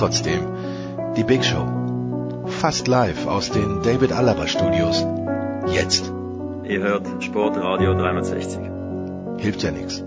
Trotzdem, 0.00 0.40
die 1.14 1.22
Big 1.24 1.44
Show. 1.44 1.66
Fast 2.46 2.88
live 2.88 3.26
aus 3.26 3.50
den 3.50 3.82
David 3.82 4.12
Alaba 4.12 4.46
Studios. 4.46 5.04
Jetzt. 5.74 6.10
Ihr 6.66 6.80
hört 6.80 7.22
Sportradio 7.22 7.92
360. 7.92 8.60
Hilft 9.36 9.62
ja 9.62 9.72
nichts. 9.72 10.02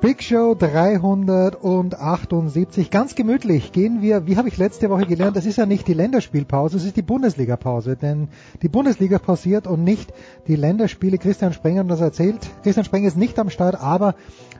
Big 0.00 0.22
Show 0.22 0.54
378. 0.54 2.92
Ganz 2.92 3.16
gemütlich 3.16 3.72
gehen 3.72 4.00
wir, 4.00 4.28
wie 4.28 4.36
habe 4.36 4.46
ich 4.46 4.58
letzte 4.58 4.90
Woche 4.90 5.06
gelernt, 5.06 5.36
das 5.36 5.44
ist 5.44 5.56
ja 5.56 5.66
nicht 5.66 5.88
die 5.88 5.94
Länderspielpause, 5.94 6.76
es 6.76 6.84
ist 6.84 6.96
die 6.96 7.02
Bundesliga-Pause, 7.02 7.96
denn 7.96 8.28
die 8.62 8.68
Bundesliga 8.68 9.18
pausiert 9.18 9.66
und 9.66 9.82
nicht 9.82 10.12
die 10.46 10.54
Länderspiele. 10.54 11.18
Christian 11.18 11.52
Sprenger 11.52 11.80
hat 11.80 11.90
das 11.90 12.00
erzählt. 12.00 12.48
Christian 12.62 12.84
Sprenger 12.84 13.08
ist 13.08 13.16
nicht 13.16 13.40
am 13.40 13.50
Start, 13.50 13.82
aber 13.82 14.14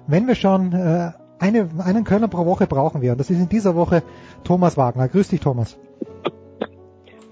wenn 0.08 0.26
wir 0.26 0.34
schon 0.34 0.72
äh, 0.72 1.12
eine, 1.38 1.68
einen 1.84 2.04
Kölner 2.04 2.28
pro 2.28 2.46
Woche 2.46 2.66
brauchen 2.66 3.00
wir, 3.02 3.12
und 3.12 3.18
das 3.18 3.30
ist 3.30 3.38
in 3.38 3.48
dieser 3.48 3.74
Woche 3.74 4.02
Thomas 4.44 4.76
Wagner. 4.76 5.08
Grüß 5.08 5.28
dich, 5.28 5.40
Thomas. 5.40 5.78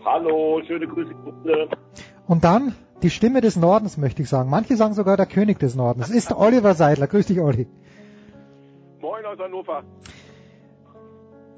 Hallo, 0.05 0.61
schöne 0.67 0.87
Grüße. 0.87 1.11
Und 2.27 2.45
dann 2.45 2.75
die 3.03 3.11
Stimme 3.11 3.41
des 3.41 3.57
Nordens, 3.57 3.99
möchte 3.99 4.23
ich 4.23 4.29
sagen. 4.29 4.49
Manche 4.49 4.77
sagen 4.77 4.95
sogar 4.95 5.17
der 5.17 5.27
König 5.27 5.59
des 5.59 5.75
Nordens. 5.75 6.09
Es 6.09 6.15
ist 6.15 6.33
Oliver 6.33 6.75
Seidler. 6.75 7.07
Grüß 7.07 7.27
dich, 7.27 7.41
Olli. 7.41 7.67
Moin 9.01 9.25
aus 9.27 9.39
Hannover. 9.39 9.83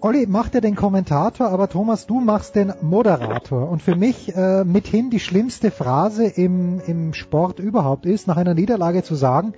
Olli 0.00 0.26
macht 0.26 0.54
ja 0.54 0.60
den 0.60 0.76
Kommentator, 0.76 1.48
aber 1.48 1.68
Thomas, 1.68 2.06
du 2.06 2.20
machst 2.20 2.54
den 2.54 2.72
Moderator. 2.82 3.68
Und 3.68 3.82
für 3.82 3.96
mich 3.96 4.34
äh, 4.34 4.64
mithin 4.64 5.10
die 5.10 5.18
schlimmste 5.18 5.70
Phrase 5.70 6.26
im, 6.26 6.80
im 6.86 7.14
Sport 7.14 7.58
überhaupt 7.58 8.06
ist, 8.06 8.28
nach 8.28 8.36
einer 8.36 8.54
Niederlage 8.54 9.02
zu 9.02 9.16
sagen, 9.16 9.54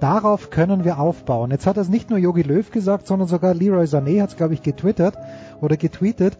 darauf 0.00 0.50
können 0.50 0.84
wir 0.84 0.98
aufbauen. 0.98 1.50
Jetzt 1.50 1.66
hat 1.66 1.76
das 1.76 1.88
nicht 1.88 2.10
nur 2.10 2.18
Jogi 2.18 2.42
Löw 2.42 2.70
gesagt, 2.70 3.06
sondern 3.06 3.28
sogar 3.28 3.54
Leroy 3.54 3.84
Sané 3.84 4.22
hat 4.22 4.30
es, 4.30 4.36
glaube 4.36 4.54
ich, 4.54 4.62
getwittert 4.62 5.16
oder 5.60 5.76
getweetet. 5.76 6.38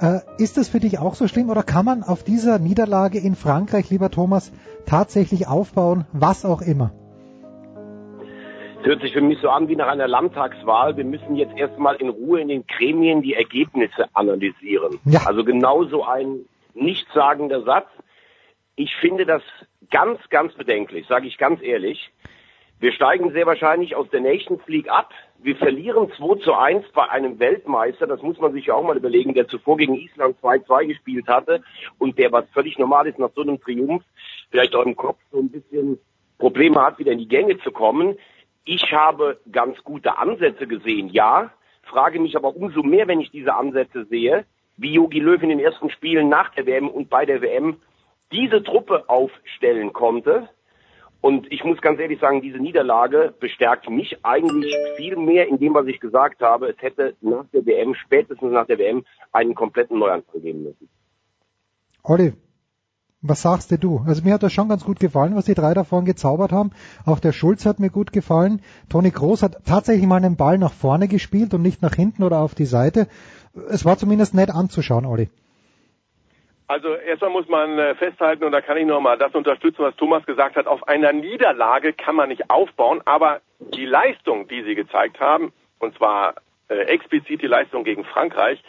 Äh, 0.00 0.20
ist 0.38 0.56
das 0.56 0.68
für 0.68 0.78
dich 0.78 0.98
auch 0.98 1.14
so 1.14 1.26
schlimm 1.26 1.50
oder 1.50 1.62
kann 1.62 1.84
man 1.84 2.02
auf 2.02 2.22
dieser 2.22 2.58
Niederlage 2.58 3.18
in 3.18 3.34
Frankreich, 3.34 3.90
lieber 3.90 4.10
Thomas, 4.10 4.52
tatsächlich 4.86 5.48
aufbauen, 5.48 6.06
was 6.12 6.44
auch 6.44 6.62
immer? 6.62 6.92
Es 8.80 8.86
hört 8.86 9.02
sich 9.02 9.12
für 9.12 9.20
mich 9.20 9.40
so 9.40 9.50
an 9.50 9.68
wie 9.68 9.74
nach 9.74 9.88
einer 9.88 10.06
Landtagswahl. 10.06 10.96
Wir 10.96 11.04
müssen 11.04 11.34
jetzt 11.34 11.56
erstmal 11.56 11.96
in 11.96 12.10
Ruhe 12.10 12.40
in 12.40 12.48
den 12.48 12.64
Gremien 12.66 13.22
die 13.22 13.34
Ergebnisse 13.34 14.06
analysieren. 14.12 15.00
Ja. 15.04 15.22
Also 15.26 15.42
genauso 15.42 16.04
ein 16.04 16.44
nichtssagender 16.74 17.62
Satz. 17.62 17.88
Ich 18.76 18.94
finde 18.94 19.26
das 19.26 19.42
ganz, 19.90 20.20
ganz 20.30 20.54
bedenklich, 20.54 21.06
sage 21.08 21.26
ich 21.26 21.38
ganz 21.38 21.60
ehrlich. 21.60 22.12
Wir 22.80 22.92
steigen 22.92 23.32
sehr 23.32 23.46
wahrscheinlich 23.46 23.96
aus 23.96 24.08
der 24.10 24.20
Nations 24.20 24.62
League 24.68 24.88
ab. 24.88 25.12
Wir 25.40 25.56
verlieren 25.56 26.12
2 26.16 26.36
zu 26.44 26.54
1 26.54 26.86
bei 26.94 27.08
einem 27.10 27.38
Weltmeister. 27.40 28.06
Das 28.06 28.22
muss 28.22 28.38
man 28.38 28.52
sich 28.52 28.66
ja 28.66 28.74
auch 28.74 28.84
mal 28.84 28.96
überlegen, 28.96 29.34
der 29.34 29.48
zuvor 29.48 29.76
gegen 29.76 29.94
Island 29.94 30.36
2-2 30.40 30.86
gespielt 30.86 31.26
hatte 31.26 31.62
und 31.98 32.18
der, 32.18 32.30
was 32.30 32.48
völlig 32.50 32.78
normal 32.78 33.08
ist 33.08 33.18
nach 33.18 33.30
so 33.34 33.42
einem 33.42 33.60
Triumph, 33.60 34.04
vielleicht 34.50 34.76
auch 34.76 34.86
im 34.86 34.94
Kopf 34.94 35.18
so 35.32 35.38
ein 35.40 35.50
bisschen 35.50 35.98
Probleme 36.38 36.80
hat, 36.80 36.98
wieder 37.00 37.12
in 37.12 37.18
die 37.18 37.28
Gänge 37.28 37.58
zu 37.58 37.72
kommen. 37.72 38.16
Ich 38.64 38.92
habe 38.92 39.40
ganz 39.50 39.82
gute 39.82 40.18
Ansätze 40.18 40.66
gesehen, 40.68 41.08
ja, 41.08 41.50
frage 41.82 42.20
mich 42.20 42.36
aber 42.36 42.54
umso 42.54 42.82
mehr, 42.82 43.08
wenn 43.08 43.20
ich 43.20 43.30
diese 43.30 43.54
Ansätze 43.54 44.04
sehe, 44.04 44.44
wie 44.76 44.92
Jogi 44.92 45.18
Löw 45.18 45.42
in 45.42 45.48
den 45.48 45.58
ersten 45.58 45.90
Spielen 45.90 46.28
nach 46.28 46.50
der 46.54 46.66
WM 46.66 46.88
und 46.88 47.10
bei 47.10 47.26
der 47.26 47.42
WM 47.42 47.80
diese 48.30 48.62
Truppe 48.62 49.08
aufstellen 49.08 49.92
konnte. 49.92 50.48
Und 51.20 51.50
ich 51.52 51.64
muss 51.64 51.80
ganz 51.80 51.98
ehrlich 51.98 52.20
sagen, 52.20 52.42
diese 52.42 52.58
Niederlage 52.58 53.34
bestärkt 53.40 53.90
mich 53.90 54.24
eigentlich 54.24 54.74
viel 54.96 55.16
mehr 55.16 55.48
in 55.48 55.58
dem, 55.58 55.74
was 55.74 55.86
ich 55.86 55.98
gesagt 55.98 56.40
habe. 56.42 56.68
Es 56.68 56.80
hätte 56.80 57.16
nach 57.20 57.46
der 57.52 57.66
WM, 57.66 57.94
spätestens 57.94 58.52
nach 58.52 58.66
der 58.66 58.78
WM, 58.78 59.04
einen 59.32 59.54
kompletten 59.54 59.98
Neuanfang 59.98 60.40
geben 60.40 60.62
müssen. 60.62 60.88
Olli, 62.04 62.34
was 63.20 63.42
sagst 63.42 63.72
du? 63.82 64.00
Also 64.06 64.22
mir 64.22 64.34
hat 64.34 64.44
das 64.44 64.52
schon 64.52 64.68
ganz 64.68 64.84
gut 64.84 65.00
gefallen, 65.00 65.34
was 65.34 65.46
die 65.46 65.54
drei 65.54 65.74
da 65.74 65.82
vorne 65.82 66.06
gezaubert 66.06 66.52
haben. 66.52 66.70
Auch 67.04 67.18
der 67.18 67.32
Schulz 67.32 67.66
hat 67.66 67.80
mir 67.80 67.90
gut 67.90 68.12
gefallen. 68.12 68.62
Toni 68.88 69.10
Groß 69.10 69.42
hat 69.42 69.64
tatsächlich 69.64 70.06
mal 70.06 70.16
einen 70.16 70.36
Ball 70.36 70.56
nach 70.56 70.72
vorne 70.72 71.08
gespielt 71.08 71.52
und 71.52 71.62
nicht 71.62 71.82
nach 71.82 71.94
hinten 71.94 72.22
oder 72.22 72.38
auf 72.38 72.54
die 72.54 72.64
Seite. 72.64 73.08
Es 73.68 73.84
war 73.84 73.98
zumindest 73.98 74.34
nett 74.34 74.50
anzuschauen, 74.50 75.04
Olli. 75.04 75.30
Also 76.68 76.94
erstmal 76.94 77.30
muss 77.30 77.48
man 77.48 77.78
äh, 77.78 77.94
festhalten, 77.94 78.44
und 78.44 78.52
da 78.52 78.60
kann 78.60 78.76
ich 78.76 78.84
nochmal 78.84 79.16
das 79.16 79.34
unterstützen, 79.34 79.82
was 79.82 79.96
Thomas 79.96 80.26
gesagt 80.26 80.54
hat, 80.54 80.66
auf 80.66 80.86
einer 80.86 81.14
Niederlage 81.14 81.94
kann 81.94 82.14
man 82.14 82.28
nicht 82.28 82.50
aufbauen, 82.50 83.00
aber 83.06 83.40
die 83.58 83.86
Leistung, 83.86 84.48
die 84.48 84.62
sie 84.62 84.74
gezeigt 84.74 85.18
haben, 85.18 85.52
und 85.78 85.96
zwar 85.96 86.34
äh, 86.68 86.74
explizit 86.80 87.40
die 87.40 87.46
Leistung 87.46 87.84
gegen 87.84 88.04
Frankreich, 88.04 88.62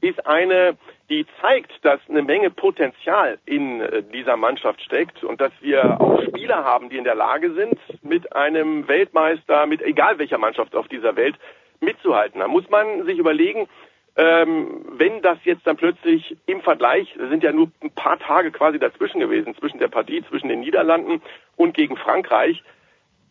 ist 0.00 0.26
eine, 0.26 0.76
die 1.08 1.26
zeigt, 1.40 1.72
dass 1.84 2.00
eine 2.08 2.22
Menge 2.22 2.50
Potenzial 2.50 3.38
in 3.46 3.80
äh, 3.80 4.02
dieser 4.02 4.36
Mannschaft 4.36 4.82
steckt 4.82 5.22
und 5.22 5.40
dass 5.40 5.52
wir 5.60 6.00
auch 6.00 6.20
Spieler 6.22 6.64
haben, 6.64 6.90
die 6.90 6.98
in 6.98 7.04
der 7.04 7.14
Lage 7.14 7.52
sind, 7.54 7.78
mit 8.02 8.34
einem 8.34 8.88
Weltmeister, 8.88 9.66
mit 9.66 9.80
egal 9.80 10.18
welcher 10.18 10.38
Mannschaft 10.38 10.74
auf 10.74 10.88
dieser 10.88 11.14
Welt 11.14 11.36
mitzuhalten. 11.80 12.40
Da 12.40 12.48
muss 12.48 12.68
man 12.68 13.04
sich 13.06 13.18
überlegen, 13.18 13.68
ähm, 14.16 14.84
wenn 14.96 15.22
das 15.22 15.38
jetzt 15.44 15.66
dann 15.66 15.76
plötzlich 15.76 16.36
im 16.46 16.60
Vergleich, 16.60 17.12
sind 17.18 17.42
ja 17.42 17.52
nur 17.52 17.70
ein 17.82 17.90
paar 17.90 18.18
Tage 18.18 18.52
quasi 18.52 18.78
dazwischen 18.78 19.20
gewesen, 19.20 19.56
zwischen 19.56 19.78
der 19.78 19.88
Partie, 19.88 20.24
zwischen 20.28 20.48
den 20.48 20.60
Niederlanden 20.60 21.20
und 21.56 21.74
gegen 21.74 21.96
Frankreich, 21.96 22.62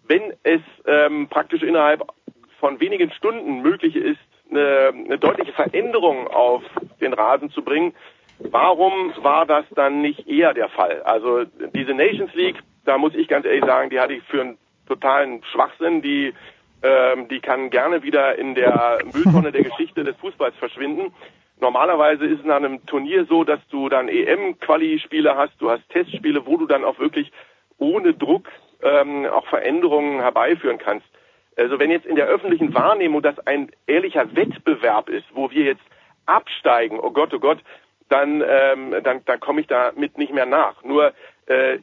wenn 0.06 0.34
es 0.44 0.62
ähm, 0.86 1.28
praktisch 1.30 1.64
innerhalb 1.64 2.04
von 2.60 2.80
wenigen 2.82 3.12
Stunden 3.12 3.62
möglich 3.62 3.96
ist, 3.96 4.20
eine, 4.50 4.90
eine 4.94 5.18
deutliche 5.18 5.54
Veränderung 5.54 6.28
auf 6.28 6.64
den 7.00 7.14
Rasen 7.14 7.50
zu 7.52 7.64
bringen, 7.64 7.94
warum 8.40 9.14
war 9.18 9.46
das 9.46 9.66
dann 9.76 10.02
nicht 10.02 10.28
eher 10.28 10.54
der 10.54 10.70
Fall? 10.70 11.02
Also 11.04 11.46
diese 11.74 11.94
Nations 11.94 12.34
League, 12.34 12.58
da 12.86 12.98
muss 12.98 13.16
ich 13.16 13.28
ganz 13.28 13.46
ehrlich 13.46 13.66
sagen, 13.66 13.90
die 13.90 14.00
hatte 14.00 14.14
ich 14.14 14.24
für 14.24 14.42
einen 14.42 14.58
totalen 14.88 15.44
Schwachsinn, 15.46 16.02
die 16.02 16.34
ähm, 16.84 17.28
die 17.30 17.40
kann 17.40 17.70
gerne 17.70 18.04
wieder 18.04 18.38
in 18.38 18.56
der 18.56 19.00
Mülltonne 19.14 19.52
der 19.52 19.64
Geschichte 19.64 20.04
des 20.04 20.16
Fußballs 20.18 20.56
verschwinden. 20.58 21.14
Normalerweise 21.60 22.26
ist 22.26 22.42
es 22.42 22.46
nach 22.46 22.58
einem 22.58 22.86
Turnier 22.86 23.26
so, 23.26 23.46
dass 23.46 23.60
du 23.70 23.88
dann 23.88 24.10
EM-Quali-Spiele 24.10 25.36
hast, 25.38 25.54
du 25.60 25.72
hast 25.72 25.88
Testspiele, 25.90 26.46
wo 26.46 26.58
du 26.58 26.68
dann 26.68 26.84
auch 26.84 27.00
wirklich 27.00 27.32
ohne 27.78 28.14
Druck 28.14 28.50
ähm, 28.82 29.26
auch 29.26 29.48
Veränderungen 29.48 30.20
herbeiführen 30.20 30.78
kannst. 30.78 31.08
Also 31.56 31.80
wenn 31.80 31.90
jetzt 31.92 32.06
in 32.06 32.16
der 32.16 32.28
öffentlichen 32.28 32.74
Wahrnehmung 32.74 33.22
das 33.22 33.40
ein 33.48 33.72
ehrlicher 33.88 34.36
Wettbewerb 34.36 35.08
ist, 35.08 35.26
wo 35.34 35.52
wir 35.52 35.64
jetzt 35.64 35.84
absteigen, 36.26 37.00
oh 37.00 37.12
Gott, 37.12 37.34
oh 37.34 37.40
Gott, 37.40 37.60
dann, 38.10 38.44
ähm, 38.46 38.96
dann, 39.04 39.24
dann 39.26 39.40
komme 39.40 39.62
ich 39.62 39.68
damit 39.68 40.18
nicht 40.18 40.34
mehr 40.34 40.46
nach. 40.46 40.84
Nur 40.84 41.14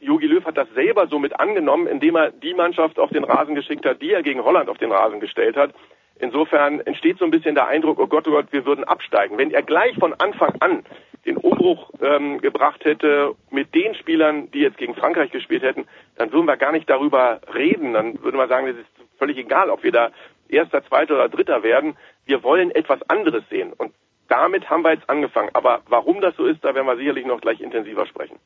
Jogi 0.01 0.27
Löw 0.27 0.43
hat 0.45 0.57
das 0.57 0.69
selber 0.73 1.07
so 1.07 1.19
mit 1.19 1.39
angenommen, 1.39 1.87
indem 1.87 2.15
er 2.15 2.31
die 2.31 2.53
Mannschaft 2.53 2.99
auf 2.99 3.11
den 3.11 3.23
Rasen 3.23 3.55
geschickt 3.55 3.85
hat, 3.85 4.01
die 4.01 4.11
er 4.11 4.23
gegen 4.23 4.43
Holland 4.43 4.69
auf 4.69 4.77
den 4.77 4.91
Rasen 4.91 5.19
gestellt 5.19 5.55
hat. 5.55 5.73
Insofern 6.19 6.79
entsteht 6.81 7.17
so 7.17 7.25
ein 7.25 7.31
bisschen 7.31 7.55
der 7.55 7.67
Eindruck, 7.67 7.99
oh 7.99 8.07
Gott, 8.07 8.27
oh 8.27 8.31
Gott, 8.31 8.47
wir 8.51 8.65
würden 8.65 8.83
absteigen. 8.83 9.37
Wenn 9.37 9.51
er 9.51 9.63
gleich 9.63 9.95
von 9.97 10.13
Anfang 10.13 10.53
an 10.59 10.83
den 11.25 11.37
Umbruch 11.37 11.91
ähm, 12.01 12.39
gebracht 12.41 12.85
hätte 12.85 13.35
mit 13.49 13.73
den 13.73 13.95
Spielern, 13.95 14.49
die 14.51 14.59
jetzt 14.59 14.77
gegen 14.77 14.95
Frankreich 14.95 15.31
gespielt 15.31 15.63
hätten, 15.63 15.87
dann 16.17 16.31
würden 16.31 16.45
wir 16.45 16.57
gar 16.57 16.71
nicht 16.71 16.89
darüber 16.89 17.41
reden. 17.53 17.93
Dann 17.93 18.21
würden 18.23 18.37
wir 18.37 18.47
sagen, 18.47 18.67
es 18.67 18.77
ist 18.77 19.17
völlig 19.17 19.37
egal, 19.37 19.69
ob 19.69 19.83
wir 19.83 19.91
da 19.91 20.11
Erster, 20.49 20.83
Zweiter 20.83 21.15
oder 21.15 21.29
Dritter 21.29 21.63
werden. 21.63 21.95
Wir 22.25 22.43
wollen 22.43 22.71
etwas 22.71 23.01
anderes 23.09 23.43
sehen. 23.49 23.73
Und 23.73 23.93
damit 24.27 24.69
haben 24.69 24.83
wir 24.83 24.93
jetzt 24.93 25.09
angefangen. 25.09 25.49
Aber 25.53 25.81
warum 25.87 26.21
das 26.21 26.35
so 26.35 26.45
ist, 26.45 26.63
da 26.63 26.75
werden 26.75 26.87
wir 26.87 26.97
sicherlich 26.97 27.25
noch 27.25 27.41
gleich 27.41 27.61
intensiver 27.61 28.05
sprechen. 28.05 28.37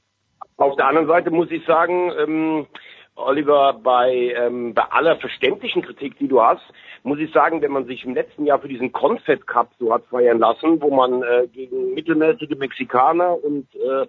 Auf 0.58 0.76
der 0.78 0.88
anderen 0.88 1.08
Seite 1.08 1.32
muss 1.32 1.52
ich 1.52 1.66
sagen, 1.66 2.12
ähm, 2.18 2.68
Oliver, 3.16 3.74
bei, 3.82 4.34
ähm, 4.38 4.74
bei 4.74 4.84
aller 4.84 5.18
verständlichen 5.18 5.82
Kritik, 5.82 6.18
die 6.18 6.28
du 6.28 6.42
hast, 6.42 6.64
muss 7.04 7.20
ich 7.20 7.32
sagen, 7.32 7.62
wenn 7.62 7.72
man 7.72 7.86
sich 7.86 8.04
im 8.06 8.14
letzten 8.14 8.46
Jahr 8.46 8.60
für 8.60 8.68
diesen 8.68 8.92
Confed 8.92 9.48
Cup 9.48 9.72
so 9.80 9.94
hat 9.94 10.06
feiern 10.06 10.40
lassen, 10.40 10.82
wo 10.82 10.94
man 10.94 11.24
äh, 11.24 11.48
gegen 11.52 11.94
mittelmäßige 11.94 12.58
Mexikaner 12.58 13.38
und 13.44 13.68
äh, 13.76 14.08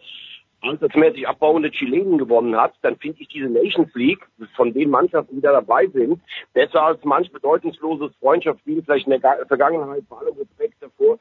ansatzmäßig 0.61 1.29
abbauende 1.29 1.71
Chilenen 1.71 2.19
gewonnen 2.19 2.57
hat, 2.57 2.75
dann 2.83 2.97
finde 2.97 3.21
ich 3.21 3.29
diese 3.29 3.49
Nations 3.49 3.93
League, 3.95 4.27
von 4.55 4.73
den 4.73 4.91
Mannschaften, 4.91 5.37
die 5.37 5.43
da 5.43 5.53
dabei 5.53 5.87
sind, 5.89 6.21
besser 6.53 6.83
als 6.83 7.05
manch 7.05 7.31
bedeutungsloses 7.31 8.15
Freundschaftsspiel, 8.21 8.83
vielleicht 8.83 9.07
in 9.07 9.21
der 9.21 9.47
Vergangenheit, 9.47 10.09
bei 10.09 10.17
allem 10.17 10.37
Respekt 10.39 10.81
davor, 10.81 11.19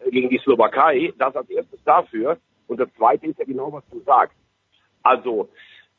äh, 0.00 0.10
gegen 0.10 0.28
die 0.28 0.38
Slowakei. 0.38 1.12
Das 1.18 1.34
als 1.36 1.50
erstes 1.50 1.82
dafür. 1.84 2.38
Und 2.66 2.78
das 2.80 2.88
zweite 2.96 3.26
ist 3.26 3.38
ja 3.38 3.44
genau, 3.44 3.72
was 3.72 3.84
du 3.90 4.00
sagst. 4.00 4.36
Also, 5.02 5.48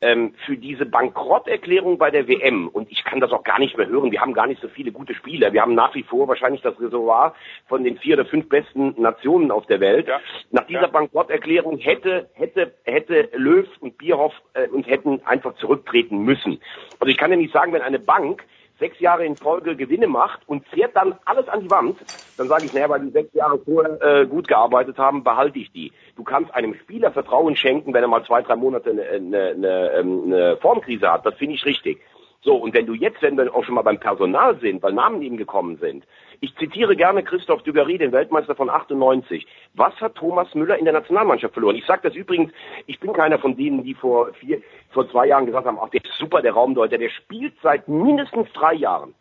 ähm, 0.02 0.34
für 0.46 0.56
diese 0.56 0.86
Bankrotterklärung 0.86 1.98
bei 1.98 2.10
der 2.10 2.26
WM, 2.26 2.68
und 2.68 2.90
ich 2.90 3.04
kann 3.04 3.20
das 3.20 3.32
auch 3.32 3.44
gar 3.44 3.58
nicht 3.58 3.76
mehr 3.76 3.86
hören, 3.86 4.10
wir 4.10 4.20
haben 4.20 4.32
gar 4.32 4.46
nicht 4.46 4.62
so 4.62 4.68
viele 4.68 4.92
gute 4.92 5.14
Spieler, 5.14 5.52
wir 5.52 5.60
haben 5.60 5.74
nach 5.74 5.94
wie 5.94 6.04
vor 6.04 6.26
wahrscheinlich 6.26 6.62
das 6.62 6.80
Reservoir 6.80 7.34
von 7.68 7.84
den 7.84 7.98
vier 7.98 8.14
oder 8.14 8.24
fünf 8.24 8.48
besten 8.48 8.94
Nationen 9.00 9.50
auf 9.50 9.66
der 9.66 9.80
Welt. 9.80 10.08
Ja. 10.08 10.20
Nach 10.50 10.66
dieser 10.66 10.82
Ja. 10.82 10.86
Bankrotterklärung 10.88 11.78
hätte, 11.78 12.30
hätte, 12.32 12.72
hätte 12.84 13.28
Löw 13.34 13.66
und 13.80 13.98
Bierhoff 13.98 14.32
äh, 14.54 14.68
uns 14.68 14.86
hätten 14.86 15.20
einfach 15.26 15.54
zurücktreten 15.56 16.24
müssen. 16.24 16.60
Also 16.98 17.10
ich 17.10 17.18
kann 17.18 17.30
ja 17.30 17.36
nicht 17.36 17.52
sagen, 17.52 17.72
wenn 17.72 17.82
eine 17.82 17.98
Bank 17.98 18.44
sechs 18.80 18.98
Jahre 18.98 19.24
in 19.24 19.36
Folge 19.36 19.76
Gewinne 19.76 20.08
macht 20.08 20.40
und 20.48 20.66
zehrt 20.74 20.96
dann 20.96 21.14
alles 21.24 21.48
an 21.48 21.60
die 21.60 21.70
Wand, 21.70 21.96
dann 22.36 22.48
sage 22.48 22.66
ich, 22.66 22.72
naja, 22.72 22.88
weil 22.88 23.00
die 23.00 23.10
sechs 23.10 23.32
Jahre 23.34 23.58
vorher 23.58 24.00
äh, 24.02 24.26
gut 24.26 24.48
gearbeitet 24.48 24.98
haben, 24.98 25.22
behalte 25.22 25.58
ich 25.58 25.70
die. 25.72 25.92
Du 26.16 26.24
kannst 26.24 26.52
einem 26.54 26.74
Spieler 26.74 27.12
Vertrauen 27.12 27.54
schenken, 27.54 27.92
wenn 27.92 28.02
er 28.02 28.08
mal 28.08 28.24
zwei, 28.24 28.42
drei 28.42 28.56
Monate 28.56 28.90
eine, 28.90 29.02
eine, 29.02 29.48
eine, 29.50 29.92
ähm, 29.92 30.56
Formkrise 30.60 31.12
hat. 31.12 31.26
Das 31.26 31.34
finde 31.34 31.54
ich 31.54 31.64
richtig. 31.64 32.00
So, 32.42 32.56
und 32.56 32.72
wenn 32.74 32.86
du 32.86 32.94
jetzt, 32.94 33.20
wenn 33.20 33.36
wir 33.36 33.54
auch 33.54 33.64
schon 33.64 33.74
mal 33.74 33.82
beim 33.82 34.00
Personal 34.00 34.58
sind, 34.60 34.82
weil 34.82 34.94
Namen 34.94 35.20
eben 35.20 35.36
gekommen 35.36 35.76
sind, 35.76 36.06
ich 36.40 36.54
zitiere 36.56 36.96
gerne 36.96 37.22
Christoph 37.22 37.62
Dugarry, 37.62 37.98
den 37.98 38.12
Weltmeister 38.12 38.54
von 38.54 38.70
98. 38.70 39.46
Was 39.74 39.94
hat 40.00 40.14
Thomas 40.14 40.54
Müller 40.54 40.78
in 40.78 40.84
der 40.84 40.94
Nationalmannschaft 40.94 41.52
verloren? 41.52 41.76
Ich 41.76 41.84
sage 41.84 42.00
das 42.02 42.14
übrigens, 42.14 42.50
ich 42.86 42.98
bin 42.98 43.12
keiner 43.12 43.38
von 43.38 43.56
denen, 43.56 43.84
die 43.84 43.94
vor 43.94 44.32
vier, 44.34 44.62
vor 44.90 45.08
zwei 45.10 45.26
Jahren 45.26 45.44
gesagt 45.46 45.66
haben, 45.66 45.78
ach, 45.80 45.90
der 45.90 46.02
ist 46.02 46.16
super, 46.18 46.40
der 46.40 46.52
Raumdeuter, 46.52 46.96
der 46.96 47.10
spielt 47.10 47.54
seit 47.62 47.88
mindestens 47.88 48.50
drei 48.54 48.72
Jahren 48.74 49.14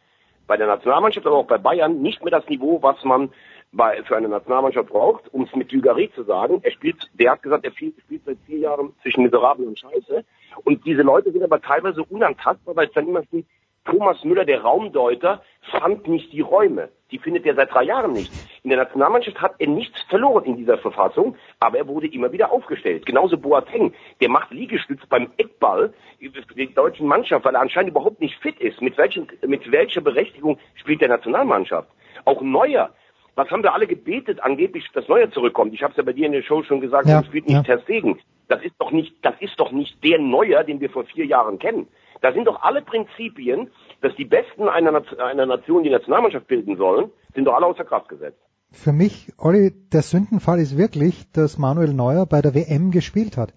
bei 0.47 0.55
der 0.55 0.67
Nationalmannschaft, 0.67 1.27
aber 1.27 1.35
auch 1.35 1.47
bei 1.47 1.57
Bayern 1.57 2.01
nicht 2.01 2.23
mehr 2.23 2.31
das 2.31 2.47
Niveau, 2.47 2.81
was 2.81 3.03
man 3.03 3.31
bei, 3.71 4.01
für 4.03 4.15
eine 4.15 4.29
Nationalmannschaft 4.29 4.89
braucht, 4.89 5.31
um 5.33 5.43
es 5.43 5.53
mit 5.55 5.71
Dugarry 5.71 6.09
zu 6.15 6.23
sagen. 6.23 6.59
Er 6.63 6.71
spielt, 6.71 7.09
der 7.13 7.31
hat 7.31 7.43
gesagt, 7.43 7.65
er 7.65 7.71
spielt 7.71 7.95
seit 8.25 8.37
vier 8.47 8.59
Jahren 8.59 8.93
zwischen 9.01 9.23
Miserabel 9.23 9.67
und 9.67 9.77
Scheiße. 9.77 10.23
Und 10.63 10.85
diese 10.85 11.01
Leute 11.01 11.31
sind 11.31 11.43
aber 11.43 11.61
teilweise 11.61 12.03
unantastbar, 12.03 12.75
weil 12.75 12.87
es 12.87 12.93
dann 12.93 13.07
immer 13.07 13.23
steht, 13.25 13.45
Thomas 13.85 14.23
Müller, 14.23 14.45
der 14.45 14.61
Raumdeuter, 14.61 15.41
fand 15.71 16.07
nicht 16.07 16.31
die 16.31 16.41
Räume. 16.41 16.89
Die 17.11 17.17
findet 17.17 17.45
er 17.45 17.55
seit 17.55 17.73
drei 17.73 17.83
Jahren 17.83 18.13
nicht. 18.13 18.31
In 18.63 18.69
der 18.69 18.79
Nationalmannschaft 18.79 19.41
hat 19.41 19.55
er 19.57 19.67
nichts 19.67 19.99
verloren 20.09 20.45
in 20.45 20.57
dieser 20.57 20.77
Verfassung, 20.77 21.35
aber 21.59 21.79
er 21.79 21.87
wurde 21.87 22.07
immer 22.07 22.31
wieder 22.31 22.51
aufgestellt. 22.51 23.05
Genauso 23.05 23.37
Boateng, 23.37 23.93
der 24.21 24.29
macht 24.29 24.51
Liegestütz 24.51 25.05
beim 25.07 25.31
Eckball 25.37 25.93
der 26.21 26.65
deutschen 26.67 27.07
Mannschaft, 27.07 27.45
weil 27.45 27.55
er 27.55 27.61
anscheinend 27.61 27.91
überhaupt 27.91 28.21
nicht 28.21 28.35
fit 28.41 28.59
ist. 28.59 28.81
Mit, 28.81 28.97
welchen, 28.97 29.27
mit 29.47 29.71
welcher 29.71 30.01
Berechtigung 30.01 30.59
spielt 30.75 31.01
der 31.01 31.09
Nationalmannschaft? 31.09 31.89
Auch 32.25 32.41
Neuer. 32.41 32.91
Was 33.35 33.49
haben 33.49 33.63
wir 33.63 33.73
alle 33.73 33.87
gebetet, 33.87 34.43
angeblich, 34.43 34.85
dass 34.93 35.07
Neuer 35.07 35.31
zurückkommt? 35.31 35.73
Ich 35.73 35.81
habe 35.81 35.91
es 35.91 35.97
ja 35.97 36.03
bei 36.03 36.13
dir 36.13 36.25
in 36.25 36.33
der 36.33 36.43
Show 36.43 36.61
schon 36.63 36.81
gesagt, 36.81 37.07
Ja, 37.07 37.23
spielt 37.23 37.47
nicht 37.47 37.55
ja. 37.55 37.63
Ter 37.63 37.79
Stegen. 37.81 38.19
Das 38.49 38.61
ist 38.63 38.75
doch 38.79 38.91
nicht, 38.91 39.15
das 39.21 39.35
ist 39.39 39.59
doch 39.59 39.71
nicht 39.71 40.03
der 40.03 40.19
Neuer, 40.19 40.63
den 40.63 40.81
wir 40.81 40.89
vor 40.89 41.05
vier 41.05 41.25
Jahren 41.25 41.57
kennen. 41.57 41.87
Da 42.21 42.33
sind 42.33 42.45
doch 42.45 42.61
alle 42.61 42.81
Prinzipien, 42.81 43.69
dass 44.01 44.15
die 44.15 44.25
Besten 44.25 44.67
einer, 44.67 44.91
Nation- 44.91 45.19
einer 45.19 45.45
Nation 45.45 45.83
die 45.83 45.89
Nationalmannschaft 45.89 46.47
bilden 46.47 46.77
sollen, 46.77 47.11
sind 47.33 47.45
doch 47.45 47.55
alle 47.55 47.65
außer 47.65 47.85
Kraft 47.85 48.09
gesetzt. 48.09 48.39
Für 48.71 48.93
mich, 48.93 49.33
Olli, 49.37 49.71
der 49.91 50.03
Sündenfall 50.03 50.59
ist 50.59 50.77
wirklich, 50.77 51.31
dass 51.31 51.57
Manuel 51.57 51.93
Neuer 51.93 52.25
bei 52.25 52.41
der 52.41 52.53
WM 52.53 52.91
gespielt 52.91 53.35
hat. 53.35 53.53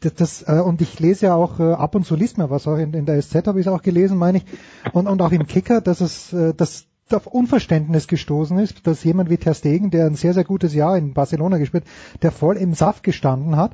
Das, 0.00 0.14
das, 0.14 0.42
äh, 0.48 0.60
und 0.60 0.80
ich 0.80 0.98
lese 1.00 1.26
ja 1.26 1.34
auch 1.34 1.60
äh, 1.60 1.72
ab 1.72 1.94
und 1.94 2.04
zu 2.04 2.16
liest 2.16 2.38
man 2.38 2.50
was, 2.50 2.66
auch 2.66 2.76
in, 2.76 2.92
in 2.92 3.06
der 3.06 3.20
SZ 3.20 3.46
habe 3.46 3.60
ich 3.60 3.66
es 3.66 3.72
auch 3.72 3.82
gelesen, 3.82 4.18
meine 4.18 4.38
ich, 4.38 4.44
und, 4.92 5.06
und 5.06 5.22
auch 5.22 5.32
im 5.32 5.46
Kicker, 5.46 5.80
dass 5.80 6.00
es 6.00 6.32
äh, 6.32 6.54
dass 6.54 6.88
auf 7.12 7.26
Unverständnis 7.26 8.06
gestoßen 8.06 8.58
ist, 8.58 8.86
dass 8.86 9.04
jemand 9.04 9.30
wie 9.30 9.36
Ter 9.36 9.54
Stegen, 9.54 9.90
der 9.90 10.06
ein 10.06 10.14
sehr, 10.14 10.32
sehr 10.32 10.44
gutes 10.44 10.74
Jahr 10.74 10.96
in 10.96 11.12
Barcelona 11.12 11.58
gespielt, 11.58 11.84
der 12.22 12.30
voll 12.30 12.56
im 12.56 12.74
Saft 12.74 13.02
gestanden 13.02 13.56
hat, 13.56 13.72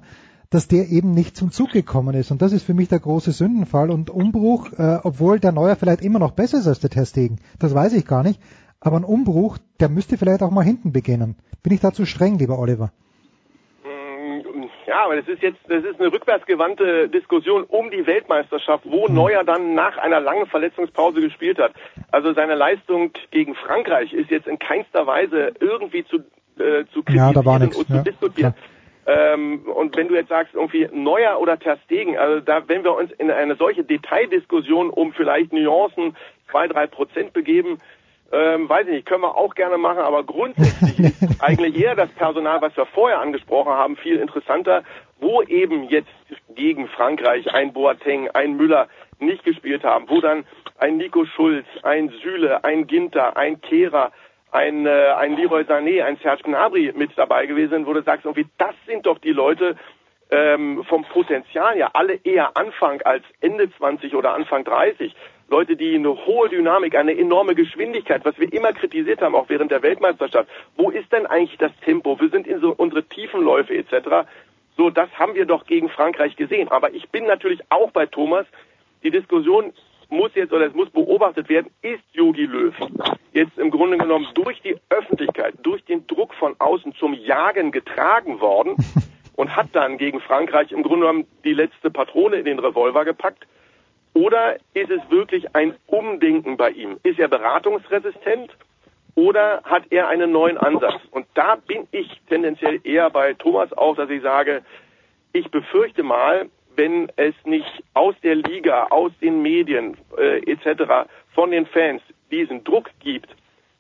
dass 0.51 0.69
der 0.69 0.89
eben 0.89 1.13
nicht 1.13 1.37
zum 1.37 1.51
Zug 1.51 1.73
gekommen 1.73 2.15
ist. 2.15 2.31
Und 2.31 2.43
das 2.43 2.53
ist 2.53 2.65
für 2.65 2.75
mich 2.75 2.89
der 2.89 3.01
große 3.01 3.33
Sündenfall 3.33 3.91
und 3.91 4.11
Umbruch, 4.11 4.73
äh, 4.73 4.99
obwohl 5.03 5.41
der 5.41 5.53
Neuer 5.53 5.77
vielleicht 5.77 6.03
immer 6.03 6.19
noch 6.19 6.33
besser 6.33 6.59
ist 6.59 6.69
als 6.69 6.81
der 6.81 6.91
Ter 6.91 7.07
Stegen. 7.07 7.39
Das 7.59 7.75
weiß 7.75 7.95
ich 7.95 8.07
gar 8.07 8.23
nicht. 8.23 8.41
Aber 8.81 8.97
ein 8.97 9.05
Umbruch, 9.05 9.59
der 9.81 9.89
müsste 9.89 10.19
vielleicht 10.19 10.43
auch 10.43 10.51
mal 10.51 10.65
hinten 10.65 10.93
beginnen. 10.93 11.37
Bin 11.63 11.73
ich 11.73 11.81
da 11.81 11.93
zu 11.93 12.05
streng, 12.07 12.39
lieber 12.39 12.59
Oliver? 12.59 12.93
Mm, 13.85 14.69
Ja, 14.87 15.05
aber 15.05 15.17
das 15.17 15.27
ist 15.27 15.43
jetzt, 15.43 15.59
das 15.69 15.83
ist 15.83 15.99
eine 15.99 16.13
rückwärtsgewandte 16.13 17.09
Diskussion 17.09 17.65
um 17.65 17.91
die 17.91 18.07
Weltmeisterschaft, 18.07 18.85
wo 18.87 19.09
Neuer 19.09 19.43
dann 19.45 19.75
nach 19.75 19.97
einer 19.99 20.21
langen 20.21 20.47
Verletzungspause 20.47 21.21
gespielt 21.21 21.59
hat. 21.59 21.73
Also 22.13 22.35
seine 22.35 22.55
Leistung 22.55 23.11
gegen 23.31 23.55
Frankreich 23.55 24.13
ist 24.13 24.31
jetzt 24.31 24.47
in 24.47 24.59
keinster 24.59 25.07
Weise 25.07 25.55
irgendwie 25.59 26.05
zu, 26.05 26.19
äh, 26.63 26.85
zu 26.93 27.03
Ja, 27.09 27.33
da 27.33 27.45
war 27.45 27.59
kritisieren 27.59 27.63
nichts, 27.63 27.77
und 27.79 27.87
zu 27.89 27.95
ja, 27.95 28.03
diskutieren. 28.03 28.55
Ähm, 29.07 29.61
und 29.67 29.97
wenn 29.97 30.09
du 30.09 30.15
jetzt 30.15 30.29
sagst, 30.29 30.55
irgendwie 30.55 30.89
Neuer 30.93 31.39
oder 31.41 31.59
Ter 31.59 31.79
Stegen, 31.85 32.19
also 32.19 32.41
da, 32.41 32.69
wenn 32.69 32.83
wir 32.83 32.95
uns 32.95 33.13
in 33.13 33.31
eine 33.31 33.55
solche 33.55 33.85
Detaildiskussion 33.85 34.91
um 34.91 35.13
vielleicht 35.13 35.53
Nuancen 35.53 36.17
zwei, 36.51 36.67
drei 36.67 36.87
Prozent 36.89 37.33
begeben, 37.33 37.81
ähm, 38.33 38.69
weiß 38.69 38.87
ich 38.89 38.93
nicht, 38.93 39.07
können 39.07 39.23
wir 39.23 39.37
auch 39.37 39.55
gerne 39.55 39.79
machen, 39.79 40.01
aber 40.01 40.25
grundsätzlich 40.25 40.99
ist 40.99 41.41
eigentlich 41.41 41.79
eher 41.79 41.95
das 41.95 42.11
Personal, 42.11 42.61
was 42.61 42.77
wir 42.77 42.87
vorher 42.87 43.21
angesprochen 43.21 43.73
haben, 43.73 43.97
viel 43.97 44.17
interessanter, 44.17 44.83
wo 45.21 45.43
eben 45.43 45.85
jetzt 45.85 46.09
gegen 46.57 46.89
Frankreich 46.89 47.53
ein 47.55 47.73
Boateng, 47.73 48.29
ein 48.31 48.57
Müller 48.57 48.89
nicht 49.21 49.45
gespielt 49.45 49.85
haben, 49.85 50.09
wo 50.09 50.21
dann 50.21 50.45
ein 50.79 50.97
Nico 50.97 51.25
Schulz, 51.25 51.67
ein 51.85 52.13
Süle, 52.23 52.65
ein 52.65 52.87
Ginter, 52.87 53.37
ein 53.37 53.61
Kehrer, 53.61 54.11
ein, 54.57 54.87
äh, 54.87 55.13
ein 55.19 55.37
Leroy 55.37 55.63
Sané, 55.63 56.03
ein 56.03 56.17
Serge 56.23 56.43
Gnabry 56.45 56.93
mit 56.97 57.11
dabei 57.17 57.45
gewesen 57.47 57.71
sind, 57.71 57.87
wo 57.87 57.93
du 57.93 58.03
sagst, 58.03 58.25
irgendwie, 58.25 58.47
das 58.57 58.75
sind 58.87 59.05
doch 59.05 59.19
die 59.19 59.33
Leute 59.33 59.77
ähm, 60.31 60.83
vom 60.89 61.05
Potenzial 61.05 61.77
ja 61.77 61.91
alle 61.93 62.19
eher 62.25 62.57
Anfang 62.57 63.03
als 63.03 63.23
Ende 63.41 63.71
20 63.77 64.15
oder 64.15 64.35
Anfang 64.35 64.65
30. 64.65 65.15
Leute, 65.49 65.77
die 65.77 65.95
eine 65.95 66.27
hohe 66.27 66.49
Dynamik, 66.49 66.97
eine 66.97 67.17
enorme 67.17 67.55
Geschwindigkeit, 67.55 68.25
was 68.25 68.37
wir 68.39 68.53
immer 68.53 68.73
kritisiert 68.73 69.21
haben, 69.21 69.37
auch 69.37 69.49
während 69.49 69.71
der 69.71 69.83
Weltmeisterschaft. 69.83 70.49
Wo 70.77 70.91
ist 70.91 71.13
denn 71.13 71.27
eigentlich 71.27 71.59
das 71.59 71.71
Tempo? 71.85 72.19
Wir 72.19 72.31
sind 72.31 72.49
in 72.49 72.61
so 72.61 72.75
unsere 72.77 73.05
Tiefenläufe 73.05 73.77
etc. 73.77 74.27
So, 74.77 74.91
das 74.91 75.09
haben 75.19 75.35
wir 75.35 75.47
doch 75.47 75.67
gegen 75.67 75.89
Frankreich 75.91 76.35
gesehen. 76.35 76.69
Aber 76.69 76.93
ich 76.93 77.09
bin 77.11 77.27
natürlich 77.27 77.61
auch 77.69 77.91
bei 77.93 78.07
Thomas. 78.07 78.47
Die 79.05 79.11
Diskussion 79.11 79.73
muss 80.09 80.35
jetzt 80.35 80.53
oder 80.53 80.67
es 80.67 80.75
muss 80.75 80.91
beobachtet 80.91 81.49
werden, 81.49 81.71
ist 81.83 82.03
Jogi 82.13 82.45
Löw 82.45 82.75
jetzt 83.37 83.59
im 83.59 83.71
Grunde 83.71 83.99
genommen 83.99 84.27
durch 84.35 84.61
die 84.63 84.77
Öffentlichkeit, 84.89 85.55
durch 85.63 85.85
den 85.85 86.07
Druck 86.07 86.35
von 86.35 86.57
außen 86.59 86.95
zum 86.95 87.13
Jagen 87.13 87.71
getragen 87.71 88.41
worden 88.41 88.77
und 89.37 89.55
hat 89.55 89.69
dann 89.73 89.99
gegen 89.99 90.21
Frankreich 90.21 90.73
im 90.73 90.83
Grunde 90.83 91.07
genommen 91.07 91.27
die 91.45 91.53
letzte 91.53 91.91
Patrone 91.91 92.37
in 92.37 92.47
den 92.47 92.59
Revolver 92.59 93.05
gepackt? 93.05 93.47
Oder 94.15 94.57
ist 94.73 94.91
es 94.91 95.03
wirklich 95.11 95.55
ein 95.55 95.75
Umdenken 95.87 96.57
bei 96.57 96.71
ihm? 96.71 96.99
Ist 97.03 97.19
er 97.19 97.29
beratungsresistent 97.29 98.51
oder 99.15 99.61
hat 99.65 99.83
er 99.91 100.09
einen 100.09 100.33
neuen 100.33 100.57
Ansatz? 100.57 101.03
Und 101.11 101.27
da 101.35 101.57
bin 101.57 101.87
ich 101.91 102.23
tendenziell 102.31 102.81
eher 102.85 103.11
bei 103.11 103.35
Thomas 103.35 103.71
auch, 103.75 103.97
dass 103.97 104.09
ich 104.09 104.23
sage, 104.23 104.63
ich 105.35 105.51
befürchte 105.51 106.03
mal, 106.03 106.49
wenn 106.77 107.11
es 107.17 107.35
nicht 107.45 107.83
aus 107.95 108.15
der 108.23 108.37
Liga, 108.37 108.87
aus 108.91 109.13
den 109.21 109.43
Medien 109.43 109.97
äh, 110.19 110.39
etc., 110.51 111.09
von 111.35 111.51
den 111.51 111.67
Fans 111.67 112.03
diesen 112.31 112.65
Druck 112.65 112.91
gibt, 113.01 113.29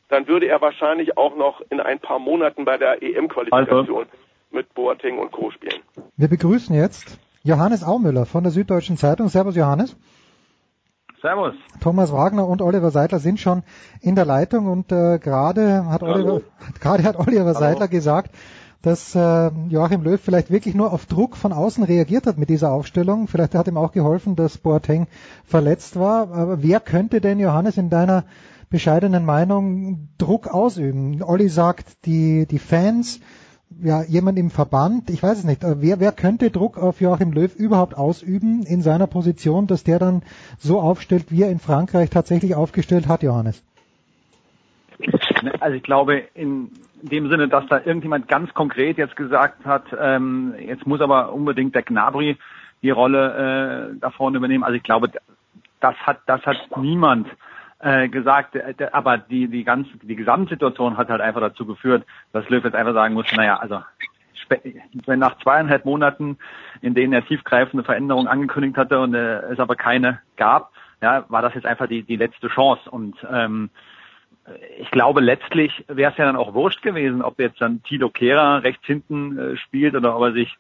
dann 0.08 0.28
würde 0.28 0.46
er 0.46 0.60
wahrscheinlich 0.60 1.16
auch 1.16 1.36
noch 1.36 1.60
in 1.70 1.80
ein 1.80 1.98
paar 1.98 2.18
Monaten 2.18 2.64
bei 2.64 2.78
der 2.78 3.02
EM-Qualifikation 3.02 4.06
mit 4.50 4.72
Boateng 4.74 5.18
und 5.18 5.32
Co. 5.32 5.50
spielen. 5.50 5.80
Wir 6.16 6.28
begrüßen 6.28 6.74
jetzt 6.74 7.18
Johannes 7.42 7.84
Aumüller 7.84 8.26
von 8.26 8.44
der 8.44 8.52
Süddeutschen 8.52 8.96
Zeitung. 8.96 9.28
Servus 9.28 9.56
Johannes. 9.56 9.96
Servus. 11.20 11.54
Thomas 11.80 12.12
Wagner 12.12 12.46
und 12.46 12.62
Oliver 12.62 12.90
Seidler 12.90 13.18
sind 13.18 13.40
schon 13.40 13.62
in 14.00 14.14
der 14.14 14.24
Leitung 14.24 14.66
und 14.66 14.92
äh, 14.92 15.18
gerade 15.18 15.86
hat 15.86 16.02
Oliver 16.02 16.42
gerade 16.80 17.02
hat 17.02 17.16
Oliver 17.16 17.54
Seidler 17.54 17.88
gesagt, 17.88 18.30
dass 18.86 19.16
äh, 19.16 19.50
Joachim 19.68 20.02
Löw 20.02 20.20
vielleicht 20.20 20.50
wirklich 20.50 20.76
nur 20.76 20.92
auf 20.92 21.06
Druck 21.06 21.36
von 21.36 21.52
außen 21.52 21.82
reagiert 21.82 22.26
hat 22.26 22.38
mit 22.38 22.48
dieser 22.48 22.70
Aufstellung. 22.70 23.26
Vielleicht 23.26 23.56
hat 23.56 23.66
ihm 23.66 23.76
auch 23.76 23.90
geholfen, 23.90 24.36
dass 24.36 24.58
Boateng 24.58 25.08
verletzt 25.44 25.98
war. 25.98 26.30
Aber 26.32 26.62
wer 26.62 26.78
könnte 26.78 27.20
denn 27.20 27.40
Johannes 27.40 27.78
in 27.78 27.90
deiner 27.90 28.24
bescheidenen 28.70 29.24
Meinung 29.24 30.08
Druck 30.18 30.48
ausüben. 30.48 31.22
Olli 31.22 31.48
sagt, 31.48 32.04
die, 32.04 32.46
die 32.46 32.58
Fans, 32.58 33.20
ja, 33.82 34.02
jemand 34.04 34.38
im 34.38 34.50
Verband, 34.50 35.10
ich 35.10 35.22
weiß 35.22 35.38
es 35.38 35.44
nicht, 35.44 35.62
wer, 35.62 36.00
wer 36.00 36.12
könnte 36.12 36.50
Druck 36.50 36.78
auf 36.78 37.00
Joachim 37.00 37.32
Löw 37.32 37.54
überhaupt 37.54 37.96
ausüben 37.96 38.62
in 38.64 38.82
seiner 38.82 39.06
Position, 39.06 39.66
dass 39.66 39.82
der 39.82 39.98
dann 39.98 40.22
so 40.58 40.80
aufstellt, 40.80 41.26
wie 41.30 41.42
er 41.42 41.50
in 41.50 41.58
Frankreich 41.58 42.10
tatsächlich 42.10 42.54
aufgestellt 42.54 43.08
hat, 43.08 43.22
Johannes? 43.22 43.62
Also 45.60 45.76
ich 45.76 45.82
glaube, 45.82 46.22
in 46.34 46.70
dem 47.08 47.28
Sinne, 47.28 47.48
dass 47.48 47.66
da 47.66 47.78
irgendjemand 47.78 48.28
ganz 48.28 48.52
konkret 48.54 48.98
jetzt 48.98 49.16
gesagt 49.16 49.64
hat, 49.64 49.84
ähm, 49.98 50.54
jetzt 50.58 50.86
muss 50.86 51.00
aber 51.00 51.32
unbedingt 51.32 51.74
der 51.74 51.82
Gnabry 51.82 52.36
die 52.82 52.90
Rolle 52.90 53.92
äh, 53.94 53.98
da 54.00 54.10
vorne 54.10 54.38
übernehmen. 54.38 54.64
Also 54.64 54.76
ich 54.76 54.82
glaube, 54.82 55.10
das 55.80 55.94
hat, 55.96 56.20
das 56.26 56.44
hat 56.46 56.58
niemand 56.76 57.28
äh, 57.80 58.08
gesagt, 58.08 58.56
aber 58.92 59.18
die, 59.18 59.48
die 59.48 59.64
ganze, 59.64 59.90
die 60.02 60.16
Gesamtsituation 60.16 60.96
hat 60.96 61.08
halt 61.08 61.20
einfach 61.20 61.40
dazu 61.40 61.66
geführt, 61.66 62.04
dass 62.32 62.48
Löw 62.48 62.64
jetzt 62.64 62.74
einfach 62.74 62.94
sagen 62.94 63.14
muss, 63.14 63.30
naja, 63.32 63.56
also 63.56 63.80
wenn 65.06 65.18
nach 65.18 65.38
zweieinhalb 65.38 65.84
Monaten, 65.84 66.38
in 66.80 66.94
denen 66.94 67.12
er 67.12 67.26
tiefgreifende 67.26 67.84
Veränderungen 67.84 68.28
angekündigt 68.28 68.76
hatte 68.76 69.00
und 69.00 69.14
äh, 69.14 69.40
es 69.50 69.58
aber 69.58 69.76
keine 69.76 70.20
gab, 70.36 70.70
ja, 71.02 71.24
war 71.28 71.42
das 71.42 71.54
jetzt 71.54 71.66
einfach 71.66 71.86
die, 71.88 72.02
die 72.02 72.16
letzte 72.16 72.48
Chance. 72.48 72.90
Und 72.90 73.16
ähm, 73.30 73.70
ich 74.78 74.90
glaube, 74.90 75.20
letztlich 75.20 75.84
wäre 75.88 76.12
es 76.12 76.18
ja 76.18 76.24
dann 76.24 76.36
auch 76.36 76.54
wurscht 76.54 76.82
gewesen, 76.82 77.22
ob 77.22 77.38
jetzt 77.38 77.60
dann 77.60 77.82
Tilo 77.82 78.10
Kehrer 78.10 78.62
rechts 78.62 78.86
hinten 78.86 79.38
äh, 79.38 79.56
spielt 79.56 79.94
oder 79.94 80.16
ob 80.16 80.22
er 80.22 80.32
sich 80.32 80.56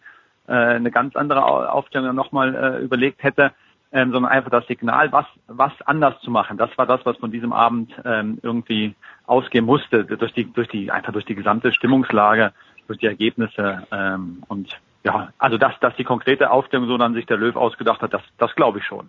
äh, 0.48 0.52
eine 0.52 0.90
ganz 0.90 1.16
andere 1.16 1.44
Aufstellung 1.70 2.14
nochmal 2.14 2.54
äh, 2.54 2.84
überlegt 2.84 3.22
hätte 3.22 3.52
ähm, 3.92 4.12
sondern 4.12 4.30
einfach 4.30 4.50
das 4.50 4.66
Signal, 4.66 5.12
was, 5.12 5.26
was 5.46 5.72
anders 5.84 6.20
zu 6.20 6.30
machen. 6.30 6.58
Das 6.58 6.76
war 6.76 6.86
das, 6.86 7.00
was 7.04 7.16
von 7.16 7.30
diesem 7.30 7.52
Abend 7.52 7.92
ähm, 8.04 8.38
irgendwie 8.42 8.94
ausgehen 9.26 9.64
musste, 9.64 10.04
durch 10.04 10.32
die, 10.34 10.52
durch 10.52 10.68
die, 10.68 10.90
einfach 10.90 11.12
durch 11.12 11.24
die 11.24 11.34
gesamte 11.34 11.72
Stimmungslage, 11.72 12.52
durch 12.88 12.98
die 12.98 13.06
Ergebnisse. 13.06 13.86
Ähm, 13.90 14.42
und 14.48 14.68
ja, 15.04 15.30
also 15.38 15.56
dass, 15.56 15.78
dass 15.80 15.94
die 15.96 16.04
konkrete 16.04 16.50
Aufstellung 16.50 16.88
so 16.88 16.98
dann 16.98 17.14
sich 17.14 17.26
der 17.26 17.36
Löw 17.36 17.56
ausgedacht 17.56 18.02
hat, 18.02 18.12
das, 18.12 18.22
das 18.38 18.54
glaube 18.54 18.80
ich 18.80 18.84
schon. 18.84 19.08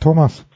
Thomas. 0.00 0.46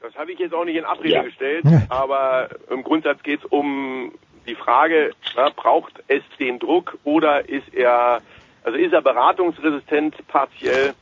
Das 0.00 0.14
habe 0.14 0.32
ich 0.32 0.38
jetzt 0.38 0.54
auch 0.54 0.64
nicht 0.64 0.76
in 0.76 0.84
Abrede 0.84 1.14
ja. 1.14 1.22
gestellt, 1.22 1.64
aber 1.88 2.48
im 2.70 2.82
Grundsatz 2.84 3.22
geht 3.22 3.40
es 3.40 3.46
um 3.46 4.12
die 4.46 4.54
Frage, 4.54 5.12
na, 5.36 5.50
braucht 5.54 6.02
es 6.08 6.22
den 6.38 6.58
Druck 6.58 6.98
oder 7.04 7.48
ist 7.48 7.72
er, 7.74 8.20
also 8.64 8.78
ist 8.78 8.92
er 8.92 9.02
beratungsresistent 9.02 10.26
partiell? 10.28 10.94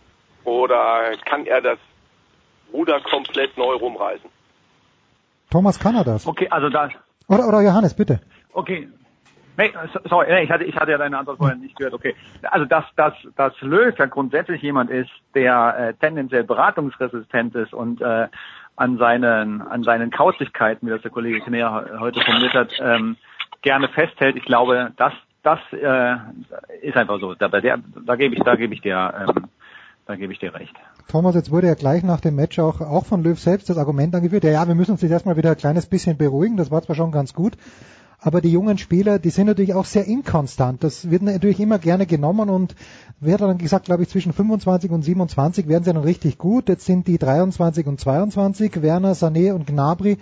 Oder 0.44 1.16
kann 1.24 1.44
er 1.44 1.60
das 1.60 1.78
Ruder 2.72 3.00
komplett 3.00 3.56
neu 3.58 3.74
rumreißen? 3.74 4.30
Thomas 5.50 5.78
kann 5.78 5.96
er 5.96 6.04
das. 6.04 6.26
Okay, 6.26 6.48
also 6.50 6.68
da. 6.68 6.88
Oder, 7.28 7.48
oder 7.48 7.62
Johannes, 7.62 7.94
bitte. 7.94 8.20
Okay. 8.52 8.88
Nee, 9.58 9.72
sorry, 10.04 10.44
ich 10.44 10.50
hatte, 10.50 10.64
ich 10.64 10.76
hatte 10.76 10.90
ja 10.90 10.98
deine 10.98 11.18
Antwort 11.18 11.38
vorher 11.38 11.56
nicht 11.56 11.76
gehört. 11.76 11.94
Okay. 11.94 12.14
Also, 12.42 12.66
dass, 12.66 12.84
dass, 12.94 13.14
dass 13.36 13.58
Löw 13.62 13.96
ja 13.98 14.06
grundsätzlich 14.06 14.60
jemand 14.60 14.90
ist, 14.90 15.10
der 15.34 15.76
äh, 15.78 15.94
tendenziell 15.94 16.44
beratungsresistent 16.44 17.54
ist 17.54 17.72
und 17.72 18.02
äh, 18.02 18.28
an 18.76 18.98
seinen, 18.98 19.62
an 19.62 19.82
seinen 19.82 20.10
Kauzigkeiten, 20.10 20.86
wie 20.86 20.90
das 20.90 21.02
der 21.02 21.10
Kollege 21.10 21.40
Kner 21.40 21.98
heute 21.98 22.20
formuliert 22.20 22.54
hat, 22.54 22.70
ähm, 22.80 23.16
gerne 23.62 23.88
festhält. 23.88 24.36
Ich 24.36 24.44
glaube, 24.44 24.92
das, 24.96 25.12
das 25.42 25.58
äh, 25.72 26.16
ist 26.82 26.96
einfach 26.96 27.18
so. 27.20 27.34
Da, 27.34 27.48
der, 27.48 27.78
da 28.04 28.16
gebe 28.16 28.34
ich, 28.34 28.42
da 28.42 28.54
gebe 28.54 28.74
ich 28.74 28.82
dir 28.82 29.26
ähm, 29.28 29.48
da 30.06 30.14
gebe 30.14 30.32
ich 30.32 30.38
dir 30.38 30.54
recht. 30.54 30.74
Thomas, 31.08 31.34
jetzt 31.34 31.50
wurde 31.50 31.66
ja 31.66 31.74
gleich 31.74 32.02
nach 32.02 32.20
dem 32.20 32.36
Match 32.36 32.58
auch, 32.58 32.80
auch 32.80 33.04
von 33.04 33.22
Löw 33.22 33.38
selbst 33.38 33.68
das 33.68 33.76
Argument 33.76 34.14
angeführt, 34.14 34.44
ja, 34.44 34.50
ja, 34.50 34.68
wir 34.68 34.74
müssen 34.74 34.92
uns 34.92 35.02
jetzt 35.02 35.10
erstmal 35.10 35.36
wieder 35.36 35.50
ein 35.50 35.56
kleines 35.56 35.86
bisschen 35.86 36.16
beruhigen, 36.16 36.56
das 36.56 36.70
war 36.70 36.82
zwar 36.82 36.96
schon 36.96 37.12
ganz 37.12 37.34
gut, 37.34 37.56
aber 38.18 38.40
die 38.40 38.50
jungen 38.50 38.78
Spieler, 38.78 39.18
die 39.18 39.30
sind 39.30 39.46
natürlich 39.46 39.74
auch 39.74 39.84
sehr 39.84 40.06
inkonstant. 40.06 40.82
Das 40.82 41.10
wird 41.10 41.22
natürlich 41.22 41.60
immer 41.60 41.78
gerne 41.78 42.06
genommen 42.06 42.48
und 42.48 42.74
wird 43.20 43.40
dann 43.40 43.58
gesagt, 43.58 43.86
glaube 43.86 44.02
ich, 44.02 44.08
zwischen 44.08 44.32
25 44.32 44.90
und 44.90 45.02
27 45.02 45.68
werden 45.68 45.84
sie 45.84 45.92
dann 45.92 46.02
richtig 46.02 46.38
gut. 46.38 46.68
Jetzt 46.68 46.86
sind 46.86 47.06
die 47.06 47.18
23 47.18 47.86
und 47.86 48.00
22, 48.00 48.82
Werner, 48.82 49.14
Sané 49.14 49.52
und 49.52 49.66
Gnabry 49.66 50.18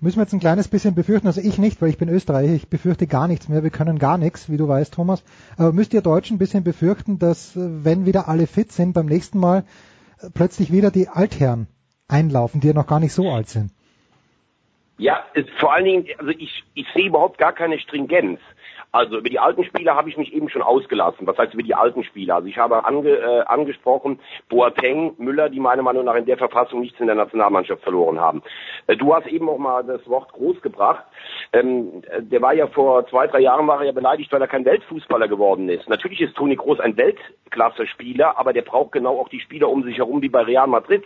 müssen 0.00 0.16
wir 0.16 0.22
jetzt 0.22 0.32
ein 0.32 0.40
kleines 0.40 0.68
bisschen 0.68 0.94
befürchten, 0.94 1.26
also 1.26 1.40
ich 1.40 1.58
nicht, 1.58 1.80
weil 1.82 1.90
ich 1.90 1.98
bin 1.98 2.08
Österreicher, 2.08 2.52
ich 2.52 2.68
befürchte 2.68 3.06
gar 3.06 3.28
nichts 3.28 3.48
mehr, 3.48 3.62
wir 3.62 3.70
können 3.70 3.98
gar 3.98 4.18
nichts, 4.18 4.48
wie 4.48 4.56
du 4.56 4.66
weißt, 4.66 4.94
Thomas. 4.94 5.22
Aber 5.56 5.72
müsst 5.72 5.92
ihr 5.92 6.00
Deutschen 6.00 6.36
ein 6.36 6.38
bisschen 6.38 6.64
befürchten, 6.64 7.18
dass 7.18 7.56
äh, 7.56 7.84
wenn 7.84 8.06
wieder 8.06 8.28
alle 8.28 8.46
fit 8.46 8.72
sind, 8.72 8.92
beim 8.92 9.06
nächsten 9.06 9.38
Mal 9.38 9.64
äh, 10.20 10.30
plötzlich 10.32 10.72
wieder 10.72 10.90
die 10.90 11.08
Altherren 11.08 11.66
einlaufen, 12.08 12.60
die 12.60 12.68
ja 12.68 12.72
noch 12.72 12.86
gar 12.86 13.00
nicht 13.00 13.12
so 13.12 13.30
alt 13.30 13.48
sind? 13.48 13.72
Ja, 15.00 15.24
es, 15.32 15.46
vor 15.58 15.72
allen 15.72 15.86
Dingen, 15.86 16.06
also 16.18 16.30
ich, 16.30 16.62
ich 16.74 16.86
sehe 16.92 17.06
überhaupt 17.06 17.38
gar 17.38 17.54
keine 17.54 17.78
Stringenz. 17.78 18.38
Also 18.92 19.16
über 19.16 19.30
die 19.30 19.38
alten 19.38 19.64
Spieler 19.64 19.94
habe 19.94 20.10
ich 20.10 20.18
mich 20.18 20.34
eben 20.34 20.50
schon 20.50 20.60
ausgelassen. 20.60 21.26
Was 21.26 21.38
heißt 21.38 21.54
über 21.54 21.62
die 21.62 21.74
alten 21.74 22.04
Spieler? 22.04 22.34
Also 22.34 22.48
ich 22.48 22.58
habe 22.58 22.84
ange, 22.84 23.08
äh, 23.08 23.40
angesprochen 23.46 24.20
Boateng, 24.50 25.14
Müller, 25.16 25.48
die 25.48 25.58
meiner 25.58 25.80
Meinung 25.80 26.04
nach 26.04 26.16
in 26.16 26.26
der 26.26 26.36
Verfassung 26.36 26.80
nichts 26.80 27.00
in 27.00 27.06
der 27.06 27.14
Nationalmannschaft 27.14 27.82
verloren 27.82 28.20
haben. 28.20 28.42
Äh, 28.88 28.96
du 28.96 29.14
hast 29.14 29.26
eben 29.26 29.48
auch 29.48 29.56
mal 29.56 29.82
das 29.84 30.06
Wort 30.06 30.32
groß 30.32 30.60
gebracht. 30.60 31.04
Ähm, 31.54 32.02
der 32.18 32.42
war 32.42 32.52
ja 32.52 32.66
vor 32.66 33.06
zwei, 33.06 33.26
drei 33.26 33.40
Jahren 33.40 33.66
war 33.68 33.80
er 33.80 33.86
ja 33.86 33.92
beleidigt, 33.92 34.30
weil 34.32 34.42
er 34.42 34.48
kein 34.48 34.66
Weltfußballer 34.66 35.28
geworden 35.28 35.70
ist. 35.70 35.88
Natürlich 35.88 36.20
ist 36.20 36.36
Toni 36.36 36.56
Groß 36.56 36.80
ein 36.80 36.98
Weltklasse-Spieler, 36.98 38.36
aber 38.36 38.52
der 38.52 38.62
braucht 38.62 38.92
genau 38.92 39.18
auch 39.18 39.30
die 39.30 39.40
Spieler 39.40 39.70
um 39.70 39.82
sich 39.82 39.96
herum 39.96 40.20
wie 40.20 40.28
bei 40.28 40.42
Real 40.42 40.66
Madrid. 40.66 41.04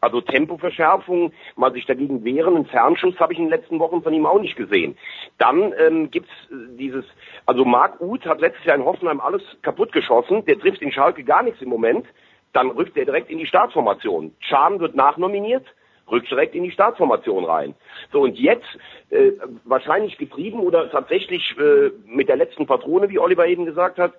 Also 0.00 0.20
Tempoverschärfung, 0.20 1.32
mal 1.56 1.72
sich 1.72 1.86
dagegen 1.86 2.24
wehren, 2.24 2.56
einen 2.56 2.66
Fernschuss 2.66 3.18
habe 3.18 3.32
ich 3.32 3.38
in 3.38 3.46
den 3.46 3.50
letzten 3.50 3.78
Wochen 3.78 4.02
von 4.02 4.12
ihm 4.12 4.26
auch 4.26 4.40
nicht 4.40 4.56
gesehen. 4.56 4.96
Dann 5.38 5.72
ähm, 5.78 6.10
gibt's 6.10 6.30
äh, 6.50 6.76
dieses, 6.76 7.04
also 7.46 7.64
Marc 7.64 8.00
Uth 8.00 8.26
hat 8.26 8.40
letztes 8.40 8.64
Jahr 8.64 8.76
in 8.76 8.84
Hoffenheim 8.84 9.20
alles 9.20 9.42
kaputt 9.62 9.92
geschossen, 9.92 10.44
der 10.44 10.58
trifft 10.58 10.82
in 10.82 10.92
Schalke 10.92 11.24
gar 11.24 11.42
nichts 11.42 11.62
im 11.62 11.68
Moment, 11.68 12.06
dann 12.52 12.70
rückt 12.70 12.96
er 12.96 13.04
direkt 13.04 13.30
in 13.30 13.38
die 13.38 13.46
Staatsformation. 13.46 14.34
Schahn 14.40 14.80
wird 14.80 14.94
nachnominiert, 14.94 15.66
rückt 16.10 16.30
direkt 16.30 16.54
in 16.54 16.64
die 16.64 16.70
Staatsformation 16.70 17.44
rein. 17.44 17.74
So 18.12 18.22
und 18.22 18.38
jetzt 18.38 18.66
äh, 19.10 19.32
wahrscheinlich 19.64 20.16
getrieben 20.18 20.60
oder 20.60 20.90
tatsächlich 20.90 21.54
äh, 21.58 21.90
mit 22.06 22.28
der 22.28 22.36
letzten 22.36 22.66
Patrone, 22.66 23.08
wie 23.08 23.18
Oliver 23.18 23.46
eben 23.46 23.66
gesagt 23.66 23.98
hat, 23.98 24.14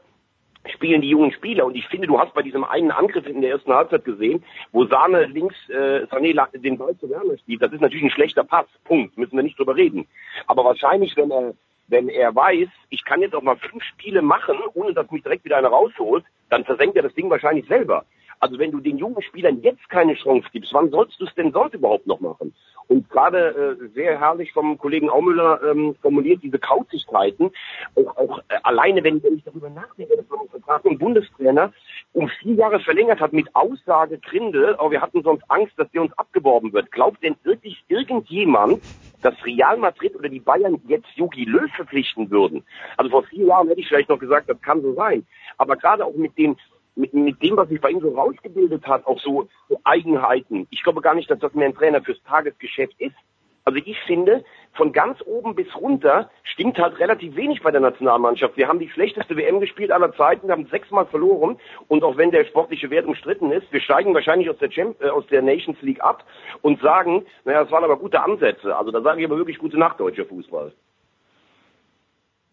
spielen 0.71 1.01
die 1.01 1.09
jungen 1.09 1.31
Spieler. 1.31 1.65
Und 1.65 1.75
ich 1.75 1.87
finde, 1.87 2.07
du 2.07 2.19
hast 2.19 2.33
bei 2.33 2.41
diesem 2.41 2.63
einen 2.63 2.91
Angriff 2.91 3.27
in 3.27 3.41
der 3.41 3.51
ersten 3.51 3.73
Halbzeit 3.73 4.05
gesehen, 4.05 4.43
wo 4.71 4.85
Sahne 4.85 5.25
links 5.25 5.55
äh, 5.69 6.05
Sané 6.05 6.35
den 6.57 6.77
Ball 6.77 6.97
zu 6.97 7.09
Werner 7.09 7.37
spielt. 7.37 7.61
Das 7.61 7.71
ist 7.71 7.81
natürlich 7.81 8.05
ein 8.05 8.11
schlechter 8.11 8.43
Pass. 8.43 8.67
Punkt. 8.83 9.17
Müssen 9.17 9.35
wir 9.35 9.43
nicht 9.43 9.57
drüber 9.57 9.75
reden. 9.75 10.07
Aber 10.47 10.63
wahrscheinlich, 10.63 11.15
wenn 11.17 11.31
er 11.31 11.53
wenn 11.87 12.09
er 12.09 12.35
weiß, 12.35 12.67
ich 12.89 13.05
kann 13.05 13.21
jetzt 13.21 13.33
auch 13.33 13.41
mal 13.41 13.55
fünf 13.57 13.83
Spiele 13.83 14.21
machen, 14.21 14.57
ohne 14.73 14.93
dass 14.93 15.09
mich 15.09 15.23
direkt 15.23 15.45
wieder 15.45 15.57
einer 15.57 15.69
rausholt, 15.69 16.25
dann 16.49 16.65
versenkt 16.65 16.97
er 16.97 17.03
das 17.03 17.13
Ding 17.13 17.29
wahrscheinlich 17.29 17.65
selber. 17.67 18.05
Also 18.39 18.59
wenn 18.59 18.71
du 18.71 18.79
den 18.79 18.97
jungen 18.97 19.21
Spielern 19.21 19.61
jetzt 19.61 19.89
keine 19.89 20.15
Chance 20.15 20.47
gibst, 20.51 20.73
wann 20.73 20.89
sollst 20.89 21.19
du 21.19 21.25
es 21.25 21.35
denn 21.35 21.51
sonst 21.51 21.73
überhaupt 21.73 22.07
noch 22.07 22.19
machen? 22.19 22.53
Und 22.87 23.09
gerade 23.09 23.77
äh, 23.81 23.87
sehr 23.93 24.19
herrlich 24.19 24.53
vom 24.53 24.77
Kollegen 24.77 25.09
Aumüller 25.09 25.61
ähm, 25.63 25.95
formuliert, 26.01 26.41
diese 26.41 26.57
Kauzigkeiten, 26.57 27.51
auch, 27.95 28.17
auch 28.17 28.39
äh, 28.47 28.57
alleine, 28.63 29.03
wenn, 29.03 29.21
wenn 29.23 29.35
ich 29.35 29.43
darüber 29.43 29.69
nachdenke, 29.69 30.15
dass 30.15 30.29
man 30.29 30.39
einen 30.39 30.49
Vertrag 30.49 30.85
mit 30.85 30.99
Bundestrainer 30.99 31.73
um 32.13 32.29
vier 32.29 32.55
Jahre 32.55 32.79
verlängert 32.79 33.19
hat 33.19 33.33
mit 33.33 33.53
Aussage 33.55 34.19
Grindel, 34.19 34.75
aber 34.75 34.91
wir 34.91 35.01
hatten 35.01 35.21
sonst 35.21 35.43
Angst, 35.49 35.73
dass 35.77 35.91
der 35.91 36.01
uns 36.01 36.17
abgeworben 36.17 36.71
wird. 36.71 36.91
Glaubt 36.91 37.21
denn 37.23 37.35
wirklich 37.43 37.83
irgendjemand, 37.89 38.81
dass 39.21 39.33
Real 39.45 39.77
Madrid 39.77 40.15
oder 40.15 40.29
die 40.29 40.39
Bayern 40.39 40.81
jetzt 40.87 41.09
Jogi 41.15 41.43
Löw 41.43 41.69
verpflichten 41.75 42.31
würden? 42.31 42.63
Also 42.95 43.11
vor 43.11 43.23
vier 43.23 43.47
Jahren 43.47 43.67
hätte 43.67 43.81
ich 43.81 43.87
vielleicht 43.87 44.09
noch 44.09 44.19
gesagt, 44.19 44.49
das 44.49 44.61
kann 44.61 44.81
so 44.81 44.93
sein. 44.93 45.25
Aber 45.57 45.75
gerade 45.75 46.05
auch 46.05 46.15
mit 46.15 46.37
den 46.37 46.55
mit, 46.97 47.13
mit 47.13 47.41
dem, 47.41 47.55
was 47.55 47.69
sich 47.69 47.79
bei 47.79 47.91
ihm 47.91 48.01
so 48.01 48.09
rausgebildet 48.09 48.85
hat, 48.87 49.05
auch 49.05 49.19
so, 49.19 49.47
so 49.69 49.79
Eigenheiten. 49.83 50.67
Ich 50.71 50.83
glaube 50.83 51.01
gar 51.01 51.13
nicht, 51.15 51.29
dass 51.29 51.39
das 51.39 51.53
mehr 51.53 51.67
ein 51.67 51.75
Trainer 51.75 52.01
fürs 52.01 52.21
Tagesgeschäft 52.23 52.99
ist. 52.99 53.15
Also 53.63 53.81
ich 53.83 53.99
finde, 54.07 54.45
von 54.75 54.93
ganz 54.93 55.21
oben 55.25 55.53
bis 55.53 55.67
runter 55.75 56.29
stimmt 56.43 56.79
halt 56.79 56.99
relativ 56.99 57.35
wenig 57.35 57.61
bei 57.61 57.69
der 57.69 57.81
Nationalmannschaft. 57.81 58.55
Wir 58.55 58.69
haben 58.69 58.79
die 58.79 58.89
schlechteste 58.89 59.35
WM 59.35 59.59
gespielt 59.59 59.91
aller 59.91 60.13
Zeiten, 60.13 60.49
haben 60.49 60.67
sechsmal 60.67 61.05
verloren 61.05 61.57
und 61.89 62.01
auch 62.01 62.15
wenn 62.15 62.31
der 62.31 62.45
sportliche 62.45 62.89
Wert 62.89 63.05
umstritten 63.05 63.51
ist, 63.51 63.69
wir 63.73 63.81
steigen 63.81 64.13
wahrscheinlich 64.13 64.49
aus 64.49 64.57
der, 64.59 64.69
Champ 64.69 65.01
äh, 65.01 65.09
aus 65.09 65.27
der 65.27 65.41
Nations 65.41 65.81
League 65.81 66.01
ab 66.01 66.23
und 66.61 66.79
sagen, 66.81 67.25
naja, 67.43 67.63
das 67.63 67.71
waren 67.71 67.83
aber 67.83 67.97
gute 67.97 68.23
Ansätze. 68.23 68.73
Also 68.73 68.91
da 68.91 69.01
sage 69.01 69.19
ich 69.19 69.25
aber 69.25 69.35
wirklich 69.35 69.57
gute 69.57 69.77
Nacht, 69.77 69.99
deutscher 69.99 70.25
Fußball. 70.25 70.71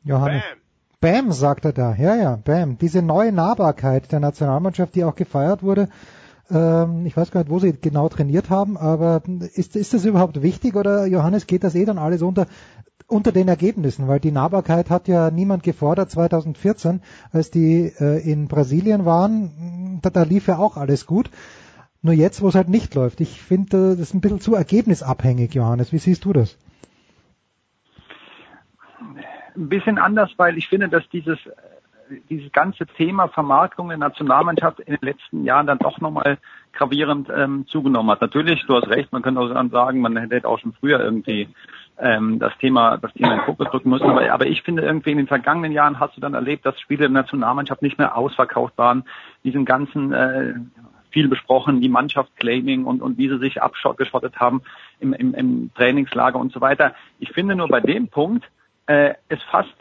Johannes. 0.02 0.42
Bam. 0.42 0.63
Bam, 1.04 1.32
sagt 1.32 1.66
er 1.66 1.74
da. 1.74 1.94
Ja, 1.96 2.16
ja, 2.16 2.36
Bam. 2.36 2.78
Diese 2.78 3.02
neue 3.02 3.30
Nahbarkeit 3.30 4.10
der 4.10 4.20
Nationalmannschaft, 4.20 4.94
die 4.94 5.04
auch 5.04 5.14
gefeiert 5.14 5.62
wurde. 5.62 5.90
Ähm, 6.50 7.04
ich 7.04 7.14
weiß 7.14 7.30
gar 7.30 7.40
nicht, 7.40 7.50
wo 7.50 7.58
sie 7.58 7.74
genau 7.74 8.08
trainiert 8.08 8.48
haben, 8.48 8.78
aber 8.78 9.20
ist, 9.52 9.76
ist 9.76 9.92
das 9.92 10.06
überhaupt 10.06 10.40
wichtig 10.40 10.76
oder 10.76 11.04
Johannes 11.04 11.46
geht 11.46 11.62
das 11.62 11.74
eh 11.74 11.84
dann 11.84 11.98
alles 11.98 12.22
unter, 12.22 12.46
unter 13.06 13.32
den 13.32 13.48
Ergebnissen? 13.48 14.08
Weil 14.08 14.18
die 14.18 14.32
Nahbarkeit 14.32 14.88
hat 14.88 15.06
ja 15.06 15.30
niemand 15.30 15.62
gefordert 15.62 16.10
2014, 16.10 17.02
als 17.32 17.50
die 17.50 17.92
äh, 18.00 18.26
in 18.26 18.48
Brasilien 18.48 19.04
waren. 19.04 19.98
Da, 20.00 20.08
da 20.08 20.22
lief 20.22 20.46
ja 20.46 20.56
auch 20.56 20.78
alles 20.78 21.04
gut. 21.04 21.30
Nur 22.00 22.14
jetzt, 22.14 22.40
wo 22.40 22.48
es 22.48 22.54
halt 22.54 22.70
nicht 22.70 22.94
läuft. 22.94 23.20
Ich 23.20 23.42
finde, 23.42 23.90
das 23.90 24.00
ist 24.00 24.14
ein 24.14 24.22
bisschen 24.22 24.40
zu 24.40 24.54
ergebnisabhängig, 24.54 25.52
Johannes. 25.52 25.92
Wie 25.92 25.98
siehst 25.98 26.24
du 26.24 26.32
das? 26.32 26.56
Ein 29.56 29.68
bisschen 29.68 29.98
anders, 29.98 30.30
weil 30.36 30.58
ich 30.58 30.68
finde, 30.68 30.88
dass 30.88 31.08
dieses 31.10 31.38
dieses 32.30 32.52
ganze 32.52 32.86
Thema 32.86 33.28
Vermarktung 33.28 33.88
der 33.88 33.98
Nationalmannschaft 33.98 34.80
in 34.80 34.94
den 34.94 35.02
letzten 35.02 35.44
Jahren 35.44 35.66
dann 35.66 35.78
doch 35.78 36.00
nochmal 36.00 36.38
gravierend 36.72 37.28
ähm, 37.34 37.66
zugenommen 37.66 38.10
hat. 38.10 38.20
Natürlich, 38.20 38.64
du 38.66 38.74
hast 38.74 38.88
recht, 38.88 39.12
man 39.12 39.22
könnte 39.22 39.40
auch 39.40 39.70
sagen, 39.70 40.00
man 40.00 40.16
hätte 40.16 40.48
auch 40.48 40.58
schon 40.58 40.72
früher 40.72 41.00
irgendwie 41.00 41.48
ähm, 41.98 42.38
das 42.38 42.56
Thema, 42.58 42.98
das 42.98 43.12
Thema 43.14 43.34
in 43.34 43.40
Fokus 43.42 43.68
drücken 43.70 43.90
müssen. 43.90 44.08
Aber, 44.08 44.30
aber 44.30 44.46
ich 44.46 44.62
finde 44.62 44.82
irgendwie 44.82 45.12
in 45.12 45.18
den 45.18 45.26
vergangenen 45.26 45.72
Jahren 45.72 46.00
hast 46.00 46.16
du 46.16 46.20
dann 46.20 46.34
erlebt, 46.34 46.66
dass 46.66 46.80
Spiele 46.80 47.00
der 47.00 47.10
Nationalmannschaft 47.10 47.82
nicht 47.82 47.98
mehr 47.98 48.16
ausverkauft 48.16 48.76
waren. 48.76 49.04
Diesen 49.44 49.64
ganzen 49.64 50.12
äh, 50.12 50.54
viel 51.10 51.28
besprochen, 51.28 51.80
die 51.80 51.88
Mannschaftsclaiming 51.88 52.84
und, 52.84 53.00
und 53.00 53.18
wie 53.18 53.28
sie 53.28 53.38
sich 53.38 53.62
abgeschottet 53.62 54.40
haben 54.40 54.62
im, 54.98 55.12
im, 55.12 55.32
im 55.34 55.70
Trainingslager 55.74 56.38
und 56.38 56.52
so 56.52 56.60
weiter. 56.60 56.94
Ich 57.20 57.30
finde 57.30 57.54
nur 57.54 57.68
bei 57.68 57.80
dem 57.80 58.08
Punkt, 58.08 58.44
äh, 58.86 59.14
es 59.28 59.42
fast 59.50 59.74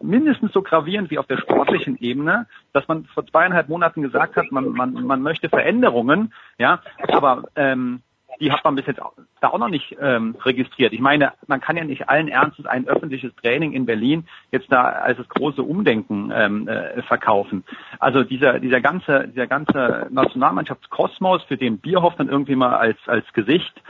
mindestens 0.00 0.52
so 0.52 0.62
gravierend 0.62 1.10
wie 1.10 1.18
auf 1.18 1.26
der 1.26 1.38
sportlichen 1.38 1.96
Ebene, 1.98 2.46
dass 2.72 2.86
man 2.88 3.04
vor 3.06 3.26
zweieinhalb 3.26 3.68
Monaten 3.68 4.02
gesagt 4.02 4.36
hat, 4.36 4.50
man, 4.52 4.70
man, 4.72 4.92
man 4.92 5.22
möchte 5.22 5.48
Veränderungen, 5.48 6.32
ja, 6.58 6.80
aber 7.08 7.44
ähm, 7.56 8.02
die 8.40 8.52
hat 8.52 8.64
man 8.64 8.74
bis 8.74 8.86
jetzt 8.86 9.00
da 9.40 9.48
auch 9.48 9.58
noch 9.58 9.68
nicht 9.68 9.96
ähm, 10.00 10.36
registriert. 10.44 10.92
Ich 10.92 11.00
meine, 11.00 11.32
man 11.46 11.60
kann 11.60 11.76
ja 11.76 11.84
nicht 11.84 12.08
allen 12.08 12.28
Ernstes 12.28 12.66
ein 12.66 12.86
öffentliches 12.86 13.34
Training 13.36 13.72
in 13.72 13.86
Berlin 13.86 14.26
jetzt 14.52 14.70
da 14.70 14.82
als 14.82 15.18
das 15.18 15.28
große 15.28 15.62
Umdenken 15.62 16.30
ähm, 16.34 16.68
äh, 16.68 17.02
verkaufen. 17.02 17.64
Also 17.98 18.24
dieser 18.24 18.58
dieser 18.58 18.80
ganze 18.80 19.28
dieser 19.28 19.46
ganze 19.46 20.08
Nationalmannschaftskosmos, 20.10 21.44
für 21.44 21.56
den 21.56 21.78
Bierhoff 21.78 22.16
dann 22.16 22.28
irgendwie 22.28 22.56
mal 22.56 22.76
als 22.76 22.98
als 23.06 23.24
Gesicht 23.32 23.80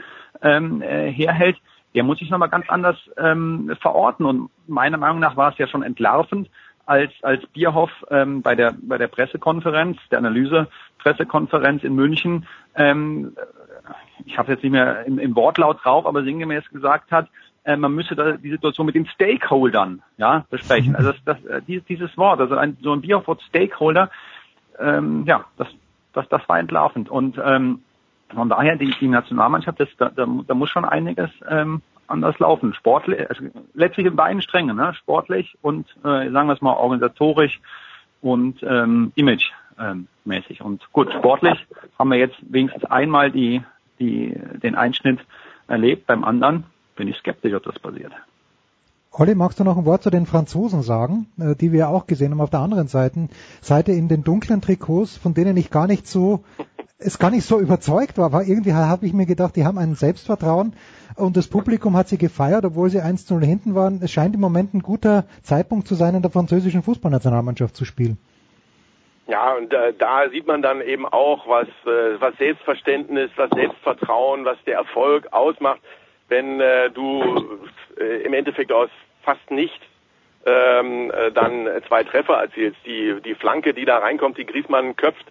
ähm, 0.41 0.81
äh, 0.81 1.11
herhält, 1.11 1.57
der 1.95 2.03
muss 2.03 2.19
sich 2.19 2.29
nochmal 2.29 2.49
ganz 2.49 2.69
anders 2.69 2.97
ähm, 3.17 3.75
verorten. 3.81 4.25
Und 4.25 4.49
meiner 4.67 4.97
Meinung 4.97 5.19
nach 5.19 5.35
war 5.35 5.51
es 5.51 5.57
ja 5.57 5.67
schon 5.67 5.83
entlarvend, 5.83 6.49
als, 6.85 7.11
als 7.21 7.45
Bierhoff 7.47 7.91
ähm, 8.09 8.41
bei, 8.41 8.55
der, 8.55 8.73
bei 8.81 8.97
der 8.97 9.07
Pressekonferenz, 9.07 9.97
der 10.09 10.19
Analyse-Pressekonferenz 10.19 11.83
in 11.83 11.95
München, 11.95 12.47
ähm, 12.75 13.35
ich 14.25 14.37
habe 14.37 14.51
jetzt 14.51 14.63
nicht 14.63 14.71
mehr 14.71 15.05
im, 15.05 15.19
im 15.19 15.35
Wortlaut 15.35 15.83
drauf, 15.83 16.05
aber 16.05 16.23
sinngemäß 16.23 16.69
gesagt 16.69 17.11
hat, 17.11 17.29
äh, 17.63 17.75
man 17.75 17.93
müsse 17.93 18.15
da 18.15 18.33
die 18.33 18.49
Situation 18.49 18.85
mit 18.85 18.95
den 18.95 19.05
Stakeholdern 19.05 20.01
ja, 20.17 20.45
besprechen. 20.49 20.95
Also 20.95 21.11
das, 21.11 21.21
das, 21.25 21.45
äh, 21.45 21.61
dieses, 21.61 22.17
Wort, 22.17 22.39
also 22.39 22.55
ein, 22.55 22.77
so 22.81 22.93
ein 22.93 23.01
Bierhoff-Wort 23.01 23.41
Stakeholder, 23.43 24.09
ähm, 24.79 25.23
ja, 25.25 25.45
das, 25.57 25.67
das, 26.13 26.27
das 26.29 26.47
war 26.47 26.59
entlarvend. 26.59 27.09
Und 27.09 27.39
ähm, 27.43 27.81
von 28.33 28.49
daher, 28.49 28.75
die, 28.75 28.93
die 28.99 29.07
Nationalmannschaft, 29.07 29.79
das, 29.79 29.89
da, 29.97 30.09
da, 30.09 30.27
da 30.47 30.53
muss 30.53 30.69
schon 30.69 30.85
einiges 30.85 31.29
ähm, 31.49 31.81
anders 32.07 32.37
laufen. 32.39 32.73
Sportlich, 32.73 33.29
also 33.29 33.43
letztlich 33.73 34.05
in 34.05 34.15
beiden 34.15 34.41
Strängen, 34.41 34.75
ne? 34.75 34.93
sportlich 34.95 35.57
und 35.61 35.87
äh, 36.03 36.29
sagen 36.31 36.47
wir 36.47 36.53
es 36.53 36.61
mal 36.61 36.73
organisatorisch 36.73 37.59
und 38.21 38.61
ähm, 38.63 39.11
image 39.15 39.51
ähm, 39.79 40.07
mäßig. 40.25 40.61
Und 40.61 40.91
gut, 40.91 41.11
sportlich 41.13 41.65
haben 41.97 42.09
wir 42.09 42.17
jetzt 42.17 42.37
wenigstens 42.41 42.85
einmal 42.85 43.31
die, 43.31 43.61
die, 43.99 44.35
den 44.61 44.75
Einschnitt 44.75 45.19
erlebt. 45.67 46.07
Beim 46.07 46.23
anderen 46.23 46.65
bin 46.95 47.07
ich 47.07 47.17
skeptisch, 47.17 47.53
ob 47.53 47.63
das 47.63 47.79
passiert. 47.79 48.11
Olli, 49.11 49.33
magst 49.33 49.59
du 49.59 49.63
noch 49.63 49.77
ein 49.77 49.85
Wort 49.85 50.03
zu 50.03 50.09
den 50.09 50.25
Franzosen 50.25 50.83
sagen, 50.83 51.27
äh, 51.39 51.55
die 51.55 51.71
wir 51.71 51.89
auch 51.89 52.07
gesehen 52.07 52.31
haben 52.31 52.41
auf 52.41 52.49
der 52.49 52.59
anderen 52.59 52.87
Seite, 52.87 53.29
Seite 53.61 53.91
in 53.91 54.07
den 54.07 54.23
dunklen 54.23 54.61
Trikots, 54.61 55.17
von 55.17 55.33
denen 55.33 55.57
ich 55.57 55.71
gar 55.71 55.87
nicht 55.87 56.07
so 56.07 56.43
es 56.99 57.19
gar 57.19 57.29
nicht 57.29 57.45
so 57.45 57.59
überzeugt 57.59 58.17
war, 58.17 58.25
aber 58.25 58.43
irgendwie 58.43 58.73
habe 58.73 59.05
ich 59.05 59.13
mir 59.13 59.25
gedacht, 59.25 59.55
die 59.55 59.65
haben 59.65 59.77
ein 59.77 59.93
Selbstvertrauen 59.93 60.75
und 61.15 61.37
das 61.37 61.47
Publikum 61.47 61.95
hat 61.95 62.07
sie 62.07 62.17
gefeiert, 62.17 62.65
obwohl 62.65 62.89
sie 62.89 63.01
1 63.01 63.27
zu 63.27 63.35
0 63.35 63.45
hinten 63.45 63.75
waren. 63.75 63.99
Es 64.03 64.11
scheint 64.11 64.33
im 64.33 64.41
Moment 64.41 64.73
ein 64.73 64.81
guter 64.81 65.25
Zeitpunkt 65.43 65.87
zu 65.87 65.95
sein, 65.95 66.15
in 66.15 66.23
der 66.23 66.31
französischen 66.31 66.81
Fußballnationalmannschaft 66.81 67.75
zu 67.75 67.85
spielen. 67.85 68.17
Ja, 69.27 69.53
und 69.53 69.73
äh, 69.73 69.93
da 69.97 70.29
sieht 70.29 70.47
man 70.47 70.61
dann 70.61 70.81
eben 70.81 71.05
auch, 71.05 71.47
was, 71.47 71.67
äh, 71.85 72.19
was 72.19 72.35
Selbstverständnis, 72.37 73.29
was 73.35 73.49
Selbstvertrauen, 73.51 74.45
was 74.45 74.57
der 74.65 74.75
Erfolg 74.75 75.27
ausmacht, 75.33 75.81
wenn 76.29 76.61
äh, 76.61 76.89
du 76.89 77.59
äh, 77.99 78.23
im 78.23 78.33
Endeffekt 78.33 78.71
aus 78.71 78.89
fast 79.23 79.51
nicht 79.51 79.81
ähm, 80.45 81.11
äh, 81.11 81.31
dann 81.33 81.67
zwei 81.87 82.03
Treffer 82.05 82.35
erzielst. 82.35 82.79
Die, 82.85 83.17
die 83.23 83.35
Flanke, 83.35 83.73
die 83.73 83.85
da 83.85 83.97
reinkommt, 83.97 84.37
die 84.37 84.45
Griesmann 84.45 84.95
köpft, 84.95 85.25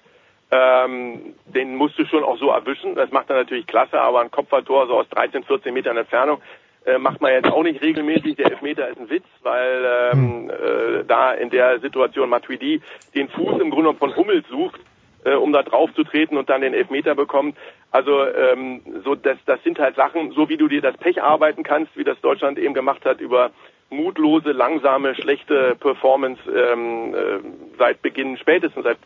ähm, 0.50 1.34
den 1.46 1.76
musst 1.76 1.98
du 1.98 2.04
schon 2.06 2.22
auch 2.22 2.38
so 2.38 2.50
erwischen. 2.50 2.94
Das 2.94 3.10
macht 3.10 3.30
er 3.30 3.36
natürlich 3.36 3.66
klasse, 3.66 4.00
aber 4.00 4.20
ein 4.20 4.30
Kopfballtor 4.30 4.86
so 4.86 4.98
aus 4.98 5.08
13, 5.10 5.44
14 5.44 5.74
Metern 5.74 5.96
Entfernung 5.96 6.40
äh, 6.86 6.98
macht 6.98 7.20
man 7.20 7.32
jetzt 7.32 7.50
auch 7.50 7.62
nicht 7.62 7.82
regelmäßig. 7.82 8.36
Der 8.36 8.52
Elfmeter 8.52 8.88
ist 8.88 8.98
ein 8.98 9.10
Witz, 9.10 9.26
weil 9.42 10.12
ähm, 10.12 10.50
äh, 10.50 11.04
da 11.06 11.32
in 11.32 11.50
der 11.50 11.80
Situation 11.80 12.30
Matuidi 12.30 12.80
den 13.14 13.28
Fuß 13.28 13.60
im 13.60 13.70
Grunde 13.70 13.94
von 13.94 14.14
Hummels 14.14 14.46
sucht, 14.48 14.80
äh, 15.24 15.34
um 15.34 15.52
da 15.52 15.62
drauf 15.62 15.92
zu 15.94 16.04
treten 16.04 16.36
und 16.36 16.48
dann 16.48 16.60
den 16.60 16.74
Elfmeter 16.74 17.16
bekommt. 17.16 17.56
Also 17.90 18.24
ähm, 18.24 18.82
so 19.04 19.16
das, 19.16 19.38
das 19.46 19.62
sind 19.64 19.78
halt 19.78 19.96
Sachen, 19.96 20.30
so 20.30 20.48
wie 20.48 20.56
du 20.56 20.68
dir 20.68 20.80
das 20.80 20.96
Pech 20.96 21.22
arbeiten 21.22 21.64
kannst, 21.64 21.96
wie 21.96 22.04
das 22.04 22.20
Deutschland 22.20 22.58
eben 22.58 22.74
gemacht 22.74 23.04
hat 23.04 23.20
über 23.20 23.50
mutlose, 23.90 24.52
langsame, 24.52 25.14
schlechte 25.14 25.76
Performance 25.76 26.40
ähm, 26.50 27.14
äh, 27.14 27.38
seit 27.78 28.02
Beginn, 28.02 28.36
spätestens 28.36 28.84
seit, 28.84 28.98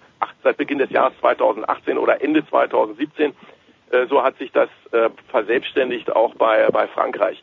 seit 0.43 0.57
Beginn 0.57 0.79
des 0.79 0.91
Jahres 0.91 1.13
2018 1.21 1.99
oder 1.99 2.23
Ende 2.23 2.47
2017. 2.47 3.35
Äh, 3.91 4.07
so 4.07 4.23
hat 4.23 4.39
sich 4.39 4.53
das 4.53 4.69
äh, 4.93 5.11
verselbstständigt 5.29 6.15
auch 6.15 6.35
bei, 6.35 6.69
bei 6.71 6.87
Frankreich. 6.89 7.43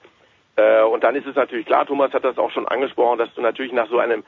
Äh, 0.56 0.84
und 0.84 1.04
dann 1.04 1.16
ist 1.16 1.28
es 1.28 1.36
natürlich 1.36 1.66
klar, 1.66 1.86
Thomas 1.86 2.14
hat 2.14 2.24
das 2.24 2.38
auch 2.38 2.52
schon 2.52 2.68
angesprochen, 2.68 3.20
dass 3.20 3.34
du 3.34 3.42
natürlich 3.42 3.74
nach 3.74 3.90
so 3.90 4.00
einem 4.00 4.24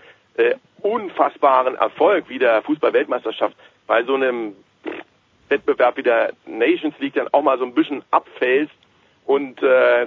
unfassbaren 0.77 1.75
Erfolg 1.75 2.29
wie 2.29 2.39
der 2.39 2.62
Fußball-Weltmeisterschaft 2.62 3.58
bei 3.88 4.03
so 4.03 4.13
einem 4.15 4.55
Wettbewerb 5.49 5.97
wie 5.97 6.03
der 6.03 6.32
Nations 6.45 6.97
League 6.99 7.15
dann 7.15 7.27
auch 7.34 7.41
mal 7.41 7.58
so 7.58 7.65
ein 7.65 7.73
bisschen 7.73 8.03
abfällst 8.10 8.71
und 9.25 9.60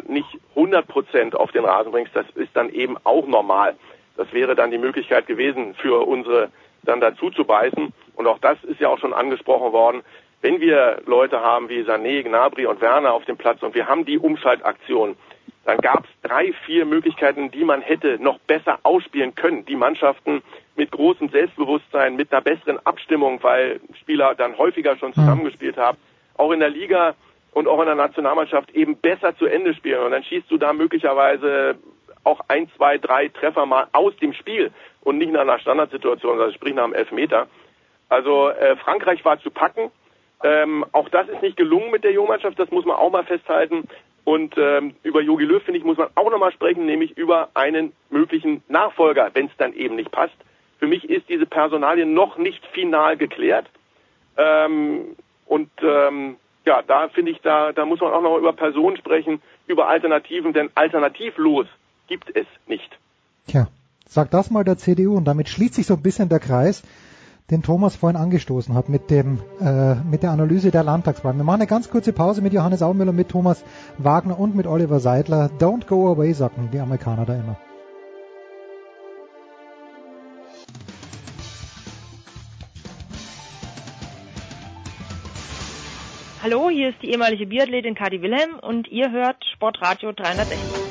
nicht 0.08 0.28
100 0.56 0.88
Prozent 0.88 1.36
auf 1.36 1.52
den 1.52 1.66
Rasen 1.66 1.92
bringst, 1.92 2.16
das 2.16 2.24
ist 2.36 2.56
dann 2.56 2.70
eben 2.70 2.96
auch 3.04 3.26
normal. 3.26 3.76
Das 4.16 4.32
wäre 4.32 4.54
dann 4.54 4.70
die 4.70 4.78
Möglichkeit 4.78 5.26
gewesen, 5.26 5.74
für 5.74 6.06
unsere 6.06 6.50
dann 6.82 7.00
dazu 7.00 7.30
zu 7.30 7.44
beißen. 7.44 7.92
Und 8.14 8.26
auch 8.26 8.38
das 8.38 8.62
ist 8.64 8.80
ja 8.80 8.88
auch 8.88 8.98
schon 8.98 9.12
angesprochen 9.12 9.72
worden. 9.72 10.02
Wenn 10.40 10.60
wir 10.60 11.02
Leute 11.06 11.40
haben 11.40 11.68
wie 11.68 11.82
Sané, 11.82 12.22
Gnabry 12.22 12.66
und 12.66 12.80
Werner 12.80 13.12
auf 13.12 13.24
dem 13.24 13.36
Platz 13.36 13.62
und 13.62 13.74
wir 13.74 13.86
haben 13.86 14.04
die 14.04 14.18
Umschaltaktion, 14.18 15.16
dann 15.64 15.78
gab 15.78 16.04
es 16.04 16.28
drei, 16.28 16.52
vier 16.66 16.84
Möglichkeiten, 16.84 17.50
die 17.52 17.64
man 17.64 17.80
hätte 17.80 18.18
noch 18.20 18.38
besser 18.40 18.80
ausspielen 18.82 19.34
können. 19.34 19.64
Die 19.64 19.76
Mannschaften 19.76 20.42
mit 20.74 20.90
großem 20.90 21.28
Selbstbewusstsein, 21.28 22.16
mit 22.16 22.32
einer 22.32 22.42
besseren 22.42 22.84
Abstimmung, 22.84 23.40
weil 23.42 23.80
Spieler 24.00 24.34
dann 24.34 24.58
häufiger 24.58 24.96
schon 24.96 25.14
zusammengespielt 25.14 25.76
haben. 25.76 25.98
Auch 26.36 26.50
in 26.50 26.60
der 26.60 26.70
Liga 26.70 27.14
und 27.52 27.68
auch 27.68 27.78
in 27.80 27.86
der 27.86 27.94
Nationalmannschaft 27.94 28.70
eben 28.72 28.96
besser 28.96 29.36
zu 29.36 29.46
Ende 29.46 29.74
spielen. 29.74 30.02
Und 30.02 30.10
dann 30.10 30.24
schießt 30.24 30.50
du 30.50 30.56
da 30.56 30.72
möglicherweise 30.72 31.76
auch 32.24 32.40
ein, 32.48 32.68
zwei, 32.76 32.98
drei 32.98 33.28
Treffer 33.28 33.66
mal 33.66 33.86
aus 33.92 34.16
dem 34.16 34.32
Spiel 34.32 34.72
und 35.02 35.18
nicht 35.18 35.32
nach 35.32 35.42
einer 35.42 35.58
Standardsituation, 35.58 36.40
also 36.40 36.52
sprich 36.54 36.74
nach 36.74 36.84
einem 36.84 36.94
Elfmeter. 36.94 37.46
Also 38.12 38.50
äh, 38.50 38.76
Frankreich 38.76 39.24
war 39.24 39.40
zu 39.40 39.50
packen. 39.50 39.90
Ähm, 40.44 40.84
auch 40.92 41.08
das 41.08 41.28
ist 41.28 41.40
nicht 41.40 41.56
gelungen 41.56 41.90
mit 41.90 42.04
der 42.04 42.12
Jungmannschaft, 42.12 42.58
das 42.58 42.70
muss 42.70 42.84
man 42.84 42.96
auch 42.96 43.10
mal 43.10 43.24
festhalten. 43.24 43.88
Und 44.24 44.54
ähm, 44.58 44.94
über 45.02 45.22
Jogi 45.22 45.44
Löw, 45.44 45.62
finde 45.62 45.78
ich, 45.78 45.84
muss 45.84 45.96
man 45.96 46.08
auch 46.14 46.30
nochmal 46.30 46.52
sprechen, 46.52 46.84
nämlich 46.84 47.16
über 47.16 47.48
einen 47.54 47.92
möglichen 48.10 48.62
Nachfolger, 48.68 49.30
wenn 49.32 49.46
es 49.46 49.52
dann 49.56 49.72
eben 49.72 49.96
nicht 49.96 50.10
passt. 50.10 50.34
Für 50.78 50.86
mich 50.86 51.08
ist 51.08 51.28
diese 51.28 51.46
Personalie 51.46 52.04
noch 52.04 52.36
nicht 52.36 52.64
final 52.66 53.16
geklärt. 53.16 53.66
Ähm, 54.36 55.16
und 55.46 55.70
ähm, 55.82 56.36
ja, 56.66 56.82
da 56.82 57.08
finde 57.08 57.30
ich, 57.32 57.40
da, 57.40 57.72
da 57.72 57.86
muss 57.86 58.00
man 58.00 58.12
auch 58.12 58.22
noch 58.22 58.36
über 58.36 58.52
Personen 58.52 58.98
sprechen, 58.98 59.40
über 59.66 59.88
Alternativen, 59.88 60.52
denn 60.52 60.70
alternativlos 60.74 61.66
gibt 62.08 62.34
es 62.36 62.46
nicht. 62.66 62.98
Tja, 63.46 63.68
sag 64.06 64.30
das 64.30 64.50
mal 64.50 64.64
der 64.64 64.76
CDU 64.76 65.16
und 65.16 65.24
damit 65.24 65.48
schließt 65.48 65.74
sich 65.74 65.86
so 65.86 65.94
ein 65.94 66.02
bisschen 66.02 66.28
der 66.28 66.40
Kreis, 66.40 66.82
den 67.50 67.62
Thomas 67.62 67.96
vorhin 67.96 68.16
angestoßen 68.16 68.74
hat 68.74 68.88
mit 68.88 69.10
dem 69.10 69.40
äh, 69.60 69.94
mit 69.96 70.22
der 70.22 70.30
Analyse 70.30 70.70
der 70.70 70.84
Landtagswahl. 70.84 71.36
Wir 71.36 71.44
machen 71.44 71.60
eine 71.60 71.66
ganz 71.66 71.90
kurze 71.90 72.12
Pause 72.12 72.40
mit 72.42 72.52
Johannes 72.52 72.82
Aumüller, 72.82 73.12
mit 73.12 73.28
Thomas 73.28 73.64
Wagner 73.98 74.38
und 74.38 74.54
mit 74.54 74.66
Oliver 74.66 75.00
Seidler. 75.00 75.50
Don't 75.58 75.86
go 75.86 76.10
away, 76.10 76.32
sagen 76.32 76.70
die 76.72 76.80
Amerikaner 76.80 77.26
da 77.26 77.34
immer. 77.34 77.56
Hallo, 86.42 86.70
hier 86.70 86.88
ist 86.88 87.00
die 87.02 87.10
ehemalige 87.10 87.46
Biathletin 87.46 87.94
Kadi 87.94 88.20
Wilhelm 88.20 88.58
und 88.60 88.88
ihr 88.88 89.12
hört 89.12 89.36
Sportradio 89.54 90.10
360. 90.10 90.81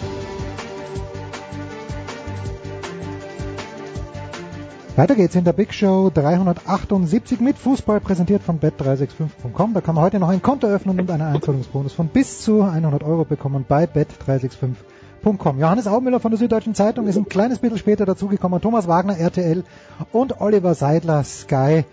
Weiter 5.01 5.15
geht's 5.15 5.33
in 5.33 5.43
der 5.43 5.53
Big 5.53 5.73
Show 5.73 6.11
378 6.13 7.39
mit 7.39 7.57
Fußball, 7.57 7.99
präsentiert 8.01 8.43
von 8.43 8.59
bet365.com. 8.59 9.73
Da 9.73 9.81
kann 9.81 9.95
man 9.95 10.03
heute 10.03 10.19
noch 10.19 10.29
ein 10.29 10.43
Konto 10.43 10.67
öffnen 10.67 10.99
und 10.99 11.09
einen 11.09 11.23
Einzahlungsbonus 11.23 11.93
von 11.93 12.09
bis 12.09 12.41
zu 12.41 12.61
100 12.61 13.01
Euro 13.01 13.25
bekommen 13.25 13.65
bei 13.67 13.85
bet365.com. 13.85 15.59
Johannes 15.59 15.87
Aubmüller 15.87 16.19
von 16.19 16.29
der 16.29 16.37
Süddeutschen 16.37 16.75
Zeitung 16.75 17.07
ist 17.07 17.17
ein 17.17 17.27
kleines 17.27 17.57
bisschen 17.57 17.79
später 17.79 18.05
dazugekommen. 18.05 18.61
Thomas 18.61 18.87
Wagner, 18.87 19.17
RTL 19.17 19.63
und 20.11 20.39
Oliver 20.39 20.75
Seidler, 20.75 21.23
Sky 21.23 21.83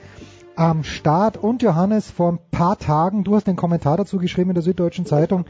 am 0.54 0.84
Start. 0.84 1.38
Und 1.38 1.62
Johannes, 1.62 2.10
vor 2.10 2.32
ein 2.32 2.38
paar 2.50 2.76
Tagen, 2.76 3.24
du 3.24 3.36
hast 3.36 3.46
den 3.46 3.56
Kommentar 3.56 3.96
dazu 3.96 4.18
geschrieben 4.18 4.50
in 4.50 4.54
der 4.54 4.62
Süddeutschen 4.62 5.06
Zeitung, 5.06 5.46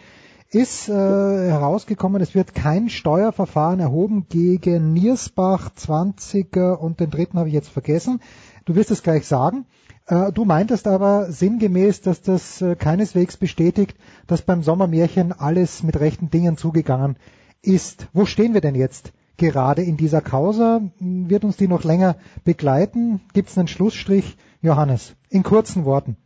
ist 0.51 0.89
äh, 0.89 0.93
herausgekommen, 0.93 2.23
es 2.23 2.35
wird 2.35 2.55
kein 2.55 2.89
Steuerverfahren 2.89 3.81
erhoben 3.81 4.27
gegen 4.29 4.95
Niersbach, 4.95 5.71
20er 5.77 6.75
und 6.75 7.01
den 7.01 7.11
dritten 7.11 7.39
habe 7.39 7.49
ich 7.49 7.55
jetzt 7.55 7.69
vergessen. 7.69 8.21
Du 8.65 8.75
wirst 8.75 8.91
es 8.91 9.03
gleich 9.03 9.27
sagen. 9.27 9.67
Äh, 10.07 10.33
du 10.33 10.47
meintest 10.47 10.87
aber 10.87 11.31
sinngemäß, 11.31 12.01
dass 12.01 12.23
das 12.23 12.63
äh, 12.63 12.77
keineswegs 12.77 13.37
bestätigt, 13.37 13.97
dass 14.27 14.41
beim 14.41 14.63
Sommermärchen 14.63 15.33
alles 15.33 15.83
mit 15.83 16.01
rechten 16.01 16.31
Dingen 16.31 16.57
zugegangen 16.57 17.17
ist. 17.61 18.09
Wo 18.15 18.25
stehen 18.25 18.55
wir 18.55 18.63
denn 18.63 18.75
jetzt 18.75 19.13
gerade 19.37 19.83
in 19.83 19.99
dieser 19.99 20.23
Causa? 20.23 20.81
Wird 20.99 21.45
uns 21.45 21.59
die 21.59 21.69
noch 21.69 21.85
länger 21.85 22.17
begleiten? 22.45 23.21
Gibt 23.35 23.51
es 23.51 23.59
einen 23.59 23.69
Schlussstrich? 23.69 24.39
Johannes, 24.63 25.15
in 25.29 25.43
kurzen 25.43 25.85
Worten. 25.85 26.17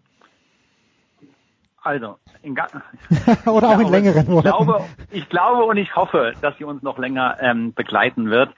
Also, 1.85 2.17
in 2.43 2.55
oder 3.47 3.71
auch 3.71 3.81
in 3.81 3.89
längeren 3.89 4.27
Worten. 4.29 4.47
Ich 4.47 4.55
glaube, 4.55 4.85
ich 5.11 5.29
glaube 5.29 5.65
und 5.65 5.77
ich 5.77 5.97
hoffe, 5.97 6.33
dass 6.41 6.57
sie 6.57 6.65
uns 6.65 6.83
noch 6.83 6.97
länger 6.97 7.39
ähm, 7.41 7.75
begleiten 7.75 8.31
wird, 8.31 8.51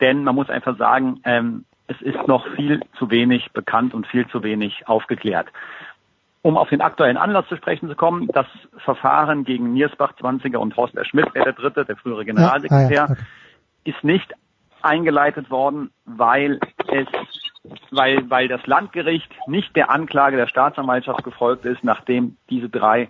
denn 0.00 0.24
man 0.24 0.34
muss 0.34 0.48
einfach 0.48 0.78
sagen, 0.78 1.20
ähm, 1.24 1.66
es 1.88 2.00
ist 2.00 2.26
noch 2.26 2.46
viel 2.54 2.80
zu 2.98 3.10
wenig 3.10 3.52
bekannt 3.52 3.92
und 3.92 4.06
viel 4.06 4.26
zu 4.28 4.42
wenig 4.42 4.88
aufgeklärt. 4.88 5.48
Um 6.42 6.56
auf 6.56 6.70
den 6.70 6.80
aktuellen 6.80 7.18
Anlass 7.18 7.46
zu 7.48 7.56
sprechen 7.56 7.88
zu 7.88 7.94
kommen, 7.94 8.28
das 8.28 8.46
Verfahren 8.78 9.44
gegen 9.44 9.74
Niersbach, 9.74 10.14
Zwanziger 10.16 10.60
und 10.60 10.74
Horst 10.76 10.96
R. 10.96 11.04
Schmidt, 11.04 11.28
der 11.34 11.52
Dritte, 11.52 11.84
der 11.84 11.96
frühere 11.96 12.24
Generalsekretär, 12.24 12.90
ja, 12.90 13.04
ah, 13.04 13.08
ja, 13.08 13.12
okay. 13.12 13.22
ist 13.84 14.02
nicht 14.04 14.32
eingeleitet 14.80 15.50
worden, 15.50 15.90
weil 16.06 16.60
es 16.88 17.08
weil, 17.90 18.28
weil 18.30 18.48
das 18.48 18.66
Landgericht 18.66 19.30
nicht 19.46 19.74
der 19.76 19.90
Anklage 19.90 20.36
der 20.36 20.46
Staatsanwaltschaft 20.46 21.24
gefolgt 21.24 21.64
ist, 21.64 21.84
nachdem 21.84 22.36
diese 22.48 22.68
drei 22.68 23.08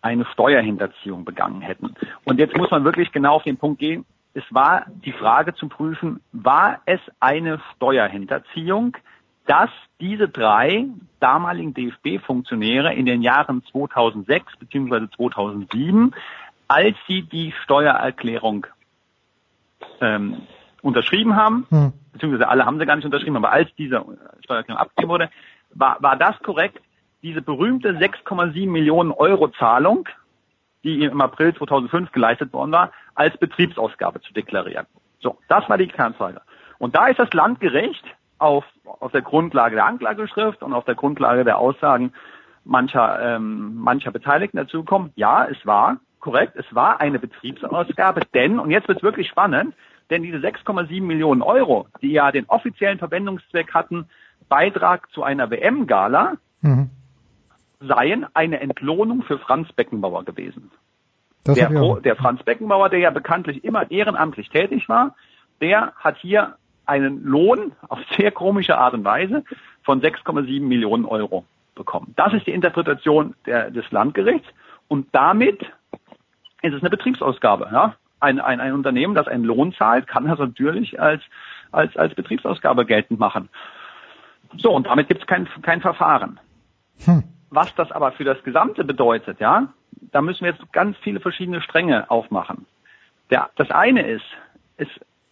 eine 0.00 0.24
Steuerhinterziehung 0.26 1.24
begangen 1.24 1.60
hätten. 1.60 1.94
Und 2.24 2.38
jetzt 2.38 2.56
muss 2.56 2.70
man 2.70 2.84
wirklich 2.84 3.12
genau 3.12 3.36
auf 3.36 3.44
den 3.44 3.56
Punkt 3.56 3.78
gehen. 3.78 4.04
Es 4.34 4.44
war 4.50 4.86
die 5.04 5.12
Frage 5.12 5.54
zu 5.54 5.68
prüfen, 5.68 6.20
war 6.32 6.80
es 6.86 7.00
eine 7.20 7.60
Steuerhinterziehung, 7.76 8.96
dass 9.46 9.70
diese 10.00 10.28
drei 10.28 10.86
damaligen 11.20 11.74
DFB-Funktionäre 11.74 12.94
in 12.94 13.06
den 13.06 13.22
Jahren 13.22 13.62
2006 13.70 14.56
bzw. 14.58 15.08
2007, 15.16 16.14
als 16.68 16.96
sie 17.06 17.22
die 17.22 17.52
Steuererklärung 17.62 18.66
ähm, 20.00 20.42
unterschrieben 20.82 21.36
haben, 21.36 21.66
hm. 21.70 21.92
beziehungsweise 22.12 22.48
alle 22.48 22.66
haben 22.66 22.78
sie 22.78 22.86
gar 22.86 22.96
nicht 22.96 23.04
unterschrieben, 23.04 23.36
aber 23.36 23.52
als 23.52 23.70
diese 23.78 24.04
Steuererklärung 24.44 24.80
abgegeben 24.80 25.10
wurde, 25.10 25.30
war, 25.70 26.02
war 26.02 26.16
das 26.16 26.38
korrekt, 26.40 26.80
diese 27.22 27.40
berühmte 27.40 27.92
6,7 27.92 28.68
Millionen 28.68 29.12
Euro 29.12 29.48
Zahlung, 29.48 30.08
die 30.82 31.04
im 31.04 31.20
April 31.20 31.54
2005 31.54 32.10
geleistet 32.10 32.52
worden 32.52 32.72
war, 32.72 32.92
als 33.14 33.36
Betriebsausgabe 33.38 34.20
zu 34.20 34.32
deklarieren. 34.32 34.86
So, 35.20 35.38
das 35.48 35.68
war 35.68 35.78
die 35.78 35.86
Kernfrage. 35.86 36.40
Und 36.78 36.96
da 36.96 37.06
ist 37.06 37.20
das 37.20 37.32
Landgericht 37.32 38.04
auf, 38.38 38.64
auf 38.84 39.12
der 39.12 39.22
Grundlage 39.22 39.76
der 39.76 39.86
Anklageschrift 39.86 40.64
und 40.64 40.72
auf 40.72 40.84
der 40.84 40.96
Grundlage 40.96 41.44
der 41.44 41.58
Aussagen 41.58 42.12
mancher, 42.64 43.36
ähm, 43.36 43.76
mancher 43.76 44.10
Beteiligten 44.10 44.56
dazu 44.56 44.80
gekommen, 44.80 45.12
ja, 45.14 45.46
es 45.46 45.64
war 45.64 45.98
korrekt, 46.18 46.54
es 46.56 46.66
war 46.74 47.00
eine 47.00 47.20
Betriebsausgabe, 47.20 48.22
denn, 48.34 48.58
und 48.58 48.70
jetzt 48.70 48.88
wird 48.88 48.98
es 48.98 49.04
wirklich 49.04 49.28
spannend, 49.28 49.74
denn 50.10 50.22
diese 50.22 50.38
6,7 50.38 51.02
Millionen 51.02 51.42
Euro, 51.42 51.86
die 52.00 52.12
ja 52.12 52.30
den 52.32 52.46
offiziellen 52.46 52.98
Verwendungszweck 52.98 53.74
hatten, 53.74 54.06
Beitrag 54.48 55.10
zu 55.12 55.22
einer 55.22 55.50
WM-Gala, 55.50 56.34
mhm. 56.60 56.90
seien 57.80 58.26
eine 58.34 58.60
Entlohnung 58.60 59.22
für 59.22 59.38
Franz 59.38 59.72
Beckenbauer 59.72 60.24
gewesen. 60.24 60.70
Der, 61.46 61.70
der, 62.00 62.16
Franz 62.16 62.42
Beckenbauer, 62.44 62.88
der 62.88 63.00
ja 63.00 63.10
bekanntlich 63.10 63.64
immer 63.64 63.90
ehrenamtlich 63.90 64.48
tätig 64.50 64.88
war, 64.88 65.16
der 65.60 65.92
hat 65.96 66.16
hier 66.18 66.56
einen 66.86 67.24
Lohn 67.24 67.72
auf 67.88 67.98
sehr 68.16 68.30
komische 68.30 68.78
Art 68.78 68.94
und 68.94 69.04
Weise 69.04 69.44
von 69.82 70.00
6,7 70.00 70.62
Millionen 70.62 71.04
Euro 71.04 71.44
bekommen. 71.74 72.12
Das 72.16 72.32
ist 72.32 72.46
die 72.46 72.52
Interpretation 72.52 73.34
der, 73.46 73.70
des 73.70 73.90
Landgerichts 73.90 74.46
und 74.88 75.08
damit 75.12 75.62
ist 76.62 76.74
es 76.74 76.80
eine 76.80 76.90
Betriebsausgabe. 76.90 77.68
Ja? 77.72 77.96
Ein, 78.22 78.40
ein, 78.40 78.60
ein 78.60 78.72
Unternehmen, 78.72 79.14
das 79.14 79.28
einen 79.28 79.44
Lohn 79.44 79.72
zahlt, 79.72 80.06
kann 80.06 80.26
das 80.26 80.38
natürlich 80.38 81.00
als, 81.00 81.22
als, 81.70 81.96
als 81.96 82.14
Betriebsausgabe 82.14 82.86
geltend 82.86 83.18
machen. 83.18 83.48
So, 84.56 84.72
und 84.72 84.86
damit 84.86 85.08
gibt 85.08 85.22
es 85.22 85.26
kein, 85.26 85.48
kein 85.62 85.80
Verfahren. 85.80 86.38
Hm. 87.04 87.24
Was 87.50 87.74
das 87.74 87.90
aber 87.92 88.12
für 88.12 88.24
das 88.24 88.42
Gesamte 88.44 88.84
bedeutet, 88.84 89.40
ja, 89.40 89.68
da 90.10 90.22
müssen 90.22 90.44
wir 90.44 90.52
jetzt 90.52 90.72
ganz 90.72 90.96
viele 90.98 91.20
verschiedene 91.20 91.60
Stränge 91.60 92.10
aufmachen. 92.10 92.66
Der, 93.30 93.50
das 93.56 93.70
eine 93.70 94.06
ist, 94.06 94.24
es 94.76 94.88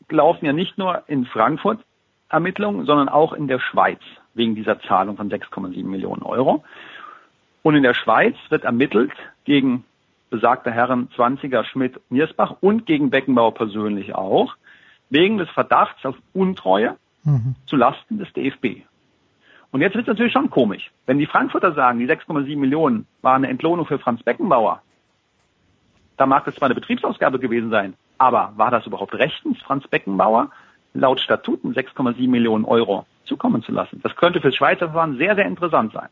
laufen 0.09 0.45
ja 0.45 0.53
nicht 0.53 0.79
nur 0.79 1.03
in 1.07 1.27
Frankfurt 1.27 1.81
Ermittlungen, 2.29 2.87
sondern 2.87 3.09
auch 3.09 3.33
in 3.33 3.49
der 3.49 3.59
Schweiz 3.59 4.01
wegen 4.35 4.55
dieser 4.55 4.81
Zahlung 4.81 5.17
von 5.17 5.31
6,7 5.31 5.85
Millionen 5.85 6.23
Euro. 6.23 6.65
Und 7.63 7.75
in 7.75 7.83
der 7.83 7.95
Schweiz 7.95 8.37
wird 8.49 8.65
ermittelt 8.65 9.13
gegen 9.45 9.85
besagter 10.31 10.71
Herren 10.71 11.11
Zwanziger, 11.15 11.65
Schmidt, 11.65 12.01
Niersbach 12.09 12.57
und 12.61 12.87
gegen 12.87 13.11
Beckenbauer 13.11 13.55
persönlich 13.55 14.15
auch, 14.15 14.57
wegen 15.11 15.39
des 15.39 15.51
Verdachts 15.51 16.05
auf 16.07 16.17
Untreue 16.33 16.97
mhm. 17.25 17.57
zu 17.67 17.77
Lasten 17.77 18.19
des 18.19 18.33
DFB. 18.33 18.83
Und 19.73 19.83
jetzt 19.83 19.95
wird 19.95 20.05
es 20.05 20.09
natürlich 20.09 20.33
schon 20.33 20.51
komisch. 20.51 20.91
Wenn 21.07 21.19
die 21.19 21.27
Frankfurter 21.27 21.73
sagen, 21.73 21.99
die 21.99 22.07
6,7 22.09 22.57
Millionen 22.57 23.07
waren 23.23 23.45
eine 23.45 23.49
Entlohnung 23.49 23.87
für 23.87 23.99
Franz 23.99 24.23
Beckenbauer, 24.23 24.83
da 26.17 26.27
mag 26.27 26.45
das 26.45 26.57
zwar 26.57 26.67
eine 26.67 26.75
Betriebsausgabe 26.75 27.39
gewesen 27.39 27.71
sein, 27.71 27.95
aber 28.19 28.53
war 28.57 28.71
das 28.71 28.87
überhaupt 28.87 29.15
rechtens, 29.15 29.61
Franz 29.63 29.87
Beckenbauer 29.89 30.51
laut 30.93 31.21
Statuten 31.21 31.73
6,7 31.73 32.29
Millionen 32.29 32.65
Euro 32.65 33.07
zukommen 33.25 33.63
zu 33.63 33.73
lassen? 33.73 34.01
Das 34.03 34.17
könnte 34.17 34.41
fürs 34.41 34.57
Schweizer 34.57 34.87
Verfahren 34.87 35.17
sehr, 35.17 35.35
sehr 35.35 35.47
interessant 35.47 35.93
sein. 35.93 36.09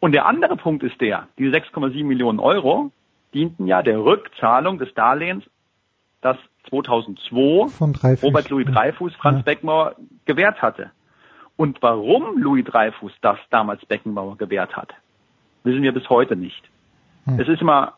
Und 0.00 0.12
der 0.12 0.26
andere 0.26 0.56
Punkt 0.56 0.82
ist 0.82 1.00
der, 1.00 1.28
diese 1.38 1.54
6,7 1.54 2.04
Millionen 2.04 2.40
Euro 2.40 2.90
dienten 3.34 3.66
ja 3.66 3.82
der 3.82 4.02
Rückzahlung 4.02 4.78
des 4.78 4.92
Darlehens, 4.94 5.44
das 6.22 6.36
2002 6.68 7.68
Von 7.68 7.94
Robert 8.22 8.50
Louis 8.50 8.66
Dreyfus 8.66 9.14
Franz 9.14 9.38
ja. 9.38 9.42
Beckenbauer 9.42 9.94
gewährt 10.24 10.60
hatte. 10.60 10.90
Und 11.56 11.82
warum 11.82 12.38
Louis 12.38 12.64
Dreyfus 12.64 13.12
das 13.20 13.38
damals 13.50 13.84
Beckenbauer 13.84 14.36
gewährt 14.36 14.76
hat, 14.76 14.94
wissen 15.62 15.82
wir 15.82 15.92
bis 15.92 16.08
heute 16.08 16.36
nicht. 16.36 16.62
Hm. 17.26 17.38
Es 17.38 17.48
ist 17.48 17.60
immer, 17.60 17.94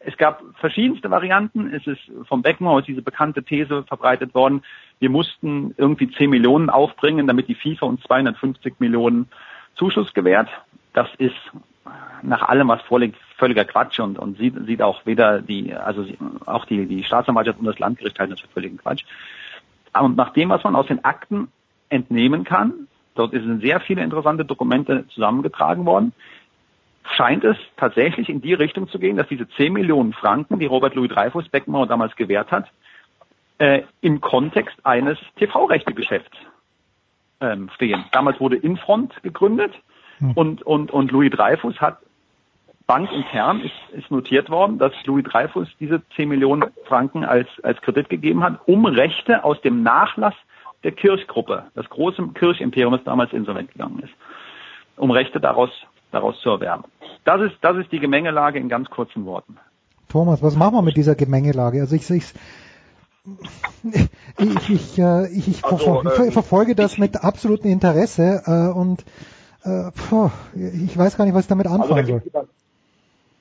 es 0.00 0.16
gab 0.16 0.42
verschiedenste 0.60 1.10
Varianten. 1.10 1.72
Es 1.72 1.86
ist 1.86 2.00
vom 2.26 2.42
Beckenbauer 2.42 2.82
diese 2.82 3.02
bekannte 3.02 3.42
These 3.42 3.84
verbreitet 3.84 4.34
worden. 4.34 4.62
Wir 4.98 5.10
mussten 5.10 5.74
irgendwie 5.78 6.10
10 6.10 6.28
Millionen 6.28 6.68
aufbringen, 6.70 7.26
damit 7.26 7.48
die 7.48 7.54
FIFA 7.54 7.86
uns 7.86 8.02
250 8.02 8.78
Millionen 8.78 9.28
Zuschuss 9.74 10.12
gewährt 10.12 10.48
das 10.92 11.08
ist 11.18 11.36
nach 12.22 12.42
allem, 12.42 12.68
was 12.68 12.82
vorliegt, 12.82 13.16
völliger 13.36 13.64
Quatsch 13.64 14.00
und, 14.00 14.18
und 14.18 14.38
sieht, 14.38 14.54
sieht 14.66 14.82
auch 14.82 15.06
weder 15.06 15.40
die, 15.40 15.72
also 15.74 16.04
auch 16.46 16.64
die, 16.64 16.86
die 16.86 17.04
Staatsanwaltschaft 17.04 17.58
und 17.58 17.66
das 17.66 17.78
Landgericht 17.78 18.18
halten 18.18 18.32
das 18.32 18.40
für 18.40 18.48
völligen 18.48 18.78
Quatsch. 18.78 19.04
Und 19.98 20.16
nach 20.16 20.32
dem, 20.32 20.48
was 20.50 20.64
man 20.64 20.76
aus 20.76 20.86
den 20.86 21.04
Akten 21.04 21.48
entnehmen 21.88 22.44
kann, 22.44 22.88
dort 23.14 23.32
sind 23.32 23.62
sehr 23.62 23.80
viele 23.80 24.02
interessante 24.02 24.44
Dokumente 24.44 25.06
zusammengetragen 25.08 25.86
worden, 25.86 26.12
scheint 27.16 27.44
es 27.44 27.56
tatsächlich 27.76 28.28
in 28.28 28.40
die 28.40 28.54
Richtung 28.54 28.88
zu 28.88 28.98
gehen, 28.98 29.16
dass 29.16 29.28
diese 29.28 29.48
10 29.48 29.72
Millionen 29.72 30.12
Franken, 30.12 30.58
die 30.58 30.66
Robert 30.66 30.94
Louis 30.94 31.10
Dreyfus 31.10 31.48
Beckenbauer 31.48 31.86
damals 31.86 32.14
gewährt 32.16 32.50
hat, 32.50 32.70
äh, 33.58 33.82
im 34.02 34.20
Kontext 34.20 34.76
eines 34.84 35.18
TV-Rechtegeschäfts 35.36 36.36
ähm, 37.40 37.70
stehen. 37.74 38.04
Damals 38.12 38.38
wurde 38.40 38.56
Infront 38.56 39.20
gegründet 39.22 39.72
hm. 40.18 40.32
Und, 40.32 40.62
und, 40.62 40.90
und 40.90 41.10
Louis 41.10 41.30
Dreyfus 41.30 41.80
hat 41.80 41.98
bankintern 42.86 43.60
ist, 43.60 43.74
ist 43.92 44.10
notiert 44.10 44.50
worden, 44.50 44.78
dass 44.78 44.92
Louis 45.04 45.24
Dreyfus 45.24 45.68
diese 45.78 46.02
10 46.16 46.28
Millionen 46.28 46.64
Franken 46.86 47.24
als, 47.24 47.46
als 47.62 47.80
Kredit 47.82 48.08
gegeben 48.08 48.42
hat, 48.42 48.60
um 48.66 48.86
Rechte 48.86 49.44
aus 49.44 49.60
dem 49.60 49.82
Nachlass 49.82 50.34
der 50.84 50.92
Kirchgruppe, 50.92 51.64
das 51.74 51.88
große 51.90 52.28
Kirchimperium, 52.34 52.92
das 52.92 53.04
damals 53.04 53.32
insolvent 53.32 53.72
gegangen 53.72 54.00
ist, 54.00 54.12
um 54.96 55.10
Rechte 55.10 55.38
daraus, 55.38 55.70
daraus 56.12 56.40
zu 56.40 56.48
erwerben. 56.48 56.84
Das 57.24 57.42
ist, 57.42 57.56
das 57.60 57.76
ist 57.76 57.92
die 57.92 57.98
Gemengelage 57.98 58.58
in 58.58 58.70
ganz 58.70 58.88
kurzen 58.88 59.26
Worten. 59.26 59.58
Thomas, 60.08 60.42
was 60.42 60.56
machen 60.56 60.74
wir 60.74 60.82
mit 60.82 60.96
dieser 60.96 61.14
Gemengelage? 61.14 61.80
Also 61.80 61.94
ich, 61.94 62.08
ich 62.08 62.32
Ich, 64.38 64.70
ich, 64.70 64.98
äh, 64.98 65.26
ich, 65.28 65.48
ich, 65.48 65.64
Also, 65.64 66.02
ähm, 66.02 66.32
verfolge 66.32 66.74
das 66.74 66.96
mit 66.96 67.22
absolutem 67.22 67.70
Interesse 67.70 68.42
äh, 68.46 68.72
und 68.72 69.04
äh, 69.68 69.90
puh, 69.92 70.30
ich 70.54 70.96
weiß 70.96 71.16
gar 71.16 71.24
nicht, 71.24 71.34
was 71.34 71.42
ich 71.42 71.48
damit 71.48 71.66
Also 71.66 71.78
da 71.78 71.84
anfangen 71.84 72.20
soll. 72.32 72.48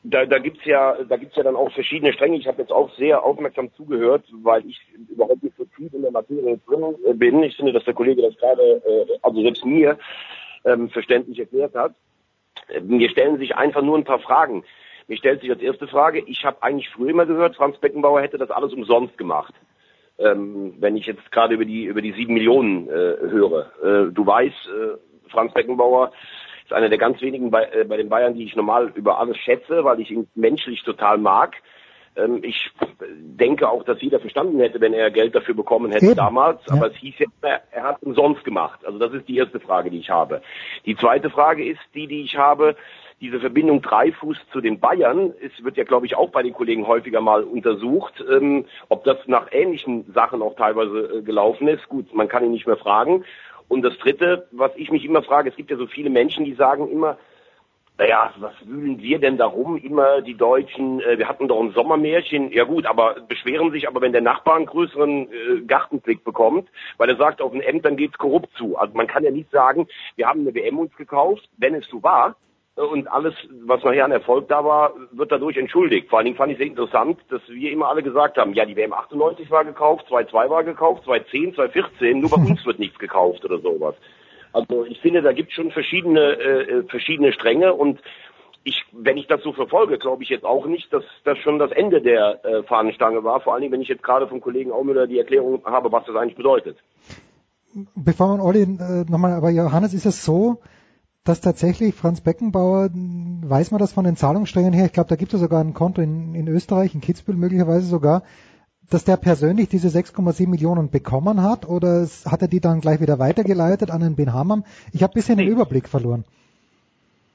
da, 0.04 0.26
da 0.26 0.40
gibt's 0.40 0.64
ja, 0.66 0.96
da 1.08 1.18
gibt's 1.18 1.36
ja 1.36 1.44
dann 1.44 1.56
auch 1.56 1.72
verschiedene 1.72 2.14
Stränge. 2.14 2.38
Ich 2.38 2.48
habe 2.48 2.62
jetzt 2.62 2.72
auch 2.72 2.94
sehr 2.96 3.24
aufmerksam 3.24 3.70
zugehört, 3.76 4.26
weil 4.44 4.66
ich 4.66 4.80
überhaupt 5.10 5.44
nicht 5.44 5.56
so 5.58 5.66
tief 5.76 5.94
in 5.94 6.02
der 6.02 6.12
Materie 6.12 6.60
drin 6.68 6.96
äh, 7.06 7.14
bin. 7.14 7.44
Ich 7.44 7.56
finde, 7.56 7.74
dass 7.74 7.84
der 7.86 7.94
Kollege 7.94 8.22
das 8.22 8.38
gerade, 8.38 8.62
äh, 8.62 9.18
also 9.22 9.42
selbst 9.42 9.66
mir 9.66 9.98
ähm, 10.66 10.90
verständlich 10.90 11.40
erklärt 11.40 11.76
hat. 11.76 11.94
Äh, 12.70 12.82
Mir 12.82 13.10
stellen 13.10 13.38
sich 13.38 13.56
einfach 13.56 13.82
nur 13.82 13.98
ein 13.98 14.04
paar 14.06 14.20
Fragen. 14.20 14.64
Mir 15.08 15.18
stellt 15.18 15.42
sich 15.42 15.50
als 15.50 15.62
erste 15.62 15.88
Frage, 15.88 16.20
ich 16.26 16.44
habe 16.44 16.62
eigentlich 16.62 16.90
früher 16.90 17.12
immer 17.12 17.26
gehört, 17.26 17.56
Franz 17.56 17.78
Beckenbauer 17.78 18.22
hätte 18.22 18.38
das 18.38 18.52
alles 18.52 18.74
umsonst 18.74 19.18
gemacht. 19.18 19.54
Ähm, 20.20 20.74
wenn 20.80 20.98
ich 20.98 21.06
jetzt 21.06 21.32
gerade 21.32 21.54
über 21.54 21.64
die 21.64 21.86
über 21.86 22.02
die 22.02 22.12
sieben 22.12 22.34
Millionen 22.34 22.90
äh, 22.90 22.92
höre. 22.92 23.72
Äh, 23.84 24.12
du 24.12 24.26
weißt, 24.26 24.54
äh, 24.68 24.98
Franz 25.30 25.54
Beckenbauer 25.54 26.12
ist 26.64 26.74
einer 26.74 26.90
der 26.90 26.98
ganz 26.98 27.22
wenigen 27.22 27.50
bei, 27.50 27.64
äh, 27.66 27.86
bei 27.86 27.98
den 27.98 28.10
Bayern, 28.10 28.34
die 28.34 28.44
ich 28.44 28.56
normal 28.56 28.92
über 28.96 29.20
alles 29.20 29.38
schätze, 29.38 29.84
weil 29.84 30.00
ich 30.00 30.12
ihn 30.12 30.28
menschlich 30.36 30.84
total 30.84 31.18
mag. 31.18 31.56
Ähm, 32.18 32.40
ich 32.44 32.72
denke 33.00 33.70
auch, 33.70 33.84
dass 33.84 34.02
jeder 34.02 34.20
verstanden 34.20 34.60
hätte, 34.60 34.82
wenn 34.82 34.94
er 34.94 35.12
Geld 35.12 35.36
dafür 35.36 35.56
bekommen 35.56 35.92
hätte 35.92 36.08
Eben, 36.08 36.16
damals. 36.16 36.60
ja. 36.68 36.76
Aber 36.76 36.88
es 36.88 36.96
hieß 36.98 37.16
ja, 37.20 37.28
er, 37.42 37.62
er 37.72 37.84
hat 37.84 38.02
umsonst 38.02 38.44
gemacht. 38.44 38.80
Also 38.86 39.00
das 39.00 39.14
ist 39.14 39.28
die 39.28 39.38
erste 39.38 39.60
Frage, 39.60 39.90
die 39.92 40.00
ich 40.00 40.10
habe. 40.10 40.42
Die 40.86 40.96
zweite 40.96 41.30
Frage 41.30 41.66
ist 41.66 41.80
die, 41.94 42.08
die 42.08 42.24
ich 42.24 42.38
habe. 42.38 42.76
Diese 43.20 43.40
Verbindung 43.40 43.82
Dreifuß 43.82 44.38
zu 44.52 44.62
den 44.62 44.80
Bayern, 44.80 45.34
es 45.42 45.64
wird 45.64 45.76
ja, 45.76 45.84
glaube 45.84 46.06
ich, 46.06 46.16
auch 46.16 46.30
bei 46.30 46.44
den 46.44 46.54
Kollegen 46.54 46.86
häufiger 46.86 47.20
mal 47.20 47.44
untersucht, 47.44 48.24
ähm, 48.30 48.66
ob 48.90 49.06
das 49.06 49.18
nach 49.26 49.48
ähnlichen 49.52 50.12
Sachen 50.14 50.44
auch 50.44 50.56
teilweise 50.56 51.18
äh, 51.18 51.22
gelaufen 51.24 51.68
ist. 51.68 51.90
Gut, 51.90 52.14
man 52.14 52.28
kann 52.28 52.46
ihn 52.46 52.52
nicht 52.52 52.68
mehr 52.68 52.78
fragen. 52.78 53.26
Und 53.68 53.82
das 53.82 53.98
Dritte, 53.98 54.48
was 54.52 54.72
ich 54.76 54.92
mich 54.92 55.04
immer 55.06 55.24
frage, 55.24 55.50
es 55.50 55.56
gibt 55.56 55.72
ja 55.72 55.78
so 55.78 55.88
viele 55.88 56.10
Menschen, 56.10 56.46
die 56.46 56.54
sagen 56.54 56.90
immer, 56.90 57.18
naja, 57.98 58.32
was 58.38 58.54
wühlen 58.64 59.02
wir 59.02 59.20
denn 59.20 59.38
darum? 59.38 59.78
Immer 59.78 60.22
die 60.22 60.36
Deutschen, 60.36 61.02
äh, 61.02 61.18
wir 61.18 61.28
hatten 61.28 61.48
doch 61.48 61.60
ein 61.60 61.72
Sommermärchen. 61.72 62.52
Ja 62.52 62.64
gut, 62.64 62.86
aber 62.86 63.22
beschweren 63.28 63.72
sich 63.72 63.88
aber, 63.88 64.02
wenn 64.02 64.12
der 64.12 64.22
Nachbar 64.22 64.56
einen 64.56 64.68
größeren 64.68 65.32
äh, 65.32 65.62
Gartenblick 65.66 66.24
bekommt, 66.24 66.70
weil 66.98 67.10
er 67.10 67.18
sagt, 67.18 67.42
auf 67.42 67.52
den 67.52 67.62
Ämtern 67.62 67.98
geht's 67.98 68.18
korrupt 68.18 68.50
zu. 68.56 68.78
Also 68.78 68.94
man 68.94 69.08
kann 69.08 69.24
ja 69.24 69.32
nicht 69.32 69.50
sagen, 69.50 69.88
wir 70.16 70.28
haben 70.28 70.42
eine 70.42 70.54
WM 70.54 70.78
uns 70.78 70.96
gekauft, 70.96 71.50
wenn 71.58 71.74
es 71.74 71.88
so 71.88 72.04
war. 72.04 72.36
Äh, 72.78 72.82
Und 72.82 73.08
alles, 73.08 73.34
was 73.66 73.84
nachher 73.84 74.06
an 74.06 74.12
Erfolg 74.12 74.48
da 74.48 74.64
war, 74.64 74.94
wird 75.12 75.32
dadurch 75.32 75.58
entschuldigt. 75.58 76.10
Vor 76.10 76.20
allen 76.20 76.26
Dingen 76.26 76.38
fand 76.38 76.52
ich 76.52 76.58
sehr 76.58 76.68
interessant, 76.68 77.20
dass 77.30 77.42
wir 77.48 77.72
immer 77.72 77.90
alle 77.90 78.04
gesagt 78.04 78.38
haben, 78.38 78.54
ja, 78.54 78.66
die 78.66 78.76
WM 78.76 78.94
98 78.94 79.50
war 79.52 79.66
gekauft, 79.66 80.06
2-2 80.10 80.50
war 80.50 80.64
gekauft, 80.64 81.06
2-10, 81.06 81.56
2-14, 81.56 82.16
nur 82.16 82.30
bei 82.30 82.38
uns 82.50 82.66
wird 82.66 82.80
nichts 82.80 82.98
gekauft 83.00 83.44
oder 83.44 83.60
sowas. 83.60 83.96
Also 84.54 84.86
ich 84.86 85.00
finde, 85.02 85.22
da 85.22 85.34
gibt 85.34 85.50
es 85.50 85.56
schon 85.56 85.72
verschiedene, 85.72 86.40
äh, 86.40 86.84
verschiedene 86.90 87.34
Stränge 87.34 87.74
und 87.74 88.00
ich, 88.64 88.84
wenn 88.92 89.18
ich 89.18 89.28
das 89.28 89.42
so 89.44 89.54
verfolge, 89.54 89.98
glaube 89.98 90.24
ich 90.24 90.30
jetzt 90.30 90.44
auch 90.44 90.66
nicht, 90.66 90.92
dass 90.92 91.04
das 91.24 91.38
schon 91.38 91.58
das 91.58 91.72
Ende 91.72 92.02
der 92.02 92.44
äh, 92.44 92.64
Fahnenstange 92.64 93.24
war. 93.24 93.40
Vor 93.40 93.54
allen 93.54 93.62
Dingen, 93.62 93.72
wenn 93.72 93.82
ich 93.82 93.88
jetzt 93.88 94.04
gerade 94.04 94.28
vom 94.28 94.42
Kollegen 94.42 94.72
Aumüller 94.72 95.08
die 95.08 95.20
Erklärung 95.20 95.64
habe, 95.66 95.92
was 95.92 96.06
das 96.06 96.16
eigentlich 96.18 96.36
bedeutet. 96.36 96.78
Bevor 97.96 98.28
man 98.28 98.42
Olli 98.42 98.64
äh, 98.64 99.06
nochmal, 99.10 99.34
aber 99.34 99.52
Johannes, 99.52 99.94
ist 99.94 100.06
es 100.06 100.26
so, 100.26 100.60
dass 101.28 101.42
tatsächlich 101.42 101.94
Franz 101.96 102.22
Beckenbauer, 102.22 102.90
weiß 102.94 103.72
man 103.72 103.80
das 103.80 103.94
von 103.94 104.06
den 104.06 104.16
Zahlungssträngen 104.16 104.74
her, 104.74 104.86
ich 104.86 104.94
glaube, 104.94 105.10
da 105.10 105.16
gibt 105.16 105.34
es 105.34 105.40
sogar 105.40 105.62
ein 105.62 105.74
Konto 105.74 106.02
in, 106.02 106.36
in 106.36 106.48
Österreich, 106.48 106.96
in 106.96 107.02
Kitzbühel 107.02 107.38
möglicherweise 107.38 107.86
sogar, 107.86 108.24
dass 108.90 109.04
der 109.04 109.18
persönlich 109.18 109.68
diese 109.68 109.90
6,7 109.90 110.48
Millionen 110.48 110.90
bekommen 110.90 111.42
hat 111.42 111.68
oder 111.68 112.08
hat 112.26 112.42
er 112.42 112.48
die 112.48 112.62
dann 112.62 112.80
gleich 112.80 113.02
wieder 113.02 113.20
weitergeleitet 113.20 113.92
an 113.92 114.02
den 114.02 114.16
Ben 114.16 114.34
Hammam? 114.34 114.64
Ich 114.94 115.04
habe 115.04 115.12
ein 115.12 115.16
bisschen 115.16 115.38
den 115.38 115.48
Nee. 115.48 115.52
Überblick 115.54 115.90
verloren. 115.90 116.24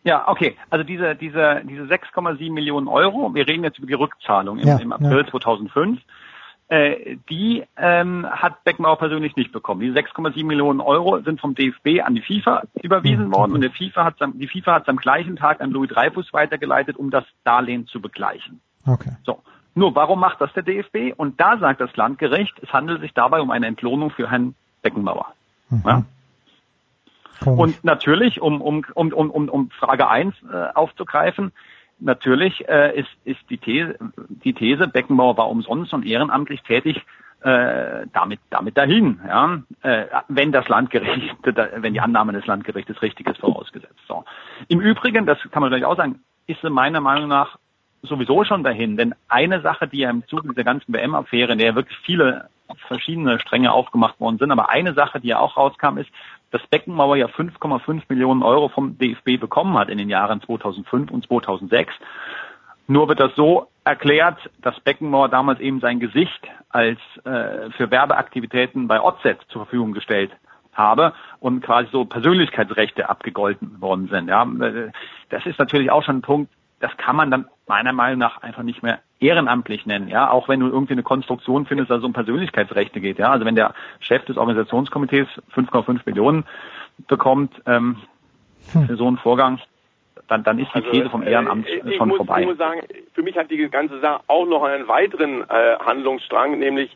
Ja, 0.04 0.26
okay. 0.26 0.56
Also 0.70 0.84
diese, 0.84 1.14
diese, 1.14 1.62
diese 1.68 1.82
6,7 1.82 2.52
Millionen 2.52 2.88
Euro, 2.88 3.34
wir 3.34 3.46
reden 3.46 3.62
jetzt 3.62 3.78
über 3.78 3.86
die 3.86 3.92
Rückzahlung 3.94 4.58
im, 4.58 4.66
Ja, 4.66 4.78
im 4.78 4.92
April 4.92 5.24
ja. 5.24 5.30
2005, 5.30 6.00
äh, 6.72 7.18
die 7.28 7.64
ähm, 7.76 8.26
hat 8.26 8.64
Beckenbauer 8.64 8.96
persönlich 8.96 9.36
nicht 9.36 9.52
bekommen. 9.52 9.82
Diese 9.82 9.94
6,7 9.94 10.46
Millionen 10.46 10.80
Euro 10.80 11.20
sind 11.20 11.38
vom 11.38 11.54
DFB 11.54 12.00
an 12.02 12.14
die 12.14 12.22
FIFA 12.22 12.62
überwiesen 12.80 13.26
Mhm. 13.26 13.34
worden 13.34 13.52
und 13.52 13.60
der 13.60 13.72
FIFA 13.72 14.04
hat, 14.06 14.14
die 14.20 14.48
FIFA 14.48 14.76
hat 14.76 14.82
es 14.84 14.88
am 14.88 14.96
gleichen 14.96 15.36
Tag 15.36 15.60
an 15.60 15.70
Louis 15.70 15.90
Dreyfus 15.90 16.32
weitergeleitet, 16.32 16.96
um 16.96 17.10
das 17.10 17.24
Darlehen 17.44 17.86
zu 17.88 18.00
begleichen. 18.00 18.62
Okay. 18.86 19.10
So. 19.22 19.42
Nur 19.74 19.94
warum 19.94 20.18
macht 20.18 20.40
das 20.40 20.50
der 20.54 20.62
DFB? 20.62 21.12
Und 21.14 21.38
da 21.38 21.58
sagt 21.58 21.82
das 21.82 21.94
Landgericht, 21.94 22.54
es 22.62 22.72
handelt 22.72 23.02
sich 23.02 23.12
dabei 23.12 23.42
um 23.42 23.50
eine 23.50 23.66
Entlohnung 23.66 24.10
für 24.10 24.30
Herrn 24.30 24.54
Beckenbauer. 24.80 25.26
Mhm. 25.68 25.82
Ja? 25.84 26.04
Und 27.44 27.84
natürlich, 27.84 28.40
um, 28.40 28.62
um, 28.62 28.86
um, 28.94 29.12
um, 29.12 29.30
um, 29.30 29.48
um 29.50 29.70
Frage 29.72 30.08
eins 30.08 30.34
äh, 30.50 30.68
aufzugreifen, 30.74 31.52
natürlich 32.02 32.68
äh, 32.68 32.98
ist, 32.98 33.10
ist 33.24 33.40
die, 33.50 33.58
These, 33.58 33.96
die 34.28 34.52
These, 34.52 34.88
Beckenbauer 34.88 35.36
war 35.36 35.50
umsonst 35.50 35.92
und 35.92 36.04
ehrenamtlich 36.04 36.62
tätig, 36.62 37.02
äh, 37.42 38.06
damit, 38.12 38.40
damit 38.50 38.76
dahin, 38.76 39.20
ja, 39.26 39.62
äh, 39.82 40.06
wenn 40.28 40.52
das 40.52 40.68
Landgericht, 40.68 41.34
wenn 41.42 41.92
die 41.92 42.00
Annahme 42.00 42.32
des 42.32 42.46
Landgerichtes 42.46 43.02
richtig 43.02 43.28
ist, 43.28 43.38
vorausgesetzt. 43.38 43.98
So. 44.06 44.24
Im 44.68 44.80
Übrigen, 44.80 45.26
das 45.26 45.38
kann 45.50 45.60
man 45.60 45.70
gleich 45.70 45.84
auch 45.84 45.96
sagen, 45.96 46.20
ist 46.46 46.60
sie 46.60 46.70
meiner 46.70 47.00
Meinung 47.00 47.28
nach 47.28 47.58
sowieso 48.02 48.44
schon 48.44 48.64
dahin, 48.64 48.96
denn 48.96 49.14
eine 49.28 49.60
Sache, 49.60 49.88
die 49.88 49.98
ja 49.98 50.10
im 50.10 50.26
Zuge 50.26 50.48
dieser 50.48 50.64
ganzen 50.64 50.92
WM-Affäre, 50.92 51.52
in 51.52 51.58
der 51.58 51.74
wirklich 51.74 51.98
viele 52.04 52.48
verschiedene 52.88 53.38
Stränge 53.38 53.72
aufgemacht 53.72 54.18
worden 54.20 54.38
sind, 54.38 54.50
aber 54.50 54.70
eine 54.70 54.94
Sache, 54.94 55.20
die 55.20 55.28
ja 55.28 55.38
auch 55.38 55.56
rauskam, 55.56 55.98
ist, 55.98 56.10
dass 56.52 56.64
Beckenbauer 56.68 57.16
ja 57.16 57.26
5,5 57.26 58.02
Millionen 58.08 58.42
Euro 58.42 58.68
vom 58.68 58.96
DFB 58.98 59.40
bekommen 59.40 59.76
hat 59.76 59.88
in 59.88 59.98
den 59.98 60.08
Jahren 60.08 60.40
2005 60.40 61.10
und 61.10 61.26
2006. 61.26 61.92
Nur 62.86 63.08
wird 63.08 63.20
das 63.20 63.34
so 63.34 63.68
erklärt, 63.84 64.38
dass 64.60 64.78
Beckenbauer 64.80 65.28
damals 65.28 65.60
eben 65.60 65.80
sein 65.80 65.98
Gesicht 65.98 66.46
als 66.68 66.98
äh, 67.24 67.70
für 67.70 67.90
Werbeaktivitäten 67.90 68.86
bei 68.86 69.00
OZ 69.00 69.22
zur 69.48 69.62
Verfügung 69.62 69.92
gestellt 69.92 70.30
habe 70.72 71.12
und 71.40 71.62
quasi 71.62 71.88
so 71.90 72.04
Persönlichkeitsrechte 72.04 73.08
abgegolten 73.08 73.80
worden 73.80 74.08
sind. 74.08 74.28
Ja, 74.28 74.44
Äh, 74.44 74.90
das 75.30 75.46
ist 75.46 75.58
natürlich 75.58 75.90
auch 75.90 76.04
schon 76.04 76.18
ein 76.18 76.22
Punkt, 76.22 76.52
das 76.80 76.96
kann 76.96 77.16
man 77.16 77.30
dann 77.30 77.48
meiner 77.66 77.92
Meinung 77.92 78.18
nach 78.18 78.42
einfach 78.42 78.62
nicht 78.62 78.82
mehr 78.82 79.00
ehrenamtlich 79.22 79.86
nennen, 79.86 80.08
ja, 80.08 80.30
auch 80.30 80.48
wenn 80.48 80.60
du 80.60 80.66
irgendwie 80.66 80.94
eine 80.94 81.02
Konstruktion 81.02 81.66
findest, 81.66 81.90
dass 81.90 81.98
es 81.98 82.04
um 82.04 82.12
Persönlichkeitsrechte 82.12 83.00
geht, 83.00 83.18
ja, 83.18 83.30
also 83.30 83.44
wenn 83.44 83.54
der 83.54 83.74
Chef 84.00 84.24
des 84.24 84.36
Organisationskomitees 84.36 85.28
5,5 85.54 86.00
Millionen 86.06 86.44
bekommt 87.08 87.52
ähm, 87.66 87.96
für 88.86 88.96
so 88.96 89.06
einen 89.06 89.18
Vorgang, 89.18 89.60
dann, 90.28 90.44
dann 90.44 90.58
ist 90.58 90.70
die 90.74 90.82
These 90.82 91.10
vom 91.10 91.22
Ehrenamt 91.22 91.68
äh, 91.68 91.96
schon 91.96 92.08
muss, 92.08 92.16
vorbei. 92.18 92.40
Ich 92.40 92.46
muss 92.46 92.58
sagen, 92.58 92.80
für 93.14 93.22
mich 93.22 93.36
hat 93.36 93.50
die 93.50 93.68
ganze 93.68 94.00
Sache 94.00 94.20
auch 94.26 94.46
noch 94.46 94.64
einen 94.64 94.88
weiteren 94.88 95.42
äh, 95.48 95.76
Handlungsstrang, 95.84 96.58
nämlich, 96.58 96.94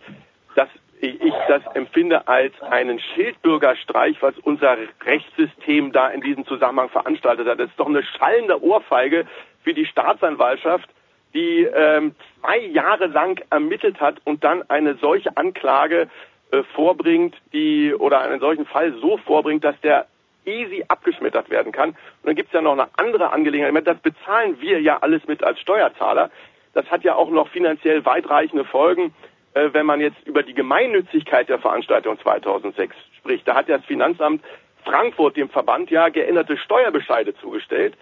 dass 0.55 0.69
ich, 1.01 1.21
ich 1.21 1.35
das 1.49 1.63
empfinde 1.75 2.27
als 2.29 2.61
einen 2.63 2.99
Schildbürgerstreich, 2.99 4.17
was 4.23 4.39
unser 4.39 4.77
Rechtssystem 5.05 5.93
da 5.93 6.09
in 6.09 6.23
diesem 6.23 6.47
Zusammenhang 6.47 6.89
veranstaltet 6.89 7.47
hat. 7.47 7.61
Das 7.61 7.69
ist 7.69 7.79
doch 7.79 7.89
eine 7.89 8.03
schallende 8.03 8.63
Ohrfeige 8.63 9.27
für 9.63 9.75
die 9.75 9.87
Staatsanwaltschaft, 9.87 10.89
die 11.37 11.65
ähm, 11.65 12.15
zwei 12.41 12.59
Jahre 12.59 13.07
lang 13.07 13.41
ermittelt 13.51 14.01
hat 14.01 14.17
und 14.25 14.43
dann 14.43 14.69
eine 14.71 14.95
solche 14.97 15.37
Anklage 15.37 16.09
äh, 16.51 16.63
vorbringt, 16.75 17.37
die 17.53 17.95
oder 17.95 18.23
einen 18.23 18.41
solchen 18.41 18.65
Fall 18.65 18.95
so 19.01 19.19
vorbringt, 19.19 19.63
dass 19.63 19.79
der 19.83 20.07
easy 20.47 20.85
abgeschmettert 20.89 21.51
werden 21.51 21.73
kann. 21.73 21.91
Und 21.91 21.97
dann 22.25 22.37
gibt 22.37 22.49
es 22.49 22.55
ja 22.55 22.63
noch 22.63 22.73
eine 22.73 22.89
andere 22.97 23.33
Angelegenheit. 23.33 23.73
Meine, 23.73 23.85
Das 23.85 23.99
bezahlen 23.99 24.61
wir 24.61 24.81
ja 24.81 24.99
alles 25.03 25.27
mit 25.27 25.45
als 25.45 25.61
Steuerzahler. 25.61 26.31
Das 26.73 26.91
hat 26.91 27.05
ja 27.05 27.15
auch 27.15 27.31
noch 27.31 27.49
finanziell 27.49 28.05
weitreichende 28.05 28.65
Folgen, 28.65 29.15
äh, 29.55 29.69
wenn 29.73 29.85
man 29.85 30.01
jetzt 30.01 30.27
über 30.27 30.43
die 30.43 30.55
Gemeinnützigkeit 30.55 31.49
der 31.51 31.59
Veranstaltung 31.59 32.19
2006 32.21 32.97
spricht. 33.19 33.47
Da 33.47 33.55
hat 33.55 33.69
ja 33.69 33.77
das 33.77 33.87
Finanzamt 33.87 34.43
Frankfurt 34.85 35.37
dem 35.37 35.51
Verband 35.51 35.91
ja 35.91 36.09
geänderte 36.09 36.57
Steuerbescheide 36.57 37.35
zugestellt 37.35 37.95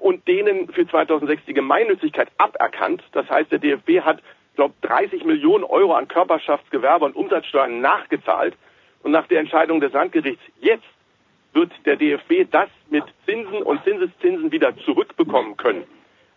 und 0.00 0.28
denen 0.28 0.68
für 0.68 0.86
2006 0.86 1.44
die 1.46 1.54
Gemeinnützigkeit 1.54 2.28
aberkannt. 2.38 3.02
Das 3.12 3.28
heißt, 3.30 3.50
der 3.50 3.58
DFB 3.58 4.00
hat, 4.00 4.22
glaube 4.54 4.74
30 4.82 5.24
Millionen 5.24 5.64
Euro 5.64 5.94
an 5.94 6.08
Körperschaftsgewerbe 6.08 7.06
und 7.06 7.16
Umsatzsteuern 7.16 7.80
nachgezahlt. 7.80 8.54
Und 9.02 9.12
nach 9.12 9.26
der 9.26 9.40
Entscheidung 9.40 9.80
des 9.80 9.92
Landgerichts 9.92 10.42
jetzt 10.60 10.84
wird 11.54 11.72
der 11.84 11.96
DFB 11.96 12.50
das 12.50 12.68
mit 12.90 13.04
Zinsen 13.26 13.62
und 13.62 13.82
Zinseszinsen 13.84 14.52
wieder 14.52 14.76
zurückbekommen 14.78 15.56
können. 15.56 15.84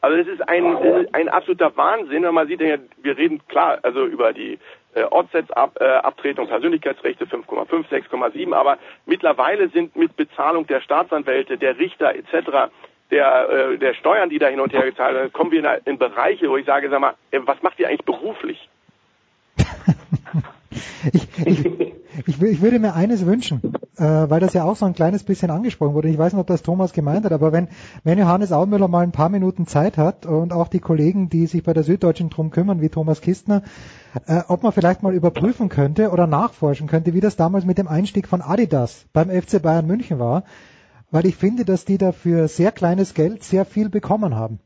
Also 0.02 0.18
das 0.18 0.28
ist 0.28 0.48
ein, 0.48 1.08
ein 1.14 1.30
absoluter 1.30 1.76
Wahnsinn, 1.78 2.24
wenn 2.24 2.34
man 2.34 2.48
sieht, 2.48 2.60
wir 2.60 3.18
reden 3.18 3.42
klar 3.48 3.80
also 3.82 4.06
über 4.06 4.34
die 4.34 4.60
äh, 4.94 5.04
Ortssets-Ab, 5.04 5.78
äh, 5.80 6.46
Persönlichkeitsrechte 6.46 7.26
5,5, 7.26 7.90
6,7, 7.90 8.54
aber 8.54 8.78
mittlerweile 9.06 9.70
sind 9.70 9.96
mit 9.96 10.16
Bezahlung 10.16 10.68
der 10.68 10.82
Staatsanwälte, 10.82 11.58
der 11.58 11.80
Richter 11.80 12.14
etc., 12.14 12.72
der, 13.12 13.50
äh, 13.50 13.78
der 13.78 13.94
Steuern, 13.94 14.30
die 14.30 14.40
da 14.40 14.48
hin 14.48 14.60
und 14.60 14.74
her 14.74 14.84
gezahlt 14.84 15.16
werden, 15.16 15.34
kommen 15.34 15.52
wir 15.52 15.60
in, 15.60 15.94
in 15.94 15.98
Bereiche, 15.98 16.50
wo 16.50 16.58
ich 16.58 16.66
sage, 16.66 16.90
sag 16.90 17.00
mal, 17.00 17.16
äh, 17.32 17.40
was 17.46 17.62
macht 17.62 17.80
ihr 17.80 17.88
eigentlich 17.88 18.06
beruflich? 18.06 18.70
ich, 21.14 21.28
ich, 21.46 21.66
ich, 22.26 22.42
ich, 22.42 22.62
würde 22.62 22.80
mir 22.80 22.94
eines 22.94 23.26
wünschen, 23.26 23.62
äh, 23.98 24.04
weil 24.04 24.40
das 24.40 24.54
ja 24.54 24.64
auch 24.64 24.76
so 24.76 24.86
ein 24.86 24.94
kleines 24.94 25.24
bisschen 25.24 25.50
angesprochen 25.50 25.94
wurde. 25.94 26.10
Ich 26.10 26.18
weiß 26.18 26.34
nicht, 26.34 26.42
ob 26.42 26.48
das 26.48 26.64
Thomas 26.64 26.94
gemeint 26.94 27.26
hat, 27.26 27.32
aber 27.32 27.52
wenn, 27.52 27.70
wenn 28.04 28.18
Johannes 28.18 28.52
Aumüller 28.52 28.88
mal 28.88 29.04
ein 29.04 29.12
paar 29.12 29.30
Minuten 29.30 29.68
Zeit 29.68 29.98
hat 29.98 30.26
und 30.26 30.52
auch 30.52 30.68
die 30.68 30.80
Kollegen, 30.80 31.30
die 31.30 31.48
sich 31.48 31.64
bei 31.64 31.74
der 31.74 31.84
Süddeutschen 31.84 32.30
drum 32.30 32.52
kümmern, 32.52 32.82
wie 32.82 32.90
Thomas 32.90 33.22
Kistner, 33.22 33.64
äh, 34.28 34.42
ob 34.48 34.64
man 34.64 34.72
vielleicht 34.72 35.04
mal 35.04 35.14
überprüfen 35.14 35.70
könnte 35.70 36.10
oder 36.10 36.28
nachforschen 36.28 36.88
könnte, 36.88 37.14
wie 37.14 37.22
das 37.22 37.36
damals 37.36 37.66
mit 37.66 37.78
dem 37.78 37.88
Einstieg 37.88 38.28
von 38.28 38.42
Adidas 38.42 39.06
beim 39.14 39.30
FC 39.30 39.62
Bayern 39.62 39.88
München 39.88 40.20
war, 40.20 40.44
weil 41.16 41.26
ich 41.28 41.38
finde, 41.38 41.64
dass 41.64 41.86
die 41.86 41.98
dafür 41.98 42.50
sehr 42.50 42.74
kleines 42.74 43.14
Geld 43.14 43.42
sehr 43.42 43.64
viel 43.64 43.88
bekommen 43.88 44.36
haben 44.36 44.60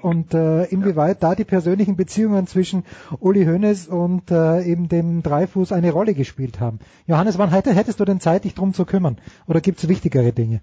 und 0.00 0.32
äh, 0.32 0.64
inwieweit 0.64 1.22
da 1.22 1.34
die 1.34 1.44
persönlichen 1.44 1.94
Beziehungen 1.94 2.46
zwischen 2.46 2.84
Uli 3.20 3.44
Hoeneß 3.44 3.86
und 3.88 4.30
äh, 4.30 4.62
eben 4.62 4.88
dem 4.88 5.22
Dreifuß 5.22 5.72
eine 5.72 5.92
Rolle 5.92 6.14
gespielt 6.14 6.58
haben. 6.58 6.78
Johannes, 7.06 7.38
wann 7.38 7.50
hätte, 7.50 7.74
hättest 7.74 8.00
du 8.00 8.06
denn 8.06 8.18
Zeit, 8.18 8.44
dich 8.44 8.54
drum 8.54 8.72
zu 8.72 8.86
kümmern? 8.86 9.18
Oder 9.46 9.60
gibt 9.60 9.78
es 9.78 9.90
wichtigere 9.90 10.32
Dinge? 10.32 10.62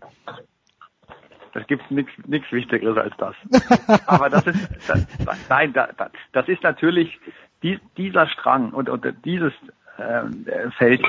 Es 1.53 1.67
gibt 1.67 1.83
nichts 1.91 2.51
Wichtigeres 2.51 2.97
als 2.97 3.13
das. 3.17 4.01
Aber 4.07 4.31
das 4.31 4.47
ist, 4.47 4.89
das, 4.89 5.05
nein, 5.49 5.71
das, 5.71 5.89
das 6.33 6.47
ist 6.47 6.63
natürlich 6.63 7.19
die, 7.61 7.79
dieser 7.95 8.27
Strang 8.27 8.71
und, 8.71 8.89
und 8.89 9.05
dieses 9.23 9.53
Feld 10.77 11.01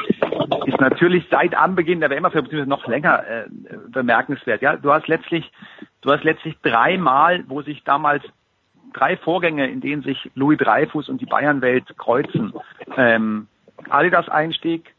ist 0.66 0.80
natürlich 0.80 1.26
seit 1.30 1.56
Anbeginn 1.56 2.00
der 2.00 2.10
WM, 2.10 2.22
beziehungsweise 2.22 2.68
noch 2.68 2.86
länger 2.86 3.24
äh, 3.26 3.44
bemerkenswert. 3.88 4.62
Ja, 4.62 4.76
du 4.76 4.92
hast 4.92 5.08
letztlich, 5.08 5.50
du 6.02 6.12
hast 6.12 6.22
letztlich 6.22 6.56
dreimal, 6.62 7.44
wo 7.48 7.62
sich 7.62 7.82
damals 7.82 8.22
drei 8.92 9.16
Vorgänge, 9.16 9.68
in 9.68 9.80
denen 9.80 10.02
sich 10.02 10.30
Louis 10.34 10.58
Dreyfus 10.58 11.08
und 11.08 11.20
die 11.20 11.26
Bayernwelt 11.26 11.96
kreuzen. 11.98 12.52
Ähm, 12.96 13.48
Adidas 13.88 14.28
Einstieg, 14.28 14.94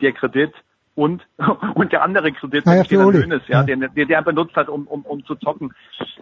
der 0.00 0.12
Kredit 0.12 0.52
und 0.96 1.24
und 1.74 1.92
der 1.92 2.02
andere 2.02 2.32
Kredit, 2.32 2.66
naja, 2.66 2.84
Hönes, 2.90 3.42
ja, 3.46 3.60
ja. 3.60 3.62
Den, 3.62 3.88
den 3.94 4.08
der 4.08 4.22
benutzt 4.22 4.56
hat, 4.56 4.68
um, 4.68 4.86
um, 4.88 5.02
um 5.02 5.24
zu 5.24 5.36
zocken. 5.36 5.72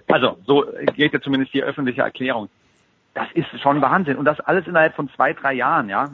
Also 0.07 0.37
so 0.47 0.67
geht 0.95 1.15
ja 1.15 1.21
zumindest 1.21 1.55
die 1.55 1.63
öffentliche 1.63 2.03
Erklärung 2.03 2.51
das 3.14 3.27
ist 3.35 3.49
schon 3.61 3.81
Wahnsinn. 3.83 4.16
Und 4.16 4.25
das 4.25 4.40
alles 4.40 4.66
innerhalb 4.66 4.94
von 4.94 5.09
zwei, 5.11 5.33
drei 5.33 5.55
Jahren, 5.55 5.88
ja. 5.88 6.11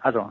Also, 0.00 0.30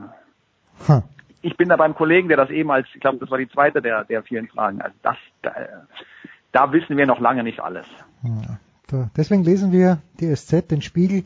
hm. 0.86 1.02
ich 1.42 1.56
bin 1.56 1.68
da 1.68 1.76
beim 1.76 1.94
Kollegen, 1.94 2.28
der 2.28 2.36
das 2.36 2.50
eben 2.50 2.70
als, 2.70 2.86
ich 2.94 3.00
glaube, 3.00 3.18
das 3.18 3.30
war 3.30 3.38
die 3.38 3.48
zweite 3.48 3.82
der, 3.82 4.04
der 4.04 4.22
vielen 4.22 4.48
Fragen. 4.48 4.80
Also 4.80 4.96
das, 5.02 5.16
da, 5.42 5.52
da 6.52 6.72
wissen 6.72 6.96
wir 6.96 7.06
noch 7.06 7.20
lange 7.20 7.44
nicht 7.44 7.60
alles. 7.60 7.86
Ja, 8.22 9.08
deswegen 9.16 9.44
lesen 9.44 9.72
wir 9.72 9.98
die 10.18 10.34
SZ, 10.34 10.70
den 10.70 10.82
Spiegel, 10.82 11.24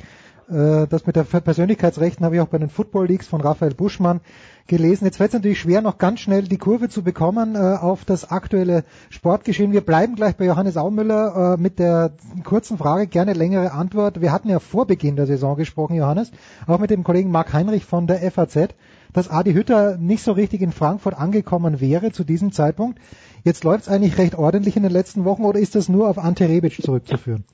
das 0.53 1.07
mit 1.07 1.17
der 1.17 1.25
Persönlichkeitsrechten 1.25 2.25
habe 2.25 2.37
ich 2.37 2.41
auch 2.41 2.49
bei 2.49 2.59
den 2.59 2.69
Football 2.69 3.07
Leagues 3.07 3.27
von 3.27 3.41
Raphael 3.41 3.75
Buschmann 3.75 4.21
gelesen. 4.67 5.05
Jetzt 5.05 5.21
wird 5.21 5.29
es 5.29 5.35
natürlich 5.35 5.61
schwer, 5.61 5.83
noch 5.83 5.99
ganz 5.99 6.21
schnell 6.21 6.43
die 6.43 6.59
Kurve 6.59 6.89
zu 6.89 7.03
bekommen 7.03 7.55
äh, 7.55 7.59
auf 7.59 8.05
das 8.05 8.31
aktuelle 8.31 8.85
Sportgeschehen. 9.11 9.73
Wir 9.73 9.81
bleiben 9.81 10.15
gleich 10.15 10.37
bei 10.37 10.45
Johannes 10.45 10.77
Aumüller 10.77 11.55
äh, 11.55 11.61
mit 11.61 11.79
der 11.79 12.13
kurzen 12.45 12.79
Frage, 12.79 13.07
gerne 13.07 13.33
längere 13.33 13.73
Antwort. 13.73 14.21
Wir 14.21 14.33
hatten 14.33 14.49
ja 14.49 14.61
vor 14.61 14.87
Beginn 14.87 15.17
der 15.17 15.27
Saison 15.27 15.57
gesprochen, 15.57 15.97
Johannes, 15.97 16.31
auch 16.67 16.79
mit 16.79 16.91
dem 16.91 17.05
Kollegen 17.05 17.31
Marc 17.31 17.53
Heinrich 17.53 17.85
von 17.85 18.07
der 18.07 18.19
FAZ, 18.31 18.75
dass 19.13 19.29
Adi 19.29 19.53
Hütter 19.53 19.97
nicht 19.99 20.23
so 20.23 20.33
richtig 20.33 20.63
in 20.63 20.73
Frankfurt 20.73 21.19
angekommen 21.19 21.81
wäre 21.81 22.13
zu 22.13 22.25
diesem 22.25 22.53
Zeitpunkt. 22.53 22.99
Jetzt 23.45 23.65
läuft 23.65 23.83
es 23.83 23.89
eigentlich 23.89 24.19
recht 24.19 24.37
ordentlich 24.37 24.77
in 24.77 24.85
den 24.85 24.93
letzten 24.93 25.25
Wochen 25.25 25.45
oder 25.45 25.59
ist 25.59 25.75
das 25.75 25.89
nur 25.89 26.09
auf 26.09 26.19
Ante 26.19 26.49
Rebic 26.49 26.81
zurückzuführen? 26.81 27.45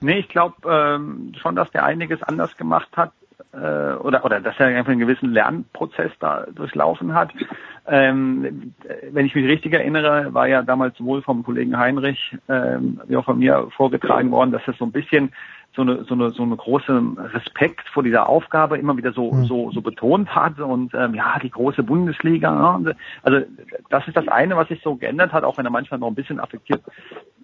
Nee, 0.00 0.18
ich 0.18 0.28
glaube 0.28 0.54
ähm, 0.68 1.32
schon, 1.40 1.56
dass 1.56 1.70
der 1.70 1.84
einiges 1.84 2.22
anders 2.22 2.56
gemacht 2.56 2.88
hat 2.96 3.12
äh, 3.52 3.94
oder 3.94 4.24
oder 4.24 4.40
dass 4.40 4.58
er 4.58 4.66
einfach 4.66 4.92
einen 4.92 5.00
gewissen 5.00 5.32
Lernprozess 5.32 6.12
da 6.20 6.46
durchlaufen 6.54 7.14
hat. 7.14 7.32
Ähm, 7.86 8.74
wenn 9.10 9.26
ich 9.26 9.34
mich 9.34 9.46
richtig 9.46 9.72
erinnere, 9.72 10.32
war 10.34 10.46
ja 10.46 10.62
damals 10.62 10.96
sowohl 10.98 11.22
vom 11.22 11.42
Kollegen 11.42 11.78
Heinrich 11.78 12.36
ähm, 12.48 13.00
wie 13.06 13.16
auch 13.16 13.24
von 13.24 13.38
mir 13.38 13.68
vorgetragen 13.76 14.30
worden, 14.30 14.52
dass 14.52 14.66
es 14.68 14.76
so 14.78 14.84
ein 14.84 14.92
bisschen 14.92 15.32
so 15.78 15.82
eine, 15.82 16.02
so 16.02 16.14
eine, 16.14 16.30
so 16.30 16.42
eine 16.42 16.56
große 16.56 17.00
Respekt 17.32 17.88
vor 17.90 18.02
dieser 18.02 18.28
Aufgabe 18.28 18.78
immer 18.78 18.96
wieder 18.96 19.12
so, 19.12 19.30
mhm. 19.30 19.44
so, 19.44 19.70
so 19.70 19.80
betont 19.80 20.34
hat 20.34 20.58
und 20.58 20.92
ähm, 20.92 21.14
ja, 21.14 21.38
die 21.40 21.50
große 21.50 21.84
Bundesliga. 21.84 22.78
Ne? 22.80 22.96
Also 23.22 23.46
das 23.88 24.08
ist 24.08 24.16
das 24.16 24.26
eine, 24.26 24.56
was 24.56 24.66
sich 24.66 24.82
so 24.82 24.96
geändert 24.96 25.32
hat, 25.32 25.44
auch 25.44 25.56
wenn 25.56 25.64
er 25.64 25.70
manchmal 25.70 26.00
noch 26.00 26.08
ein 26.08 26.16
bisschen 26.16 26.40
affektiert 26.40 26.82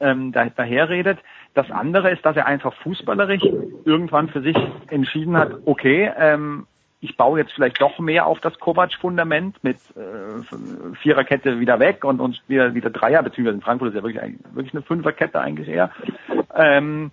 ähm, 0.00 0.32
da, 0.32 0.46
daherredet. 0.46 1.20
Das 1.54 1.70
andere 1.70 2.10
ist, 2.10 2.26
dass 2.26 2.36
er 2.36 2.46
einfach 2.46 2.74
fußballerisch 2.82 3.44
irgendwann 3.84 4.28
für 4.28 4.42
sich 4.42 4.56
entschieden 4.88 5.36
hat, 5.36 5.52
okay, 5.64 6.10
ähm, 6.18 6.66
ich 7.00 7.16
baue 7.16 7.38
jetzt 7.38 7.52
vielleicht 7.52 7.80
doch 7.80 8.00
mehr 8.00 8.26
auf 8.26 8.40
das 8.40 8.58
Kovac-Fundament 8.58 9.62
mit 9.62 9.76
äh, 9.94 10.96
Viererkette 11.02 11.60
wieder 11.60 11.78
weg 11.78 12.02
und, 12.02 12.18
und 12.18 12.42
wieder, 12.48 12.74
wieder 12.74 12.90
Dreier, 12.90 13.22
beziehungsweise 13.22 13.58
in 13.58 13.62
Frankfurt 13.62 13.90
ist 13.90 13.94
ja 13.94 14.02
wirklich, 14.02 14.34
wirklich 14.52 14.74
eine 14.74 14.82
Fünferkette 14.82 15.38
eigentlich 15.38 15.68
eher. 15.68 15.90
Ähm, 16.56 17.12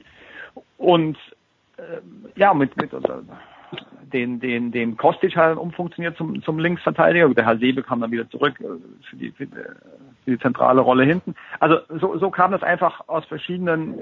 und 0.82 1.18
äh, 1.78 2.02
ja, 2.36 2.54
mit, 2.54 2.76
mit 2.78 2.94
also, 2.94 3.22
den, 4.12 4.40
den, 4.40 4.72
den 4.72 4.98
Kostic 4.98 5.36
hat 5.36 5.58
umfunktioniert 5.58 6.18
zum, 6.18 6.42
zum 6.44 6.60
Linksverteidiger. 6.60 7.30
Der 7.30 7.46
Herr 7.46 7.58
Sebe 7.58 7.84
kam 7.84 8.02
dann 8.02 8.12
wieder 8.12 8.30
zurück 8.30 8.60
äh, 8.60 8.66
für 9.10 9.16
die, 9.16 9.32
für 9.32 9.48
die 10.26 10.40
zentrale 10.40 10.82
Rolle 10.82 11.04
hinten. 11.04 11.36
Also 11.60 11.78
so, 12.00 12.18
so 12.18 12.32
kam 12.32 12.52
das 12.52 12.64
einfach 12.64 13.08
aus 13.08 13.26
verschiedenen 13.26 14.00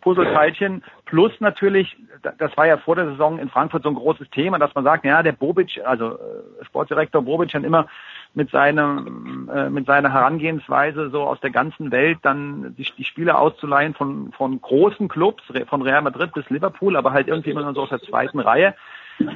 Puzzleteilchen. 0.00 0.82
Plus 1.04 1.32
natürlich, 1.40 1.96
das 2.38 2.56
war 2.56 2.66
ja 2.66 2.76
vor 2.76 2.96
der 2.96 3.06
Saison 3.06 3.38
in 3.38 3.48
Frankfurt 3.48 3.82
so 3.82 3.88
ein 3.88 3.94
großes 3.94 4.30
Thema, 4.30 4.58
dass 4.58 4.74
man 4.74 4.84
sagt, 4.84 5.04
ja, 5.04 5.22
der 5.22 5.32
Bobic, 5.32 5.80
also 5.84 6.12
äh, 6.12 6.64
Sportdirektor 6.64 7.22
Bobic 7.22 7.54
hat 7.54 7.64
immer 7.64 7.86
mit 8.34 8.50
seinem 8.50 9.50
äh, 9.52 9.70
mit 9.70 9.86
seiner 9.86 10.12
Herangehensweise 10.12 11.10
so 11.10 11.22
aus 11.22 11.40
der 11.40 11.50
ganzen 11.50 11.90
Welt 11.90 12.18
dann 12.22 12.74
die, 12.76 12.86
die 12.96 13.04
Spieler 13.04 13.40
auszuleihen 13.40 13.94
von 13.94 14.32
von 14.32 14.60
großen 14.60 15.08
Clubs 15.08 15.42
von 15.68 15.82
Real 15.82 16.02
Madrid 16.02 16.32
bis 16.34 16.48
Liverpool, 16.50 16.96
aber 16.96 17.12
halt 17.12 17.28
irgendwie 17.28 17.50
immer 17.50 17.72
so 17.74 17.82
aus 17.82 17.88
der 17.88 18.00
zweiten 18.00 18.40
Reihe. 18.40 18.74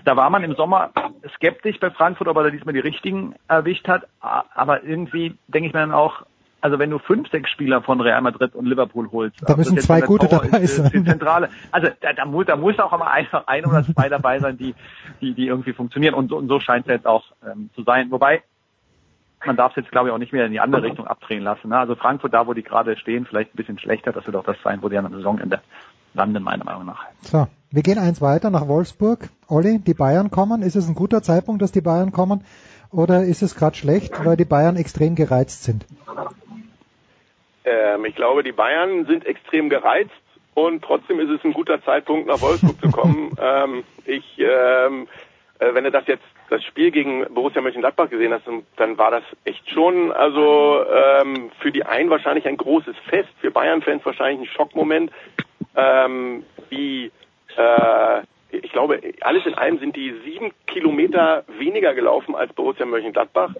Da 0.05 0.17
war 0.17 0.29
man 0.29 0.45
im 0.45 0.55
Sommer 0.55 0.91
skeptisch 1.37 1.81
bei 1.81 1.91
Frankfurt, 1.91 2.29
ob 2.29 2.37
er 2.37 2.51
diesmal 2.51 2.75
die 2.75 2.81
richtigen 2.81 3.35
erwischt 3.49 3.89
hat. 3.89 4.07
Aber 4.21 4.83
irgendwie 4.85 5.37
denke 5.49 5.69
ich 5.69 5.73
mir 5.73 5.81
dann 5.81 5.93
auch, 5.93 6.27
also 6.61 6.79
wenn 6.79 6.91
du 6.91 6.99
fünf, 6.99 7.31
sechs 7.31 7.51
Spieler 7.51 7.83
von 7.83 8.01
Real 8.01 8.21
Madrid 8.21 8.55
und 8.55 8.67
Liverpool 8.67 9.11
holst, 9.11 9.37
da 9.47 9.57
müssen 9.57 9.79
zwei 9.79 10.01
gute 10.01 10.27
Power 10.29 10.43
dabei 10.45 10.61
ist, 10.61 10.77
sein. 10.77 10.91
Die 10.93 11.05
Zentrale, 11.05 11.49
also 11.71 11.89
da, 12.01 12.13
da, 12.13 12.25
muss, 12.25 12.47
da 12.47 12.57
muss 12.57 12.79
auch 12.79 12.93
immer 12.93 13.11
ein, 13.11 13.27
ein 13.47 13.65
oder 13.65 13.85
zwei 13.85 14.09
dabei 14.09 14.39
sein, 14.39 14.57
die, 14.57 14.75
die, 15.21 15.35
die 15.35 15.47
irgendwie 15.47 15.73
funktionieren. 15.73 16.15
Und 16.15 16.29
so, 16.29 16.37
und 16.37 16.49
so 16.49 16.61
scheint 16.61 16.87
es 16.87 16.93
jetzt 16.93 17.07
auch 17.07 17.25
ähm, 17.47 17.71
zu 17.75 17.83
sein. 17.83 18.11
Wobei 18.11 18.43
man 19.47 19.57
darf 19.57 19.73
es 19.73 19.77
jetzt, 19.77 19.91
glaube 19.91 20.09
ich, 20.09 20.15
auch 20.15 20.19
nicht 20.19 20.33
mehr 20.33 20.47
in 20.47 20.53
die 20.53 20.61
andere 20.61 20.83
Richtung 20.83 21.07
abdrehen 21.07 21.43
lassen. 21.43 21.69
Ne? 21.69 21.79
Also 21.79 21.95
Frankfurt, 21.95 22.35
da 22.35 22.47
wo 22.47 22.53
die 22.53 22.63
gerade 22.63 22.97
stehen, 22.97 23.27
vielleicht 23.27 23.55
ein 23.55 23.57
bisschen 23.57 23.79
schlechter, 23.79 24.13
das 24.13 24.27
wird 24.27 24.37
auch 24.37 24.45
das 24.45 24.57
sein, 24.63 24.83
wo 24.83 24.89
die 24.89 24.99
am 24.99 25.11
Saisonende 25.11 25.61
landen, 26.15 26.43
meiner 26.43 26.65
Meinung 26.65 26.87
nach. 26.87 27.05
So, 27.21 27.47
wir 27.71 27.83
gehen 27.83 27.99
eins 27.99 28.21
weiter 28.21 28.51
nach 28.51 28.69
Wolfsburg. 28.69 29.29
Olli, 29.49 29.79
die 29.79 29.95
Bayern 29.95 30.31
kommen. 30.31 30.63
Ist 30.63 30.77
es 30.77 30.89
ein 30.89 30.95
guter 30.95 31.23
Zeitpunkt, 31.23 31.63
dass 31.63 31.73
die 31.73 31.81
Bayern 31.81 32.13
kommen? 32.13 32.43
Oder 32.93 33.23
ist 33.23 33.43
es 33.43 33.55
gerade 33.55 33.77
schlecht, 33.77 34.25
weil 34.25 34.37
die 34.37 34.45
Bayern 34.45 34.77
extrem 34.77 35.15
gereizt 35.15 35.65
sind? 35.65 35.87
Ähm, 37.65 38.05
ich 38.05 38.17
glaube, 38.17 38.43
die 38.43 38.53
Bayern 38.53 39.07
sind 39.07 39.25
extrem 39.27 39.69
gereizt 39.69 40.11
und 40.55 40.83
trotzdem 40.83 41.21
ist 41.21 41.31
es 41.31 41.45
ein 41.45 41.53
guter 41.53 41.83
Zeitpunkt, 41.85 42.27
nach 42.27 42.41
Wolfsburg 42.41 42.81
zu 42.81 42.91
kommen. 42.91 43.37
ähm, 43.41 43.85
ich, 44.07 44.25
ähm, 44.39 45.07
äh, 45.61 45.73
wenn 45.75 45.85
du 45.85 45.91
das 45.91 46.07
jetzt 46.07 46.25
das 46.49 46.65
Spiel 46.65 46.91
gegen 46.91 47.25
Borussia 47.33 47.63
Mönchengladbach 47.63 48.11
gesehen 48.11 48.33
hast, 48.33 48.43
dann 48.77 48.99
war 48.99 49.13
das 49.13 49.23
echt 49.45 49.71
schon, 49.71 50.11
also 50.11 50.85
ähm, 50.85 51.51
für 51.61 51.71
die 51.71 51.85
einen 51.85 52.11
wahrscheinlich 52.11 52.47
ein 52.47 52.57
großes 52.57 52.97
Fest, 53.09 53.29
für 53.41 53.53
Bayern-Fans 53.53 54.05
wahrscheinlich 54.05 54.49
ein 54.49 54.53
Schockmoment, 54.53 55.13
ähm, 55.77 56.43
wie 56.71 57.13
äh, 57.57 58.23
ich 58.53 58.73
glaube, 58.73 59.01
alles 59.21 59.47
in 59.47 59.55
allem 59.55 59.79
sind 59.79 59.97
die 59.97 60.15
sieben 60.25 60.53
Kilometer 60.67 61.45
weniger 61.59 61.95
gelaufen 61.95 62.35
als 62.35 62.53
Borussia 62.53 62.87
Mönchengladbach. 62.87 63.55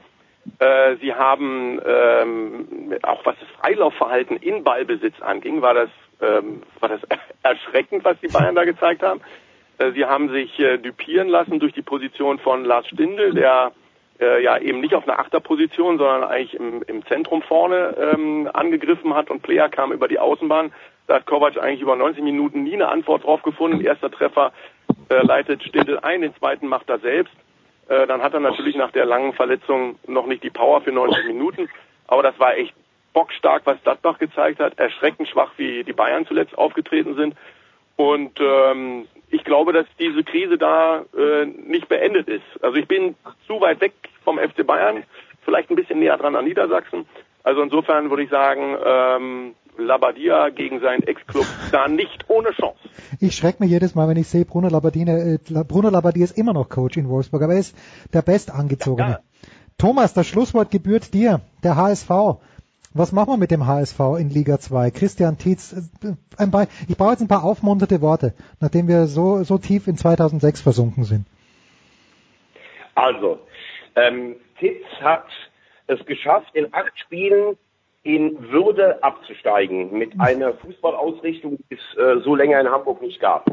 Äh, 0.59 0.97
sie 1.01 1.15
haben 1.15 1.81
ähm, 1.85 2.97
auch 3.03 3.25
was 3.25 3.37
das 3.39 3.49
Freilaufverhalten 3.61 4.37
in 4.37 4.65
Ballbesitz 4.65 5.21
anging, 5.21 5.63
war 5.63 5.75
das 5.75 5.91
ähm, 6.21 6.63
war 6.81 6.89
das 6.89 7.01
erschreckend, 7.43 8.05
was 8.05 8.19
die 8.21 8.29
Bayern 8.29 8.55
da 8.55 8.65
gezeigt 8.65 9.03
haben. 9.03 9.21
Äh, 9.79 9.93
sie 9.93 10.05
haben 10.05 10.31
sich 10.31 10.59
äh, 10.59 10.79
dupieren 10.79 11.29
lassen 11.29 11.59
durch 11.59 11.73
die 11.73 11.83
Position 11.83 12.39
von 12.39 12.65
Lars 12.65 12.87
Stindl, 12.89 13.35
der 13.35 13.73
äh, 14.21 14.43
ja 14.43 14.59
eben 14.59 14.81
nicht 14.81 14.95
auf 14.95 15.09
einer 15.09 15.19
Achterposition, 15.19 15.99
sondern 15.99 16.25
eigentlich 16.25 16.55
im, 16.55 16.83
im 16.87 17.05
Zentrum 17.07 17.43
vorne 17.43 17.97
ähm, 17.99 18.49
angegriffen 18.53 19.15
hat 19.15 19.31
und 19.31 19.43
Player 19.43 19.69
kam 19.69 19.93
über 19.93 20.09
die 20.09 20.19
Außenbahn. 20.19 20.73
Da 21.07 21.17
hat 21.17 21.27
Kovac 21.27 21.59
eigentlich 21.59 21.81
über 21.81 21.97
90 21.97 22.23
Minuten 22.23 22.63
nie 22.63 22.75
eine 22.75 22.89
Antwort 22.89 23.25
drauf 23.25 23.43
gefunden. 23.43 23.81
Erster 23.81 24.11
Treffer 24.11 24.53
äh, 25.11 25.23
leitet 25.23 25.63
Stindl 25.63 25.99
ein, 25.99 26.23
den 26.23 26.35
zweiten 26.37 26.69
macht 26.69 26.89
er 26.89 26.99
selbst. 27.01 27.35
Äh, 27.89 28.07
dann 28.07 28.23
hat 28.23 28.33
er 28.33 28.41
natürlich 28.41 28.77
nach 28.77 28.93
der 28.93 29.05
langen 29.05 29.33
Verletzung 29.33 29.99
noch 30.07 30.27
nicht 30.27 30.43
die 30.43 30.51
Power 30.51 30.81
für 30.81 30.93
90 30.93 31.27
Minuten. 31.27 31.69
Aber 32.07 32.23
das 32.23 32.39
war 32.39 32.57
echt 32.57 32.75
bockstark, 33.13 33.63
was 33.65 33.83
Gladbach 33.83 34.19
gezeigt 34.19 34.61
hat. 34.61 34.79
Erschreckend 34.79 35.29
schwach, 35.29 35.53
wie 35.57 35.85
die 35.85 35.93
Bayern 35.93 36.27
zuletzt 36.27 36.57
aufgetreten 36.57 37.17
sind. 37.17 37.35
Und 37.97 38.41
ähm, 38.41 39.07
ich 39.31 39.45
glaube, 39.45 39.73
dass 39.73 39.87
diese 39.99 40.25
Krise 40.25 40.57
da 40.57 41.05
äh, 41.17 41.45
nicht 41.45 41.89
beendet 41.89 42.29
ist. 42.29 42.45
Also 42.63 42.77
ich 42.77 42.89
bin 42.89 43.15
zu 43.47 43.61
weit 43.61 43.81
weg 43.81 43.93
vom 44.25 44.39
FC 44.39 44.67
Bayern, 44.67 45.03
vielleicht 45.45 45.71
ein 45.71 45.77
bisschen 45.77 45.99
näher 45.99 46.17
dran 46.17 46.37
an 46.37 46.45
Niedersachsen. 46.45 47.07
Also 47.43 47.63
insofern 47.63 48.11
würde 48.11 48.23
ich 48.23 48.31
sagen, 48.31 48.77
ähm, 48.85 49.55
Labadia 49.85 50.51
gegen 50.51 50.81
seinen 50.81 51.03
Ex-Club 51.03 51.47
da 51.73 51.89
nicht 51.89 52.29
ohne 52.29 52.51
Chance. 52.51 52.79
Ich 53.21 53.35
schrecke 53.35 53.63
mich 53.63 53.71
jedes 53.71 53.95
Mal, 53.95 54.09
wenn 54.09 54.17
ich 54.17 54.29
sehe, 54.29 54.45
Bruno 54.45 54.69
Labbadia, 54.69 55.07
äh, 55.07 55.39
Bruno 55.67 55.91
Labbadia 55.91 56.25
ist 56.25 56.37
immer 56.39 56.53
noch 56.53 56.69
Coach 56.69 56.97
in 56.97 57.09
Wolfsburg, 57.09 57.43
aber 57.43 57.55
er 57.55 57.61
ist 57.61 57.77
der 58.13 58.23
Bestangezogene. 58.23 59.11
Ja. 59.11 59.21
Thomas, 59.79 60.13
das 60.13 60.27
Schlusswort 60.27 60.71
gebührt 60.71 61.15
dir, 61.15 61.41
der 61.63 61.77
HSV. 61.77 62.11
Was 62.93 63.13
machen 63.13 63.35
wir 63.35 63.37
mit 63.37 63.51
dem 63.51 63.67
HSV 63.67 64.01
in 64.19 64.31
Liga 64.31 64.59
2? 64.59 64.91
Christian 64.91 65.39
Tietz, 65.39 65.73
äh, 65.73 66.15
ein 66.37 66.51
paar, 66.51 66.67
ich 66.89 66.97
brauche 66.97 67.13
jetzt 67.13 67.21
ein 67.21 67.29
paar 67.29 67.45
aufmunterte 67.45 68.01
Worte, 68.01 68.35
nachdem 68.61 68.89
wir 68.89 69.07
so, 69.07 69.43
so 69.45 69.59
tief 69.59 69.87
in 69.87 69.97
2006 69.97 70.61
versunken 70.61 71.05
sind. 71.05 71.27
Also, 72.95 73.39
ähm, 73.97 74.37
Tietz 74.59 74.85
hat 75.01 75.27
es 75.87 76.05
geschafft, 76.07 76.55
in 76.55 76.73
acht 76.75 76.99
Spielen 76.99 77.57
in 78.03 78.51
Würde 78.51 79.03
abzusteigen 79.03 79.97
mit 79.97 80.19
einer 80.19 80.55
Fußballausrichtung, 80.55 81.59
die 81.59 81.75
es 81.75 81.99
äh, 81.99 82.21
so 82.21 82.35
länger 82.35 82.61
in 82.61 82.71
Hamburg 82.71 83.03
nicht 83.03 83.21
gab. 83.21 83.47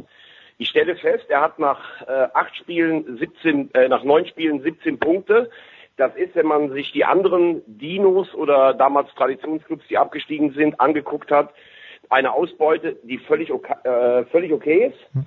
Ich 0.57 0.69
stelle 0.69 0.95
fest, 0.95 1.25
er 1.29 1.41
hat 1.41 1.59
nach 1.59 2.01
äh, 2.07 2.27
acht 2.33 2.55
Spielen 2.55 3.17
17, 3.17 3.73
äh, 3.73 3.87
nach 3.89 4.03
neun 4.03 4.25
Spielen 4.25 4.61
17 4.61 4.99
Punkte. 4.99 5.49
Das 5.97 6.15
ist, 6.15 6.35
wenn 6.35 6.47
man 6.47 6.71
sich 6.71 6.91
die 6.91 7.05
anderen 7.05 7.61
Dinos 7.65 8.33
oder 8.33 8.73
damals 8.73 9.13
Traditionsclubs, 9.15 9.87
die 9.87 9.97
abgestiegen 9.97 10.53
sind, 10.53 10.79
angeguckt 10.79 11.31
hat, 11.31 11.53
eine 12.09 12.31
Ausbeute, 12.31 12.97
die 13.03 13.17
völlig 13.17 13.51
okay, 13.51 13.73
äh, 13.83 14.25
völlig 14.25 14.53
okay 14.53 14.87
ist. 14.87 15.25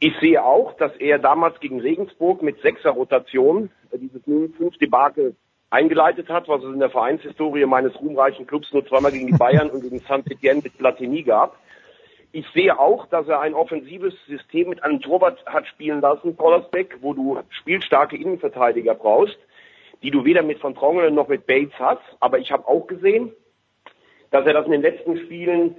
Ich 0.00 0.14
sehe 0.20 0.42
auch, 0.42 0.74
dass 0.74 0.94
er 0.96 1.18
damals 1.18 1.60
gegen 1.60 1.80
Regensburg 1.80 2.42
mit 2.42 2.60
sechser 2.60 2.90
Rotation 2.90 3.70
äh, 3.90 3.98
dieses 3.98 4.22
0-5 4.26 4.78
Debakel 4.78 5.36
eingeleitet 5.70 6.28
hat, 6.28 6.48
was 6.48 6.62
es 6.62 6.72
in 6.72 6.80
der 6.80 6.90
Vereinshistorie 6.90 7.66
meines 7.66 7.98
ruhmreichen 8.00 8.46
Clubs 8.46 8.72
nur 8.72 8.86
zweimal 8.86 9.12
gegen 9.12 9.26
die 9.26 9.38
Bayern 9.38 9.70
und 9.70 9.82
gegen 9.82 10.00
Saint-Étienne 10.00 10.62
mit 10.62 10.78
Platini 10.78 11.22
gab. 11.22 11.56
Ich 12.32 12.46
sehe 12.54 12.78
auch, 12.78 13.06
dass 13.06 13.26
er 13.28 13.40
ein 13.40 13.54
offensives 13.54 14.14
System 14.26 14.68
mit 14.70 14.82
einem 14.82 15.00
Torwart 15.00 15.44
hat 15.46 15.66
spielen 15.66 16.00
lassen, 16.00 16.36
Pollersbeck, 16.36 16.98
wo 17.00 17.14
du 17.14 17.38
spielstarke 17.50 18.16
Innenverteidiger 18.16 18.94
brauchst 18.94 19.38
die 20.02 20.10
du 20.10 20.24
weder 20.24 20.42
mit 20.42 20.62
Van 20.62 20.74
Trongelen 20.74 21.14
noch 21.14 21.28
mit 21.28 21.46
Bates 21.46 21.74
hast. 21.78 22.02
Aber 22.20 22.38
ich 22.38 22.50
habe 22.52 22.66
auch 22.66 22.86
gesehen, 22.86 23.32
dass 24.30 24.46
er 24.46 24.52
das 24.52 24.66
in 24.66 24.72
den 24.72 24.82
letzten 24.82 25.16
Spielen 25.18 25.76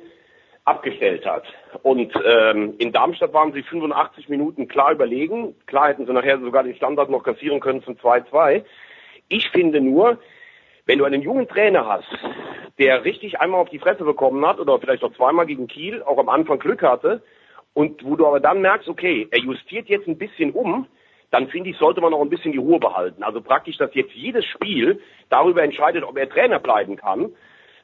abgestellt 0.65 1.25
hat. 1.25 1.45
Und 1.83 2.13
ähm, 2.25 2.75
in 2.77 2.91
Darmstadt 2.91 3.33
waren 3.33 3.53
sie 3.53 3.63
85 3.63 4.29
Minuten 4.29 4.67
klar 4.67 4.91
überlegen. 4.91 5.55
Klar 5.65 5.89
hätten 5.89 6.05
sie 6.05 6.13
nachher 6.13 6.39
sogar 6.39 6.63
den 6.63 6.75
Standard 6.75 7.09
noch 7.09 7.23
kassieren 7.23 7.59
können 7.59 7.83
zum 7.83 7.95
2-2. 7.95 8.63
Ich 9.29 9.49
finde 9.49 9.79
nur, 9.79 10.19
wenn 10.85 10.97
du 10.97 11.05
einen 11.05 11.21
jungen 11.21 11.47
Trainer 11.47 11.85
hast, 11.85 12.09
der 12.79 13.05
richtig 13.05 13.39
einmal 13.39 13.61
auf 13.61 13.69
die 13.69 13.79
Fresse 13.79 14.03
bekommen 14.03 14.45
hat 14.45 14.59
oder 14.59 14.79
vielleicht 14.79 15.03
auch 15.03 15.13
zweimal 15.13 15.45
gegen 15.45 15.67
Kiel, 15.67 16.01
auch 16.01 16.17
am 16.17 16.29
Anfang 16.29 16.59
Glück 16.59 16.81
hatte, 16.81 17.21
und 17.73 18.03
wo 18.03 18.15
du 18.15 18.25
aber 18.25 18.39
dann 18.39 18.61
merkst, 18.61 18.89
okay, 18.89 19.27
er 19.29 19.39
justiert 19.39 19.87
jetzt 19.87 20.07
ein 20.07 20.17
bisschen 20.17 20.51
um, 20.51 20.87
dann 21.29 21.47
finde 21.49 21.69
ich, 21.69 21.77
sollte 21.77 22.01
man 22.01 22.11
noch 22.11 22.21
ein 22.21 22.29
bisschen 22.29 22.51
die 22.51 22.57
Ruhe 22.57 22.79
behalten. 22.79 23.21
Also 23.21 23.39
praktisch, 23.41 23.77
dass 23.77 23.93
jetzt 23.93 24.13
jedes 24.13 24.45
Spiel 24.45 24.99
darüber 25.29 25.61
entscheidet, 25.61 26.03
ob 26.03 26.17
er 26.17 26.27
Trainer 26.27 26.59
bleiben 26.59 26.95
kann. 26.95 27.31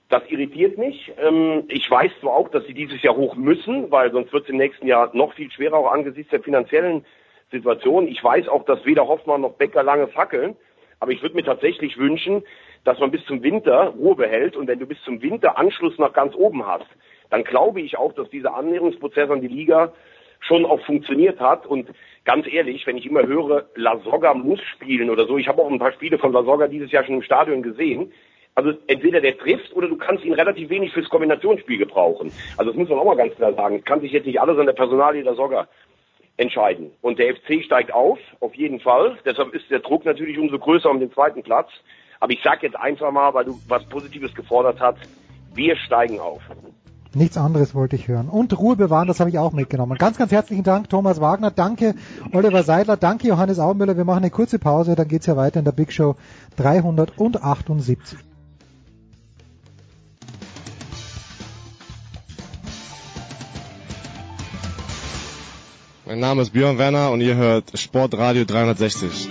Das 0.09 0.23
irritiert 0.29 0.79
mich. 0.79 1.13
Ähm, 1.19 1.65
ich 1.67 1.89
weiß 1.89 2.11
zwar 2.21 2.33
auch, 2.33 2.49
dass 2.49 2.65
sie 2.65 2.73
dieses 2.73 3.01
Jahr 3.03 3.15
hoch 3.15 3.35
müssen, 3.35 3.91
weil 3.91 4.11
sonst 4.11 4.33
wird 4.33 4.45
es 4.45 4.49
im 4.49 4.57
nächsten 4.57 4.87
Jahr 4.87 5.11
noch 5.13 5.33
viel 5.33 5.51
schwerer, 5.51 5.77
auch 5.77 5.91
angesichts 5.91 6.31
der 6.31 6.41
finanziellen 6.41 7.05
Situation. 7.51 8.07
Ich 8.07 8.23
weiß 8.23 8.47
auch, 8.47 8.65
dass 8.65 8.83
weder 8.85 9.07
Hoffmann 9.07 9.41
noch 9.41 9.53
Becker 9.53 9.83
lange 9.83 10.07
fackeln. 10.07 10.55
Aber 10.99 11.11
ich 11.11 11.21
würde 11.21 11.35
mir 11.35 11.43
tatsächlich 11.43 11.97
wünschen, 11.97 12.43
dass 12.83 12.99
man 12.99 13.11
bis 13.11 13.25
zum 13.25 13.43
Winter 13.43 13.93
Ruhe 13.97 14.15
behält. 14.15 14.55
Und 14.55 14.67
wenn 14.67 14.79
du 14.79 14.85
bis 14.85 15.01
zum 15.03 15.21
Winter 15.21 15.57
Anschluss 15.57 15.97
nach 15.97 16.13
ganz 16.13 16.35
oben 16.35 16.65
hast, 16.65 16.87
dann 17.29 17.43
glaube 17.43 17.81
ich 17.81 17.97
auch, 17.97 18.13
dass 18.13 18.29
dieser 18.29 18.55
Annäherungsprozess 18.55 19.29
an 19.29 19.41
die 19.41 19.47
Liga 19.47 19.93
schon 20.39 20.65
auch 20.65 20.79
funktioniert 20.85 21.39
hat. 21.39 21.65
Und 21.65 21.89
ganz 22.23 22.47
ehrlich, 22.47 22.85
wenn 22.87 22.97
ich 22.97 23.05
immer 23.05 23.25
höre, 23.25 23.65
La 23.75 23.97
Soga 23.99 24.33
muss 24.33 24.61
spielen 24.73 25.09
oder 25.09 25.25
so, 25.25 25.37
ich 25.37 25.47
habe 25.47 25.61
auch 25.61 25.69
ein 25.69 25.79
paar 25.79 25.93
Spiele 25.93 26.17
von 26.17 26.31
La 26.31 26.43
Soga 26.43 26.67
dieses 26.67 26.91
Jahr 26.91 27.03
schon 27.03 27.15
im 27.15 27.23
Stadion 27.23 27.63
gesehen. 27.63 28.11
Also 28.53 28.71
entweder 28.87 29.19
der 29.19 29.37
trifft 29.37 29.73
oder 29.73 29.89
du 29.89 29.97
kannst 29.97 30.23
ihn 30.23 30.33
relativ 30.33 30.69
wenig 30.69 30.93
fürs 30.93 31.09
Kombinationsspiel 31.09 31.77
gebrauchen. 31.77 32.31
Also 32.57 32.71
das 32.71 32.79
muss 32.79 32.87
man 32.87 32.99
auch 32.99 33.05
mal 33.05 33.17
ganz 33.17 33.35
klar 33.35 33.53
sagen. 33.53 33.83
Kann 33.83 33.99
sich 33.99 34.13
jetzt 34.13 34.25
nicht 34.25 34.39
alles 34.39 34.57
an 34.57 34.65
der 34.65 34.73
Personalie 34.73 35.23
La 35.23 35.33
Soga 35.33 35.67
entscheiden. 36.37 36.91
Und 37.01 37.19
der 37.19 37.35
FC 37.35 37.63
steigt 37.63 37.93
auf, 37.93 38.19
auf 38.39 38.53
jeden 38.55 38.79
Fall. 38.79 39.17
Deshalb 39.25 39.53
ist 39.53 39.69
der 39.69 39.79
Druck 39.79 40.05
natürlich 40.05 40.37
umso 40.37 40.59
größer 40.59 40.89
um 40.89 40.99
den 40.99 41.11
zweiten 41.11 41.43
Platz. 41.43 41.69
Aber 42.19 42.33
ich 42.33 42.41
sage 42.43 42.59
jetzt 42.63 42.77
einfach 42.77 43.11
mal, 43.11 43.33
weil 43.33 43.45
du 43.45 43.59
was 43.67 43.85
Positives 43.85 44.33
gefordert 44.33 44.79
hast, 44.79 44.99
wir 45.53 45.75
steigen 45.77 46.19
auf. 46.19 46.41
Nichts 47.13 47.37
anderes 47.37 47.73
wollte 47.73 47.95
ich 47.95 48.09
hören. 48.09 48.27
Und 48.27 48.57
Ruhe 48.59 48.75
bewahren, 48.75 49.07
das 49.07 49.21
habe 49.21 49.29
ich 49.29 49.39
auch 49.39 49.53
mitgenommen. 49.53 49.97
Ganz, 49.97 50.17
ganz 50.17 50.33
herzlichen 50.33 50.63
Dank, 50.63 50.89
Thomas 50.89 51.21
Wagner. 51.21 51.49
Danke, 51.49 51.95
Oliver 52.33 52.63
Seidler. 52.63 52.97
Danke, 52.97 53.29
Johannes 53.29 53.57
Aumüller. 53.57 53.95
Wir 53.95 54.03
machen 54.03 54.23
eine 54.23 54.31
kurze 54.31 54.59
Pause, 54.59 54.95
dann 54.95 55.07
geht's 55.07 55.25
ja 55.25 55.37
weiter 55.37 55.59
in 55.59 55.65
der 55.65 55.71
Big 55.71 55.93
Show 55.93 56.17
378. 56.57 58.34
Mein 66.07 66.19
Name 66.19 66.43
ist 66.43 66.51
Björn 66.51 66.77
Werner 66.77 67.09
und 67.09 67.21
ihr 67.21 67.35
hört 67.35 67.79
Sportradio 67.79 68.45
360. 68.45 69.27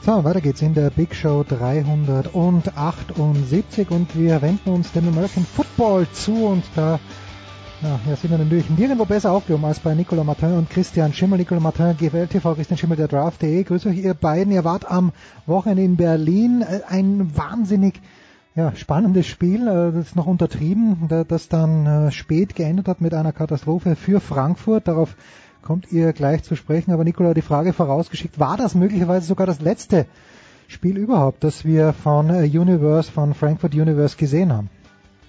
So, 0.00 0.24
weiter 0.24 0.40
geht's 0.40 0.62
in 0.62 0.72
der 0.72 0.88
Big 0.88 1.14
Show 1.14 1.44
378 1.46 3.90
und 3.90 4.18
wir 4.18 4.40
wenden 4.40 4.70
uns 4.70 4.90
dem 4.92 5.06
American 5.06 5.44
Football 5.44 6.06
zu 6.14 6.46
und 6.46 6.64
da 6.74 6.98
ja, 7.82 8.00
ja, 8.08 8.16
sind 8.16 8.30
wir 8.30 8.38
natürlich 8.38 8.70
nirgendwo 8.70 9.04
besser 9.04 9.32
aufgehoben 9.32 9.66
als 9.66 9.80
bei 9.80 9.94
Nicolas 9.94 10.24
Martin 10.24 10.54
und 10.54 10.70
Christian 10.70 11.12
Schimmel. 11.12 11.40
Nicolas 11.40 11.62
Martin, 11.62 11.94
GFL 11.98 12.28
TV, 12.28 12.54
Christian 12.54 12.78
Schimmel, 12.78 12.96
der 12.96 13.08
Draft.de. 13.08 13.64
Grüß 13.64 13.84
euch, 13.84 13.98
ihr 13.98 14.14
beiden. 14.14 14.50
Ihr 14.50 14.64
wart 14.64 14.90
am 14.90 15.12
Wochenende 15.44 15.82
in 15.82 15.96
Berlin. 15.96 16.62
Äh, 16.62 16.80
ein 16.88 17.36
wahnsinnig 17.36 18.00
ja, 18.56 18.74
spannendes 18.74 19.26
Spiel, 19.26 19.68
äh, 19.68 19.92
das 19.92 20.08
ist 20.08 20.16
noch 20.16 20.26
untertrieben, 20.26 21.08
das 21.28 21.48
dann 21.48 21.86
äh, 21.86 22.10
spät 22.10 22.56
geendet 22.56 22.88
hat 22.88 23.02
mit 23.02 23.12
einer 23.12 23.32
Katastrophe 23.32 23.96
für 23.96 24.18
Frankfurt. 24.20 24.88
Darauf 24.88 25.14
kommt 25.62 25.92
ihr 25.92 26.14
gleich 26.14 26.42
zu 26.42 26.56
sprechen. 26.56 26.90
Aber 26.92 27.04
Nikola, 27.04 27.34
die 27.34 27.42
Frage 27.42 27.74
vorausgeschickt, 27.74 28.40
war 28.40 28.56
das 28.56 28.74
möglicherweise 28.74 29.26
sogar 29.26 29.46
das 29.46 29.60
letzte 29.60 30.06
Spiel 30.68 30.96
überhaupt, 30.96 31.44
das 31.44 31.64
wir 31.66 31.92
von 31.92 32.30
äh, 32.30 32.44
Universe, 32.44 33.12
von 33.12 33.34
Frankfurt 33.34 33.74
Universe 33.74 34.16
gesehen 34.16 34.52
haben? 34.52 34.70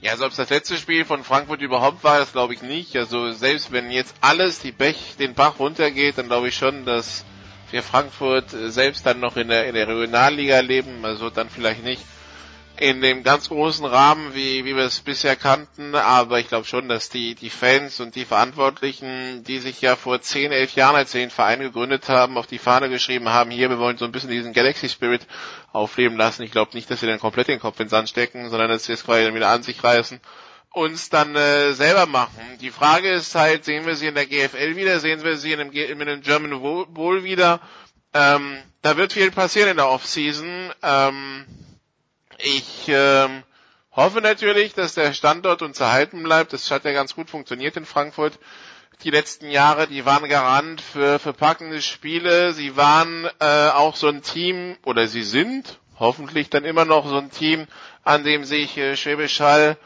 Ja, 0.01 0.11
also 0.11 0.25
ob 0.25 0.31
es 0.31 0.37
das 0.37 0.49
letzte 0.49 0.77
Spiel 0.77 1.03
von 1.03 1.23
Frankfurt 1.23 1.61
überhaupt 1.61 2.03
war, 2.05 2.19
das 2.19 2.31
glaube 2.31 2.53
ich 2.53 2.61
nicht. 2.61 2.95
Also 2.95 3.31
selbst 3.31 3.73
wenn 3.73 3.91
jetzt 3.91 4.15
alles 4.21 4.59
die 4.59 4.71
Bech 4.71 5.15
den 5.19 5.33
Bach 5.33 5.59
runtergeht, 5.59 6.17
dann 6.17 6.27
glaube 6.27 6.47
ich 6.47 6.55
schon, 6.55 6.85
dass 6.85 7.25
wir 7.71 7.83
Frankfurt 7.83 8.51
selbst 8.67 9.05
dann 9.05 9.19
noch 9.19 9.35
in 9.35 9.49
der, 9.49 9.67
in 9.67 9.73
der 9.73 9.87
Regionalliga 9.87 10.59
leben, 10.61 11.03
also 11.03 11.29
dann 11.29 11.49
vielleicht 11.49 11.83
nicht 11.83 12.01
in 12.79 13.01
dem 13.01 13.23
ganz 13.23 13.49
großen 13.49 13.85
Rahmen, 13.85 14.35
wie, 14.35 14.63
wie 14.65 14.75
wir 14.75 14.83
es 14.83 14.99
bisher 14.99 15.35
kannten, 15.35 15.95
aber 15.95 16.39
ich 16.39 16.47
glaube 16.47 16.65
schon, 16.65 16.87
dass 16.87 17.09
die, 17.09 17.33
die 17.33 17.49
Fans 17.49 17.99
und 17.99 18.15
die 18.15 18.25
Verantwortlichen, 18.25 19.43
die 19.43 19.59
sich 19.59 19.81
ja 19.81 19.95
vor 19.95 20.21
zehn, 20.21 20.51
elf 20.51 20.75
Jahren, 20.75 20.95
als 20.95 21.11
den 21.11 21.31
Verein 21.31 21.59
gegründet 21.59 22.07
haben, 22.09 22.37
auf 22.37 22.47
die 22.47 22.59
Fahne 22.59 22.89
geschrieben 22.89 23.29
haben, 23.29 23.49
hier, 23.49 23.69
wir 23.69 23.79
wollen 23.79 23.97
so 23.97 24.05
ein 24.05 24.11
bisschen 24.11 24.29
diesen 24.29 24.53
Galaxy 24.53 24.89
Spirit 24.89 25.25
aufleben 25.73 26.17
lassen. 26.17 26.43
Ich 26.43 26.51
glaube 26.51 26.71
nicht, 26.73 26.89
dass 26.91 26.99
sie 26.99 27.07
dann 27.07 27.19
komplett 27.19 27.47
den 27.47 27.59
Kopf 27.59 27.79
ins 27.79 27.91
Sand 27.91 28.09
stecken, 28.09 28.49
sondern 28.49 28.69
dass 28.69 28.85
sie 28.85 28.93
es 28.93 29.03
quasi 29.03 29.23
dann 29.23 29.35
wieder 29.35 29.49
an 29.49 29.63
sich 29.63 29.83
reißen 29.83 30.21
uns 30.73 31.09
dann 31.09 31.35
äh, 31.35 31.73
selber 31.73 32.05
machen. 32.05 32.39
Die 32.61 32.69
Frage 32.69 33.09
ist 33.09 33.33
halt, 33.33 33.65
sehen 33.65 33.87
wir 33.87 33.95
sie 33.95 34.07
in 34.07 34.15
der 34.15 34.27
GFL 34.27 34.75
wieder, 34.75 34.99
sehen 34.99 35.23
wir 35.23 35.37
sie 35.37 35.53
in 35.53 35.59
einem, 35.59 35.71
in 35.71 36.01
einem 36.01 36.21
German 36.21 36.61
Bowl 36.93 37.23
wieder? 37.23 37.61
Ähm, 38.13 38.57
da 38.83 38.95
wird 38.95 39.13
viel 39.13 39.31
passieren 39.31 39.69
in 39.69 39.77
der 39.77 39.89
Offseason. 39.89 40.71
Ähm, 40.83 41.45
ich 42.39 42.85
ähm, 42.87 43.43
hoffe 43.91 44.21
natürlich, 44.21 44.73
dass 44.73 44.93
der 44.93 45.13
Standort 45.13 45.61
uns 45.61 45.79
erhalten 45.79 46.21
bleibt. 46.23 46.53
Das 46.53 46.69
hat 46.71 46.85
ja 46.85 46.91
ganz 46.93 47.15
gut 47.15 47.29
funktioniert 47.29 47.77
in 47.77 47.85
Frankfurt. 47.85 48.39
Die 49.03 49.11
letzten 49.11 49.49
Jahre, 49.49 49.87
die 49.87 50.05
waren 50.05 50.27
Garant 50.27 50.81
für, 50.81 51.19
für 51.19 51.33
packende 51.33 51.81
Spiele. 51.81 52.53
Sie 52.53 52.75
waren 52.75 53.29
äh, 53.39 53.69
auch 53.69 53.95
so 53.95 54.07
ein 54.07 54.21
Team, 54.23 54.75
oder 54.85 55.07
sie 55.07 55.23
sind 55.23 55.79
hoffentlich 55.99 56.49
dann 56.49 56.63
immer 56.65 56.85
noch 56.85 57.07
so 57.07 57.17
ein 57.17 57.31
Team, 57.31 57.67
an 58.03 58.23
dem 58.23 58.43
sich 58.43 58.77
äh, 58.77 58.95
Schwäbisch 58.95 59.39
Hall 59.39 59.77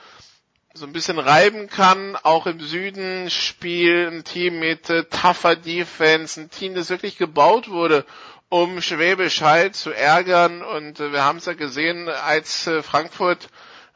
so 0.73 0.85
ein 0.85 0.93
bisschen 0.93 1.19
reiben 1.19 1.67
kann. 1.67 2.15
Auch 2.23 2.47
im 2.47 2.59
Süden 2.61 3.29
spielt 3.29 4.11
ein 4.13 4.23
Team 4.23 4.59
mit 4.59 4.89
äh, 4.89 5.03
tougher 5.05 5.55
Defense, 5.55 6.39
ein 6.39 6.49
Team, 6.49 6.75
das 6.75 6.89
wirklich 6.89 7.17
gebaut 7.17 7.69
wurde, 7.69 8.05
um 8.51 8.81
Schwäbisch 8.81 9.41
Hall 9.41 9.71
zu 9.71 9.91
ärgern. 9.91 10.61
Und 10.61 10.99
äh, 10.99 11.13
wir 11.13 11.23
haben 11.23 11.37
es 11.37 11.45
ja 11.45 11.53
gesehen, 11.53 12.09
als 12.09 12.67
äh, 12.67 12.83
Frankfurt 12.83 13.49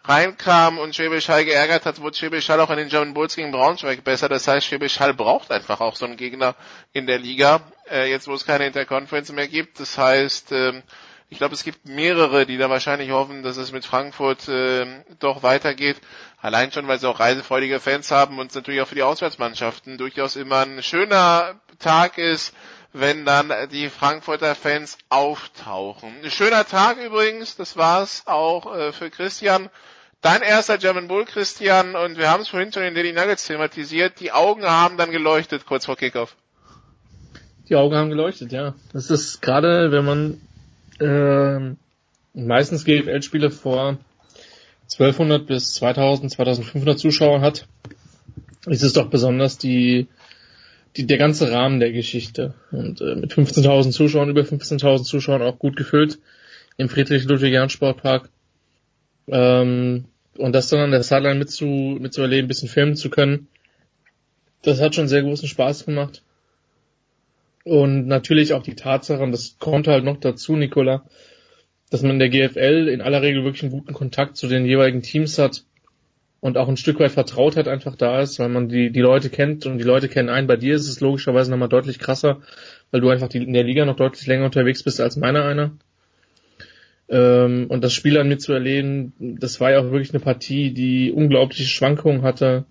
reinkam 0.05 0.77
und 0.77 0.95
Schwäbisch 0.95 1.27
Hall 1.27 1.43
geärgert 1.43 1.85
hat, 1.85 1.99
wurde 1.99 2.15
Schwäbisch 2.15 2.47
Hall 2.47 2.61
auch 2.61 2.69
in 2.69 2.77
den 2.77 2.87
German 2.87 3.13
Bulls 3.13 3.35
gegen 3.35 3.51
Braunschweig 3.51 4.05
besser. 4.05 4.29
Das 4.29 4.47
heißt, 4.47 4.65
Schwäbisch 4.65 5.01
Hall 5.01 5.13
braucht 5.13 5.51
einfach 5.51 5.81
auch 5.81 5.97
so 5.97 6.05
einen 6.05 6.15
Gegner 6.15 6.55
in 6.93 7.05
der 7.05 7.19
Liga, 7.19 7.63
äh, 7.91 8.09
jetzt 8.09 8.29
wo 8.29 8.33
es 8.33 8.45
keine 8.45 8.65
Interconference 8.65 9.33
mehr 9.33 9.49
gibt. 9.49 9.81
Das 9.81 9.97
heißt, 9.97 10.53
ähm, 10.53 10.83
ich 11.29 11.37
glaube, 11.37 11.53
es 11.53 11.65
gibt 11.65 11.85
mehrere, 11.85 12.45
die 12.45 12.57
da 12.57 12.69
wahrscheinlich 12.69 13.11
hoffen, 13.11 13.43
dass 13.43 13.57
es 13.57 13.73
mit 13.73 13.83
Frankfurt 13.83 14.47
äh, 14.47 14.85
doch 15.19 15.43
weitergeht. 15.43 15.97
Allein 16.41 16.71
schon, 16.71 16.87
weil 16.87 16.99
sie 16.99 17.09
auch 17.09 17.19
reisefreudige 17.19 17.81
Fans 17.81 18.09
haben 18.09 18.39
und 18.39 18.51
es 18.51 18.55
natürlich 18.55 18.79
auch 18.81 18.87
für 18.87 18.95
die 18.95 19.03
Auswärtsmannschaften 19.03 19.97
durchaus 19.97 20.37
immer 20.37 20.59
ein 20.59 20.81
schöner 20.81 21.59
Tag 21.79 22.17
ist, 22.17 22.53
wenn 22.97 23.25
dann 23.25 23.51
die 23.71 23.89
Frankfurter 23.89 24.55
Fans 24.55 24.97
auftauchen. 25.09 26.09
Ein 26.23 26.31
schöner 26.31 26.65
Tag 26.65 26.97
übrigens, 26.97 27.57
das 27.57 27.75
war's 27.75 28.23
auch 28.25 28.73
äh, 28.73 28.93
für 28.93 29.09
Christian. 29.09 29.69
Dein 30.21 30.41
erster 30.41 30.77
German 30.77 31.09
Bull, 31.09 31.25
Christian, 31.25 31.95
und 31.95 32.17
wir 32.17 32.29
haben 32.29 32.41
es 32.41 32.47
vorhin 32.47 32.71
schon 32.71 32.83
in 32.83 32.95
Daily 32.95 33.11
Nuggets 33.11 33.45
thematisiert. 33.45 34.19
Die 34.21 34.31
Augen 34.31 34.63
haben 34.63 34.97
dann 34.97 35.11
geleuchtet 35.11 35.65
kurz 35.65 35.85
vor 35.85 35.97
Kickoff. 35.97 36.35
Die 37.67 37.75
Augen 37.75 37.95
haben 37.95 38.09
geleuchtet, 38.09 38.51
ja. 38.51 38.75
Das 38.93 39.09
ist 39.09 39.41
gerade, 39.41 39.91
wenn 39.91 40.05
man 40.05 40.41
äh, 40.99 41.75
meistens 42.33 42.85
GFL-Spiele 42.85 43.51
vor 43.51 43.97
1200 44.83 45.45
bis 45.45 45.73
2000, 45.73 46.31
2500 46.31 46.97
Zuschauern 46.97 47.41
hat, 47.41 47.67
ist 48.67 48.83
es 48.83 48.93
doch 48.93 49.09
besonders 49.09 49.57
die, 49.57 50.07
die, 50.97 51.05
der 51.05 51.17
ganze 51.17 51.51
Rahmen 51.51 51.79
der 51.79 51.91
Geschichte. 51.91 52.53
Und 52.71 53.01
äh, 53.01 53.15
mit 53.15 53.33
15.000 53.33 53.91
Zuschauern, 53.91 54.29
über 54.29 54.41
15.000 54.41 55.03
Zuschauern 55.03 55.41
auch 55.41 55.59
gut 55.59 55.75
gefüllt 55.75 56.19
im 56.77 56.89
Friedrich-Ludwig-Jahn-Sportpark. 56.89 58.29
Ähm, 59.27 60.05
und 60.37 60.53
das 60.53 60.69
dann 60.69 60.79
an 60.81 60.91
der 60.91 61.03
Sideline 61.03 61.39
mitzu, 61.39 61.65
mitzuerleben, 61.65 62.45
ein 62.45 62.47
bisschen 62.47 62.69
filmen 62.69 62.95
zu 62.95 63.09
können, 63.09 63.47
das 64.61 64.81
hat 64.81 64.95
schon 64.95 65.07
sehr 65.07 65.23
großen 65.23 65.47
Spaß 65.47 65.85
gemacht. 65.85 66.23
Und 67.63 68.07
natürlich 68.07 68.53
auch 68.53 68.63
die 68.63 68.75
Tatsache, 68.75 69.23
und 69.23 69.31
das 69.31 69.57
kommt 69.59 69.87
halt 69.87 70.03
noch 70.03 70.17
dazu, 70.17 70.55
Nicola, 70.55 71.05
dass 71.89 72.01
man 72.01 72.19
in 72.19 72.19
der 72.19 72.29
GFL 72.29 72.89
in 72.89 73.01
aller 73.01 73.21
Regel 73.21 73.43
wirklich 73.43 73.63
einen 73.63 73.71
guten 73.71 73.93
Kontakt 73.93 74.37
zu 74.37 74.47
den 74.47 74.65
jeweiligen 74.65 75.01
Teams 75.01 75.37
hat 75.37 75.63
und 76.45 76.59
auch 76.59 76.67
ein 76.67 76.77
Stück 76.77 76.99
weit 76.99 77.11
Vertrautheit 77.11 77.67
einfach 77.67 77.95
da 77.95 78.21
ist, 78.21 78.37
weil 78.37 78.49
man 78.49 78.69
die, 78.69 78.91
die 78.91 79.01
Leute 79.01 79.31
kennt 79.31 79.65
und 79.65 79.79
die 79.79 79.83
Leute 79.83 80.07
kennen 80.07 80.29
einen. 80.29 80.45
Bei 80.45 80.57
dir 80.57 80.75
ist 80.75 80.87
es 80.87 80.99
logischerweise 80.99 81.49
nochmal 81.49 81.69
deutlich 81.69 81.97
krasser, 81.97 82.41
weil 82.91 83.01
du 83.01 83.09
einfach 83.09 83.29
die, 83.29 83.39
in 83.39 83.53
der 83.53 83.63
Liga 83.63 83.83
noch 83.83 83.95
deutlich 83.95 84.27
länger 84.27 84.45
unterwegs 84.45 84.83
bist 84.83 85.01
als 85.01 85.17
meiner 85.17 85.43
einer. 85.43 85.71
Ähm, 87.09 87.65
und 87.69 87.83
das 87.83 87.93
Spiel 87.93 88.19
an 88.19 88.27
mir 88.27 88.37
zu 88.37 88.53
erleben, 88.53 89.13
das 89.17 89.59
war 89.59 89.71
ja 89.71 89.79
auch 89.79 89.89
wirklich 89.89 90.11
eine 90.11 90.19
Partie, 90.19 90.71
die 90.71 91.11
unglaubliche 91.11 91.63
Schwankungen 91.63 92.21
hatte. 92.21 92.65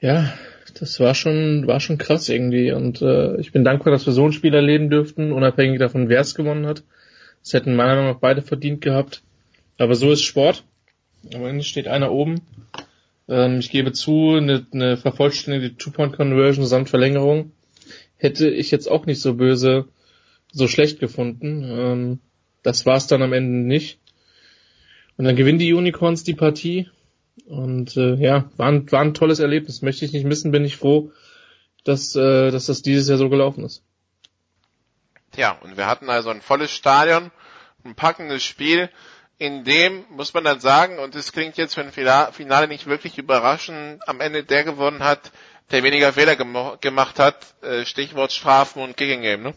Ja, 0.00 0.32
das 0.78 1.00
war 1.00 1.14
schon, 1.14 1.66
war 1.66 1.80
schon 1.80 1.98
krass 1.98 2.30
irgendwie. 2.30 2.72
Und 2.72 3.02
äh, 3.02 3.36
ich 3.40 3.52
bin 3.52 3.62
dankbar, 3.62 3.92
dass 3.92 4.06
wir 4.06 4.14
so 4.14 4.24
ein 4.24 4.32
Spiel 4.32 4.54
erleben 4.54 4.88
dürften, 4.88 5.32
unabhängig 5.32 5.78
davon, 5.78 6.08
wer 6.08 6.22
es 6.22 6.34
gewonnen 6.34 6.64
hat. 6.64 6.82
Das 7.42 7.52
hätten 7.52 7.76
meiner 7.76 7.96
Meinung 7.96 8.12
nach 8.12 8.20
beide 8.20 8.40
verdient 8.40 8.80
gehabt. 8.80 9.22
Aber 9.76 9.94
so 9.94 10.10
ist 10.12 10.22
Sport. 10.22 10.64
Am 11.34 11.44
Ende 11.44 11.64
steht 11.64 11.88
einer 11.88 12.12
oben. 12.12 12.40
Ähm, 13.28 13.58
ich 13.58 13.70
gebe 13.70 13.92
zu, 13.92 14.34
eine, 14.36 14.66
eine 14.72 14.96
vervollständigte 14.96 15.76
Two-Point-Conversion 15.76 16.66
samt 16.66 16.90
Verlängerung 16.90 17.52
hätte 18.20 18.48
ich 18.48 18.70
jetzt 18.70 18.88
auch 18.88 19.06
nicht 19.06 19.20
so 19.20 19.34
böse, 19.34 19.88
so 20.52 20.68
schlecht 20.68 21.00
gefunden. 21.00 21.64
Ähm, 21.64 22.20
das 22.62 22.86
war 22.86 22.96
es 22.96 23.06
dann 23.06 23.22
am 23.22 23.32
Ende 23.32 23.66
nicht. 23.66 23.98
Und 25.16 25.24
dann 25.24 25.36
gewinnen 25.36 25.58
die 25.58 25.72
Unicorns 25.72 26.22
die 26.22 26.34
Partie. 26.34 26.88
Und 27.46 27.96
äh, 27.96 28.14
ja, 28.16 28.50
war 28.56 28.68
ein, 28.68 28.90
war 28.92 29.00
ein 29.00 29.14
tolles 29.14 29.38
Erlebnis. 29.38 29.82
Möchte 29.82 30.04
ich 30.04 30.12
nicht 30.12 30.26
missen, 30.26 30.50
bin 30.50 30.64
ich 30.64 30.76
froh, 30.76 31.12
dass, 31.84 32.14
äh, 32.14 32.50
dass 32.50 32.66
das 32.66 32.82
dieses 32.82 33.08
Jahr 33.08 33.18
so 33.18 33.30
gelaufen 33.30 33.64
ist. 33.64 33.82
Tja, 35.32 35.58
und 35.62 35.76
wir 35.76 35.86
hatten 35.86 36.10
also 36.10 36.30
ein 36.30 36.42
volles 36.42 36.70
Stadion, 36.70 37.30
ein 37.84 37.94
packendes 37.94 38.42
Spiel, 38.42 38.90
in 39.40 39.64
dem, 39.64 40.04
muss 40.10 40.34
man 40.34 40.44
dann 40.44 40.60
sagen, 40.60 40.98
und 40.98 41.14
das 41.14 41.32
klingt 41.32 41.56
jetzt 41.56 41.74
für 41.74 41.80
ein 41.80 41.92
Finale 41.92 42.68
nicht 42.68 42.86
wirklich 42.86 43.16
überraschend, 43.16 44.06
am 44.06 44.20
Ende 44.20 44.44
der 44.44 44.64
gewonnen 44.64 45.02
hat, 45.02 45.32
der 45.70 45.82
weniger 45.82 46.12
Fehler 46.12 46.36
gem 46.36 46.54
gemacht 46.82 47.18
hat, 47.18 47.54
äh, 47.62 47.86
Stichwort 47.86 48.32
Strafen 48.32 48.82
und 48.82 48.98
Kicking 48.98 49.22
Game, 49.22 49.42
ne? 49.42 49.54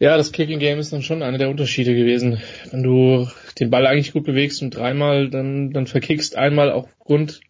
Ja, 0.00 0.16
das 0.16 0.32
Kicking 0.32 0.58
Game 0.58 0.80
ist 0.80 0.92
dann 0.92 1.02
schon 1.02 1.22
einer 1.22 1.38
der 1.38 1.48
Unterschiede 1.48 1.94
gewesen. 1.94 2.42
Wenn 2.72 2.82
du 2.82 3.30
den 3.60 3.70
Ball 3.70 3.86
eigentlich 3.86 4.12
gut 4.12 4.24
bewegst 4.24 4.60
und 4.60 4.74
dreimal 4.74 5.30
dann, 5.30 5.70
dann 5.70 5.86
verkickst, 5.86 6.34
einmal 6.34 6.72
auch 6.72 6.88
Grund, 6.98 7.40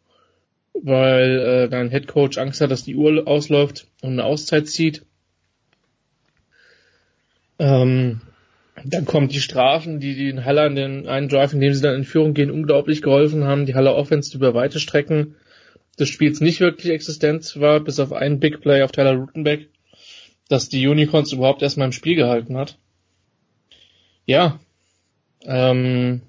weil 0.75 1.39
äh, 1.39 1.69
dein 1.71 1.91
Head 1.91 2.07
Coach 2.07 2.37
Angst 2.37 2.61
hat, 2.61 2.71
dass 2.71 2.85
die 2.85 2.97
Uhr 2.97 3.27
ausläuft 3.27 3.89
und 4.03 4.13
eine 4.13 4.25
Auszeit 4.25 4.69
zieht. 4.69 5.07
Ähm, 7.59 8.21
dann 8.85 9.05
kommt 9.05 9.33
die 9.33 9.41
Strafen, 9.41 10.01
die 10.01 10.15
den 10.15 10.45
Haller 10.45 10.65
an 10.65 10.77
den 10.77 11.09
einen 11.09 11.29
Drive, 11.29 11.53
in 11.53 11.61
dem 11.61 11.73
sie 11.73 11.83
dann 11.83 11.95
in 11.95 12.05
Führung 12.05 12.35
gehen, 12.35 12.51
unglaublich 12.51 13.03
geholfen 13.03 13.45
haben. 13.45 13.67
Die 13.67 13.75
Haller 13.75 13.97
Offense 13.97 14.37
über 14.37 14.55
weite 14.55 14.81
Strecken 14.81 15.37
des 15.99 16.09
Spiels 16.09 16.41
nicht 16.41 16.61
wirklich 16.61 16.93
existent 16.93 17.59
war, 17.59 17.81
bis 17.81 17.99
auf 18.01 18.13
einen 18.13 18.39
Big 18.39 18.61
Play 18.61 18.83
auf 18.83 18.93
Tyler 18.93 19.15
Rutenbeck 19.15 19.69
dass 20.49 20.69
die 20.69 20.87
Unicorns 20.87 21.33
überhaupt 21.33 21.63
erstmal 21.63 21.87
im 21.87 21.93
Spiel 21.93 22.15
gehalten 22.15 22.57
hat. 22.57 22.79
Ja. 24.27 24.61
Ähm, 25.45 26.23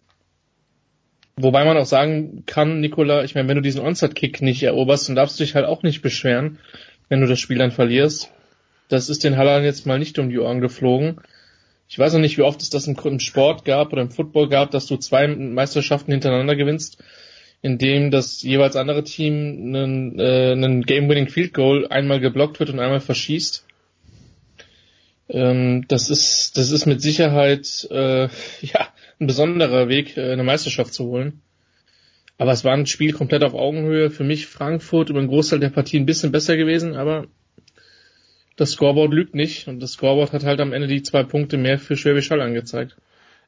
wobei 1.35 1.65
man 1.65 1.77
auch 1.77 1.85
sagen 1.85 2.43
kann, 2.45 2.79
Nikola, 2.79 3.23
ich 3.23 3.35
meine, 3.35 3.47
wenn 3.47 3.55
du 3.55 3.61
diesen 3.61 3.81
Onside-Kick 3.81 4.41
nicht 4.41 4.63
eroberst, 4.63 5.07
dann 5.07 5.15
darfst 5.15 5.39
du 5.39 5.43
dich 5.43 5.55
halt 5.55 5.65
auch 5.65 5.83
nicht 5.83 6.01
beschweren, 6.01 6.59
wenn 7.09 7.21
du 7.21 7.27
das 7.27 7.39
Spiel 7.39 7.57
dann 7.57 7.71
verlierst. 7.71 8.31
Das 8.89 9.09
ist 9.09 9.23
den 9.23 9.37
Hallern 9.37 9.63
jetzt 9.63 9.85
mal 9.85 9.99
nicht 9.99 10.17
um 10.19 10.29
die 10.29 10.39
Ohren 10.39 10.61
geflogen. 10.61 11.19
Ich 11.89 11.97
weiß 11.97 12.13
noch 12.13 12.19
nicht, 12.19 12.37
wie 12.37 12.43
oft 12.43 12.61
es 12.61 12.69
das 12.69 12.87
im 12.87 13.19
Sport 13.19 13.63
gab 13.63 13.93
oder 13.93 14.01
im 14.01 14.11
Football 14.11 14.49
gab, 14.49 14.71
dass 14.71 14.87
du 14.87 14.97
zwei 14.97 15.27
Meisterschaften 15.27 16.11
hintereinander 16.11 16.55
gewinnst, 16.55 16.97
indem 17.61 18.11
das 18.11 18.41
jeweils 18.41 18.75
andere 18.75 19.03
Team 19.03 19.73
einen, 19.73 20.19
äh, 20.19 20.51
einen 20.51 20.83
Game-Winning 20.83 21.29
Field 21.29 21.53
Goal 21.53 21.87
einmal 21.87 22.19
geblockt 22.19 22.59
wird 22.59 22.69
und 22.69 22.79
einmal 22.79 22.99
verschießt. 22.99 23.65
Ähm, 25.29 25.85
das 25.87 26.09
ist, 26.09 26.57
das 26.57 26.71
ist 26.71 26.85
mit 26.85 27.01
Sicherheit 27.01 27.87
äh, 27.89 28.27
ja 28.61 28.87
ein 29.19 29.27
besonderer 29.27 29.87
Weg, 29.87 30.17
äh, 30.17 30.31
eine 30.31 30.43
Meisterschaft 30.43 30.93
zu 30.93 31.05
holen. 31.05 31.41
Aber 32.37 32.51
es 32.51 32.63
war 32.63 32.73
ein 32.73 32.85
Spiel 32.85 33.13
komplett 33.13 33.43
auf 33.43 33.55
Augenhöhe. 33.55 34.11
Für 34.11 34.23
mich 34.23 34.45
Frankfurt 34.45 35.09
über 35.09 35.19
einen 35.19 35.27
Großteil 35.27 35.59
der 35.59 35.69
Partie 35.69 35.97
ein 35.97 36.05
bisschen 36.05 36.31
besser 36.31 36.55
gewesen, 36.55 36.95
aber 36.95 37.27
das 38.57 38.71
Scoreboard 38.71 39.13
lügt 39.13 39.35
nicht 39.35 39.67
und 39.67 39.79
das 39.79 39.93
Scoreboard 39.93 40.33
hat 40.33 40.43
halt 40.43 40.59
am 40.59 40.73
Ende 40.73 40.87
die 40.87 41.03
zwei 41.03 41.23
Punkte 41.23 41.57
mehr 41.57 41.79
für 41.79 41.95
Schwäbisch 41.95 42.29
Hall 42.31 42.41
angezeigt. 42.41 42.97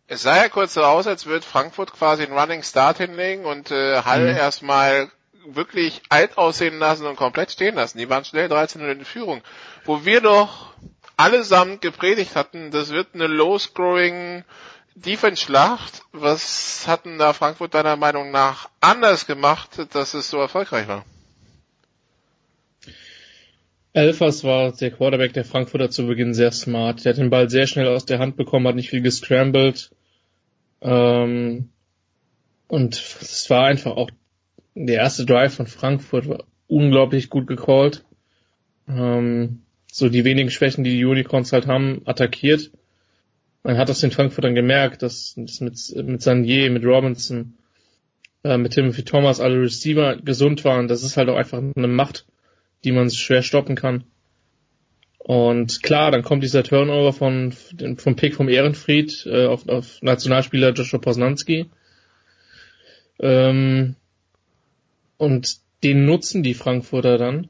Es 0.08 0.24
sah 0.24 0.38
ja 0.38 0.50
kurz 0.50 0.74
so 0.74 0.82
aus, 0.82 1.06
als 1.06 1.26
würde 1.26 1.46
Frankfurt 1.46 1.94
quasi 1.94 2.24
einen 2.24 2.38
Running 2.38 2.64
Start 2.64 2.98
hinlegen 2.98 3.46
und 3.46 3.70
äh, 3.70 4.02
Hall 4.02 4.32
mhm. 4.32 4.38
erstmal 4.38 5.10
wirklich 5.46 6.02
alt 6.10 6.38
aussehen 6.38 6.80
lassen 6.80 7.06
und 7.06 7.16
komplett 7.16 7.52
stehen 7.52 7.76
lassen. 7.76 7.98
Die 7.98 8.10
waren 8.10 8.26
schnell 8.26 8.50
13 8.50 8.82
in 8.82 9.06
Führung. 9.06 9.42
Wo 9.86 10.06
wir 10.06 10.22
doch 10.22 10.74
allesamt 11.18 11.82
gepredigt 11.82 12.36
hatten, 12.36 12.72
das 12.72 12.90
wird 12.90 13.10
eine 13.14 13.28
low-scoring 13.28 14.44
Defense-Schlacht. 14.96 16.02
Was 16.12 16.86
hatten 16.88 17.18
da 17.18 17.34
Frankfurt 17.34 17.74
deiner 17.74 17.96
Meinung 17.96 18.32
nach 18.32 18.70
anders 18.82 19.26
gemacht, 19.26 19.70
dass 19.94 20.14
es 20.14 20.30
so 20.30 20.38
erfolgreich 20.38 20.88
war? 20.88 21.06
Elfers 23.94 24.44
war 24.44 24.72
der 24.72 24.92
Quarterback 24.92 25.34
der 25.34 25.46
Frankfurter 25.46 25.90
zu 25.90 26.06
Beginn 26.06 26.34
sehr 26.34 26.52
smart. 26.52 27.04
Der 27.04 27.14
hat 27.14 27.18
den 27.18 27.30
Ball 27.30 27.50
sehr 27.50 27.68
schnell 27.68 27.88
aus 27.88 28.06
der 28.06 28.20
Hand 28.20 28.38
bekommen, 28.38 28.68
hat 28.68 28.76
nicht 28.76 28.90
viel 28.90 29.02
gescrambled. 29.02 29.92
Ähm, 30.82 31.70
und 32.68 32.96
es 32.96 33.50
war 33.50 33.66
einfach 33.66 33.98
auch 33.98 34.12
der 34.76 34.96
erste 34.96 35.26
Drive 35.26 35.56
von 35.56 35.68
Frankfurt 35.68 36.30
war 36.30 36.44
unglaublich 36.68 37.30
gut 37.30 37.48
gecallt. 37.48 38.06
Ähm, 38.88 39.64
so 39.92 40.08
die 40.08 40.24
wenigen 40.24 40.52
Schwächen, 40.52 40.84
die 40.84 40.98
die 40.98 41.06
Unicorns 41.06 41.52
halt 41.52 41.68
haben, 41.68 42.02
attackiert. 42.06 42.72
Man 43.64 43.78
hat 43.78 43.90
das 43.90 44.04
in 44.04 44.12
Frankfurt 44.12 44.46
dann 44.46 44.56
gemerkt, 44.56 45.02
dass, 45.02 45.34
dass 45.36 45.62
mit, 45.62 45.78
mit 45.96 46.22
Sanier, 46.22 46.70
mit 46.70 46.86
Robinson, 46.86 47.58
äh, 48.44 48.58
mit 48.58 48.74
Timothy 48.74 49.04
Thomas 49.04 49.40
alle 49.40 49.62
Receiver 49.62 50.18
gesund 50.18 50.64
waren. 50.64 50.88
Das 50.88 51.04
ist 51.04 51.18
halt 51.18 51.28
auch 51.30 51.36
einfach 51.36 51.58
eine 51.58 51.88
Macht, 51.88 52.26
die 52.84 52.92
man 52.92 53.10
schwer 53.10 53.42
stoppen 53.42 53.76
kann. 53.76 54.04
Und 55.18 55.84
klar, 55.84 56.12
dann 56.12 56.24
kommt 56.24 56.44
dieser 56.44 56.64
Turnover 56.64 57.14
von, 57.14 57.54
vom 57.98 58.16
Pick 58.16 58.36
vom 58.36 58.50
Ehrenfried 58.50 59.26
äh, 59.26 59.46
auf, 59.46 59.68
auf 59.68 60.02
Nationalspieler 60.02 60.72
Joshua 60.72 61.00
Posnanski. 61.00 61.70
Ähm, 63.20 63.96
und 65.18 65.58
den 65.84 66.06
nutzen 66.06 66.42
die 66.42 66.54
Frankfurter 66.54 67.18
dann 67.18 67.50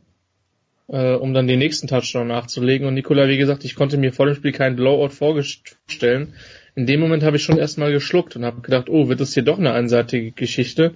äh, 0.90 1.14
um 1.14 1.34
dann 1.34 1.48
den 1.48 1.60
nächsten 1.60 1.88
Touchdown 1.88 2.28
nachzulegen. 2.28 2.88
Und 2.88 2.96
Nikola, 2.96 3.28
wie 3.28 3.38
gesagt, 3.38 3.64
ich 3.64 3.76
konnte 3.76 3.98
mir 3.98 4.12
vor 4.12 4.26
dem 4.26 4.36
Spiel 4.36 4.52
keinen 4.52 4.76
Blowout 4.76 5.10
vorstellen. 5.10 6.34
in 6.76 6.86
dem 6.86 7.00
Moment 7.00 7.24
habe 7.24 7.38
ich 7.38 7.44
schon 7.44 7.58
erstmal 7.58 7.92
geschluckt 7.92 8.36
und 8.36 8.46
habe 8.46 8.62
gedacht, 8.62 8.90
oh, 8.90 9.08
wird 9.08 9.20
das 9.20 9.34
hier 9.34 9.44
doch 9.44 9.60
eine 9.60 9.74
einseitige 9.74 10.32
Geschichte, 10.32 10.96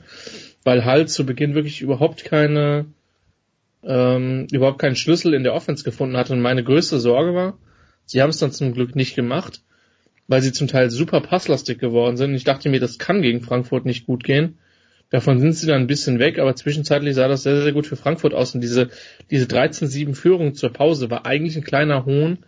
weil 0.64 0.86
Hall 0.86 1.08
zu 1.08 1.26
Beginn 1.26 1.56
wirklich 1.56 1.82
überhaupt 1.82 2.26
keine 2.26 2.86
ähm, 3.86 4.48
überhaupt 4.52 4.80
keinen 4.80 4.96
Schlüssel 4.96 5.34
in 5.34 5.44
der 5.44 5.54
Offense 5.54 5.84
gefunden 5.84 6.18
hatte 6.18 6.34
und 6.34 6.42
meine 6.42 6.64
größte 6.64 7.00
Sorge 7.00 7.34
war, 7.34 7.58
sie 8.06 8.22
haben 8.22 8.30
es 8.30 8.38
dann 8.38 8.52
zum 8.52 8.74
Glück 8.74 8.96
nicht 8.96 9.16
gemacht, 9.16 9.62
weil 10.28 10.42
sie 10.42 10.52
zum 10.52 10.68
Teil 10.68 10.90
super 10.90 11.22
passlastig 11.22 11.80
geworden 11.80 12.18
sind. 12.18 12.32
Und 12.32 12.36
ich 12.36 12.44
dachte 12.44 12.70
mir, 12.70 12.80
das 12.80 12.98
kann 12.98 13.22
gegen 13.22 13.42
Frankfurt 13.42 13.86
nicht 13.86 14.06
gut 14.06 14.24
gehen. 14.24 14.58
Davon 15.10 15.40
sind 15.40 15.54
sie 15.54 15.68
dann 15.68 15.82
ein 15.82 15.88
bisschen 15.88 16.18
weg, 16.18 16.40
aber 16.40 16.56
zwischenzeitlich 16.56 17.14
sah 17.14 17.28
das 17.28 17.44
sehr, 17.44 17.62
sehr 17.62 17.72
gut 17.72 17.86
für 17.86 17.96
Frankfurt 17.96 18.34
aus. 18.34 18.56
Und 18.56 18.62
diese, 18.62 18.90
diese 19.30 19.46
13-7 19.46 20.16
Führung 20.16 20.56
zur 20.56 20.72
Pause 20.72 21.12
war 21.12 21.26
eigentlich 21.26 21.56
ein 21.56 21.64
kleiner 21.64 22.06
Hohn, 22.06 22.40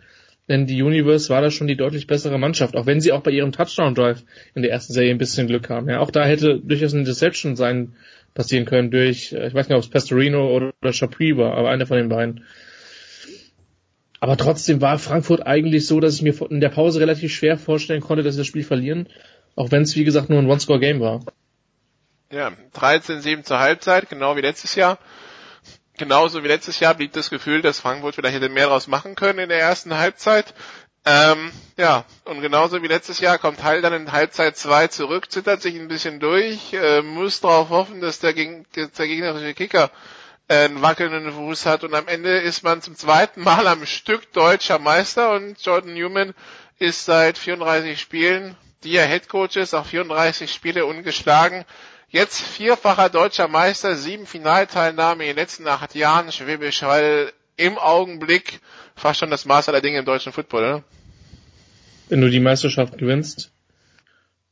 denn 0.48 0.66
die 0.66 0.82
Universe 0.82 1.28
war 1.28 1.40
da 1.40 1.50
schon 1.50 1.68
die 1.68 1.76
deutlich 1.76 2.06
bessere 2.06 2.38
Mannschaft, 2.38 2.76
auch 2.76 2.86
wenn 2.86 3.00
sie 3.00 3.12
auch 3.12 3.22
bei 3.22 3.30
ihrem 3.30 3.52
Touchdown-Drive 3.52 4.24
in 4.54 4.62
der 4.62 4.70
ersten 4.72 4.92
Serie 4.92 5.12
ein 5.12 5.18
bisschen 5.18 5.46
Glück 5.46 5.70
haben. 5.70 5.88
Ja, 5.88 6.00
auch 6.00 6.10
da 6.10 6.24
hätte 6.24 6.58
durchaus 6.58 6.94
eine 6.94 7.04
Deception 7.04 7.56
sein 7.56 7.94
passieren 8.36 8.66
können 8.66 8.92
durch, 8.92 9.32
äh, 9.32 9.48
ich 9.48 9.54
weiß 9.54 9.68
nicht, 9.68 9.76
ob 9.76 9.82
es 9.82 9.90
Pastorino 9.90 10.48
oder, 10.54 10.72
oder 10.80 10.92
Chapuis 10.92 11.36
war, 11.36 11.54
aber 11.54 11.70
einer 11.70 11.86
von 11.86 11.96
den 11.96 12.08
beiden. 12.08 12.44
Aber 14.20 14.36
trotzdem 14.36 14.80
war 14.80 14.98
Frankfurt 14.98 15.46
eigentlich 15.46 15.86
so, 15.86 16.00
dass 16.00 16.14
ich 16.14 16.22
mir 16.22 16.34
in 16.50 16.60
der 16.60 16.68
Pause 16.68 17.00
relativ 17.00 17.34
schwer 17.34 17.58
vorstellen 17.58 18.00
konnte, 18.00 18.22
dass 18.22 18.34
sie 18.34 18.40
das 18.40 18.46
Spiel 18.46 18.64
verlieren, 18.64 19.08
auch 19.56 19.72
wenn 19.72 19.82
es 19.82 19.96
wie 19.96 20.04
gesagt 20.04 20.30
nur 20.30 20.38
ein 20.38 20.48
One-Score-Game 20.48 21.00
war. 21.00 21.24
Ja, 22.30 22.52
13-7 22.74 23.42
zur 23.42 23.58
Halbzeit, 23.58 24.08
genau 24.08 24.36
wie 24.36 24.40
letztes 24.40 24.74
Jahr. 24.74 24.98
Genauso 25.98 26.44
wie 26.44 26.48
letztes 26.48 26.80
Jahr 26.80 26.94
blieb 26.94 27.12
das 27.12 27.30
Gefühl, 27.30 27.62
dass 27.62 27.80
Frankfurt 27.80 28.14
vielleicht 28.14 28.34
hätte 28.34 28.50
mehr 28.50 28.66
draus 28.66 28.86
machen 28.86 29.14
können 29.14 29.38
in 29.38 29.48
der 29.48 29.60
ersten 29.60 29.96
Halbzeit. 29.96 30.54
Ähm, 31.08 31.52
ja, 31.76 32.04
und 32.24 32.40
genauso 32.40 32.82
wie 32.82 32.88
letztes 32.88 33.20
Jahr 33.20 33.38
kommt 33.38 33.62
Heil 33.62 33.80
dann 33.80 33.92
in 33.92 34.10
Halbzeit 34.10 34.56
2 34.56 34.88
zurück, 34.88 35.30
zittert 35.30 35.62
sich 35.62 35.76
ein 35.76 35.86
bisschen 35.86 36.18
durch, 36.18 36.72
äh, 36.72 37.00
muss 37.00 37.40
darauf 37.40 37.68
hoffen, 37.68 38.00
dass 38.00 38.18
der, 38.18 38.32
der 38.32 38.88
gegnerische 38.88 39.54
Kicker 39.54 39.92
äh, 40.48 40.64
einen 40.64 40.82
wackelnden 40.82 41.30
Fuß 41.32 41.64
hat 41.64 41.84
und 41.84 41.94
am 41.94 42.08
Ende 42.08 42.38
ist 42.38 42.64
man 42.64 42.82
zum 42.82 42.96
zweiten 42.96 43.42
Mal 43.42 43.68
am 43.68 43.86
Stück 43.86 44.32
deutscher 44.32 44.80
Meister 44.80 45.32
und 45.32 45.64
Jordan 45.64 45.94
Newman 45.94 46.34
ist 46.80 47.04
seit 47.04 47.38
34 47.38 48.00
Spielen, 48.00 48.56
die 48.82 48.96
er 48.96 49.06
Headcoach 49.06 49.54
ist, 49.54 49.74
auch 49.74 49.86
34 49.86 50.52
Spiele 50.52 50.86
ungeschlagen. 50.86 51.64
Jetzt 52.08 52.40
vierfacher 52.40 53.10
deutscher 53.10 53.46
Meister, 53.46 53.94
sieben 53.94 54.26
Finalteilnahme 54.26 55.22
in 55.22 55.30
den 55.30 55.36
letzten 55.36 55.68
acht 55.68 55.94
Jahren. 55.94 56.32
Schwäbisch 56.32 56.82
Hall 56.82 57.32
im 57.56 57.78
Augenblick 57.78 58.60
fast 58.96 59.20
schon 59.20 59.30
das 59.30 59.44
Maß 59.44 59.68
aller 59.68 59.80
Dinge 59.80 59.98
im 59.98 60.04
deutschen 60.04 60.32
Football, 60.32 60.62
oder? 60.62 60.84
Wenn 62.08 62.20
du 62.20 62.30
die 62.30 62.40
Meisterschaft 62.40 62.98
gewinnst, 62.98 63.52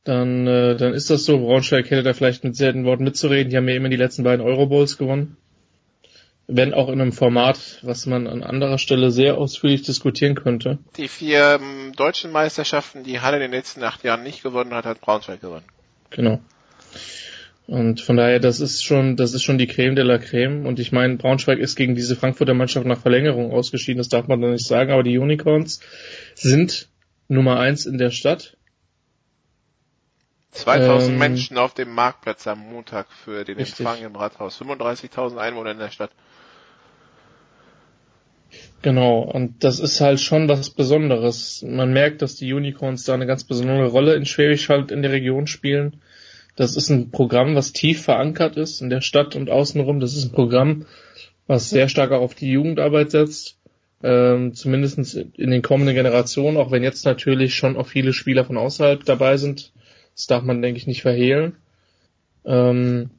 dann, 0.04 0.46
äh, 0.46 0.76
dann 0.76 0.92
ist 0.92 1.10
das 1.10 1.24
so. 1.24 1.38
Braunschweig 1.38 1.90
hätte 1.90 2.02
da 2.02 2.12
vielleicht 2.12 2.44
mit 2.44 2.56
seltenen 2.56 2.84
Worten 2.84 3.04
mitzureden. 3.04 3.50
Die 3.50 3.56
haben 3.56 3.68
ja 3.68 3.74
immer 3.74 3.88
die 3.88 3.96
letzten 3.96 4.22
beiden 4.22 4.44
Euro 4.44 4.66
Bowls 4.66 4.98
gewonnen. 4.98 5.36
Wenn 6.46 6.74
auch 6.74 6.88
in 6.88 7.00
einem 7.00 7.12
Format, 7.12 7.78
was 7.82 8.04
man 8.04 8.26
an 8.26 8.42
anderer 8.42 8.76
Stelle 8.76 9.10
sehr 9.10 9.38
ausführlich 9.38 9.80
diskutieren 9.82 10.34
könnte. 10.34 10.78
Die 10.98 11.08
vier 11.08 11.58
ähm, 11.58 11.92
deutschen 11.96 12.32
Meisterschaften, 12.32 13.02
die 13.02 13.20
Halle 13.20 13.36
in 13.36 13.42
den 13.42 13.52
letzten 13.52 13.82
acht 13.82 14.04
Jahren 14.04 14.22
nicht 14.22 14.42
gewonnen 14.42 14.74
hat, 14.74 14.84
hat 14.84 15.00
Braunschweig 15.00 15.40
gewonnen. 15.40 15.64
Genau. 16.10 16.40
Und 17.66 18.02
von 18.02 18.16
daher, 18.16 18.40
das 18.40 18.60
ist 18.60 18.84
schon, 18.84 19.16
das 19.16 19.32
ist 19.32 19.42
schon 19.42 19.56
die 19.56 19.66
Creme 19.66 19.96
de 19.96 20.04
la 20.04 20.18
Creme. 20.18 20.66
Und 20.66 20.78
ich 20.78 20.92
meine, 20.92 21.16
Braunschweig 21.16 21.58
ist 21.58 21.76
gegen 21.76 21.94
diese 21.94 22.14
Frankfurter 22.14 22.52
Mannschaft 22.52 22.86
nach 22.86 23.00
Verlängerung 23.00 23.52
ausgeschieden, 23.52 23.98
das 23.98 24.08
darf 24.08 24.28
man 24.28 24.40
doch 24.40 24.50
nicht 24.50 24.66
sagen, 24.66 24.92
aber 24.92 25.02
die 25.02 25.18
Unicorns 25.18 25.80
sind 26.34 26.88
Nummer 27.28 27.58
eins 27.58 27.86
in 27.86 27.96
der 27.96 28.10
Stadt. 28.10 28.56
2000 30.50 31.12
ähm, 31.12 31.18
Menschen 31.18 31.58
auf 31.58 31.74
dem 31.74 31.90
Marktplatz 31.92 32.46
am 32.46 32.60
Montag 32.60 33.10
für 33.10 33.44
den 33.44 33.56
richtig. 33.56 33.80
Empfang 33.80 34.04
im 34.04 34.14
Rathaus. 34.14 34.60
35.000 34.60 35.36
Einwohner 35.36 35.72
in 35.72 35.78
der 35.78 35.90
Stadt. 35.90 36.10
Genau, 38.82 39.20
und 39.20 39.64
das 39.64 39.80
ist 39.80 40.00
halt 40.00 40.20
schon 40.20 40.48
was 40.48 40.70
Besonderes. 40.70 41.64
Man 41.66 41.92
merkt, 41.92 42.20
dass 42.20 42.36
die 42.36 42.52
Unicorns 42.52 43.04
da 43.04 43.14
eine 43.14 43.26
ganz 43.26 43.44
besondere 43.44 43.88
Rolle 43.88 44.14
in 44.14 44.26
Schwäbisch 44.26 44.68
halt 44.68 44.92
in 44.92 45.02
der 45.02 45.10
Region 45.10 45.46
spielen. 45.46 46.02
Das 46.56 46.76
ist 46.76 46.88
ein 46.88 47.10
Programm, 47.10 47.56
was 47.56 47.72
tief 47.72 48.02
verankert 48.02 48.56
ist 48.56 48.80
in 48.80 48.90
der 48.90 49.00
Stadt 49.00 49.34
und 49.34 49.50
außenrum. 49.50 50.00
Das 50.00 50.16
ist 50.16 50.26
ein 50.26 50.32
Programm, 50.32 50.86
was 51.46 51.70
sehr 51.70 51.88
stark 51.88 52.12
auch 52.12 52.20
auf 52.20 52.34
die 52.34 52.50
Jugendarbeit 52.50 53.10
setzt, 53.10 53.58
ähm, 54.02 54.54
zumindest 54.54 55.14
in 55.14 55.50
den 55.50 55.62
kommenden 55.62 55.94
Generationen, 55.94 56.56
auch 56.56 56.70
wenn 56.70 56.82
jetzt 56.82 57.04
natürlich 57.04 57.54
schon 57.54 57.76
auch 57.76 57.88
viele 57.88 58.12
Spieler 58.12 58.44
von 58.44 58.56
außerhalb 58.56 59.04
dabei 59.04 59.36
sind. 59.36 59.72
Das 60.14 60.26
darf 60.26 60.42
man, 60.44 60.62
denke 60.62 60.78
ich, 60.78 60.86
nicht 60.86 61.02
verhehlen. 61.02 61.56
Ähm, 62.44 63.10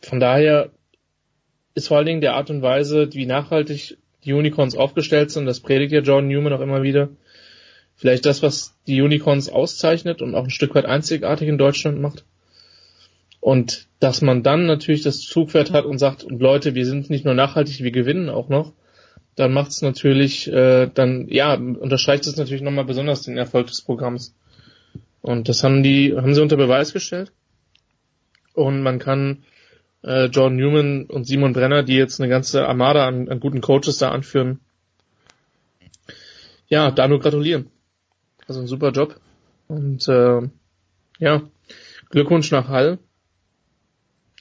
von 0.00 0.20
daher 0.20 0.70
ist 1.74 1.88
vor 1.88 1.96
allen 1.96 2.06
Dingen 2.06 2.20
der 2.20 2.34
Art 2.34 2.50
und 2.50 2.62
Weise, 2.62 3.12
wie 3.12 3.26
nachhaltig 3.26 3.98
die 4.24 4.32
Unicorns 4.32 4.76
aufgestellt 4.76 5.30
sind, 5.30 5.46
das 5.46 5.60
predigt 5.60 5.92
ja 5.92 6.00
John 6.00 6.28
Newman 6.28 6.52
auch 6.52 6.60
immer 6.60 6.82
wieder, 6.82 7.08
vielleicht 7.96 8.26
das, 8.26 8.42
was 8.42 8.74
die 8.86 9.00
Unicorns 9.02 9.48
auszeichnet 9.48 10.22
und 10.22 10.34
auch 10.34 10.44
ein 10.44 10.50
Stück 10.50 10.74
weit 10.74 10.86
einzigartig 10.86 11.48
in 11.48 11.58
Deutschland 11.58 12.00
macht. 12.00 12.24
Und 13.40 13.86
dass 14.00 14.22
man 14.22 14.42
dann 14.42 14.66
natürlich 14.66 15.02
das 15.02 15.20
Zugpferd 15.20 15.72
hat 15.72 15.84
und 15.84 15.98
sagt, 15.98 16.24
und 16.24 16.40
Leute, 16.40 16.74
wir 16.74 16.84
sind 16.84 17.10
nicht 17.10 17.24
nur 17.24 17.34
nachhaltig, 17.34 17.82
wir 17.82 17.90
gewinnen 17.90 18.28
auch 18.28 18.48
noch, 18.48 18.72
dann 19.36 19.52
macht 19.52 19.70
es 19.70 19.82
natürlich, 19.82 20.50
äh, 20.50 20.88
dann, 20.92 21.28
ja, 21.28 21.54
unterstreicht 21.54 22.26
es 22.26 22.36
natürlich 22.36 22.62
nochmal 22.62 22.86
besonders 22.86 23.22
den 23.22 23.36
Erfolg 23.36 23.68
des 23.68 23.82
Programms. 23.82 24.34
Und 25.20 25.48
das 25.48 25.62
haben 25.62 25.82
die, 25.82 26.16
haben 26.16 26.34
sie 26.34 26.42
unter 26.42 26.56
Beweis 26.56 26.92
gestellt. 26.92 27.32
Und 28.54 28.82
man 28.82 28.98
kann 28.98 29.44
äh, 30.02 30.26
John 30.26 30.56
Newman 30.56 31.04
und 31.04 31.26
Simon 31.26 31.52
Brenner, 31.52 31.82
die 31.82 31.96
jetzt 31.96 32.20
eine 32.20 32.30
ganze 32.30 32.66
Armada 32.66 33.06
an, 33.06 33.28
an 33.28 33.40
guten 33.40 33.60
Coaches 33.60 33.98
da 33.98 34.10
anführen, 34.10 34.60
ja, 36.68 36.90
da 36.90 37.06
nur 37.06 37.20
gratulieren. 37.20 37.70
Also 38.46 38.60
ein 38.60 38.66
super 38.66 38.90
Job. 38.90 39.18
Und 39.68 40.08
äh, 40.08 40.42
ja, 41.18 41.42
Glückwunsch 42.10 42.50
nach 42.50 42.68
Hall. 42.68 42.98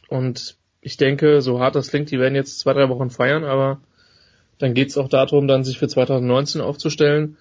Und 0.08 0.58
ich 0.82 0.98
denke, 0.98 1.42
so 1.42 1.60
hart 1.60 1.76
das 1.76 1.90
klingt, 1.90 2.12
die 2.12 2.20
werden 2.20 2.36
jetzt 2.36 2.60
zwei, 2.60 2.74
drei 2.74 2.90
Wochen 2.90 3.10
feiern, 3.10 3.44
aber 3.44 3.82
dann 4.60 4.76
geht's 4.76 4.98
auch 4.98 5.10
darum, 5.10 5.48
dann 5.48 5.64
sich 5.64 5.80
für 5.80 5.88
2019 5.88 6.62
aufzustellen. 6.62 7.38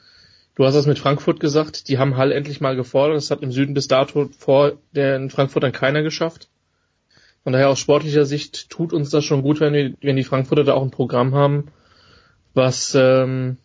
Du 0.54 0.64
hast 0.64 0.74
das 0.74 0.86
mit 0.86 0.98
Frankfurt 0.98 1.40
gesagt, 1.40 1.88
die 1.88 1.98
haben 1.98 2.16
Hall 2.16 2.32
endlich 2.32 2.60
mal 2.60 2.76
gefordert. 2.76 3.16
Das 3.16 3.30
hat 3.30 3.42
im 3.42 3.52
Süden 3.52 3.74
bis 3.74 3.88
dato 3.88 4.30
vor 4.38 4.78
der 4.92 5.16
in 5.16 5.30
Frankfurt 5.30 5.62
dann 5.62 5.72
keiner 5.72 6.02
geschafft. 6.02 6.48
Von 7.42 7.52
daher 7.52 7.68
aus 7.68 7.78
sportlicher 7.78 8.24
Sicht 8.24 8.70
tut 8.70 8.94
uns 8.94 9.10
das 9.10 9.24
schon 9.24 9.42
gut, 9.42 9.60
wenn, 9.60 9.74
wir, 9.74 9.94
wenn 10.00 10.16
die 10.16 10.24
Frankfurter 10.24 10.64
da 10.64 10.72
auch 10.72 10.82
ein 10.82 10.90
Programm 10.90 11.34
haben, 11.34 11.66
was 12.54 12.94
ähm, 12.94 13.58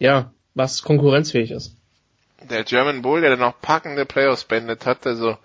ja, 0.00 0.32
was 0.54 0.82
konkurrenzfähig 0.82 1.52
ist 1.52 1.75
der 2.42 2.64
German 2.64 3.02
Bull, 3.02 3.20
der 3.20 3.30
dann 3.30 3.42
auch 3.42 3.60
packende 3.60 4.04
Playoffs 4.04 4.44
beendet 4.44 4.86
hat, 4.86 5.06
also 5.06 5.38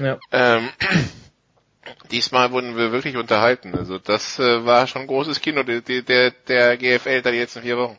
ja. 0.00 0.18
ähm, 0.32 0.68
diesmal 2.10 2.52
wurden 2.52 2.76
wir 2.76 2.92
wirklich 2.92 3.16
unterhalten. 3.16 3.74
Also 3.74 3.98
das 3.98 4.38
äh, 4.38 4.64
war 4.64 4.86
schon 4.86 5.06
großes 5.06 5.40
Kino, 5.40 5.62
der, 5.62 5.80
der, 5.80 6.30
der 6.30 6.76
GFL 6.76 7.22
da 7.22 7.30
die 7.30 7.38
letzten 7.38 7.62
vier 7.62 7.76
Wochen. 7.76 7.96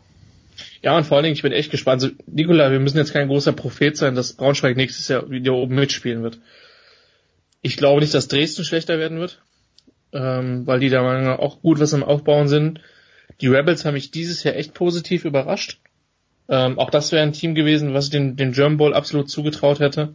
Ja, 0.81 0.97
und 0.97 1.05
vor 1.05 1.17
allen 1.17 1.23
Dingen, 1.23 1.35
ich 1.35 1.41
bin 1.41 1.51
echt 1.51 1.71
gespannt. 1.71 2.03
Also, 2.03 2.15
Nikola, 2.27 2.71
wir 2.71 2.79
müssen 2.79 2.97
jetzt 2.97 3.13
kein 3.13 3.27
großer 3.27 3.53
Prophet 3.53 3.97
sein, 3.97 4.15
dass 4.15 4.33
Braunschweig 4.33 4.75
nächstes 4.75 5.07
Jahr 5.07 5.29
wieder 5.29 5.53
oben 5.53 5.75
mitspielen 5.75 6.23
wird. 6.23 6.39
Ich 7.61 7.77
glaube 7.77 8.01
nicht, 8.01 8.13
dass 8.13 8.27
Dresden 8.27 8.65
schlechter 8.65 8.99
werden 8.99 9.19
wird, 9.19 9.41
ähm, 10.11 10.67
weil 10.67 10.79
die 10.79 10.89
da 10.89 11.35
auch 11.37 11.61
gut 11.61 11.79
was 11.79 11.93
am 11.93 12.03
Aufbauen 12.03 12.47
sind. 12.47 12.81
Die 13.41 13.47
Rebels 13.47 13.85
haben 13.85 13.93
mich 13.93 14.11
dieses 14.11 14.43
Jahr 14.43 14.55
echt 14.55 14.73
positiv 14.73 15.25
überrascht. 15.25 15.79
Ähm, 16.49 16.77
auch 16.77 16.89
das 16.89 17.11
wäre 17.11 17.23
ein 17.23 17.33
Team 17.33 17.55
gewesen, 17.55 17.93
was 17.93 18.05
ich 18.05 18.11
den, 18.11 18.35
den 18.35 18.51
German 18.51 18.77
Bowl 18.77 18.93
absolut 18.93 19.29
zugetraut 19.29 19.79
hätte. 19.79 20.13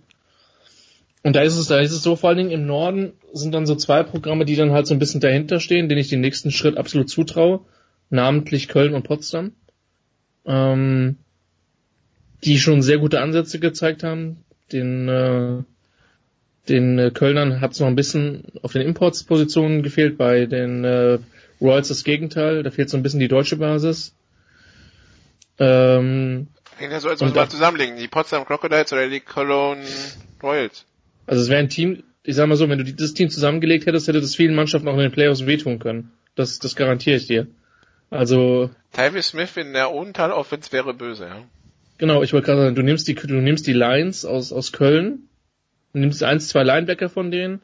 Und 1.23 1.35
da 1.35 1.43
ist 1.43 1.57
es, 1.57 1.67
da 1.67 1.81
ist 1.81 1.93
es 1.93 2.03
so, 2.03 2.17
vor 2.17 2.29
allen 2.29 2.39
Dingen 2.39 2.51
im 2.51 2.67
Norden 2.67 3.13
sind 3.33 3.53
dann 3.53 3.67
so 3.67 3.75
zwei 3.75 4.03
Programme, 4.03 4.45
die 4.45 4.57
dann 4.57 4.73
halt 4.73 4.87
so 4.87 4.95
ein 4.95 4.99
bisschen 4.99 5.21
dahinter 5.21 5.61
stehen, 5.61 5.89
denen 5.89 6.01
ich 6.01 6.09
den 6.09 6.21
nächsten 6.21 6.51
Schritt 6.51 6.77
absolut 6.77 7.11
zutraue, 7.11 7.61
namentlich 8.11 8.69
Köln 8.69 8.95
und 8.95 9.03
Potsdam, 9.03 9.53
ähm, 10.47 11.17
die 12.45 12.59
schon 12.59 12.83
sehr 12.83 12.99
gute 12.99 13.21
Ansätze 13.21 13.59
gezeigt 13.59 14.05
haben. 14.05 14.45
Den, 14.73 15.09
äh, 15.09 15.63
den 16.69 16.99
äh, 16.99 17.11
Kölnern 17.11 17.61
hat 17.61 17.73
es 17.73 17.81
noch 17.81 17.89
ein 17.89 17.97
bisschen 17.97 18.45
auf 18.63 18.73
den 18.73 18.83
Importspositionen 18.83 19.83
gefehlt, 19.83 20.19
bei 20.19 20.47
den 20.47 20.85
äh, 20.85 21.19
Royals 21.61 21.89
das 21.89 22.05
Gegenteil, 22.05 22.63
da 22.63 22.71
fehlt 22.71 22.91
so 22.91 22.97
ein 22.97 23.03
bisschen 23.03 23.21
die 23.21 23.29
deutsche 23.29 23.57
Basis. 23.57 24.15
Ähm, 25.59 26.49
ja, 26.81 27.01
so 27.01 27.09
als 27.09 27.21
muss 27.21 27.35
man 27.35 27.51
zusammenlegen. 27.51 27.97
Die 27.97 28.09
Potsdam 28.09 28.45
Crocodiles 28.45 28.93
oder 28.93 29.09
die 29.09 29.21
Cologne 29.21 29.85
Royals. 30.43 30.87
Also 31.27 31.43
es 31.43 31.49
wäre 31.49 31.61
ein 31.61 31.69
Team, 31.69 32.05
ich 32.23 32.37
sag 32.37 32.47
mal 32.47 32.57
so, 32.57 32.69
wenn 32.69 32.79
du 32.79 32.85
das 32.85 33.15
Team 33.15 33.31
zusammengelegt 33.31 33.87
hättest, 33.87 34.09
hätte 34.09 34.21
das 34.21 34.37
vielen 34.37 34.55
Mannschaften 34.55 34.89
auch 34.89 34.95
in 34.95 35.01
den 35.01 35.13
Playoffs 35.13 35.47
wehtun 35.47 35.79
können. 35.79 36.13
Das, 36.35 36.59
das 36.59 36.77
garantiere 36.77 37.17
ich 37.17 37.27
dir. 37.27 37.49
Also. 38.11 38.71
Tyvis 38.93 39.29
Smith 39.29 39.57
in 39.57 39.73
der 39.73 39.93
Odenthal 39.93 40.33
Offense 40.33 40.73
wäre 40.73 40.95
böse, 40.95 41.27
ja. 41.27 41.43
Genau, 41.99 42.23
ich 42.23 42.33
wollte 42.33 42.47
gerade 42.47 42.63
sagen, 42.63 42.75
du 42.77 42.83
nimmst 42.83 43.09
die, 43.09 43.15
du 43.15 43.35
nimmst 43.35 43.67
die 43.67 43.73
Lions 43.73 44.25
aus, 44.25 44.53
aus 44.53 44.73
Köln, 44.73 45.29
nimmst 45.93 46.23
eins, 46.23 46.49
zwei 46.49 46.63
Linebacker 46.63 47.09
von 47.09 47.31
denen, 47.31 47.61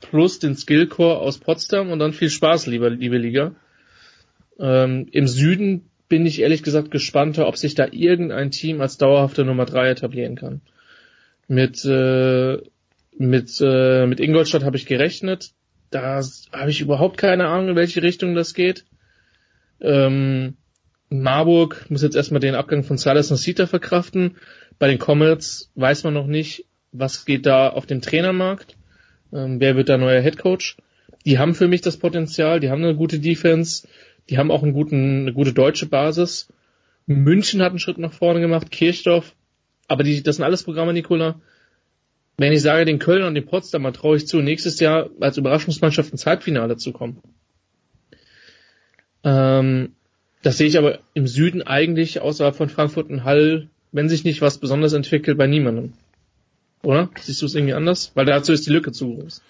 plus 0.00 0.38
den 0.38 0.56
Skillcore 0.56 1.18
aus 1.18 1.38
Potsdam 1.38 1.90
und 1.90 1.98
dann 1.98 2.12
viel 2.12 2.30
Spaß, 2.30 2.66
lieber, 2.66 2.88
liebe 2.90 3.18
Liga. 3.18 3.54
Ähm, 4.60 5.08
Im 5.10 5.26
Süden 5.26 5.90
bin 6.14 6.26
ich 6.26 6.40
ehrlich 6.40 6.62
gesagt 6.62 6.92
gespannter, 6.92 7.48
ob 7.48 7.56
sich 7.56 7.74
da 7.74 7.88
irgendein 7.90 8.52
Team 8.52 8.80
als 8.80 8.98
dauerhafte 8.98 9.44
Nummer 9.44 9.64
drei 9.64 9.90
etablieren 9.90 10.36
kann. 10.36 10.60
Mit, 11.48 11.84
äh, 11.84 12.58
mit, 13.18 13.60
äh, 13.60 14.06
mit 14.06 14.20
Ingolstadt 14.20 14.62
habe 14.62 14.76
ich 14.76 14.86
gerechnet. 14.86 15.50
Da 15.90 16.20
habe 16.52 16.70
ich 16.70 16.80
überhaupt 16.80 17.18
keine 17.18 17.48
Ahnung, 17.48 17.70
in 17.70 17.74
welche 17.74 18.00
Richtung 18.00 18.36
das 18.36 18.54
geht. 18.54 18.84
Ähm, 19.80 20.54
Marburg 21.08 21.86
muss 21.88 22.04
jetzt 22.04 22.14
erstmal 22.14 22.38
den 22.38 22.54
Abgang 22.54 22.84
von 22.84 22.96
Salas 22.96 23.30
Nasita 23.30 23.66
verkraften. 23.66 24.36
Bei 24.78 24.86
den 24.86 25.00
Comets 25.00 25.72
weiß 25.74 26.04
man 26.04 26.14
noch 26.14 26.28
nicht, 26.28 26.64
was 26.92 27.24
geht 27.24 27.44
da 27.44 27.70
auf 27.70 27.86
dem 27.86 28.02
Trainermarkt. 28.02 28.76
Ähm, 29.32 29.58
wer 29.58 29.74
wird 29.74 29.88
da 29.88 29.98
neuer 29.98 30.22
Head 30.22 30.38
Coach? 30.38 30.76
Die 31.26 31.40
haben 31.40 31.56
für 31.56 31.66
mich 31.66 31.80
das 31.80 31.96
Potenzial, 31.96 32.60
die 32.60 32.70
haben 32.70 32.84
eine 32.84 32.94
gute 32.94 33.18
Defense, 33.18 33.88
die 34.30 34.38
haben 34.38 34.50
auch 34.50 34.62
einen 34.62 34.72
guten, 34.72 35.22
eine 35.22 35.32
gute 35.32 35.52
deutsche 35.52 35.86
Basis. 35.86 36.48
München 37.06 37.62
hat 37.62 37.70
einen 37.70 37.78
Schritt 37.78 37.98
nach 37.98 38.12
vorne 38.12 38.40
gemacht, 38.40 38.70
Kirchdorf. 38.70 39.34
Aber 39.88 40.02
die, 40.02 40.22
das 40.22 40.36
sind 40.36 40.44
alles 40.44 40.62
Programme, 40.62 40.92
Nikola. 40.92 41.40
Wenn 42.36 42.52
ich 42.52 42.62
sage, 42.62 42.84
den 42.84 42.98
Köln 42.98 43.22
und 43.22 43.34
den 43.34 43.46
Potsdamer 43.46 43.92
traue 43.92 44.16
ich 44.16 44.26
zu, 44.26 44.40
nächstes 44.40 44.80
Jahr 44.80 45.10
als 45.20 45.36
Überraschungsmannschaft 45.36 46.10
ins 46.10 46.26
Halbfinale 46.26 46.76
zu 46.76 46.92
kommen. 46.92 47.20
Ähm, 49.22 49.92
das 50.42 50.58
sehe 50.58 50.66
ich 50.66 50.78
aber 50.78 50.98
im 51.14 51.26
Süden 51.26 51.62
eigentlich 51.62 52.20
außerhalb 52.20 52.56
von 52.56 52.68
Frankfurt 52.68 53.10
und 53.10 53.24
Hall, 53.24 53.68
wenn 53.92 54.08
sich 54.08 54.24
nicht 54.24 54.42
was 54.42 54.58
besonders 54.58 54.92
entwickelt, 54.92 55.38
bei 55.38 55.46
niemandem. 55.46 55.92
Oder? 56.82 57.10
Siehst 57.20 57.40
du 57.40 57.46
es 57.46 57.54
irgendwie 57.54 57.74
anders? 57.74 58.12
Weil 58.14 58.26
dazu 58.26 58.52
ist 58.52 58.66
die 58.66 58.72
Lücke 58.72 58.92
zu 58.92 59.14
groß. 59.14 59.42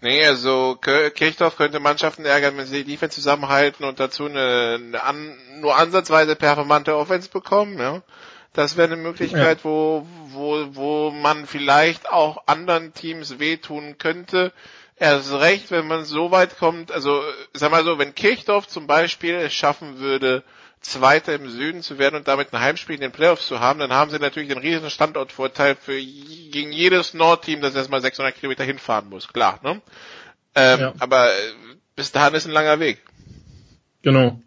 Nee, 0.00 0.24
also 0.24 0.76
Kirchdorf 0.80 1.56
könnte 1.56 1.80
Mannschaften 1.80 2.24
ärgern, 2.24 2.56
wenn 2.56 2.66
sie 2.66 2.84
die 2.84 2.92
Defense 2.92 3.16
zusammenhalten 3.16 3.84
und 3.84 3.98
dazu 3.98 4.26
eine, 4.26 4.78
eine 4.80 5.02
an, 5.02 5.36
nur 5.60 5.76
ansatzweise 5.76 6.36
performante 6.36 6.96
Offense 6.96 7.28
bekommen, 7.28 7.78
ja. 7.78 8.02
Das 8.52 8.76
wäre 8.76 8.92
eine 8.92 9.00
Möglichkeit, 9.00 9.58
ja. 9.58 9.64
wo, 9.64 10.06
wo, 10.28 10.66
wo 10.70 11.10
man 11.10 11.46
vielleicht 11.46 12.10
auch 12.10 12.42
anderen 12.46 12.94
Teams 12.94 13.38
wehtun 13.38 13.98
könnte. 13.98 14.52
Erst 14.96 15.32
recht, 15.32 15.70
wenn 15.70 15.86
man 15.86 16.04
so 16.04 16.30
weit 16.30 16.58
kommt, 16.58 16.90
also 16.90 17.22
sag 17.52 17.70
mal 17.70 17.84
so, 17.84 17.98
wenn 17.98 18.14
Kirchdorf 18.14 18.66
zum 18.66 18.86
Beispiel 18.86 19.34
es 19.34 19.52
schaffen 19.52 19.98
würde, 19.98 20.42
Zweiter 20.80 21.34
im 21.34 21.48
Süden 21.48 21.82
zu 21.82 21.98
werden 21.98 22.16
und 22.16 22.28
damit 22.28 22.52
ein 22.52 22.60
Heimspiel 22.60 22.94
in 22.94 23.00
den 23.00 23.12
Playoffs 23.12 23.46
zu 23.46 23.60
haben, 23.60 23.80
dann 23.80 23.92
haben 23.92 24.10
sie 24.10 24.18
natürlich 24.18 24.50
einen 24.50 24.60
riesen 24.60 24.90
Standortvorteil 24.90 25.74
für 25.74 26.00
gegen 26.00 26.72
jedes 26.72 27.14
Nordteam, 27.14 27.60
das 27.60 27.74
erstmal 27.74 28.00
600 28.00 28.34
Kilometer 28.34 28.64
hinfahren 28.64 29.08
muss, 29.08 29.28
klar. 29.28 29.60
Ne? 29.62 29.80
Ähm, 30.54 30.80
ja. 30.80 30.94
Aber 30.98 31.30
äh, 31.30 31.52
bis 31.96 32.12
dahin 32.12 32.34
ist 32.34 32.46
ein 32.46 32.52
langer 32.52 32.80
Weg. 32.80 33.02
Genau. 34.02 34.40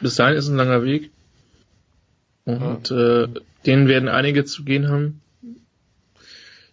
Bis 0.00 0.16
dahin 0.16 0.36
ist 0.36 0.48
ein 0.48 0.56
langer 0.56 0.82
Weg. 0.82 1.10
Und 2.44 2.90
ja. 2.90 3.22
äh, 3.22 3.28
denen 3.64 3.88
werden 3.88 4.08
einige 4.08 4.44
zu 4.44 4.64
gehen 4.64 4.88
haben. 4.88 5.22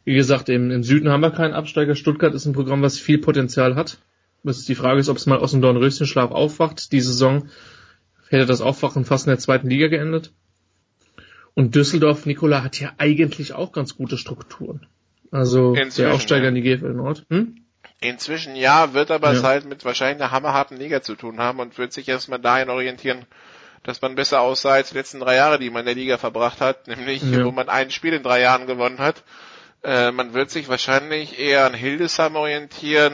Wie 0.04 0.16
gesagt, 0.16 0.50
im, 0.50 0.72
im 0.72 0.84
Süden 0.84 1.10
haben 1.10 1.22
wir 1.22 1.32
keinen 1.32 1.54
Absteiger. 1.54 1.96
Stuttgart 1.96 2.34
ist 2.34 2.46
ein 2.46 2.54
Programm, 2.54 2.82
was 2.82 3.00
viel 3.00 3.20
Potenzial 3.20 3.76
hat. 3.76 4.00
Das 4.44 4.58
ist 4.58 4.68
die 4.68 4.76
Frage 4.76 5.00
ist, 5.00 5.10
ob 5.10 5.18
es 5.18 5.28
mal 5.28 5.38
aus 5.38 5.52
dem 5.52 5.62
Dornröschenschlaf 5.62 6.32
aufwacht. 6.32 6.92
Die 6.92 7.02
Saison 7.02 7.50
hätte 8.32 8.46
das 8.46 8.62
Aufwachen 8.62 9.06
fast 9.06 9.28
in 9.28 9.32
der 9.32 9.40
zweiten 9.40 9.70
Liga 9.70 9.88
geendet. 9.88 10.32
Und 11.54 11.76
Düsseldorf, 11.76 12.26
Nikola, 12.26 12.64
hat 12.64 12.80
ja 12.80 12.94
eigentlich 12.98 13.54
auch 13.54 13.72
ganz 13.72 13.98
gute 13.98 14.18
Strukturen. 14.18 14.88
Also 15.32 15.74
Inzwischen, 15.74 16.04
der 16.04 16.14
Aufsteiger 16.14 16.44
ja. 16.44 16.50
in 16.50 16.56
die 16.56 16.62
GFL 16.62 16.94
Nord. 16.94 17.26
Hm? 17.30 17.58
Inzwischen 18.00 18.56
ja, 18.56 18.94
wird 18.94 19.12
aber 19.12 19.34
ja. 19.34 19.44
halt 19.44 19.66
mit 19.66 19.86
wahrscheinlich 19.86 20.22
einer 20.22 20.32
hammerharten 20.32 20.78
Liga 20.78 21.02
zu 21.02 21.16
tun 21.16 21.40
haben 21.40 21.60
und 21.60 21.78
wird 21.78 21.94
sich 21.94 22.08
erstmal 22.08 22.40
dahin 22.40 22.70
orientieren, 22.70 23.26
dass 23.84 24.02
man 24.02 24.16
besser 24.16 24.42
aussah 24.42 24.74
als 24.74 24.90
die 24.90 24.98
letzten 24.98 25.20
drei 25.20 25.36
Jahre, 25.36 25.60
die 25.60 25.70
man 25.70 25.82
in 25.82 25.86
der 25.88 25.96
Liga 25.96 26.18
verbracht 26.18 26.62
hat, 26.62 26.88
nämlich 26.88 27.22
ja. 27.24 27.46
wo 27.46 27.52
man 27.52 27.70
ein 27.70 27.92
Spiel 27.92 28.14
in 28.14 28.24
drei 28.24 28.42
Jahren 28.42 28.68
gewonnen 28.68 29.00
hat. 29.00 29.24
Äh, 29.84 30.12
man 30.12 30.34
wird 30.34 30.52
sich 30.52 30.70
wahrscheinlich 30.70 31.40
eher 31.40 31.66
an 31.66 31.74
Hildesheim 31.74 32.36
orientieren, 32.36 33.14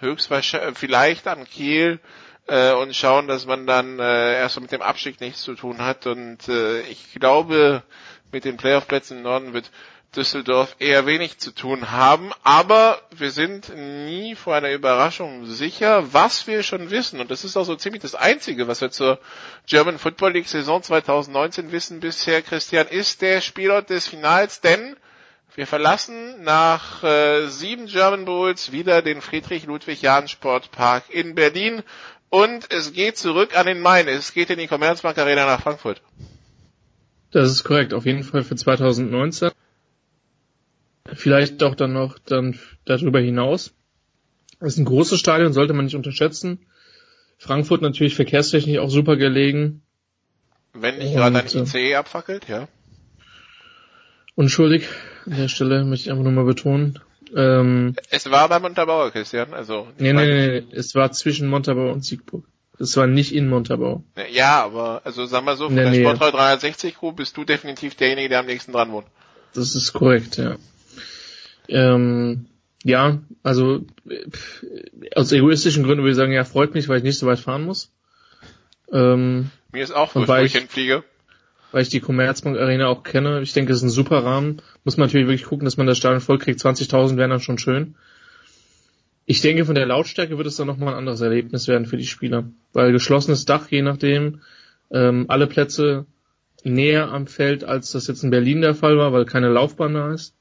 höchstwahrscheinlich 0.00 0.78
vielleicht 0.78 1.26
an 1.26 1.44
Kiel, 1.44 2.00
äh, 2.48 2.72
und 2.72 2.94
schauen, 2.96 3.28
dass 3.28 3.46
man 3.46 3.66
dann 3.66 3.98
äh, 3.98 4.34
erst 4.34 4.60
mit 4.60 4.72
dem 4.72 4.82
Abstieg 4.82 5.20
nichts 5.20 5.42
zu 5.42 5.54
tun 5.54 5.78
hat. 5.78 6.06
Und 6.06 6.48
äh, 6.48 6.80
ich 6.82 7.14
glaube, 7.14 7.82
mit 8.32 8.44
den 8.44 8.56
Playoff-Plätzen 8.56 9.18
im 9.18 9.22
Norden 9.22 9.52
wird 9.52 9.70
Düsseldorf 10.16 10.74
eher 10.78 11.04
wenig 11.04 11.38
zu 11.38 11.50
tun 11.52 11.90
haben, 11.90 12.32
aber 12.42 13.02
wir 13.14 13.30
sind 13.30 13.70
nie 13.76 14.34
vor 14.34 14.54
einer 14.54 14.72
Überraschung 14.72 15.44
sicher, 15.44 16.14
was 16.14 16.46
wir 16.46 16.62
schon 16.62 16.90
wissen. 16.90 17.20
Und 17.20 17.30
das 17.30 17.44
ist 17.44 17.58
auch 17.58 17.64
so 17.64 17.76
ziemlich 17.76 18.00
das 18.00 18.14
Einzige, 18.14 18.68
was 18.68 18.80
wir 18.80 18.90
zur 18.90 19.18
German 19.66 19.98
Football 19.98 20.32
League 20.32 20.48
Saison 20.48 20.82
2019 20.82 21.72
wissen 21.72 22.00
bisher, 22.00 22.40
Christian, 22.40 22.86
ist 22.86 23.20
der 23.20 23.42
Spielort 23.42 23.90
des 23.90 24.06
Finals, 24.08 24.62
denn 24.62 24.96
wir 25.54 25.66
verlassen 25.66 26.42
nach 26.42 27.02
äh, 27.02 27.48
sieben 27.48 27.86
German 27.86 28.24
Bowls 28.24 28.72
wieder 28.72 29.02
den 29.02 29.20
Friedrich-Ludwig-Jahn-Sportpark 29.20 31.10
in 31.10 31.34
Berlin 31.34 31.82
und 32.30 32.72
es 32.72 32.92
geht 32.92 33.16
zurück 33.16 33.56
an 33.56 33.66
den 33.66 33.80
Main. 33.80 34.08
Es 34.08 34.32
geht 34.32 34.50
in 34.50 34.58
die 34.58 34.66
Commerzbank 34.66 35.16
Arena 35.18 35.46
nach 35.46 35.62
Frankfurt. 35.62 36.02
Das 37.30 37.50
ist 37.50 37.64
korrekt, 37.64 37.92
auf 37.92 38.06
jeden 38.06 38.22
Fall 38.22 38.44
für 38.44 38.56
2019. 38.56 39.50
Vielleicht 41.14 41.60
doch 41.62 41.74
dann 41.74 41.92
noch 41.92 42.18
dann 42.18 42.58
darüber 42.84 43.20
hinaus. 43.20 43.72
Das 44.60 44.74
ist 44.74 44.78
ein 44.78 44.84
großes 44.84 45.18
Stadion, 45.18 45.52
sollte 45.52 45.72
man 45.72 45.84
nicht 45.84 45.94
unterschätzen. 45.94 46.66
Frankfurt 47.38 47.82
natürlich 47.82 48.14
verkehrstechnisch 48.14 48.78
auch 48.78 48.90
super 48.90 49.16
gelegen. 49.16 49.82
Wenn 50.72 50.98
nicht 50.98 51.14
gerade 51.14 51.38
ein 51.38 51.46
ICE 51.46 51.94
abfackelt, 51.94 52.48
ja. 52.48 52.68
Unschuldig 54.34 54.86
an 55.26 55.36
der 55.36 55.48
Stelle 55.48 55.84
möchte 55.84 56.06
ich 56.06 56.10
einfach 56.10 56.24
nur 56.24 56.32
mal 56.32 56.44
betonen. 56.44 56.98
Ähm, 57.34 57.94
es 58.10 58.30
war 58.30 58.48
bei 58.48 58.58
Montabaur, 58.58 59.10
Christian, 59.10 59.54
also. 59.54 59.88
Nee, 59.98 60.12
nee, 60.12 60.26
nee, 60.60 60.66
es 60.72 60.94
war 60.94 61.12
zwischen 61.12 61.48
Montabaur 61.48 61.92
und 61.92 62.04
Siegburg. 62.04 62.44
Es 62.78 62.96
war 62.96 63.06
nicht 63.06 63.34
in 63.34 63.48
Montabaur. 63.48 64.04
Ja, 64.30 64.62
aber, 64.62 65.02
also 65.04 65.26
sag 65.26 65.44
mal 65.44 65.56
so, 65.56 65.66
von 65.66 65.76
der 65.76 65.92
Sportrau 65.92 66.30
360 66.30 66.96
Crew 66.96 67.12
bist 67.12 67.36
du 67.36 67.44
definitiv 67.44 67.96
derjenige, 67.96 68.28
der 68.28 68.40
am 68.40 68.46
nächsten 68.46 68.72
dran 68.72 68.92
wohnt. 68.92 69.06
Das 69.54 69.74
ist 69.74 69.92
korrekt, 69.92 70.36
ja. 70.36 70.56
Ähm, 71.68 72.46
ja, 72.84 73.18
also 73.42 73.84
aus 75.14 75.32
egoistischen 75.32 75.82
Gründen 75.82 76.02
würde 76.02 76.12
ich 76.12 76.16
sagen, 76.16 76.32
ja, 76.32 76.44
freut 76.44 76.74
mich, 76.74 76.88
weil 76.88 76.98
ich 76.98 77.04
nicht 77.04 77.18
so 77.18 77.26
weit 77.26 77.40
fahren 77.40 77.64
muss. 77.64 77.92
Ähm, 78.92 79.50
Mir 79.72 79.82
ist 79.82 79.90
auch, 79.90 80.12
bevor 80.12 80.38
ich 80.40 80.52
hinfliege 80.52 81.02
weil 81.72 81.82
ich 81.82 81.88
die 81.88 82.00
Commerzbank 82.00 82.58
Arena 82.58 82.86
auch 82.86 83.02
kenne. 83.02 83.40
Ich 83.42 83.52
denke, 83.52 83.72
es 83.72 83.78
ist 83.78 83.84
ein 83.84 83.90
super 83.90 84.24
Rahmen. 84.24 84.62
Muss 84.84 84.96
man 84.96 85.06
natürlich 85.06 85.26
wirklich 85.26 85.48
gucken, 85.48 85.64
dass 85.64 85.76
man 85.76 85.86
das 85.86 85.98
Stadion 85.98 86.20
voll 86.20 86.38
kriegt. 86.38 86.60
20.000 86.60 87.16
wären 87.16 87.30
dann 87.30 87.40
schon 87.40 87.58
schön. 87.58 87.96
Ich 89.26 89.42
denke, 89.42 89.66
von 89.66 89.74
der 89.74 89.86
Lautstärke 89.86 90.38
wird 90.38 90.46
es 90.46 90.56
dann 90.56 90.66
nochmal 90.66 90.94
ein 90.94 90.98
anderes 91.00 91.20
Erlebnis 91.20 91.68
werden 91.68 91.86
für 91.86 91.98
die 91.98 92.06
Spieler. 92.06 92.44
Weil 92.72 92.92
geschlossenes 92.92 93.44
Dach, 93.44 93.68
je 93.70 93.82
nachdem, 93.82 94.40
ähm, 94.90 95.26
alle 95.28 95.46
Plätze 95.46 96.06
näher 96.64 97.10
am 97.10 97.26
Feld, 97.26 97.64
als 97.64 97.92
das 97.92 98.06
jetzt 98.06 98.22
in 98.22 98.30
Berlin 98.30 98.62
der 98.62 98.74
Fall 98.74 98.96
war, 98.96 99.12
weil 99.12 99.26
keine 99.26 99.50
Laufbahn 99.50 99.94
da 99.94 100.12
ist. 100.12 100.34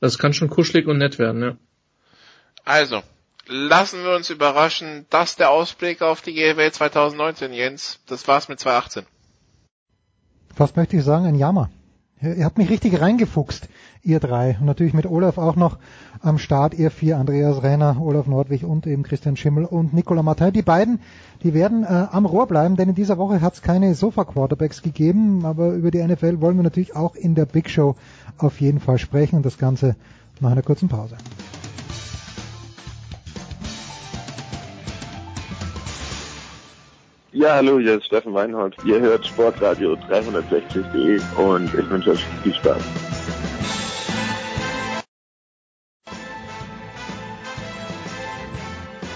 Das 0.00 0.18
kann 0.18 0.32
schon 0.32 0.50
kuschelig 0.50 0.86
und 0.86 0.98
nett 0.98 1.18
werden, 1.18 1.42
ja. 1.42 1.56
Also, 2.64 3.02
lassen 3.46 4.04
wir 4.04 4.14
uns 4.14 4.30
überraschen. 4.30 5.06
Das 5.10 5.36
der 5.36 5.50
Ausblick 5.50 6.00
auf 6.00 6.22
die 6.22 6.34
GFL 6.34 6.70
2019, 6.70 7.52
Jens. 7.52 8.00
Das 8.06 8.26
war's 8.28 8.48
mit 8.48 8.60
2018 8.60 9.06
fast 10.54 10.76
möchte 10.76 10.96
ich 10.96 11.04
sagen, 11.04 11.26
ein 11.26 11.34
Jammer. 11.34 11.70
Ihr 12.20 12.44
habt 12.44 12.56
mich 12.56 12.70
richtig 12.70 13.00
reingefuchst, 13.00 13.68
ihr 14.02 14.18
drei. 14.18 14.56
Und 14.58 14.66
natürlich 14.66 14.94
mit 14.94 15.04
Olaf 15.04 15.36
auch 15.36 15.56
noch 15.56 15.78
am 16.20 16.38
Start, 16.38 16.72
ihr 16.72 16.90
vier, 16.90 17.18
Andreas 17.18 17.62
Renner, 17.62 18.00
Olaf 18.00 18.26
Nordwig 18.26 18.64
und 18.64 18.86
eben 18.86 19.02
Christian 19.02 19.36
Schimmel 19.36 19.66
und 19.66 19.92
Nicola 19.92 20.22
Martin. 20.22 20.52
Die 20.52 20.62
beiden, 20.62 21.00
die 21.42 21.52
werden 21.52 21.82
äh, 21.84 22.06
am 22.10 22.24
Rohr 22.24 22.46
bleiben, 22.46 22.76
denn 22.76 22.88
in 22.88 22.94
dieser 22.94 23.18
Woche 23.18 23.42
hat 23.42 23.54
es 23.54 23.62
keine 23.62 23.94
Sofa-Quarterbacks 23.94 24.80
gegeben, 24.80 25.44
aber 25.44 25.72
über 25.72 25.90
die 25.90 26.02
NFL 26.02 26.40
wollen 26.40 26.56
wir 26.56 26.62
natürlich 26.62 26.96
auch 26.96 27.14
in 27.14 27.34
der 27.34 27.44
Big 27.44 27.68
Show 27.68 27.96
auf 28.38 28.60
jeden 28.60 28.80
Fall 28.80 28.98
sprechen 28.98 29.36
und 29.36 29.44
das 29.44 29.58
Ganze 29.58 29.96
nach 30.40 30.52
einer 30.52 30.62
kurzen 30.62 30.88
Pause. 30.88 31.16
Ja, 37.36 37.56
hallo, 37.56 37.80
hier 37.80 37.96
ist 37.96 38.06
Steffen 38.06 38.32
Weinhold. 38.32 38.76
Ihr 38.84 39.00
hört 39.00 39.26
Sportradio 39.26 39.94
360.de 39.94 41.20
und 41.36 41.64
ich 41.74 41.90
wünsche 41.90 42.12
euch 42.12 42.24
viel 42.44 42.54
Spaß. 42.54 42.80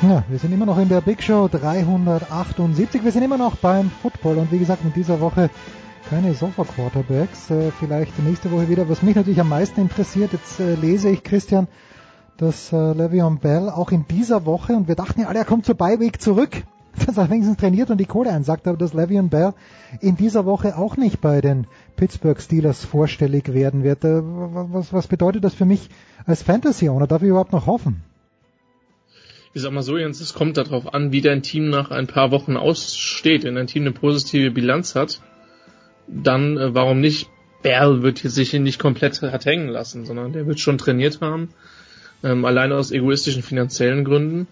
Ja, 0.03 0.25
wir 0.29 0.39
sind 0.41 0.53
immer 0.53 0.67
noch 0.67 0.79
in 0.79 0.89
der 0.89 1.01
Big 1.01 1.23
Show 1.23 1.47
378. 1.47 3.05
Wir 3.05 3.13
sind 3.13 3.23
immer 3.23 3.39
noch 3.39 3.55
beim 3.55 3.89
Football 4.03 4.39
und 4.39 4.51
wie 4.51 4.59
gesagt, 4.59 4.83
in 4.83 4.93
dieser 4.93 5.21
Woche 5.21 5.49
keine 6.11 6.35
Sofa-Quarterbacks. 6.35 7.53
Äh, 7.53 7.71
vielleicht 7.79 8.19
nächste 8.25 8.51
Woche 8.51 8.69
wieder. 8.69 8.89
Was 8.89 9.05
mich 9.05 9.15
natürlich 9.15 9.41
am 9.41 9.51
meisten 9.51 9.81
interessiert, 9.81 10.33
jetzt 10.33 10.59
äh, 10.59 10.75
lese 10.75 11.09
ich, 11.09 11.23
Christian, 11.23 11.69
dass 12.37 12.73
äh, 12.73 12.77
Le'Veon 12.77 13.39
Bell 13.39 13.69
auch 13.69 13.93
in 13.93 14.09
dieser 14.09 14.45
Woche, 14.45 14.73
und 14.73 14.89
wir 14.89 14.97
dachten 14.97 15.21
ja 15.21 15.29
alle, 15.29 15.39
er 15.39 15.45
kommt 15.45 15.67
zur 15.67 15.77
Beiweg 15.77 16.21
zurück, 16.21 16.65
dass 17.07 17.17
er 17.17 17.31
wenigstens 17.31 17.57
trainiert 17.57 17.91
und 17.91 17.99
die 17.99 18.07
Kohle 18.07 18.31
einsackt, 18.31 18.67
aber 18.67 18.77
dass 18.77 18.95
Le'Veon 18.95 19.29
Bell 19.29 19.55
in 20.01 20.17
dieser 20.17 20.45
Woche 20.45 20.77
auch 20.77 20.97
nicht 20.97 21.21
bei 21.21 21.41
den 21.41 21.67
Pittsburgh 21.97 22.41
Steelers 22.41 22.85
vorstellig 22.85 23.53
werden 23.53 23.85
wird. 23.85 24.05
Äh, 24.05 24.21
was, 24.23 24.93
was 24.93 25.07
bedeutet 25.07 25.45
das 25.45 25.55
für 25.55 25.65
mich 25.65 25.89
als 26.27 26.43
Fantasy-Owner? 26.43 27.07
Darf 27.07 27.23
ich 27.23 27.29
überhaupt 27.29 27.53
noch 27.53 27.67
hoffen? 27.67 28.03
Ich 29.55 29.63
sag 29.63 29.73
mal 29.73 29.83
so, 29.83 29.97
Jens, 29.97 30.21
es 30.21 30.35
kommt 30.35 30.57
darauf 30.57 30.93
an, 30.93 31.11
wie 31.11 31.23
dein 31.23 31.43
Team 31.43 31.71
nach 31.71 31.91
ein 31.91 32.07
paar 32.07 32.31
Wochen 32.31 32.57
aussteht. 32.57 33.45
Wenn 33.45 33.55
dein 33.55 33.67
Team 33.67 33.83
eine 33.83 33.93
positive 33.93 34.51
Bilanz 34.51 34.95
hat, 34.95 35.21
dann 36.07 36.57
äh, 36.57 36.75
warum 36.75 37.01
nicht? 37.01 37.29
Bell 37.63 38.03
wird 38.03 38.19
sich 38.19 38.53
nicht 38.53 38.79
komplett 38.79 39.21
hat 39.21 39.45
hängen 39.45 39.69
lassen, 39.69 40.07
sondern 40.07 40.33
der 40.33 40.47
wird 40.47 40.61
schon 40.61 40.79
trainiert 40.79 41.21
haben, 41.21 41.49
ähm, 42.23 42.45
alleine 42.45 42.77
aus 42.77 42.93
egoistischen 42.93 43.43
finanziellen 43.43 44.05
Gründen. 44.05 44.47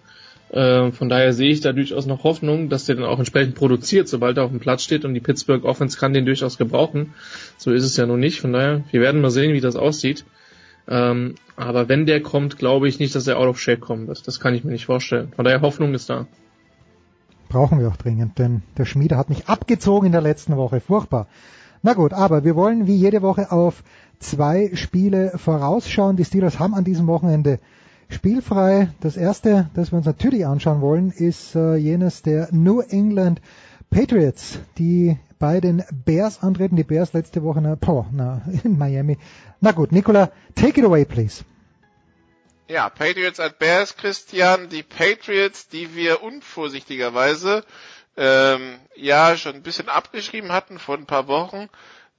Äh, 0.49 0.91
von 0.91 1.09
daher 1.09 1.33
sehe 1.33 1.49
ich 1.49 1.61
da 1.61 1.73
durchaus 1.73 2.05
noch 2.05 2.23
Hoffnung, 2.23 2.69
dass 2.69 2.85
der 2.85 2.95
dann 2.95 3.05
auch 3.05 3.19
entsprechend 3.19 3.55
produziert, 3.55 4.07
sobald 4.07 4.37
er 4.37 4.45
auf 4.45 4.51
dem 4.51 4.59
Platz 4.59 4.83
steht 4.83 5.03
und 5.03 5.13
die 5.13 5.19
Pittsburgh 5.19 5.65
Offense 5.65 5.97
kann 5.97 6.13
den 6.13 6.25
durchaus 6.25 6.57
gebrauchen. 6.57 7.13
So 7.57 7.71
ist 7.71 7.83
es 7.83 7.97
ja 7.97 8.05
noch 8.05 8.17
nicht. 8.17 8.39
Von 8.39 8.53
daher, 8.53 8.83
wir 8.91 9.01
werden 9.01 9.21
mal 9.21 9.31
sehen, 9.31 9.53
wie 9.53 9.61
das 9.61 9.75
aussieht. 9.75 10.25
Ähm, 10.87 11.35
aber 11.57 11.89
wenn 11.89 12.05
der 12.05 12.21
kommt, 12.21 12.57
glaube 12.57 12.87
ich 12.87 12.99
nicht, 12.99 13.13
dass 13.13 13.27
er 13.27 13.37
out 13.37 13.47
of 13.47 13.59
shape 13.59 13.79
kommen 13.79 14.07
wird. 14.07 14.25
Das 14.25 14.39
kann 14.39 14.53
ich 14.53 14.63
mir 14.63 14.71
nicht 14.71 14.85
vorstellen. 14.85 15.33
Von 15.35 15.43
daher 15.43 15.61
Hoffnung 15.61 15.93
ist 15.93 16.09
da. 16.09 16.27
Brauchen 17.49 17.79
wir 17.79 17.89
auch 17.89 17.97
dringend, 17.97 18.39
denn 18.39 18.61
der 18.77 18.85
Schmiede 18.85 19.17
hat 19.17 19.29
mich 19.29 19.47
abgezogen 19.47 20.07
in 20.07 20.11
der 20.11 20.21
letzten 20.21 20.55
Woche. 20.55 20.79
Furchtbar. 20.79 21.27
Na 21.81 21.93
gut, 21.93 22.13
aber 22.13 22.43
wir 22.43 22.55
wollen 22.55 22.87
wie 22.87 22.95
jede 22.95 23.21
Woche 23.21 23.51
auf 23.51 23.83
zwei 24.19 24.71
Spiele 24.73 25.33
vorausschauen. 25.35 26.15
Die 26.15 26.25
Steelers 26.25 26.59
haben 26.59 26.73
an 26.73 26.83
diesem 26.83 27.07
Wochenende 27.07 27.59
spielfrei. 28.09 28.89
Das 29.01 29.17
erste, 29.17 29.69
das 29.73 29.91
wir 29.91 29.97
uns 29.97 30.05
natürlich 30.05 30.45
anschauen 30.45 30.81
wollen, 30.81 31.11
ist 31.11 31.55
äh, 31.55 31.75
jenes 31.75 32.21
der 32.21 32.49
New 32.51 32.81
England 32.81 33.41
Patriots, 33.89 34.59
die 34.77 35.17
bei 35.39 35.59
den 35.59 35.83
Bears 36.05 36.41
antreten. 36.43 36.75
Die 36.75 36.83
Bears 36.83 37.13
letzte 37.13 37.43
Woche 37.43 37.61
na, 37.61 37.75
boah, 37.75 38.07
na, 38.11 38.41
in 38.63 38.77
Miami. 38.77 39.17
Na 39.61 39.71
gut, 39.71 39.91
Nicola, 39.91 40.31
take 40.55 40.79
it 40.79 40.85
away, 40.85 41.05
please. 41.05 41.43
Ja, 42.67 42.89
Patriots 42.89 43.39
at 43.39 43.59
Bears, 43.59 43.95
Christian. 43.95 44.69
Die 44.69 44.83
Patriots, 44.83 45.69
die 45.69 45.95
wir 45.95 46.21
unvorsichtigerweise 46.21 47.63
ähm, 48.17 48.79
ja 48.95 49.37
schon 49.37 49.55
ein 49.55 49.63
bisschen 49.63 49.89
abgeschrieben 49.89 50.51
hatten 50.51 50.79
vor 50.79 50.97
ein 50.97 51.05
paar 51.05 51.27
Wochen, 51.27 51.69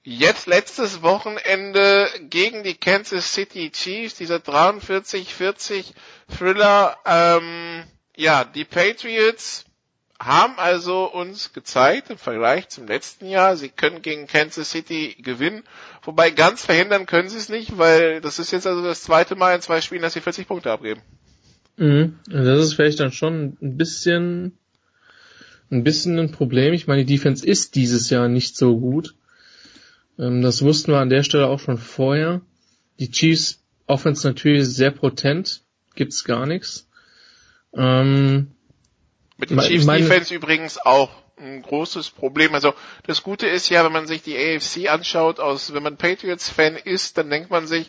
Jetzt 0.05 0.47
letztes 0.47 1.03
Wochenende 1.03 2.09
gegen 2.31 2.63
die 2.63 2.75
Kansas 2.75 3.35
City 3.35 3.71
Chiefs, 3.71 4.15
dieser 4.15 4.37
43-40 4.37 5.93
Thriller. 6.37 6.97
Ähm, 7.05 7.83
ja, 8.17 8.45
die 8.45 8.65
Patriots 8.65 9.65
haben 10.21 10.55
also 10.57 11.05
uns 11.05 11.53
gezeigt 11.53 12.11
im 12.11 12.19
Vergleich 12.19 12.69
zum 12.69 12.89
letzten 12.89 13.27
Jahr, 13.27 13.57
sie 13.57 13.69
können 13.69 14.03
gegen 14.03 14.27
Kansas 14.27 14.71
City 14.71 15.17
gewinnen. 15.23 15.63
Wobei 16.03 16.31
ganz 16.31 16.65
verhindern 16.65 17.07
können 17.07 17.29
sie 17.29 17.39
es 17.39 17.49
nicht, 17.49 17.79
weil 17.79 18.21
das 18.21 18.39
ist 18.39 18.51
jetzt 18.51 18.67
also 18.67 18.83
das 18.83 19.03
zweite 19.03 19.37
Mal 19.37 19.55
in 19.55 19.61
zwei 19.61 19.81
Spielen, 19.81 20.03
dass 20.03 20.15
sie 20.15 20.21
40 20.21 20.49
Punkte 20.49 20.73
abgeben. 20.73 21.03
Mhm. 21.77 22.19
Das 22.27 22.65
ist 22.65 22.75
vielleicht 22.75 22.99
dann 22.99 23.13
schon 23.13 23.57
ein 23.63 23.77
bisschen, 23.77 24.59
ein 25.71 25.85
bisschen 25.85 26.19
ein 26.19 26.33
Problem. 26.33 26.75
Ich 26.75 26.89
meine, 26.89 27.05
die 27.05 27.15
Defense 27.15 27.47
ist 27.47 27.77
dieses 27.77 28.11
Jahr 28.11 28.29
nicht 28.29 28.57
so 28.57 28.79
gut. 28.79 29.15
Ähm, 30.19 30.43
das 30.43 30.63
wussten 30.63 30.93
wir 30.93 30.99
an 30.99 31.11
der 31.11 31.23
Stelle 31.23 31.47
auch 31.47 31.61
schon 31.61 31.79
vorher. 31.79 32.41
Die 32.99 33.11
Chiefs 33.11 33.63
Offense 33.87 34.27
natürlich 34.27 34.67
sehr 34.67 34.91
potent, 34.91 35.63
gibt's 35.95 36.25
gar 36.25 36.47
nichts. 36.47 36.89
Ähm, 37.75 38.49
Mit 39.37 39.51
den 39.51 39.61
Chiefs 39.61 39.87
Defense 39.87 40.35
übrigens 40.35 40.79
auch 40.79 41.11
ein 41.39 41.63
großes 41.63 42.11
Problem. 42.11 42.55
Also 42.55 42.75
das 43.07 43.23
Gute 43.23 43.47
ist 43.47 43.69
ja, 43.69 43.85
wenn 43.85 43.93
man 43.93 44.07
sich 44.07 44.23
die 44.23 44.37
AFC 44.37 44.91
anschaut, 44.91 45.41
aus 45.41 45.73
wenn 45.73 45.83
man 45.83 45.97
Patriots 45.97 46.51
Fan 46.51 46.77
ist, 46.77 47.17
dann 47.17 47.31
denkt 47.31 47.51
man 47.51 47.67
sich, 47.67 47.89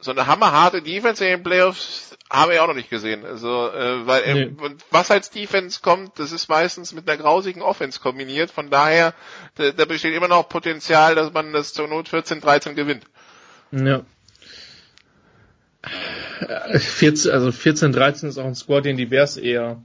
so 0.00 0.10
eine 0.10 0.26
hammerharte 0.26 0.82
Defense 0.82 1.24
in 1.24 1.30
den 1.30 1.42
Playoffs 1.42 2.16
habe 2.30 2.54
ich 2.54 2.60
auch 2.60 2.66
noch 2.66 2.74
nicht 2.74 2.90
gesehen. 2.90 3.24
Also, 3.24 3.68
äh, 3.70 4.06
weil 4.06 4.34
nee. 4.34 4.42
äh, 4.42 4.76
was 4.90 5.10
als 5.10 5.30
Defense 5.30 5.80
kommt, 5.82 6.18
das 6.18 6.32
ist 6.32 6.48
meistens 6.48 6.94
mit 6.94 7.08
einer 7.08 7.20
grausigen 7.20 7.62
Offense 7.62 8.00
kombiniert. 8.00 8.50
Von 8.50 8.70
daher, 8.70 9.14
da, 9.56 9.70
da 9.70 9.84
besteht 9.84 10.14
immer 10.14 10.28
noch 10.28 10.48
Potenzial, 10.48 11.14
dass 11.14 11.32
man 11.32 11.52
das 11.52 11.72
zur 11.74 11.88
Not 11.88 12.08
14-13 12.08 12.74
gewinnt. 12.74 13.04
Ja. 13.70 14.04
14, 16.74 17.32
also 17.32 17.48
14-13 17.48 18.28
ist 18.28 18.38
auch 18.38 18.44
ein 18.44 18.54
Score, 18.54 18.82
den 18.82 18.96
die 18.96 19.06
Bears 19.06 19.36
eher 19.36 19.82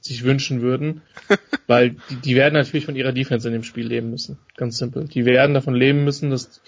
sich 0.00 0.22
wünschen 0.22 0.60
würden, 0.60 1.02
weil 1.66 1.96
die, 2.10 2.16
die 2.16 2.36
werden 2.36 2.54
natürlich 2.54 2.84
von 2.84 2.96
ihrer 2.96 3.12
Defense 3.12 3.48
in 3.48 3.54
dem 3.54 3.64
Spiel 3.64 3.86
leben 3.86 4.10
müssen. 4.10 4.38
Ganz 4.56 4.78
simpel. 4.78 5.08
Die 5.08 5.24
werden 5.24 5.54
davon 5.54 5.74
leben 5.74 6.04
müssen, 6.04 6.30
dass, 6.30 6.62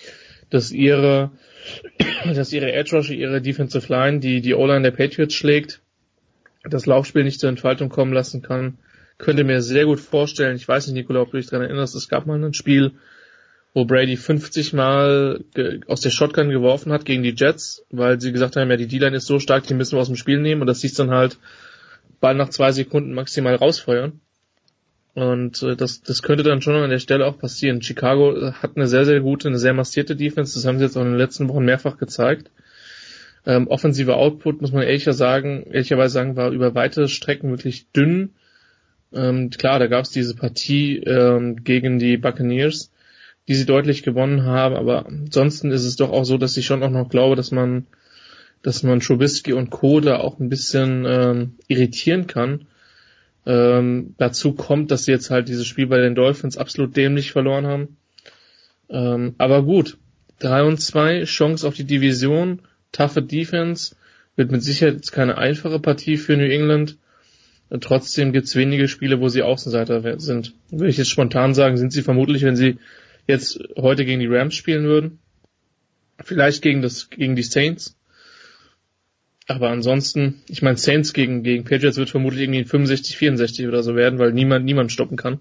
dass 0.50 0.72
ihre 0.72 1.30
dass 2.34 2.52
ihre 2.52 2.72
Edge 2.72 2.96
Rusher, 2.96 3.14
ihre 3.14 3.40
Defensive 3.40 3.92
Line, 3.92 4.20
die 4.20 4.40
die 4.40 4.54
O-Line 4.54 4.82
der 4.82 4.90
Patriots 4.90 5.34
schlägt, 5.34 5.80
das 6.64 6.86
Laufspiel 6.86 7.24
nicht 7.24 7.40
zur 7.40 7.48
Entfaltung 7.48 7.88
kommen 7.88 8.12
lassen 8.12 8.42
kann. 8.42 8.78
Könnte 9.18 9.44
mir 9.44 9.62
sehr 9.62 9.86
gut 9.86 10.00
vorstellen, 10.00 10.56
ich 10.56 10.68
weiß 10.68 10.86
nicht, 10.86 10.94
Nikola, 10.94 11.22
ob 11.22 11.30
du 11.30 11.38
dich 11.38 11.46
daran 11.46 11.66
erinnerst, 11.66 11.94
es 11.94 12.08
gab 12.08 12.26
mal 12.26 12.42
ein 12.42 12.54
Spiel, 12.54 12.92
wo 13.72 13.84
Brady 13.84 14.16
50 14.16 14.72
Mal 14.72 15.44
aus 15.86 16.00
der 16.00 16.10
Shotgun 16.10 16.50
geworfen 16.50 16.92
hat 16.92 17.04
gegen 17.04 17.22
die 17.22 17.34
Jets, 17.36 17.84
weil 17.90 18.20
sie 18.20 18.32
gesagt 18.32 18.56
haben, 18.56 18.70
ja, 18.70 18.76
die 18.76 18.86
D-Line 18.86 19.16
ist 19.16 19.26
so 19.26 19.38
stark, 19.38 19.66
die 19.66 19.74
müssen 19.74 19.96
wir 19.96 20.00
aus 20.00 20.08
dem 20.08 20.16
Spiel 20.16 20.40
nehmen 20.40 20.60
und 20.60 20.66
das 20.66 20.80
hieß 20.80 20.94
dann 20.94 21.10
halt 21.10 21.38
Ball 22.20 22.34
nach 22.34 22.48
zwei 22.48 22.72
Sekunden 22.72 23.12
maximal 23.12 23.54
rausfeuern. 23.54 24.20
Und 25.16 25.62
äh, 25.62 25.76
das, 25.76 26.02
das 26.02 26.20
könnte 26.22 26.44
dann 26.44 26.60
schon 26.60 26.74
an 26.74 26.90
der 26.90 26.98
Stelle 26.98 27.24
auch 27.24 27.38
passieren. 27.38 27.80
Chicago 27.80 28.36
äh, 28.36 28.52
hat 28.52 28.76
eine 28.76 28.86
sehr, 28.86 29.06
sehr 29.06 29.20
gute, 29.20 29.48
eine 29.48 29.58
sehr 29.58 29.72
massierte 29.72 30.14
Defense. 30.14 30.52
Das 30.52 30.66
haben 30.66 30.76
sie 30.76 30.84
jetzt 30.84 30.94
auch 30.98 31.02
in 31.02 31.12
den 31.12 31.16
letzten 31.16 31.48
Wochen 31.48 31.64
mehrfach 31.64 31.96
gezeigt. 31.96 32.50
Ähm, 33.46 33.66
offensive 33.66 34.14
Output, 34.14 34.60
muss 34.60 34.72
man 34.72 34.82
ehrlicher 34.82 35.14
sagen, 35.14 35.64
ehrlicherweise 35.70 36.12
sagen, 36.12 36.36
war 36.36 36.50
über 36.50 36.74
weite 36.74 37.08
Strecken 37.08 37.48
wirklich 37.48 37.90
dünn. 37.92 38.34
Ähm, 39.10 39.48
klar, 39.48 39.78
da 39.78 39.86
gab 39.86 40.04
es 40.04 40.10
diese 40.10 40.36
Partie 40.36 40.98
ähm, 40.98 41.64
gegen 41.64 41.98
die 41.98 42.18
Buccaneers, 42.18 42.92
die 43.48 43.54
sie 43.54 43.64
deutlich 43.64 44.02
gewonnen 44.02 44.44
haben, 44.44 44.74
aber 44.74 45.06
ansonsten 45.06 45.70
ist 45.70 45.86
es 45.86 45.96
doch 45.96 46.10
auch 46.10 46.24
so, 46.24 46.36
dass 46.36 46.58
ich 46.58 46.66
schon 46.66 46.82
auch 46.82 46.90
noch 46.90 47.08
glaube, 47.08 47.36
dass 47.36 47.52
man, 47.52 47.86
dass 48.60 48.82
man 48.82 49.00
Trubisky 49.00 49.54
und 49.54 49.70
Co. 49.70 50.00
da 50.00 50.18
auch 50.18 50.38
ein 50.38 50.50
bisschen 50.50 51.06
ähm, 51.08 51.54
irritieren 51.68 52.26
kann 52.26 52.66
ähm, 53.46 54.14
dazu 54.18 54.54
kommt, 54.54 54.90
dass 54.90 55.04
sie 55.04 55.12
jetzt 55.12 55.30
halt 55.30 55.48
dieses 55.48 55.66
Spiel 55.66 55.86
bei 55.86 55.98
den 55.98 56.14
Dolphins 56.14 56.56
absolut 56.56 56.96
dämlich 56.96 57.30
verloren 57.30 57.66
haben. 57.66 57.96
Ähm, 58.88 59.34
aber 59.38 59.62
gut, 59.62 59.98
3 60.40 60.64
und 60.64 60.80
2, 60.80 61.24
Chance 61.24 61.66
auf 61.66 61.74
die 61.74 61.84
Division, 61.84 62.62
toughe 62.92 63.22
Defense, 63.22 63.94
wird 64.34 64.50
mit 64.50 64.62
Sicherheit 64.62 64.94
jetzt 64.94 65.12
keine 65.12 65.38
einfache 65.38 65.78
Partie 65.78 66.16
für 66.16 66.36
New 66.36 66.44
England. 66.44 66.98
Und 67.68 67.82
trotzdem 67.82 68.32
gibt's 68.32 68.54
wenige 68.54 68.86
Spiele, 68.86 69.20
wo 69.20 69.28
sie 69.28 69.42
Außenseiter 69.42 70.20
sind. 70.20 70.54
Würde 70.70 70.88
ich 70.88 70.98
jetzt 70.98 71.10
spontan 71.10 71.54
sagen, 71.54 71.76
sind 71.76 71.92
sie 71.92 72.02
vermutlich, 72.02 72.42
wenn 72.42 72.56
sie 72.56 72.78
jetzt 73.26 73.58
heute 73.76 74.04
gegen 74.04 74.20
die 74.20 74.28
Rams 74.28 74.54
spielen 74.54 74.84
würden. 74.84 75.18
Vielleicht 76.22 76.62
gegen 76.62 76.82
das, 76.82 77.10
gegen 77.10 77.34
die 77.34 77.42
Saints. 77.42 77.96
Aber 79.48 79.70
ansonsten, 79.70 80.42
ich 80.48 80.62
meine, 80.62 80.76
Saints 80.76 81.12
gegen, 81.12 81.42
gegen 81.42 81.64
Patriots 81.64 81.96
wird 81.96 82.10
vermutlich 82.10 82.42
irgendwie 82.42 82.64
65, 82.64 83.16
64 83.16 83.68
oder 83.68 83.82
so 83.82 83.94
werden, 83.94 84.18
weil 84.18 84.32
niemand, 84.32 84.64
niemand 84.64 84.90
stoppen 84.90 85.16
kann. 85.16 85.38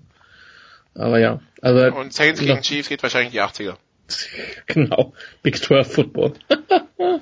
Aber 0.94 1.20
ja. 1.20 1.42
Also, 1.62 1.96
Und 1.96 2.14
Saints 2.14 2.40
gegen 2.40 2.62
Chiefs 2.62 2.90
geht 2.90 3.02
wahrscheinlich 3.02 3.32
die 3.32 3.42
80er. 3.42 3.76
genau. 4.68 5.14
Big 5.42 5.58
12 5.58 5.92
Football. 5.92 6.34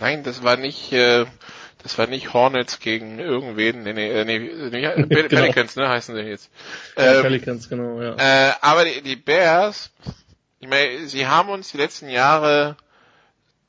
Nein, 0.00 0.22
das 0.24 0.42
war 0.42 0.56
nicht, 0.56 0.92
äh, 0.92 1.26
das 1.82 1.98
war 1.98 2.06
nicht 2.06 2.32
Hornets 2.32 2.80
gegen 2.80 3.18
irgendwen, 3.18 3.82
nee, 3.82 3.92
nee, 3.92 4.08
äh, 4.08 4.24
nee, 4.24 4.38
nee 4.38 4.70
genau. 4.80 5.06
Pelicans, 5.06 5.76
ne, 5.76 5.88
heißen 5.88 6.14
sie 6.14 6.22
jetzt. 6.22 6.50
Ja, 6.96 7.16
ähm, 7.16 7.22
Pelicans, 7.22 7.68
genau, 7.68 8.00
ja. 8.00 8.16
Äh, 8.16 8.52
aber 8.62 8.84
die, 8.84 9.02
die 9.02 9.16
Bears, 9.16 9.90
ich 10.60 10.68
meine, 10.68 11.06
sie 11.06 11.26
haben 11.26 11.50
uns 11.50 11.70
die 11.70 11.76
letzten 11.76 12.08
Jahre 12.08 12.76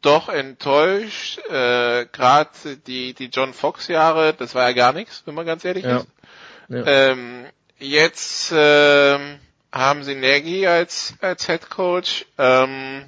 doch 0.04 0.30
enttäuscht. 0.30 1.40
Äh, 1.50 2.06
Gerade 2.12 2.78
die, 2.88 3.14
die 3.14 3.26
John 3.26 3.54
Fox 3.54 3.88
Jahre, 3.88 4.34
das 4.34 4.54
war 4.56 4.70
ja 4.70 4.74
gar 4.74 4.94
nichts, 4.94 5.24
wenn 5.26 5.36
man 5.36 5.46
ganz 5.46 5.66
ehrlich 5.66 5.84
ja. 5.84 5.98
ist. 5.98 6.08
Ja. 6.70 6.86
Ähm, 6.86 7.46
jetzt 7.80 8.54
ähm, 8.56 9.40
haben 9.72 10.04
sie 10.04 10.16
Nagy 10.16 10.68
als, 10.68 11.16
als 11.22 11.48
Head 11.48 11.70
Coach. 11.70 12.26
Ähm, 12.38 13.06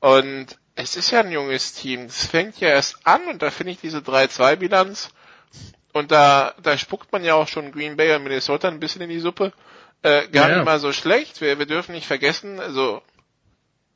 und 0.00 0.46
es 0.74 0.96
ist 0.96 1.10
ja 1.10 1.20
ein 1.20 1.30
junges 1.30 1.74
Team. 1.74 2.06
Es 2.06 2.26
fängt 2.26 2.58
ja 2.60 2.68
erst 2.68 3.06
an 3.06 3.26
und 3.26 3.42
da 3.42 3.50
finde 3.50 3.72
ich 3.72 3.80
diese 3.80 3.98
3-2-Bilanz 3.98 5.10
und 5.92 6.10
da, 6.12 6.54
da 6.62 6.78
spuckt 6.78 7.12
man 7.12 7.24
ja 7.24 7.34
auch 7.34 7.48
schon 7.48 7.72
Green 7.72 7.96
Bay 7.96 8.14
und 8.14 8.22
Minnesota 8.22 8.68
ein 8.68 8.80
bisschen 8.80 9.02
in 9.02 9.10
die 9.10 9.18
Suppe, 9.18 9.52
äh, 10.02 10.28
gar 10.28 10.44
Ja, 10.44 10.48
ja. 10.48 10.56
nicht 10.56 10.64
mal 10.64 10.78
so 10.78 10.92
schlecht. 10.92 11.40
Wir, 11.40 11.58
wir 11.58 11.66
dürfen 11.66 11.92
nicht 11.92 12.06
vergessen, 12.06 12.60
also 12.60 13.02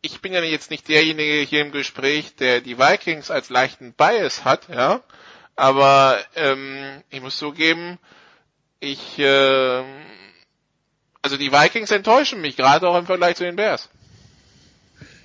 ich 0.04 0.20
bin 0.20 0.34
ja 0.34 0.42
jetzt 0.42 0.70
nicht 0.70 0.88
derjenige 0.88 1.40
hier 1.48 1.62
im 1.62 1.72
Gespräch, 1.72 2.34
der 2.36 2.60
die 2.60 2.78
Vikings 2.78 3.30
als 3.30 3.48
leichten 3.48 3.94
Bias 3.94 4.44
hat, 4.44 4.68
ja. 4.68 5.00
Aber 5.56 6.18
ähm, 6.36 7.02
ich 7.10 7.22
muss 7.22 7.38
zugeben, 7.38 7.98
ich 8.80 9.16
ähm, 9.18 9.84
also 11.22 11.38
die 11.38 11.52
Vikings 11.52 11.90
enttäuschen 11.90 12.42
mich, 12.42 12.56
gerade 12.56 12.86
auch 12.86 12.98
im 12.98 13.06
Vergleich 13.06 13.36
zu 13.36 13.44
den 13.44 13.56
Bears. 13.56 13.88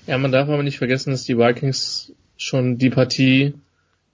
Ja, 0.08 0.18
man 0.18 0.32
darf 0.32 0.48
aber 0.48 0.64
nicht 0.64 0.78
vergessen, 0.78 1.12
dass 1.12 1.26
die 1.26 1.38
Vikings 1.38 2.14
schon 2.38 2.78
die 2.78 2.90
Partie 2.90 3.56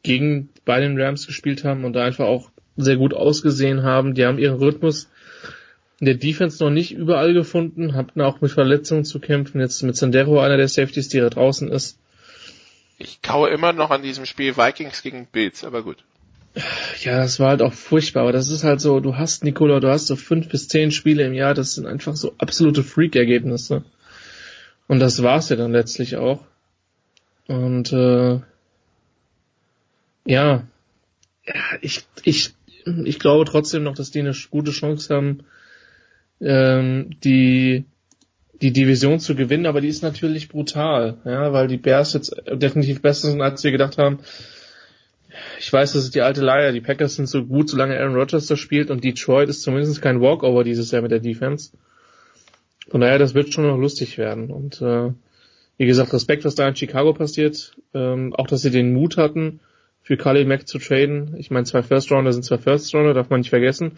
gegen 0.01 0.49
bei 0.65 0.79
den 0.79 0.99
Rams 0.99 1.27
gespielt 1.27 1.63
haben 1.63 1.85
und 1.85 1.93
da 1.93 2.03
einfach 2.03 2.25
auch 2.25 2.49
sehr 2.75 2.97
gut 2.97 3.13
ausgesehen 3.13 3.83
haben. 3.83 4.15
Die 4.15 4.25
haben 4.25 4.39
ihren 4.39 4.57
Rhythmus 4.57 5.09
in 5.99 6.05
der 6.05 6.15
Defense 6.15 6.63
noch 6.63 6.71
nicht 6.71 6.91
überall 6.91 7.33
gefunden, 7.33 7.93
hatten 7.93 8.21
auch 8.21 8.41
mit 8.41 8.51
Verletzungen 8.51 9.05
zu 9.05 9.19
kämpfen. 9.19 9.61
Jetzt 9.61 9.81
mit 9.83 9.95
Sandero, 9.95 10.41
einer 10.41 10.57
der 10.57 10.67
Safeties, 10.67 11.09
die 11.09 11.19
da 11.19 11.29
draußen 11.29 11.71
ist. 11.71 11.97
Ich 12.97 13.21
kaue 13.21 13.49
immer 13.49 13.73
noch 13.73 13.91
an 13.91 14.01
diesem 14.01 14.25
Spiel 14.25 14.57
Vikings 14.57 15.01
gegen 15.01 15.27
Bills, 15.27 15.63
aber 15.63 15.83
gut. 15.83 16.03
Ja, 17.01 17.17
das 17.17 17.39
war 17.39 17.49
halt 17.49 17.61
auch 17.61 17.73
furchtbar, 17.73 18.21
aber 18.21 18.31
das 18.31 18.49
ist 18.49 18.63
halt 18.63 18.79
so, 18.79 19.01
du 19.01 19.17
hast, 19.17 19.43
Nikola, 19.43 19.81
du 19.81 19.89
hast 19.89 20.07
so 20.07 20.15
fünf 20.15 20.47
bis 20.47 20.69
zehn 20.69 20.91
Spiele 20.91 21.25
im 21.25 21.33
Jahr, 21.33 21.53
das 21.53 21.75
sind 21.75 21.85
einfach 21.85 22.15
so 22.15 22.33
absolute 22.37 22.83
Freak-Ergebnisse. 22.83 23.83
Und 24.87 24.99
das 24.99 25.21
war's 25.21 25.49
ja 25.49 25.57
dann 25.57 25.73
letztlich 25.73 26.15
auch. 26.15 26.39
Und 27.47 27.91
äh, 27.91 28.39
ja, 30.25 30.63
ja, 31.45 31.63
ich, 31.81 32.05
ich, 32.23 32.53
ich 33.03 33.19
glaube 33.19 33.45
trotzdem 33.45 33.83
noch, 33.83 33.95
dass 33.95 34.11
die 34.11 34.19
eine 34.19 34.33
gute 34.49 34.71
Chance 34.71 35.13
haben, 35.13 35.43
ähm, 36.41 37.11
die 37.23 37.85
die 38.61 38.71
Division 38.71 39.19
zu 39.19 39.35
gewinnen, 39.35 39.65
aber 39.65 39.81
die 39.81 39.89
ist 39.89 40.01
natürlich 40.01 40.47
brutal, 40.47 41.17
ja, 41.25 41.51
weil 41.51 41.67
die 41.67 41.77
Bears 41.77 42.13
jetzt 42.13 42.35
definitiv 42.51 43.01
besser 43.01 43.29
sind, 43.31 43.41
als 43.41 43.63
wir 43.63 43.71
gedacht 43.71 43.97
haben. 43.97 44.19
Ich 45.59 45.71
weiß, 45.71 45.93
das 45.93 46.05
ist 46.05 46.15
die 46.15 46.21
alte 46.21 46.41
Leier. 46.41 46.71
Die 46.71 46.81
Packers 46.81 47.15
sind 47.15 47.27
so 47.27 47.43
gut, 47.45 47.69
solange 47.69 47.99
Aaron 47.99 48.15
Rodgers 48.15 48.47
da 48.47 48.55
spielt 48.55 48.89
und 48.89 49.03
Detroit 49.03 49.49
ist 49.49 49.61
zumindest 49.61 50.01
kein 50.01 50.21
Walkover 50.21 50.63
dieses 50.63 50.91
Jahr 50.91 51.01
mit 51.01 51.11
der 51.11 51.19
Defense. 51.19 51.71
Von 52.89 53.01
daher, 53.01 53.19
das 53.19 53.33
wird 53.33 53.53
schon 53.53 53.67
noch 53.67 53.77
lustig 53.77 54.17
werden. 54.17 54.51
Und 54.51 54.81
äh, 54.81 55.11
wie 55.77 55.85
gesagt, 55.85 56.13
Respekt, 56.13 56.45
was 56.45 56.55
da 56.55 56.67
in 56.67 56.75
Chicago 56.75 57.13
passiert. 57.13 57.75
Ähm, 57.93 58.33
auch, 58.33 58.47
dass 58.47 58.61
sie 58.61 58.71
den 58.71 58.93
Mut 58.93 59.17
hatten, 59.17 59.59
für 60.05 60.17
Khalil 60.17 60.45
Mack 60.45 60.67
zu 60.67 60.77
traden. 60.77 61.33
Ich 61.39 61.49
meine, 61.49 61.65
zwei 61.65 61.81
First 61.81 62.11
Rounder 62.11 62.31
sind 62.31 62.43
zwei 62.43 62.59
First 62.59 62.93
Rounder, 62.93 63.15
darf 63.15 63.31
man 63.31 63.39
nicht 63.39 63.49
vergessen. 63.49 63.93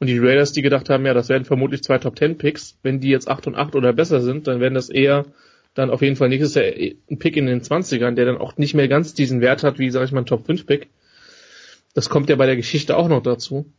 Und 0.00 0.08
die 0.08 0.18
Raiders, 0.18 0.50
die 0.50 0.60
gedacht 0.60 0.90
haben, 0.90 1.06
ja, 1.06 1.14
das 1.14 1.28
werden 1.28 1.44
vermutlich 1.44 1.84
zwei 1.84 1.98
Top 1.98 2.16
Ten 2.16 2.36
Picks. 2.36 2.76
Wenn 2.82 2.98
die 2.98 3.10
jetzt 3.10 3.28
8 3.28 3.46
und 3.46 3.54
8 3.54 3.76
oder 3.76 3.92
besser 3.92 4.20
sind, 4.20 4.48
dann 4.48 4.58
werden 4.58 4.74
das 4.74 4.90
eher 4.90 5.24
dann 5.74 5.90
auf 5.90 6.02
jeden 6.02 6.16
Fall 6.16 6.30
nächstes 6.30 6.54
Jahr 6.56 6.64
ein 6.64 7.18
Pick 7.20 7.36
in 7.36 7.46
den 7.46 7.62
20ern, 7.62 8.16
der 8.16 8.24
dann 8.24 8.38
auch 8.38 8.56
nicht 8.56 8.74
mehr 8.74 8.88
ganz 8.88 9.14
diesen 9.14 9.40
Wert 9.40 9.62
hat, 9.62 9.78
wie, 9.78 9.88
sag 9.90 10.04
ich 10.04 10.10
mal, 10.10 10.22
ein 10.22 10.26
Top 10.26 10.46
5 10.46 10.66
Pick. 10.66 10.88
Das 11.94 12.08
kommt 12.08 12.28
ja 12.28 12.34
bei 12.34 12.46
der 12.46 12.56
Geschichte 12.56 12.96
auch 12.96 13.06
noch 13.06 13.22
dazu. 13.22 13.72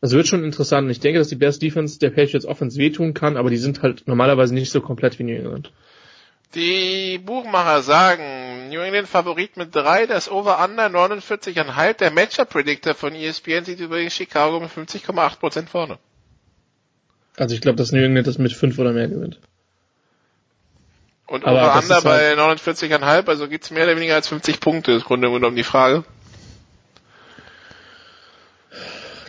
Also 0.00 0.16
wird 0.16 0.28
schon 0.28 0.44
interessant. 0.44 0.88
Ich 0.88 1.00
denke, 1.00 1.18
dass 1.18 1.28
die 1.28 1.34
Bears 1.34 1.58
Defense 1.58 1.98
der 1.98 2.10
Patriots 2.10 2.46
Offense 2.46 2.78
wehtun 2.78 3.12
kann, 3.12 3.36
aber 3.36 3.50
die 3.50 3.56
sind 3.56 3.82
halt 3.82 4.06
normalerweise 4.06 4.54
nicht 4.54 4.70
so 4.70 4.80
komplett 4.80 5.18
wie 5.18 5.24
New 5.24 5.34
England. 5.34 5.72
Die 6.54 7.18
Buchmacher 7.18 7.82
sagen, 7.82 8.22
New 8.68 8.80
England 8.80 9.08
Favorit 9.08 9.56
mit 9.56 9.74
3, 9.74 10.06
das 10.06 10.30
Over-Under 10.30 10.86
49,5. 10.86 11.94
Der 11.94 12.10
Matchup-Predictor 12.10 12.94
von 12.94 13.14
ESPN 13.14 13.64
sieht 13.64 13.80
übrigens 13.80 14.14
Chicago 14.14 14.60
mit 14.60 14.70
50,8% 14.70 15.66
vorne. 15.68 15.98
Also 17.36 17.54
ich 17.54 17.60
glaube, 17.60 17.76
dass 17.76 17.92
New 17.92 18.02
England 18.02 18.26
das 18.26 18.38
mit 18.38 18.52
5 18.52 18.78
oder 18.78 18.92
mehr 18.92 19.08
gewinnt. 19.08 19.38
Und 21.26 21.44
Over-Under 21.44 21.96
ist 21.98 22.04
bei 22.04 22.36
halt- 22.36 22.38
49,5, 22.38 23.28
also 23.28 23.48
gibt's 23.48 23.70
mehr 23.70 23.84
oder 23.84 23.96
weniger 23.96 24.14
als 24.14 24.28
50 24.28 24.60
Punkte, 24.60 24.92
ist 24.92 25.04
Grunde 25.04 25.30
genommen 25.30 25.56
die 25.56 25.64
Frage. 25.64 26.04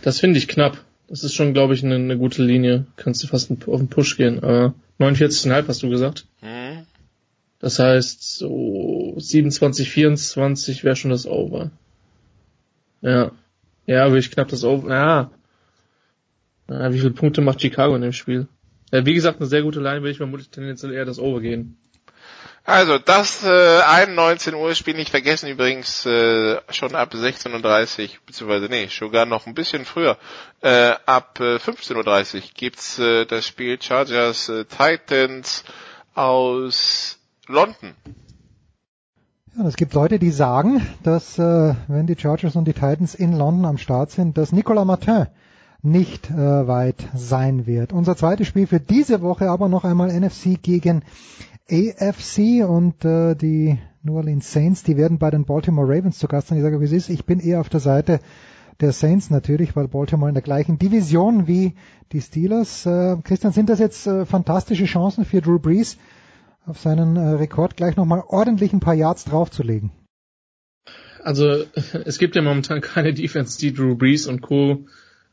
Das 0.01 0.19
finde 0.19 0.37
ich 0.39 0.47
knapp. 0.47 0.77
Das 1.07 1.23
ist 1.23 1.33
schon, 1.33 1.53
glaube 1.53 1.73
ich, 1.73 1.83
eine, 1.83 1.95
eine 1.95 2.17
gute 2.17 2.43
Linie. 2.43 2.85
Kannst 2.95 3.23
du 3.23 3.27
fast 3.27 3.51
auf 3.51 3.79
den 3.79 3.89
Push 3.89 4.15
gehen. 4.15 4.43
Aber 4.43 4.73
49,5 4.99 5.67
hast 5.67 5.83
du 5.83 5.89
gesagt. 5.89 6.25
Hm. 6.41 6.58
Das 7.59 7.77
heißt, 7.77 8.37
so 8.37 9.15
27, 9.17 9.89
24 9.89 10.83
wäre 10.83 10.95
schon 10.95 11.11
das 11.11 11.27
Over. 11.27 11.71
Ja. 13.01 13.31
Ja, 13.85 14.07
würde 14.07 14.19
ich 14.19 14.31
knapp 14.31 14.47
das 14.47 14.63
Over. 14.63 14.89
Ja. 14.89 15.31
ja. 16.69 16.93
Wie 16.93 16.99
viele 16.99 17.11
Punkte 17.11 17.41
macht 17.41 17.61
Chicago 17.61 17.95
in 17.95 18.01
dem 18.01 18.13
Spiel? 18.13 18.47
Ja, 18.91 19.05
wie 19.05 19.13
gesagt, 19.13 19.39
eine 19.39 19.47
sehr 19.47 19.61
gute 19.61 19.81
Line 19.81 20.01
würde 20.01 20.11
ich 20.11 20.17
vermutlich 20.17 20.49
tendenziell 20.49 20.93
eher 20.93 21.05
das 21.05 21.19
Over 21.19 21.41
gehen. 21.41 21.77
Also 22.65 22.99
das 22.99 23.43
äh, 23.43 23.81
ein 23.81 24.15
19 24.15 24.53
Uhr 24.53 24.75
Spiel 24.75 24.93
nicht 24.95 25.09
vergessen 25.09 25.49
übrigens 25.49 26.05
äh, 26.05 26.59
schon 26.69 26.93
ab 26.93 27.13
16.30 27.13 28.03
Uhr, 28.03 28.09
beziehungsweise 28.27 28.67
nee, 28.67 28.87
sogar 28.87 29.25
noch 29.25 29.47
ein 29.47 29.55
bisschen 29.55 29.85
früher. 29.85 30.17
Äh, 30.61 30.93
ab 31.05 31.39
äh, 31.39 31.55
15.30 31.55 32.35
Uhr 32.35 32.41
gibt's 32.53 32.99
äh, 32.99 33.25
das 33.25 33.47
Spiel 33.47 33.81
Chargers 33.81 34.49
äh, 34.49 34.65
Titans 34.65 35.63
aus 36.13 37.18
London. 37.49 37.95
Ja, 39.57 39.65
es 39.65 39.75
gibt 39.75 39.95
Leute, 39.95 40.19
die 40.19 40.29
sagen, 40.29 40.81
dass 41.01 41.39
äh, 41.39 41.73
wenn 41.87 42.05
die 42.05 42.15
Chargers 42.15 42.55
und 42.55 42.65
die 42.65 42.73
Titans 42.73 43.15
in 43.15 43.33
London 43.33 43.65
am 43.65 43.79
Start 43.79 44.11
sind, 44.11 44.37
dass 44.37 44.51
Nicolas 44.51 44.85
Martin 44.85 45.25
nicht 45.81 46.29
äh, 46.29 46.67
weit 46.67 47.07
sein 47.15 47.65
wird. 47.65 47.91
Unser 47.91 48.15
zweites 48.15 48.47
Spiel 48.47 48.67
für 48.67 48.79
diese 48.79 49.21
Woche 49.21 49.49
aber 49.49 49.67
noch 49.67 49.83
einmal 49.83 50.11
NFC 50.11 50.61
gegen 50.61 51.01
AFC 51.71 52.63
und 52.67 53.03
äh, 53.03 53.33
die 53.33 53.79
New 54.03 54.15
Orleans 54.15 54.51
Saints, 54.51 54.83
die 54.83 54.95
werden 54.95 55.17
bei 55.17 55.31
den 55.31 55.45
Baltimore 55.45 55.87
Ravens 55.87 56.19
zu 56.19 56.27
Gast 56.27 56.49
sein. 56.49 56.59
Ich 56.59 56.63
sage, 56.63 56.79
wie 56.79 56.85
es 56.85 56.91
ist, 56.91 57.09
ich 57.09 57.25
bin 57.25 57.39
eher 57.39 57.61
auf 57.61 57.69
der 57.69 57.79
Seite 57.79 58.19
der 58.79 58.91
Saints 58.91 59.31
natürlich, 59.31 59.75
weil 59.75 59.87
Baltimore 59.87 60.29
in 60.29 60.35
der 60.35 60.43
gleichen 60.43 60.77
Division 60.77 61.47
wie 61.47 61.73
die 62.11 62.21
Steelers. 62.21 62.85
Äh, 62.85 63.17
Christian, 63.23 63.53
sind 63.53 63.69
das 63.69 63.79
jetzt 63.79 64.05
äh, 64.05 64.27
fantastische 64.27 64.85
Chancen 64.85 65.25
für 65.25 65.41
Drew 65.41 65.57
Brees, 65.57 65.97
auf 66.65 66.79
seinen 66.79 67.15
äh, 67.15 67.29
Rekord 67.31 67.77
gleich 67.77 67.95
nochmal 67.95 68.23
ordentlich 68.27 68.73
ein 68.73 68.79
paar 68.79 68.93
Yards 68.93 69.25
draufzulegen? 69.25 69.91
Also 71.23 71.65
es 72.05 72.17
gibt 72.17 72.35
ja 72.35 72.41
momentan 72.41 72.81
keine 72.81 73.13
Defense, 73.13 73.59
die 73.59 73.73
Drew 73.73 73.95
Brees 73.95 74.27
und 74.27 74.41
Co. 74.41 74.85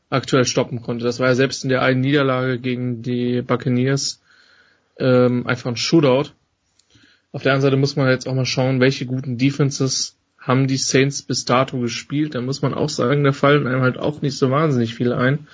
aktuell 0.09 0.45
stoppen 0.45 0.81
konnte. 0.81 1.05
Das 1.05 1.19
war 1.19 1.27
ja 1.27 1.35
selbst 1.35 1.63
in 1.63 1.69
der 1.69 1.81
einen 1.81 2.01
Niederlage 2.01 2.59
gegen 2.59 3.01
die 3.01 3.41
Buccaneers 3.41 4.21
ähm, 4.99 5.45
einfach 5.45 5.69
ein 5.69 5.77
Shootout. 5.77 6.31
Auf 7.31 7.43
der 7.43 7.53
anderen 7.53 7.61
Seite 7.61 7.77
muss 7.77 7.95
man 7.95 8.09
jetzt 8.09 8.27
auch 8.27 8.33
mal 8.33 8.45
schauen, 8.45 8.79
welche 8.79 9.05
guten 9.05 9.37
Defenses 9.37 10.17
haben 10.39 10.67
die 10.67 10.77
Saints 10.77 11.21
bis 11.21 11.45
dato 11.45 11.79
gespielt. 11.79 12.35
Da 12.35 12.41
muss 12.41 12.61
man 12.61 12.73
auch 12.73 12.89
sagen, 12.89 13.23
da 13.23 13.33
fallen 13.33 13.67
einem 13.67 13.81
halt 13.81 13.97
auch 13.97 14.21
nicht 14.21 14.37
so 14.37 14.49
wahnsinnig 14.49 14.95
viele 14.95 15.17
ein 15.17 15.47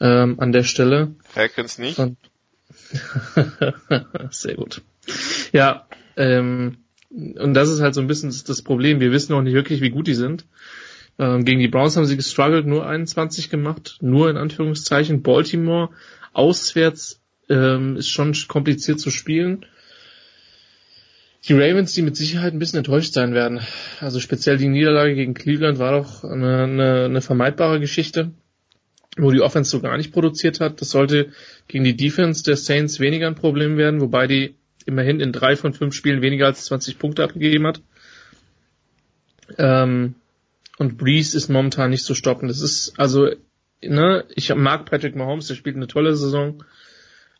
ähm, 0.00 0.38
an 0.38 0.52
der 0.52 0.64
Stelle. 0.64 1.14
Falcons 1.24 1.78
nicht. 1.78 1.98
Und 1.98 2.18
Sehr 4.30 4.54
gut. 4.54 4.82
Ja, 5.52 5.86
ähm, 6.16 6.78
und 7.10 7.54
das 7.54 7.68
ist 7.68 7.80
halt 7.80 7.94
so 7.94 8.00
ein 8.00 8.06
bisschen 8.06 8.34
das, 8.46 8.62
Problem. 8.62 9.00
Wir 9.00 9.12
wissen 9.12 9.32
auch 9.34 9.42
nicht 9.42 9.54
wirklich, 9.54 9.80
wie 9.80 9.90
gut 9.90 10.06
die 10.06 10.14
sind. 10.14 10.44
Ähm, 11.18 11.44
gegen 11.44 11.60
die 11.60 11.68
Browns 11.68 11.96
haben 11.96 12.06
sie 12.06 12.16
gestruggelt, 12.16 12.66
nur 12.66 12.86
21 12.86 13.50
gemacht, 13.50 13.98
nur 14.00 14.30
in 14.30 14.36
Anführungszeichen. 14.36 15.22
Baltimore 15.22 15.90
auswärts 16.32 17.20
ähm, 17.48 17.96
ist 17.96 18.08
schon 18.08 18.34
kompliziert 18.48 18.98
zu 18.98 19.10
spielen. 19.10 19.64
Die 21.46 21.52
Ravens, 21.52 21.92
die 21.92 22.02
mit 22.02 22.16
Sicherheit 22.16 22.54
ein 22.54 22.58
bisschen 22.58 22.78
enttäuscht 22.78 23.12
sein 23.12 23.34
werden. 23.34 23.60
Also 24.00 24.18
speziell 24.18 24.56
die 24.56 24.68
Niederlage 24.68 25.14
gegen 25.14 25.34
Cleveland 25.34 25.78
war 25.78 25.92
doch 25.92 26.24
eine, 26.24 26.62
eine, 26.62 27.04
eine 27.04 27.20
vermeidbare 27.20 27.80
Geschichte, 27.80 28.32
wo 29.16 29.30
die 29.30 29.40
Offense 29.40 29.70
so 29.70 29.80
gar 29.80 29.96
nicht 29.96 30.12
produziert 30.12 30.60
hat. 30.60 30.80
Das 30.80 30.90
sollte 30.90 31.30
gegen 31.68 31.84
die 31.84 31.96
Defense 31.96 32.42
der 32.42 32.56
Saints 32.56 33.00
weniger 33.00 33.26
ein 33.26 33.34
Problem 33.34 33.76
werden, 33.76 34.00
wobei 34.00 34.26
die 34.26 34.54
immerhin 34.86 35.20
in 35.20 35.32
drei 35.32 35.56
von 35.56 35.72
fünf 35.72 35.94
Spielen 35.94 36.22
weniger 36.22 36.46
als 36.46 36.64
20 36.66 36.98
Punkte 36.98 37.24
abgegeben 37.24 37.66
hat. 37.66 37.80
Ähm, 39.58 40.14
und 40.78 40.98
Breeze 40.98 41.36
ist 41.36 41.48
momentan 41.48 41.90
nicht 41.90 42.04
zu 42.04 42.14
stoppen. 42.14 42.48
Das 42.48 42.60
ist, 42.60 42.94
also, 42.98 43.30
ne, 43.82 44.24
ich 44.34 44.52
mag 44.54 44.86
Patrick 44.86 45.14
Mahomes, 45.14 45.46
der 45.46 45.54
spielt 45.54 45.76
eine 45.76 45.86
tolle 45.86 46.16
Saison. 46.16 46.64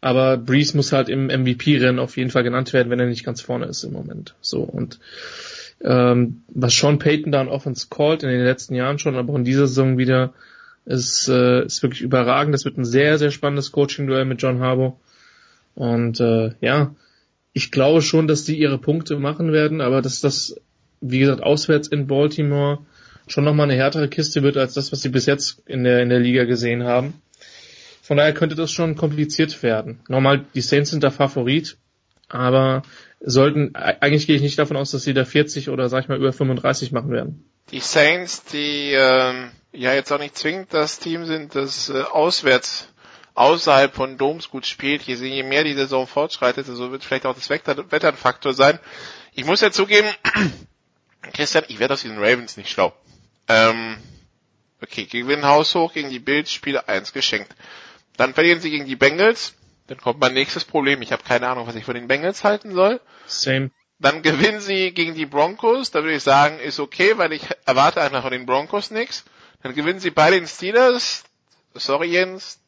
Aber 0.01 0.37
Breeze 0.37 0.77
muss 0.77 0.93
halt 0.93 1.09
im 1.09 1.27
MVP-Rennen 1.27 1.99
auf 1.99 2.17
jeden 2.17 2.31
Fall 2.31 2.43
genannt 2.43 2.73
werden, 2.73 2.91
wenn 2.91 3.01
er 3.01 3.07
nicht 3.07 3.25
ganz 3.25 3.41
vorne 3.41 3.65
ist 3.67 3.85
im 3.85 3.93
Moment. 3.93 4.35
So 4.43 4.61
und 4.61 5.01
ähm, 5.81 6.43
was 6.49 6.77
Sean 6.77 6.99
Payton 6.99 7.33
da 7.33 7.41
an 7.41 7.49
Offense 7.49 7.87
called 7.89 8.23
in 8.23 8.29
den 8.29 8.45
letzten 8.45 8.75
Jahren 8.75 8.99
schon, 8.99 9.17
aber 9.17 9.33
auch 9.33 9.37
in 9.37 9.45
dieser 9.45 9.67
Saison 9.67 9.97
wieder, 9.97 10.35
ist, 10.85 11.29
äh, 11.29 11.65
ist 11.65 11.83
wirklich 11.83 12.03
überragend. 12.03 12.55
Das 12.55 12.65
wird 12.65 12.77
ein 12.77 12.85
sehr, 12.85 13.19
sehr 13.19 13.31
spannendes 13.31 13.73
Coaching-Duell 13.73 14.25
mit 14.25 14.43
John 14.43 14.61
Harbour. 14.61 14.99
Und 15.75 16.21
äh, 16.21 16.53
ja, 16.61 16.95
ich 17.53 17.71
glaube 17.71 18.03
schon, 18.03 18.29
dass 18.29 18.45
die 18.45 18.59
ihre 18.59 18.79
Punkte 18.79 19.19
machen 19.19 19.53
werden, 19.53 19.81
aber 19.81 20.03
dass 20.03 20.21
das, 20.21 20.61
wie 21.01 21.19
gesagt, 21.19 21.43
auswärts 21.43 21.89
in 21.89 22.07
Baltimore 22.07 22.79
schon 23.27 23.45
nochmal 23.45 23.71
eine 23.71 23.81
härtere 23.81 24.09
Kiste 24.09 24.43
wird 24.43 24.57
als 24.57 24.75
das, 24.75 24.93
was 24.93 25.03
sie 25.03 25.09
bis 25.09 25.27
jetzt 25.27 25.63
in 25.67 25.85
der, 25.85 26.03
in 26.03 26.11
der 26.11 26.21
Liga 26.21 26.45
gesehen 26.45 26.85
haben. 26.85 27.15
Von 28.03 28.19
daher 28.19 28.35
könnte 28.35 28.55
das 28.55 28.71
schon 28.71 28.97
kompliziert 28.97 29.63
werden. 29.63 30.01
Normal, 30.09 30.45
die 30.55 30.61
Saints 30.61 30.91
sind 30.91 31.03
der 31.03 31.11
Favorit, 31.11 31.79
aber 32.29 32.83
sollten, 33.21 33.75
eigentlich 33.75 34.27
gehe 34.27 34.37
ich 34.37 34.43
nicht 34.43 34.59
davon 34.59 34.77
aus, 34.77 34.91
dass 34.91 35.05
sie 35.05 35.15
da 35.15 35.25
40 35.25 35.71
oder 35.71 35.89
sag 35.89 36.03
ich 36.03 36.09
mal 36.09 36.19
über 36.19 36.33
35 36.33 36.93
machen 36.93 37.11
werden. 37.11 37.49
Die 37.71 37.81
Saints, 37.81 38.45
die 38.45 38.93
ähm, 38.93 39.51
ja 39.75 39.93
jetzt 39.93 40.13
auch 40.13 40.19
nicht 40.19 40.37
zwingend 40.37 40.73
das 40.73 40.99
Team 40.99 41.27
sind, 41.27 41.55
das 41.55 41.89
äh, 41.89 42.03
auswärts 42.03 42.89
außerhalb 43.35 43.95
von 43.95 44.17
Doms 44.17 44.49
gut 44.49 44.67
spielt, 44.67 45.03
je, 45.03 45.15
je 45.15 45.43
mehr 45.43 45.65
die 45.65 45.75
Saison 45.75 46.07
fortschreitet, 46.07 46.67
so 46.67 46.93
wird 46.93 47.05
vielleicht 47.05 47.27
auch 47.27 47.35
das 47.35 47.51
Wetter 47.51 48.09
ein 48.09 48.17
Faktor 48.17 48.55
sein. 48.55 48.79
Ich 49.33 49.45
muss 49.45 49.61
ja 49.61 49.71
zugeben, 49.71 50.09
Christian, 51.33 51.65
ich 51.69 51.79
werde 51.81 51.95
aus 51.95 52.03
diesen 52.03 52.19
Ravens 52.19 52.57
nicht 52.57 52.71
schlau. 52.71 52.93
Ähm, 53.49 53.97
okay, 54.81 55.05
gewinnen 55.07 55.47
Haus 55.47 55.75
hoch 55.75 55.93
gegen 55.93 56.11
die 56.11 56.21
Bills, 56.21 56.53
Spiele 56.53 56.89
1 56.89 57.13
geschenkt. 57.13 57.55
Dann 58.17 58.35
verlieren 58.35 58.61
sie 58.61 58.71
gegen 58.71 58.87
die 58.87 58.97
Bengals. 58.97 59.55
Dann 59.89 59.99
kommt 59.99 60.21
mein 60.21 60.33
nächstes 60.33 60.65
Problem. 60.65 61.03
Ich 61.03 61.13
habe 61.13 61.25
keine 61.25 61.49
Ahnung, 61.49 61.67
was 61.67 61.75
ich 61.75 61.85
von 61.85 61.95
den 61.95 62.07
Bengals 62.07 62.45
halten 62.45 62.73
soll. 62.73 63.01
Same. 63.27 63.71
Dann 63.99 64.23
gewinnen 64.23 64.61
sie 64.61 64.93
gegen 64.93 65.15
die 65.15 65.27
Broncos. 65.27 65.91
Da 65.91 66.03
würde 66.03 66.17
ich 66.17 66.23
sagen, 66.23 66.59
ist 66.59 66.81
okay, 66.81 67.19
weil 67.19 67.33
ich 67.33 67.43
erwarte 67.67 68.01
einfach 68.01 68.23
von 68.23 68.33
den 68.33 68.47
Broncos 68.47 68.91
nichts. 68.91 69.25
Dann 69.65 69.75
gewinnen 69.75 69.99
sie 69.99 70.11
bei 70.11 70.31
den 70.31 70.47
Steelers. 70.47 71.25
Sorry 71.73 72.09
Jens, 72.09 72.61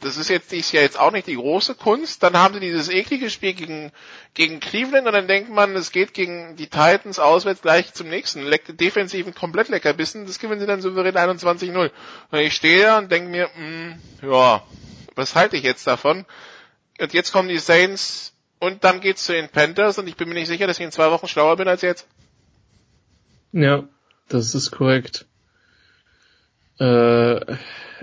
das 0.00 0.16
ist 0.16 0.28
jetzt 0.28 0.50
dieses 0.50 0.72
Jahr 0.72 0.82
jetzt 0.82 0.98
auch 0.98 1.12
nicht 1.12 1.28
die 1.28 1.36
große 1.36 1.76
Kunst. 1.76 2.24
Dann 2.24 2.36
haben 2.36 2.54
sie 2.54 2.60
dieses 2.60 2.88
eklige 2.88 3.30
Spiel 3.30 3.52
gegen, 3.52 3.92
gegen 4.34 4.58
Cleveland 4.58 5.06
und 5.06 5.12
dann 5.12 5.28
denkt 5.28 5.48
man, 5.48 5.76
es 5.76 5.92
geht 5.92 6.12
gegen 6.12 6.56
die 6.56 6.66
Titans 6.66 7.20
auswärts 7.20 7.62
gleich 7.62 7.94
zum 7.94 8.08
nächsten. 8.08 8.42
Leck, 8.42 8.64
defensiven 8.76 9.32
komplett 9.32 9.68
leckerbissen. 9.68 10.26
Das 10.26 10.40
gewinnen 10.40 10.58
sie 10.58 10.66
dann 10.66 10.80
souverän 10.80 11.14
21-0. 11.14 11.92
Und 12.32 12.38
ich 12.40 12.52
stehe 12.52 12.82
da 12.82 12.98
und 12.98 13.12
denke 13.12 13.30
mir, 13.30 13.48
mh, 13.56 13.94
hm, 14.20 14.28
ja, 14.28 14.64
was 15.14 15.36
halte 15.36 15.56
ich 15.56 15.62
jetzt 15.62 15.86
davon? 15.86 16.26
Und 17.00 17.12
jetzt 17.12 17.30
kommen 17.30 17.48
die 17.48 17.58
Saints 17.58 18.34
und 18.58 18.82
dann 18.82 19.00
geht's 19.00 19.24
zu 19.24 19.32
den 19.34 19.50
Panthers 19.50 19.98
und 19.98 20.08
ich 20.08 20.16
bin 20.16 20.28
mir 20.28 20.34
nicht 20.34 20.48
sicher, 20.48 20.66
dass 20.66 20.80
ich 20.80 20.84
in 20.84 20.90
zwei 20.90 21.12
Wochen 21.12 21.28
schlauer 21.28 21.56
bin 21.56 21.68
als 21.68 21.82
jetzt. 21.82 22.08
Ja, 23.52 23.84
das 24.28 24.56
ist 24.56 24.72
korrekt. 24.72 25.26
Äh, 26.80 27.56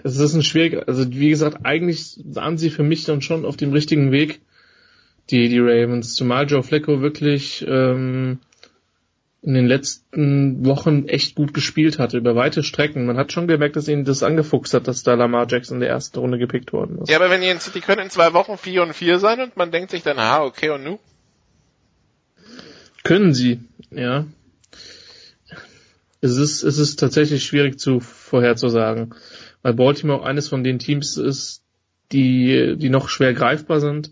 es 0.03 0.17
ist 0.17 0.33
ein 0.35 0.43
schwierig, 0.43 0.87
also 0.87 1.09
wie 1.09 1.29
gesagt, 1.29 1.65
eigentlich 1.65 2.19
sahen 2.29 2.57
sie 2.57 2.69
für 2.69 2.83
mich 2.83 3.03
dann 3.05 3.21
schon 3.21 3.45
auf 3.45 3.57
dem 3.57 3.73
richtigen 3.73 4.11
Weg, 4.11 4.39
die, 5.29 5.49
die 5.49 5.59
Ravens, 5.59 6.13
zumal 6.13 6.45
Joe 6.47 6.63
Flacco 6.63 7.01
wirklich 7.01 7.65
ähm, 7.67 8.39
in 9.41 9.53
den 9.53 9.65
letzten 9.65 10.65
Wochen 10.65 11.07
echt 11.07 11.35
gut 11.35 11.53
gespielt 11.53 11.99
hatte, 11.99 12.17
über 12.17 12.35
weite 12.35 12.63
Strecken. 12.63 13.05
Man 13.05 13.17
hat 13.17 13.31
schon 13.31 13.47
gemerkt, 13.47 13.75
dass 13.75 13.87
ihn 13.87 14.05
das 14.05 14.23
angefuchst 14.23 14.73
hat, 14.73 14.87
dass 14.87 15.03
da 15.03 15.15
Lamar 15.15 15.47
Jackson 15.49 15.77
in 15.77 15.81
der 15.81 15.89
ersten 15.89 16.19
Runde 16.19 16.37
gepickt 16.37 16.71
worden 16.71 16.99
ist. 17.01 17.09
Ja, 17.09 17.17
aber 17.17 17.29
wenn 17.29 17.41
die, 17.41 17.53
die 17.73 17.81
können 17.81 18.03
in 18.03 18.09
zwei 18.09 18.33
Wochen 18.33 18.57
vier 18.57 18.83
und 18.83 18.93
vier 18.93 19.19
sein 19.19 19.41
und 19.41 19.57
man 19.57 19.71
denkt 19.71 19.91
sich 19.91 20.03
dann, 20.03 20.19
ah, 20.19 20.43
okay, 20.43 20.69
und 20.69 20.83
nu? 20.83 20.99
Können 23.03 23.33
sie, 23.33 23.59
ja. 23.89 24.25
Es 26.21 26.37
ist, 26.37 26.63
es 26.63 26.77
ist 26.77 26.99
tatsächlich 26.99 27.43
schwierig 27.45 27.79
zu 27.79 27.99
vorherzusagen, 27.99 29.13
weil 29.61 29.73
Baltimore 29.73 30.23
eines 30.23 30.47
von 30.47 30.63
den 30.63 30.79
Teams 30.79 31.17
ist, 31.17 31.63
die, 32.11 32.75
die 32.77 32.89
noch 32.89 33.09
schwer 33.09 33.33
greifbar 33.33 33.79
sind 33.79 34.11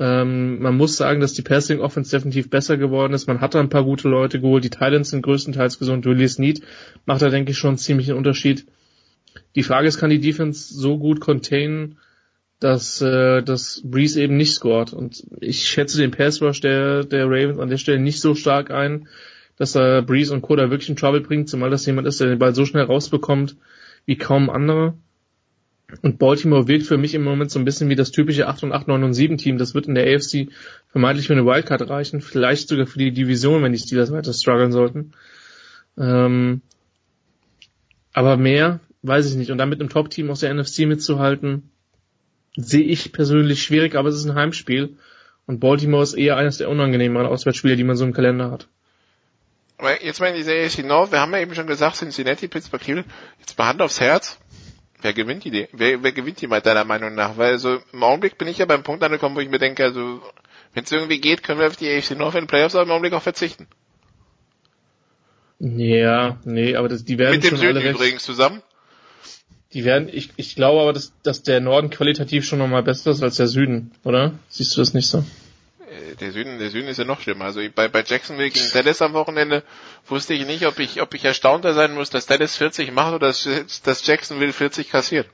ähm, 0.00 0.62
man 0.62 0.78
muss 0.78 0.96
sagen, 0.96 1.20
dass 1.20 1.34
die 1.34 1.42
Passing 1.42 1.80
Offense 1.80 2.10
definitiv 2.10 2.48
besser 2.48 2.78
geworden 2.78 3.12
ist. 3.12 3.26
Man 3.26 3.42
hat 3.42 3.54
da 3.54 3.60
ein 3.60 3.68
paar 3.68 3.84
gute 3.84 4.08
Leute 4.08 4.40
geholt. 4.40 4.64
Die 4.64 4.70
Titans 4.70 5.10
sind 5.10 5.20
größtenteils 5.20 5.78
gesund. 5.78 6.06
Willis 6.06 6.38
Need 6.38 6.62
macht 7.04 7.20
da, 7.20 7.28
denke 7.28 7.50
ich, 7.50 7.58
schon 7.58 7.78
einen 7.86 8.12
Unterschied. 8.12 8.66
Die 9.54 9.62
Frage 9.62 9.88
ist, 9.88 9.98
kann 9.98 10.08
die 10.08 10.18
Defense 10.18 10.72
so 10.72 10.98
gut 10.98 11.20
containen, 11.20 11.98
dass, 12.60 13.02
äh, 13.02 13.42
dass 13.42 13.82
Breeze 13.84 14.22
eben 14.22 14.38
nicht 14.38 14.54
scored? 14.54 14.94
Und 14.94 15.22
ich 15.38 15.68
schätze 15.68 15.98
den 15.98 16.12
Pass 16.12 16.40
Rush 16.40 16.62
der, 16.62 17.04
der 17.04 17.26
Ravens 17.26 17.58
an 17.58 17.68
der 17.68 17.76
Stelle 17.76 18.00
nicht 18.00 18.22
so 18.22 18.34
stark 18.34 18.70
ein, 18.70 19.06
dass 19.60 19.74
er 19.74 20.00
Breeze 20.00 20.32
und 20.32 20.40
Koda 20.40 20.70
wirklich 20.70 20.88
in 20.88 20.96
Trouble 20.96 21.20
bringt, 21.20 21.50
zumal 21.50 21.68
das 21.68 21.84
jemand 21.84 22.08
ist, 22.08 22.18
der 22.18 22.28
den 22.28 22.38
Ball 22.38 22.54
so 22.54 22.64
schnell 22.64 22.84
rausbekommt 22.84 23.56
wie 24.06 24.16
kaum 24.16 24.48
andere. 24.48 24.94
Und 26.00 26.18
Baltimore 26.18 26.66
wirkt 26.66 26.86
für 26.86 26.96
mich 26.96 27.14
im 27.14 27.22
Moment 27.22 27.50
so 27.50 27.58
ein 27.58 27.66
bisschen 27.66 27.90
wie 27.90 27.94
das 27.94 28.10
typische 28.10 28.48
8 28.48 28.62
und 28.62 28.72
8, 28.72 28.88
9 28.88 29.04
und 29.04 29.12
7 29.12 29.36
Team. 29.36 29.58
Das 29.58 29.74
wird 29.74 29.86
in 29.86 29.94
der 29.94 30.06
AFC 30.06 30.48
vermeintlich 30.88 31.26
für 31.26 31.34
eine 31.34 31.44
Wildcard 31.44 31.90
reichen, 31.90 32.22
vielleicht 32.22 32.68
sogar 32.68 32.86
für 32.86 32.98
die 32.98 33.12
Division, 33.12 33.62
wenn 33.62 33.72
die 33.72 33.78
Steelers 33.78 34.10
weiter 34.10 34.32
strugglen 34.32 34.72
sollten. 34.72 35.12
Ähm, 35.98 36.62
aber 38.14 38.38
mehr 38.38 38.80
weiß 39.02 39.30
ich 39.30 39.36
nicht. 39.36 39.50
Und 39.50 39.58
dann 39.58 39.68
mit 39.68 39.80
einem 39.80 39.90
Top-Team 39.90 40.30
aus 40.30 40.40
der 40.40 40.54
NFC 40.54 40.86
mitzuhalten, 40.86 41.68
sehe 42.56 42.84
ich 42.84 43.12
persönlich 43.12 43.62
schwierig, 43.62 43.94
aber 43.94 44.08
es 44.08 44.16
ist 44.16 44.24
ein 44.24 44.36
Heimspiel. 44.36 44.96
Und 45.44 45.60
Baltimore 45.60 46.02
ist 46.02 46.14
eher 46.14 46.38
eines 46.38 46.56
der 46.56 46.70
unangenehmeren 46.70 47.26
Auswärtsspiele, 47.26 47.76
die 47.76 47.84
man 47.84 47.96
so 47.96 48.06
im 48.06 48.14
Kalender 48.14 48.50
hat. 48.50 48.68
Aber 49.80 50.04
jetzt 50.04 50.20
mal 50.20 50.28
in 50.28 50.36
dieser 50.36 50.52
AFC 50.52 50.84
North, 50.84 51.10
wir 51.10 51.20
haben 51.20 51.32
ja 51.32 51.40
eben 51.40 51.54
schon 51.54 51.66
gesagt, 51.66 51.96
Cincinnati, 51.96 52.48
Pittsburgh, 52.48 52.82
Cleveland, 52.82 53.08
jetzt 53.38 53.56
mal 53.56 53.66
Hand 53.66 53.80
aufs 53.80 54.00
Herz 54.00 54.38
Wer 55.02 55.12
gewinnt 55.12 55.44
die? 55.44 55.68
Wer, 55.72 56.02
wer 56.02 56.12
gewinnt 56.12 56.40
die 56.40 56.46
mal 56.46 56.60
deiner 56.60 56.84
Meinung 56.84 57.14
nach? 57.14 57.36
Weil 57.36 57.52
also 57.52 57.78
im 57.92 58.02
Augenblick 58.02 58.36
bin 58.38 58.48
ich 58.48 58.58
ja 58.58 58.66
beim 58.66 58.82
Punkt 58.82 59.02
angekommen, 59.02 59.36
wo 59.36 59.40
ich 59.40 59.48
mir 59.48 59.58
denke, 59.58 59.84
also 59.84 60.20
wenn 60.74 60.84
es 60.84 60.92
irgendwie 60.92 61.20
geht, 61.20 61.42
können 61.42 61.60
wir 61.60 61.66
auf 61.66 61.76
die 61.76 61.88
AFC 61.88 62.16
North 62.16 62.34
in 62.34 62.42
den 62.42 62.46
Playoffs 62.46 62.74
aber 62.74 62.84
im 62.84 62.90
Augenblick 62.90 63.14
auch 63.14 63.22
verzichten. 63.22 63.66
Ja, 65.58 66.38
nee, 66.44 66.76
aber 66.76 66.88
das, 66.88 67.04
die 67.04 67.18
werden 67.18 67.34
Mit 67.34 67.44
dem 67.44 67.50
schon 67.50 67.58
Süden 67.58 67.76
alle 67.76 67.84
recht, 67.84 67.96
übrigens 67.96 68.22
zusammen. 68.22 68.62
Die 69.72 69.84
werden, 69.84 70.08
ich, 70.10 70.30
ich 70.36 70.56
glaube 70.56 70.80
aber, 70.80 70.92
dass, 70.92 71.12
dass 71.22 71.42
der 71.42 71.60
Norden 71.60 71.90
qualitativ 71.90 72.44
schon 72.44 72.58
nochmal 72.58 72.82
besser 72.82 73.10
ist 73.10 73.22
als 73.22 73.36
der 73.36 73.46
Süden, 73.46 73.92
oder? 74.04 74.32
Siehst 74.48 74.76
du 74.76 74.80
das 74.80 74.94
nicht 74.94 75.08
so? 75.08 75.24
Der 76.20 76.32
Süden, 76.32 76.58
der 76.58 76.70
Süden 76.70 76.88
ist 76.88 76.98
ja 76.98 77.04
noch 77.04 77.20
schlimmer. 77.20 77.46
Also 77.46 77.60
bei, 77.74 77.88
bei 77.88 78.02
Jacksonville 78.06 78.50
gegen 78.50 78.70
Dallas 78.72 79.02
am 79.02 79.12
Wochenende 79.12 79.62
wusste 80.06 80.34
ich 80.34 80.46
nicht, 80.46 80.66
ob 80.66 80.78
ich, 80.78 81.00
ob 81.00 81.14
ich 81.14 81.24
erstaunter 81.24 81.74
sein 81.74 81.94
muss, 81.94 82.10
dass 82.10 82.26
Dallas 82.26 82.56
40 82.56 82.92
macht 82.92 83.14
oder 83.14 83.28
dass, 83.28 83.48
dass 83.82 84.06
Jacksonville 84.06 84.52
40 84.52 84.90
kassiert. 84.90 85.26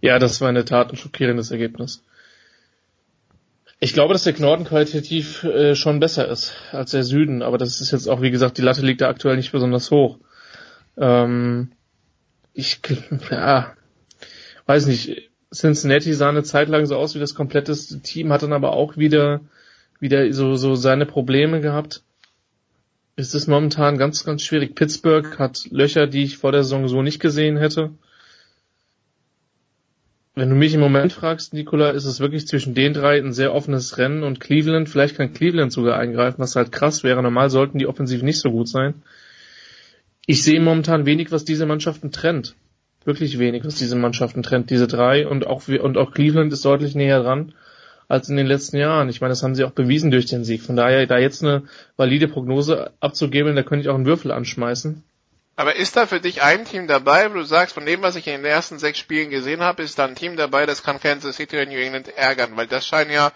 Ja, 0.00 0.18
das 0.18 0.40
war 0.40 0.48
in 0.48 0.54
der 0.54 0.64
Tat 0.64 0.90
ein 0.90 0.96
schockierendes 0.96 1.50
Ergebnis. 1.50 2.02
Ich 3.78 3.92
glaube, 3.92 4.14
dass 4.14 4.24
der 4.24 4.38
Norden 4.38 4.64
qualitativ 4.64 5.44
äh, 5.44 5.74
schon 5.74 6.00
besser 6.00 6.28
ist 6.28 6.54
als 6.72 6.92
der 6.92 7.04
Süden, 7.04 7.42
aber 7.42 7.58
das 7.58 7.80
ist 7.80 7.90
jetzt 7.90 8.08
auch, 8.08 8.22
wie 8.22 8.30
gesagt, 8.30 8.56
die 8.56 8.62
Latte 8.62 8.80
liegt 8.82 9.02
da 9.02 9.08
aktuell 9.08 9.36
nicht 9.36 9.52
besonders 9.52 9.90
hoch. 9.90 10.18
Ähm, 10.96 11.72
ich, 12.54 12.80
ja, 13.30 13.74
weiß 14.64 14.86
nicht, 14.86 15.25
Cincinnati 15.54 16.12
sah 16.12 16.28
eine 16.28 16.42
Zeit 16.42 16.68
lang 16.68 16.86
so 16.86 16.96
aus 16.96 17.14
wie 17.14 17.20
das 17.20 17.34
komplette 17.34 17.74
Team, 18.02 18.32
hat 18.32 18.42
dann 18.42 18.52
aber 18.52 18.72
auch 18.72 18.96
wieder, 18.96 19.40
wieder 20.00 20.32
so, 20.32 20.56
so 20.56 20.74
seine 20.74 21.06
Probleme 21.06 21.60
gehabt. 21.60 22.02
Es 23.14 23.34
ist 23.34 23.46
momentan 23.46 23.96
ganz, 23.96 24.24
ganz 24.24 24.42
schwierig. 24.42 24.74
Pittsburgh 24.74 25.38
hat 25.38 25.68
Löcher, 25.70 26.06
die 26.06 26.24
ich 26.24 26.36
vor 26.36 26.52
der 26.52 26.64
Saison 26.64 26.88
so 26.88 27.00
nicht 27.00 27.20
gesehen 27.20 27.56
hätte. 27.56 27.90
Wenn 30.34 30.50
du 30.50 30.54
mich 30.54 30.74
im 30.74 30.80
Moment 30.80 31.14
fragst, 31.14 31.54
Nikola, 31.54 31.90
ist 31.90 32.04
es 32.04 32.20
wirklich 32.20 32.46
zwischen 32.46 32.74
den 32.74 32.92
drei 32.92 33.18
ein 33.18 33.32
sehr 33.32 33.54
offenes 33.54 33.96
Rennen 33.96 34.22
und 34.22 34.38
Cleveland. 34.38 34.90
Vielleicht 34.90 35.16
kann 35.16 35.32
Cleveland 35.32 35.72
sogar 35.72 35.98
eingreifen, 35.98 36.40
was 36.40 36.56
halt 36.56 36.72
krass 36.72 37.04
wäre. 37.04 37.22
Normal 37.22 37.48
sollten 37.48 37.78
die 37.78 37.86
offensiv 37.86 38.22
nicht 38.22 38.40
so 38.40 38.50
gut 38.50 38.68
sein. 38.68 39.02
Ich 40.26 40.42
sehe 40.42 40.60
momentan 40.60 41.06
wenig, 41.06 41.32
was 41.32 41.46
diese 41.46 41.64
Mannschaften 41.64 42.12
trennt 42.12 42.54
wirklich 43.06 43.38
wenig, 43.38 43.64
was 43.64 43.76
diese 43.76 43.96
Mannschaften 43.96 44.42
trennt, 44.42 44.70
diese 44.70 44.86
drei 44.86 45.26
und 45.26 45.46
auch 45.46 45.68
und 45.68 45.96
auch 45.96 46.12
Cleveland 46.12 46.52
ist 46.52 46.64
deutlich 46.64 46.94
näher 46.94 47.22
dran 47.22 47.54
als 48.08 48.28
in 48.28 48.36
den 48.36 48.46
letzten 48.46 48.76
Jahren. 48.76 49.08
Ich 49.08 49.20
meine, 49.20 49.32
das 49.32 49.42
haben 49.42 49.54
sie 49.54 49.64
auch 49.64 49.72
bewiesen 49.72 50.10
durch 50.10 50.26
den 50.26 50.44
Sieg. 50.44 50.62
Von 50.62 50.76
daher, 50.76 51.06
da 51.06 51.18
jetzt 51.18 51.42
eine 51.42 51.64
valide 51.96 52.28
Prognose 52.28 52.92
abzugeben, 53.00 53.56
da 53.56 53.62
könnte 53.62 53.82
ich 53.82 53.88
auch 53.88 53.94
einen 53.94 54.06
Würfel 54.06 54.30
anschmeißen. 54.30 55.02
Aber 55.56 55.74
ist 55.74 55.96
da 55.96 56.06
für 56.06 56.20
dich 56.20 56.42
ein 56.42 56.66
Team 56.66 56.86
dabei, 56.86 57.30
wo 57.30 57.34
du 57.34 57.42
sagst, 57.44 57.74
von 57.74 57.86
dem, 57.86 58.02
was 58.02 58.14
ich 58.14 58.26
in 58.26 58.34
den 58.34 58.44
ersten 58.44 58.78
sechs 58.78 58.98
Spielen 58.98 59.30
gesehen 59.30 59.62
habe, 59.62 59.82
ist 59.82 59.98
da 59.98 60.04
ein 60.04 60.14
Team 60.14 60.36
dabei, 60.36 60.66
das 60.66 60.82
kann 60.82 61.00
Kansas 61.00 61.36
City 61.36 61.56
oder 61.56 61.66
New 61.66 61.78
England 61.78 62.08
ärgern? 62.14 62.56
Weil 62.56 62.66
das 62.66 62.86
scheinen 62.86 63.10
ja 63.10 63.32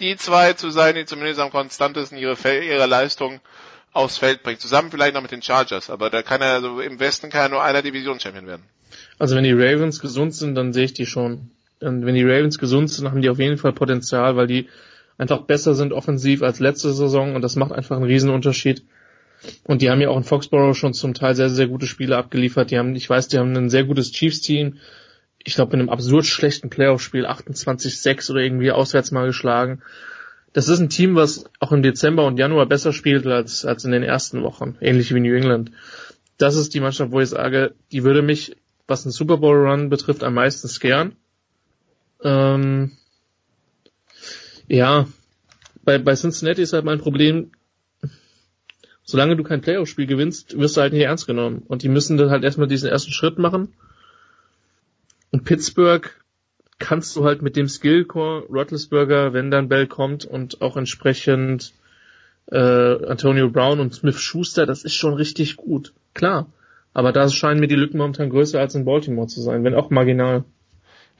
die 0.00 0.16
zwei 0.16 0.54
zu 0.54 0.70
sein, 0.70 0.94
die 0.94 1.04
zumindest 1.04 1.40
am 1.40 1.50
konstantesten 1.50 2.16
ihre, 2.16 2.36
ihre 2.64 2.86
Leistung 2.86 3.40
aufs 3.92 4.16
Feld 4.16 4.42
bringen. 4.42 4.58
Zusammen 4.58 4.90
vielleicht 4.90 5.14
noch 5.14 5.22
mit 5.22 5.30
den 5.30 5.42
Chargers, 5.42 5.90
aber 5.90 6.08
da 6.08 6.22
kann 6.22 6.40
er, 6.40 6.54
also 6.54 6.80
im 6.80 7.00
Westen 7.00 7.28
kann 7.30 7.42
ja 7.42 7.48
nur 7.48 7.62
einer 7.62 7.82
Divisionschampion 7.82 8.46
werden. 8.46 8.64
Also 9.18 9.36
wenn 9.36 9.44
die 9.44 9.52
Ravens 9.52 10.00
gesund 10.00 10.34
sind, 10.34 10.54
dann 10.54 10.72
sehe 10.72 10.84
ich 10.84 10.94
die 10.94 11.06
schon. 11.06 11.50
Und 11.80 12.04
wenn 12.06 12.14
die 12.14 12.24
Ravens 12.24 12.58
gesund 12.58 12.90
sind, 12.90 13.10
haben 13.10 13.22
die 13.22 13.30
auf 13.30 13.38
jeden 13.38 13.58
Fall 13.58 13.72
Potenzial, 13.72 14.36
weil 14.36 14.46
die 14.46 14.68
einfach 15.16 15.42
besser 15.42 15.74
sind 15.74 15.92
offensiv 15.92 16.42
als 16.42 16.60
letzte 16.60 16.92
Saison 16.92 17.34
und 17.34 17.42
das 17.42 17.56
macht 17.56 17.72
einfach 17.72 17.96
einen 17.96 18.04
Riesenunterschied. 18.04 18.82
Und 19.64 19.82
die 19.82 19.90
haben 19.90 20.00
ja 20.00 20.08
auch 20.08 20.16
in 20.16 20.24
Foxborough 20.24 20.76
schon 20.76 20.94
zum 20.94 21.14
Teil 21.14 21.34
sehr, 21.34 21.50
sehr 21.50 21.68
gute 21.68 21.86
Spiele 21.86 22.16
abgeliefert. 22.16 22.70
Die 22.70 22.78
haben, 22.78 22.94
ich 22.96 23.08
weiß, 23.08 23.28
die 23.28 23.38
haben 23.38 23.56
ein 23.56 23.70
sehr 23.70 23.84
gutes 23.84 24.10
Chiefs-Team. 24.10 24.78
Ich 25.44 25.54
glaube, 25.54 25.74
in 25.74 25.80
einem 25.80 25.90
absurd 25.90 26.26
schlechten 26.26 26.70
Playoff-Spiel 26.70 27.26
28-6 27.26 28.30
oder 28.30 28.40
irgendwie 28.40 28.72
auswärts 28.72 29.12
mal 29.12 29.26
geschlagen 29.26 29.80
das 30.52 30.68
ist 30.68 30.80
ein 30.80 30.88
Team, 30.88 31.14
was 31.14 31.44
auch 31.60 31.72
im 31.72 31.82
Dezember 31.82 32.26
und 32.26 32.38
Januar 32.38 32.66
besser 32.66 32.92
spielt 32.92 33.26
als, 33.26 33.64
als 33.64 33.84
in 33.84 33.92
den 33.92 34.02
ersten 34.02 34.42
Wochen, 34.42 34.76
ähnlich 34.80 35.14
wie 35.14 35.20
New 35.20 35.34
England. 35.34 35.70
Das 36.38 36.56
ist 36.56 36.74
die 36.74 36.80
Mannschaft, 36.80 37.12
wo 37.12 37.20
ich 37.20 37.28
sage, 37.28 37.74
die 37.92 38.04
würde 38.04 38.22
mich, 38.22 38.56
was 38.88 39.04
den 39.04 39.12
Super 39.12 39.36
Bowl 39.36 39.56
Run 39.56 39.90
betrifft, 39.90 40.24
am 40.24 40.34
meisten 40.34 40.66
scaren. 40.66 41.14
Ähm, 42.22 42.92
ja, 44.66 45.06
bei, 45.84 45.98
bei 45.98 46.14
Cincinnati 46.14 46.62
ist 46.62 46.72
halt 46.72 46.84
mein 46.84 46.98
Problem, 46.98 47.52
solange 49.04 49.36
du 49.36 49.44
kein 49.44 49.60
Playoff-Spiel 49.60 50.06
gewinnst, 50.06 50.58
wirst 50.58 50.76
du 50.76 50.80
halt 50.80 50.92
nicht 50.92 51.04
ernst 51.04 51.26
genommen. 51.26 51.62
Und 51.68 51.82
die 51.82 51.88
müssen 51.88 52.16
dann 52.16 52.30
halt 52.30 52.44
erstmal 52.44 52.66
diesen 52.66 52.90
ersten 52.90 53.12
Schritt 53.12 53.38
machen. 53.38 53.74
Und 55.30 55.44
Pittsburgh 55.44 56.10
kannst 56.78 57.14
du 57.16 57.24
halt 57.24 57.42
mit 57.42 57.56
dem 57.56 57.68
Skillcore 57.68 58.46
Roethlisberger, 58.48 59.32
wenn 59.32 59.50
dann 59.50 59.68
Bell 59.68 59.86
kommt 59.86 60.24
und 60.24 60.62
auch 60.62 60.76
entsprechend 60.76 61.72
äh, 62.50 62.56
Antonio 63.06 63.50
Brown 63.50 63.80
und 63.80 63.94
Smith 63.94 64.20
Schuster, 64.20 64.64
das 64.64 64.84
ist 64.84 64.94
schon 64.94 65.14
richtig 65.14 65.56
gut. 65.56 65.92
Klar. 66.14 66.50
Aber 66.94 67.12
da 67.12 67.28
scheinen 67.28 67.60
mir 67.60 67.68
die 67.68 67.76
Lücken 67.76 67.98
momentan 67.98 68.30
größer 68.30 68.58
als 68.58 68.74
in 68.74 68.84
Baltimore 68.84 69.28
zu 69.28 69.40
sein, 69.40 69.64
wenn 69.64 69.74
auch 69.74 69.90
marginal. 69.90 70.44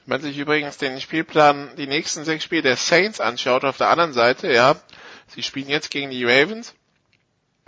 Wenn 0.05 0.17
man 0.17 0.21
sich 0.21 0.37
übrigens 0.37 0.77
den 0.77 0.99
Spielplan, 0.99 1.69
die 1.77 1.87
nächsten 1.87 2.23
sechs 2.23 2.43
Spiele 2.43 2.63
der 2.63 2.75
Saints 2.75 3.21
anschaut, 3.21 3.63
auf 3.63 3.77
der 3.77 3.89
anderen 3.89 4.13
Seite, 4.13 4.51
ja, 4.51 4.75
sie 5.27 5.43
spielen 5.43 5.69
jetzt 5.69 5.91
gegen 5.91 6.09
die 6.09 6.25
Ravens, 6.25 6.73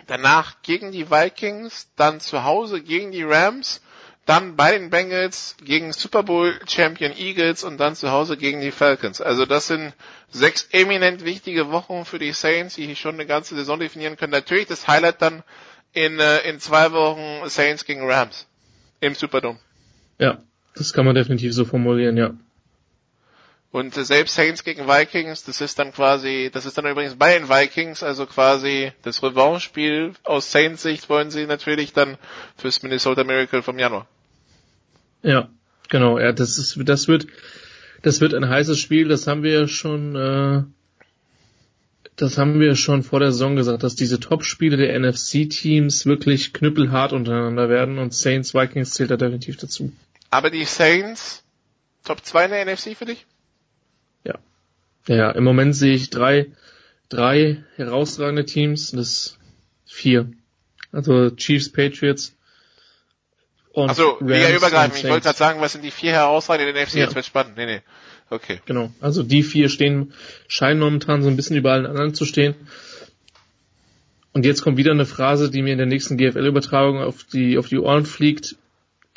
danach 0.07 0.61
gegen 0.61 0.91
die 0.91 1.09
Vikings, 1.09 1.89
dann 1.95 2.19
zu 2.19 2.43
Hause 2.43 2.81
gegen 2.81 3.11
die 3.11 3.23
Rams, 3.23 3.81
dann 4.25 4.55
bei 4.55 4.77
den 4.77 4.89
Bengals 4.89 5.55
gegen 5.63 5.93
Super 5.93 6.23
Bowl 6.23 6.59
Champion 6.67 7.11
Eagles 7.11 7.63
und 7.63 7.77
dann 7.79 7.95
zu 7.95 8.11
Hause 8.11 8.37
gegen 8.37 8.61
die 8.61 8.71
Falcons. 8.71 9.19
Also 9.19 9.45
das 9.45 9.67
sind 9.67 9.93
sechs 10.29 10.67
eminent 10.71 11.25
wichtige 11.25 11.71
Wochen 11.71 12.05
für 12.05 12.19
die 12.19 12.31
Saints, 12.31 12.75
die 12.75 12.95
schon 12.95 13.15
eine 13.15 13.25
ganze 13.25 13.55
Saison 13.55 13.79
definieren 13.79 14.17
können. 14.17 14.31
Natürlich 14.31 14.67
das 14.67 14.87
Highlight 14.87 15.21
dann 15.21 15.43
in, 15.93 16.19
äh, 16.19 16.39
in 16.49 16.59
zwei 16.59 16.91
Wochen 16.91 17.49
Saints 17.49 17.85
gegen 17.85 18.09
Rams 18.09 18.47
im 18.99 19.15
Superdome. 19.15 19.59
Ja, 20.19 20.41
das 20.75 20.93
kann 20.93 21.05
man 21.05 21.15
definitiv 21.15 21.53
so 21.53 21.65
formulieren, 21.65 22.17
ja. 22.17 22.33
Und 23.71 23.95
äh, 23.95 24.03
selbst 24.03 24.35
Saints 24.35 24.63
gegen 24.63 24.87
Vikings, 24.87 25.43
das 25.45 25.61
ist 25.61 25.79
dann 25.79 25.93
quasi, 25.93 26.49
das 26.51 26.65
ist 26.65 26.77
dann 26.77 26.85
übrigens 26.85 27.15
bei 27.15 27.37
den 27.37 27.47
Vikings, 27.47 28.03
also 28.03 28.25
quasi 28.25 28.91
das 29.01 29.23
Revanche-Spiel 29.23 30.13
aus 30.23 30.51
Saints 30.51 30.83
Sicht 30.83 31.09
wollen 31.09 31.31
sie 31.31 31.45
natürlich 31.45 31.93
dann 31.93 32.17
fürs 32.57 32.83
Minnesota 32.83 33.23
Miracle 33.23 33.61
vom 33.61 33.79
Januar. 33.79 34.07
Ja, 35.23 35.49
genau, 35.89 36.19
ja, 36.19 36.33
das 36.33 36.57
ist, 36.57 36.77
das 36.83 37.07
wird, 37.07 37.27
das 38.01 38.19
wird 38.19 38.33
ein 38.33 38.49
heißes 38.49 38.77
Spiel, 38.77 39.07
das 39.07 39.27
haben 39.27 39.43
wir 39.43 39.67
schon, 39.69 40.15
äh, 40.15 40.63
das 42.21 42.37
haben 42.37 42.59
wir 42.59 42.75
schon 42.75 43.01
vor 43.01 43.19
der 43.19 43.31
Saison 43.31 43.55
gesagt, 43.55 43.81
dass 43.81 43.95
diese 43.95 44.19
Top-Spiele 44.19 44.77
der 44.77 44.99
NFC-Teams 44.99 46.05
wirklich 46.05 46.53
knüppelhart 46.53 47.13
untereinander 47.13 47.67
werden 47.67 47.97
und 47.97 48.13
Saints 48.13 48.53
Vikings 48.53 48.91
zählt 48.91 49.09
da 49.09 49.17
definitiv 49.17 49.57
dazu. 49.57 49.91
Aber 50.29 50.51
die 50.51 50.65
Saints 50.65 51.43
Top 52.03 52.23
2 52.23 52.45
in 52.45 52.51
der 52.51 52.65
NFC 52.65 52.95
für 52.95 53.05
dich? 53.05 53.25
Ja. 54.23 54.35
Ja, 55.07 55.31
im 55.31 55.43
Moment 55.43 55.75
sehe 55.75 55.95
ich 55.95 56.09
drei, 56.11 56.51
drei 57.09 57.63
herausragende 57.75 58.45
Teams, 58.45 58.91
das 58.91 59.39
vier. 59.85 60.31
Also 60.91 61.31
Chiefs, 61.31 61.71
Patriots 61.71 62.35
und 63.71 63.89
Also 63.89 64.17
Liga 64.19 64.49
übergreifend. 64.51 65.03
Ich 65.03 65.09
wollte 65.09 65.23
gerade 65.23 65.37
sagen, 65.37 65.61
was 65.61 65.71
sind 65.71 65.83
die 65.83 65.91
vier 65.91 66.11
herausragenden 66.11 66.69
in 66.69 66.75
der 66.75 66.85
NFC? 66.85 66.95
Ja. 66.95 67.05
Jetzt 67.05 67.15
wird 67.15 67.25
spannend. 67.25 67.57
Nee, 67.57 67.65
nee. 67.65 67.81
Okay. 68.31 68.61
Genau. 68.65 68.91
Also 69.01 69.23
die 69.23 69.43
vier 69.43 69.67
stehen, 69.67 70.13
scheinen 70.47 70.79
momentan 70.79 71.21
so 71.21 71.27
ein 71.27 71.35
bisschen 71.35 71.57
über 71.57 71.73
allen 71.73 71.85
anderen 71.85 72.13
zu 72.13 72.23
stehen. 72.23 72.55
Und 74.31 74.45
jetzt 74.45 74.61
kommt 74.61 74.77
wieder 74.77 74.91
eine 74.91 75.05
Phrase, 75.05 75.51
die 75.51 75.61
mir 75.61 75.73
in 75.73 75.77
der 75.77 75.85
nächsten 75.85 76.15
GFL-Übertragung 76.15 76.99
auf 76.99 77.25
die, 77.25 77.57
auf 77.57 77.67
die 77.67 77.77
Ohren 77.77 78.05
fliegt. 78.05 78.55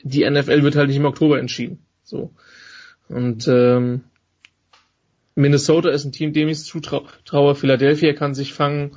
Die 0.03 0.28
NFL 0.28 0.65
wird 0.65 0.74
halt 0.74 0.89
nicht 0.89 0.97
im 0.97 1.05
Oktober 1.05 1.39
entschieden. 1.39 1.78
So. 2.03 2.32
Und 3.09 3.47
ähm, 3.47 4.03
Minnesota 5.36 5.91
ist 5.91 6.05
ein 6.05 6.12
Team, 6.12 6.32
dem 6.32 6.49
ich 6.49 6.65
zutraue. 6.65 7.55
Philadelphia 7.55 8.15
kann 8.15 8.35
sich 8.35 8.53
fangen. 8.53 8.97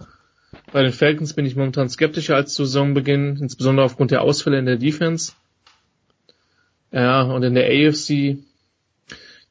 Bei 0.72 0.82
den 0.82 0.94
Falcons 0.94 1.34
bin 1.34 1.46
ich 1.46 1.56
momentan 1.56 1.90
skeptischer 1.90 2.36
als 2.36 2.56
zu 2.56 2.66
Saisonbeginn, 2.66 3.38
insbesondere 3.40 3.86
aufgrund 3.86 4.10
der 4.10 4.24
Ausfälle 4.24 4.58
in 4.58 4.66
der 4.66 4.78
Defense. 4.78 5.34
Ja, 6.92 7.22
und 7.22 7.44
in 7.44 7.54
der 7.54 7.68
AFC 7.68 8.40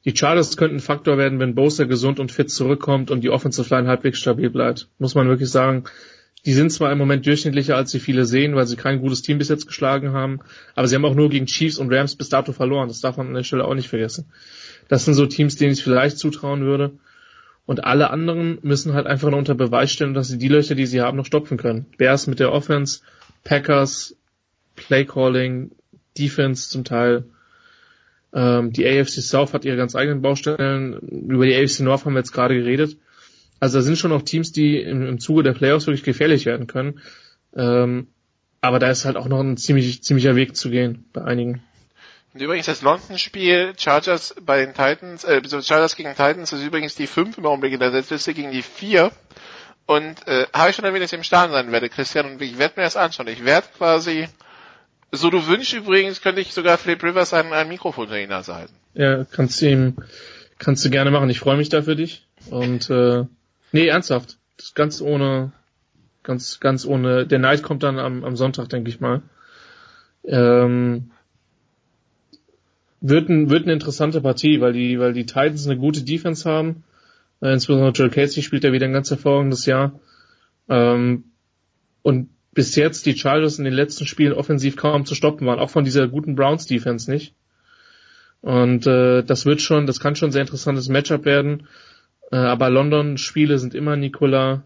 die 0.07 0.17
Chargers 0.17 0.57
könnten 0.57 0.77
ein 0.77 0.81
Faktor 0.81 1.19
werden, 1.19 1.41
wenn 1.41 1.57
Bosa 1.57 1.85
gesund 1.85 2.21
und 2.21 2.31
fit 2.31 2.49
zurückkommt 2.49 3.11
und 3.11 3.23
die 3.23 3.31
Offensive 3.31 3.75
Line 3.75 3.89
halbwegs 3.89 4.21
stabil 4.21 4.49
bleibt. 4.51 4.89
Muss 4.99 5.17
man 5.17 5.29
wirklich 5.29 5.51
sagen. 5.51 5.85
Die 6.45 6.53
sind 6.53 6.71
zwar 6.71 6.93
im 6.93 6.99
Moment 6.99 7.27
durchschnittlicher, 7.27 7.75
als 7.75 7.91
sie 7.91 7.99
viele 7.99 8.25
sehen, 8.25 8.55
weil 8.55 8.69
sie 8.69 8.77
kein 8.77 9.01
gutes 9.01 9.23
Team 9.23 9.39
bis 9.39 9.49
jetzt 9.49 9.67
geschlagen 9.67 10.13
haben, 10.13 10.39
aber 10.77 10.87
sie 10.87 10.95
haben 10.95 11.05
auch 11.05 11.17
nur 11.17 11.29
gegen 11.29 11.47
Chiefs 11.47 11.77
und 11.77 11.93
Rams 11.93 12.15
bis 12.15 12.29
dato 12.29 12.53
verloren. 12.53 12.87
Das 12.87 13.01
darf 13.01 13.17
man 13.17 13.27
an 13.27 13.35
der 13.35 13.43
Stelle 13.43 13.65
auch 13.65 13.75
nicht 13.75 13.89
vergessen. 13.89 14.31
Das 14.87 15.05
sind 15.05 15.15
so 15.15 15.27
Teams, 15.27 15.57
denen 15.57 15.73
ich 15.73 15.83
vielleicht 15.83 16.19
zutrauen 16.19 16.61
würde. 16.61 16.93
Und 17.65 17.83
alle 17.83 18.11
anderen 18.11 18.59
müssen 18.63 18.95
halt 18.95 19.09
einfach 19.09 19.29
noch 19.31 19.39
unter 19.39 19.57
Beweis 19.57 19.91
stellen, 19.91 20.15
dass 20.15 20.29
sie 20.29 20.39
die 20.39 20.47
Löcher, 20.47 20.77
die 20.77 20.87
sie 20.87 21.01
haben, 21.01 21.17
noch 21.17 21.27
stopfen 21.27 21.57
können. 21.57 21.87
Bears 21.99 22.29
mit 22.29 22.39
der 22.39 22.53
Offense, 22.53 23.01
Packers, 23.43 24.17
Playcalling, 24.77 25.73
Defense 26.17 26.71
zum 26.71 26.85
Teil. 26.85 27.25
Ähm, 28.37 28.71
die 28.71 28.87
AFC 28.87 29.23
South 29.23 29.55
hat 29.55 29.65
ihre 29.65 29.79
ganz 29.79 29.97
eigenen 29.97 30.21
Baustellen. 30.21 30.99
Über 30.99 31.47
die 31.47 31.57
AFC 31.57 31.81
North 31.81 32.05
haben 32.05 32.13
wir 32.13 32.21
jetzt 32.21 32.33
gerade 32.33 32.55
geredet. 32.55 32.99
Also 33.61 33.79
da 33.79 33.83
sind 33.83 33.97
schon 33.97 34.11
noch 34.11 34.23
Teams, 34.23 34.53
die 34.53 34.79
im, 34.79 35.07
im 35.07 35.19
Zuge 35.19 35.43
der 35.43 35.55
Playoffs 35.55 35.87
wirklich 35.87 36.03
gefährlich 36.03 36.45
werden 36.45 36.67
können. 36.67 37.01
Ähm, 37.57 38.09
aber 38.61 38.79
da 38.79 38.91
ist 38.91 39.07
halt 39.07 39.17
auch 39.17 39.29
noch 39.29 39.41
ein 39.41 39.57
ziemlich, 39.57 40.03
ziemlicher 40.03 40.37
Weg 40.37 40.55
zu 40.55 40.69
gehen 40.69 41.07
bei 41.15 41.25
einigen. 41.25 41.63
Und 42.35 42.43
übrigens 42.43 42.67
das 42.67 42.83
London-Spiel 42.83 43.73
Chargers 43.79 44.35
bei 44.45 44.59
den 44.59 44.75
Titans, 44.75 45.25
äh, 45.25 45.41
Chargers 45.63 45.97
gegen 45.97 46.11
Titans 46.11 46.53
ist 46.53 46.63
übrigens 46.63 46.95
die 46.95 47.07
5 47.07 47.39
im 47.39 47.47
Augenblick 47.47 47.73
in 47.73 47.81
der 47.81 47.93
Setzliste 47.93 48.35
gegen 48.35 48.51
die 48.51 48.61
4. 48.61 49.11
Und 49.87 50.29
äh, 50.29 50.47
habe 50.53 50.69
ich 50.69 50.77
schon 50.77 50.85
erwähnt, 50.85 51.05
dass 51.05 51.13
ich 51.13 51.17
im 51.17 51.25
Stadion 51.25 51.53
sein 51.53 51.73
werde, 51.73 51.89
Christian, 51.89 52.27
und 52.27 52.43
ich 52.43 52.59
werde 52.59 52.75
mir 52.77 52.85
das 52.85 52.97
anschauen. 52.97 53.29
Ich 53.29 53.47
werde 53.47 53.69
quasi 53.79 54.29
so 55.13 55.31
du 55.31 55.47
wünschst 55.47 55.73
übrigens, 55.75 56.21
könnte 56.21 56.41
ich 56.41 56.53
sogar 56.53 56.79
Philip 56.79 57.03
Rivers 57.03 57.33
ein, 57.33 57.53
ein 57.53 57.69
Mikrofon 57.69 58.09
für 58.09 58.21
ihn 58.21 58.31
halten. 58.31 58.75
Ja, 58.95 59.25
kannst 59.25 59.61
du 59.61 59.71
ihm, 59.71 59.97
kannst 60.59 60.85
du 60.85 60.91
gerne 60.91 61.11
machen. 61.11 61.31
Ich 61.31 61.41
freue 61.41 61.57
mich 61.57 61.69
da 61.69 61.83
für 61.83 61.97
dich. 61.97 62.27
Und 62.51 62.91
äh, 62.91 63.25
nee, 63.73 63.87
ernsthaft. 63.87 64.39
Ganz 64.75 65.01
ohne, 65.01 65.53
ganz, 66.23 66.61
ganz 66.61 66.87
ohne. 66.87 67.27
Der 67.27 67.39
Night 67.39 67.63
kommt 67.63 67.83
dann 67.83 67.99
am, 67.99 68.25
am 68.25 68.37
Sonntag, 68.37 68.69
denke 68.69 68.91
ich 68.91 69.01
mal. 69.01 69.23
Ähm, 70.25 71.11
wird, 73.01 73.29
ein, 73.29 73.51
wird 73.51 73.65
eine 73.65 73.75
interessante 73.75 74.21
Partie, 74.21 74.61
weil 74.61 74.73
die, 74.73 74.99
weil 74.99 75.13
die 75.13 75.27
Titans 75.27 75.67
eine 75.67 75.77
gute 75.77 76.03
Defense 76.03 76.49
haben. 76.49 76.85
Äh, 77.41 77.53
insbesondere 77.53 77.93
Joel 77.93 78.11
Casey 78.11 78.43
spielt 78.43 78.65
ja 78.65 78.73
wieder 78.73 78.87
ein 78.87 78.93
ganz 78.93 79.11
hervorragendes 79.11 79.67
Jahr. 79.67 80.01
Ähm, 80.69 81.25
und 82.03 82.31
bis 82.57 82.75
jetzt 82.75 83.05
die 83.05 83.17
Chargers 83.17 83.59
in 83.59 83.65
den 83.65 83.75
letzten 83.75 84.07
Spielen 84.07 84.33
offensiv 84.33 84.77
kaum 84.77 85.05
zu 85.05 85.15
stoppen 85.15 85.47
waren, 85.47 85.59
auch 85.59 85.69
von 85.69 85.85
dieser 85.85 86.09
guten 86.09 86.35
Browns 86.35 86.67
Defense 86.67 87.09
nicht. 87.09 87.35
Und 88.41 88.87
äh, 88.87 89.23
das 89.23 89.45
wird 89.45 89.61
schon, 89.61 89.87
das 89.87 90.01
kann 90.01 90.17
schon 90.17 90.31
ein 90.31 90.33
sehr 90.33 90.41
interessantes 90.41 90.89
Matchup 90.89 91.27
werden. 91.27 91.69
Äh, 92.33 92.37
aber 92.37 92.71
London-Spiele 92.71 93.59
sind 93.59 93.75
immer, 93.75 93.97
Nicola, 93.97 94.65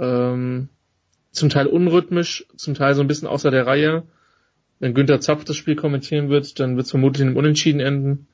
ähm, 0.00 0.70
zum 1.32 1.50
Teil 1.50 1.66
unrhythmisch, 1.66 2.46
zum 2.56 2.72
Teil 2.74 2.94
so 2.94 3.02
ein 3.02 3.08
bisschen 3.08 3.28
außer 3.28 3.50
der 3.50 3.66
Reihe. 3.66 4.04
Wenn 4.78 4.94
Günther 4.94 5.20
Zapf 5.20 5.44
das 5.44 5.56
Spiel 5.56 5.76
kommentieren 5.76 6.30
wird, 6.30 6.58
dann 6.60 6.76
wird 6.76 6.86
es 6.86 6.90
vermutlich 6.90 7.26
einem 7.26 7.36
Unentschieden 7.36 7.80
enden. 7.80 8.26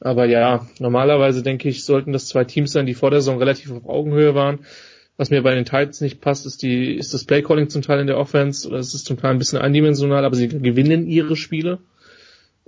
Aber 0.00 0.24
ja, 0.24 0.66
normalerweise 0.78 1.42
denke 1.42 1.68
ich, 1.68 1.84
sollten 1.84 2.14
das 2.14 2.26
zwei 2.26 2.44
Teams 2.44 2.72
sein, 2.72 2.86
die 2.86 2.94
vor 2.94 3.10
der 3.10 3.20
Saison 3.20 3.38
relativ 3.38 3.70
auf 3.70 3.86
Augenhöhe 3.86 4.34
waren. 4.34 4.60
Was 5.18 5.30
mir 5.30 5.42
bei 5.42 5.54
den 5.54 5.64
Titans 5.64 6.00
nicht 6.00 6.20
passt, 6.20 6.46
ist 6.46 6.62
die, 6.62 6.94
ist 6.94 7.12
das 7.12 7.24
Playcalling 7.24 7.68
zum 7.68 7.82
Teil 7.82 7.98
in 7.98 8.06
der 8.06 8.18
Offense 8.18 8.66
oder 8.68 8.78
es 8.78 8.94
ist 8.94 9.04
zum 9.04 9.18
Teil 9.18 9.32
ein 9.32 9.38
bisschen 9.38 9.58
eindimensional, 9.58 10.24
aber 10.24 10.36
sie 10.36 10.48
gewinnen 10.48 11.08
ihre 11.08 11.34
Spiele. 11.34 11.80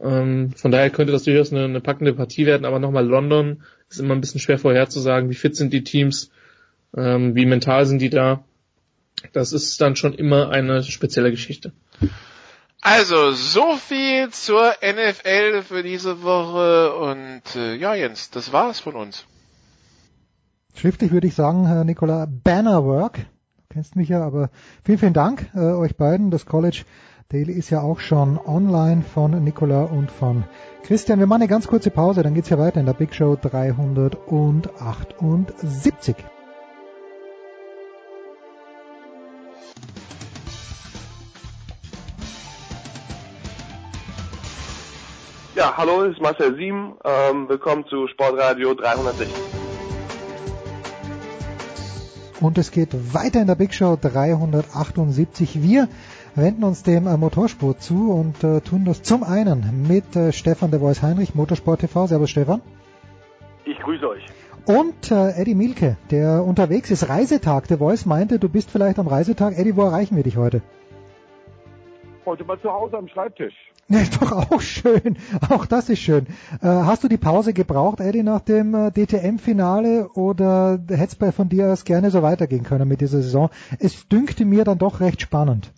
Ähm, 0.02 0.52
von 0.56 0.72
daher 0.72 0.90
könnte 0.90 1.12
das 1.12 1.22
durchaus 1.22 1.52
eine, 1.52 1.64
eine 1.64 1.81
packende 1.81 2.12
Partie 2.12 2.47
werden, 2.47 2.64
aber 2.64 2.81
nochmal 2.81 3.06
London 3.06 3.62
ist 3.89 4.01
immer 4.01 4.14
ein 4.14 4.20
bisschen 4.20 4.40
schwer 4.40 4.59
vorherzusagen, 4.59 5.31
wie 5.31 5.35
fit 5.35 5.55
sind 5.55 5.72
die 5.72 5.85
Teams, 5.85 6.32
ähm, 6.97 7.36
wie 7.36 7.47
mental 7.47 7.86
sind 7.86 8.02
die 8.02 8.10
da. 8.10 8.43
Das 9.32 9.52
ist 9.52 9.81
dann 9.81 9.94
schon 9.94 10.14
immer 10.14 10.51
eine 10.51 10.82
spezielle 10.82 11.31
Geschichte. 11.31 11.72
Also, 12.81 13.32
so 13.32 13.77
viel 13.77 14.31
zur 14.31 14.74
NFL 14.82 15.62
für 15.62 15.82
diese 15.85 16.22
Woche 16.22 16.94
und 16.94 17.43
äh, 17.55 17.77
ja, 17.77 17.94
Jens, 17.94 18.31
das 18.31 18.52
war's 18.52 18.81
von 18.81 18.97
uns. 18.97 19.27
Schriftlich 20.74 21.12
würde 21.12 21.26
ich 21.26 21.34
sagen, 21.34 21.66
Herr 21.66 21.84
Nicola, 21.84 22.26
Bannerwork. 22.26 23.18
Du 23.18 23.74
kennst 23.74 23.97
mich 23.97 24.09
ja, 24.09 24.24
aber 24.24 24.51
vielen, 24.84 24.98
vielen 24.98 25.14
Dank 25.14 25.51
äh, 25.55 25.59
euch 25.59 25.97
beiden. 25.97 26.30
Das 26.30 26.47
College 26.47 26.84
Daily 27.30 27.52
ist 27.52 27.70
ja 27.70 27.80
auch 27.80 28.01
schon 28.01 28.38
online 28.38 29.02
von 29.02 29.44
Nicola 29.44 29.84
und 29.84 30.10
von 30.10 30.42
Christian. 30.82 31.20
Wir 31.20 31.28
machen 31.28 31.42
eine 31.42 31.48
ganz 31.48 31.68
kurze 31.68 31.90
Pause, 31.90 32.24
dann 32.24 32.34
geht 32.34 32.42
es 32.44 32.51
ja 32.51 32.59
weiter 32.59 32.80
in 32.80 32.86
der 32.86 32.94
Big 32.94 33.14
Show 33.14 33.38
378. 33.40 36.16
Ja, 45.55 45.76
hallo, 45.76 46.02
es 46.05 46.14
ist 46.14 46.20
Marcel 46.20 46.56
Sieben. 46.56 46.97
Ähm, 47.05 47.48
willkommen 47.48 47.86
zu 47.86 48.09
Sportradio 48.09 48.74
360. 48.74 49.60
Und 52.41 52.57
es 52.57 52.71
geht 52.71 53.15
weiter 53.15 53.41
in 53.43 53.47
der 53.47 53.55
Big 53.55 53.75
Show 53.75 53.99
378. 54.01 55.62
Wir 55.62 55.89
wenden 56.35 56.65
uns 56.65 56.83
dem 56.83 57.07
äh, 57.07 57.17
Motorsport 57.19 57.83
zu 57.83 58.12
und 58.12 58.43
äh, 58.43 58.62
tun 58.62 58.87
das 58.87 59.03
zum 59.03 59.23
einen 59.23 59.87
mit 59.87 60.17
äh, 60.17 60.33
Stefan 60.33 60.71
de 60.71 60.81
Vois 60.81 61.03
Heinrich, 61.03 61.35
Motorsport 61.35 61.81
TV. 61.81 62.07
Servus 62.07 62.31
Stefan. 62.31 62.62
Ich 63.67 63.79
grüße 63.79 64.09
euch. 64.09 64.25
Und 64.65 65.11
äh, 65.11 65.33
Eddie 65.33 65.55
Milke, 65.55 65.97
der 66.11 66.43
unterwegs 66.45 66.91
ist. 66.91 67.09
Reisetag. 67.11 67.69
Der 67.69 67.79
Voice 67.79 68.07
meinte, 68.07 68.39
du 68.39 68.49
bist 68.49 68.71
vielleicht 68.71 68.99
am 68.99 69.07
Reisetag. 69.07 69.59
Eddie, 69.59 69.77
wo 69.77 69.83
erreichen 69.83 70.17
wir 70.17 70.23
dich 70.23 70.39
heute? 70.39 70.62
Heute 72.25 72.45
mal 72.45 72.59
zu 72.61 72.73
Hause 72.73 72.97
am 72.97 73.09
Schreibtisch. 73.09 73.55
Ja, 73.91 73.99
doch 74.21 74.33
auch 74.33 74.61
schön. 74.61 75.19
Auch 75.51 75.67
das 75.67 75.89
ist 75.89 75.99
schön. 75.99 76.27
Äh, 76.62 76.67
hast 76.67 77.03
du 77.03 77.09
die 77.09 77.17
Pause 77.17 77.53
gebraucht, 77.53 77.99
Eddie, 78.01 78.23
nach 78.23 78.41
dem 78.41 78.73
äh, 78.73 78.93
DTM-Finale 78.93 80.11
oder 80.15 80.79
hätte 80.89 81.17
es 81.27 81.35
von 81.35 81.49
dir 81.49 81.73
aus 81.73 81.85
gerne 81.85 82.11
so 82.11 82.23
weitergehen 82.23 82.62
können 82.62 82.89
mit 82.89 83.01
dieser 83.01 83.21
Saison? 83.21 83.51
Es 83.81 84.09
dünkte 84.09 84.45
mir 84.45 84.65
dann 84.65 84.79
doch 84.79 85.01
recht 85.01 85.21
spannend. 85.21 85.73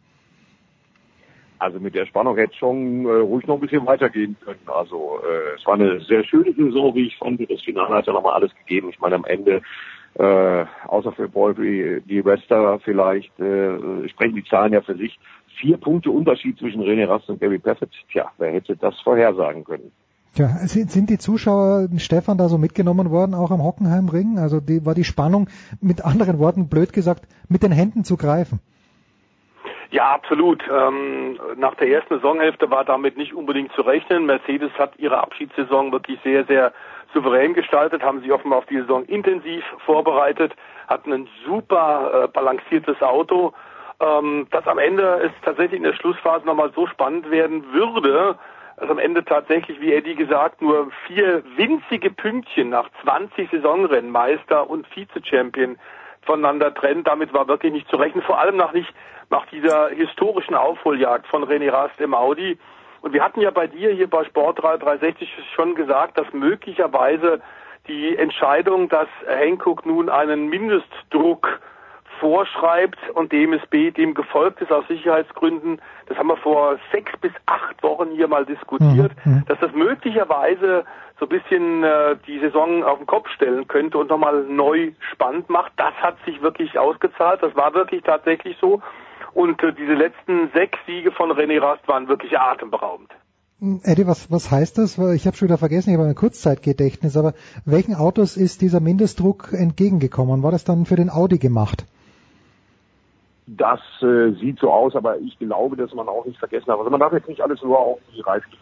Also 1.58 1.80
mit 1.80 1.94
der 1.94 2.04
Spannung 2.04 2.36
hätte 2.36 2.54
schon 2.56 3.06
äh, 3.06 3.08
ruhig 3.08 3.46
noch 3.46 3.54
ein 3.54 3.60
bisschen 3.60 3.86
weitergehen 3.86 4.36
können. 4.44 4.60
Also 4.66 5.20
äh, 5.24 5.56
es 5.56 5.64
war 5.64 5.74
eine 5.74 6.00
sehr 6.00 6.22
schöne 6.24 6.52
Saison, 6.52 6.94
wie 6.94 7.06
ich 7.06 7.16
fand. 7.16 7.40
Das 7.50 7.62
Finale 7.62 7.94
hat 7.94 8.06
ja 8.06 8.12
nochmal 8.12 8.34
alles 8.34 8.54
gegeben. 8.56 8.90
Ich 8.90 9.00
meine, 9.00 9.14
am 9.14 9.24
Ende, 9.24 9.62
äh, 10.18 10.64
außer 10.86 11.12
für 11.12 11.30
Paul, 11.30 11.54
die 11.54 12.18
Rester 12.18 12.78
vielleicht, 12.80 13.38
äh, 13.40 14.06
sprechen 14.10 14.34
die 14.34 14.44
Zahlen 14.44 14.74
ja 14.74 14.82
für 14.82 14.96
sich 14.96 15.18
vier 15.62 15.76
Punkte 15.76 16.10
Unterschied 16.10 16.58
zwischen 16.58 16.82
René 16.82 17.08
Rast 17.08 17.28
und 17.30 17.40
Gary 17.40 17.58
Paffett. 17.58 17.90
Tja, 18.10 18.30
wer 18.38 18.50
hätte 18.52 18.76
das 18.76 18.98
vorhersagen 19.00 19.64
können? 19.64 19.92
Tja, 20.34 20.48
sind 20.66 21.08
die 21.08 21.18
Zuschauer 21.18 21.88
Stefan 21.98 22.36
da 22.36 22.48
so 22.48 22.58
mitgenommen 22.58 23.10
worden, 23.10 23.34
auch 23.34 23.50
am 23.50 23.62
Hockenheimring? 23.62 24.38
Also 24.38 24.60
die, 24.60 24.84
war 24.84 24.94
die 24.94 25.04
Spannung, 25.04 25.48
mit 25.80 26.04
anderen 26.04 26.38
Worten 26.38 26.68
blöd 26.68 26.92
gesagt, 26.92 27.28
mit 27.48 27.62
den 27.62 27.70
Händen 27.70 28.02
zu 28.02 28.16
greifen? 28.16 28.60
Ja, 29.90 30.14
absolut. 30.14 30.64
Ähm, 30.68 31.38
nach 31.56 31.74
der 31.74 31.88
ersten 31.90 32.14
Saisonhälfte 32.14 32.70
war 32.70 32.84
damit 32.84 33.16
nicht 33.18 33.34
unbedingt 33.34 33.72
zu 33.72 33.82
rechnen. 33.82 34.26
Mercedes 34.26 34.72
hat 34.78 34.98
ihre 34.98 35.18
Abschiedssaison 35.18 35.92
wirklich 35.92 36.18
sehr, 36.24 36.44
sehr 36.46 36.72
souverän 37.12 37.52
gestaltet, 37.52 38.02
haben 38.02 38.22
sich 38.22 38.32
offenbar 38.32 38.60
auf 38.60 38.66
die 38.66 38.80
Saison 38.80 39.04
intensiv 39.04 39.62
vorbereitet, 39.84 40.54
hatten 40.88 41.12
ein 41.12 41.28
super 41.46 42.24
äh, 42.24 42.28
balanciertes 42.28 43.02
Auto, 43.02 43.52
ähm, 44.00 44.46
dass 44.50 44.66
am 44.66 44.78
Ende 44.78 45.20
es 45.24 45.32
tatsächlich 45.44 45.78
in 45.78 45.84
der 45.84 45.94
Schlussphase 45.94 46.46
nochmal 46.46 46.72
so 46.74 46.86
spannend 46.86 47.30
werden 47.30 47.72
würde, 47.72 48.38
dass 48.76 48.90
am 48.90 48.98
Ende 48.98 49.24
tatsächlich, 49.24 49.80
wie 49.80 49.92
Eddie 49.92 50.14
gesagt, 50.14 50.60
nur 50.62 50.90
vier 51.06 51.42
winzige 51.56 52.10
Pünktchen 52.10 52.70
nach 52.70 52.88
20 53.02 53.50
Saisonrennen, 53.50 54.10
Meister 54.10 54.68
und 54.68 54.86
Vize-Champion 54.88 55.78
voneinander 56.22 56.74
trennt. 56.74 57.06
Damit 57.06 57.32
war 57.32 57.48
wirklich 57.48 57.72
nicht 57.72 57.88
zu 57.88 57.96
rechnen, 57.96 58.22
vor 58.22 58.38
allem 58.38 58.56
nach 58.56 58.72
nicht 58.72 58.92
nach 59.30 59.46
dieser 59.46 59.88
historischen 59.88 60.54
Aufholjagd 60.54 61.26
von 61.26 61.44
René 61.44 61.72
Rast 61.72 62.00
im 62.00 62.14
Audi. 62.14 62.58
Und 63.00 63.12
wir 63.12 63.24
hatten 63.24 63.40
ja 63.40 63.50
bei 63.50 63.66
dir 63.66 63.90
hier 63.90 64.08
bei 64.08 64.24
Sport 64.24 64.62
360 64.62 65.28
schon 65.54 65.74
gesagt, 65.74 66.18
dass 66.18 66.32
möglicherweise 66.32 67.40
die 67.88 68.16
Entscheidung, 68.16 68.88
dass 68.88 69.08
Hankook 69.26 69.84
nun 69.86 70.08
einen 70.08 70.48
Mindestdruck 70.48 71.60
vorschreibt 72.22 72.98
und 73.14 73.32
DMSB 73.32 73.90
dem 73.90 74.14
gefolgt 74.14 74.60
ist 74.62 74.70
aus 74.70 74.86
Sicherheitsgründen, 74.86 75.82
das 76.06 76.16
haben 76.16 76.28
wir 76.28 76.36
vor 76.36 76.78
sechs 76.92 77.10
bis 77.20 77.32
acht 77.46 77.82
Wochen 77.82 78.12
hier 78.14 78.28
mal 78.28 78.46
diskutiert, 78.46 79.10
mhm. 79.24 79.32
mhm. 79.32 79.44
dass 79.48 79.58
das 79.58 79.72
möglicherweise 79.72 80.84
so 81.18 81.26
ein 81.26 81.28
bisschen 81.28 81.82
äh, 81.82 82.16
die 82.28 82.38
Saison 82.38 82.84
auf 82.84 82.98
den 82.98 83.08
Kopf 83.08 83.28
stellen 83.30 83.66
könnte 83.66 83.98
und 83.98 84.08
nochmal 84.08 84.44
neu 84.44 84.92
spannend 85.12 85.50
macht. 85.50 85.72
Das 85.76 85.94
hat 85.94 86.16
sich 86.24 86.40
wirklich 86.42 86.78
ausgezahlt, 86.78 87.42
das 87.42 87.56
war 87.56 87.74
wirklich 87.74 88.04
tatsächlich 88.04 88.56
so. 88.60 88.80
Und 89.34 89.60
äh, 89.64 89.72
diese 89.72 89.94
letzten 89.94 90.48
sechs 90.54 90.78
Siege 90.86 91.10
von 91.10 91.32
René 91.32 91.60
Rast 91.60 91.88
waren 91.88 92.06
wirklich 92.06 92.38
atemberaubend. 92.38 93.10
Eddie, 93.82 94.06
was, 94.06 94.30
was 94.30 94.50
heißt 94.50 94.78
das? 94.78 94.96
Ich 94.98 95.26
habe 95.26 95.36
schon 95.36 95.48
wieder 95.48 95.58
vergessen, 95.58 95.90
ich 95.90 95.96
habe 95.96 96.08
ein 96.08 96.14
Kurzzeitgedächtnis, 96.14 97.16
aber 97.16 97.34
welchen 97.64 97.94
Autos 97.94 98.36
ist 98.36 98.60
dieser 98.60 98.80
Mindestdruck 98.80 99.52
entgegengekommen? 99.52 100.42
War 100.42 100.52
das 100.52 100.64
dann 100.64 100.86
für 100.86 100.96
den 100.96 101.10
Audi 101.10 101.38
gemacht? 101.38 101.84
Das 103.46 103.80
äh, 104.02 104.30
sieht 104.32 104.60
so 104.60 104.70
aus, 104.70 104.94
aber 104.94 105.18
ich 105.18 105.36
glaube, 105.38 105.76
dass 105.76 105.92
man 105.94 106.08
auch 106.08 106.24
nicht 106.24 106.38
vergessen 106.38 106.68
hat. 106.68 106.78
Also 106.78 106.90
man 106.90 107.00
darf 107.00 107.12
jetzt 107.12 107.28
nicht 107.28 107.40
alles 107.40 107.60
nur 107.62 107.78
auf 107.78 107.98
die 108.14 108.20
Reifen 108.20 108.52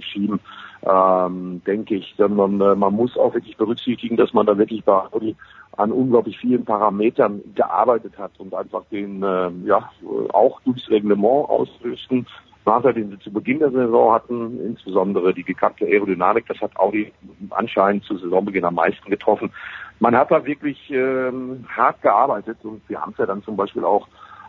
schieben, 0.00 0.40
ähm, 0.82 1.60
denke 1.66 1.96
ich, 1.96 2.14
sondern 2.16 2.60
äh, 2.60 2.74
man 2.74 2.94
muss 2.94 3.16
auch 3.18 3.34
wirklich 3.34 3.56
berücksichtigen, 3.56 4.16
dass 4.16 4.32
man 4.32 4.46
da 4.46 4.56
wirklich 4.56 4.82
bei 4.82 4.94
Audi 5.12 5.36
an 5.76 5.92
unglaublich 5.92 6.38
vielen 6.38 6.64
Parametern 6.64 7.42
gearbeitet 7.54 8.16
hat 8.18 8.32
und 8.38 8.54
einfach 8.54 8.84
den 8.90 9.22
äh, 9.22 9.50
ja 9.66 9.90
auch 10.32 10.60
durchs 10.62 10.88
Reglement 10.88 11.48
ausrüsten. 11.48 12.26
Nachteil, 12.66 12.94
den 12.94 13.10
sie 13.10 13.18
zu 13.18 13.32
Beginn 13.32 13.58
der 13.58 13.70
Saison 13.70 14.12
hatten, 14.12 14.60
insbesondere 14.66 15.32
die 15.32 15.42
gekappte 15.42 15.86
Aerodynamik, 15.86 16.46
das 16.46 16.60
hat 16.60 16.76
Audi 16.76 17.12
anscheinend 17.50 18.04
zu 18.04 18.16
Saisonbeginn 18.16 18.64
am 18.64 18.74
meisten 18.74 19.10
getroffen. 19.10 19.50
Man 19.98 20.16
hat 20.16 20.30
da 20.30 20.44
wirklich 20.44 20.90
ähm, 20.90 21.64
hart 21.68 22.00
gearbeitet 22.02 22.58
und 22.62 22.82
wir 22.88 23.00
haben 23.00 23.12
es 23.12 23.18
ja 23.18 23.26
dann 23.26 23.42
zum 23.42 23.56
Beispiel 23.56 23.84
auch 23.84 24.06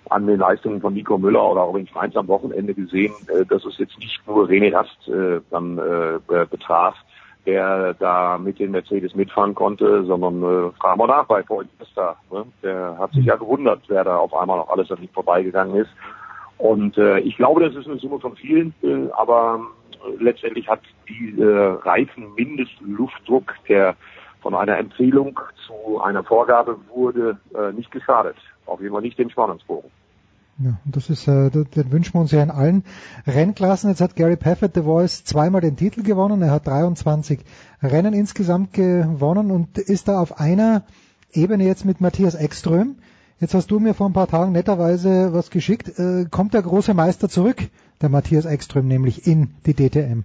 an 0.10 0.28
den 0.28 0.40
Leistungen 0.40 0.82
von 0.82 0.94
Nico 0.94 1.18
Müller 1.18 1.44
oder 1.44 1.62
auch 1.62 1.76
in 1.76 1.88
Mainz 1.94 2.16
am 2.16 2.28
Wochenende 2.28 2.74
gesehen, 2.74 3.14
äh, 3.28 3.46
dass 3.46 3.66
es 3.66 3.78
jetzt 3.78 3.98
nicht 4.00 4.20
nur 4.28 4.48
René 4.48 4.74
Rast 4.74 5.08
äh, 5.08 5.42
dann 5.50 5.78
äh, 5.78 6.46
betraf, 6.46 6.96
der 7.46 7.94
da 7.96 8.38
mit 8.38 8.60
den 8.60 8.72
Mercedes 8.72 9.16
mitfahren 9.16 9.56
konnte, 9.56 10.04
sondern 10.06 10.44
äh, 10.44 10.72
fragen 10.80 11.00
wir 11.00 11.08
nach 11.08 11.26
bei 11.26 11.42
Paul 11.42 11.68
Costa. 11.80 12.16
Ne? 12.32 12.46
Der 12.62 12.98
hat 13.00 13.12
sich 13.14 13.26
ja 13.26 13.36
gewundert, 13.36 13.82
wer 13.88 14.04
da 14.04 14.18
auf 14.18 14.34
einmal 14.34 14.58
noch 14.58 14.70
alles 14.70 14.92
an 14.92 15.02
ihm 15.02 15.10
vorbeigegangen 15.10 15.76
ist. 15.76 15.90
Und 16.58 16.98
äh, 16.98 17.20
ich 17.20 17.38
glaube, 17.38 17.64
das 17.64 17.76
ist 17.76 17.88
eine 17.88 17.98
Summe 17.98 18.20
von 18.20 18.36
vielen, 18.36 18.74
äh, 18.84 19.10
aber 19.14 19.66
äh, 19.94 20.24
letztendlich 20.24 20.68
hat 20.70 20.82
die 21.10 21.42
äh, 21.42 21.78
Reifenmindestluftdruck, 21.82 23.54
der 23.68 23.96
von 24.42 24.54
einer 24.54 24.78
Empfehlung 24.78 25.40
zu 25.66 26.02
einer 26.02 26.24
Vorgabe 26.24 26.78
wurde, 26.94 27.40
äh, 27.56 27.72
nicht 27.74 27.92
geschadet. 27.92 28.36
Auf 28.72 28.80
jeden 28.80 28.94
Fall 28.94 29.02
nicht 29.02 29.20
dem 29.20 29.30
Spannungsbogen. 29.30 29.92
Ja, 30.60 30.74
das 30.86 31.10
ist, 31.10 31.28
äh, 31.28 31.50
den 31.50 31.92
wünschen 31.92 32.14
wir 32.14 32.22
uns 32.22 32.32
ja 32.32 32.42
in 32.42 32.52
allen 32.52 32.84
Rennklassen. 33.28 33.90
Jetzt 33.90 34.00
hat 34.00 34.16
Gary 34.16 34.38
Paffett 34.38 34.76
The 34.76 34.84
Voice 34.84 35.24
zweimal 35.24 35.60
den 35.60 35.76
Titel 35.76 36.04
gewonnen. 36.04 36.42
Er 36.42 36.52
hat 36.52 36.68
23 36.68 37.40
Rennen 37.82 38.14
insgesamt 38.14 38.74
gewonnen 38.74 39.52
und 39.52 39.78
ist 39.78 40.08
da 40.08 40.20
auf 40.20 40.40
einer 40.40 40.84
Ebene 41.34 41.66
jetzt 41.66 41.84
mit 41.84 42.00
Matthias 42.00 42.36
Ekström. 42.36 42.98
Jetzt 43.40 43.56
hast 43.56 43.72
du 43.72 43.80
mir 43.80 43.94
vor 43.94 44.08
ein 44.08 44.14
paar 44.14 44.28
Tagen 44.28 44.52
netterweise 44.52 45.34
was 45.34 45.50
geschickt. 45.50 46.00
Äh, 46.00 46.26
kommt 46.30 46.54
der 46.54 46.62
große 46.62 46.94
Meister 46.94 47.28
zurück, 47.28 47.58
der 48.02 48.10
Matthias 48.10 48.46
Ekström, 48.46 48.88
nämlich 48.88 49.26
in 49.28 49.56
die 49.66 49.74
DTM? 49.74 50.24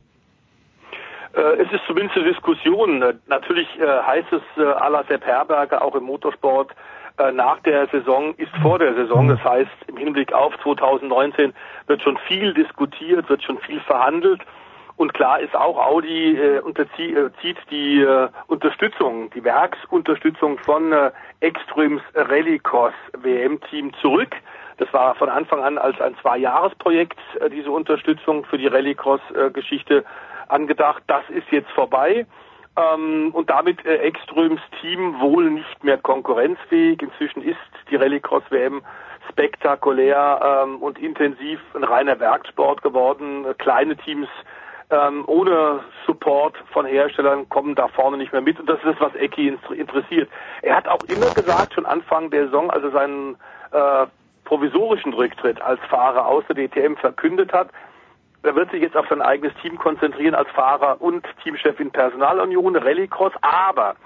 Äh, 1.34 1.62
es 1.62 1.72
ist 1.72 1.82
zumindest 1.86 2.16
eine 2.16 2.28
Diskussion. 2.30 3.02
Natürlich 3.26 3.68
äh, 3.78 3.86
heißt 3.86 4.32
es 4.32 4.42
äh, 4.56 4.62
à 4.62 4.90
la 4.90 5.02
Sepp 5.04 5.24
Herberger 5.24 5.82
auch 5.82 5.94
im 5.94 6.04
Motorsport, 6.04 6.72
äh, 7.18 7.32
nach 7.32 7.60
der 7.60 7.86
Saison 7.88 8.34
ist 8.36 8.54
vor 8.62 8.78
der 8.78 8.94
Saison. 8.94 9.28
Das 9.28 9.42
heißt, 9.42 9.70
im 9.88 9.96
Hinblick 9.96 10.32
auf 10.32 10.54
2019 10.62 11.54
wird 11.86 12.02
schon 12.02 12.18
viel 12.28 12.52
diskutiert, 12.54 13.28
wird 13.28 13.42
schon 13.42 13.58
viel 13.58 13.80
verhandelt. 13.80 14.40
Und 14.96 15.12
klar 15.12 15.40
ist 15.40 15.54
auch, 15.54 15.78
Audi 15.78 16.38
äh, 16.38 16.60
unterzieht 16.60 17.16
äh, 17.16 17.30
zieht 17.42 17.58
die 17.70 18.00
äh, 18.00 18.28
Unterstützung, 18.46 19.30
die 19.30 19.44
Werksunterstützung 19.44 20.58
von 20.58 20.92
äh, 20.92 21.10
Extrems 21.40 22.02
Rallycross 22.14 22.94
WM-Team 23.18 23.92
zurück. 24.00 24.34
Das 24.78 24.90
war 24.92 25.14
von 25.14 25.28
Anfang 25.28 25.62
an 25.62 25.76
als 25.78 26.00
ein 26.00 26.16
Zwei-Jahres-Projekt, 26.22 27.18
äh, 27.40 27.50
diese 27.50 27.70
Unterstützung 27.70 28.44
für 28.46 28.56
die 28.56 28.68
Rallycross-Geschichte 28.68 30.04
angedacht. 30.48 31.02
Das 31.06 31.28
ist 31.28 31.50
jetzt 31.50 31.70
vorbei 31.72 32.26
ähm, 32.76 33.30
und 33.32 33.50
damit 33.50 33.84
äh, 33.84 33.96
Ekströms 33.98 34.60
Team 34.80 35.20
wohl 35.20 35.50
nicht 35.50 35.84
mehr 35.84 35.98
konkurrenzfähig. 35.98 37.02
Inzwischen 37.02 37.42
ist 37.42 37.56
die 37.90 37.96
Rallycross 37.96 38.44
WM 38.50 38.82
spektakulär 39.30 40.64
ähm, 40.64 40.76
und 40.76 40.98
intensiv 40.98 41.60
ein 41.74 41.84
reiner 41.84 42.18
Werksport 42.20 42.82
geworden. 42.82 43.46
Kleine 43.58 43.96
Teams 43.96 44.28
ähm, 44.90 45.24
ohne 45.26 45.80
Support 46.06 46.56
von 46.72 46.86
Herstellern 46.86 47.48
kommen 47.48 47.74
da 47.74 47.88
vorne 47.88 48.16
nicht 48.16 48.32
mehr 48.32 48.40
mit 48.40 48.60
und 48.60 48.68
das 48.68 48.78
ist 48.78 48.86
das, 48.86 49.00
was 49.00 49.14
Ecki 49.16 49.56
interessiert. 49.74 50.28
Er 50.62 50.76
hat 50.76 50.86
auch 50.86 51.02
immer 51.08 51.32
gesagt, 51.34 51.74
schon 51.74 51.86
Anfang 51.86 52.30
der 52.30 52.44
Saison, 52.44 52.70
als 52.70 52.84
er 52.84 52.90
seinen 52.92 53.36
äh, 53.72 54.06
provisorischen 54.44 55.12
Rücktritt 55.12 55.60
als 55.60 55.80
Fahrer 55.90 56.26
aus 56.26 56.44
der 56.48 56.68
DTM 56.68 56.94
verkündet 56.96 57.52
hat, 57.52 57.70
er 58.46 58.56
wird 58.56 58.70
sich 58.70 58.82
jetzt 58.82 58.96
auf 58.96 59.08
sein 59.08 59.22
eigenes 59.22 59.54
Team 59.62 59.78
konzentrieren 59.78 60.34
als 60.34 60.48
Fahrer 60.50 61.00
und 61.00 61.26
Teamchef 61.42 61.78
in 61.80 61.90
Personalunion, 61.90 62.76
Rallycross, 62.76 63.32
aber 63.42 63.96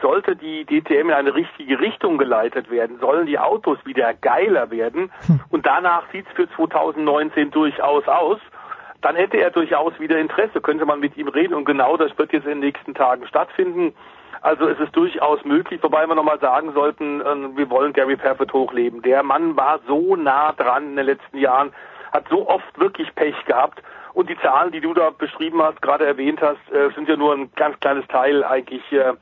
sollte 0.00 0.36
die 0.36 0.64
DTM 0.64 1.08
in 1.08 1.12
eine 1.12 1.34
richtige 1.34 1.80
Richtung 1.80 2.18
geleitet 2.18 2.70
werden, 2.70 2.98
sollen 3.00 3.26
die 3.26 3.38
Autos 3.38 3.78
wieder 3.84 4.14
geiler 4.14 4.70
werden 4.70 5.10
hm. 5.26 5.40
und 5.50 5.66
danach 5.66 6.04
sieht 6.12 6.26
es 6.28 6.32
für 6.34 6.48
2019 6.50 7.50
durchaus 7.50 8.06
aus, 8.06 8.38
dann 9.00 9.16
hätte 9.16 9.36
er 9.38 9.50
durchaus 9.50 9.98
wieder 10.00 10.18
Interesse, 10.18 10.60
könnte 10.60 10.84
man 10.84 11.00
mit 11.00 11.16
ihm 11.16 11.28
reden 11.28 11.54
und 11.54 11.64
genau 11.64 11.96
das 11.96 12.16
wird 12.18 12.32
jetzt 12.32 12.44
in 12.44 12.50
den 12.50 12.60
nächsten 12.60 12.94
Tagen 12.94 13.26
stattfinden. 13.26 13.94
Also 14.40 14.68
es 14.68 14.78
ist 14.78 14.94
durchaus 14.94 15.44
möglich, 15.44 15.82
wobei 15.82 16.06
wir 16.06 16.14
nochmal 16.14 16.38
sagen 16.38 16.72
sollten, 16.72 17.20
äh, 17.20 17.56
wir 17.56 17.70
wollen 17.70 17.92
Gary 17.92 18.16
Perfett 18.16 18.52
hochleben. 18.52 19.02
Der 19.02 19.22
Mann 19.22 19.56
war 19.56 19.80
so 19.86 20.14
nah 20.16 20.52
dran 20.52 20.90
in 20.90 20.96
den 20.96 21.06
letzten 21.06 21.38
Jahren, 21.38 21.72
hat 22.12 22.24
so 22.28 22.48
oft 22.48 22.78
wirklich 22.78 23.14
Pech 23.14 23.44
gehabt 23.44 23.82
und 24.14 24.28
die 24.28 24.38
Zahlen, 24.38 24.72
die 24.72 24.80
du 24.80 24.94
da 24.94 25.10
beschrieben 25.10 25.62
hast, 25.62 25.80
gerade 25.82 26.06
erwähnt 26.06 26.40
hast, 26.42 26.60
äh, 26.72 26.90
sind 26.94 27.08
ja 27.08 27.16
nur 27.16 27.34
ein 27.34 27.52
ganz 27.54 27.78
kleines 27.80 28.06
Teil 28.08 28.44
eigentlich 28.44 28.82
äh, 28.92 29.14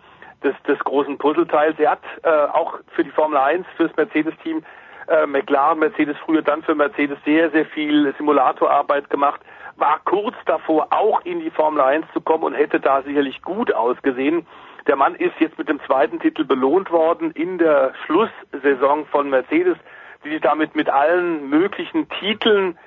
des, 0.43 0.55
des 0.67 0.79
großen 0.81 1.19
Puzzleteils. 1.19 1.79
Er 1.79 1.93
hat 1.93 2.03
äh, 2.23 2.29
auch 2.29 2.79
für 2.95 3.05
die 3.05 3.11
Formel 3.11 3.39
1, 3.39 3.67
fürs 3.77 3.95
Mercedes-Team, 3.97 4.63
äh, 5.09 5.27
McLaren, 5.27 5.79
Mercedes 5.79 6.17
früher 6.25 6.43
dann 6.43 6.63
für 6.63 6.75
Mercedes 6.75 7.19
sehr, 7.25 7.51
sehr 7.51 7.67
viel 7.67 8.15
Simulatorarbeit 8.17 9.11
gemacht, 9.11 9.41
war 9.77 10.01
kurz 10.05 10.35
davor, 10.47 10.89
auch 10.91 11.21
in 11.25 11.41
die 11.41 11.51
Formel 11.51 11.81
1 11.81 12.07
zu 12.13 12.21
kommen 12.21 12.45
und 12.45 12.55
hätte 12.55 12.81
da 12.81 13.03
sicherlich 13.03 13.43
gut 13.43 13.73
ausgesehen. 13.73 14.47
Der 14.87 14.97
Mann 14.97 15.15
ist 15.17 15.35
jetzt 15.41 15.59
mit 15.59 15.69
dem 15.69 15.81
zweiten 15.85 16.21
Titel 16.21 16.45
belohnt 16.45 16.91
worden 16.91 17.33
in 17.33 17.59
der 17.59 17.93
Schlusssaison 18.05 19.07
von 19.07 19.29
Mercedes, 19.29 19.77
die 20.25 20.31
sich 20.31 20.41
damit 20.41 20.75
mit 20.75 20.89
allen 20.89 21.49
möglichen 21.49 22.09
Titeln 22.09 22.79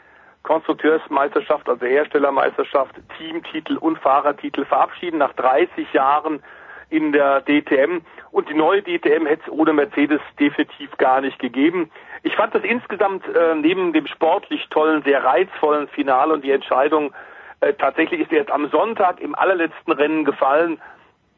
Konstrukteursmeisterschaft, 0.44 1.68
also 1.68 1.86
Herstellermeisterschaft, 1.86 2.96
Teamtitel 3.18 3.78
und 3.78 4.00
Fahrertitel 4.00 4.66
verabschieden 4.66 5.18
nach 5.18 5.34
30 5.34 5.92
Jahren 5.94 6.42
in 6.90 7.12
der 7.12 7.42
DTM. 7.42 8.02
Und 8.32 8.50
die 8.50 8.54
neue 8.54 8.82
DTM 8.82 9.26
hätte 9.26 9.44
es 9.46 9.52
ohne 9.52 9.74
Mercedes 9.74 10.22
definitiv 10.40 10.96
gar 10.98 11.22
nicht 11.22 11.40
gegeben. 11.40 11.92
Ich 12.24 12.36
fand 12.36 12.56
das 12.56 12.64
insgesamt 12.64 13.28
äh, 13.28 13.56
neben 13.56 13.94
dem 13.94 14.08
sportlich 14.08 14.68
tollen, 14.70 15.04
sehr 15.04 15.24
reizvollen 15.24 15.88
Finale 15.90 16.34
und 16.34 16.44
die 16.44 16.52
Entscheidung, 16.52 17.14
äh, 17.62 17.74
tatsächlich 17.74 18.22
ist 18.22 18.32
erst 18.32 18.52
am 18.52 18.70
Sonntag 18.70 19.20
im 19.20 19.36
allerletzten 19.36 19.94
Rennen 19.94 20.26
gefallen, 20.26 20.82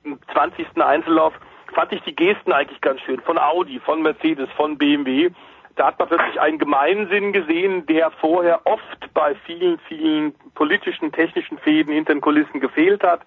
im 0.04 0.20
20. 0.32 0.68
Einzellauf, 0.82 1.34
fand 1.74 1.92
ich 1.94 2.02
die 2.04 2.16
Gesten 2.16 2.52
eigentlich 2.52 2.82
ganz 2.82 3.02
schön. 3.02 3.20
Von 3.22 3.38
Audi, 3.38 3.80
von 3.80 4.02
Mercedes, 4.02 4.50
von 4.56 4.78
BMW. 4.78 5.32
Da 5.76 5.88
hat 5.88 6.00
man 6.00 6.08
plötzlich 6.08 6.40
einen 6.40 6.60
Gemeinsinn 6.60 7.34
gesehen, 7.34 7.86
der 7.86 8.12
vorher 8.12 8.62
oft 8.66 9.14
bei 9.14 9.36
vielen, 9.46 9.80
vielen 9.88 10.34
politischen, 10.54 11.12
technischen 11.12 11.58
Fäden 11.60 11.94
hinter 11.94 12.14
den 12.14 12.22
Kulissen 12.22 12.60
gefehlt 12.60 13.04
hat. 13.04 13.22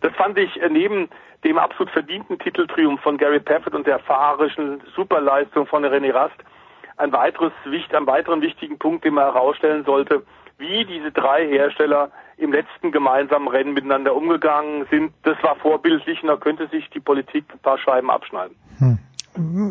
Das 0.00 0.14
fand 0.14 0.38
ich 0.38 0.60
äh, 0.60 0.68
neben 0.68 1.08
dem 1.44 1.58
absolut 1.58 1.90
verdienten 1.90 2.38
Titeltriumph 2.38 3.00
von 3.00 3.18
Gary 3.18 3.40
Paffett 3.40 3.74
und 3.74 3.86
der 3.86 3.98
fahrerischen 4.00 4.82
Superleistung 4.94 5.66
von 5.66 5.84
René 5.84 6.12
Rast 6.12 6.36
ein 6.96 7.12
weiteres, 7.12 7.52
einen 7.64 8.06
weiteren 8.06 8.40
wichtigen 8.40 8.78
Punkt, 8.78 9.04
den 9.04 9.14
man 9.14 9.24
herausstellen 9.24 9.84
sollte, 9.84 10.22
wie 10.58 10.84
diese 10.84 11.12
drei 11.12 11.46
Hersteller 11.46 12.10
im 12.38 12.52
letzten 12.52 12.92
gemeinsamen 12.92 13.48
Rennen 13.48 13.74
miteinander 13.74 14.14
umgegangen 14.14 14.86
sind. 14.90 15.12
Das 15.22 15.36
war 15.42 15.56
vorbildlich 15.56 16.22
und 16.22 16.28
da 16.28 16.36
könnte 16.36 16.68
sich 16.68 16.88
die 16.90 17.00
Politik 17.00 17.44
ein 17.52 17.58
paar 17.58 17.78
Scheiben 17.78 18.10
abschneiden. 18.10 18.56
Hm. 18.78 18.98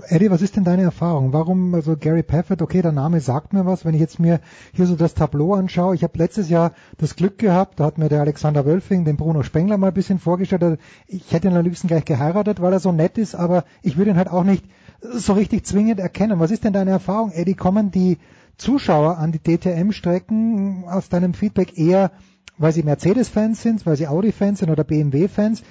Eddie, 0.09 0.29
was 0.29 0.43
ist 0.43 0.55
denn 0.55 0.63
deine 0.63 0.83
Erfahrung? 0.83 1.33
Warum, 1.33 1.73
also 1.73 1.97
Gary 1.97 2.21
Paffett, 2.21 2.61
okay, 2.61 2.83
der 2.83 2.91
Name 2.91 3.19
sagt 3.19 3.51
mir 3.51 3.65
was, 3.65 3.83
wenn 3.83 3.95
ich 3.95 3.99
jetzt 3.99 4.19
mir 4.19 4.39
hier 4.73 4.85
so 4.85 4.95
das 4.95 5.15
Tableau 5.15 5.55
anschaue. 5.55 5.95
Ich 5.95 6.03
habe 6.03 6.19
letztes 6.19 6.49
Jahr 6.49 6.73
das 6.99 7.15
Glück 7.15 7.39
gehabt, 7.39 7.79
da 7.79 7.85
hat 7.85 7.97
mir 7.97 8.07
der 8.07 8.21
Alexander 8.21 8.65
Wölfing 8.65 9.05
den 9.05 9.17
Bruno 9.17 9.41
Spengler 9.41 9.77
mal 9.77 9.87
ein 9.87 9.93
bisschen 9.93 10.19
vorgestellt. 10.19 10.79
Ich 11.07 11.33
hätte 11.33 11.47
ihn 11.47 11.57
am 11.57 11.63
liebsten 11.63 11.87
gleich 11.87 12.05
geheiratet, 12.05 12.61
weil 12.61 12.73
er 12.73 12.79
so 12.79 12.91
nett 12.91 13.17
ist, 13.17 13.33
aber 13.33 13.63
ich 13.81 13.97
würde 13.97 14.11
ihn 14.11 14.17
halt 14.17 14.29
auch 14.29 14.43
nicht 14.43 14.65
so 15.01 15.33
richtig 15.33 15.65
zwingend 15.65 15.99
erkennen. 15.99 16.39
Was 16.39 16.51
ist 16.51 16.63
denn 16.63 16.73
deine 16.73 16.91
Erfahrung, 16.91 17.31
Eddie? 17.31 17.55
Kommen 17.55 17.89
die 17.89 18.19
Zuschauer 18.57 19.17
an 19.17 19.31
die 19.31 19.39
DTM-Strecken 19.39 20.85
aus 20.87 21.09
deinem 21.09 21.33
Feedback 21.33 21.77
eher, 21.77 22.11
weil 22.59 22.71
sie 22.71 22.83
Mercedes-Fans 22.83 23.63
sind, 23.63 23.85
weil 23.87 23.95
sie 23.95 24.07
Audi-Fans 24.07 24.59
sind 24.59 24.69
oder 24.69 24.83
BMW-Fans? 24.83 25.63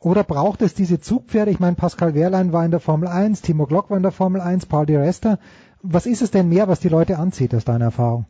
Oder 0.00 0.24
braucht 0.24 0.62
es 0.62 0.74
diese 0.74 1.00
Zugpferde? 1.00 1.50
Ich 1.50 1.60
meine, 1.60 1.76
Pascal 1.76 2.14
Wehrlein 2.14 2.52
war 2.52 2.64
in 2.64 2.70
der 2.70 2.80
Formel 2.80 3.08
1, 3.08 3.42
Timo 3.42 3.66
Glock 3.66 3.90
war 3.90 3.96
in 3.96 4.02
der 4.02 4.12
Formel 4.12 4.40
1, 4.40 4.66
Paul 4.66 4.86
Di 4.86 4.96
Resta. 4.96 5.38
Was 5.82 6.06
ist 6.06 6.22
es 6.22 6.30
denn 6.30 6.48
mehr, 6.48 6.68
was 6.68 6.80
die 6.80 6.88
Leute 6.88 7.18
anzieht, 7.18 7.54
aus 7.54 7.64
deiner 7.64 7.86
Erfahrung? 7.86 8.26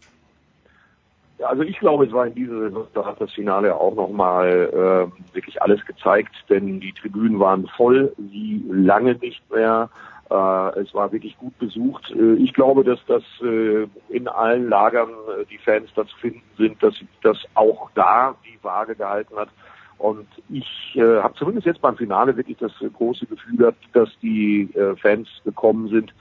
Ja, 1.39 1.49
also 1.49 1.63
ich 1.63 1.79
glaube, 1.79 2.07
es 2.07 2.13
war 2.13 2.27
in 2.27 2.35
dieser 2.35 2.59
Saison, 2.59 2.87
da 2.95 3.05
hat 3.05 3.21
das 3.21 3.33
Finale 3.33 3.75
auch 3.75 3.95
nochmal 3.95 5.11
äh, 5.13 5.35
wirklich 5.35 5.61
alles 5.61 5.85
gezeigt, 5.85 6.35
denn 6.49 6.81
die 6.81 6.93
Tribünen 6.93 7.39
waren 7.41 7.67
voll, 7.77 8.13
wie 8.17 8.65
lange 8.71 9.15
nicht 9.17 9.43
mehr. 9.51 9.91
Äh, 10.31 10.81
es 10.81 10.95
war 10.95 11.13
wirklich 11.13 11.37
gut 11.37 11.59
besucht. 11.59 12.11
Äh, 12.11 12.35
ich 12.35 12.55
glaube, 12.55 12.85
dass 12.85 13.01
das 13.07 13.23
äh, 13.43 13.87
in 14.09 14.29
allen 14.29 14.69
Lagern 14.69 15.11
äh, 15.11 15.45
die 15.45 15.59
Fans 15.59 15.91
dazu 15.95 16.17
finden 16.17 16.43
sind, 16.57 16.83
dass 16.83 16.95
das 17.23 17.37
auch 17.55 17.91
da 17.95 18.35
die 18.45 18.59
Waage 18.63 18.97
gehalten 18.97 19.37
hat. 19.37 19.51
Und 19.99 20.27
ich 20.51 20.95
äh, 20.95 21.21
habe 21.23 21.35
zumindest 21.35 21.67
jetzt 21.67 21.81
beim 21.81 21.97
Finale 21.97 22.37
wirklich 22.37 22.59
das 22.59 22.73
große 22.95 23.27
Gefühl 23.27 23.57
gehabt, 23.57 23.83
dass 23.93 24.11
die 24.21 24.71
äh, 24.75 24.95
Fans 24.97 25.29
gekommen 25.45 25.89
sind, 25.89 26.15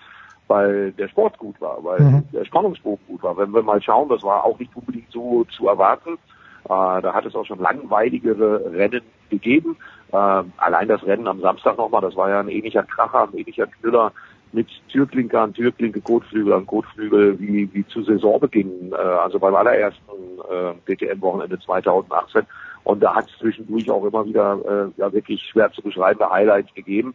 weil 0.48 0.92
der 0.94 1.08
Sport 1.10 1.38
gut 1.38 1.60
war, 1.60 1.84
weil 1.84 2.00
mhm. 2.00 2.24
der 2.32 2.46
Spannungsbogen 2.46 3.06
gut 3.08 3.24
war. 3.24 3.38
Wenn 3.38 3.54
wir 3.54 3.64
mal 3.64 3.82
schauen, 3.82 4.10
das 4.10 4.24
war 4.24 4.44
auch 4.44 4.58
nicht 4.60 4.76
unbedingt 4.76 5.12
so 5.12 5.44
zu 5.46 5.68
erwarten. 5.68 6.18
Äh, 6.66 6.68
da 7.02 7.14
hat 7.14 7.26
es 7.26 7.36
auch 7.36 7.46
schon 7.46 7.60
langweiligere 7.60 8.72
Rennen 8.72 9.02
gegeben. 9.30 9.76
Äh, 10.12 10.16
allein 10.16 10.88
das 10.88 11.04
Rennen 11.04 11.28
am 11.28 11.42
Samstag 11.42 11.78
nochmal, 11.78 12.02
das 12.02 12.16
war 12.16 12.30
ja 12.30 12.40
ein 12.40 12.50
ähnlicher 12.50 12.84
Kracher, 12.84 13.24
ein 13.24 13.38
ähnlicher 13.38 13.68
Knüller 13.68 14.14
mit 14.52 14.68
Türklinker 14.90 15.42
an 15.42 15.54
Türklinke, 15.54 16.00
Kotflügel 16.02 16.54
an 16.54 16.66
Kotflügel, 16.66 17.38
wie, 17.40 17.70
wie 17.74 17.86
zu 17.88 18.02
Saisonbeginn, 18.04 18.94
äh, 18.94 18.96
also 18.96 19.38
beim 19.38 19.54
allerersten 19.54 20.40
äh, 20.50 20.96
DTM-Wochenende 20.96 21.60
2018. 21.60 22.44
Und 22.86 23.02
da 23.02 23.16
hat 23.16 23.26
es 23.28 23.38
zwischendurch 23.40 23.90
auch 23.92 24.06
immer 24.06 24.26
wieder 24.26 24.60
äh, 24.64 25.02
ja 25.02 25.12
wirklich 25.12 25.42
schwer 25.52 25.72
zu 25.72 25.82
beschreibende 25.82 26.30
Highlights 26.30 26.74
gegeben. 26.74 27.14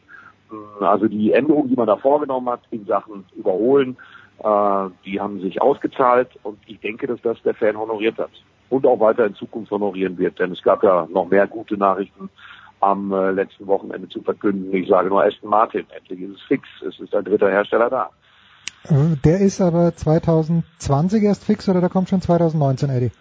Hm, 0.51 0.84
also 0.84 1.09
die 1.09 1.32
Änderungen, 1.32 1.70
die 1.70 1.76
man 1.76 1.86
da 1.86 1.97
vorgenommen 1.97 2.51
hat 2.51 2.60
in 2.70 2.84
Sachen 2.84 3.24
Überholen, 3.36 3.97
äh, 4.40 4.88
die 5.05 5.20
haben 5.20 5.40
sich 5.40 5.62
ausgezahlt 5.62 6.28
und 6.42 6.59
ich 6.66 6.80
denke, 6.80 7.06
dass 7.06 7.22
das 7.22 7.40
der 7.42 7.55
Fan 7.55 7.78
honoriert 7.78 8.18
hat 8.18 8.30
und 8.68 8.86
auch 8.86 8.98
weiter 8.98 9.26
in 9.26 9.34
Zukunft 9.34 9.70
honorieren 9.70 10.18
wird, 10.18 10.38
denn 10.38 10.52
es 10.52 10.62
gab 10.62 10.82
ja 10.82 11.06
noch 11.10 11.28
mehr 11.28 11.47
gute 11.47 11.76
Nachrichten 11.76 12.28
am 12.80 13.12
äh, 13.12 13.30
letzten 13.30 13.66
Wochenende 13.66 14.09
zu 14.09 14.22
verkünden. 14.22 14.74
Ich 14.74 14.88
sage 14.88 15.09
nur 15.09 15.22
Aston 15.22 15.51
Martin, 15.51 15.84
endlich 15.97 16.20
ist 16.22 16.36
es 16.36 16.42
fix, 16.48 16.68
es 16.86 16.98
ist 16.98 17.14
ein 17.14 17.24
dritter 17.24 17.51
Hersteller 17.51 17.90
da. 17.90 18.10
Äh, 18.88 19.16
der 19.24 19.40
ist 19.40 19.60
aber 19.60 19.94
2020 19.94 21.22
erst 21.22 21.44
fix 21.44 21.68
oder 21.68 21.80
der 21.80 21.90
kommt 21.90 22.09
schon 22.09 22.22
2019, 22.22 22.90
Eddie? 22.90 23.12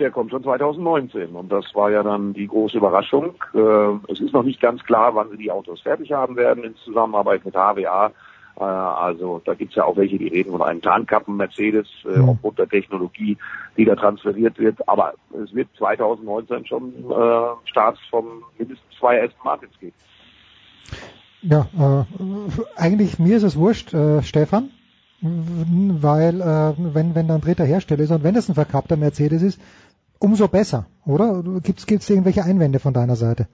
Der 0.00 0.10
kommt 0.10 0.30
schon 0.30 0.42
2019. 0.42 1.30
Und 1.30 1.52
das 1.52 1.66
war 1.74 1.90
ja 1.90 2.02
dann 2.02 2.32
die 2.32 2.46
große 2.46 2.78
Überraschung. 2.78 3.34
Äh, 3.54 4.12
es 4.12 4.20
ist 4.20 4.32
noch 4.32 4.42
nicht 4.42 4.60
ganz 4.60 4.82
klar, 4.84 5.14
wann 5.14 5.30
sie 5.30 5.36
die 5.36 5.50
Autos 5.50 5.82
fertig 5.82 6.12
haben 6.12 6.36
werden 6.36 6.64
in 6.64 6.74
Zusammenarbeit 6.76 7.44
mit 7.44 7.54
HWA. 7.54 8.10
Äh, 8.56 8.62
also 8.62 9.40
da 9.44 9.54
gibt's 9.54 9.76
ja 9.76 9.84
auch 9.84 9.96
welche, 9.96 10.18
die 10.18 10.28
reden 10.28 10.52
von 10.52 10.62
einem 10.62 10.82
Tarnkappen 10.82 11.36
Mercedes 11.36 11.86
äh, 12.04 12.18
mhm. 12.18 12.30
aufgrund 12.30 12.58
der 12.58 12.68
Technologie, 12.68 13.36
die 13.76 13.84
da 13.84 13.94
transferiert 13.94 14.58
wird. 14.58 14.76
Aber 14.88 15.14
es 15.42 15.54
wird 15.54 15.68
2019 15.78 16.66
schon 16.66 16.92
äh, 17.10 17.68
Starts 17.68 18.00
von 18.10 18.24
mindestens 18.58 18.98
zwei 18.98 19.22
Aston 19.22 19.44
Martins 19.44 19.78
geben. 19.78 19.94
Ja, 21.42 21.66
äh, 21.78 22.04
eigentlich 22.76 23.18
mir 23.18 23.36
ist 23.36 23.44
es 23.44 23.56
wurscht, 23.56 23.94
äh, 23.94 24.22
Stefan, 24.22 24.70
weil 25.22 26.40
äh, 26.40 26.74
wenn 26.76 27.14
wenn 27.14 27.28
da 27.28 27.36
ein 27.36 27.40
dritter 27.40 27.64
Hersteller 27.64 28.02
ist 28.02 28.10
und 28.10 28.24
wenn 28.24 28.36
es 28.36 28.48
ein 28.48 28.54
verkappter 28.54 28.96
Mercedes 28.96 29.42
ist, 29.42 29.60
umso 30.20 30.48
besser, 30.48 30.86
oder? 31.06 31.42
Gibt 31.62 31.80
es 31.80 32.10
irgendwelche 32.10 32.44
Einwände 32.44 32.78
von 32.78 32.94
deiner 32.94 33.16
Seite? 33.16 33.48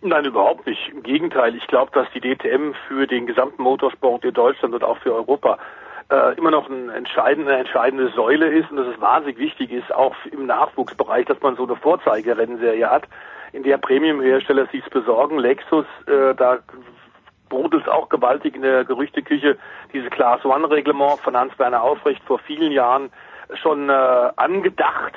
Nein, 0.00 0.24
überhaupt 0.24 0.66
nicht. 0.66 0.88
Im 0.92 1.02
Gegenteil, 1.02 1.54
ich 1.56 1.66
glaube, 1.66 1.90
dass 1.92 2.06
die 2.14 2.20
DTM 2.20 2.72
für 2.86 3.06
den 3.06 3.26
gesamten 3.26 3.62
Motorsport 3.62 4.24
in 4.24 4.32
Deutschland 4.32 4.74
und 4.74 4.84
auch 4.84 4.98
für 4.98 5.14
Europa 5.14 5.58
äh, 6.10 6.36
immer 6.36 6.50
noch 6.50 6.70
eine 6.70 6.92
entscheidende, 6.92 7.50
eine 7.50 7.60
entscheidende 7.60 8.10
Säule 8.12 8.48
ist 8.48 8.70
und 8.70 8.76
dass 8.78 8.86
es 8.86 9.00
wahnsinnig 9.00 9.38
wichtig 9.38 9.72
ist, 9.72 9.92
auch 9.92 10.14
im 10.30 10.46
Nachwuchsbereich, 10.46 11.26
dass 11.26 11.40
man 11.42 11.56
so 11.56 11.64
eine 11.64 11.76
Vorzeigerennserie 11.76 12.88
hat, 12.88 13.08
in 13.52 13.62
der 13.62 13.78
Premium-Hersteller 13.78 14.68
sich's 14.70 14.88
besorgen. 14.90 15.38
Lexus, 15.38 15.86
äh, 16.06 16.34
da 16.34 16.58
brodelt 17.48 17.82
es 17.82 17.88
auch 17.88 18.08
gewaltig 18.08 18.54
in 18.54 18.62
der 18.62 18.84
Gerüchteküche, 18.84 19.58
diese 19.92 20.10
Class 20.10 20.44
One-Reglement 20.44 21.18
von 21.20 21.36
Hans-Werner 21.36 21.82
Aufrecht 21.82 22.22
vor 22.24 22.38
vielen 22.38 22.72
Jahren 22.72 23.10
schon 23.54 23.88
äh, 23.88 24.30
angedacht 24.36 25.14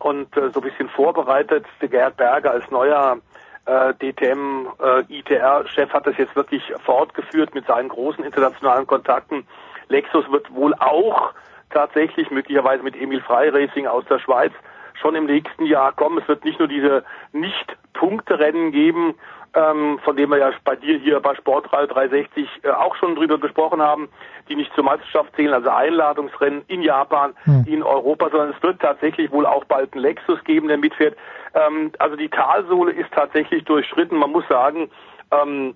und 0.00 0.36
äh, 0.36 0.50
so 0.50 0.60
ein 0.60 0.68
bisschen 0.68 0.88
vorbereitet. 0.88 1.64
Der 1.80 1.88
Gerd 1.88 2.16
Berger 2.16 2.50
als 2.50 2.70
neuer 2.70 3.18
äh, 3.66 3.94
DTM 3.94 4.66
äh, 4.78 5.86
hat 5.92 6.06
das 6.06 6.16
jetzt 6.16 6.34
wirklich 6.34 6.62
fortgeführt 6.84 7.54
mit 7.54 7.66
seinen 7.66 7.88
großen 7.88 8.24
internationalen 8.24 8.86
Kontakten. 8.86 9.46
Lexus 9.88 10.30
wird 10.30 10.52
wohl 10.54 10.74
auch 10.74 11.32
tatsächlich 11.70 12.30
möglicherweise 12.30 12.82
mit 12.82 13.00
Emil 13.00 13.20
Frey 13.20 13.50
Racing 13.50 13.86
aus 13.86 14.04
der 14.06 14.18
Schweiz 14.18 14.52
schon 15.00 15.14
im 15.14 15.26
nächsten 15.26 15.66
Jahr 15.66 15.92
kommen. 15.92 16.18
Es 16.18 16.28
wird 16.28 16.44
nicht 16.44 16.58
nur 16.58 16.68
diese 16.68 17.04
Nicht-Punkte-Rennen 17.32 18.72
geben, 18.72 19.14
ähm, 19.54 19.98
von 20.04 20.16
dem 20.16 20.30
wir 20.30 20.38
ja 20.38 20.50
bei 20.64 20.76
dir 20.76 20.98
hier 20.98 21.20
bei 21.20 21.34
Sportrall 21.34 21.88
360 21.88 22.48
äh, 22.62 22.70
auch 22.70 22.94
schon 22.96 23.16
drüber 23.16 23.38
gesprochen 23.38 23.82
haben, 23.82 24.08
die 24.48 24.56
nicht 24.56 24.72
zur 24.74 24.84
Meisterschaft 24.84 25.34
zählen, 25.34 25.54
also 25.54 25.70
Einladungsrennen 25.70 26.62
in 26.68 26.82
Japan, 26.82 27.34
hm. 27.44 27.64
in 27.66 27.82
Europa, 27.82 28.30
sondern 28.30 28.54
es 28.56 28.62
wird 28.62 28.80
tatsächlich 28.80 29.30
wohl 29.32 29.46
auch 29.46 29.64
bald 29.64 29.92
einen 29.92 30.02
Lexus 30.02 30.42
geben, 30.44 30.68
der 30.68 30.78
mitfährt. 30.78 31.16
Ähm, 31.54 31.92
also 31.98 32.16
die 32.16 32.28
Talsohle 32.28 32.92
ist 32.92 33.10
tatsächlich 33.12 33.64
durchschritten. 33.64 34.18
Man 34.18 34.30
muss 34.30 34.46
sagen, 34.48 34.90
ähm, 35.32 35.74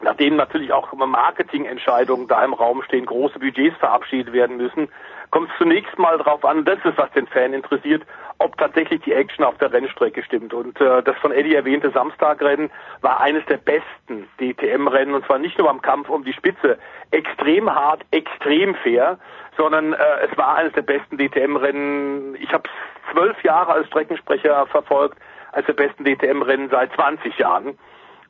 nachdem 0.00 0.36
natürlich 0.36 0.72
auch 0.72 0.92
Marketingentscheidungen 0.92 2.28
da 2.28 2.44
im 2.44 2.52
Raum 2.52 2.82
stehen, 2.82 3.06
große 3.06 3.38
Budgets 3.38 3.76
verabschiedet 3.78 4.32
werden 4.32 4.56
müssen, 4.56 4.88
kommt 5.30 5.50
es 5.50 5.58
zunächst 5.58 5.98
mal 5.98 6.18
darauf 6.18 6.44
an, 6.44 6.64
das 6.64 6.78
ist, 6.84 6.96
was 6.96 7.10
den 7.12 7.26
Fan 7.26 7.52
interessiert, 7.52 8.04
ob 8.38 8.56
tatsächlich 8.56 9.00
die 9.02 9.12
Action 9.12 9.44
auf 9.44 9.58
der 9.58 9.72
Rennstrecke 9.72 10.22
stimmt. 10.22 10.54
Und 10.54 10.80
äh, 10.80 11.02
das 11.02 11.16
von 11.18 11.32
Eddie 11.32 11.54
erwähnte 11.54 11.90
Samstagrennen 11.90 12.70
war 13.00 13.20
eines 13.20 13.44
der 13.46 13.56
besten 13.58 14.28
DTM-Rennen, 14.40 15.14
und 15.14 15.26
zwar 15.26 15.38
nicht 15.38 15.58
nur 15.58 15.66
beim 15.66 15.82
Kampf 15.82 16.08
um 16.08 16.24
die 16.24 16.32
Spitze, 16.32 16.78
extrem 17.10 17.72
hart, 17.74 18.02
extrem 18.10 18.74
fair, 18.76 19.18
sondern 19.56 19.92
äh, 19.92 19.96
es 20.30 20.36
war 20.38 20.56
eines 20.56 20.72
der 20.74 20.82
besten 20.82 21.18
DTM-Rennen. 21.18 22.36
Ich 22.36 22.52
habe 22.52 22.68
zwölf 23.12 23.42
Jahre 23.42 23.72
als 23.72 23.88
Streckensprecher 23.88 24.66
verfolgt, 24.66 25.18
als 25.52 25.66
der 25.66 25.72
besten 25.72 26.04
DTM-Rennen 26.04 26.70
seit 26.70 26.92
20 26.92 27.36
Jahren. 27.38 27.76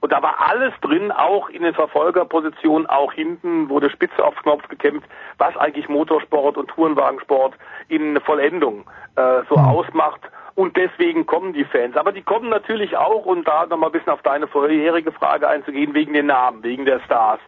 Und 0.01 0.13
da 0.13 0.23
war 0.23 0.37
alles 0.49 0.73
drin, 0.81 1.11
auch 1.11 1.49
in 1.49 1.63
den 1.63 1.75
Verfolgerpositionen, 1.75 2.87
auch 2.89 3.13
hinten 3.13 3.69
wurde 3.69 3.91
Spitze 3.91 4.25
auf 4.25 4.37
Knopf 4.37 4.69
gekämpft, 4.69 5.09
was 5.39 5.57
eigentlich 5.57 5.89
Motorsport 5.89 6.57
und 6.57 6.69
Tourenwagensport 6.69 7.55
in 7.89 8.21
Vollendung 8.21 8.89
äh, 9.17 9.43
so 9.49 9.57
mhm. 9.57 9.65
ausmacht. 9.65 10.21
Und 10.55 10.77
deswegen 10.77 11.27
kommen 11.27 11.53
die 11.53 11.65
Fans. 11.65 11.97
Aber 11.97 12.13
die 12.13 12.23
kommen 12.23 12.49
natürlich 12.49 12.97
auch, 12.97 13.25
und 13.25 13.47
da 13.47 13.67
nochmal 13.67 13.91
ein 13.91 13.93
bisschen 13.93 14.13
auf 14.13 14.23
deine 14.23 14.47
vorherige 14.47 15.13
Frage 15.13 15.49
einzugehen, 15.49 15.95
wegen 15.95 16.15
den 16.15 16.27
Namen, 16.27 16.63
wegen 16.63 16.85
der 16.85 17.01
Stars. 17.01 17.41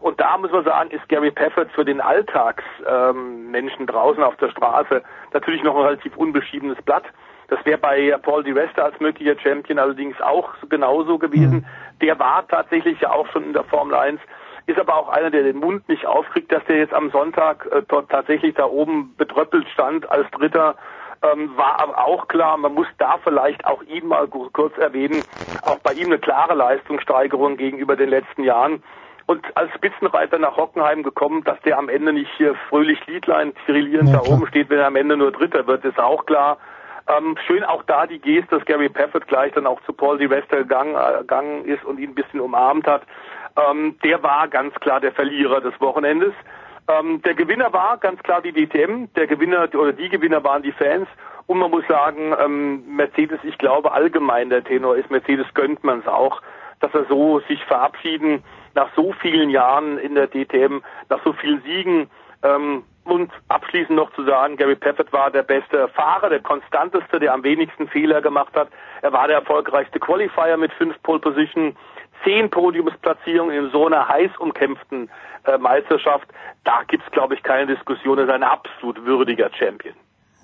Und 0.00 0.20
da 0.20 0.36
muss 0.38 0.52
man 0.52 0.64
sagen, 0.64 0.90
ist 0.90 1.08
Gary 1.08 1.30
Paffett 1.30 1.70
für 1.72 1.84
den 1.84 2.00
Alltagsmenschen 2.00 3.80
ähm, 3.80 3.86
draußen 3.86 4.22
auf 4.22 4.36
der 4.36 4.50
Straße 4.50 5.02
natürlich 5.32 5.62
noch 5.62 5.76
ein 5.76 5.82
relativ 5.82 6.16
unbeschriebenes 6.16 6.80
Blatt. 6.82 7.04
Das 7.48 7.64
wäre 7.64 7.78
bei 7.78 8.14
Paul 8.22 8.44
Di 8.44 8.52
Resta 8.52 8.82
als 8.82 9.00
möglicher 9.00 9.38
Champion 9.40 9.78
allerdings 9.78 10.20
auch 10.20 10.50
genauso 10.68 11.18
gewesen. 11.18 11.56
Mhm. 11.56 11.64
Der 12.00 12.18
war 12.18 12.46
tatsächlich 12.48 13.00
ja 13.00 13.12
auch 13.12 13.26
schon 13.28 13.44
in 13.44 13.52
der 13.52 13.64
Formel 13.64 13.94
1 13.94 14.20
ist 14.68 14.78
aber 14.78 14.96
auch 14.96 15.08
einer, 15.08 15.30
der 15.30 15.44
den 15.44 15.56
Mund 15.56 15.88
nicht 15.88 16.06
aufkriegt, 16.06 16.52
dass 16.52 16.64
der 16.66 16.76
jetzt 16.76 16.92
am 16.92 17.10
Sonntag 17.10 17.66
äh, 17.72 17.82
dort 17.88 18.10
tatsächlich 18.10 18.54
da 18.54 18.66
oben 18.66 19.14
betröppelt 19.16 19.66
stand 19.70 20.08
als 20.10 20.30
Dritter. 20.32 20.76
Ähm, 21.22 21.56
war 21.56 21.80
aber 21.80 21.98
auch 21.98 22.28
klar, 22.28 22.56
man 22.58 22.74
muss 22.74 22.86
da 22.98 23.18
vielleicht 23.24 23.64
auch 23.66 23.82
ihn 23.82 24.06
mal 24.06 24.28
kurz 24.28 24.76
erwähnen, 24.78 25.22
auch 25.62 25.78
bei 25.78 25.92
ihm 25.94 26.06
eine 26.06 26.18
klare 26.18 26.54
Leistungssteigerung 26.54 27.56
gegenüber 27.56 27.96
den 27.96 28.10
letzten 28.10 28.44
Jahren. 28.44 28.82
Und 29.26 29.44
als 29.56 29.72
Spitzenreiter 29.74 30.38
nach 30.38 30.56
Hockenheim 30.56 31.02
gekommen, 31.02 31.44
dass 31.44 31.60
der 31.62 31.78
am 31.78 31.88
Ende 31.88 32.12
nicht 32.12 32.30
hier 32.36 32.54
fröhlich 32.68 33.04
Liedlein 33.06 33.52
trillierend 33.66 34.10
ja, 34.10 34.20
da 34.20 34.30
oben 34.30 34.46
steht, 34.46 34.70
wenn 34.70 34.78
er 34.78 34.86
am 34.86 34.96
Ende 34.96 35.16
nur 35.16 35.32
Dritter 35.32 35.66
wird, 35.66 35.84
ist 35.84 35.98
auch 35.98 36.24
klar. 36.26 36.58
Ähm, 37.08 37.36
schön 37.46 37.64
auch 37.64 37.82
da 37.84 38.06
die 38.06 38.18
Geste, 38.18 38.56
dass 38.56 38.64
Gary 38.66 38.88
Paffett 38.88 39.26
gleich 39.28 39.52
dann 39.54 39.66
auch 39.66 39.80
zu 39.82 39.92
Paul 39.92 40.18
Di 40.18 40.28
Wester 40.28 40.58
gegangen, 40.58 41.64
äh, 41.64 41.72
ist 41.72 41.84
und 41.84 41.98
ihn 41.98 42.10
ein 42.10 42.14
bisschen 42.14 42.40
umarmt 42.40 42.86
hat. 42.86 43.02
Ähm, 43.56 43.96
der 44.04 44.22
war 44.22 44.46
ganz 44.48 44.74
klar 44.76 45.00
der 45.00 45.12
Verlierer 45.12 45.60
des 45.60 45.80
Wochenendes. 45.80 46.34
Ähm, 46.88 47.22
der 47.22 47.34
Gewinner 47.34 47.72
war 47.72 47.96
ganz 47.96 48.22
klar 48.22 48.42
die 48.42 48.52
DTM. 48.52 49.08
Der 49.16 49.26
Gewinner 49.26 49.68
oder 49.74 49.92
die 49.92 50.08
Gewinner 50.08 50.44
waren 50.44 50.62
die 50.62 50.72
Fans. 50.72 51.08
Und 51.46 51.58
man 51.58 51.70
muss 51.70 51.86
sagen, 51.86 52.34
ähm, 52.38 52.84
Mercedes, 52.94 53.40
ich 53.42 53.56
glaube 53.56 53.92
allgemein 53.92 54.50
der 54.50 54.62
Tenor 54.62 54.96
ist, 54.96 55.10
Mercedes 55.10 55.46
gönnt 55.54 55.82
man 55.82 56.00
es 56.00 56.06
auch, 56.06 56.42
dass 56.80 56.92
er 56.94 57.06
so 57.06 57.40
sich 57.40 57.64
verabschieden 57.64 58.44
nach 58.74 58.88
so 58.94 59.12
vielen 59.20 59.48
Jahren 59.48 59.98
in 59.98 60.14
der 60.14 60.28
DTM, 60.28 60.82
nach 61.08 61.22
so 61.24 61.32
vielen 61.32 61.62
Siegen. 61.62 62.10
Ähm, 62.42 62.84
und 63.08 63.30
abschließend 63.48 63.96
noch 63.96 64.12
zu 64.12 64.24
sagen, 64.24 64.56
Gary 64.56 64.76
Paffett 64.76 65.12
war 65.12 65.30
der 65.30 65.42
beste 65.42 65.88
Fahrer, 65.88 66.28
der 66.28 66.40
konstanteste, 66.40 67.18
der 67.18 67.34
am 67.34 67.42
wenigsten 67.42 67.88
Fehler 67.88 68.20
gemacht 68.20 68.54
hat. 68.54 68.68
Er 69.02 69.12
war 69.12 69.26
der 69.26 69.38
erfolgreichste 69.38 69.98
Qualifier 69.98 70.56
mit 70.56 70.72
fünf 70.72 71.00
Pole 71.02 71.20
Position, 71.20 71.76
zehn 72.24 72.50
Podiumsplatzierungen 72.50 73.56
in 73.56 73.70
so 73.70 73.86
einer 73.86 74.08
heiß 74.08 74.30
umkämpften 74.38 75.08
äh, 75.44 75.58
Meisterschaft. 75.58 76.28
Da 76.64 76.82
gibt's, 76.86 77.10
glaube 77.10 77.34
ich, 77.34 77.42
keine 77.42 77.74
Diskussion. 77.74 78.18
Er 78.18 78.24
ist 78.24 78.30
ein 78.30 78.42
absolut 78.42 79.04
würdiger 79.04 79.50
Champion. 79.58 79.94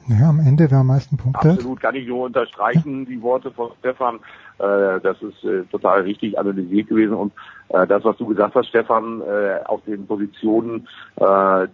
Ja, 0.06 0.28
am 0.28 0.40
Ende 0.40 0.68
der 0.68 0.84
meisten 0.84 1.16
Punkte. 1.16 1.50
Absolut, 1.50 1.80
kann 1.80 1.94
ich 1.94 2.06
nur 2.06 2.26
unterstreichen, 2.26 3.06
die 3.06 3.22
Worte 3.22 3.50
von 3.50 3.70
Stefan. 3.78 4.20
Äh, 4.58 5.00
das 5.00 5.20
ist 5.20 5.42
äh, 5.44 5.64
total 5.70 6.02
richtig 6.02 6.38
analysiert 6.38 6.88
gewesen. 6.88 7.14
Und 7.14 7.32
äh, 7.70 7.86
das, 7.86 8.04
was 8.04 8.16
du 8.16 8.26
gesagt 8.26 8.54
hast, 8.54 8.68
Stefan, 8.68 9.22
auf 9.66 9.82
den 9.84 10.06
Positionen, 10.06 10.86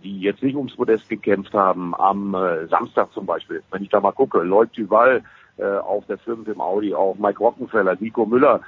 die 0.02 0.20
jetzt 0.20 0.42
nicht 0.42 0.56
ums 0.56 0.76
Podest 0.76 1.08
gekämpft 1.08 1.52
haben, 1.52 1.94
am 1.94 2.36
Samstag 2.68 3.12
zum 3.12 3.26
Beispiel, 3.26 3.62
wenn 3.70 3.82
ich 3.82 3.88
da 3.88 4.00
mal 4.00 4.12
gucke, 4.12 4.42
Lloyd 4.42 4.70
Duval 4.76 5.22
auf 5.58 6.06
der 6.06 6.18
5 6.18 6.48
im 6.48 6.60
Audi, 6.60 6.94
auch 6.94 7.16
Mike 7.18 7.38
Rockenfeller, 7.38 7.96
Nico 7.98 8.24
Müller, 8.24 8.60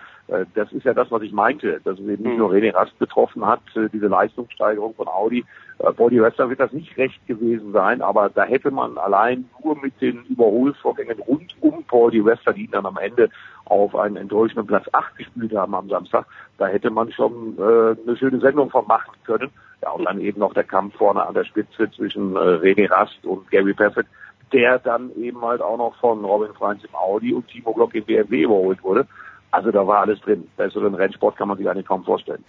das 0.55 0.73
ist 0.73 0.85
ja 0.85 0.95
das, 0.95 1.11
was 1.11 1.23
ich 1.23 1.33
meinte, 1.33 1.81
dass 1.85 1.99
es 1.99 2.07
eben 2.07 2.25
nicht 2.25 2.39
nur 2.39 2.51
René 2.51 2.75
Rast 2.75 2.99
betroffen 2.99 3.47
hat, 3.47 3.61
diese 3.93 4.09
Leistungssteigerung 4.09 4.95
von 4.95 5.09
Audi. 5.09 5.45
Body 5.91 6.23
Wester 6.23 6.49
wird 6.49 6.61
das 6.61 6.73
nicht 6.73 6.97
recht 6.97 7.27
gewesen 7.27 7.73
sein, 7.73 8.03
aber 8.03 8.29
da 8.29 8.45
hätte 8.45 8.71
man 8.71 8.99
allein 8.99 9.49
nur 9.63 9.77
mit 9.81 10.01
den 10.01 10.25
Überholvorgängen 10.25 11.19
rund 11.21 11.55
um 11.61 11.85
Di 12.11 12.25
Wester, 12.25 12.53
die 12.53 12.65
ihn 12.65 12.71
dann 12.71 12.87
am 12.87 12.99
Ende 12.99 13.31
auf 13.65 13.97
einen 13.97 14.17
enttäuschenden 14.17 14.67
Platz 14.67 14.87
8 14.93 15.17
gespielt 15.17 15.55
haben 15.55 15.75
am 15.75 15.89
Samstag, 15.89 16.27
da 16.59 16.67
hätte 16.67 16.91
man 16.91 17.11
schon 17.13 17.57
äh, 17.59 17.97
eine 18.01 18.17
schöne 18.17 18.39
Sendung 18.39 18.71
von 18.71 18.87
machen 18.87 19.13
können. 19.25 19.51
Ja, 19.83 19.91
und 19.91 20.05
dann 20.05 20.21
eben 20.21 20.39
noch 20.39 20.55
der 20.55 20.65
Kampf 20.65 20.95
vorne 20.97 21.27
an 21.27 21.35
der 21.35 21.45
Spitze 21.45 21.91
zwischen 21.91 22.37
äh, 22.37 22.39
René 22.39 22.89
Rast 22.89 23.25
und 23.25 23.51
Gary 23.51 23.75
Paffett, 23.75 24.07
der 24.53 24.79
dann 24.79 25.11
eben 25.17 25.41
halt 25.43 25.61
auch 25.61 25.77
noch 25.77 25.97
von 25.97 26.25
Robin 26.25 26.53
Freins 26.55 26.85
im 26.85 26.95
Audi 26.95 27.35
und 27.35 27.49
Timo 27.49 27.73
Glock 27.73 27.95
im 27.95 28.05
BMW 28.05 28.43
überholt 28.43 28.83
wurde. 28.85 29.07
Also 29.51 29.71
da 29.73 29.85
war 29.87 30.01
alles 30.01 30.21
drin. 30.21 30.49
Besseren 30.57 30.95
Rennsport 30.95 31.37
kann 31.37 31.49
man 31.49 31.59
sich 31.59 31.69
eigentlich 31.69 31.87
kaum 31.87 32.05
vorstellen. 32.05 32.45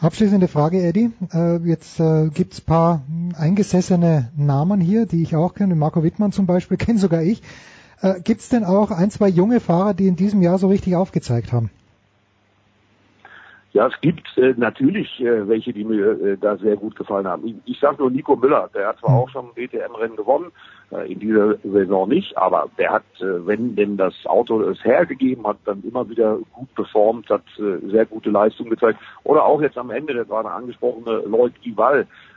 Abschließende 0.00 0.46
Frage, 0.46 0.80
Eddie. 0.80 1.10
Äh, 1.34 1.56
jetzt 1.68 1.98
äh, 1.98 2.28
gibt's 2.28 2.60
paar 2.60 3.02
eingesessene 3.36 4.30
Namen 4.36 4.80
hier, 4.80 5.06
die 5.06 5.22
ich 5.24 5.34
auch 5.34 5.54
kenne. 5.54 5.74
Marco 5.74 6.04
Wittmann 6.04 6.30
zum 6.30 6.46
Beispiel, 6.46 6.76
kenne 6.78 7.00
sogar 7.00 7.22
ich. 7.22 7.42
Äh, 8.00 8.20
gibt's 8.20 8.48
denn 8.48 8.64
auch 8.64 8.92
ein, 8.92 9.10
zwei 9.10 9.28
junge 9.28 9.58
Fahrer, 9.58 9.94
die 9.94 10.06
in 10.06 10.14
diesem 10.14 10.40
Jahr 10.40 10.58
so 10.58 10.68
richtig 10.68 10.94
aufgezeigt 10.94 11.52
haben? 11.52 11.70
Ja, 13.72 13.88
es 13.88 14.00
gibt 14.00 14.38
äh, 14.38 14.54
natürlich 14.56 15.20
äh, 15.20 15.48
welche, 15.48 15.72
die 15.72 15.82
mir 15.82 16.20
äh, 16.20 16.36
da 16.38 16.56
sehr 16.58 16.76
gut 16.76 16.94
gefallen 16.94 17.26
haben. 17.26 17.44
Ich, 17.46 17.54
ich 17.64 17.80
sage 17.80 17.96
nur 17.98 18.10
Nico 18.12 18.36
Müller, 18.36 18.70
der 18.72 18.88
hat 18.88 19.00
zwar 19.00 19.10
hm. 19.10 19.16
auch 19.16 19.30
schon 19.30 19.46
ein 19.46 19.54
DTM-Rennen 19.56 20.16
gewonnen, 20.16 20.52
in 20.90 21.18
dieser 21.18 21.56
Saison 21.58 22.08
nicht, 22.08 22.36
aber 22.38 22.68
der 22.78 22.92
hat, 22.92 23.04
äh, 23.20 23.46
wenn 23.46 23.76
denn 23.76 23.96
das 23.96 24.14
Auto 24.24 24.62
es 24.62 24.82
hergegeben 24.84 25.46
hat, 25.46 25.58
dann 25.66 25.82
immer 25.82 26.08
wieder 26.08 26.38
gut 26.52 26.74
performt, 26.74 27.28
hat 27.28 27.42
äh, 27.58 27.86
sehr 27.90 28.06
gute 28.06 28.30
Leistungen 28.30 28.70
gezeigt. 28.70 28.98
Oder 29.24 29.44
auch 29.44 29.60
jetzt 29.60 29.76
am 29.76 29.90
Ende 29.90 30.14
der 30.14 30.24
gerade 30.24 30.50
angesprochene 30.50 31.22
Lloyd 31.26 31.52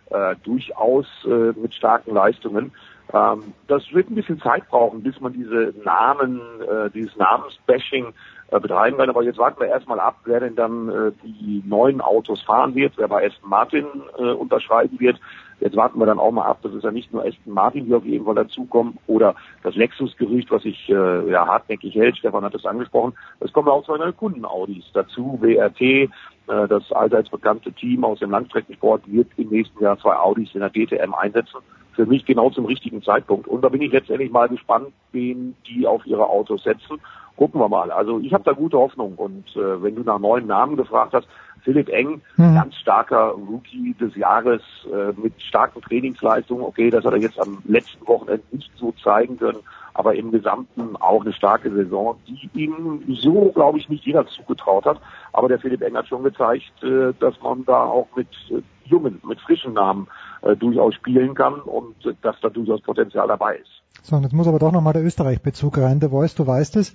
äh, 0.10 0.36
durchaus 0.44 1.06
äh, 1.26 1.58
mit 1.58 1.74
starken 1.74 2.14
Leistungen. 2.14 2.72
Ähm, 3.14 3.54
das 3.68 3.84
wird 3.94 4.10
ein 4.10 4.16
bisschen 4.16 4.40
Zeit 4.42 4.68
brauchen, 4.70 5.02
bis 5.02 5.20
man 5.22 5.34
diese 5.34 5.74
Namen, 5.84 6.42
äh, 6.62 6.90
dieses 6.90 7.16
Namensbashing 7.16 8.08
äh, 8.08 8.12
betreiben 8.60 8.98
kann. 8.98 9.10
Aber 9.10 9.24
jetzt 9.24 9.38
warten 9.38 9.60
wir 9.60 9.68
erstmal 9.68 10.00
ab, 10.00 10.18
wer 10.26 10.40
denn 10.40 10.56
dann 10.56 10.90
äh, 10.90 11.12
die 11.24 11.64
neuen 11.66 12.02
Autos 12.02 12.42
fahren 12.44 12.76
wird, 12.76 12.94
wer 12.98 13.08
bei 13.08 13.26
Aston 13.26 13.50
Martin 13.50 13.86
äh, 14.18 14.32
unterschreiben 14.32 15.00
wird. 15.00 15.20
Jetzt 15.60 15.76
warten 15.76 16.00
wir 16.00 16.08
dann 16.08 16.20
auch 16.20 16.32
mal 16.32 16.46
ab, 16.46 16.58
das 16.64 16.74
ist 16.74 16.84
ja 16.84 16.92
nicht 16.92 17.14
nur 17.14 17.24
Aston 17.24 17.54
Martin, 17.54 17.86
die 17.86 17.94
auf 17.94 18.04
jeden 18.04 18.26
Fall 18.26 18.34
dazukommen, 18.34 18.98
oder 19.06 19.36
das 19.62 19.76
Lexus-Gerücht, 19.76 20.50
was 20.50 20.64
sich 20.64 20.90
äh, 20.90 21.30
ja, 21.30 21.46
hartnäckig 21.46 21.94
hält, 21.94 22.18
Stefan 22.18 22.44
hat 22.44 22.56
es 22.56 22.66
angesprochen, 22.66 23.14
es 23.40 23.54
kommen 23.54 23.68
auch 23.68 23.86
zwei 23.86 23.98
neue 23.98 24.14
Kunden-Audis 24.14 24.86
dazu, 24.94 25.38
WRT, 25.40 25.82
äh, 25.82 26.08
das 26.48 26.92
allseits 26.92 27.30
bekannte 27.30 27.72
Team 27.74 28.04
aus 28.04 28.20
dem 28.20 28.32
Langstreckensport 28.32 29.04
wird 29.06 29.28
im 29.38 29.50
nächsten 29.50 29.84
Jahr 29.84 30.00
zwei 30.00 30.16
Audis 30.16 30.50
in 30.56 30.62
der 30.62 30.72
DTM 30.72 31.14
einsetzen 31.14 31.60
für 31.94 32.06
mich 32.06 32.26
genau 32.26 32.50
zum 32.50 32.66
richtigen 32.66 33.04
Zeitpunkt. 33.04 33.48
Und 33.48 33.64
da 33.64 33.70
bin 33.70 33.82
ich 33.82 33.92
letztendlich 33.92 34.32
mal 34.32 34.48
gespannt, 34.48 34.88
wen 35.12 35.56
die 35.68 35.86
auf 35.86 36.06
ihre 36.06 36.28
Autos 36.28 36.64
setzen. 36.64 37.00
Gucken 37.42 37.60
wir 37.60 37.70
mal. 37.70 37.90
Also 37.90 38.20
ich 38.20 38.36
habe 38.36 38.44
da 38.44 38.52
gute 38.52 38.78
Hoffnung. 38.78 39.16
Und 39.16 39.48
äh, 39.56 39.82
wenn 39.82 39.96
du 39.96 40.04
nach 40.04 40.20
neuen 40.20 40.46
Namen 40.46 40.78
gefragt 40.78 41.16
hast, 41.16 41.28
Philipp 41.64 41.90
Eng, 41.90 42.22
mhm. 42.38 42.54
ganz 42.54 42.76
starker 42.76 43.30
Rookie 43.32 43.96
des 44.00 44.16
Jahres 44.16 44.62
äh, 44.86 45.20
mit 45.20 45.34
starken 45.42 45.82
Trainingsleistungen. 45.82 46.64
Okay, 46.64 46.92
das 46.92 47.04
hat 47.04 47.14
er 47.14 47.18
jetzt 47.18 47.40
am 47.40 47.58
letzten 47.66 48.08
Wochenende 48.08 48.44
nicht 48.52 48.70
so 48.78 48.94
zeigen 49.04 49.40
können, 49.40 49.58
aber 49.96 50.14
im 50.14 50.32
Gesamten 50.32 50.96
auch 50.98 51.22
eine 51.22 51.34
starke 51.34 51.72
Saison, 51.72 52.16
die 52.28 52.48
ihm 52.54 53.02
so, 53.08 53.52
glaube 53.56 53.80
ich, 53.80 53.90
nicht 53.90 54.06
jeder 54.06 54.28
zugetraut 54.28 54.86
hat. 54.86 55.02
Aber 55.34 55.48
der 55.48 55.58
Philipp 55.58 55.82
Eng 55.82 55.98
hat 55.98 56.08
schon 56.10 56.22
gezeigt, 56.22 56.72
äh, 56.84 57.12
dass 57.20 57.42
man 57.42 57.66
da 57.66 57.86
auch 57.86 58.08
mit 58.16 58.28
äh, 58.52 58.62
jungen, 58.86 59.20
mit 59.28 59.42
frischen 59.42 59.74
Namen 59.74 60.08
äh, 60.44 60.56
durchaus 60.56 60.94
spielen 60.94 61.34
kann 61.34 61.56
und 61.56 62.06
äh, 62.06 62.14
dass 62.22 62.36
da 62.40 62.50
durchaus 62.50 62.82
Potenzial 62.82 63.28
dabei 63.28 63.56
ist. 63.56 63.82
So, 64.04 64.16
und 64.16 64.22
jetzt 64.22 64.34
muss 64.34 64.48
aber 64.48 64.60
doch 64.60 64.72
nochmal 64.72 64.94
der 64.94 65.04
Österreich-Bezug 65.04 65.80
rein. 65.80 66.00
Der 66.00 66.12
Voice, 66.12 66.36
du 66.36 66.46
weißt 66.46 66.76
es. 66.76 66.94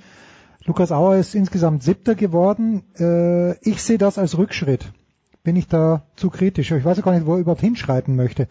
Lukas 0.66 0.90
Auer 0.90 1.16
ist 1.16 1.34
insgesamt 1.34 1.84
Siebter 1.84 2.16
geworden. 2.16 2.82
Äh, 2.98 3.52
ich 3.68 3.82
sehe 3.82 3.98
das 3.98 4.18
als 4.18 4.36
Rückschritt. 4.36 4.93
Bin 5.44 5.55
ich 5.55 5.68
da 5.68 6.02
zu 6.16 6.28
kritisch? 6.28 6.72
Ich 6.72 6.84
weiß 6.84 7.02
gar 7.02 7.12
nicht, 7.12 7.26
wo 7.26 7.34
er 7.34 7.40
überhaupt 7.40 7.60
hinschreiten 7.60 8.16
möchte. 8.16 8.48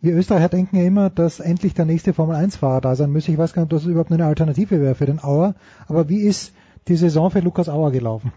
Wir 0.00 0.14
Österreicher 0.14 0.48
denken 0.48 0.76
ja 0.76 0.84
immer, 0.84 1.10
dass 1.10 1.40
endlich 1.40 1.74
der 1.74 1.84
nächste 1.84 2.14
Formel-1-Fahrer 2.14 2.80
da 2.80 2.94
sein 2.94 3.10
müsse. 3.10 3.32
Ich 3.32 3.38
weiß 3.38 3.52
gar 3.52 3.62
nicht, 3.62 3.72
ob 3.72 3.78
das 3.78 3.86
überhaupt 3.86 4.12
eine 4.12 4.24
Alternative 4.24 4.80
wäre 4.80 4.94
für 4.94 5.04
den 5.04 5.22
Auer. 5.22 5.56
Aber 5.88 6.08
wie 6.08 6.22
ist 6.22 6.54
die 6.86 6.94
Saison 6.94 7.30
für 7.30 7.40
Lukas 7.40 7.68
Auer 7.68 7.90
gelaufen? 7.90 8.32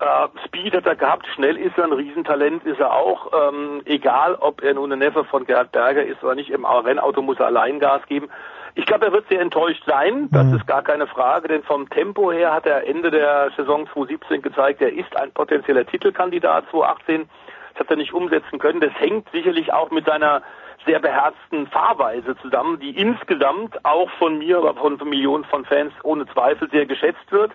Äh, 0.00 0.28
Speed 0.46 0.74
hat 0.74 0.86
er 0.86 0.96
gehabt, 0.96 1.26
schnell 1.36 1.56
ist 1.56 1.78
er, 1.78 1.84
ein 1.84 1.92
Riesentalent 1.92 2.64
ist 2.64 2.80
er 2.80 2.92
auch. 2.92 3.30
Ähm, 3.32 3.82
egal, 3.84 4.34
ob 4.34 4.60
er 4.62 4.74
nun 4.74 4.92
ein 4.92 4.98
Neffe 4.98 5.24
von 5.24 5.44
Gerhard 5.44 5.70
Berger 5.70 6.04
ist 6.04 6.24
oder 6.24 6.34
nicht, 6.34 6.50
im 6.50 6.64
Rennauto 6.64 7.22
muss 7.22 7.38
er 7.38 7.46
allein 7.46 7.78
Gas 7.78 8.02
geben. 8.08 8.28
Ich 8.74 8.86
glaube, 8.86 9.06
er 9.06 9.12
wird 9.12 9.28
sehr 9.28 9.40
enttäuscht 9.40 9.82
sein, 9.86 10.28
das 10.30 10.46
mhm. 10.46 10.56
ist 10.56 10.66
gar 10.66 10.82
keine 10.82 11.06
Frage, 11.06 11.48
denn 11.48 11.62
vom 11.62 11.90
Tempo 11.90 12.32
her 12.32 12.54
hat 12.54 12.64
er 12.66 12.86
Ende 12.88 13.10
der 13.10 13.50
Saison 13.56 13.86
2017 13.92 14.40
gezeigt, 14.40 14.80
er 14.80 14.92
ist 14.92 15.14
ein 15.16 15.30
potenzieller 15.32 15.84
Titelkandidat 15.84 16.64
2018. 16.70 17.28
Das 17.72 17.80
hat 17.80 17.90
er 17.90 17.96
nicht 17.96 18.12
umsetzen 18.12 18.58
können. 18.58 18.80
Das 18.80 18.92
hängt 18.98 19.30
sicherlich 19.30 19.72
auch 19.72 19.90
mit 19.90 20.06
seiner 20.06 20.42
sehr 20.84 21.00
beherzten 21.00 21.66
Fahrweise 21.68 22.36
zusammen, 22.38 22.78
die 22.80 22.90
insgesamt 22.90 23.84
auch 23.84 24.10
von 24.18 24.38
mir, 24.38 24.58
aber 24.58 24.74
von 24.74 24.96
Millionen 25.08 25.44
von 25.44 25.64
Fans 25.64 25.92
ohne 26.02 26.26
Zweifel 26.26 26.68
sehr 26.70 26.86
geschätzt 26.86 27.30
wird. 27.30 27.52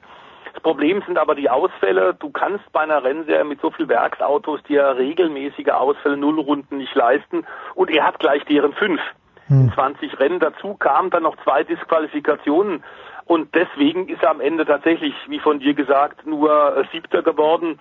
Das 0.53 0.64
Problem 0.64 1.03
sind 1.06 1.18
aber 1.18 1.35
die 1.35 1.49
Ausfälle. 1.49 2.15
Du 2.15 2.31
kannst 2.31 2.72
bei 2.72 2.81
einer 2.81 3.03
Rennserie 3.03 3.44
mit 3.44 3.61
so 3.61 3.69
viel 3.69 3.88
Werksautos 3.88 4.64
dir 4.64 4.95
regelmäßige 4.98 5.69
Ausfälle, 5.69 6.18
Nullrunden 6.18 6.77
nicht 6.77 6.95
leisten. 6.95 7.45
Und 7.76 7.91
er 7.91 8.06
hat 8.06 8.19
gleich 8.19 8.44
deren 8.45 8.73
fünf. 8.73 8.99
Hm. 9.48 9.72
20 9.74 10.19
Rennen 10.19 10.40
dazu 10.40 10.76
kamen 10.76 11.10
dann 11.10 11.24
noch 11.24 11.36
zwei 11.44 11.64
Disqualifikationen. 11.64 12.84
Und 13.26 13.53
deswegen 13.56 14.07
ist 14.07 14.24
er 14.24 14.32
am 14.32 14.41
Ende 14.41 14.65
tatsächlich, 14.65 15.14
wie 15.28 15.40
von 15.40 15.60
dir 15.60 15.74
gesagt, 15.74 16.26
nur 16.26 16.78
äh, 16.78 16.84
Siebter 16.91 17.22
geworden. 17.22 17.80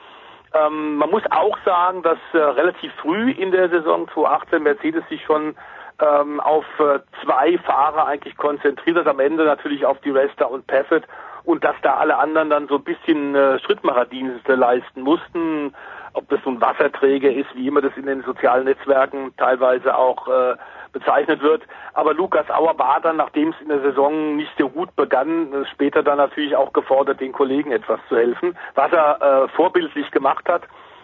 Ähm, 0.54 0.96
man 0.96 1.10
muss 1.10 1.22
auch 1.30 1.56
sagen, 1.64 2.02
dass 2.02 2.18
äh, 2.32 2.38
relativ 2.38 2.92
früh 2.94 3.30
in 3.30 3.50
der 3.50 3.68
Saison 3.68 4.08
2018 4.12 4.62
Mercedes 4.62 5.04
sich 5.08 5.22
schon 5.24 5.54
ähm, 6.00 6.40
auf 6.40 6.64
äh, 6.78 7.00
zwei 7.22 7.58
Fahrer 7.58 8.06
eigentlich 8.06 8.36
konzentriert 8.36 8.96
hat. 8.96 9.06
Am 9.06 9.20
Ende 9.20 9.44
natürlich 9.44 9.86
auf 9.86 10.00
die 10.00 10.10
Resta 10.10 10.46
und 10.46 10.66
Paffett 10.66 11.04
und 11.44 11.64
dass 11.64 11.76
da 11.82 11.94
alle 11.94 12.18
anderen 12.18 12.50
dann 12.50 12.68
so 12.68 12.76
ein 12.76 12.84
bisschen 12.84 13.34
äh, 13.34 13.58
Schrittmacherdienste 13.60 14.56
leisten 14.56 15.02
mussten, 15.02 15.74
ob 16.12 16.28
das 16.28 16.40
nun 16.44 16.60
Wasserträger 16.60 17.30
ist, 17.30 17.54
wie 17.54 17.68
immer 17.68 17.80
das 17.80 17.96
in 17.96 18.06
den 18.06 18.22
sozialen 18.22 18.64
Netzwerken 18.64 19.32
teilweise 19.36 19.96
auch 19.96 20.28
äh, 20.28 20.56
bezeichnet 20.92 21.42
wird. 21.42 21.62
Aber 21.94 22.14
Lukas 22.14 22.50
Auer 22.50 22.78
war 22.78 23.00
dann, 23.00 23.16
nachdem 23.16 23.50
es 23.50 23.60
in 23.60 23.68
der 23.68 23.80
Saison 23.80 24.36
nicht 24.36 24.52
so 24.58 24.68
gut 24.68 24.94
begann, 24.96 25.52
äh, 25.52 25.66
später 25.66 26.02
dann 26.02 26.18
natürlich 26.18 26.56
auch 26.56 26.72
gefordert, 26.72 27.20
den 27.20 27.32
Kollegen 27.32 27.72
etwas 27.72 28.00
zu 28.08 28.16
helfen, 28.16 28.56
was 28.74 28.92
er 28.92 29.20
äh, 29.20 29.48
vorbildlich 29.48 30.10
gemacht 30.10 30.48
hat. 30.48 30.62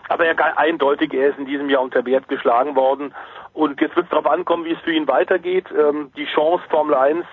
Aber 0.09 0.26
er 0.26 0.59
eindeutig, 0.59 1.14
er 1.14 1.30
ist 1.30 1.38
in 1.38 1.46
diesem 1.46 1.70
Jahr 1.70 1.82
unter 1.82 2.04
Wert 2.04 2.28
geschlagen 2.28 2.76
worden. 2.76 3.14
Und 3.52 3.80
jetzt 3.80 3.96
wird 3.96 4.06
es 4.06 4.10
darauf 4.10 4.26
ankommen, 4.26 4.64
wie 4.64 4.72
es 4.72 4.80
für 4.80 4.92
ihn 4.92 5.09
weitergeht. 5.09 5.66
Ähm, 5.70 6.10
die 6.16 6.26
Chance 6.26 6.64
Formel 6.68 6.94
1 6.94 7.24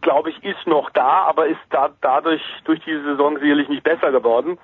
glaube 0.00 0.30
ich, 0.30 0.42
ist 0.42 0.66
noch 0.66 0.90
da, 0.90 1.24
aber 1.24 1.46
ist 1.46 1.60
da, 1.70 1.90
dadurch 2.00 2.42
durch 2.64 2.80
diese 2.80 3.02
Saison 3.02 3.38
sicherlich 3.38 3.68
nicht 3.68 3.84
besser 3.84 4.10
geworden. 4.10 4.58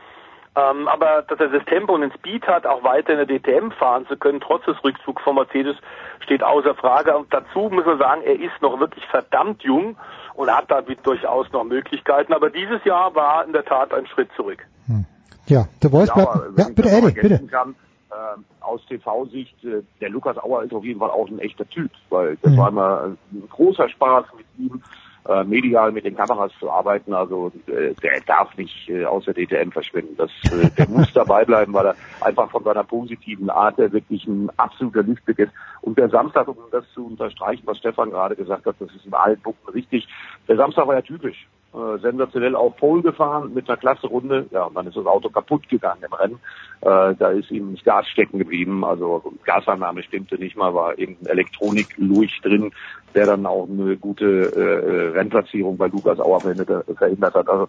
Ähm, 0.54 0.86
aber 0.86 1.22
dass 1.22 1.40
er 1.40 1.48
das 1.48 1.64
Tempo 1.64 1.94
und 1.94 2.02
den 2.02 2.12
Speed 2.12 2.46
hat, 2.46 2.66
auch 2.66 2.84
weiter 2.84 3.18
in 3.18 3.26
der 3.26 3.38
DTM 3.38 3.70
fahren 3.70 4.06
zu 4.06 4.16
können, 4.18 4.40
trotz 4.40 4.64
des 4.66 4.82
Rückzugs 4.84 5.22
von 5.22 5.34
Mercedes, 5.34 5.76
steht 6.20 6.42
außer 6.42 6.74
Frage. 6.74 7.16
Und 7.16 7.32
dazu 7.32 7.70
muss 7.70 7.86
man 7.86 7.98
sagen, 7.98 8.22
er 8.22 8.38
ist 8.38 8.60
noch 8.60 8.78
wirklich 8.78 9.04
verdammt 9.06 9.62
jung 9.62 9.96
und 10.34 10.50
hat 10.54 10.70
da 10.70 10.82
durchaus 10.82 11.50
noch 11.52 11.64
Möglichkeiten. 11.64 12.34
Aber 12.34 12.50
dieses 12.50 12.84
Jahr 12.84 13.14
war 13.14 13.46
in 13.46 13.54
der 13.54 13.64
Tat 13.64 13.94
ein 13.94 14.06
Schritt 14.06 14.28
zurück. 14.36 14.66
Hm. 14.86 15.06
Ja, 15.46 15.66
der 15.82 15.90
Voice 15.90 16.08
ja, 16.08 16.14
bleibt, 16.14 16.58
ja, 16.58 16.68
bitte 16.74 16.90
Eddie, 16.90 17.20
bitte. 17.20 17.46
Kann, 17.46 17.74
äh, 18.10 18.14
aus 18.60 18.84
TV-Sicht, 18.86 19.64
äh, 19.64 19.82
der 20.02 20.10
Lukas 20.10 20.36
Auer 20.36 20.64
ist 20.64 20.74
auf 20.74 20.84
jeden 20.84 21.00
Fall 21.00 21.10
auch 21.10 21.28
ein 21.28 21.38
echter 21.38 21.68
Typ, 21.68 21.90
weil 22.10 22.36
das 22.42 22.52
mhm. 22.52 22.56
war 22.58 22.68
immer 22.68 23.02
ein 23.32 23.48
großer 23.48 23.88
Spaß 23.88 24.26
mit 24.36 24.46
ihm 24.58 24.82
äh, 25.28 25.44
medial 25.44 25.93
mit 25.93 26.05
den 26.05 26.16
Kameras 26.16 26.53
zu 26.59 26.70
arbeiten. 26.70 27.15
Also 27.15 27.53
äh, 27.66 27.94
der 28.03 28.20
darf 28.27 28.57
nicht 28.57 28.89
äh, 28.89 29.05
aus 29.05 29.24
der 29.24 29.35
DTM 29.35 29.70
verschwinden. 29.70 30.16
Das, 30.16 30.31
äh, 30.53 30.70
der 30.70 30.89
muss 30.89 31.12
dabei 31.15 31.44
bleiben, 31.44 31.73
weil 31.73 31.86
er 31.86 31.97
einfach 32.20 32.51
von 32.51 32.65
seiner 32.65 32.85
positiven 32.85 33.51
Art 33.51 33.78
der 33.78 33.93
wirklich 33.93 34.27
ein 34.27 34.51
absoluter 34.57 35.03
Lichtblick 35.03 35.39
ist. 35.39 35.53
Und 35.81 35.99
der 35.99 36.09
Samstag, 36.09 36.49
um 36.49 36.57
das 36.70 36.85
zu 36.93 37.07
unterstreichen, 37.07 37.62
was 37.66 37.78
Stefan 37.78 38.11
gerade 38.11 38.36
gesagt 38.36 38.66
hat, 38.66 38.77
das 38.78 38.94
ist 38.94 39.07
in 39.07 39.15
allen 39.15 39.40
Punkten 39.40 39.70
richtig. 39.70 40.09
Der 40.49 40.57
Samstag 40.57 40.86
war 40.86 40.94
ja 40.94 41.03
typisch 41.03 41.47
äh, 41.74 41.99
sensationell 42.01 42.55
auf 42.55 42.77
Pole 42.77 43.03
gefahren 43.03 43.55
mit 43.55 43.69
einer 43.69 43.78
klasse 43.78 44.07
Runde. 44.07 44.47
Ja, 44.51 44.65
und 44.65 44.74
dann 44.74 44.86
ist 44.86 44.97
das 44.97 45.07
Auto 45.07 45.31
kaputt 45.31 45.69
gegangen 45.69 46.03
im 46.07 46.12
Rennen. 46.12 46.40
Äh, 46.82 47.15
da 47.19 47.31
ist 47.31 47.51
ihm 47.51 47.74
das 47.74 47.85
Gas 47.85 48.07
stecken 48.09 48.39
geblieben. 48.39 48.85
Also 48.85 49.32
Gasannahme 49.44 50.03
stimmte 50.03 50.36
nicht 50.36 50.57
mal, 50.57 50.74
war 50.74 50.99
irgendein 50.99 51.32
Elektronik-Lurch 51.32 52.40
drin, 52.43 52.73
der 53.15 53.27
dann 53.27 53.47
auch 53.47 53.69
eine 53.69 53.97
gute 53.97 54.53
äh, 54.55 55.19
Rennplatzierung 55.19 55.77
bei 55.77 55.86
Lukas 55.86 56.20
Auer 56.20 56.40
verhindert 56.40 57.35
hat. 57.35 57.49
Also 57.49 57.69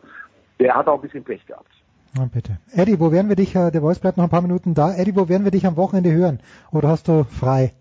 der 0.59 0.75
hat 0.75 0.87
auch 0.87 0.95
ein 0.95 1.01
bisschen 1.01 1.23
Pech 1.23 1.45
gehabt. 1.45 1.71
Na 2.15 2.25
bitte. 2.31 2.59
Eddie, 2.71 2.99
wo 2.99 3.11
werden 3.11 3.29
wir 3.29 3.35
dich, 3.35 3.55
äh, 3.55 3.71
der 3.71 3.81
Voice 3.81 3.99
bleibt 3.99 4.17
noch 4.17 4.25
ein 4.25 4.29
paar 4.29 4.41
Minuten 4.41 4.73
da. 4.73 4.93
Eddie, 4.93 5.15
wo 5.15 5.29
werden 5.29 5.45
wir 5.45 5.51
dich 5.51 5.65
am 5.65 5.77
Wochenende 5.77 6.11
hören? 6.11 6.41
Oder 6.71 6.89
hast 6.89 7.07
du 7.07 7.23
frei? 7.23 7.73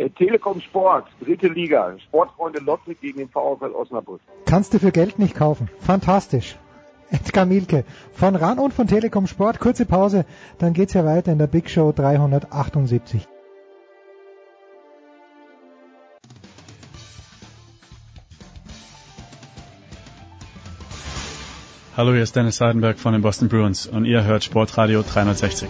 Äh, 0.00 0.08
Telekom 0.08 0.62
Sport, 0.62 1.04
dritte 1.20 1.48
Liga, 1.48 1.94
Sportfreunde 1.98 2.60
Lotte 2.60 2.94
gegen 2.94 3.18
den 3.18 3.28
VfL 3.28 3.72
Osnabrück. 3.72 4.22
Kannst 4.46 4.72
du 4.72 4.78
für 4.78 4.92
Geld 4.92 5.18
nicht 5.18 5.34
kaufen. 5.34 5.68
Fantastisch. 5.78 6.56
Edgar 7.10 7.44
Mielke 7.44 7.84
von 8.14 8.34
RAN 8.34 8.58
und 8.58 8.72
von 8.72 8.86
Telekom 8.86 9.26
Sport. 9.26 9.60
Kurze 9.60 9.84
Pause, 9.84 10.24
dann 10.58 10.72
geht's 10.72 10.94
ja 10.94 11.04
weiter 11.04 11.32
in 11.32 11.38
der 11.38 11.48
Big 11.48 11.68
Show 11.68 11.92
378. 11.92 13.28
Hallo, 21.94 22.12
hier 22.12 22.22
ist 22.22 22.34
Dennis 22.34 22.56
Seidenberg 22.56 22.98
von 22.98 23.12
den 23.12 23.20
Boston 23.20 23.50
Bruins 23.50 23.86
und 23.86 24.06
ihr 24.06 24.24
hört 24.24 24.44
Sportradio 24.44 25.02
360. 25.02 25.68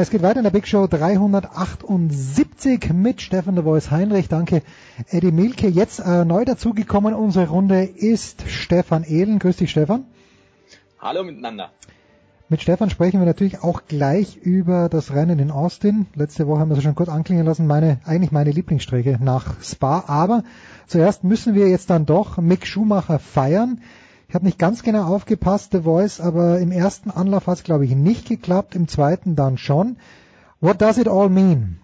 es 0.00 0.10
geht 0.10 0.22
weiter 0.22 0.38
in 0.38 0.44
der 0.44 0.50
Big 0.50 0.68
Show 0.68 0.86
378 0.86 2.92
mit 2.92 3.20
Stefan 3.20 3.56
de 3.56 3.64
Voice 3.64 3.90
Heinrich. 3.90 4.28
Danke, 4.28 4.62
Eddie 5.10 5.32
Milke. 5.32 5.68
Jetzt 5.68 5.98
äh, 5.98 6.24
neu 6.24 6.44
dazugekommen 6.44 7.14
unsere 7.14 7.48
Runde 7.48 7.82
ist 7.82 8.48
Stefan 8.48 9.02
Ehlen. 9.02 9.40
Grüß 9.40 9.56
dich, 9.56 9.70
Stefan. 9.70 10.04
Hallo 11.00 11.24
miteinander. 11.24 11.70
Mit 12.48 12.62
Stefan 12.62 12.90
sprechen 12.90 13.18
wir 13.18 13.26
natürlich 13.26 13.62
auch 13.62 13.82
gleich 13.88 14.36
über 14.36 14.88
das 14.88 15.14
Rennen 15.14 15.38
in 15.38 15.50
Austin. 15.50 16.06
Letzte 16.14 16.46
Woche 16.46 16.60
haben 16.60 16.68
wir 16.68 16.76
es 16.76 16.82
schon 16.82 16.94
kurz 16.94 17.08
anklingen 17.08 17.44
lassen, 17.44 17.66
meine, 17.66 17.98
eigentlich 18.04 18.30
meine 18.30 18.50
Lieblingsstrecke 18.50 19.18
nach 19.20 19.62
Spa. 19.62 20.04
Aber 20.06 20.44
zuerst 20.86 21.24
müssen 21.24 21.54
wir 21.54 21.68
jetzt 21.68 21.90
dann 21.90 22.06
doch 22.06 22.38
Mick 22.38 22.66
Schumacher 22.66 23.18
feiern. 23.18 23.80
Ich 24.32 24.34
habe 24.34 24.46
nicht 24.46 24.58
ganz 24.58 24.82
genau 24.82 25.14
aufgepasst, 25.14 25.72
The 25.72 25.82
Voice, 25.82 26.18
aber 26.18 26.58
im 26.58 26.72
ersten 26.72 27.10
Anlauf 27.10 27.46
hat 27.46 27.56
es, 27.56 27.64
glaube 27.64 27.84
ich, 27.84 27.94
nicht 27.94 28.26
geklappt, 28.26 28.74
im 28.74 28.88
zweiten 28.88 29.36
dann 29.36 29.58
schon. 29.58 29.98
What 30.58 30.80
does 30.80 30.96
it 30.96 31.06
all 31.06 31.28
mean? 31.28 31.78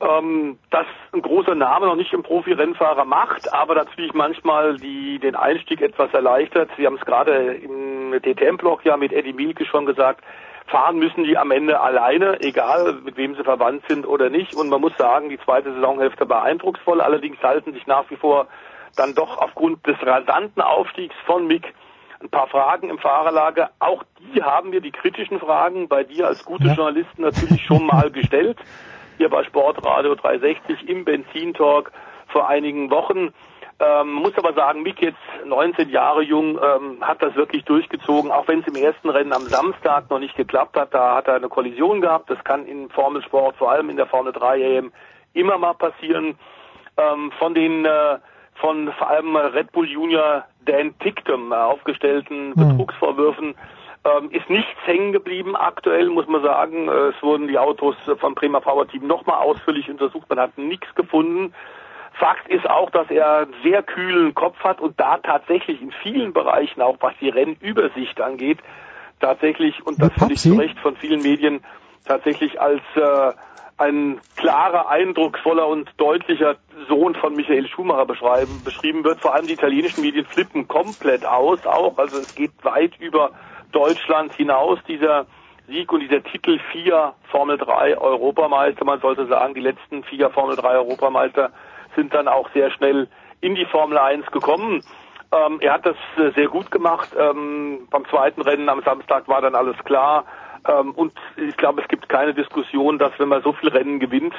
Ähm, 0.00 0.58
dass 0.70 0.86
ein 1.12 1.22
großer 1.22 1.54
Name 1.54 1.86
noch 1.86 1.94
nicht 1.94 2.12
im 2.12 2.24
Profi-Rennfahrer 2.24 3.04
macht, 3.04 3.54
aber 3.54 3.76
natürlich 3.76 4.14
manchmal 4.14 4.78
die, 4.78 5.20
den 5.20 5.36
Einstieg 5.36 5.80
etwas 5.80 6.12
erleichtert. 6.12 6.70
Sie 6.76 6.86
haben 6.86 6.96
es 6.96 7.06
gerade 7.06 7.54
im 7.54 8.10
DTM-Blog 8.20 8.84
ja 8.84 8.96
mit 8.96 9.12
Eddie 9.12 9.34
Mielke 9.34 9.64
schon 9.64 9.86
gesagt, 9.86 10.24
fahren 10.66 10.98
müssen 10.98 11.22
die 11.22 11.38
am 11.38 11.52
Ende 11.52 11.78
alleine, 11.78 12.40
egal 12.40 12.94
mit 13.04 13.16
wem 13.16 13.36
sie 13.36 13.44
verwandt 13.44 13.84
sind 13.88 14.08
oder 14.08 14.28
nicht. 14.28 14.56
Und 14.56 14.70
man 14.70 14.80
muss 14.80 14.96
sagen, 14.98 15.28
die 15.28 15.38
zweite 15.38 15.72
Saisonhälfte 15.72 16.28
war 16.28 16.42
eindrucksvoll, 16.42 17.00
allerdings 17.00 17.40
halten 17.44 17.72
sich 17.72 17.86
nach 17.86 18.10
wie 18.10 18.16
vor 18.16 18.48
dann 18.96 19.14
doch 19.14 19.38
aufgrund 19.38 19.86
des 19.86 19.96
rasanten 20.02 20.62
Aufstiegs 20.62 21.14
von 21.26 21.46
Mick 21.46 21.72
ein 22.22 22.30
paar 22.30 22.46
Fragen 22.46 22.88
im 22.88 22.98
Fahrerlager. 22.98 23.70
Auch 23.78 24.04
die 24.20 24.42
haben 24.42 24.72
wir, 24.72 24.80
die 24.80 24.92
kritischen 24.92 25.40
Fragen, 25.40 25.88
bei 25.88 26.04
dir 26.04 26.28
als 26.28 26.44
gute 26.44 26.68
ja. 26.68 26.74
Journalisten 26.74 27.22
natürlich 27.22 27.64
schon 27.64 27.86
mal 27.86 28.10
gestellt. 28.12 28.58
Hier 29.18 29.28
bei 29.28 29.44
Sportradio 29.44 30.14
360 30.14 30.88
im 30.88 31.04
Benzintalk 31.04 31.92
vor 32.28 32.48
einigen 32.48 32.90
Wochen. 32.90 33.32
Ähm, 33.80 34.12
muss 34.12 34.36
aber 34.38 34.52
sagen, 34.52 34.82
Mick 34.82 35.02
jetzt 35.02 35.18
19 35.44 35.88
Jahre 35.88 36.22
jung, 36.22 36.58
ähm, 36.62 36.98
hat 37.00 37.20
das 37.20 37.34
wirklich 37.34 37.64
durchgezogen, 37.64 38.30
auch 38.30 38.46
wenn 38.46 38.60
es 38.60 38.68
im 38.68 38.76
ersten 38.76 39.10
Rennen 39.10 39.32
am 39.32 39.46
Samstag 39.46 40.08
noch 40.08 40.20
nicht 40.20 40.36
geklappt 40.36 40.76
hat. 40.76 40.94
Da 40.94 41.16
hat 41.16 41.26
er 41.26 41.34
eine 41.34 41.48
Kollision 41.48 42.00
gehabt. 42.00 42.30
Das 42.30 42.42
kann 42.44 42.64
in 42.66 42.90
Formelsport, 42.90 43.56
vor 43.56 43.72
allem 43.72 43.90
in 43.90 43.96
der 43.96 44.06
Formel 44.06 44.32
3 44.32 44.78
AM, 44.78 44.92
immer 45.32 45.58
mal 45.58 45.74
passieren. 45.74 46.38
Ähm, 46.96 47.32
von 47.38 47.54
den 47.54 47.84
äh, 47.84 48.18
von 48.54 48.92
vor 48.92 49.10
allem 49.10 49.34
Red 49.36 49.72
Bull 49.72 49.88
Junior 49.88 50.44
Dan 50.64 50.98
Tictum 50.98 51.52
aufgestellten 51.52 52.54
hm. 52.54 52.68
Betrugsvorwürfen 52.68 53.54
Ähm, 54.04 54.32
ist 54.32 54.50
nichts 54.50 54.80
hängen 54.84 55.12
geblieben 55.12 55.54
aktuell, 55.54 56.08
muss 56.08 56.26
man 56.26 56.42
sagen. 56.42 56.88
Äh, 56.88 57.10
es 57.10 57.22
wurden 57.22 57.46
die 57.46 57.56
Autos 57.56 57.94
vom 58.18 58.34
Bremer 58.34 58.60
Power 58.60 58.88
Team 58.88 59.06
nochmal 59.06 59.38
ausführlich 59.38 59.88
untersucht. 59.88 60.28
Man 60.28 60.40
hat 60.40 60.58
nichts 60.58 60.92
gefunden. 60.96 61.54
Fakt 62.14 62.48
ist 62.48 62.68
auch, 62.68 62.90
dass 62.90 63.08
er 63.10 63.42
einen 63.42 63.54
sehr 63.62 63.84
kühlen 63.84 64.34
Kopf 64.34 64.58
hat 64.64 64.80
und 64.80 64.98
da 64.98 65.18
tatsächlich 65.18 65.80
in 65.80 65.92
vielen 66.02 66.32
Bereichen, 66.32 66.82
auch 66.82 66.96
was 67.00 67.14
die 67.20 67.28
Rennübersicht 67.28 68.20
angeht, 68.20 68.58
tatsächlich, 69.20 69.86
und 69.86 70.02
das 70.02 70.12
finde 70.14 70.34
ich 70.34 70.40
zu 70.40 70.54
Recht 70.54 70.78
von 70.80 70.96
vielen 70.96 71.22
Medien, 71.22 71.62
tatsächlich 72.04 72.60
als 72.60 72.82
äh, 72.96 73.32
ein 73.82 74.20
klarer, 74.36 74.88
eindrucksvoller 74.88 75.66
und 75.66 75.90
deutlicher 75.96 76.56
Sohn 76.88 77.14
von 77.16 77.34
Michael 77.34 77.66
Schumacher 77.68 78.06
beschreiben, 78.06 78.62
beschrieben 78.62 79.04
wird. 79.04 79.20
Vor 79.20 79.34
allem 79.34 79.46
die 79.46 79.54
italienischen 79.54 80.00
Medien 80.00 80.24
flippen 80.26 80.68
komplett 80.68 81.26
aus 81.26 81.58
auch. 81.66 81.98
Also 81.98 82.18
es 82.18 82.34
geht 82.34 82.52
weit 82.62 82.98
über 83.00 83.32
Deutschland 83.72 84.32
hinaus, 84.34 84.78
dieser 84.86 85.26
Sieg 85.66 85.92
und 85.92 86.00
dieser 86.00 86.22
Titel 86.22 86.60
vier 86.70 87.14
Formel 87.30 87.58
3 87.58 87.98
Europameister. 87.98 88.84
Man 88.84 89.00
sollte 89.00 89.26
sagen, 89.26 89.54
die 89.54 89.60
letzten 89.60 90.04
vier 90.04 90.30
Formel 90.30 90.56
3 90.56 90.76
Europameister 90.76 91.50
sind 91.96 92.14
dann 92.14 92.28
auch 92.28 92.48
sehr 92.54 92.70
schnell 92.70 93.08
in 93.40 93.54
die 93.54 93.66
Formel 93.66 93.98
1 93.98 94.26
gekommen. 94.30 94.82
Ähm, 95.32 95.58
er 95.60 95.74
hat 95.74 95.86
das 95.86 95.96
äh, 96.18 96.30
sehr 96.34 96.48
gut 96.48 96.70
gemacht. 96.70 97.08
Ähm, 97.18 97.88
beim 97.90 98.04
zweiten 98.06 98.42
Rennen 98.42 98.68
am 98.68 98.82
Samstag 98.82 99.28
war 99.28 99.40
dann 99.40 99.54
alles 99.54 99.76
klar. 99.84 100.24
Ähm, 100.68 100.92
und 100.92 101.12
ich 101.36 101.56
glaube, 101.56 101.82
es 101.82 101.88
gibt 101.88 102.08
keine 102.08 102.34
Diskussion, 102.34 102.98
dass 102.98 103.12
wenn 103.18 103.28
man 103.28 103.42
so 103.42 103.52
viel 103.52 103.68
Rennen 103.68 103.98
gewinnt, 104.00 104.34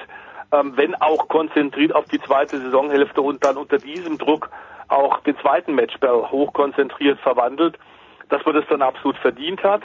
ähm, 0.52 0.74
wenn 0.76 0.96
auch 0.96 1.28
konzentriert 1.28 1.94
auf 1.94 2.06
die 2.06 2.22
zweite 2.22 2.60
Saisonhälfte 2.60 3.22
und 3.22 3.44
dann 3.44 3.58
unter 3.58 3.78
diesem 3.78 4.18
Druck 4.18 4.50
auch 4.88 5.20
den 5.22 5.38
zweiten 5.40 5.76
Matchball 5.76 6.30
hochkonzentriert 6.32 7.20
verwandelt, 7.20 7.78
dass 8.30 8.46
man 8.46 8.56
das 8.56 8.66
dann 8.70 8.82
absolut 8.82 9.18
verdient 9.18 9.64
hat. 9.64 9.82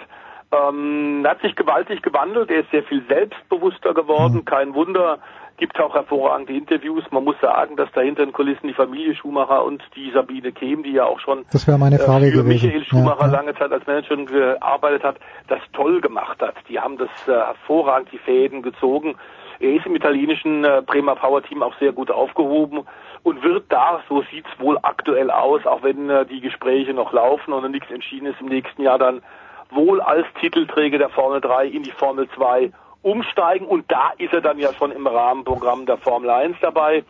Ähm, 0.51 1.24
hat 1.27 1.40
sich 1.43 1.55
gewaltig 1.56 2.02
gewandelt, 2.02 2.51
er 2.51 2.60
ist 2.60 2.70
sehr 2.70 2.82
viel 2.82 3.05
selbstbewusster 3.06 3.93
geworden, 3.93 4.44
kein 4.44 4.74
Wunder, 4.74 5.19
gibt 5.59 5.78
auch 5.80 5.94
hervorragende 5.94 6.55
Interviews. 6.55 7.05
Man 7.10 7.24
muss 7.24 7.36
sagen, 7.40 7.76
dass 7.76 7.90
dahinter 7.93 8.22
in 8.22 8.32
Kulissen 8.32 8.66
die 8.68 8.74
Familie 8.74 9.14
Schumacher 9.14 9.64
und 9.64 9.82
die 9.94 10.10
Sabine 10.12 10.52
Kehm, 10.52 10.82
die 10.82 10.93
ja 10.93 11.05
auch 11.05 11.20
schon 11.20 11.44
das 11.51 11.66
meine 11.66 11.98
Frage 11.98 12.26
äh, 12.26 12.30
für 12.30 12.39
gewesen. 12.39 12.66
Michael 12.66 12.85
Schumacher 12.85 13.26
ja, 13.26 13.26
ja. 13.26 13.32
lange 13.32 13.55
Zeit 13.55 13.72
als 13.72 13.86
Managerin 13.86 14.26
gearbeitet 14.26 15.02
hat, 15.05 15.16
das 15.48 15.60
toll 15.72 16.01
gemacht 16.01 16.40
hat. 16.40 16.55
Die 16.68 16.80
haben 16.80 16.97
das 16.97 17.10
äh, 17.26 17.32
hervorragend 17.32 18.10
die 18.12 18.18
Fäden 18.18 18.62
gezogen. 18.62 19.16
Er 19.60 19.74
ist 19.74 19.86
im 19.86 19.97
italienischen 19.97 20.64
äh, 20.64 20.82
Bremer 20.86 21.16
Power 21.16 21.43
Team 21.43 21.62
auch 21.62 21.76
sehr 21.78 21.93
gut 21.93 22.10
aufgehoben 22.10 22.86
und 23.24 23.43
wird 23.43 23.64
da, 23.70 24.01
so 24.09 24.22
sieht's 24.30 24.51
wohl 24.59 24.78
aktuell 24.82 25.30
aus, 25.30 25.66
auch 25.66 25.82
wenn 25.82 26.09
äh, 26.09 26.24
die 26.26 26.40
Gespräche 26.40 26.94
noch 26.94 27.12
laufen 27.12 27.52
und 27.52 27.68
nichts 27.70 27.90
entschieden 27.90 28.26
ist, 28.26 28.40
im 28.40 28.47
nächsten 28.47 28.82
Jahr 28.82 28.98
dann 28.98 29.22
wohl 29.70 30.01
als 30.01 30.26
Titelträger 30.40 30.98
der 30.98 31.10
Formel 31.10 31.40
3 31.40 31.66
in 31.66 31.82
die 31.82 31.90
Formel 31.90 32.28
2 32.36 32.72
umsteigen 33.03 33.66
und 33.66 33.91
da 33.91 34.12
ist 34.19 34.33
er 34.33 34.41
dann 34.41 34.59
ja 34.59 34.73
schon 34.75 34.93
im 34.93 35.07
Rahmenprogramm 35.07 35.87
der 35.87 35.99
Formel 35.99 36.31
1 36.31 36.57
dabei 36.61 37.05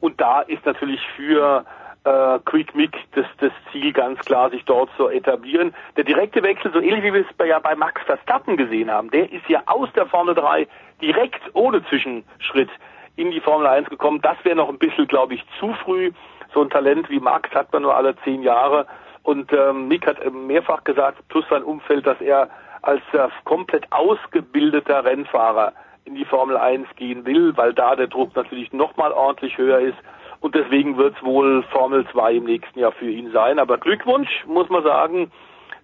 und 0.00 0.20
da 0.20 0.40
ist 0.42 0.64
natürlich 0.66 1.00
für 1.16 1.64
äh, 2.04 2.38
Quick 2.44 2.74
Mick 2.74 2.96
das, 3.12 3.26
das 3.38 3.52
Ziel 3.70 3.92
ganz 3.92 4.18
klar, 4.20 4.50
sich 4.50 4.64
dort 4.64 4.90
zu 4.96 5.08
etablieren. 5.08 5.74
Der 5.96 6.04
direkte 6.04 6.42
Wechsel, 6.42 6.72
so 6.72 6.80
ähnlich 6.80 7.04
wie 7.04 7.14
wir 7.14 7.20
es 7.28 7.36
bei, 7.36 7.46
ja 7.46 7.58
bei 7.58 7.74
Max 7.74 8.00
Verstappen 8.02 8.56
gesehen 8.56 8.90
haben, 8.90 9.10
der 9.10 9.30
ist 9.32 9.48
ja 9.48 9.62
aus 9.66 9.88
der 9.94 10.06
Formel 10.06 10.34
3 10.34 10.66
direkt 11.02 11.40
ohne 11.54 11.84
Zwischenschritt 11.86 12.70
in 13.16 13.30
die 13.30 13.40
Formel 13.40 13.66
1 13.66 13.88
gekommen. 13.90 14.20
Das 14.22 14.36
wäre 14.44 14.56
noch 14.56 14.68
ein 14.68 14.78
bisschen, 14.78 15.06
glaube 15.08 15.34
ich, 15.34 15.44
zu 15.58 15.72
früh. 15.84 16.12
So 16.54 16.62
ein 16.62 16.70
Talent 16.70 17.10
wie 17.10 17.20
Max 17.20 17.50
hat 17.50 17.72
man 17.72 17.82
nur 17.82 17.96
alle 17.96 18.16
zehn 18.24 18.42
Jahre. 18.42 18.86
Und 19.22 19.52
ähm, 19.52 19.88
Mick 19.88 20.06
hat 20.06 20.18
mehrfach 20.32 20.84
gesagt, 20.84 21.26
plus 21.28 21.44
sein 21.50 21.62
Umfeld, 21.62 22.06
dass 22.06 22.20
er 22.20 22.48
als 22.82 23.02
äh, 23.12 23.28
komplett 23.44 23.90
ausgebildeter 23.92 25.04
Rennfahrer 25.04 25.72
in 26.04 26.14
die 26.14 26.24
Formel 26.24 26.56
1 26.56 26.88
gehen 26.96 27.26
will, 27.26 27.56
weil 27.56 27.74
da 27.74 27.94
der 27.96 28.06
Druck 28.06 28.34
natürlich 28.34 28.72
nochmal 28.72 29.12
ordentlich 29.12 29.58
höher 29.58 29.80
ist. 29.80 29.98
Und 30.40 30.54
deswegen 30.54 30.96
wird 30.96 31.16
es 31.16 31.22
wohl 31.22 31.62
Formel 31.64 32.06
2 32.12 32.34
im 32.34 32.44
nächsten 32.44 32.78
Jahr 32.78 32.92
für 32.92 33.10
ihn 33.10 33.32
sein. 33.32 33.58
Aber 33.58 33.78
Glückwunsch, 33.78 34.30
muss 34.46 34.68
man 34.68 34.82
sagen. 34.82 35.30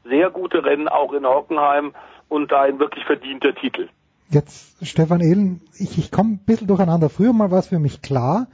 Sehr 0.05 0.31
gute 0.31 0.65
Rennen 0.65 0.87
auch 0.87 1.13
in 1.15 1.27
Hockenheim 1.27 1.95
und 2.29 2.53
da 2.53 2.63
ein 2.63 2.79
wirklich 2.79 3.05
verdienter 3.07 3.55
Titel. 3.55 3.89
Jetzt, 4.29 4.87
Stefan 4.87 5.21
Ehlen, 5.21 5.63
ich, 5.79 5.99
ich 5.99 6.11
komme 6.11 6.33
ein 6.33 6.45
bisschen 6.45 6.67
durcheinander. 6.67 7.09
Früher 7.09 7.33
mal 7.33 7.51
war 7.51 7.61
es 7.61 7.69
für 7.69 7.79
mich 7.79 8.03
klar, 8.03 8.49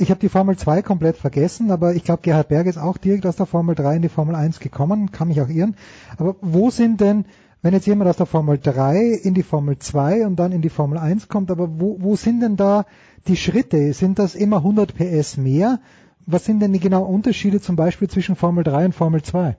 ich 0.00 0.10
habe 0.10 0.20
die 0.20 0.28
Formel 0.28 0.56
2 0.56 0.82
komplett 0.82 1.16
vergessen, 1.16 1.70
aber 1.70 1.94
ich 1.94 2.04
glaube, 2.04 2.22
Gerhard 2.22 2.48
Berg 2.48 2.66
ist 2.66 2.78
auch 2.78 2.96
direkt 2.96 3.26
aus 3.26 3.36
der 3.36 3.46
Formel 3.46 3.74
3 3.74 3.96
in 3.96 4.02
die 4.02 4.08
Formel 4.08 4.34
1 4.34 4.60
gekommen, 4.60 5.10
kann 5.12 5.28
mich 5.28 5.40
auch 5.42 5.48
irren. 5.48 5.76
Aber 6.16 6.36
wo 6.40 6.70
sind 6.70 7.00
denn, 7.00 7.26
wenn 7.62 7.74
jetzt 7.74 7.86
jemand 7.86 8.08
aus 8.08 8.16
der 8.16 8.26
Formel 8.26 8.58
3 8.58 9.20
in 9.22 9.34
die 9.34 9.42
Formel 9.42 9.78
2 9.78 10.26
und 10.26 10.36
dann 10.36 10.52
in 10.52 10.62
die 10.62 10.70
Formel 10.70 10.98
1 10.98 11.28
kommt, 11.28 11.50
aber 11.50 11.68
wo, 11.80 11.96
wo 12.00 12.16
sind 12.16 12.40
denn 12.40 12.56
da 12.56 12.86
die 13.26 13.36
Schritte? 13.36 13.92
Sind 13.92 14.18
das 14.18 14.34
immer 14.34 14.58
100 14.58 14.94
PS 14.94 15.36
mehr? 15.36 15.80
Was 16.26 16.44
sind 16.44 16.60
denn 16.60 16.72
die 16.72 16.80
genauen 16.80 17.12
Unterschiede 17.12 17.60
zum 17.60 17.76
Beispiel 17.76 18.08
zwischen 18.08 18.36
Formel 18.36 18.64
3 18.64 18.86
und 18.86 18.94
Formel 18.94 19.22
2? 19.22 19.56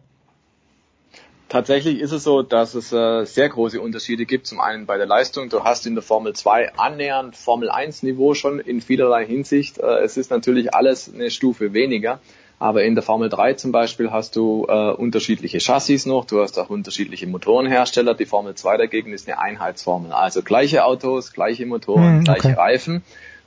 Tatsächlich 1.51 1.99
ist 1.99 2.13
es 2.13 2.23
so, 2.23 2.43
dass 2.43 2.75
es 2.75 2.93
äh, 2.93 3.25
sehr 3.25 3.49
große 3.49 3.81
Unterschiede 3.81 4.25
gibt. 4.25 4.47
Zum 4.47 4.61
einen 4.61 4.85
bei 4.85 4.97
der 4.97 5.05
Leistung. 5.05 5.49
Du 5.49 5.65
hast 5.65 5.85
in 5.85 5.95
der 5.95 6.01
Formel 6.01 6.33
2 6.33 6.75
annähernd 6.75 7.35
Formel 7.35 7.69
1 7.69 8.03
Niveau 8.03 8.35
schon 8.35 8.59
in 8.59 8.79
vielerlei 8.79 9.25
Hinsicht. 9.25 9.77
Äh, 9.77 9.99
es 9.99 10.15
ist 10.15 10.31
natürlich 10.31 10.73
alles 10.73 11.13
eine 11.13 11.29
Stufe 11.29 11.73
weniger. 11.73 12.21
Aber 12.61 12.83
in 12.83 12.93
der 12.93 13.01
Formel 13.01 13.27
3 13.27 13.55
zum 13.55 13.71
Beispiel 13.71 14.11
hast 14.11 14.35
du 14.35 14.67
äh, 14.69 14.91
unterschiedliche 14.91 15.57
Chassis 15.59 16.05
noch, 16.05 16.25
du 16.25 16.43
hast 16.43 16.59
auch 16.59 16.69
unterschiedliche 16.69 17.25
Motorenhersteller. 17.25 18.13
Die 18.13 18.27
Formel 18.27 18.53
2 18.53 18.77
dagegen 18.77 19.13
ist 19.13 19.27
eine 19.27 19.39
Einheitsformel. 19.39 20.11
Also 20.11 20.43
gleiche 20.43 20.85
Autos, 20.85 21.33
gleiche 21.33 21.65
Motoren, 21.65 22.17
Hm, 22.17 22.23
gleiche 22.23 22.49
okay. 22.49 22.53
Reifen. 22.59 23.01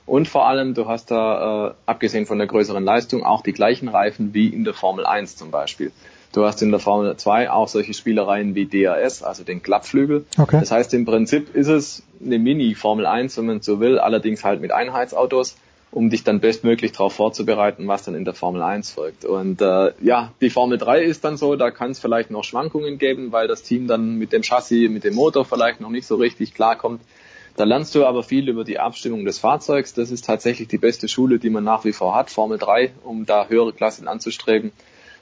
Und 0.05 0.27
vor 0.27 0.45
allem, 0.49 0.73
du 0.73 0.89
hast 0.89 1.11
da, 1.11 1.67
äh, 1.69 1.73
abgesehen 1.85 2.25
von 2.25 2.39
der 2.39 2.47
größeren 2.47 2.83
Leistung, 2.83 3.23
auch 3.23 3.41
die 3.41 3.53
gleichen 3.53 3.87
Reifen 3.87 4.33
wie 4.33 4.49
in 4.49 4.65
der 4.65 4.73
Formel 4.73 5.05
1 5.05 5.37
zum 5.37 5.49
Beispiel. 5.49 5.93
Du 6.33 6.43
hast 6.43 6.61
in 6.61 6.71
der 6.71 6.81
Formel 6.81 7.15
2 7.15 7.49
auch 7.49 7.69
solche 7.69 7.93
Spielereien 7.93 8.53
wie 8.53 8.65
DRS, 8.65 9.23
also 9.23 9.45
den 9.45 9.63
Klappflügel. 9.63 10.25
Okay. 10.37 10.59
Das 10.59 10.71
heißt, 10.71 10.93
im 10.93 11.05
Prinzip 11.05 11.55
ist 11.55 11.69
es 11.69 12.03
eine 12.21 12.37
Mini-Formel 12.37 13.05
1, 13.05 13.37
wenn 13.37 13.45
man 13.45 13.61
so 13.61 13.79
will, 13.79 13.97
allerdings 13.97 14.43
halt 14.43 14.59
mit 14.59 14.73
Einheitsautos, 14.73 15.55
um 15.95 16.09
dich 16.09 16.25
dann 16.25 16.41
bestmöglich 16.41 16.91
darauf 16.91 17.13
vorzubereiten, 17.13 17.87
was 17.87 18.03
dann 18.03 18.15
in 18.15 18.25
der 18.25 18.33
Formel 18.33 18.61
1 18.61 18.91
folgt. 18.91 19.23
Und 19.23 19.61
äh, 19.61 19.93
ja, 20.01 20.33
die 20.41 20.49
Formel 20.49 20.77
3 20.77 21.01
ist 21.01 21.23
dann 21.23 21.37
so, 21.37 21.55
da 21.55 21.71
kann 21.71 21.91
es 21.91 21.99
vielleicht 21.99 22.31
noch 22.31 22.43
Schwankungen 22.43 22.97
geben, 22.97 23.31
weil 23.31 23.47
das 23.47 23.63
Team 23.63 23.87
dann 23.87 24.17
mit 24.17 24.33
dem 24.33 24.43
Chassis, 24.43 24.89
mit 24.91 25.05
dem 25.05 25.15
Motor 25.15 25.45
vielleicht 25.45 25.79
noch 25.79 25.89
nicht 25.89 26.05
so 26.05 26.15
richtig 26.15 26.53
klarkommt. 26.53 26.99
Da 27.55 27.63
lernst 27.63 27.95
du 27.95 28.05
aber 28.05 28.23
viel 28.23 28.49
über 28.49 28.65
die 28.65 28.77
Abstimmung 28.77 29.23
des 29.23 29.39
Fahrzeugs. 29.39 29.93
Das 29.93 30.11
ist 30.11 30.25
tatsächlich 30.25 30.67
die 30.67 30.77
beste 30.77 31.07
Schule, 31.07 31.39
die 31.39 31.49
man 31.49 31.63
nach 31.63 31.85
wie 31.85 31.93
vor 31.93 32.13
hat, 32.13 32.29
Formel 32.29 32.57
3, 32.57 32.91
um 33.05 33.25
da 33.25 33.47
höhere 33.47 33.71
Klassen 33.71 34.09
anzustreben. 34.09 34.73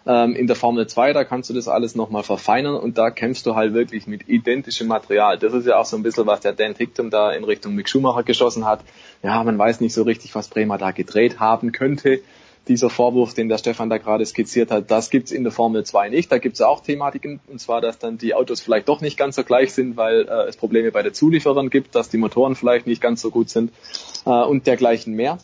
Ähm, 0.06 0.36
in 0.36 0.48
der 0.48 0.58
Formel 0.58 0.86
2, 0.86 1.14
da 1.14 1.24
kannst 1.24 1.50
du 1.50 1.54
das 1.54 1.70
alles 1.70 1.96
nochmal 1.96 2.24
verfeinern 2.24 2.76
und 2.76 2.98
da 2.98 3.10
kämpfst 3.10 3.46
du 3.46 3.56
halt 3.56 3.74
wirklich 3.74 4.06
mit 4.06 4.28
identischem 4.28 4.88
Material. 4.88 5.38
Das 5.38 5.54
ist 5.54 5.66
ja 5.66 5.78
auch 5.78 5.86
so 5.86 5.96
ein 5.96 6.04
bisschen, 6.04 6.28
was 6.28 6.42
der 6.42 6.52
Dan 6.52 6.76
Ticktum 6.76 7.10
da 7.10 7.32
in 7.32 7.46
Richtung 7.46 7.74
Mick 7.74 7.88
Schumacher 7.88 8.24
geschossen 8.24 8.66
hat. 8.66 8.82
Ja, 9.22 9.42
man 9.44 9.58
weiß 9.58 9.80
nicht 9.80 9.94
so 9.94 10.04
richtig, 10.04 10.36
was 10.36 10.50
Bremer 10.50 10.78
da 10.78 10.92
gedreht 10.92 11.40
haben 11.40 11.72
könnte. 11.72 12.20
Dieser 12.68 12.90
Vorwurf, 12.90 13.34
den 13.34 13.50
der 13.50 13.58
Stefan 13.58 13.90
da 13.90 13.98
gerade 13.98 14.26
skizziert 14.26 14.72
hat, 14.72 14.90
das 14.90 15.10
gibt's 15.10 15.32
in 15.32 15.44
der 15.44 15.52
Formel 15.52 15.86
2 15.86 16.10
nicht. 16.10 16.32
Da 16.32 16.38
gibt's 16.38 16.62
auch 16.62 16.82
Thematiken, 16.82 17.40
und 17.48 17.60
zwar, 17.60 17.82
dass 17.82 18.00
dann 18.00 18.18
die 18.18 18.34
Autos 18.36 18.62
vielleicht 18.62 18.88
doch 18.88 19.02
nicht 19.02 19.18
ganz 19.18 19.36
so 19.36 19.44
gleich 19.44 19.74
sind, 19.74 19.98
weil 19.98 20.28
äh, 20.28 20.48
es 20.48 20.58
Probleme 20.58 20.92
bei 20.92 21.04
den 21.04 21.14
Zulieferern 21.14 21.70
gibt, 21.70 21.96
dass 21.96 22.10
die 22.10 22.18
Motoren 22.18 22.56
vielleicht 22.56 22.88
nicht 22.88 23.02
ganz 23.02 23.22
so 23.22 23.32
gut 23.32 23.50
sind 23.50 23.72
äh, 24.26 24.30
und 24.30 24.68
dergleichen 24.68 25.14
mehr. 25.14 25.40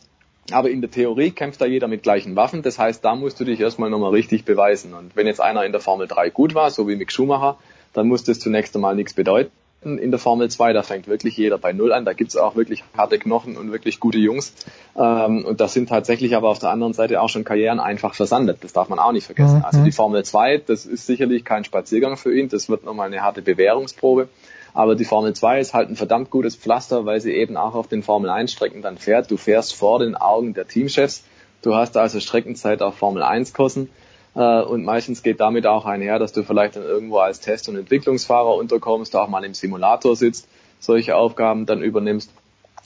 Aber 0.53 0.69
in 0.69 0.81
der 0.81 0.91
Theorie 0.91 1.31
kämpft 1.31 1.61
da 1.61 1.65
jeder 1.65 1.87
mit 1.87 2.03
gleichen 2.03 2.35
Waffen. 2.35 2.61
Das 2.61 2.79
heißt, 2.79 3.03
da 3.03 3.15
musst 3.15 3.39
du 3.39 3.45
dich 3.45 3.59
erstmal 3.59 3.89
nochmal 3.89 4.11
richtig 4.11 4.45
beweisen. 4.45 4.93
Und 4.93 5.15
wenn 5.15 5.27
jetzt 5.27 5.41
einer 5.41 5.65
in 5.65 5.71
der 5.71 5.81
Formel 5.81 6.07
3 6.07 6.29
gut 6.29 6.55
war, 6.55 6.71
so 6.71 6.87
wie 6.87 6.95
Mick 6.95 7.11
Schumacher, 7.11 7.57
dann 7.93 8.07
muss 8.07 8.23
das 8.23 8.39
zunächst 8.39 8.75
einmal 8.75 8.95
nichts 8.95 9.13
bedeuten. 9.13 9.51
In 9.81 10.11
der 10.11 10.19
Formel 10.19 10.49
2, 10.49 10.73
da 10.73 10.83
fängt 10.83 11.07
wirklich 11.07 11.37
jeder 11.37 11.57
bei 11.57 11.71
Null 11.71 11.93
an. 11.93 12.03
Da 12.03 12.11
gibt's 12.11 12.35
auch 12.35 12.57
wirklich 12.57 12.83
harte 12.97 13.17
Knochen 13.17 13.55
und 13.55 13.71
wirklich 13.71 14.01
gute 14.01 14.17
Jungs. 14.17 14.53
Ähm, 14.97 15.45
und 15.45 15.61
das 15.61 15.71
sind 15.71 15.87
tatsächlich 15.87 16.35
aber 16.35 16.49
auf 16.49 16.59
der 16.59 16.69
anderen 16.69 16.91
Seite 16.91 17.21
auch 17.21 17.29
schon 17.29 17.45
Karrieren 17.45 17.79
einfach 17.79 18.13
versandet. 18.13 18.57
Das 18.61 18.73
darf 18.73 18.89
man 18.89 18.99
auch 18.99 19.13
nicht 19.13 19.25
vergessen. 19.25 19.59
Mhm. 19.59 19.65
Also 19.65 19.83
die 19.85 19.93
Formel 19.93 20.25
2, 20.25 20.63
das 20.67 20.85
ist 20.85 21.05
sicherlich 21.05 21.45
kein 21.45 21.63
Spaziergang 21.63 22.17
für 22.17 22.37
ihn. 22.37 22.49
Das 22.49 22.67
wird 22.67 22.83
nochmal 22.83 23.07
eine 23.07 23.21
harte 23.21 23.41
Bewährungsprobe. 23.41 24.27
Aber 24.73 24.95
die 24.95 25.05
Formel 25.05 25.33
2 25.33 25.59
ist 25.59 25.73
halt 25.73 25.89
ein 25.89 25.95
verdammt 25.95 26.29
gutes 26.29 26.55
Pflaster, 26.55 27.05
weil 27.05 27.21
sie 27.21 27.33
eben 27.33 27.57
auch 27.57 27.75
auf 27.75 27.87
den 27.87 28.03
Formel 28.03 28.29
1 28.29 28.51
Strecken 28.51 28.81
dann 28.81 28.97
fährt. 28.97 29.29
Du 29.31 29.37
fährst 29.37 29.75
vor 29.75 29.99
den 29.99 30.15
Augen 30.15 30.53
der 30.53 30.67
Teamchefs. 30.67 31.23
Du 31.61 31.75
hast 31.75 31.97
also 31.97 32.19
Streckenzeit 32.19 32.81
auf 32.81 32.95
Formel 32.95 33.23
1 33.23 33.53
Kursen. 33.53 33.89
Äh, 34.35 34.61
Und 34.61 34.83
meistens 34.83 35.23
geht 35.23 35.39
damit 35.39 35.65
auch 35.65 35.85
einher, 35.85 36.19
dass 36.19 36.31
du 36.31 36.43
vielleicht 36.43 36.75
dann 36.75 36.83
irgendwo 36.83 37.17
als 37.17 37.39
Test- 37.39 37.67
und 37.69 37.75
Entwicklungsfahrer 37.75 38.55
unterkommst, 38.55 39.15
auch 39.15 39.27
mal 39.27 39.43
im 39.43 39.53
Simulator 39.53 40.15
sitzt, 40.15 40.47
solche 40.79 41.15
Aufgaben 41.15 41.65
dann 41.65 41.81
übernimmst. 41.81 42.31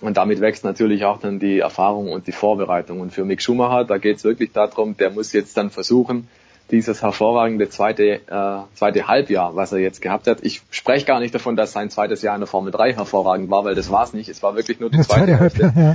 Und 0.01 0.17
damit 0.17 0.41
wächst 0.41 0.63
natürlich 0.65 1.05
auch 1.05 1.19
dann 1.19 1.39
die 1.39 1.59
Erfahrung 1.59 2.11
und 2.11 2.27
die 2.27 2.31
Vorbereitung. 2.31 2.99
Und 2.99 3.11
für 3.11 3.23
Mick 3.23 3.41
Schumacher, 3.41 3.85
da 3.85 3.97
geht 3.97 4.17
es 4.17 4.23
wirklich 4.23 4.51
darum, 4.51 4.97
der 4.97 5.11
muss 5.11 5.31
jetzt 5.31 5.55
dann 5.55 5.69
versuchen, 5.69 6.27
dieses 6.71 7.01
hervorragende 7.01 7.69
zweite, 7.69 8.21
äh, 8.27 8.75
zweite 8.75 9.07
Halbjahr, 9.07 9.55
was 9.55 9.71
er 9.71 9.79
jetzt 9.79 10.01
gehabt 10.01 10.27
hat. 10.27 10.39
Ich 10.41 10.61
spreche 10.71 11.05
gar 11.05 11.19
nicht 11.19 11.35
davon, 11.35 11.55
dass 11.55 11.73
sein 11.73 11.89
zweites 11.89 12.21
Jahr 12.21 12.35
in 12.35 12.41
der 12.41 12.47
Formel 12.47 12.71
3 12.71 12.93
hervorragend 12.93 13.49
war, 13.49 13.65
weil 13.65 13.75
das 13.75 13.91
war 13.91 14.03
es 14.03 14.13
nicht. 14.13 14.29
Es 14.29 14.41
war 14.41 14.55
wirklich 14.55 14.79
nur 14.79 14.89
die 14.89 15.01
zweite 15.01 15.37
Hälfte. 15.37 15.73
Ja. 15.75 15.93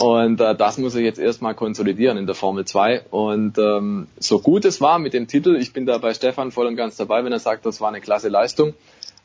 Und 0.00 0.40
äh, 0.40 0.54
das 0.54 0.78
muss 0.78 0.94
er 0.94 1.00
jetzt 1.00 1.18
erstmal 1.18 1.54
konsolidieren 1.54 2.18
in 2.18 2.26
der 2.26 2.36
Formel 2.36 2.64
2. 2.64 3.02
Und 3.10 3.58
ähm, 3.58 4.06
so 4.18 4.38
gut 4.38 4.64
es 4.64 4.80
war 4.80 5.00
mit 5.00 5.12
dem 5.12 5.26
Titel, 5.26 5.56
ich 5.56 5.72
bin 5.72 5.86
da 5.86 5.98
bei 5.98 6.14
Stefan 6.14 6.52
voll 6.52 6.68
und 6.68 6.76
ganz 6.76 6.96
dabei, 6.96 7.24
wenn 7.24 7.32
er 7.32 7.40
sagt, 7.40 7.66
das 7.66 7.80
war 7.80 7.88
eine 7.88 8.00
klasse 8.00 8.28
Leistung. 8.28 8.74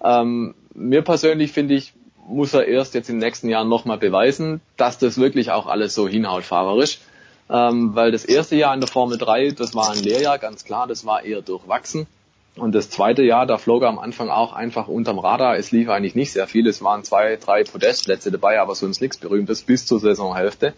Ähm, 0.03 0.55
mir 0.73 1.03
persönlich 1.03 1.51
finde 1.51 1.75
ich, 1.75 1.93
muss 2.27 2.53
er 2.53 2.67
erst 2.67 2.95
jetzt 2.95 3.09
im 3.09 3.17
nächsten 3.17 3.49
Jahr 3.49 3.65
nochmal 3.65 3.99
beweisen, 3.99 4.61
dass 4.75 4.97
das 4.97 5.19
wirklich 5.19 5.51
auch 5.51 5.67
alles 5.67 5.93
so 5.93 6.07
hinhaut 6.07 6.43
fahrerisch. 6.43 6.99
Ähm, 7.49 7.93
weil 7.93 8.11
das 8.11 8.25
erste 8.25 8.55
Jahr 8.55 8.73
in 8.73 8.79
der 8.79 8.89
Formel 8.89 9.17
3, 9.17 9.51
das 9.51 9.75
war 9.75 9.91
ein 9.91 10.01
Lehrjahr, 10.01 10.39
ganz 10.39 10.63
klar, 10.63 10.87
das 10.87 11.05
war 11.05 11.23
eher 11.23 11.41
durchwachsen. 11.41 12.07
Und 12.55 12.75
das 12.75 12.89
zweite 12.89 13.23
Jahr, 13.23 13.47
da 13.47 13.57
flog 13.57 13.81
er 13.81 13.89
am 13.89 13.97
Anfang 13.97 14.29
auch 14.29 14.53
einfach 14.53 14.87
unterm 14.87 15.17
Radar. 15.17 15.57
Es 15.57 15.71
lief 15.71 15.89
eigentlich 15.89 16.13
nicht 16.13 16.31
sehr 16.31 16.47
viel. 16.47 16.67
Es 16.67 16.83
waren 16.83 17.03
zwei, 17.03 17.35
drei 17.37 17.63
Podestplätze 17.63 18.31
dabei, 18.31 18.59
aber 18.59 18.75
sonst 18.75 19.01
nichts 19.01 19.17
Berühmtes 19.17 19.63
bis 19.63 19.87
zur 19.87 19.99
Saisonhälfte. 19.99 20.73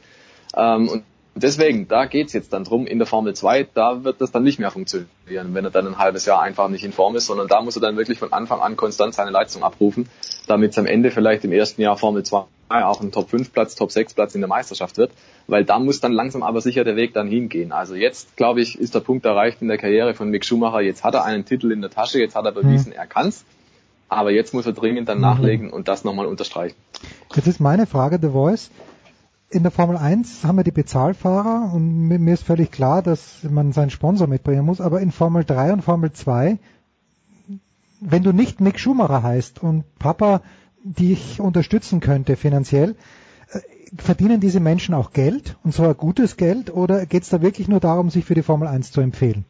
Ähm, 0.55 0.87
und 0.87 1.03
deswegen, 1.35 1.87
da 1.87 2.05
geht's 2.05 2.33
jetzt 2.33 2.53
dann 2.53 2.63
drum 2.63 2.87
in 2.87 2.97
der 2.97 3.05
Formel 3.05 3.35
2, 3.35 3.67
da 3.73 4.03
wird 4.03 4.21
das 4.21 4.31
dann 4.31 4.43
nicht 4.43 4.59
mehr 4.59 4.71
funktionieren, 4.71 5.53
wenn 5.53 5.65
er 5.65 5.71
dann 5.71 5.87
ein 5.87 5.97
halbes 5.97 6.25
Jahr 6.25 6.41
einfach 6.41 6.69
nicht 6.69 6.83
in 6.83 6.93
Form 6.93 7.15
ist, 7.15 7.27
sondern 7.27 7.47
da 7.47 7.61
muss 7.61 7.75
er 7.75 7.81
dann 7.81 7.97
wirklich 7.97 8.19
von 8.19 8.33
Anfang 8.33 8.61
an 8.61 8.75
konstant 8.75 9.13
seine 9.13 9.31
Leistung 9.31 9.63
abrufen, 9.63 10.09
damit 10.47 10.71
es 10.71 10.77
am 10.77 10.85
Ende 10.85 11.11
vielleicht 11.11 11.43
im 11.43 11.51
ersten 11.51 11.81
Jahr 11.81 11.97
Formel 11.97 12.23
2 12.23 12.45
auch 12.69 13.01
ein 13.01 13.11
Top 13.11 13.29
5 13.29 13.53
Platz, 13.53 13.75
Top 13.75 13.91
6 13.91 14.15
Platz 14.15 14.35
in 14.35 14.41
der 14.41 14.47
Meisterschaft 14.47 14.97
wird, 14.97 15.11
weil 15.47 15.63
da 15.63 15.79
muss 15.79 15.99
dann 15.99 16.11
langsam 16.11 16.41
aber 16.41 16.61
sicher 16.61 16.83
der 16.83 16.95
Weg 16.95 17.13
dann 17.13 17.27
hingehen. 17.27 17.71
Also 17.71 17.95
jetzt, 17.95 18.35
glaube 18.37 18.61
ich, 18.61 18.79
ist 18.79 18.95
der 18.95 19.01
Punkt 19.01 19.25
erreicht 19.25 19.61
in 19.61 19.67
der 19.67 19.77
Karriere 19.77 20.15
von 20.15 20.29
Mick 20.29 20.45
Schumacher. 20.45 20.81
Jetzt 20.81 21.03
hat 21.03 21.13
er 21.13 21.23
einen 21.23 21.45
Titel 21.45 21.71
in 21.71 21.81
der 21.81 21.91
Tasche, 21.91 22.19
jetzt 22.19 22.35
hat 22.35 22.45
er 22.45 22.51
bewiesen, 22.51 22.91
mhm. 22.91 22.97
er 22.97 23.07
kann's. 23.07 23.45
Aber 24.07 24.31
jetzt 24.31 24.53
muss 24.53 24.65
er 24.65 24.73
dringend 24.73 25.09
dann 25.09 25.17
mhm. 25.17 25.23
nachlegen 25.23 25.69
und 25.71 25.87
das 25.87 26.03
nochmal 26.03 26.25
unterstreichen. 26.25 26.75
Jetzt 27.35 27.47
ist 27.47 27.59
meine 27.59 27.85
Frage, 27.85 28.19
The 28.21 28.29
Voice. 28.29 28.71
In 29.49 29.61
der 29.61 29.71
Formel 29.71 29.95
1 29.95 30.43
haben 30.43 30.57
wir 30.57 30.63
die 30.63 30.71
Bezahlfahrer 30.71 31.71
und 31.73 32.07
mir 32.07 32.33
ist 32.33 32.45
völlig 32.45 32.71
klar, 32.71 33.03
dass 33.03 33.43
man 33.43 33.71
seinen 33.73 33.91
Sponsor 33.91 34.27
mitbringen 34.27 34.65
muss, 34.65 34.81
aber 34.81 35.01
in 35.01 35.11
Formel 35.11 35.43
3 35.43 35.73
und 35.73 35.81
Formel 35.83 36.11
2, 36.11 36.57
wenn 38.01 38.23
du 38.23 38.33
nicht 38.33 38.59
Mick 38.59 38.79
Schumacher 38.79 39.21
heißt 39.21 39.61
und 39.61 39.83
Papa 39.99 40.41
dich 40.83 41.39
unterstützen 41.39 41.99
könnte 41.99 42.37
finanziell, 42.37 42.95
äh, 43.51 43.59
verdienen 43.97 44.39
diese 44.39 44.59
Menschen 44.59 44.95
auch 44.95 45.13
Geld 45.13 45.57
und 45.63 45.73
zwar 45.73 45.93
gutes 45.93 46.37
Geld 46.37 46.73
oder 46.73 47.05
geht 47.05 47.23
es 47.23 47.29
da 47.29 47.41
wirklich 47.41 47.67
nur 47.67 47.79
darum, 47.79 48.09
sich 48.09 48.25
für 48.25 48.35
die 48.35 48.43
Formel 48.43 48.67
1 48.67 48.91
zu 48.91 49.01
empfehlen? 49.01 49.45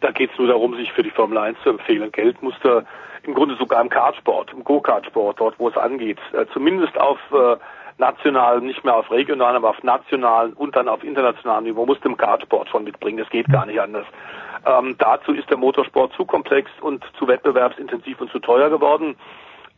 Da 0.00 0.12
geht 0.12 0.30
es 0.30 0.38
nur 0.38 0.48
darum, 0.48 0.76
sich 0.76 0.92
für 0.92 1.02
die 1.02 1.10
Formel 1.10 1.38
1 1.38 1.58
zu 1.62 1.70
empfehlen. 1.70 2.12
Geld 2.12 2.42
muss 2.42 2.54
da 2.62 2.84
im 3.22 3.34
Grunde 3.34 3.56
sogar 3.56 3.82
im 3.82 3.88
Kartsport, 3.88 4.52
im 4.52 4.64
Go-Kart-Sport, 4.64 5.40
dort 5.40 5.58
wo 5.58 5.68
es 5.68 5.76
angeht, 5.76 6.18
äh, 6.32 6.46
zumindest 6.52 6.96
auf 6.96 7.18
äh, 7.32 7.56
nationalen, 7.98 8.64
nicht 8.64 8.84
mehr 8.84 8.96
auf 8.96 9.10
regionalen, 9.10 9.56
aber 9.56 9.70
auf 9.70 9.82
nationalen 9.82 10.52
und 10.54 10.76
dann 10.76 10.88
auf 10.88 11.04
internationalem 11.04 11.64
Niveau, 11.64 11.84
muss 11.84 11.98
im 12.04 12.16
Kartsport 12.16 12.68
schon 12.68 12.84
mitbringen. 12.84 13.18
Das 13.18 13.28
geht 13.28 13.48
gar 13.48 13.66
nicht 13.66 13.80
anders. 13.80 14.06
Ähm, 14.64 14.96
dazu 14.98 15.32
ist 15.32 15.50
der 15.50 15.56
Motorsport 15.56 16.12
zu 16.14 16.24
komplex 16.24 16.70
und 16.80 17.04
zu 17.18 17.28
wettbewerbsintensiv 17.28 18.20
und 18.20 18.30
zu 18.30 18.38
teuer 18.38 18.70
geworden. 18.70 19.16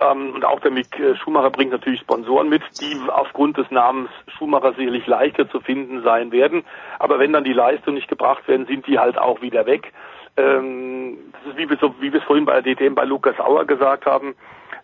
Ähm, 0.01 0.35
und 0.35 0.45
auch 0.45 0.61
der 0.61 0.71
Mick 0.71 0.99
äh, 0.99 1.17
Schumacher 1.17 1.51
bringt 1.51 1.73
natürlich 1.73 2.01
Sponsoren 2.01 2.49
mit, 2.49 2.63
die 2.81 2.97
aufgrund 3.09 3.59
des 3.59 3.71
Namens 3.71 4.11
Schumacher 4.39 4.73
sicherlich 4.73 5.07
leichter 5.07 5.49
zu 5.51 5.61
finden 5.61 6.03
sein 6.03 6.33
werden. 6.33 6.65
Aber 6.99 7.19
wenn 7.19 7.33
dann 7.33 7.45
die 7.45 7.53
Leistungen 7.53 7.97
nicht 7.97 8.09
gebracht 8.09 8.47
werden, 8.49 8.67
sind 8.67 8.87
die 8.87 8.99
halt 8.99 9.19
auch 9.19 9.43
wieder 9.43 9.67
weg. 9.67 9.93
Ähm, 10.41 11.19
das 11.33 11.53
ist 11.53 11.59
wie 11.59 11.69
wir, 11.69 11.77
so, 11.79 11.95
wie 12.01 12.13
wir 12.13 12.21
es 12.21 12.27
vorhin 12.27 12.45
bei 12.45 12.61
der 12.61 12.75
DTM 12.75 12.95
bei 12.95 13.05
Lukas 13.05 13.39
Auer 13.39 13.65
gesagt 13.65 14.07
haben. 14.07 14.35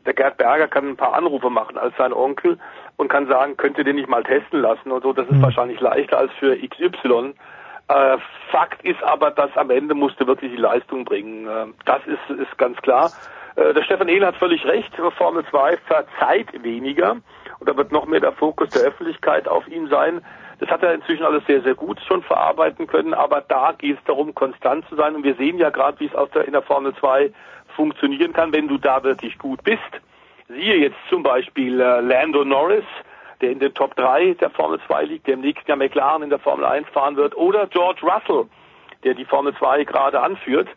Der 0.04 0.14
Gerd 0.14 0.36
Berger 0.36 0.68
kann 0.68 0.88
ein 0.88 0.96
paar 0.96 1.14
Anrufe 1.14 1.50
machen 1.50 1.76
als 1.76 1.96
sein 1.96 2.12
Onkel 2.12 2.58
und 2.96 3.08
kann 3.08 3.26
sagen, 3.26 3.56
könnt 3.56 3.76
ihr 3.76 3.84
den 3.84 3.96
nicht 3.96 4.08
mal 4.08 4.22
testen 4.22 4.60
lassen 4.60 4.92
und 4.92 5.02
so. 5.02 5.12
Das 5.12 5.26
ist 5.26 5.36
mhm. 5.36 5.42
wahrscheinlich 5.42 5.80
leichter 5.80 6.18
als 6.18 6.32
für 6.38 6.56
XY. 6.56 7.34
Äh, 7.88 8.18
Fakt 8.50 8.84
ist 8.84 9.02
aber, 9.02 9.30
dass 9.30 9.56
am 9.56 9.70
Ende 9.70 9.94
musste 9.94 10.26
wirklich 10.26 10.52
die 10.52 10.56
Leistung 10.56 11.04
bringen. 11.04 11.46
Äh, 11.46 11.66
das 11.84 12.00
ist, 12.06 12.38
ist 12.38 12.56
ganz 12.58 12.80
klar. 12.82 13.10
Äh, 13.56 13.74
der 13.74 13.82
Stefan 13.82 14.08
Ehl 14.08 14.24
hat 14.24 14.36
völlig 14.36 14.64
recht, 14.64 14.94
Formel 15.16 15.44
2 15.46 15.76
verzeiht 15.78 16.62
weniger 16.62 17.16
und 17.58 17.68
da 17.68 17.76
wird 17.76 17.92
noch 17.92 18.06
mehr 18.06 18.20
der 18.20 18.32
Fokus 18.32 18.70
der 18.70 18.82
Öffentlichkeit 18.82 19.48
auf 19.48 19.66
ihn 19.68 19.88
sein. 19.88 20.20
Das 20.58 20.70
hat 20.70 20.82
er 20.82 20.94
inzwischen 20.94 21.24
alles 21.24 21.44
sehr, 21.46 21.62
sehr 21.62 21.74
gut 21.74 22.00
schon 22.06 22.22
verarbeiten 22.22 22.86
können, 22.86 23.14
aber 23.14 23.42
da 23.42 23.72
geht 23.76 23.98
es 23.98 24.04
darum, 24.04 24.34
konstant 24.34 24.88
zu 24.88 24.96
sein 24.96 25.14
und 25.14 25.24
wir 25.24 25.34
sehen 25.34 25.58
ja 25.58 25.70
gerade, 25.70 26.00
wie 26.00 26.06
es 26.06 26.14
aus 26.14 26.30
der, 26.30 26.46
in 26.46 26.52
der 26.52 26.62
Formel 26.62 26.94
2 26.94 27.30
funktionieren 27.74 28.32
kann, 28.32 28.52
wenn 28.52 28.68
du 28.68 28.78
da 28.78 29.02
wirklich 29.02 29.38
gut 29.38 29.62
bist. 29.64 29.80
Siehe 30.48 30.76
jetzt 30.76 30.96
zum 31.10 31.22
Beispiel 31.22 31.80
äh, 31.80 32.00
Lando 32.00 32.44
Norris, 32.44 32.84
der 33.40 33.50
in 33.50 33.58
den 33.58 33.74
Top 33.74 33.94
3 33.96 34.34
der 34.34 34.50
Formel 34.50 34.80
2 34.86 35.04
liegt, 35.04 35.26
der 35.26 35.34
im 35.34 35.40
nächsten 35.40 35.68
Jahr 35.68 35.76
McLaren 35.76 36.22
in 36.22 36.30
der 36.30 36.38
Formel 36.38 36.64
1 36.64 36.88
fahren 36.88 37.16
wird, 37.16 37.36
oder 37.36 37.66
George 37.66 38.00
Russell, 38.02 38.46
der 39.04 39.14
die 39.14 39.26
Formel 39.26 39.54
2 39.54 39.84
gerade 39.84 40.20
anführt 40.20 40.68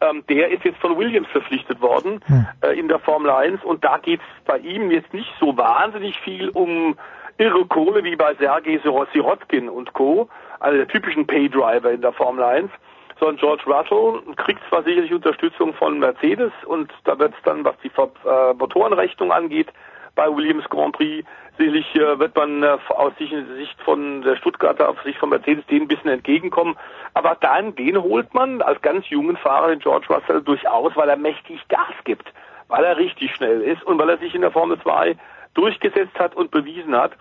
ähm, 0.00 0.24
der 0.28 0.50
ist 0.50 0.64
jetzt 0.64 0.78
von 0.78 0.96
Williams 0.96 1.28
verpflichtet 1.28 1.80
worden 1.80 2.20
hm. 2.26 2.46
äh, 2.62 2.78
in 2.78 2.88
der 2.88 2.98
Formel 2.98 3.30
1 3.30 3.64
und 3.64 3.84
da 3.84 3.98
geht's 3.98 4.24
bei 4.44 4.58
ihm 4.58 4.90
jetzt 4.90 5.12
nicht 5.12 5.32
so 5.40 5.56
wahnsinnig 5.56 6.18
viel 6.20 6.50
um 6.50 6.96
irre 7.38 7.64
Kohle 7.66 8.04
wie 8.04 8.16
bei 8.16 8.34
Sergei 8.34 8.80
Sirotkin 8.82 9.68
und 9.68 9.92
Co., 9.92 10.28
also 10.60 10.76
der 10.76 10.88
typischen 10.88 11.26
Paydriver 11.26 11.92
in 11.92 12.00
der 12.00 12.12
Formel 12.12 12.42
1, 12.42 12.70
sondern 13.18 13.36
George 13.36 13.62
Russell 13.66 14.34
kriegt 14.36 14.60
zwar 14.68 14.82
sicherlich 14.82 15.12
Unterstützung 15.12 15.72
von 15.74 15.98
Mercedes 15.98 16.52
und 16.66 16.92
da 17.04 17.18
wird 17.18 17.32
es 17.34 17.42
dann, 17.44 17.64
was 17.64 17.76
die 17.82 17.90
äh, 17.96 18.54
Motorenrechnung 18.54 19.32
angeht, 19.32 19.68
bei 20.14 20.28
Williams 20.34 20.68
Grand 20.68 20.96
Prix 20.96 21.24
sicherlich 21.58 21.94
äh, 21.94 22.18
wird 22.18 22.34
man 22.34 22.62
äh, 22.64 22.76
aus 22.88 23.12
Sicht 23.18 23.80
von 23.84 24.22
der 24.22 24.36
Stuttgarter 24.36 24.88
auf 24.88 25.00
Sicht 25.02 25.18
von 25.18 25.28
Mercedes 25.28 25.64
denen 25.66 25.82
ein 25.82 25.88
bisschen 25.88 26.10
entgegenkommen. 26.10 26.76
Aber 27.14 27.36
dann, 27.40 27.74
den 27.76 28.02
holt 28.02 28.34
man 28.34 28.60
als 28.60 28.82
ganz 28.82 29.08
jungen 29.10 29.36
Fahrer, 29.36 29.68
den 29.68 29.78
George 29.78 30.06
Russell, 30.08 30.42
durchaus, 30.42 30.96
weil 30.96 31.08
er 31.08 31.16
mächtig 31.16 31.60
Gas 31.68 31.94
gibt, 32.02 32.32
weil 32.66 32.84
er 32.84 32.96
richtig 32.96 33.32
schnell 33.34 33.60
ist 33.62 33.84
und 33.84 33.98
weil 33.98 34.10
er 34.10 34.18
sich 34.18 34.34
in 34.34 34.40
der 34.40 34.50
Formel 34.50 34.80
2 34.80 35.16
durchgesetzt 35.54 36.18
hat 36.18 36.34
und 36.34 36.50
bewiesen 36.50 36.96
hat. 36.96 37.12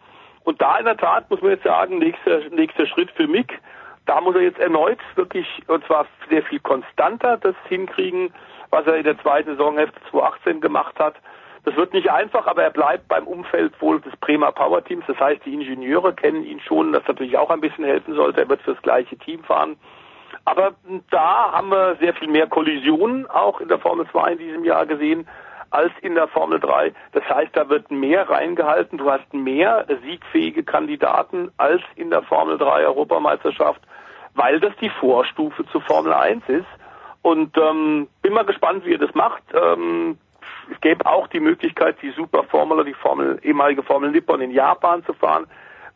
Und 0.48 0.62
da 0.62 0.78
in 0.78 0.86
der 0.86 0.96
Tat 0.96 1.30
muss 1.30 1.42
man 1.42 1.52
jetzt 1.52 1.66
sagen, 1.66 1.98
nächster, 1.98 2.40
nächster 2.52 2.88
Schritt 2.88 3.12
für 3.12 3.28
Mick, 3.28 3.60
da 4.06 4.22
muss 4.22 4.34
er 4.34 4.44
jetzt 4.44 4.60
erneut 4.60 4.98
wirklich, 5.16 5.46
und 5.68 5.86
zwar 5.86 6.06
sehr 6.30 6.42
viel 6.42 6.62
konstanter 6.62 7.36
das 7.36 7.54
hinkriegen, 7.68 8.34
was 8.70 8.88
er 8.88 8.96
in 8.96 9.04
der 9.04 9.20
zweiten 9.20 9.58
Saisonhälfte 9.58 10.00
2018 10.10 10.62
gemacht 10.62 10.98
hat. 11.00 11.16
Das 11.66 11.76
wird 11.76 11.92
nicht 11.92 12.10
einfach, 12.10 12.48
aber 12.48 12.64
er 12.64 12.70
bleibt 12.70 13.10
beim 13.10 13.28
Umfeld 13.28 13.74
wohl 13.82 14.00
des 14.00 14.16
Bremer 14.22 14.54
Power 14.54 14.82
Teams. 14.86 15.04
Das 15.06 15.20
heißt, 15.20 15.44
die 15.44 15.54
Ingenieure 15.54 16.14
kennen 16.14 16.46
ihn 16.46 16.62
schon, 16.62 16.94
das 16.94 17.06
natürlich 17.06 17.38
auch 17.38 17.50
ein 17.50 17.60
bisschen 17.60 17.84
helfen 17.84 18.16
sollte. 18.16 18.40
Er 18.40 18.48
wird 18.48 18.62
für 18.62 18.74
das 18.74 18.82
gleiche 18.84 19.18
Team 19.18 19.44
fahren. 19.44 19.76
Aber 20.46 20.76
da 21.10 21.52
haben 21.52 21.72
wir 21.72 21.98
sehr 22.00 22.14
viel 22.14 22.30
mehr 22.30 22.48
Kollisionen 22.48 23.30
auch 23.30 23.60
in 23.60 23.68
der 23.68 23.80
Formel 23.80 24.08
2 24.14 24.32
in 24.32 24.38
diesem 24.38 24.64
Jahr 24.64 24.86
gesehen 24.86 25.28
als 25.70 25.92
in 26.02 26.16
der 26.16 26.28
Formel 26.28 26.60
3. 26.60 26.94
Das 27.14 27.24
heißt, 27.30 27.56
da 27.56 27.70
wird 27.70 27.92
mehr 27.92 28.30
reingehalten. 28.30 28.98
Du 28.98 29.10
hast 29.10 29.34
mehr 29.34 29.86
siegfähige 30.04 30.64
Kandidaten 30.64 31.52
als 31.58 31.82
in 31.96 32.10
der 32.10 32.24
Formel 32.24 32.58
3 32.58 32.86
Europameisterschaft, 32.86 33.82
weil 34.36 34.60
das 34.60 34.76
die 34.82 34.90
Vorstufe 34.90 35.66
zur 35.68 35.82
Formel 35.82 36.14
1 36.14 36.48
ist. 36.48 36.66
Und 37.22 37.58
ähm, 37.58 38.08
bin 38.22 38.34
mal 38.34 38.46
gespannt, 38.46 38.86
wie 38.86 38.94
er 38.94 39.00
das 39.00 39.14
macht. 39.14 39.44
Ähm, 39.54 40.18
es 40.72 40.80
gäbe 40.82 41.06
auch 41.06 41.28
die 41.28 41.40
Möglichkeit, 41.40 41.98
die 42.02 42.12
Superformula, 42.12 42.84
die 42.84 42.94
Formel, 42.94 43.40
ehemalige 43.44 43.84
Formel 43.84 44.12
Nippon 44.12 44.42
in 44.42 44.52
Japan 44.52 45.04
zu 45.06 45.14
fahren. 45.14 45.48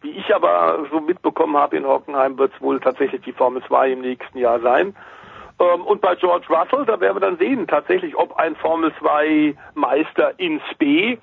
Wie 0.01 0.11
ich 0.11 0.33
aber 0.33 0.85
so 0.91 0.99
mitbekommen 0.99 1.55
habe 1.57 1.77
in 1.77 1.85
Hockenheim, 1.85 2.37
wird 2.37 2.53
es 2.53 2.61
wohl 2.61 2.79
tatsächlich 2.79 3.21
die 3.21 3.33
Formel 3.33 3.61
2 3.63 3.91
im 3.91 4.01
nächsten 4.01 4.37
Jahr 4.37 4.59
sein. 4.59 4.95
Ähm, 5.61 5.81
und 5.81 6.01
bei 6.01 6.15
George 6.15 6.47
Russell, 6.49 6.85
da 6.85 6.99
werden 6.99 7.15
wir 7.15 7.21
dann 7.21 7.37
sehen, 7.37 7.67
tatsächlich, 7.67 8.15
ob 8.15 8.35
ein 8.37 8.55
Formel 8.55 8.91
2 8.99 9.55
Meister 9.75 10.33
in 10.39 10.59
Spee, 10.71 11.19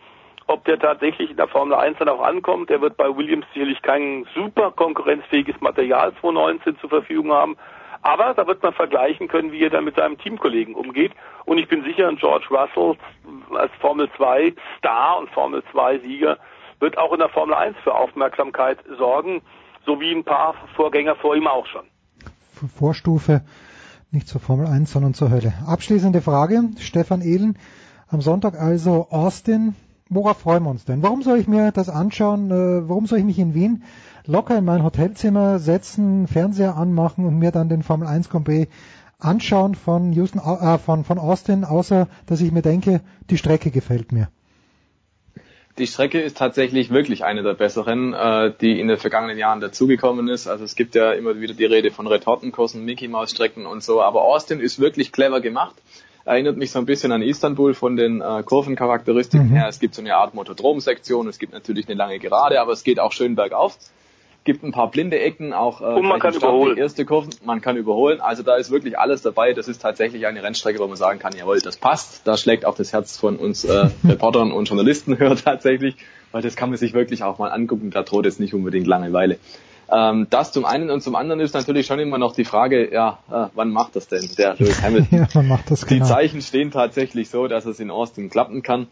ob 0.46 0.64
der 0.64 0.78
tatsächlich 0.78 1.30
in 1.30 1.36
der 1.36 1.48
Formel 1.48 1.74
1 1.74 1.98
dann 1.98 2.08
auch 2.08 2.22
ankommt. 2.22 2.70
Der 2.70 2.80
wird 2.80 2.96
bei 2.96 3.14
Williams 3.14 3.46
sicherlich 3.52 3.82
kein 3.82 4.26
super 4.34 4.70
konkurrenzfähiges 4.70 5.60
Material 5.60 6.12
2019 6.20 6.78
zur 6.78 6.88
Verfügung 6.88 7.32
haben. 7.32 7.56
Aber 8.02 8.32
da 8.32 8.46
wird 8.46 8.62
man 8.62 8.72
vergleichen 8.72 9.26
können, 9.26 9.50
wie 9.50 9.64
er 9.64 9.70
dann 9.70 9.84
mit 9.84 9.96
seinem 9.96 10.16
Teamkollegen 10.18 10.74
umgeht. 10.74 11.12
Und 11.44 11.58
ich 11.58 11.66
bin 11.66 11.82
sicher, 11.82 12.10
George 12.14 12.46
Russell 12.50 12.96
als 13.56 13.72
Formel 13.80 14.08
2 14.16 14.54
Star 14.78 15.18
und 15.18 15.28
Formel 15.30 15.64
2 15.72 15.98
Sieger 15.98 16.38
wird 16.78 16.96
auch 16.96 17.12
in 17.12 17.18
der 17.18 17.28
Formel 17.28 17.56
1 17.56 17.76
für 17.82 17.92
Aufmerksamkeit 17.92 18.78
sorgen, 18.98 19.42
so 19.84 20.00
wie 20.00 20.12
ein 20.12 20.22
paar 20.22 20.54
Vorgänger 20.76 21.16
vor 21.16 21.34
ihm 21.34 21.48
auch 21.48 21.66
schon. 21.66 21.86
Vorstufe 22.78 23.42
nicht 24.10 24.28
zur 24.28 24.40
Formel 24.40 24.66
1, 24.66 24.90
sondern 24.90 25.14
zur 25.14 25.30
Hölle. 25.30 25.52
Abschließende 25.66 26.22
Frage, 26.22 26.64
Stefan 26.78 27.20
Ehlen. 27.20 27.56
Am 28.08 28.22
Sonntag 28.22 28.58
also 28.58 29.08
Austin. 29.10 29.74
Worauf 30.08 30.38
freuen 30.38 30.62
wir 30.62 30.70
uns 30.70 30.86
denn? 30.86 31.02
Warum 31.02 31.22
soll 31.22 31.38
ich 31.38 31.48
mir 31.48 31.70
das 31.72 31.90
anschauen? 31.90 32.50
Äh, 32.50 32.88
warum 32.88 33.06
soll 33.06 33.18
ich 33.18 33.26
mich 33.26 33.38
in 33.38 33.52
Wien 33.52 33.82
locker 34.24 34.56
in 34.56 34.64
mein 34.64 34.82
Hotelzimmer 34.82 35.58
setzen, 35.58 36.26
Fernseher 36.26 36.76
anmachen 36.76 37.24
und 37.26 37.38
mir 37.38 37.50
dann 37.50 37.68
den 37.68 37.82
Formel 37.82 38.08
1 38.08 38.30
Grand 38.30 38.48
Anschauen 39.18 39.74
von, 39.74 40.12
Houston, 40.12 40.38
äh, 40.38 40.78
von, 40.78 41.04
von 41.04 41.18
Austin, 41.18 41.64
außer 41.64 42.08
dass 42.26 42.40
ich 42.40 42.52
mir 42.52 42.62
denke, 42.62 43.00
die 43.28 43.36
Strecke 43.36 43.70
gefällt 43.70 44.12
mir. 44.12 44.28
Die 45.78 45.86
Strecke 45.86 46.20
ist 46.20 46.36
tatsächlich 46.36 46.90
wirklich 46.90 47.24
eine 47.24 47.42
der 47.42 47.54
besseren, 47.54 48.12
äh, 48.12 48.52
die 48.60 48.80
in 48.80 48.88
den 48.88 48.98
vergangenen 48.98 49.38
Jahren 49.38 49.60
dazugekommen 49.60 50.28
ist. 50.28 50.48
Also 50.48 50.64
es 50.64 50.74
gibt 50.74 50.94
ja 50.94 51.12
immer 51.12 51.40
wieder 51.40 51.54
die 51.54 51.64
Rede 51.64 51.90
von 51.90 52.06
Retortenkursen, 52.06 52.84
Mickey 52.84 53.06
Maus 53.06 53.30
Strecken 53.30 53.64
und 53.64 53.82
so, 53.82 54.02
aber 54.02 54.22
Austin 54.22 54.60
ist 54.60 54.80
wirklich 54.80 55.12
clever 55.12 55.40
gemacht. 55.40 55.76
Erinnert 56.24 56.56
mich 56.56 56.72
so 56.72 56.78
ein 56.78 56.84
bisschen 56.84 57.12
an 57.12 57.22
Istanbul 57.22 57.74
von 57.74 57.96
den 57.96 58.20
äh, 58.20 58.42
Kurvencharakteristiken 58.42 59.48
mhm. 59.48 59.54
her. 59.54 59.68
Es 59.68 59.78
gibt 59.78 59.94
so 59.94 60.02
eine 60.02 60.16
Art 60.16 60.34
Motodromsektion, 60.34 61.28
es 61.28 61.38
gibt 61.38 61.52
natürlich 61.52 61.88
eine 61.88 61.96
lange 61.96 62.18
Gerade, 62.18 62.60
aber 62.60 62.72
es 62.72 62.82
geht 62.82 62.98
auch 62.98 63.12
schön 63.12 63.34
bergauf 63.36 63.78
gibt 64.48 64.64
ein 64.64 64.72
paar 64.72 64.90
blinde 64.90 65.20
Ecken, 65.20 65.52
auch 65.52 65.82
äh, 65.82 65.84
und 65.84 66.06
man 66.06 66.20
kann 66.20 66.32
überholen. 66.32 66.78
erste 66.78 67.04
Kurven, 67.04 67.28
man 67.44 67.60
kann 67.60 67.76
überholen. 67.76 68.22
Also 68.22 68.42
da 68.42 68.56
ist 68.56 68.70
wirklich 68.70 68.98
alles 68.98 69.20
dabei. 69.20 69.52
Das 69.52 69.68
ist 69.68 69.82
tatsächlich 69.82 70.26
eine 70.26 70.42
Rennstrecke, 70.42 70.78
wo 70.78 70.86
man 70.86 70.96
sagen 70.96 71.18
kann, 71.18 71.34
jawohl, 71.36 71.60
das 71.60 71.76
passt. 71.76 72.26
Da 72.26 72.38
schlägt 72.38 72.64
auch 72.64 72.74
das 72.74 72.94
Herz 72.94 73.18
von 73.18 73.36
uns 73.36 73.64
äh, 73.64 73.90
Reportern 74.08 74.50
und 74.50 74.66
Journalisten 74.66 75.18
höher 75.18 75.36
tatsächlich, 75.44 75.96
weil 76.32 76.40
das 76.40 76.56
kann 76.56 76.70
man 76.70 76.78
sich 76.78 76.94
wirklich 76.94 77.22
auch 77.24 77.38
mal 77.38 77.50
angucken. 77.50 77.90
Da 77.90 78.02
droht 78.02 78.24
jetzt 78.24 78.40
nicht 78.40 78.54
unbedingt 78.54 78.86
Langeweile. 78.86 79.36
Ähm, 79.92 80.28
das 80.30 80.50
zum 80.50 80.64
einen 80.64 80.88
und 80.88 81.02
zum 81.02 81.14
anderen 81.14 81.40
ist 81.40 81.52
natürlich 81.52 81.84
schon 81.84 81.98
immer 81.98 82.16
noch 82.16 82.34
die 82.34 82.46
Frage, 82.46 82.90
ja, 82.90 83.18
äh, 83.30 83.48
wann 83.54 83.70
macht 83.70 83.96
das 83.96 84.08
denn 84.08 84.30
der 84.38 84.54
Lewis 84.54 84.80
Hamilton? 84.82 85.18
ja, 85.18 85.28
wann 85.34 85.48
macht 85.48 85.70
das 85.70 85.82
die 85.82 85.96
genau? 85.96 86.06
Zeichen 86.06 86.40
stehen 86.40 86.70
tatsächlich 86.70 87.28
so, 87.28 87.48
dass 87.48 87.66
es 87.66 87.80
in 87.80 87.90
Austin 87.90 88.30
klappen 88.30 88.62
kann. 88.62 88.86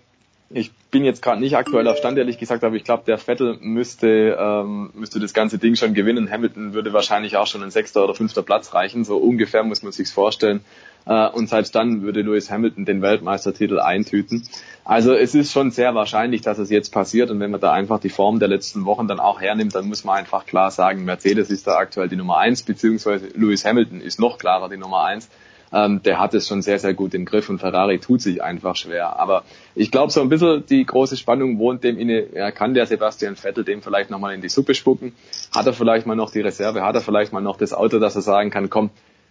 Ich 0.51 0.71
bin 0.91 1.05
jetzt 1.05 1.23
gerade 1.23 1.41
nicht 1.41 1.57
aktuell 1.57 1.89
auf 1.89 1.99
Stand, 1.99 2.17
ehrlich 2.17 2.39
gesagt, 2.39 2.63
aber 2.63 2.77
ich 2.77 2.85
glaube, 2.85 3.03
der 3.07 3.19
Vettel 3.19 3.59
müsste, 3.61 4.37
ähm, 4.39 4.91
müsste 4.95 5.19
das 5.19 5.35
ganze 5.35 5.59
Ding 5.59 5.75
schon 5.75 5.95
gewinnen. 5.95 6.31
Hamilton 6.31 6.75
würde 6.75 6.93
wahrscheinlich 6.93 7.37
auch 7.37 7.47
schon 7.47 7.63
ein 7.63 7.71
sechster 7.71 8.05
oder 8.05 8.15
fünfter 8.15 8.43
Platz 8.43 8.73
reichen. 8.73 9.05
So 9.05 9.17
ungefähr 9.17 9.65
muss 9.65 9.83
man 9.83 9.93
sich's 9.93 10.13
vorstellen. 10.13 10.65
Äh, 11.05 11.29
und 11.29 11.49
seit 11.49 11.75
dann 11.75 12.03
würde 12.03 12.23
Lewis 12.23 12.51
Hamilton 12.51 12.85
den 12.85 13.03
Weltmeistertitel 13.03 13.81
eintüten. 13.81 14.49
Also 14.85 15.13
es 15.13 15.35
ist 15.35 15.53
schon 15.53 15.73
sehr 15.73 15.95
wahrscheinlich, 15.95 16.43
dass 16.43 16.59
es 16.59 16.71
jetzt 16.71 16.93
passiert. 16.93 17.31
Und 17.31 17.41
wenn 17.41 17.51
man 17.51 17.61
da 17.61 17.73
einfach 17.73 17.99
die 17.99 18.09
Form 18.09 18.39
der 18.39 18.49
letzten 18.49 18.85
Wochen 18.85 19.09
dann 19.09 19.19
auch 19.19 19.41
hernimmt, 19.41 19.75
dann 19.75 19.89
muss 19.89 20.05
man 20.05 20.17
einfach 20.17 20.47
klar 20.47 20.71
sagen, 20.71 21.05
Mercedes 21.05 21.51
ist 21.51 21.67
da 21.67 21.77
aktuell 21.77 22.09
die 22.09 22.17
Nummer 22.17 22.39
eins, 22.39 22.63
beziehungsweise 22.63 23.27
Lewis 23.35 23.65
Hamilton 23.65 24.01
ist 24.01 24.21
noch 24.21 24.39
klarer 24.39 24.69
die 24.69 24.77
Nummer 24.77 25.05
eins 25.05 25.29
ähm, 25.73 26.03
der 26.03 26.21
hat 26.21 26.35
es 26.35 26.47
schon 26.47 26.63
sehr, 26.63 26.79
sehr 26.79 26.95
gut 26.95 27.15
im 27.15 27.25
Griff 27.25 27.49
und 27.49 27.59
Ferrari 27.59 27.99
tut 27.99 28.21
sich 28.21 28.43
einfach 28.43 28.77
schwer. 28.77 29.19
Aber 29.19 29.45
ich 29.75 29.91
glaube, 29.91 30.13
so 30.13 30.21
ein 30.21 30.29
bisschen 30.29 30.65
die 30.67 30.85
große 30.85 31.17
Spannung 31.17 31.59
wohnt 31.59 31.85
dem 31.85 31.99
inne, 31.99 32.27
ja, 32.35 32.51
kann 32.51 32.75
der 32.75 32.87
Sebastian 32.87 33.37
Vettel 33.37 33.65
dem 33.65 33.83
vielleicht 33.83 34.11
nochmal 34.11 34.35
in 34.35 34.41
die 34.41 34.49
Suppe 34.49 34.75
spucken? 34.75 35.13
Hat 35.55 35.67
er 35.67 35.73
vielleicht 35.73 36.07
mal 36.07 36.17
noch 36.17 36.31
die 36.31 36.41
Reserve? 36.41 36.83
Hat 36.83 36.95
er 36.95 37.01
vielleicht 37.01 37.33
mal 37.33 37.41
noch 37.41 37.57
das 37.57 37.73
Auto, 37.73 37.99
dass 37.99 38.15
er 38.17 38.23
sagen 38.23 38.51
kann, 38.51 38.71
komm, 38.71 38.91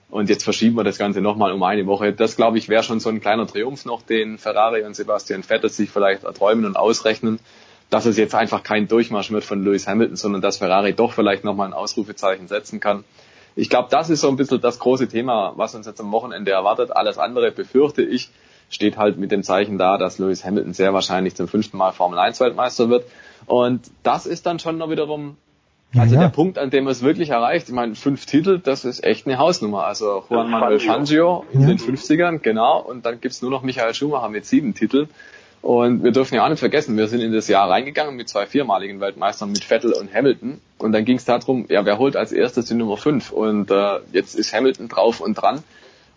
und 0.09 0.29
jetzt 0.29 0.43
verschieben 0.43 0.75
wir 0.77 0.83
das 0.83 0.97
Ganze 0.97 1.19
nochmal 1.19 1.51
um 1.51 1.63
eine 1.63 1.87
Woche. 1.87 2.13
Das, 2.13 2.35
glaube 2.35 2.57
ich, 2.57 2.69
wäre 2.69 2.83
schon 2.83 2.99
so 2.99 3.09
ein 3.09 3.21
kleiner 3.21 3.47
Triumph 3.47 3.85
noch, 3.85 4.01
den 4.01 4.37
Ferrari 4.37 4.83
und 4.83 4.95
Sebastian 4.95 5.43
Vettel 5.43 5.69
sich 5.69 5.89
vielleicht 5.89 6.23
erträumen 6.23 6.65
und 6.65 6.77
ausrechnen, 6.77 7.39
dass 7.89 8.05
es 8.05 8.17
jetzt 8.17 8.35
einfach 8.35 8.63
kein 8.63 8.87
Durchmarsch 8.87 9.31
wird 9.31 9.43
von 9.43 9.63
Lewis 9.63 9.87
Hamilton, 9.87 10.15
sondern 10.15 10.41
dass 10.41 10.57
Ferrari 10.57 10.93
doch 10.93 11.13
vielleicht 11.13 11.43
nochmal 11.43 11.67
ein 11.67 11.73
Ausrufezeichen 11.73 12.47
setzen 12.47 12.79
kann 12.79 13.03
ich 13.55 13.69
glaube, 13.69 13.87
das 13.89 14.09
ist 14.09 14.21
so 14.21 14.27
ein 14.27 14.35
bisschen 14.35 14.61
das 14.61 14.79
große 14.79 15.07
Thema, 15.07 15.53
was 15.55 15.75
uns 15.75 15.85
jetzt 15.85 15.99
am 16.01 16.11
Wochenende 16.11 16.51
erwartet. 16.51 16.95
Alles 16.95 17.17
andere 17.17 17.51
befürchte 17.51 18.01
ich, 18.03 18.29
steht 18.69 18.97
halt 18.97 19.17
mit 19.17 19.31
dem 19.31 19.43
Zeichen 19.43 19.77
da, 19.77 19.97
dass 19.97 20.19
Lewis 20.19 20.43
Hamilton 20.43 20.73
sehr 20.73 20.93
wahrscheinlich 20.93 21.35
zum 21.35 21.47
fünften 21.47 21.77
Mal 21.77 21.91
Formel 21.91 22.19
1 22.19 22.39
Weltmeister 22.39 22.89
wird. 22.89 23.05
Und 23.45 23.89
das 24.03 24.25
ist 24.25 24.45
dann 24.45 24.59
schon 24.59 24.77
noch 24.77 24.89
wiederum 24.89 25.37
also 25.97 26.15
ja. 26.15 26.21
der 26.21 26.29
Punkt, 26.29 26.57
an 26.57 26.69
dem 26.69 26.87
er 26.87 26.91
es 26.91 27.03
wirklich 27.03 27.29
erreicht, 27.29 27.69
ich 27.69 27.73
meine, 27.73 27.95
fünf 27.95 28.25
Titel, 28.25 28.59
das 28.59 28.83
ist 28.85 29.03
echt 29.03 29.27
eine 29.27 29.37
Hausnummer. 29.37 29.85
Also 29.85 30.23
Juan 30.29 30.49
Manuel 30.49 30.79
Fangio 30.79 31.45
in 31.53 31.61
ja. 31.61 31.67
den 31.67 31.77
50ern, 31.77 32.39
genau, 32.39 32.81
und 32.81 33.05
dann 33.05 33.21
gibt's 33.21 33.41
nur 33.41 33.51
noch 33.51 33.61
Michael 33.61 33.93
Schumacher 33.93 34.29
mit 34.29 34.45
sieben 34.45 34.73
Titeln. 34.73 35.09
Und 35.65 36.03
wir 36.03 36.11
dürfen 36.11 36.35
ja 36.35 36.45
auch 36.45 36.49
nicht 36.49 36.59
vergessen, 36.59 36.95
wir 36.95 37.07
sind 37.07 37.21
in 37.21 37.33
das 37.33 37.47
Jahr 37.47 37.67
reingegangen 37.67 38.15
mit 38.15 38.29
zwei 38.29 38.45
viermaligen 38.45 38.99
Weltmeistern, 38.99 39.51
mit 39.51 39.63
Vettel 39.63 39.93
und 39.93 40.13
Hamilton. 40.13 40.61
Und 40.77 40.91
dann 40.91 41.05
ging 41.05 41.17
es 41.17 41.25
darum, 41.25 41.65
ja, 41.69 41.83
wer 41.87 41.97
holt 41.97 42.15
als 42.15 42.31
erstes 42.31 42.65
die 42.65 42.75
Nummer 42.75 42.97
5? 42.97 43.31
Und 43.31 43.71
äh, 43.71 43.97
jetzt 44.11 44.35
ist 44.35 44.53
Hamilton 44.53 44.89
drauf 44.89 45.21
und 45.21 45.33
dran. 45.33 45.63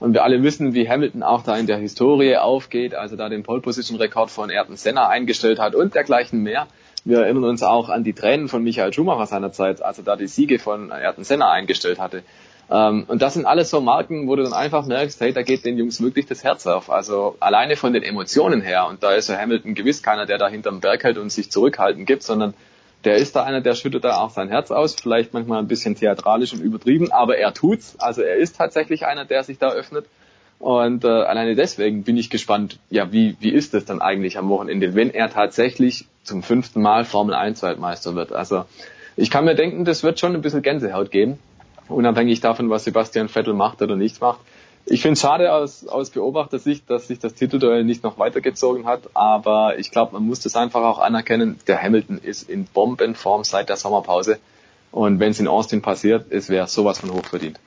Und 0.01 0.13
wir 0.13 0.23
alle 0.23 0.43
wissen, 0.43 0.75
wie 0.75 0.87
Hamilton 0.87 1.23
auch 1.23 1.45
da 1.45 1.57
in 1.57 1.67
der 1.67 1.79
Historie 1.79 2.37
aufgeht, 2.37 2.95
also 2.95 3.17
da 3.17 3.31
den 3.31 3.43
Pole 3.43 3.63
Position 3.63 3.97
Rekord 3.97 4.31
von 4.31 4.51
Ayrton 4.51 4.77
Senna 4.77 5.09
eingestellt 5.09 5.61
hat 5.61 5.75
und 5.75 5.95
dergleichen 5.95 6.43
mehr. 6.43 6.67
Wir 7.07 7.21
erinnern 7.21 7.45
uns 7.45 7.63
auch 7.63 7.89
an 7.89 8.05
die 8.05 8.13
Tränen 8.13 8.49
von 8.49 8.63
Michael 8.63 8.93
Schumacher 8.93 9.25
seinerzeit, 9.25 9.81
als 9.81 9.97
er 9.97 10.05
da 10.05 10.17
die 10.17 10.29
Siege 10.29 10.59
von 10.59 10.93
Ayrton 10.93 11.25
Senna 11.25 11.51
eingestellt 11.51 11.99
hatte. 11.99 12.23
Ähm, 12.71 13.05
und 13.09 13.23
das 13.23 13.35
sind 13.35 13.47
alles 13.47 13.71
so 13.71 13.81
Marken, 13.81 14.29
wo 14.29 14.37
du 14.37 14.43
dann 14.43 14.53
einfach 14.53 14.85
merkst, 14.85 15.21
hey, 15.21 15.33
da 15.33 15.43
geht 15.43 15.65
den 15.65 15.79
Jungs 15.79 16.03
wirklich 16.03 16.27
das 16.27 16.45
Herz 16.45 16.67
auf. 16.67 16.91
Also 16.91 17.37
alleine 17.41 17.77
von 17.77 17.93
den 17.93 18.03
Emotionen 18.03 18.61
her, 18.61 18.87
und 18.89 19.03
da 19.03 19.13
ist 19.13 19.31
Hamilton 19.31 19.75
gewiss 19.75 20.03
keiner, 20.03 20.27
der 20.27 20.39
da 20.39 20.49
hinterm 20.49 20.81
Berg 20.81 21.05
hält 21.05 21.19
und 21.19 21.31
sich 21.31 21.51
zurückhalten 21.51 22.05
gibt, 22.05 22.23
sondern 22.23 22.55
der 23.05 23.17
ist 23.17 23.37
da 23.37 23.45
einer, 23.45 23.61
der 23.61 23.75
schüttet 23.75 24.05
da 24.05 24.19
auch 24.19 24.31
sein 24.31 24.49
Herz 24.49 24.71
aus, 24.71 24.97
vielleicht 25.01 25.33
manchmal 25.33 25.61
ein 25.61 25.69
bisschen 25.69 25.95
theatralisch 25.95 26.53
und 26.53 26.61
übertrieben, 26.61 27.13
aber 27.13 27.39
er 27.39 27.55
tut's. 27.55 27.97
Also 27.99 28.23
er 28.23 28.37
ist 28.37 28.57
tatsächlich 28.57 29.07
einer, 29.07 29.25
der 29.25 29.45
sich 29.45 29.59
da 29.59 29.71
öffnet. 29.71 30.07
Und 30.59 31.05
äh, 31.05 31.09
alleine 31.09 31.55
deswegen 31.55 32.03
bin 32.03 32.17
ich 32.17 32.31
gespannt, 32.31 32.81
ja, 32.91 33.13
wie, 33.13 33.37
wie 33.39 33.51
ist 33.51 33.75
das 33.75 33.85
dann 33.85 34.03
eigentlich 34.03 34.37
am 34.37 34.49
Wochenende, 34.49 34.97
wenn 34.97 35.11
er 35.11 35.31
tatsächlich 35.31 36.07
zum 36.25 36.43
fünften 36.43 36.83
Mal 36.83 37.05
Formel 37.05 37.35
1 37.35 37.63
Weltmeister 37.63 38.17
wird. 38.17 38.33
Also 38.33 38.65
ich 39.17 39.31
kann 39.31 39.45
mir 39.45 39.55
denken, 39.55 39.85
das 39.85 40.03
wird 40.03 40.19
schon 40.19 40.35
ein 40.35 40.43
bisschen 40.43 40.63
Gänsehaut 40.63 41.13
geben 41.13 41.39
unabhängig 41.89 42.41
davon, 42.41 42.71
was 42.71 42.85
Sebastian 42.85 43.29
Vettel 43.29 43.55
macht 43.55 43.83
oder 43.83 43.97
nicht 43.97 44.21
macht. 44.21 44.41
Ich 44.87 45.03
finde 45.03 45.15
es 45.15 45.21
schade 45.21 45.53
aus, 45.53 45.87
aus 45.87 46.11
Beobachtersicht, 46.11 46.89
dass 46.89 47.09
sich 47.09 47.19
das 47.19 47.35
Titelduell 47.35 47.85
nicht 47.85 48.03
noch 48.05 48.19
weitergezogen 48.19 48.87
hat, 48.87 49.11
aber 49.13 49.79
ich 49.79 49.91
glaube, 49.91 50.15
man 50.15 50.27
muss 50.27 50.41
das 50.41 50.57
einfach 50.57 50.83
auch 50.83 50.99
anerkennen. 50.99 51.59
Der 51.67 51.83
Hamilton 51.83 52.19
ist 52.19 52.49
in 52.49 52.65
Bombenform 52.65 53.45
seit 53.45 53.69
der 53.69 53.77
Sommerpause 53.77 54.39
und 54.91 55.21
wenn 55.21 55.33
es 55.33 55.41
in 55.41 55.49
Austin 55.49 55.83
passiert, 55.83 56.27
es 56.31 56.49
wäre 56.49 56.69
sowas 56.69 56.99
von 56.99 57.13
hoch 57.13 57.25
verdient. 57.25 57.61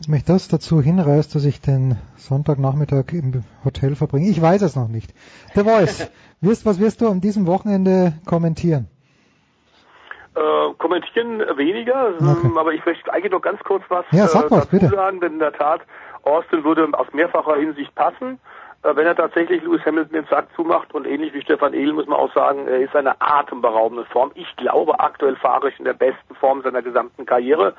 Ob 0.00 0.08
mich 0.08 0.24
das 0.24 0.48
dazu 0.48 0.82
hinreißt, 0.82 1.34
dass 1.34 1.44
ich 1.44 1.60
den 1.60 1.96
Sonntagnachmittag 2.18 3.12
im 3.12 3.44
Hotel 3.64 3.94
verbringe, 3.94 4.28
ich 4.28 4.40
weiß 4.40 4.62
es 4.62 4.76
noch 4.76 4.88
nicht. 4.88 5.14
Der 5.54 5.64
Voice, 5.64 6.08
wirst, 6.40 6.66
was 6.66 6.78
wirst 6.78 7.00
du 7.00 7.08
an 7.08 7.20
diesem 7.20 7.46
Wochenende 7.46 8.14
kommentieren? 8.26 8.88
Äh, 10.36 10.74
kommentieren 10.78 11.40
weniger, 11.56 12.08
ähm, 12.20 12.28
okay. 12.28 12.58
aber 12.58 12.72
ich 12.72 12.84
möchte 12.84 13.12
eigentlich 13.12 13.30
noch 13.30 13.42
ganz 13.42 13.62
kurz 13.62 13.84
was, 13.88 14.04
ja, 14.10 14.26
sag 14.26 14.50
was 14.50 14.50
äh, 14.50 14.60
dazu 14.60 14.70
bitte. 14.70 14.88
sagen, 14.88 15.20
denn 15.20 15.34
in 15.34 15.38
der 15.38 15.52
Tat, 15.52 15.82
Austin 16.24 16.64
würde 16.64 16.88
aus 16.92 17.06
mehrfacher 17.12 17.56
Hinsicht 17.56 17.94
passen. 17.94 18.40
Äh, 18.82 18.96
wenn 18.96 19.06
er 19.06 19.16
tatsächlich 19.16 19.62
Lewis 19.62 19.84
Hamilton 19.84 20.12
den 20.12 20.26
Sack 20.26 20.48
zumacht 20.56 20.92
und 20.94 21.06
ähnlich 21.06 21.32
wie 21.34 21.42
Stefan 21.42 21.72
Ehl 21.72 21.92
muss 21.92 22.06
man 22.06 22.18
auch 22.18 22.32
sagen, 22.34 22.66
er 22.66 22.80
ist 22.80 22.94
eine 22.94 23.20
atemberaubende 23.20 24.04
Form. 24.06 24.32
Ich 24.34 24.56
glaube, 24.56 25.00
aktuell 25.00 25.36
fahre 25.36 25.70
ich 25.70 25.78
in 25.78 25.84
der 25.84 25.94
besten 25.94 26.34
Form 26.34 26.62
seiner 26.62 26.82
gesamten 26.82 27.26
Karriere. 27.26 27.74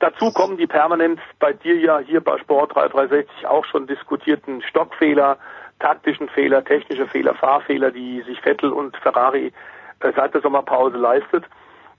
Dazu 0.00 0.32
kommen 0.32 0.56
die 0.56 0.66
permanent 0.66 1.20
bei 1.40 1.52
dir 1.52 1.76
ja 1.76 1.98
hier 1.98 2.20
bei 2.20 2.38
Sport 2.38 2.74
3360 2.74 3.46
auch 3.46 3.64
schon 3.64 3.86
diskutierten 3.86 4.62
Stockfehler, 4.62 5.38
taktischen 5.80 6.28
Fehler, 6.28 6.64
technische 6.64 7.06
Fehler, 7.06 7.34
Fahrfehler, 7.34 7.90
die 7.90 8.22
sich 8.22 8.40
Vettel 8.40 8.72
und 8.72 8.96
Ferrari 8.96 9.52
äh, 10.00 10.12
seit 10.14 10.34
der 10.34 10.40
Sommerpause 10.40 10.96
leistet. 10.96 11.44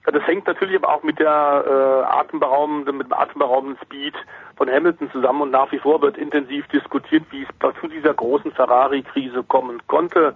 Das 0.06 0.26
hängt 0.26 0.48
natürlich 0.48 0.76
aber 0.76 0.90
auch 0.90 1.04
mit 1.04 1.20
der 1.20 1.28
äh, 1.68 2.14
atemberaubenden, 2.16 2.98
mit 2.98 3.08
dem 3.08 3.14
atemberaubenden 3.14 3.78
Speed 3.84 4.16
von 4.56 4.70
Hamilton 4.70 5.12
zusammen 5.12 5.42
und 5.42 5.52
nach 5.52 5.72
wie 5.72 5.78
vor 5.78 6.02
wird 6.02 6.18
intensiv 6.18 6.68
diskutiert, 6.68 7.24
wie 7.32 7.44
es 7.44 7.80
zu 7.80 7.88
dieser 7.88 8.14
großen 8.14 8.52
Ferrari-Krise 8.52 9.44
kommen 9.44 9.82
konnte. 9.88 10.36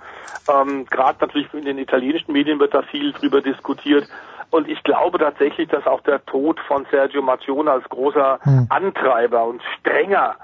Ähm, 0.49 0.85
Gerade 0.85 1.17
natürlich 1.21 1.51
in 1.53 1.65
den 1.65 1.77
italienischen 1.77 2.33
Medien 2.33 2.59
wird 2.59 2.73
da 2.73 2.81
viel 2.83 3.13
drüber 3.13 3.41
diskutiert. 3.41 4.07
Und 4.51 4.67
ich 4.69 4.83
glaube 4.83 5.17
tatsächlich, 5.17 5.69
dass 5.69 5.87
auch 5.87 6.01
der 6.01 6.23
Tod 6.25 6.59
von 6.67 6.85
Sergio 6.91 7.23
Marcione 7.23 7.71
als 7.71 7.89
großer 7.89 8.39
hm. 8.43 8.67
Antreiber 8.69 9.45
und 9.45 9.63
strenger 9.79 10.35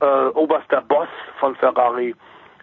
äh, 0.00 0.28
oberster 0.28 0.80
Boss 0.80 1.08
von 1.38 1.54
Ferrari 1.56 2.14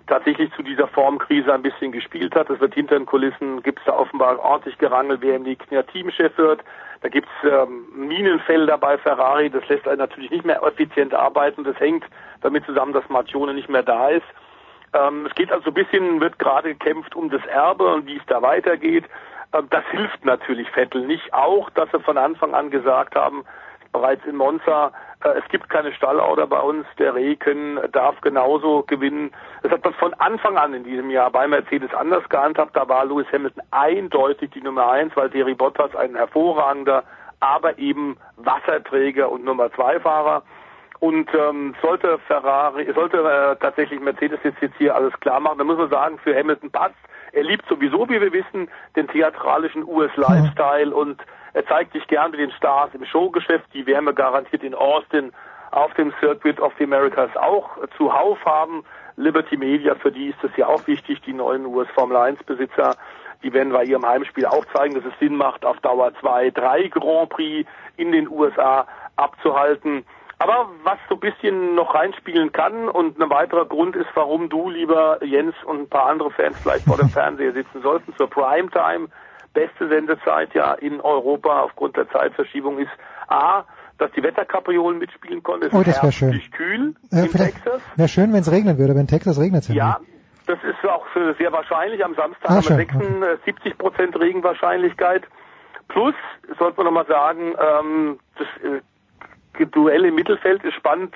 tatsächlich 0.08 0.52
zu 0.54 0.62
dieser 0.62 0.88
Formkrise 0.88 1.54
ein 1.54 1.62
bisschen 1.62 1.92
gespielt 1.92 2.36
hat. 2.36 2.50
Es 2.50 2.60
wird 2.60 2.74
hinter 2.74 2.98
den 2.98 3.06
Kulissen, 3.06 3.64
gibt 3.64 3.80
es 3.80 3.86
da 3.86 3.94
offenbar 3.94 4.40
ordentlich 4.40 4.78
gerangelt, 4.78 5.22
wer 5.22 5.36
im 5.36 5.44
nächsten 5.44 5.74
Jahr 5.74 5.86
Teamchef 5.86 6.38
wird. 6.38 6.62
Da 7.02 7.10
gibt 7.10 7.28
es 7.44 7.50
ähm, 7.50 7.86
Minenfelder 7.94 8.78
bei 8.78 8.98
Ferrari, 8.98 9.50
das 9.50 9.68
lässt 9.68 9.88
einen 9.88 10.00
natürlich 10.00 10.32
nicht 10.32 10.46
mehr 10.46 10.62
effizient 10.64 11.14
arbeiten. 11.14 11.64
Das 11.64 11.80
hängt 11.80 12.04
damit 12.42 12.66
zusammen, 12.66 12.94
dass 12.94 13.08
Marcione 13.10 13.54
nicht 13.54 13.70
mehr 13.70 13.84
da 13.84 14.10
ist. 14.10 14.26
Ähm, 14.94 15.26
es 15.26 15.36
geht 15.36 15.52
also 15.52 15.70
ein 15.70 15.74
bisschen, 15.74 16.22
wird 16.22 16.40
gerade 16.40 16.70
gekämpft 16.70 17.16
um 17.16 17.30
das 17.30 17.46
Erbe 17.46 17.94
und 17.94 18.08
wie 18.08 18.18
es 18.18 18.26
da 18.28 18.42
weitergeht. 18.42 19.06
Ähm, 19.54 19.68
das 19.70 19.84
hilft 19.92 20.24
natürlich 20.26 20.70
Vettel 20.70 21.06
nicht. 21.06 21.34
Auch, 21.34 21.70
dass 21.72 21.90
sie 21.92 22.00
von 22.00 22.18
Anfang 22.18 22.54
an 22.54 22.72
gesagt 22.72 23.16
haben, 23.16 23.46
bereits 23.96 24.26
in 24.26 24.36
Monza, 24.36 24.92
äh, 25.24 25.30
es 25.40 25.48
gibt 25.50 25.70
keine 25.70 25.94
Stallorder 25.94 26.48
bei 26.48 26.60
uns, 26.60 26.86
der 27.00 27.16
Reken 27.16 27.80
darf 27.94 28.20
genauso 28.22 28.84
gewinnen. 28.84 29.32
Das 29.64 29.72
hat 29.72 29.84
man 29.86 29.94
von 29.94 30.14
Anfang 30.16 30.58
an 30.58 30.74
in 30.74 30.84
diesem 30.84 31.10
Jahr 31.10 31.32
bei 31.32 31.48
Mercedes 31.48 31.94
anders 31.94 32.28
gehandhabt. 32.28 32.76
Da 32.76 32.90
war 32.90 33.06
Lewis 33.06 33.28
Hamilton 33.32 33.64
eindeutig 33.72 34.52
die 34.52 34.62
Nummer 34.62 34.90
eins, 34.92 35.16
weil 35.16 35.30
Thierry 35.30 35.54
Bottas 35.54 35.96
ein 35.96 36.16
hervorragender, 36.16 37.04
aber 37.40 37.78
eben 37.78 38.18
Wasserträger 38.36 39.32
und 39.32 39.46
Nummer 39.46 39.72
zwei 39.72 40.00
Fahrer 40.00 40.44
Und 41.00 41.30
ähm, 41.34 41.74
sollte 41.82 42.20
Ferrari, 42.28 42.92
sollte 42.94 43.18
äh, 43.18 43.56
tatsächlich 43.62 44.02
Mercedes 44.02 44.40
jetzt, 44.44 44.62
jetzt 44.62 44.78
hier 44.78 44.94
alles 44.94 45.14
klar 45.22 45.40
machen, 45.40 45.58
dann 45.58 45.68
muss 45.68 45.78
man 45.78 45.90
sagen, 45.90 46.20
für 46.20 46.36
Hamilton 46.36 46.72
passt. 46.72 46.96
Er 47.32 47.44
liebt 47.44 47.66
sowieso, 47.70 48.10
wie 48.10 48.20
wir 48.20 48.34
wissen, 48.34 48.70
den 48.96 49.08
theatralischen 49.08 49.84
US-Lifestyle 49.86 50.94
und 50.94 51.22
er 51.56 51.66
zeigt 51.68 51.94
sich 51.94 52.06
gern 52.08 52.32
mit 52.32 52.42
den 52.42 52.52
Stars 52.52 52.94
im 52.94 53.06
Showgeschäft. 53.06 53.74
Die 53.74 53.88
werden 53.88 54.04
wir 54.04 54.14
garantiert 54.14 54.62
in 54.62 54.76
Austin 54.76 55.32
auf 55.72 55.94
dem 55.94 56.14
Circuit 56.20 56.60
of 56.60 56.74
the 56.78 56.84
Americas 56.84 57.34
auch 57.38 57.78
zuhauf 57.96 58.44
haben. 58.46 58.84
Liberty 59.16 59.56
Media, 59.56 59.96
für 59.96 60.12
die 60.12 60.28
ist 60.28 60.38
das 60.42 60.52
ja 60.58 60.68
auch 60.68 60.86
wichtig, 60.86 61.22
die 61.22 61.32
neuen 61.32 61.66
US 61.66 61.88
Formel 61.96 62.18
1 62.18 62.44
Besitzer. 62.44 62.98
Die 63.42 63.54
werden 63.54 63.72
bei 63.72 63.86
ihrem 63.86 64.06
Heimspiel 64.06 64.46
auch 64.46 64.66
zeigen, 64.74 64.96
dass 64.96 65.06
es 65.06 65.18
Sinn 65.18 65.38
macht, 65.38 65.64
auf 65.64 65.80
Dauer 65.80 66.12
zwei, 66.20 66.50
drei 66.50 66.90
Grand 66.90 67.30
Prix 67.30 67.70
in 67.96 68.12
den 68.12 68.30
USA 68.30 68.86
abzuhalten. 69.16 70.06
Aber 70.40 70.70
was 70.84 70.98
so 71.08 71.16
ein 71.16 71.22
bisschen 71.22 71.76
noch 71.76 71.96
reinspielen 71.96 72.52
kann 72.52 72.90
und 72.90 73.18
ein 73.18 73.30
weiterer 73.30 73.66
Grund 73.66 73.96
ist, 73.96 74.10
warum 74.14 74.50
du, 74.50 74.70
lieber 74.70 75.24
Jens 75.24 75.56
und 75.64 75.84
ein 75.84 75.90
paar 75.90 76.08
andere 76.08 76.32
Fans 76.32 76.60
vielleicht 76.60 76.84
vor 76.84 76.98
dem 76.98 77.08
Fernseher 77.18 77.54
sitzen 77.54 77.82
sollten, 77.82 78.14
zur 78.18 78.30
Primetime, 78.30 79.08
beste 79.56 79.88
Sendezeit 79.88 80.54
ja 80.54 80.74
in 80.76 81.02
Europa 81.02 81.62
aufgrund 81.62 81.98
der 81.98 82.08
Zeitverschiebung 82.10 82.78
ist 82.78 82.92
A, 83.28 83.64
dass 83.98 84.12
die 84.12 84.22
Wetterkapriolen 84.22 85.00
mitspielen 85.00 85.42
konnten. 85.42 85.68
Es 85.68 85.74
Oh, 85.74 85.80
ist 85.80 85.88
das 85.88 86.04
wäre 86.04 86.12
schön. 86.12 86.42
kühl 86.52 86.94
Ja, 87.12 87.24
in 87.24 87.32
Texas. 87.32 87.82
wäre 87.96 88.08
schön, 88.10 88.32
wenn 88.34 88.42
es 88.42 88.52
regnen 88.52 88.78
würde, 88.78 88.94
in 89.00 89.08
Texas 89.08 89.40
regnet 89.40 89.64
es 89.64 89.70
ja. 89.70 89.74
Ja, 89.76 90.00
das 90.46 90.60
ist 90.64 90.88
auch 90.88 91.08
äh, 91.16 91.34
sehr 91.40 91.52
wahrscheinlich. 91.52 92.04
Am 92.06 92.14
Samstag 92.14 92.50
Ah, 92.52 92.56
haben 92.58 92.68
wir 93.22 93.38
76 93.46 93.78
Prozent 93.80 94.20
Regenwahrscheinlichkeit. 94.20 95.24
Plus, 95.88 96.14
sollte 96.60 96.78
man 96.78 96.86
nochmal 96.88 97.08
sagen, 97.08 97.56
ähm, 97.60 98.20
das 98.38 98.48
äh, 98.64 99.66
Duell 99.68 100.06
im 100.06 100.16
Mittelfeld 100.16 100.64
ist 100.64 100.74
spannend. 100.76 101.16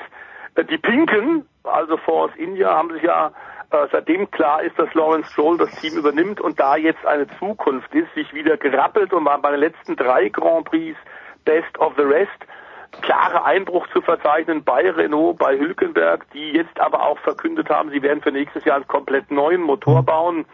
Äh, 0.56 0.64
die 0.66 0.78
Pinken, 0.78 1.46
also 1.64 1.98
Force 1.98 2.32
India, 2.38 2.70
haben 2.74 2.92
sich 2.94 3.04
ja 3.04 3.32
äh, 3.72 3.88
seitdem 3.92 4.30
klar 4.32 4.64
ist, 4.64 4.78
dass 4.80 4.94
Lawrence 4.94 5.30
Stroll 5.32 5.58
das 5.58 5.72
Team 5.80 5.98
übernimmt 5.98 6.42
und 6.42 6.60
da 6.60 6.76
jetzt 6.76 7.06
eine 7.06 7.28
Zukunft 7.38 7.94
ist, 7.94 8.14
sich 8.16 8.34
wieder 8.34 8.58
gerappelt 8.58 9.14
und 9.14 9.26
war 9.26 9.40
bei 9.40 9.52
den 9.52 9.60
letzten 9.60 9.96
drei 9.96 10.30
Grand 10.30 10.66
Prix 10.66 10.98
Best 11.46 11.78
of 11.80 11.94
the 11.98 12.04
Rest 12.04 12.46
klare 13.02 13.44
Einbruch 13.46 13.88
zu 13.94 14.02
verzeichnen 14.02 14.64
bei 14.64 14.90
Renault, 14.90 15.38
bei 15.38 15.58
Hülkenberg, 15.58 16.26
die 16.32 16.52
jetzt 16.52 16.80
aber 16.80 17.04
auch 17.04 17.20
verkündet 17.20 17.70
haben, 17.70 17.92
sie 17.92 18.02
werden 18.02 18.22
für 18.22 18.32
nächstes 18.32 18.66
Jahr 18.66 18.78
einen 18.78 18.88
komplett 18.88 19.30
neuen 19.32 19.62
Motor 19.62 20.04
bauen. 20.04 20.46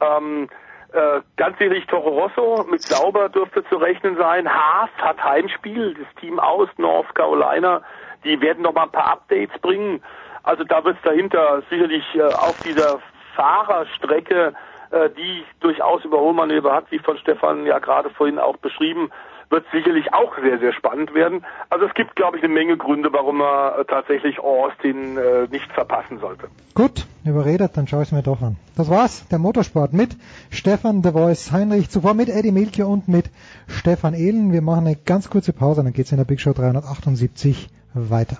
Ähm, 0.00 0.48
äh, 0.92 1.20
ganz 1.36 1.58
sicherlich 1.58 1.86
Toro 1.86 2.10
Rosso 2.10 2.64
mit 2.70 2.82
Sauber 2.82 3.28
dürfte 3.28 3.64
zu 3.64 3.76
rechnen 3.76 4.16
sein. 4.16 4.48
Haas 4.48 4.90
hat 4.98 5.22
Heimspiel, 5.22 5.94
das 5.94 6.06
Team 6.20 6.38
aus 6.38 6.68
North 6.76 7.12
Carolina. 7.14 7.82
Die 8.22 8.40
werden 8.40 8.62
noch 8.62 8.74
mal 8.74 8.84
ein 8.84 8.92
paar 8.92 9.08
Updates 9.08 9.58
bringen. 9.60 10.02
Also 10.44 10.62
da 10.64 10.84
wird 10.84 10.96
es 10.96 11.02
dahinter 11.02 11.62
sicherlich 11.70 12.04
äh, 12.14 12.22
auf 12.22 12.54
dieser 12.64 13.00
Fahrerstrecke, 13.34 14.52
äh, 14.90 15.10
die 15.10 15.44
durchaus 15.60 16.04
Überholmanöver 16.04 16.72
hat, 16.72 16.90
wie 16.90 16.98
von 16.98 17.18
Stefan 17.18 17.66
ja 17.66 17.78
gerade 17.78 18.10
vorhin 18.10 18.38
auch 18.38 18.58
beschrieben, 18.58 19.10
wird 19.50 19.64
sicherlich 19.72 20.12
auch 20.12 20.36
sehr, 20.42 20.58
sehr 20.58 20.72
spannend 20.72 21.14
werden. 21.14 21.44
Also 21.70 21.86
es 21.86 21.94
gibt, 21.94 22.16
glaube 22.16 22.36
ich, 22.36 22.44
eine 22.44 22.52
Menge 22.52 22.76
Gründe, 22.76 23.12
warum 23.12 23.38
man 23.38 23.80
äh, 23.80 23.84
tatsächlich 23.84 24.38
Austin 24.38 25.16
äh, 25.16 25.48
nicht 25.50 25.70
verpassen 25.72 26.18
sollte. 26.18 26.48
Gut, 26.74 27.06
überredet, 27.24 27.76
dann 27.76 27.86
schaue 27.86 28.02
ich 28.02 28.08
es 28.08 28.12
mir 28.12 28.22
doch 28.22 28.42
an. 28.42 28.56
Das 28.76 28.90
war's, 28.90 29.26
der 29.28 29.38
Motorsport 29.38 29.92
mit 29.92 30.16
Stefan 30.50 31.02
The 31.02 31.12
Voice 31.12 31.52
Heinrich, 31.52 31.88
zuvor 31.88 32.14
mit 32.14 32.28
Eddie 32.28 32.52
Milke 32.52 32.86
und 32.86 33.08
mit 33.08 33.30
Stefan 33.68 34.14
Ehlen. 34.14 34.52
Wir 34.52 34.62
machen 34.62 34.86
eine 34.86 34.96
ganz 34.96 35.30
kurze 35.30 35.52
Pause, 35.52 35.82
dann 35.82 35.92
geht's 35.92 36.12
in 36.12 36.18
der 36.18 36.24
Big 36.24 36.40
Show 36.40 36.52
378 36.52 37.68
weiter. 37.94 38.38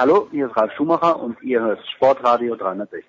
Hallo, 0.00 0.28
hier 0.30 0.46
ist 0.46 0.56
Ralf 0.56 0.70
Schumacher 0.76 1.18
und 1.20 1.42
ihr 1.42 1.60
hört 1.60 1.80
Sportradio 1.96 2.54
360. 2.54 3.04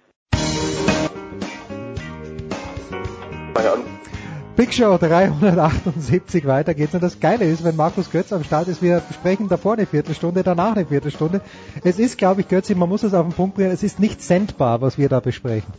Big 4.55 4.73
Show 4.73 4.97
378, 4.97 6.47
weiter 6.47 6.73
geht's. 6.73 6.95
Und 6.95 7.03
das 7.03 7.19
Geile 7.19 7.45
ist, 7.45 7.63
wenn 7.63 7.75
Markus 7.75 8.09
Götz 8.09 8.33
am 8.33 8.43
Start 8.43 8.69
ist, 8.69 8.81
wir 8.81 9.03
sprechen 9.13 9.47
davor 9.47 9.73
eine 9.73 9.85
Viertelstunde, 9.85 10.41
danach 10.41 10.75
eine 10.75 10.87
Viertelstunde. 10.87 11.41
Es 11.83 11.99
ist, 11.99 12.17
glaube 12.17 12.41
ich, 12.41 12.47
Götzi, 12.47 12.73
man 12.73 12.89
muss 12.89 13.03
es 13.03 13.13
auf 13.13 13.27
den 13.27 13.35
Punkt 13.35 13.57
bringen, 13.57 13.69
es 13.69 13.83
ist 13.83 13.99
nicht 13.99 14.23
sendbar, 14.23 14.81
was 14.81 14.97
wir 14.97 15.09
da 15.09 15.19
besprechen. 15.19 15.71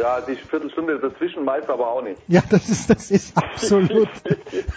Ja, 0.00 0.20
die 0.20 0.36
Viertelstunde 0.36 0.98
dazwischen 0.98 1.44
meist 1.44 1.68
aber 1.68 1.88
auch 1.88 2.02
nicht. 2.02 2.20
Ja, 2.28 2.42
das 2.48 2.68
ist, 2.68 2.88
das 2.88 3.10
ist 3.10 3.36
absolut, 3.36 4.08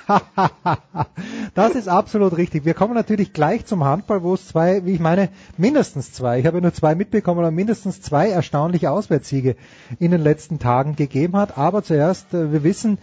das 1.53 1.75
ist 1.75 1.87
absolut 1.87 2.37
richtig. 2.37 2.65
Wir 2.65 2.73
kommen 2.73 2.93
natürlich 2.93 3.33
gleich 3.33 3.65
zum 3.65 3.83
Handball, 3.83 4.23
wo 4.23 4.33
es 4.33 4.47
zwei, 4.47 4.85
wie 4.85 4.93
ich 4.93 4.99
meine, 4.99 5.29
mindestens 5.57 6.11
zwei, 6.11 6.39
ich 6.39 6.45
habe 6.45 6.57
ja 6.57 6.61
nur 6.61 6.73
zwei 6.73 6.95
mitbekommen, 6.95 7.39
aber 7.39 7.51
mindestens 7.51 8.01
zwei 8.01 8.29
erstaunliche 8.29 8.91
Auswärtssiege 8.91 9.55
in 9.99 10.11
den 10.11 10.21
letzten 10.21 10.59
Tagen 10.59 10.95
gegeben 10.95 11.37
hat. 11.37 11.57
Aber 11.57 11.83
zuerst, 11.83 12.33
äh, 12.33 12.51
wir 12.51 12.63
wissen, 12.63 12.97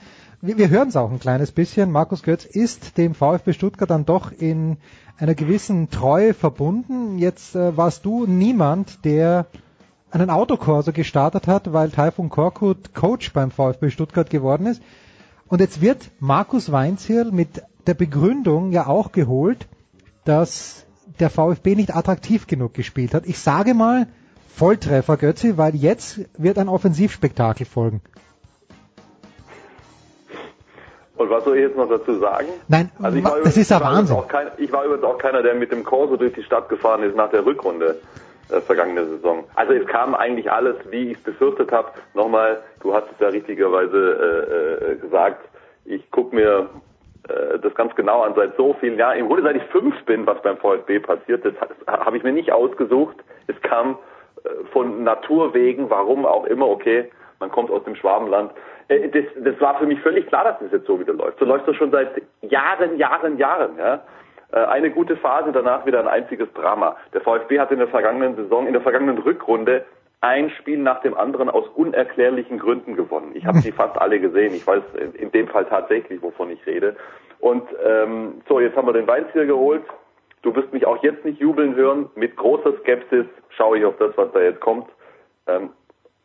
wir, 0.44 0.68
hören 0.68 0.88
es 0.88 0.96
auch 0.96 1.10
ein 1.10 1.20
kleines 1.20 1.52
bisschen, 1.52 1.92
Markus 1.92 2.24
Götz 2.24 2.44
ist 2.44 2.98
dem 2.98 3.14
VfB 3.14 3.52
Stuttgart 3.52 3.88
dann 3.88 4.04
doch 4.04 4.32
in 4.32 4.76
einer 5.16 5.36
gewissen 5.36 5.88
Treue 5.88 6.34
verbunden. 6.34 7.18
Jetzt 7.18 7.54
äh, 7.54 7.76
warst 7.76 8.04
du 8.04 8.26
niemand, 8.26 9.04
der 9.04 9.46
einen 10.12 10.30
Autokorso 10.30 10.92
gestartet 10.92 11.46
hat, 11.46 11.72
weil 11.72 11.90
Taifun 11.90 12.28
Korkut 12.28 12.94
Coach 12.94 13.32
beim 13.32 13.50
VfB 13.50 13.90
Stuttgart 13.90 14.28
geworden 14.30 14.66
ist. 14.66 14.82
Und 15.48 15.60
jetzt 15.60 15.80
wird 15.80 16.10
Markus 16.20 16.70
Weinzierl 16.72 17.30
mit 17.32 17.62
der 17.86 17.94
Begründung 17.94 18.72
ja 18.72 18.86
auch 18.86 19.12
geholt, 19.12 19.66
dass 20.24 20.86
der 21.18 21.30
VfB 21.30 21.74
nicht 21.74 21.94
attraktiv 21.94 22.46
genug 22.46 22.74
gespielt 22.74 23.14
hat. 23.14 23.26
Ich 23.26 23.38
sage 23.38 23.74
mal 23.74 24.06
Volltreffer, 24.54 25.16
Götzi, 25.16 25.56
weil 25.56 25.74
jetzt 25.74 26.20
wird 26.36 26.58
ein 26.58 26.68
Offensivspektakel 26.68 27.64
folgen. 27.66 28.02
Und 31.16 31.30
was 31.30 31.44
soll 31.44 31.56
ich 31.56 31.62
jetzt 31.62 31.76
noch 31.76 31.88
dazu 31.88 32.18
sagen? 32.18 32.46
Nein, 32.68 32.90
Also 33.00 33.16
ich 33.18 33.24
war 33.24 33.30
das 33.32 33.38
übrigens- 33.40 33.56
ist 33.58 33.70
ja 33.70 33.80
Wahnsinn. 33.80 34.16
Auch 34.16 34.28
kein, 34.28 34.48
ich 34.58 34.72
war 34.72 34.84
übrigens 34.84 35.04
auch 35.04 35.18
keiner, 35.18 35.42
der 35.42 35.54
mit 35.54 35.70
dem 35.72 35.84
Corso 35.84 36.16
durch 36.16 36.32
die 36.34 36.42
Stadt 36.42 36.68
gefahren 36.68 37.02
ist 37.02 37.16
nach 37.16 37.30
der 37.30 37.44
Rückrunde 37.46 37.96
äh, 38.50 38.60
vergangene 38.62 39.06
Saison. 39.06 39.44
Also 39.54 39.72
es 39.72 39.86
kam 39.86 40.14
eigentlich 40.14 40.50
alles, 40.50 40.76
wie 40.90 41.12
ich 41.12 41.18
es 41.18 41.22
befürchtet 41.24 41.70
habe. 41.72 41.88
Nochmal, 42.14 42.62
du 42.82 42.94
hast 42.94 43.06
es 43.12 43.18
ja 43.20 43.28
richtigerweise 43.28 43.98
äh, 44.82 44.92
äh, 44.92 44.96
gesagt, 44.96 45.48
ich 45.84 46.08
gucke 46.10 46.34
mir 46.34 46.68
äh, 47.28 47.58
das 47.58 47.74
ganz 47.74 47.94
genau 47.94 48.22
an 48.22 48.34
seit 48.36 48.56
so 48.56 48.74
vielen 48.80 48.98
Jahren. 48.98 49.18
Im 49.18 49.26
Grunde 49.28 49.42
seit 49.42 49.56
ich 49.56 49.64
fünf 49.64 50.00
bin, 50.04 50.26
was 50.26 50.40
beim 50.42 50.56
VfB 50.58 51.00
passiert 51.00 51.44
ist, 51.44 51.60
ha- 51.60 52.04
habe 52.04 52.16
ich 52.16 52.22
mir 52.22 52.32
nicht 52.32 52.52
ausgesucht. 52.52 53.16
Es 53.46 53.60
kam 53.62 53.98
äh, 54.44 54.48
von 54.72 55.02
Naturwegen, 55.04 55.90
warum 55.90 56.26
auch 56.26 56.44
immer, 56.46 56.68
okay, 56.68 57.10
man 57.40 57.50
kommt 57.50 57.70
aus 57.70 57.82
dem 57.84 57.96
Schwabenland. 57.96 58.52
Das, 58.88 59.24
das 59.42 59.60
war 59.60 59.78
für 59.78 59.86
mich 59.86 60.00
völlig 60.00 60.26
klar, 60.26 60.44
dass 60.44 60.58
das 60.60 60.70
jetzt 60.72 60.86
so 60.86 61.00
wieder 61.00 61.14
läuft. 61.14 61.38
So 61.38 61.44
läuft 61.44 61.66
das 61.66 61.74
schon 61.76 61.90
seit 61.90 62.20
Jahren, 62.42 62.98
Jahren, 62.98 63.38
Jahren. 63.38 63.78
Ja? 63.78 64.02
Äh, 64.52 64.58
Eine 64.58 64.90
gute 64.90 65.16
Phase, 65.16 65.52
danach 65.52 65.84
wieder 65.86 66.00
ein 66.00 66.08
einziges 66.08 66.52
Drama. 66.54 66.96
Der 67.12 67.20
VfB 67.22 67.58
hat 67.58 67.70
in 67.72 67.78
der 67.78 67.88
vergangenen 67.88 68.36
Saison, 68.36 68.66
in 68.66 68.72
der 68.72 68.82
vergangenen 68.82 69.18
Rückrunde 69.18 69.84
ein 70.20 70.50
Spiel 70.50 70.78
nach 70.78 71.00
dem 71.02 71.14
anderen 71.16 71.50
aus 71.50 71.66
unerklärlichen 71.74 72.58
Gründen 72.58 72.94
gewonnen. 72.94 73.32
Ich 73.34 73.44
habe 73.44 73.60
die 73.60 73.72
fast 73.82 73.98
alle 73.98 74.20
gesehen. 74.20 74.54
Ich 74.54 74.66
weiß 74.66 74.82
in- 75.00 75.14
in 75.14 75.32
dem 75.32 75.48
Fall 75.48 75.64
tatsächlich, 75.64 76.22
wovon 76.22 76.50
ich 76.50 76.64
rede. 76.66 76.94
Und 77.40 77.64
ähm, 77.84 78.40
so, 78.48 78.60
jetzt 78.60 78.76
haben 78.76 78.86
wir 78.86 78.92
den 78.92 79.08
Weinziel 79.08 79.46
geholt. 79.46 79.82
Du 80.42 80.54
wirst 80.54 80.72
mich 80.72 80.86
auch 80.86 81.02
jetzt 81.02 81.24
nicht 81.24 81.40
jubeln 81.40 81.74
hören. 81.74 82.08
Mit 82.14 82.36
großer 82.36 82.72
Skepsis 82.80 83.26
schaue 83.50 83.78
ich 83.78 83.84
auf 83.84 83.96
das, 83.98 84.16
was 84.16 84.30
da 84.32 84.40
jetzt 84.40 84.60
kommt. 84.60 84.86
Ähm, 85.48 85.70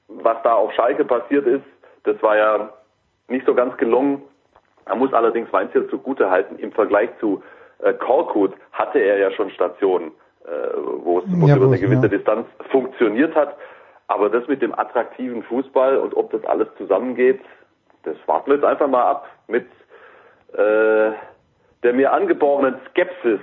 was 0.10 0.38
da 0.44 0.54
auf 0.54 0.72
Schalke 0.74 1.04
passiert 1.06 1.46
ist, 1.48 1.66
das 2.04 2.22
war 2.22 2.38
ja 2.38 2.70
nicht 3.28 3.46
so 3.46 3.54
ganz 3.56 3.76
gelungen. 3.78 4.22
Man 4.88 5.00
muss 5.00 5.14
allerdings 5.14 5.52
Weinziel 5.52 5.88
zugute 5.90 6.30
halten, 6.30 6.58
im 6.60 6.72
Vergleich 6.72 7.10
zu 7.20 7.44
äh, 7.80 7.94
Korkut 7.94 8.54
hatte 8.72 9.00
er 9.00 9.18
ja 9.18 9.32
schon 9.32 9.50
Stationen, 9.52 10.12
äh, 10.46 10.50
wo 11.04 11.20
es 11.20 11.26
Ja, 11.48 11.56
über 11.56 11.66
eine 11.68 11.80
gewisse 11.80 12.04
ja. 12.04 12.08
Distanz 12.08 12.48
funktioniert 12.72 13.36
hat. 13.36 13.56
Aber 14.08 14.30
das 14.30 14.48
mit 14.48 14.62
dem 14.62 14.74
attraktiven 14.78 15.44
Fußball 15.44 15.98
und 15.98 16.16
ob 16.16 16.32
das 16.32 16.44
alles 16.46 16.68
zusammengeht, 16.78 17.42
das 18.04 18.16
warten 18.26 18.50
wir 18.52 18.56
jetzt 18.56 18.66
einfach 18.66 18.88
mal 18.88 19.04
ab 19.04 19.28
mit 19.48 19.66
äh, 20.54 21.12
der 21.84 21.94
mir 21.94 22.12
angeborenen 22.14 22.76
Skepsis, 22.90 23.40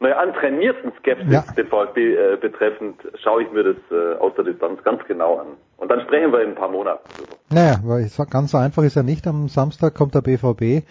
naja, 0.00 0.16
antrainierten 0.18 0.92
Skepsis 0.98 1.32
Ja. 1.32 1.44
den 1.56 1.66
VfB 1.68 2.14
äh, 2.14 2.36
betreffend, 2.36 3.00
schaue 3.22 3.42
ich 3.42 3.52
mir 3.52 3.62
das 3.62 3.76
äh, 3.90 4.18
aus 4.18 4.34
der 4.36 4.44
Distanz 4.44 4.82
ganz 4.84 5.04
genau 5.06 5.38
an. 5.38 5.46
Und 5.76 5.90
dann 5.90 6.00
sprechen 6.02 6.32
wir 6.32 6.42
in 6.42 6.50
ein 6.50 6.54
paar 6.54 6.70
Monaten. 6.70 7.02
Naja, 7.50 7.76
weil 7.84 8.08
ganz 8.30 8.50
so 8.50 8.58
einfach 8.58 8.82
ist 8.82 8.96
ja 8.96 9.02
nicht. 9.02 9.26
Am 9.26 9.48
Samstag 9.48 9.94
kommt 9.94 10.14
der 10.14 10.22
BVB, 10.22 10.84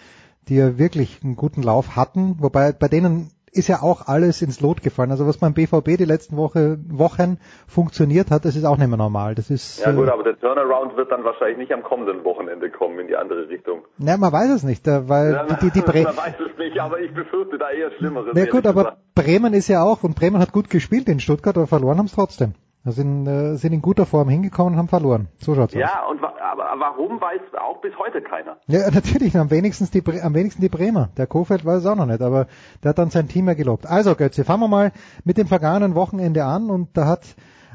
die 0.47 0.57
ja 0.57 0.77
wirklich 0.77 1.19
einen 1.23 1.35
guten 1.35 1.61
Lauf 1.61 1.95
hatten, 1.95 2.38
wobei 2.39 2.72
bei 2.72 2.88
denen 2.88 3.31
ist 3.55 3.69
ja 3.69 3.81
auch 3.81 4.07
alles 4.07 4.41
ins 4.41 4.59
Lot 4.59 4.81
gefallen. 4.81 5.11
Also 5.11 5.26
was 5.26 5.38
beim 5.38 5.53
BVB 5.53 5.97
die 5.97 6.05
letzten 6.05 6.35
Woche, 6.35 6.77
Wochen 6.89 7.39
funktioniert 7.67 8.30
hat, 8.30 8.45
das 8.45 8.55
ist 8.55 8.65
auch 8.65 8.77
nicht 8.77 8.88
mehr 8.88 8.97
normal. 8.97 9.34
Das 9.34 9.49
ist, 9.49 9.80
Ja 9.80 9.91
gut, 9.93 10.07
äh, 10.07 10.11
aber 10.11 10.23
der 10.23 10.39
Turnaround 10.39 10.97
wird 10.97 11.11
dann 11.11 11.23
wahrscheinlich 11.23 11.57
nicht 11.57 11.72
am 11.72 11.84
kommenden 11.84 12.23
Wochenende 12.23 12.69
kommen 12.69 12.99
in 12.99 13.07
die 13.07 13.15
andere 13.15 13.47
Richtung. 13.47 13.85
na, 13.97 14.17
man 14.17 14.31
weiß 14.31 14.51
es 14.51 14.63
nicht, 14.63 14.88
äh, 14.88 15.07
weil 15.07 15.31
Ja, 15.31 15.43
die, 15.45 15.55
die, 15.55 15.72
die 15.72 15.81
Bre 15.85 16.03
man 16.03 16.17
weiß 16.17 16.35
es 16.51 16.57
nicht, 16.57 16.80
aber 16.80 16.99
ich 16.99 17.13
befürchte 17.13 17.57
da 17.57 17.69
eher 17.69 17.91
Schlimmeres. 17.91 18.34
Na 18.34 18.45
gut, 18.45 18.67
aber 18.67 18.84
gesagt. 18.84 19.15
Bremen 19.15 19.53
ist 19.53 19.69
ja 19.69 19.84
auch, 19.84 20.03
und 20.03 20.15
Bremen 20.15 20.39
hat 20.39 20.51
gut 20.51 20.69
gespielt 20.69 21.07
in 21.07 21.19
Stuttgart, 21.19 21.55
aber 21.55 21.67
verloren 21.67 21.97
haben 21.97 22.07
es 22.07 22.13
trotzdem. 22.13 22.55
Sind, 22.88 23.26
äh, 23.26 23.56
sind 23.56 23.74
in 23.74 23.82
guter 23.82 24.06
Form 24.06 24.30
hingekommen 24.30 24.74
und 24.74 24.78
haben 24.80 24.88
verloren. 24.88 25.28
So 25.40 25.56
schaut's 25.56 25.74
aus. 25.74 25.80
Ja, 25.82 26.06
und 26.07 26.22
wa 26.22 26.34
aber 26.40 26.66
warum 26.80 27.20
weiß 27.20 27.41
auch 27.60 27.82
bis 27.82 27.91
heute 27.98 28.22
keiner. 28.22 28.57
Ja, 28.68 28.90
natürlich, 28.94 29.36
am 29.38 29.49
wenigsten 29.49 29.90
die, 29.91 30.02
Bre- 30.03 30.22
am 30.22 30.36
wenigsten 30.36 30.62
die 30.62 30.70
Bremer. 30.70 31.10
Der 31.18 31.26
Kofeld 31.26 31.66
weiß 31.66 31.80
es 31.80 31.86
auch 31.88 31.95
noch 31.95 32.06
nicht, 32.06 32.22
aber 32.22 32.45
der 32.84 32.90
hat 32.90 32.99
dann 32.99 33.10
sein 33.10 33.28
Team 33.28 33.48
ja 33.48 33.56
gelobt. 33.56 33.88
Also 33.88 34.14
Götze, 34.16 34.44
fangen 34.45 34.62
wir 34.62 34.68
mal 34.68 34.91
mit 35.24 35.38
dem 35.40 35.48
vergangenen 35.48 35.95
Wochenende 35.95 36.45
an 36.45 36.70
und 36.70 36.90
da 36.95 37.07
hat 37.07 37.24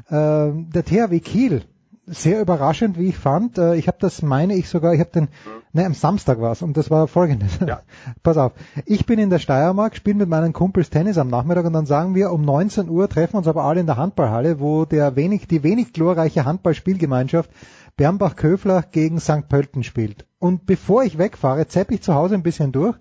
äh, 0.07 0.51
der 0.53 0.85
THW 0.85 1.19
Kiel 1.19 1.63
sehr 2.05 2.39
überraschend, 2.41 2.97
wie 2.97 3.09
ich 3.09 3.17
fand. 3.17 3.57
Äh, 3.57 3.75
ich 3.75 3.87
habe 3.87 3.97
das, 3.99 4.21
meine 4.21 4.55
ich 4.55 4.69
sogar, 4.69 4.93
ich 4.93 5.01
habe 5.01 5.11
den, 5.11 5.27
ne, 5.73 5.85
am 5.85 5.93
Samstag 5.93 6.41
war's 6.41 6.61
und 6.61 6.77
das 6.77 6.89
war 6.89 7.07
folgendes. 7.07 7.59
Pass 8.23 8.37
auf, 8.37 8.53
ich 8.85 9.05
bin 9.05 9.19
in 9.19 9.29
der 9.29 9.39
Steiermark, 9.39 9.95
spiele 9.95 10.17
mit 10.17 10.29
meinen 10.29 10.53
Kumpels 10.53 10.89
Tennis 10.89 11.17
am 11.17 11.29
Nachmittag 11.29 11.65
und 11.65 11.73
dann 11.73 11.85
sagen 11.85 12.15
wir, 12.15 12.31
um 12.31 12.43
19 12.43 12.89
Uhr 12.89 13.09
treffen 13.09 13.37
uns 13.37 13.47
aber 13.47 13.63
alle 13.63 13.81
in 13.81 13.85
der 13.85 13.97
Handballhalle, 13.97 14.59
wo 14.59 14.85
der 14.85 15.15
wenig, 15.15 15.47
die 15.47 15.63
wenig 15.63 15.93
glorreiche 15.93 16.45
Handballspielgemeinschaft 16.45 17.49
Bernbach-Köfler 17.97 18.83
gegen 18.91 19.19
St. 19.19 19.47
Pölten 19.49 19.83
spielt. 19.83 20.25
Und 20.39 20.65
bevor 20.65 21.03
ich 21.03 21.17
wegfahre, 21.17 21.67
zapp 21.67 21.91
ich 21.91 22.01
zu 22.01 22.15
Hause 22.15 22.35
ein 22.35 22.43
bisschen 22.43 22.71
durch 22.71 22.95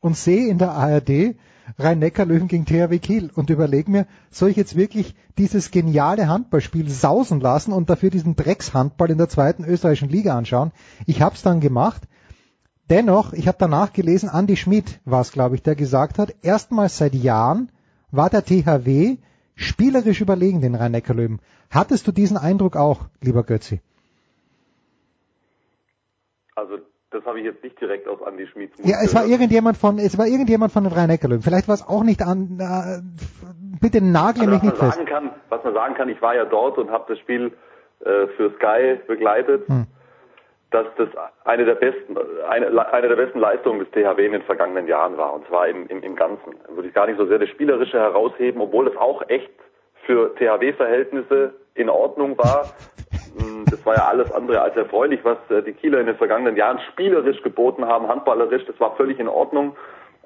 und 0.00 0.16
sehe 0.16 0.48
in 0.48 0.58
der 0.58 0.72
ARD 0.72 1.36
Rhein-Neckar-Löwen 1.78 2.48
gegen 2.48 2.64
THW 2.64 2.98
Kiel 2.98 3.30
und 3.34 3.50
überlege 3.50 3.90
mir, 3.90 4.06
soll 4.30 4.50
ich 4.50 4.56
jetzt 4.56 4.76
wirklich 4.76 5.14
dieses 5.38 5.70
geniale 5.70 6.28
Handballspiel 6.28 6.88
sausen 6.88 7.40
lassen 7.40 7.72
und 7.72 7.90
dafür 7.90 8.10
diesen 8.10 8.36
Dreckshandball 8.36 9.10
in 9.10 9.18
der 9.18 9.28
zweiten 9.28 9.64
österreichischen 9.64 10.08
Liga 10.08 10.36
anschauen? 10.36 10.72
Ich 11.06 11.22
habe 11.22 11.34
es 11.34 11.42
dann 11.42 11.60
gemacht. 11.60 12.02
Dennoch, 12.90 13.32
ich 13.32 13.46
habe 13.46 13.56
danach 13.60 13.92
gelesen, 13.92 14.28
Andy 14.34 14.56
Schmidt 14.56 15.00
war 15.04 15.20
es, 15.20 15.30
glaube 15.32 15.54
ich, 15.54 15.62
der 15.62 15.76
gesagt 15.76 16.18
hat, 16.18 16.34
erstmals 16.42 16.98
seit 16.98 17.14
Jahren 17.14 17.70
war 18.10 18.28
der 18.30 18.44
THW 18.44 19.16
spielerisch 19.54 20.20
überlegen 20.20 20.60
den 20.60 20.74
Rhein-Neckar-Löwen. 20.74 21.40
Hattest 21.70 22.08
du 22.08 22.12
diesen 22.12 22.36
Eindruck 22.36 22.76
auch, 22.76 23.02
lieber 23.22 23.44
Götzi? 23.44 23.80
Also 26.56 26.78
das 27.10 27.24
habe 27.24 27.38
ich 27.38 27.44
jetzt 27.44 27.62
nicht 27.62 27.80
direkt 27.80 28.08
aus 28.08 28.18
Andy 28.26 28.46
Schmieds 28.48 28.76
Mund 28.78 28.88
Ja, 28.88 28.96
es 29.04 29.14
war 29.14 29.24
irgendjemand 29.24 29.76
von, 29.76 29.98
es 29.98 30.18
war 30.18 30.26
irgendjemand 30.26 30.72
von 30.72 30.84
den 30.84 30.92
Rhein-Neckar-Löwen. 30.92 31.42
Vielleicht 31.42 31.68
war 31.68 31.74
es 31.76 31.86
auch 31.86 32.02
nicht 32.02 32.22
an, 32.22 32.58
äh, 32.58 33.02
bitte 33.80 34.00
nagle 34.04 34.42
Also, 34.42 34.52
mich 34.54 34.62
nicht 34.62 34.76
fest. 34.76 35.06
kann, 35.06 35.30
was 35.48 35.62
man 35.62 35.74
sagen 35.74 35.94
kann, 35.94 36.08
ich 36.08 36.20
war 36.20 36.34
ja 36.34 36.44
dort 36.44 36.76
und 36.78 36.90
habe 36.90 37.04
das 37.08 37.18
Spiel 37.20 37.52
äh, 38.00 38.26
für 38.36 38.52
Sky 38.56 38.98
begleitet, 39.06 39.68
Hm. 39.68 39.86
Dass 40.70 40.86
das 40.96 41.08
eine 41.44 41.64
der 41.64 41.74
besten, 41.74 42.16
eine, 42.48 42.92
eine 42.92 43.08
der 43.08 43.16
besten 43.16 43.40
Leistungen 43.40 43.80
des 43.80 43.90
THW 43.90 44.24
in 44.24 44.32
den 44.32 44.42
vergangenen 44.42 44.86
Jahren 44.86 45.16
war, 45.16 45.34
und 45.34 45.46
zwar 45.48 45.66
im, 45.68 45.86
im, 45.88 46.02
im 46.02 46.14
Ganzen. 46.14 46.54
Würde 46.68 46.88
ich 46.88 46.94
gar 46.94 47.06
nicht 47.06 47.18
so 47.18 47.26
sehr 47.26 47.38
das 47.38 47.48
Spielerische 47.48 47.98
herausheben, 47.98 48.60
obwohl 48.60 48.86
es 48.86 48.96
auch 48.96 49.28
echt 49.28 49.50
für 50.06 50.34
THW-Verhältnisse 50.36 51.54
in 51.74 51.88
Ordnung 51.88 52.38
war. 52.38 52.66
Mm, 53.34 53.64
Das 53.70 53.84
war 53.84 53.94
ja 53.94 54.04
alles 54.06 54.30
andere 54.32 54.62
als 54.62 54.76
erfreulich, 54.76 55.20
was 55.24 55.38
äh, 55.50 55.62
die 55.62 55.72
Kieler 55.72 56.00
in 56.00 56.06
den 56.06 56.16
vergangenen 56.16 56.56
Jahren 56.56 56.78
spielerisch 56.92 57.42
geboten 57.42 57.86
haben, 57.86 58.08
handballerisch. 58.08 58.64
Das 58.66 58.78
war 58.78 58.96
völlig 58.96 59.18
in 59.18 59.28
Ordnung 59.28 59.76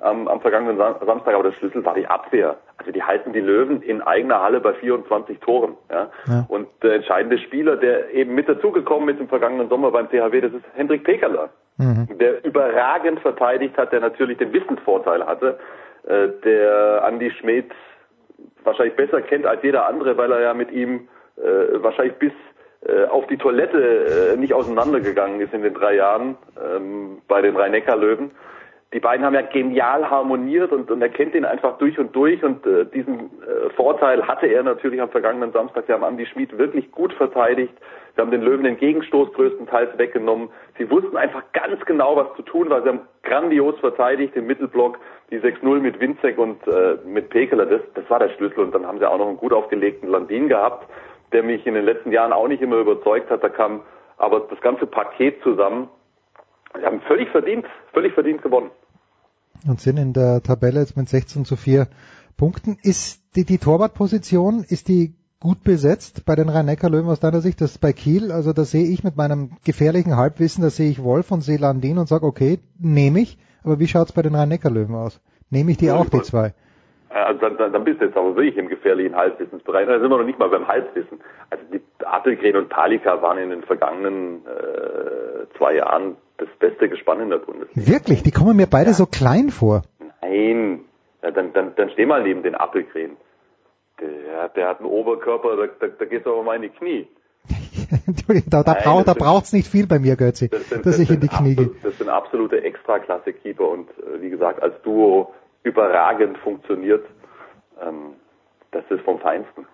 am, 0.01 0.29
am 0.29 0.41
vergangenen 0.41 0.77
Sam- 0.77 0.97
Samstag, 1.05 1.35
aber 1.35 1.45
der 1.45 1.53
Schlüssel 1.53 1.85
war 1.85 1.95
die 1.95 2.07
Abwehr. 2.07 2.57
Also 2.77 2.91
die 2.93 3.03
halten 3.03 3.33
die 3.33 3.41
Löwen 3.41 3.81
in 3.83 4.03
eigener 4.03 4.43
Halle 4.43 4.61
bei 4.61 4.75
24 4.75 5.39
Toren. 5.41 5.77
Ja? 5.91 6.11
Ja. 6.27 6.45
Und 6.49 6.67
der 6.83 6.95
entscheidende 6.95 7.39
Spieler, 7.39 7.77
der 7.77 8.11
eben 8.13 8.35
mit 8.35 8.49
dazugekommen 8.49 9.09
ist 9.09 9.21
im 9.21 9.29
vergangenen 9.29 9.69
Sommer 9.69 9.91
beim 9.91 10.09
THW, 10.11 10.41
das 10.41 10.53
ist 10.53 10.65
Hendrik 10.75 11.05
Pekerler, 11.05 11.49
Mhm. 11.79 12.19
der 12.19 12.45
überragend 12.45 13.21
verteidigt 13.21 13.77
hat, 13.79 13.93
der 13.93 14.01
natürlich 14.01 14.39
den 14.39 14.53
Wissensvorteil 14.53 15.25
hatte, 15.27 15.59
äh, 16.07 16.29
der 16.45 17.03
Andy 17.09 17.31
Schmidt 17.33 17.71
wahrscheinlich 18.63 18.97
besser 18.97 19.23
kennt 19.23 19.47
als 19.47 19.63
jeder 19.63 19.87
andere, 19.89 20.17
weil 20.17 20.31
er 20.33 20.41
ja 20.41 20.55
mit 20.55 20.71
ihm 20.71 21.09
äh, 21.37 21.83
wahrscheinlich 21.83 22.15
bis 22.17 22.33
äh, 22.87 23.07
auf 23.07 23.27
die 23.27 23.39
Toilette 23.39 24.35
äh, 24.35 24.37
nicht 24.37 24.53
auseinandergegangen 24.55 25.41
ist 25.41 25.53
in 25.55 25.63
den 25.63 25.75
drei 25.75 25.95
Jahren 25.97 26.37
ähm, 26.63 27.19
bei 27.29 27.41
den 27.43 27.57
Rhein-Neckar-Löwen. 27.57 28.31
Die 28.95 29.01
beiden 29.01 29.27
haben 29.27 29.35
ja 29.35 29.43
genial 29.43 30.09
harmoniert 30.09 30.71
und, 30.71 30.89
und 30.89 31.03
er 31.03 31.09
kennt 31.09 31.35
ihn 31.35 31.45
einfach 31.45 31.79
durch 31.79 31.99
und 31.99 32.15
durch 32.15 32.45
und 32.45 32.65
äh, 32.65 32.87
diesen 32.87 33.29
äh, 33.43 33.71
Vorteil 33.71 34.25
hatte 34.29 34.47
er 34.47 34.63
natürlich 34.63 35.03
am 35.03 35.09
vergangenen 35.09 35.51
Samstag. 35.51 35.87
Sie 35.89 35.93
haben 35.93 36.05
Andi 36.05 36.25
Schmid 36.27 36.57
wirklich 36.57 36.93
gut 36.93 37.13
verteidigt. 37.15 37.75
Sie 38.15 38.21
haben 38.21 38.31
den 38.31 38.43
Löwen 38.43 38.63
den 38.63 38.77
Gegenstoß 38.77 39.33
größtenteils 39.33 39.99
weggenommen. 39.99 40.49
Sie 40.79 40.89
wussten 40.89 41.17
einfach 41.17 41.43
ganz 41.53 41.85
genau, 41.87 42.15
was 42.15 42.37
zu 42.37 42.43
tun 42.43 42.71
war. 42.71 42.83
Sie 42.83 42.89
haben 42.89 43.01
grandios 43.25 43.77
verteidigt 43.81 44.37
im 44.37 44.47
Mittelblock. 44.47 45.01
Die 45.33 45.41
6-0 45.41 45.81
mit 45.81 45.99
Winzek 45.99 46.39
und 46.39 46.65
äh, 46.69 46.97
mit 47.05 47.31
Pekeler, 47.31 47.67
das, 47.67 47.81
das 47.95 48.09
war 48.09 48.21
der 48.21 48.29
Schlüssel. 48.29 48.61
Und 48.61 48.73
dann 48.77 48.87
haben 48.87 49.01
sie 49.01 49.11
auch 49.11 49.19
noch 49.19 49.27
einen 49.27 49.39
gut 49.39 49.53
aufgelegten 49.53 50.09
Landin 50.09 50.49
gehabt, 50.49 50.89
der 51.33 51.43
mich 51.43 51.67
in 51.67 51.75
den 51.75 51.85
letzten 51.85 52.13
Jahren 52.13 52.33
auch 52.33 52.47
nicht 52.47 52.63
immer 52.63 52.77
überzeugt 52.77 53.29
hat. 53.29 53.43
Da 53.43 53.49
kam 53.49 53.81
aber 54.19 54.47
das 54.49 54.61
ganze 54.61 54.87
Paket 54.87 55.43
zusammen. 55.43 55.89
Sie 56.79 56.87
haben 56.87 57.01
völlig 57.09 57.29
verdient, 57.31 57.67
völlig 57.93 58.13
verdient 58.15 58.41
gewonnen. 58.41 58.71
Und 59.67 59.81
sind 59.81 59.97
in 59.97 60.13
der 60.13 60.43
Tabelle 60.43 60.81
jetzt 60.81 60.97
mit 60.97 61.09
16 61.09 61.45
zu 61.45 61.57
4 61.57 61.89
Punkten. 62.37 62.77
Ist 62.83 63.23
die, 63.37 63.45
die 63.45 63.59
Torwartposition, 63.59 64.65
ist 64.69 64.89
die 64.89 65.15
gut 65.41 65.63
besetzt 65.63 66.25
bei 66.27 66.35
den 66.35 66.49
Rhein-Neckar-Löwen 66.49 67.09
aus 67.09 67.21
deiner 67.21 67.41
Sicht? 67.41 67.61
Das 67.61 67.73
ist 67.73 67.81
bei 67.81 67.93
Kiel, 67.93 68.33
also 68.33 68.53
da 68.53 68.65
sehe 68.65 68.87
ich 68.87 69.05
mit 69.05 69.17
meinem 69.17 69.51
gefährlichen 69.65 70.17
Halbwissen, 70.17 70.63
da 70.63 70.71
sehe 70.71 70.91
ich 70.91 71.03
Wolf 71.03 71.31
und 71.31 71.43
sehe 71.43 71.59
Landin 71.59 71.99
und 71.99 72.09
sage, 72.09 72.27
okay, 72.27 72.59
nehme 72.79 73.21
ich. 73.21 73.39
Aber 73.63 73.79
wie 73.79 73.87
schaut's 73.87 74.13
bei 74.13 74.23
den 74.23 74.35
Rhein-Neckar-Löwen 74.35 74.95
aus? 74.95 75.21
Nehme 75.51 75.71
ich 75.71 75.77
die 75.77 75.91
auch, 75.91 76.09
die 76.09 76.23
zwei? 76.23 76.55
Also 77.11 77.41
dann, 77.41 77.57
dann, 77.57 77.73
dann 77.73 77.85
bist 77.85 78.01
du 78.01 78.07
jetzt 78.07 78.17
aber 78.17 78.35
wirklich 78.35 78.57
im 78.57 78.69
gefährlichen 78.69 79.15
Halbwissensbereich. 79.15 79.87
Da 79.87 80.01
sind 80.01 80.11
wir 80.11 80.19
noch 80.19 80.25
nicht 80.25 80.39
mal 80.39 80.49
beim 80.49 80.67
Halbwissen. 80.67 81.21
Also 81.49 81.65
die 81.73 81.81
Apelgren 82.05 82.57
und 82.57 82.69
Palika 82.69 83.23
waren 83.23 83.39
in 83.39 83.51
den 83.51 83.63
vergangenen 83.63 84.45
äh, 84.47 85.47
zwei 85.57 85.77
Jahren 85.77 86.17
das 86.39 86.49
beste 86.59 86.89
Gespann 86.89 87.21
in 87.21 87.31
der 87.31 87.39
Bundesliga. 87.39 87.89
Wirklich? 87.93 88.23
Die 88.23 88.31
kommen 88.33 88.57
mir 88.57 88.67
beide 88.67 88.93
so 88.95 89.07
klein 89.07 89.51
vor. 89.51 89.83
Nein, 90.23 90.81
ja, 91.23 91.31
dann, 91.31 91.53
dann, 91.53 91.75
dann 91.77 91.91
steh 91.91 92.07
mal 92.07 92.23
neben 92.23 92.43
den 92.43 92.55
Apelgren. 92.55 93.17
Der, 94.01 94.49
der 94.49 94.69
hat 94.69 94.81
einen 94.81 94.89
Oberkörper, 94.89 95.57
da, 95.57 95.67
da, 95.81 95.87
da 95.99 96.05
geht's 96.05 96.27
aber 96.27 96.43
mal 96.43 96.57
in 96.57 96.63
die 96.63 96.69
Knie. 96.71 97.07
Da, 98.49 98.63
da, 98.63 98.73
Nein, 98.73 98.83
braucht, 98.85 99.01
da 99.01 99.13
das 99.13 99.15
sind- 99.15 99.19
braucht's 99.19 99.53
nicht 99.53 99.69
viel 99.69 99.87
bei 99.87 99.99
mir, 99.99 100.17
Götzi, 100.17 100.49
Das 100.49 100.69
sind, 100.69 100.85
dass 100.87 100.99
ich 100.99 101.11
in 101.11 101.21
die 101.21 101.29
Knie 101.29 101.55
gehe. 101.57 101.71
Das 101.83 101.97
sind 101.99 102.09
absolute 102.09 102.63
Extraklasse-Keeper 102.63 103.69
und 103.69 103.89
äh, 103.91 104.21
wie 104.21 104.31
gesagt, 104.31 104.63
als 104.63 104.75
Duo 104.83 105.33
überragend 105.63 106.37
funktioniert. 106.39 107.05
Ähm, 107.81 108.15
das 108.73 108.85
ist 108.91 109.03
vom 109.05 109.19
Feinsten. 109.21 109.67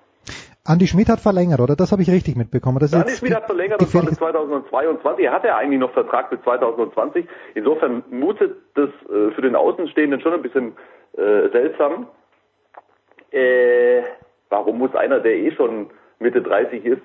Andi 0.64 0.86
Schmidt 0.86 1.08
hat 1.08 1.20
verlängert, 1.20 1.60
oder? 1.60 1.74
Das 1.74 1.90
habe 1.90 2.02
ich 2.02 2.10
richtig 2.10 2.36
mitbekommen. 2.36 2.78
Das 2.80 2.92
Andi 2.92 3.08
jetzt 3.08 3.20
Schmid 3.20 3.34
hat 3.34 3.46
verlängert, 3.46 3.80
das 3.80 3.94
war 3.94 4.02
bis 4.04 4.16
2022. 4.18 5.24
Er 5.24 5.32
hatte 5.32 5.46
ja 5.48 5.56
eigentlich 5.56 5.80
noch 5.80 5.92
Vertrag 5.92 6.30
bis 6.30 6.40
2020. 6.42 7.26
Insofern 7.54 8.02
mutet 8.10 8.56
das 8.74 8.88
äh, 8.88 9.30
für 9.32 9.42
den 9.42 9.56
Außenstehenden 9.56 10.20
schon 10.20 10.34
ein 10.34 10.42
bisschen 10.42 10.76
äh, 11.16 11.48
seltsam. 11.50 12.08
Äh, 13.30 14.02
warum 14.50 14.78
muss 14.78 14.94
einer, 14.94 15.20
der 15.20 15.34
eh 15.36 15.50
schon 15.52 15.90
Mitte 16.18 16.42
30 16.42 16.84
ist, 16.84 17.02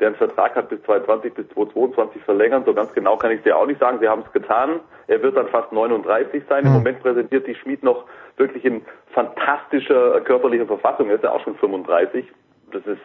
der 0.00 0.08
einen 0.08 0.16
Vertrag 0.16 0.56
hat 0.56 0.68
bis 0.68 0.82
2020 0.82 1.34
bis 1.34 1.48
2022 1.50 2.22
verlängern? 2.22 2.64
So 2.66 2.74
ganz 2.74 2.92
genau 2.92 3.16
kann 3.16 3.30
ich 3.30 3.38
es 3.38 3.44
dir 3.44 3.56
auch 3.56 3.66
nicht 3.66 3.78
sagen. 3.80 3.98
Sie 4.00 4.08
haben 4.08 4.24
es 4.26 4.32
getan. 4.32 4.80
Er 5.06 5.22
wird 5.22 5.36
dann 5.36 5.48
fast 5.48 5.72
39 5.72 6.42
sein. 6.48 6.64
Im 6.64 6.70
Hm. 6.70 6.78
Moment 6.78 7.00
präsentiert 7.02 7.46
die 7.46 7.54
Schmid 7.54 7.84
noch 7.84 8.04
wirklich 8.36 8.64
in 8.64 8.82
fantastischer 9.12 10.20
körperlicher 10.22 10.66
Verfassung. 10.66 11.08
Er 11.08 11.16
ist 11.16 11.24
ja 11.24 11.30
auch 11.30 11.44
schon 11.44 11.54
35. 11.56 12.26
Das 12.72 12.86
ist 12.86 13.00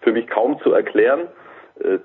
für 0.00 0.12
mich 0.12 0.26
kaum 0.28 0.58
zu 0.60 0.72
erklären. 0.72 1.28
Äh, 1.80 1.98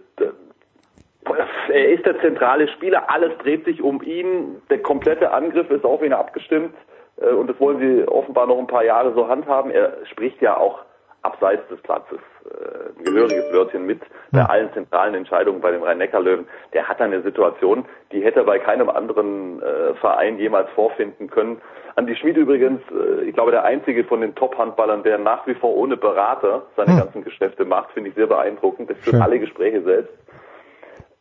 Er 1.70 1.90
ist 1.90 2.06
der 2.06 2.20
zentrale 2.20 2.68
Spieler, 2.68 3.10
alles 3.10 3.38
dreht 3.40 3.66
sich 3.66 3.82
um 3.82 4.02
ihn, 4.02 4.62
der 4.70 4.82
komplette 4.82 5.32
Angriff 5.32 5.70
ist 5.70 5.86
auf 5.86 6.04
ihn 6.04 6.14
abgestimmt 6.14 6.76
äh, 7.18 7.30
und 7.30 7.50
das 7.50 7.60
wollen 7.60 7.80
sie 7.80 8.08
offenbar 8.08 8.48
noch 8.48 8.60
ein 8.60 8.68
paar 8.68 8.84
Jahre 8.84 9.14
so 9.14 9.28
handhaben. 9.28 9.72
Er 9.72 10.06
spricht 10.06 10.42
ja 10.42 10.58
auch 10.58 10.84
abseits 11.24 11.68
des 11.70 11.82
Platzes 11.82 12.20
äh, 12.46 13.00
ein 13.00 13.04
gehöriges 13.04 13.52
Wörtchen 13.52 13.86
mit 13.86 14.02
bei 14.32 14.44
allen 14.44 14.72
zentralen 14.74 15.16
Entscheidungen 15.16 15.62
bei 15.62 15.72
dem 15.72 15.84
Rhein-Neckar-Löwen. 15.84 16.48
Der 16.74 16.88
hat 16.88 17.02
eine 17.02 17.22
Situation, 17.22 17.86
die 18.12 18.24
hätte 18.24 18.40
er 18.40 18.46
bei 18.46 18.60
keinem 18.60 18.90
anderen 18.90 19.62
äh, 19.62 19.94
Verein 19.96 20.38
jemals 20.38 20.70
vorfinden 20.72 21.30
können. 21.30 21.62
Andi 21.96 22.16
Schmid 22.16 22.38
übrigens, 22.38 22.82
äh, 22.92 23.24
ich 23.24 23.34
glaube 23.34 23.52
der 23.52 23.64
einzige 23.64 24.04
von 24.04 24.22
den 24.22 24.36
Top-Handballern, 24.36 25.04
der 25.04 25.18
nach 25.18 25.46
wie 25.48 25.56
vor 25.56 25.76
ohne 25.76 25.98
Berater 25.98 26.64
seine 26.76 26.98
ganzen 26.98 27.24
Geschäfte 27.24 27.66
macht, 27.66 27.92
finde 27.92 28.10
ich 28.10 28.16
sehr 28.16 28.28
beeindruckend. 28.28 28.90
Das 28.90 28.98
führt 28.98 29.16
Schön. 29.16 29.22
alle 29.22 29.40
Gespräche 29.40 29.82
selbst. 29.84 30.14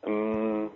Ähm, 0.05 0.71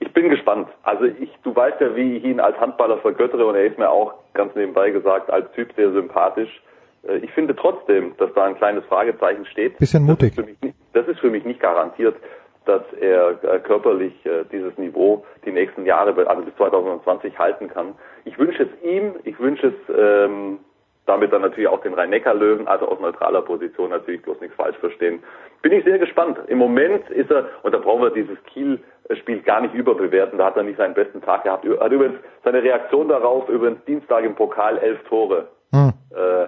ich 0.00 0.12
bin 0.12 0.28
gespannt. 0.30 0.68
Also 0.82 1.04
ich, 1.04 1.30
du 1.44 1.54
weißt 1.54 1.80
ja, 1.80 1.94
wie 1.94 2.16
ich 2.16 2.24
ihn 2.24 2.40
als 2.40 2.58
Handballer 2.58 2.98
vergöttere 2.98 3.46
und 3.46 3.54
er 3.54 3.66
ist 3.66 3.78
mir 3.78 3.90
auch 3.90 4.14
ganz 4.34 4.54
nebenbei 4.54 4.90
gesagt 4.90 5.30
als 5.30 5.50
Typ 5.52 5.72
sehr 5.76 5.92
sympathisch. 5.92 6.62
Äh, 7.06 7.16
Ich 7.18 7.30
finde 7.32 7.54
trotzdem, 7.56 8.14
dass 8.18 8.32
da 8.34 8.44
ein 8.44 8.56
kleines 8.56 8.84
Fragezeichen 8.86 9.46
steht. 9.46 9.78
Bisschen 9.78 10.04
mutig. 10.04 10.34
Das 10.36 10.44
ist 10.46 10.46
für 10.46 10.50
mich 10.50 10.60
nicht, 10.62 10.76
das 10.92 11.08
ist 11.08 11.20
für 11.20 11.30
mich 11.30 11.44
nicht 11.44 11.60
garantiert, 11.60 12.16
dass 12.64 12.82
er 13.00 13.42
äh, 13.42 13.58
körperlich 13.60 14.14
äh, 14.24 14.44
dieses 14.52 14.76
Niveau 14.78 15.24
die 15.44 15.50
nächsten 15.52 15.84
Jahre, 15.84 16.14
also 16.28 16.42
bis 16.42 16.54
2020 16.56 17.38
halten 17.38 17.68
kann. 17.68 17.94
Ich 18.24 18.38
wünsche 18.38 18.62
es 18.64 18.84
ihm, 18.88 19.14
ich 19.24 19.38
wünsche 19.40 19.68
es 19.68 19.94
ähm, 19.96 20.58
damit 21.06 21.32
dann 21.32 21.42
natürlich 21.42 21.68
auch 21.68 21.80
den 21.82 21.94
Rhein-Neckar-Löwen, 21.94 22.68
also 22.68 22.86
aus 22.86 23.00
neutraler 23.00 23.42
Position 23.42 23.90
natürlich 23.90 24.22
bloß 24.22 24.40
nichts 24.40 24.54
falsch 24.54 24.76
verstehen. 24.78 25.20
Bin 25.60 25.72
ich 25.72 25.82
sehr 25.84 25.98
gespannt. 25.98 26.38
Im 26.46 26.58
Moment 26.58 27.10
ist 27.10 27.28
er, 27.32 27.46
und 27.64 27.74
da 27.74 27.78
brauchen 27.78 28.02
wir 28.02 28.10
dieses 28.10 28.38
Kiel-Spiel 28.44 29.40
gar 29.42 29.60
nicht 29.62 29.74
überbewerten, 29.74 30.38
da 30.38 30.46
hat 30.46 30.56
er 30.56 30.62
nicht 30.62 30.76
seinen 30.78 30.94
besten 30.94 31.20
Tag 31.20 31.42
gehabt. 31.42 31.64
Er 31.64 31.80
hat 31.80 31.90
übrigens 31.90 32.20
seine 32.44 32.62
Reaktion 32.62 33.08
darauf, 33.08 33.48
übrigens 33.48 33.84
Dienstag 33.86 34.24
im 34.24 34.36
Pokal 34.36 34.78
elf 34.78 35.02
Tore 35.08 35.48
Hm. 35.72 35.92
äh, 36.14 36.46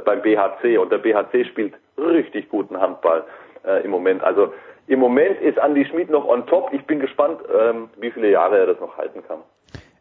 beim 0.00 0.22
BHC 0.22 0.78
und 0.78 0.90
der 0.90 0.98
BHC 0.98 1.44
spielt 1.46 1.74
richtig 1.98 2.48
guten 2.48 2.80
Handball 2.80 3.24
äh, 3.64 3.84
im 3.84 3.90
Moment. 3.90 4.22
Also 4.22 4.52
im 4.86 4.98
Moment 4.98 5.40
ist 5.40 5.58
Andy 5.58 5.84
Schmid 5.86 6.10
noch 6.10 6.26
on 6.26 6.46
top. 6.46 6.72
Ich 6.72 6.84
bin 6.86 7.00
gespannt, 7.00 7.40
ähm, 7.52 7.88
wie 7.98 8.10
viele 8.10 8.30
Jahre 8.30 8.58
er 8.58 8.66
das 8.66 8.80
noch 8.80 8.96
halten 8.96 9.22
kann. 9.26 9.38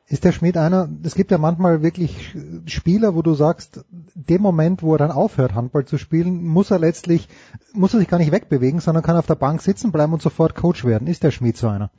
Ist 0.07 0.26
der 0.26 0.34
Schmidt 0.34 0.57
einer, 0.57 0.89
es 1.05 1.15
gibt 1.15 1.31
ja 1.31 1.38
manchmal 1.38 1.84
wirklich 1.84 2.35
Spieler, 2.65 3.15
wo 3.15 3.22
du 3.22 3.34
sagst, 3.34 3.85
dem 3.89 4.41
Moment, 4.41 4.84
wo 4.84 4.93
er 4.95 4.97
dann 4.97 5.11
aufhört, 5.11 5.55
Handball 5.55 5.85
zu 5.85 5.97
spielen, 5.97 6.43
muss 6.43 6.69
er 6.69 6.80
letztlich, 6.80 7.30
muss 7.73 7.93
er 7.93 8.01
sich 8.01 8.09
gar 8.09 8.18
nicht 8.18 8.34
wegbewegen, 8.34 8.81
sondern 8.81 9.03
kann 9.03 9.15
auf 9.15 9.27
der 9.27 9.35
Bank 9.35 9.61
sitzen 9.61 9.93
bleiben 9.93 10.11
und 10.11 10.22
sofort 10.22 10.53
Coach 10.53 10.84
werden. 10.84 11.07
Ist 11.07 11.23
der 11.23 11.31
Schmidt 11.31 11.55
so 11.55 11.69
einer? 11.69 11.91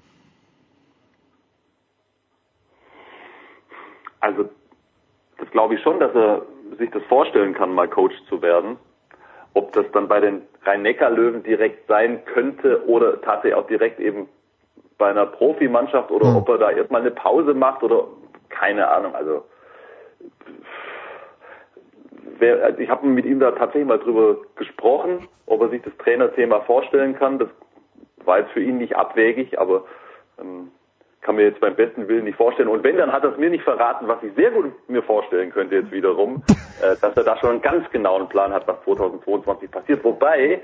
Also 4.20 4.51
das 5.39 5.51
glaube 5.51 5.77
ich 5.77 5.82
schon, 5.82 5.98
dass 5.98 6.14
er 6.14 6.43
sich 6.82 6.90
das 6.90 7.02
vorstellen 7.04 7.54
kann, 7.54 7.72
mal 7.72 7.88
Coach 7.88 8.14
zu 8.28 8.42
werden. 8.42 8.76
Ob 9.54 9.72
das 9.72 9.86
dann 9.92 10.09
bei 10.09 10.20
den 10.20 10.42
Rhein-Neckar-Löwen 10.64 11.42
direkt 11.42 11.86
sein 11.88 12.24
könnte 12.24 12.86
oder 12.86 13.20
tatsächlich 13.20 13.54
auch 13.54 13.66
direkt 13.66 14.00
eben 14.00 14.28
bei 14.98 15.10
einer 15.10 15.26
Profimannschaft 15.26 16.10
oder 16.10 16.28
Hm. 16.28 16.36
ob 16.36 16.48
er 16.48 16.59
da 16.59 16.70
erstmal 16.70 17.00
eine 17.00 17.10
Pause 17.10 17.54
macht 17.54 17.82
oder 17.82 18.06
keine 18.48 18.88
Ahnung. 18.88 19.14
Also 19.14 19.44
wer, 22.38 22.64
also 22.64 22.78
ich 22.80 22.88
habe 22.88 23.06
mit 23.06 23.24
ihm 23.24 23.40
da 23.40 23.50
tatsächlich 23.52 23.86
mal 23.86 23.98
drüber 23.98 24.36
gesprochen, 24.56 25.28
ob 25.46 25.62
er 25.62 25.68
sich 25.68 25.82
das 25.82 25.96
Trainerthema 25.98 26.60
vorstellen 26.60 27.14
kann. 27.16 27.38
Das 27.38 27.48
war 28.24 28.38
jetzt 28.40 28.52
für 28.52 28.62
ihn 28.62 28.78
nicht 28.78 28.96
abwegig, 28.96 29.59
aber 29.59 29.84
ähm, 30.40 30.70
kann 31.23 31.36
mir 31.36 31.44
jetzt 31.44 31.61
beim 31.61 31.74
besten 31.74 32.09
Willen 32.09 32.24
nicht 32.24 32.36
vorstellen. 32.36 32.69
Und 32.69 32.85
wenn, 32.85 32.97
dann 32.97 33.12
hat 33.12 33.24
er 33.24 33.32
es 33.32 33.39
mir 33.39 33.49
nicht 33.49 33.65
verraten, 33.65 34.09
was 34.09 34.23
ich 34.23 34.35
sehr 34.35 34.51
gut 34.51 34.73
mir 34.89 35.03
vorstellen 35.03 35.51
könnte 35.51 35.77
jetzt 35.77 35.93
wiederum, 35.93 36.43
äh, 36.82 36.97
dass 37.01 37.16
er 37.16 37.24
da 37.24 37.36
schon 37.39 37.51
einen 37.51 37.62
ganz 37.62 37.89
genauen 37.90 38.28
Plan 38.28 38.53
hat, 38.53 38.66
was 38.66 38.82
2022 38.85 39.70
passiert. 39.70 40.05
Wobei, 40.05 40.61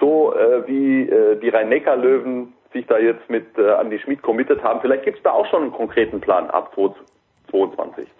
so 0.00 0.34
äh, 0.34 0.66
wie 0.66 1.08
äh, 1.08 1.36
die 1.36 1.50
Rhein-Neckar-Löwen 1.50 2.54
sich 2.72 2.86
da 2.86 2.98
jetzt 2.98 3.28
mit 3.28 3.46
äh, 3.58 3.80
Andy 3.80 3.98
Schmid 3.98 4.22
committed 4.22 4.62
haben, 4.62 4.80
vielleicht 4.80 5.04
gibt 5.04 5.18
es 5.18 5.22
da 5.22 5.32
auch 5.32 5.46
schon 5.46 5.62
einen 5.62 5.72
konkreten 5.72 6.20
Plan 6.20 6.50
ab 6.50 6.72
2022, 6.74 7.17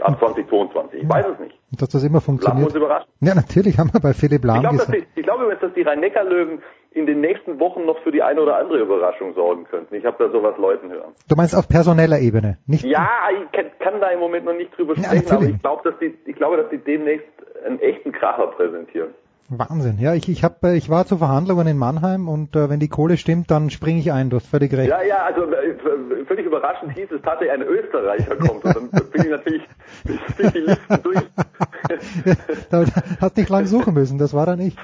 ab 0.01 0.19
2022. 0.19 1.03
Ich 1.03 1.09
weiß 1.09 1.27
es 1.35 1.41
nicht. 1.41 1.55
Und 1.71 1.83
dass 1.83 1.89
das 1.91 2.03
immer 2.05 2.21
funktioniert. 2.21 2.67
uns 2.67 2.75
überraschen. 2.75 3.09
Ja, 3.21 3.35
natürlich 3.35 3.79
haben 3.79 3.93
wir 3.93 4.01
bei 4.01 4.13
Philipp 4.13 4.41
Ich 4.41 4.47
Lahm 4.47 4.61
glaube, 4.61 4.77
dass 4.79 4.87
gesagt. 4.87 5.07
die, 5.15 5.21
ich 5.21 5.27
glaube 5.27 5.45
übrigens, 5.45 5.61
dass 5.61 5.75
die 5.75 5.83
Rhein-Neckar-Löwen 5.83 6.63
in 6.93 7.07
den 7.07 7.21
nächsten 7.21 7.61
Wochen 7.61 7.85
noch 7.85 7.99
für 8.03 8.11
die 8.11 8.23
eine 8.23 8.41
oder 8.41 8.57
andere 8.57 8.79
Überraschung 8.81 9.35
sorgen 9.35 9.65
könnten. 9.65 9.95
Ich 9.95 10.05
habe 10.05 10.17
da 10.19 10.31
sowas 10.31 10.57
Leuten 10.59 10.91
hören. 10.91 11.13
Du 11.29 11.37
meinst 11.37 11.55
auf 11.55 11.69
personeller 11.69 12.19
Ebene, 12.19 12.59
nicht? 12.67 12.85
Ja, 12.85 13.09
ich 13.33 13.53
kann, 13.53 13.67
kann 13.79 14.01
da 14.01 14.09
im 14.09 14.21
Moment 14.21 14.47
noch 14.47 14.55
nicht 14.55 14.77
drüber 14.77 14.95
Ja, 14.97 15.05
sprechen, 15.05 15.27
aber 15.27 15.35
natürlich. 15.35 15.57
ich 15.57 15.63
glaube, 15.63 15.91
dass 15.91 15.99
die, 16.01 16.15
ich 16.25 16.37
glaube, 16.37 16.57
dass 16.57 16.71
die 16.71 16.79
demnächst 16.79 17.27
einen 17.67 17.79
echten 17.81 18.13
Kracher 18.13 18.47
präsentieren. 18.49 19.11
Wahnsinn. 19.51 19.99
Ja, 19.99 20.13
ich, 20.13 20.29
ich, 20.29 20.45
hab, 20.45 20.63
äh, 20.63 20.77
ich 20.77 20.91
war 20.91 21.07
zu 21.07 21.17
Verhandlungen 21.17 21.67
in 21.67 21.79
Mannheim 21.79 22.29
und 22.29 22.55
äh, 22.55 22.69
wenn 22.69 22.81
die 22.81 22.89
Kohle 22.89 23.17
stimmt, 23.17 23.51
dann 23.51 23.71
springe 23.71 23.99
ich 23.99 24.13
ein. 24.13 24.29
Du 24.29 24.37
hast 24.37 24.47
völlig 24.47 24.73
recht. 24.75 24.91
Ja, 24.91 25.03
ja, 25.03 25.25
also 25.25 25.45
äh, 25.51 26.25
völlig 26.27 26.45
überraschend 26.45 26.93
hieß 26.93 27.11
es 27.11 27.23
tatsächlich 27.23 27.53
ein 27.53 27.63
Österreicher 27.63 28.37
kommt 28.37 28.65
und 28.65 28.93
dann 28.93 29.11
bin 29.11 29.23
ich 29.23 29.31
natürlich 29.31 29.63
durch 30.37 30.53
die 30.53 30.59
Listen 30.59 31.03
durch. 31.03 31.23
da 32.71 32.85
hat 33.21 33.37
nicht 33.39 33.49
lang 33.49 33.65
suchen 33.67 33.95
müssen, 33.95 34.19
das 34.19 34.35
war 34.35 34.45
dann 34.45 34.61
ich. 34.61 34.77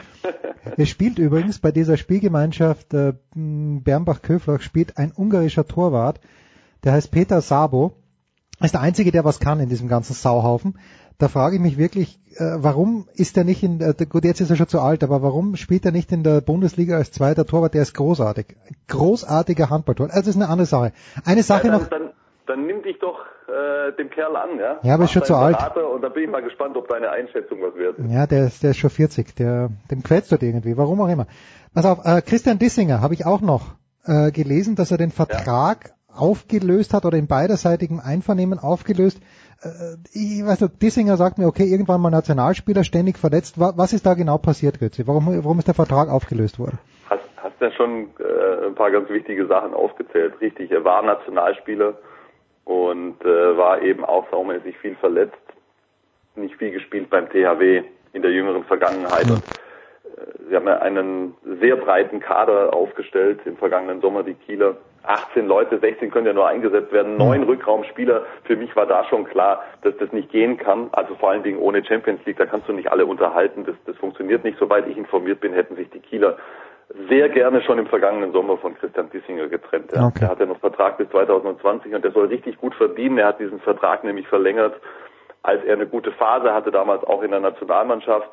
Es 0.79 0.89
spielt 0.89 1.19
übrigens 1.19 1.59
bei 1.59 1.71
dieser 1.71 1.99
Spielgemeinschaft 1.99 2.95
äh, 2.95 3.13
Bernbach-Köflach 3.35 4.63
spielt 4.63 4.97
ein 4.97 5.13
ungarischer 5.13 5.67
Torwart, 5.67 6.21
der 6.85 6.93
heißt 6.93 7.11
Peter 7.11 7.43
Sabo. 7.43 7.97
Ist 8.61 8.73
der 8.73 8.81
einzige, 8.81 9.11
der 9.11 9.25
was 9.25 9.41
kann 9.41 9.61
in 9.61 9.69
diesem 9.69 9.89
ganzen 9.89 10.15
Sauhaufen. 10.15 10.79
Da 11.19 11.29
frage 11.29 11.57
ich 11.57 11.63
mich 11.63 11.79
wirklich, 11.79 12.19
äh, 12.37 12.57
warum 12.57 13.07
ist 13.15 13.37
er 13.37 13.45
nicht 13.45 13.63
in, 13.63 13.81
äh, 13.81 13.95
gut, 14.09 14.25
jetzt 14.25 14.41
ist 14.41 14.51
er 14.51 14.57
schon 14.57 14.69
zu 14.69 14.81
alt, 14.81 15.05
aber 15.05 15.23
warum 15.23 15.57
spielt 15.57 15.85
er 15.85 15.93
nicht 15.93 16.11
in 16.11 16.25
der 16.25 16.41
Bundesliga 16.41 16.97
als 16.97 17.13
zweiter 17.13 17.47
Torwart? 17.47 17.75
Der 17.75 17.83
ist 17.83 17.95
großartig. 17.95 18.57
Großartiger 18.89 19.71
Handballtor. 19.71 20.07
Also 20.07 20.21
das 20.21 20.29
ist 20.29 20.37
eine 20.37 20.49
andere 20.49 20.67
Sache. 20.67 20.93
Eine 21.25 21.43
Sache 21.43 21.69
ja, 21.69 21.73
dann, 21.73 21.83
noch, 21.83 21.89
Dann, 21.89 22.11
dann 22.47 22.67
nimm 22.67 22.83
dich 22.83 22.99
doch 22.99 23.21
äh, 23.49 23.93
dem 23.97 24.11
Kerl 24.11 24.35
an, 24.37 24.59
ja? 24.59 24.81
Ja, 24.83 24.95
aber 24.95 25.05
ist 25.05 25.13
schon 25.13 25.25
zu 25.25 25.37
alt. 25.37 25.57
Und 25.77 26.03
dann 26.03 26.13
bin 26.13 26.25
ich 26.25 26.31
mal 26.31 26.43
gespannt, 26.43 26.77
ob 26.77 26.89
deine 26.89 27.11
Einschätzung 27.11 27.59
was 27.63 27.75
ist. 27.75 28.11
Ja, 28.11 28.27
der 28.27 28.47
ist, 28.47 28.63
der 28.63 28.71
ist 28.71 28.79
schon 28.79 28.91
40, 28.91 29.37
der, 29.37 29.71
dem 29.91 30.03
quält's 30.03 30.29
dort 30.29 30.43
irgendwie, 30.43 30.77
warum 30.77 31.01
auch 31.01 31.09
immer. 31.09 31.27
Pass 31.75 31.87
auf, 31.87 32.05
äh, 32.05 32.23
Christian 32.23 32.59
Dissinger 32.59 33.01
habe 33.01 33.15
ich 33.15 33.27
auch 33.27 33.41
noch 33.41 33.75
äh, 34.05 34.33
gelesen, 34.33 34.77
dass 34.77 34.91
er 34.91 34.99
den 34.99 35.11
Vertrag 35.11 35.95
aufgelöst 36.09 36.95
hat 36.95 37.05
oder 37.05 37.19
in 37.19 37.27
beiderseitigem 37.27 38.01
Einvernehmen 38.01 38.59
aufgelöst. 38.59 39.21
Äh, 39.63 39.97
ich 40.13 40.45
weiß 40.45 40.61
nicht, 40.61 40.83
Dissinger 40.83 41.17
sagt 41.17 41.39
mir, 41.39 41.47
okay, 41.47 41.65
irgendwann 41.65 42.01
mal 42.01 42.11
Nationalspieler, 42.11 42.85
ständig 42.85 43.19
verletzt. 43.19 43.59
Wa- 43.59 43.73
Was 43.77 43.93
ist 43.93 44.07
da 44.07 44.15
genau 44.15 44.39
passiert, 44.39 44.79
Götze? 44.81 45.07
Warum, 45.07 45.27
warum 45.45 45.59
ist 45.59 45.69
der 45.69 45.75
Vertrag 45.75 46.09
aufgelöst 46.09 46.59
worden? 46.59 46.79
Hast, 47.09 47.23
hast 47.37 47.61
ja 47.61 47.71
schon 47.73 48.09
äh, 48.19 48.67
ein 48.67 48.75
paar 48.75 48.91
ganz 48.91 49.09
wichtige 49.11 49.47
Sachen 49.47 49.75
aufgezählt. 49.75 50.35
Richtig, 50.41 50.71
er 50.71 50.85
war 50.85 51.03
Nationalspieler 51.03 51.95
und 52.65 53.21
äh, 53.25 53.57
war 53.57 53.83
eben 53.83 54.05
auch 54.05 54.27
saumäßig 54.31 54.77
viel 54.79 54.97
verletzt. 54.97 55.37
Nicht 56.37 56.57
viel 56.57 56.73
gespielt 56.73 57.11
beim 57.11 57.29
THW 57.29 57.83
in 58.13 58.23
der 58.23 58.33
jüngeren 58.33 58.65
Vergangenheit. 58.65 59.31
Und 59.31 59.39
äh, 59.39 60.49
sie 60.49 60.57
haben 60.57 60.67
ja 60.67 60.79
einen 60.79 61.35
sehr 61.61 61.77
breiten 61.77 62.21
Kader 62.21 62.73
aufgestellt 62.75 63.41
im 63.45 63.57
vergangenen 63.57 64.01
Sommer, 64.01 64.23
die 64.23 64.35
Kieler. 64.35 64.77
18 65.07 65.47
Leute, 65.47 65.79
16 65.79 66.11
können 66.11 66.27
ja 66.27 66.33
nur 66.33 66.47
eingesetzt 66.47 66.93
werden, 66.93 67.17
neun 67.17 67.43
Rückraumspieler. 67.43 68.25
Für 68.45 68.57
mich 68.57 68.75
war 68.75 68.87
da 68.87 69.05
schon 69.05 69.25
klar, 69.25 69.63
dass 69.83 69.97
das 69.99 70.13
nicht 70.13 70.31
gehen 70.31 70.57
kann. 70.57 70.89
Also 70.93 71.15
vor 71.17 71.31
allen 71.31 71.43
Dingen 71.43 71.59
ohne 71.59 71.85
Champions 71.85 72.25
League, 72.25 72.39
da 72.39 72.47
kannst 72.47 72.69
du 72.69 72.73
nicht 72.73 72.91
alle 72.91 73.07
unterhalten. 73.07 73.65
Das, 73.65 73.77
das 73.87 73.97
funktioniert 73.97 74.45
nicht. 74.45 74.59
Soweit 74.59 74.89
ich 74.89 74.97
informiert 74.97 75.41
bin, 75.41 75.53
hätten 75.53 75.77
sich 75.77 75.91
die 75.91 76.01
Kieler 76.01 76.37
sehr 77.09 77.29
gerne 77.29 77.63
schon 77.63 77.79
im 77.79 77.87
vergangenen 77.87 78.33
Sommer 78.33 78.57
von 78.59 78.75
Christian 78.77 79.11
Dissinger 79.11 79.49
getrennt. 79.49 79.91
Ja. 79.95 80.07
Okay. 80.07 80.21
Der 80.21 80.29
hat 80.29 80.41
ja 80.41 80.47
noch 80.47 80.61
Vertrag 80.61 80.99
bis 80.99 81.09
2020 81.11 81.95
und 81.95 82.05
der 82.05 82.13
soll 82.13 82.27
richtig 82.27 82.59
gut 82.59 82.75
verdienen. 82.75 83.19
Er 83.19 83.29
hat 83.29 83.41
diesen 83.41 83.61
Vertrag 83.61 84.05
nämlich 84.05 84.29
verlängert, 84.29 84.75
als 85.43 85.63
er 85.65 85.75
eine 85.75 85.87
gute 85.87 86.13
Phase 86.13 86.53
hatte, 86.55 86.71
damals 86.71 87.05
auch 87.05 87.23
in 87.23 87.31
der 87.31 87.41
Nationalmannschaft. 87.41 88.31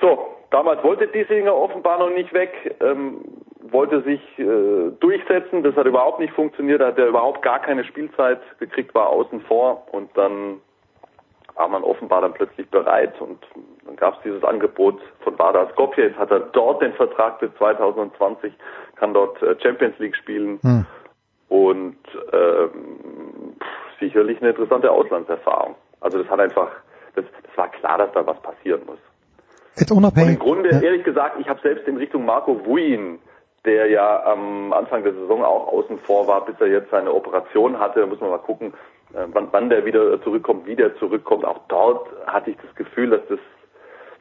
So, 0.00 0.36
damals 0.50 0.82
wollte 0.82 1.06
Dissinger 1.06 1.54
offenbar 1.54 1.98
noch 1.98 2.10
nicht 2.10 2.32
weg, 2.32 2.76
ähm, 2.80 3.20
wollte 3.70 4.02
sich 4.02 4.20
äh, 4.38 4.90
durchsetzen. 5.00 5.62
Das 5.62 5.74
hat 5.76 5.86
überhaupt 5.86 6.20
nicht 6.20 6.32
funktioniert. 6.34 6.80
Da 6.80 6.88
hat 6.88 6.98
er 6.98 7.06
überhaupt 7.08 7.42
gar 7.42 7.60
keine 7.60 7.84
Spielzeit 7.84 8.40
gekriegt, 8.58 8.94
war 8.94 9.08
außen 9.08 9.40
vor 9.42 9.86
und 9.92 10.10
dann 10.16 10.60
war 11.56 11.68
man 11.68 11.84
offenbar 11.84 12.20
dann 12.20 12.32
plötzlich 12.34 12.68
bereit 12.68 13.20
und 13.20 13.38
dann 13.86 13.94
gab 13.94 14.16
es 14.16 14.22
dieses 14.24 14.42
Angebot 14.42 15.00
von 15.20 15.38
Vardar 15.38 15.70
Skopje. 15.72 16.08
Jetzt 16.08 16.18
hat 16.18 16.30
er 16.32 16.40
dort 16.40 16.82
den 16.82 16.92
Vertrag 16.94 17.38
bis 17.38 17.50
2020, 17.58 18.52
kann 18.96 19.14
dort 19.14 19.40
äh, 19.42 19.54
Champions 19.62 19.96
League 20.00 20.16
spielen 20.16 20.58
Hm. 20.62 20.84
und 21.48 21.96
ähm, 22.32 23.54
pff, 23.60 24.00
sicherlich 24.00 24.40
eine 24.40 24.50
interessante 24.50 24.90
Auslandserfahrung. 24.90 25.76
Also 26.00 26.18
das 26.18 26.28
hat 26.28 26.40
einfach, 26.40 26.70
das, 27.14 27.24
das 27.46 27.56
war 27.56 27.68
klar, 27.68 27.98
dass 27.98 28.10
da 28.12 28.26
was 28.26 28.40
passieren 28.42 28.82
muss. 28.86 28.98
Jetzt 29.76 29.92
Und 29.92 29.98
im 29.98 30.04
unabhängig. 30.04 30.40
Grunde, 30.40 30.70
Ja. 30.70 30.80
ehrlich 30.80 31.04
gesagt, 31.04 31.36
ich 31.38 31.48
habe 31.48 31.60
selbst 31.62 31.86
in 31.86 31.96
Richtung 31.98 32.24
Marco 32.24 32.66
Wuin, 32.66 33.20
der 33.64 33.86
ja 33.88 34.24
am 34.24 34.72
Anfang 34.72 35.02
der 35.02 35.14
Saison 35.14 35.42
auch 35.44 35.68
außen 35.68 35.98
vor 36.00 36.26
war, 36.26 36.44
bis 36.44 36.54
er 36.60 36.68
jetzt 36.68 36.90
seine 36.90 37.12
Operation 37.12 37.78
hatte, 37.78 38.00
da 38.00 38.06
muss 38.06 38.20
man 38.20 38.30
mal 38.30 38.38
gucken, 38.38 38.74
äh, 39.14 39.26
wann, 39.32 39.48
wann 39.50 39.70
der 39.70 39.84
wieder 39.84 40.20
zurückkommt, 40.22 40.66
wie 40.66 40.76
der 40.76 40.96
zurückkommt. 40.96 41.44
Auch 41.44 41.60
dort 41.68 42.08
hatte 42.26 42.50
ich 42.50 42.56
das 42.58 42.74
Gefühl, 42.74 43.10
dass 43.10 43.22
das, 43.28 43.38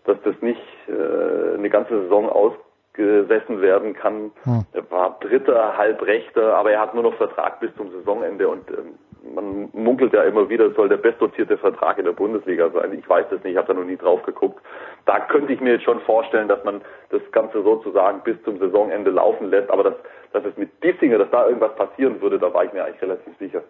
dass 0.05 0.17
das 0.23 0.41
nicht 0.41 0.61
äh, 0.87 1.57
eine 1.57 1.69
ganze 1.69 2.03
Saison 2.03 2.29
ausgesessen 2.29 3.61
werden 3.61 3.93
kann. 3.93 4.31
Hm. 4.43 4.65
Er 4.71 4.91
war 4.91 5.17
Dritter, 5.19 5.77
halb 5.77 6.01
Rechter, 6.03 6.55
aber 6.55 6.71
er 6.71 6.79
hat 6.79 6.93
nur 6.93 7.03
noch 7.03 7.15
Vertrag 7.15 7.59
bis 7.59 7.75
zum 7.75 7.91
Saisonende 7.91 8.47
und 8.47 8.69
ähm, 8.69 8.95
man 9.23 9.69
munkelt 9.73 10.13
ja 10.13 10.23
immer 10.23 10.49
wieder, 10.49 10.65
es 10.65 10.75
soll 10.75 10.89
der 10.89 10.97
bestdotierte 10.97 11.57
Vertrag 11.57 11.97
in 11.97 12.05
der 12.05 12.11
Bundesliga 12.11 12.69
sein. 12.71 12.93
Ich 12.93 13.07
weiß 13.07 13.25
es 13.31 13.43
nicht, 13.43 13.53
ich 13.53 13.57
habe 13.57 13.67
da 13.67 13.73
noch 13.73 13.85
nie 13.85 13.97
drauf 13.97 14.21
geguckt. 14.23 14.61
Da 15.05 15.19
könnte 15.19 15.53
ich 15.53 15.61
mir 15.61 15.73
jetzt 15.73 15.85
schon 15.85 16.01
vorstellen, 16.01 16.47
dass 16.47 16.63
man 16.63 16.81
das 17.09 17.21
Ganze 17.31 17.63
sozusagen 17.63 18.21
bis 18.23 18.41
zum 18.43 18.59
Saisonende 18.59 19.11
laufen 19.11 19.49
lässt. 19.49 19.69
Aber 19.69 19.83
dass, 19.83 19.95
dass 20.33 20.45
es 20.45 20.57
mit 20.57 20.83
Dissinger, 20.83 21.17
dass 21.17 21.31
da 21.31 21.47
irgendwas 21.47 21.75
passieren 21.75 22.21
würde, 22.21 22.39
da 22.39 22.53
war 22.53 22.65
ich 22.65 22.73
mir 22.73 22.83
eigentlich 22.83 23.01
relativ 23.01 23.37
sicher. 23.39 23.63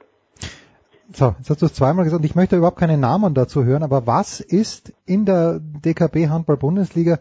So, 1.11 1.35
jetzt 1.37 1.49
hast 1.49 1.61
du 1.61 1.65
es 1.65 1.73
zweimal 1.73 2.05
gesagt, 2.05 2.25
ich 2.25 2.35
möchte 2.35 2.55
überhaupt 2.55 2.79
keine 2.79 2.97
Namen 2.97 3.33
dazu 3.33 3.65
hören, 3.65 3.83
aber 3.83 4.07
was 4.07 4.39
ist 4.39 4.93
in 5.05 5.25
der 5.25 5.59
DKB 5.59 6.29
Handball 6.29 6.57
Bundesliga, 6.57 7.19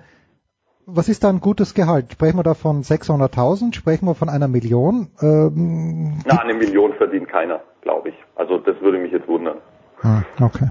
was 0.86 1.08
ist 1.08 1.24
da 1.24 1.28
ein 1.28 1.40
gutes 1.40 1.74
Gehalt? 1.74 2.12
Sprechen 2.12 2.38
wir 2.38 2.42
da 2.42 2.54
von 2.54 2.82
600.000? 2.82 3.74
Sprechen 3.74 4.06
wir 4.06 4.14
von 4.14 4.28
einer 4.28 4.48
Million? 4.48 5.08
Ähm, 5.20 6.18
Na, 6.26 6.38
eine 6.40 6.54
Million 6.54 6.92
verdient 6.94 7.28
keiner, 7.28 7.60
glaube 7.82 8.10
ich. 8.10 8.14
Also 8.36 8.58
das 8.58 8.80
würde 8.80 8.98
mich 8.98 9.12
jetzt 9.12 9.28
wundern. 9.28 9.58
ah, 10.02 10.22
okay. 10.40 10.68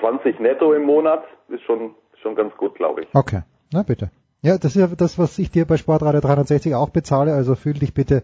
20 0.00 0.40
netto 0.40 0.72
im 0.74 0.84
Monat 0.84 1.24
ist 1.48 1.62
schon, 1.64 1.94
schon 2.22 2.34
ganz 2.34 2.54
gut, 2.56 2.74
glaube 2.74 3.02
ich. 3.02 3.08
Okay, 3.14 3.42
na 3.72 3.82
bitte. 3.82 4.10
Ja, 4.42 4.58
das 4.58 4.76
ist 4.76 4.76
ja 4.76 4.86
das, 4.88 5.18
was 5.18 5.38
ich 5.38 5.50
dir 5.50 5.66
bei 5.66 5.76
Sportradio 5.76 6.20
360 6.20 6.74
auch 6.74 6.90
bezahle, 6.90 7.32
also 7.32 7.54
fühl 7.54 7.72
dich 7.74 7.94
bitte 7.94 8.22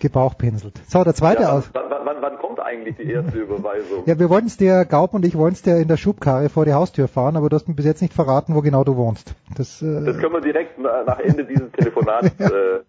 gebauchpinselt. 0.00 0.80
So, 0.88 1.04
der 1.04 1.14
zweite 1.14 1.42
Ja, 1.42 1.52
aus. 1.52 1.70
wann, 1.72 1.84
wann, 1.88 2.16
wann, 2.20 2.38
eigentlich 2.64 2.96
die 2.96 3.10
erste 3.10 3.38
Überweisung? 3.38 4.02
Ja, 4.06 4.18
wir 4.18 4.30
wollten 4.30 4.46
es 4.46 4.56
dir, 4.56 4.84
Gaub 4.84 5.14
und 5.14 5.24
ich 5.24 5.36
wollten 5.36 5.54
es 5.54 5.62
dir 5.62 5.76
in 5.78 5.88
der 5.88 5.96
Schubkarre 5.96 6.48
vor 6.48 6.64
die 6.64 6.72
Haustür 6.74 7.08
fahren, 7.08 7.36
aber 7.36 7.48
du 7.48 7.56
hast 7.56 7.68
mir 7.68 7.74
bis 7.74 7.84
jetzt 7.84 8.02
nicht 8.02 8.14
verraten, 8.14 8.54
wo 8.54 8.60
genau 8.62 8.84
du 8.84 8.96
wohnst. 8.96 9.34
Das, 9.56 9.82
äh, 9.82 10.04
Das 10.04 10.18
können 10.18 10.32
wir 10.34 10.40
direkt 10.40 10.78
na- 10.78 11.04
nach 11.04 11.18
Ende 11.18 11.44
dieses 11.44 11.70
Telefonats 11.72 12.28
äh, 12.40 12.80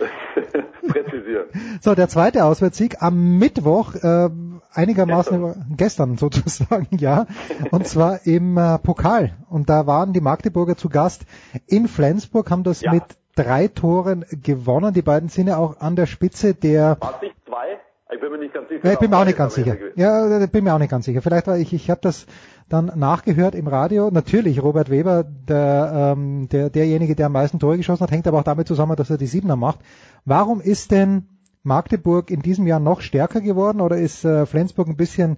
präzisieren. 0.88 1.46
So, 1.80 1.94
der 1.94 2.08
zweite 2.08 2.44
Auswärtssieg 2.44 3.02
am 3.02 3.38
Mittwoch, 3.38 3.94
äh, 3.94 4.28
einigermaßen 4.72 5.38
über, 5.38 5.54
gestern 5.76 6.16
sozusagen, 6.16 6.88
ja, 6.96 7.26
und 7.70 7.86
zwar 7.86 8.26
im 8.26 8.56
äh, 8.56 8.78
Pokal. 8.78 9.32
Und 9.48 9.68
da 9.70 9.86
waren 9.86 10.12
die 10.12 10.20
Magdeburger 10.20 10.76
zu 10.76 10.88
Gast 10.88 11.22
in 11.66 11.88
Flensburg, 11.88 12.50
haben 12.50 12.64
das 12.64 12.82
mit 12.82 13.02
drei 13.36 13.68
Toren 13.68 14.24
gewonnen. 14.42 14.92
Die 14.92 15.02
beiden 15.02 15.28
sind 15.28 15.46
ja 15.48 15.56
auch 15.56 15.78
an 15.80 15.94
der 15.96 16.06
Spitze 16.06 16.54
der 16.54 16.96
War 17.00 17.14
es 17.16 17.22
nicht 17.22 17.36
zwei? 17.46 17.78
Ich 18.12 18.20
bin 18.20 18.32
mir 18.32 18.38
nicht 18.38 18.54
ganz 18.54 18.68
sicher. 18.68 18.84
ja, 18.84 18.92
ich 18.92 18.98
bin 18.98 19.10
mir 19.10 19.18
auch 19.18 19.24
nicht 19.24 19.38
ganz 19.38 19.54
sicher. 19.54 19.76
Ja, 19.94 20.46
bin 20.46 20.64
mir 20.64 20.74
auch 20.74 20.78
nicht 20.78 20.90
ganz 20.90 21.04
sicher. 21.04 21.22
Vielleicht 21.22 21.46
war 21.46 21.58
ich, 21.58 21.72
ich 21.72 21.90
habe 21.90 22.00
das 22.02 22.26
dann 22.68 22.92
nachgehört 22.96 23.54
im 23.54 23.68
Radio. 23.68 24.10
Natürlich, 24.10 24.62
Robert 24.62 24.90
Weber, 24.90 25.24
der, 25.24 26.14
ähm, 26.16 26.48
der, 26.48 26.70
derjenige, 26.70 27.14
der 27.14 27.26
am 27.26 27.32
meisten 27.32 27.58
Tore 27.58 27.76
geschossen 27.76 28.02
hat, 28.02 28.10
hängt 28.10 28.26
aber 28.26 28.38
auch 28.38 28.44
damit 28.44 28.66
zusammen, 28.66 28.96
dass 28.96 29.10
er 29.10 29.18
die 29.18 29.26
Siebener 29.26 29.56
macht. 29.56 29.80
Warum 30.24 30.60
ist 30.60 30.90
denn 30.90 31.28
Magdeburg 31.62 32.30
in 32.30 32.40
diesem 32.40 32.66
Jahr 32.66 32.80
noch 32.80 33.00
stärker 33.00 33.40
geworden 33.40 33.80
oder 33.80 33.96
ist 33.96 34.24
äh, 34.24 34.46
Flensburg 34.46 34.88
ein 34.88 34.96
bisschen, 34.96 35.36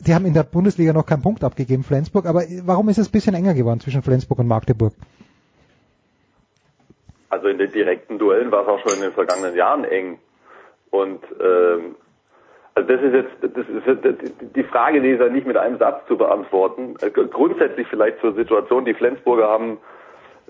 die 0.00 0.14
haben 0.14 0.26
in 0.26 0.34
der 0.34 0.42
Bundesliga 0.42 0.92
noch 0.92 1.06
keinen 1.06 1.22
Punkt 1.22 1.42
abgegeben, 1.42 1.84
Flensburg, 1.84 2.26
aber 2.26 2.42
warum 2.64 2.88
ist 2.88 2.98
es 2.98 3.08
ein 3.08 3.12
bisschen 3.12 3.34
enger 3.34 3.54
geworden 3.54 3.80
zwischen 3.80 4.02
Flensburg 4.02 4.38
und 4.40 4.48
Magdeburg? 4.48 4.92
Also 7.30 7.48
in 7.48 7.58
den 7.58 7.72
direkten 7.72 8.18
Duellen 8.18 8.52
war 8.52 8.62
es 8.62 8.68
auch 8.68 8.78
schon 8.80 8.96
in 8.98 9.02
den 9.02 9.12
vergangenen 9.12 9.56
Jahren 9.56 9.84
eng. 9.84 10.18
Und 10.90 11.24
ähm, 11.40 11.96
also 12.74 12.88
das 12.88 13.02
ist 13.02 13.14
jetzt 13.14 13.56
das 13.56 13.66
ist 13.68 14.34
die 14.56 14.64
Frage, 14.64 15.00
die 15.00 15.10
ist 15.10 15.20
ja 15.20 15.28
nicht 15.28 15.46
mit 15.46 15.56
einem 15.56 15.78
Satz 15.78 16.06
zu 16.08 16.16
beantworten. 16.16 16.96
Äh, 17.00 17.10
Grundsätzlich 17.10 17.86
vielleicht 17.88 18.20
zur 18.20 18.34
Situation, 18.34 18.84
die 18.84 18.94
Flensburger 18.94 19.48
haben 19.48 19.78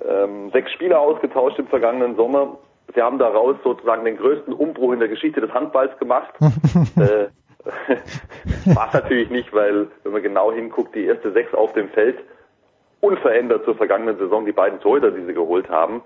ähm, 0.06 0.50
sechs 0.50 0.72
Spieler 0.72 1.00
ausgetauscht 1.00 1.58
im 1.58 1.66
vergangenen 1.66 2.16
Sommer. 2.16 2.58
Sie 2.94 3.02
haben 3.02 3.18
daraus 3.18 3.56
sozusagen 3.62 4.04
den 4.04 4.16
größten 4.16 4.52
Umbruch 4.54 4.92
in 4.92 5.00
der 5.00 5.08
Geschichte 5.08 5.40
des 5.40 5.52
Handballs 5.52 5.96
gemacht. 5.98 6.32
äh, 6.96 7.26
war 8.74 8.90
natürlich 8.92 9.30
nicht, 9.30 9.52
weil 9.52 9.88
wenn 10.02 10.12
man 10.12 10.22
genau 10.22 10.52
hinguckt, 10.52 10.94
die 10.94 11.06
erste 11.06 11.32
sechs 11.32 11.54
auf 11.54 11.72
dem 11.72 11.88
Feld 11.90 12.18
unverändert 13.00 13.64
zur 13.64 13.74
vergangenen 13.74 14.18
Saison, 14.18 14.44
die 14.46 14.52
beiden 14.52 14.80
Torhüter, 14.80 15.10
die 15.10 15.24
sie 15.24 15.34
geholt 15.34 15.68
haben, 15.68 16.02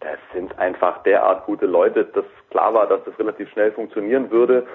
das 0.00 0.18
sind 0.32 0.58
einfach 0.58 1.02
derart 1.04 1.46
gute 1.46 1.66
Leute, 1.66 2.04
dass 2.04 2.24
klar 2.50 2.74
war, 2.74 2.86
dass 2.88 3.04
das 3.04 3.18
relativ 3.18 3.48
schnell 3.50 3.72
funktionieren 3.72 4.30
würde. 4.30 4.66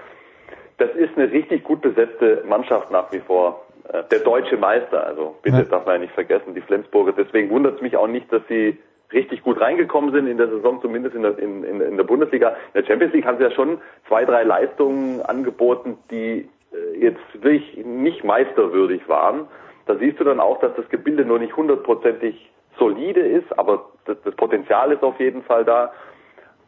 Das 0.77 0.89
ist 0.95 1.17
eine 1.17 1.31
richtig 1.31 1.63
gut 1.63 1.81
besetzte 1.81 2.43
Mannschaft 2.47 2.91
nach 2.91 3.11
wie 3.11 3.19
vor. 3.19 3.65
Äh, 3.91 4.03
Der 4.11 4.19
deutsche 4.19 4.57
Meister, 4.57 5.05
also 5.05 5.35
bitte 5.41 5.63
darf 5.65 5.85
man 5.85 5.95
ja 5.95 6.01
nicht 6.01 6.13
vergessen, 6.13 6.53
die 6.53 6.61
Flensburger. 6.61 7.13
Deswegen 7.13 7.49
wundert 7.49 7.75
es 7.77 7.81
mich 7.81 7.97
auch 7.97 8.07
nicht, 8.07 8.31
dass 8.31 8.41
sie 8.47 8.77
richtig 9.11 9.41
gut 9.41 9.59
reingekommen 9.61 10.11
sind 10.11 10.27
in 10.27 10.37
der 10.37 10.49
Saison, 10.49 10.81
zumindest 10.81 11.15
in 11.15 11.23
der, 11.23 11.39
in, 11.39 11.63
in, 11.63 11.81
in 11.81 11.97
der 11.97 12.03
Bundesliga. 12.03 12.49
In 12.73 12.81
der 12.81 12.85
Champions 12.85 13.13
League 13.13 13.25
haben 13.25 13.37
sie 13.37 13.43
ja 13.45 13.51
schon 13.51 13.79
zwei, 14.07 14.25
drei 14.25 14.43
Leistungen 14.43 15.21
angeboten, 15.21 15.97
die 16.11 16.49
äh, 16.73 16.99
jetzt 16.99 17.21
wirklich 17.41 17.77
nicht 17.85 18.23
meisterwürdig 18.23 19.07
waren. 19.07 19.47
Da 19.85 19.95
siehst 19.95 20.19
du 20.19 20.25
dann 20.25 20.41
auch, 20.41 20.59
dass 20.59 20.75
das 20.75 20.87
Gebilde 20.89 21.23
nur 21.23 21.39
nicht 21.39 21.55
hundertprozentig 21.55 22.51
solide 22.77 23.21
ist, 23.21 23.57
aber 23.57 23.85
das, 24.05 24.17
das 24.23 24.35
Potenzial 24.35 24.91
ist 24.91 25.01
auf 25.01 25.19
jeden 25.19 25.41
Fall 25.43 25.63
da. 25.65 25.91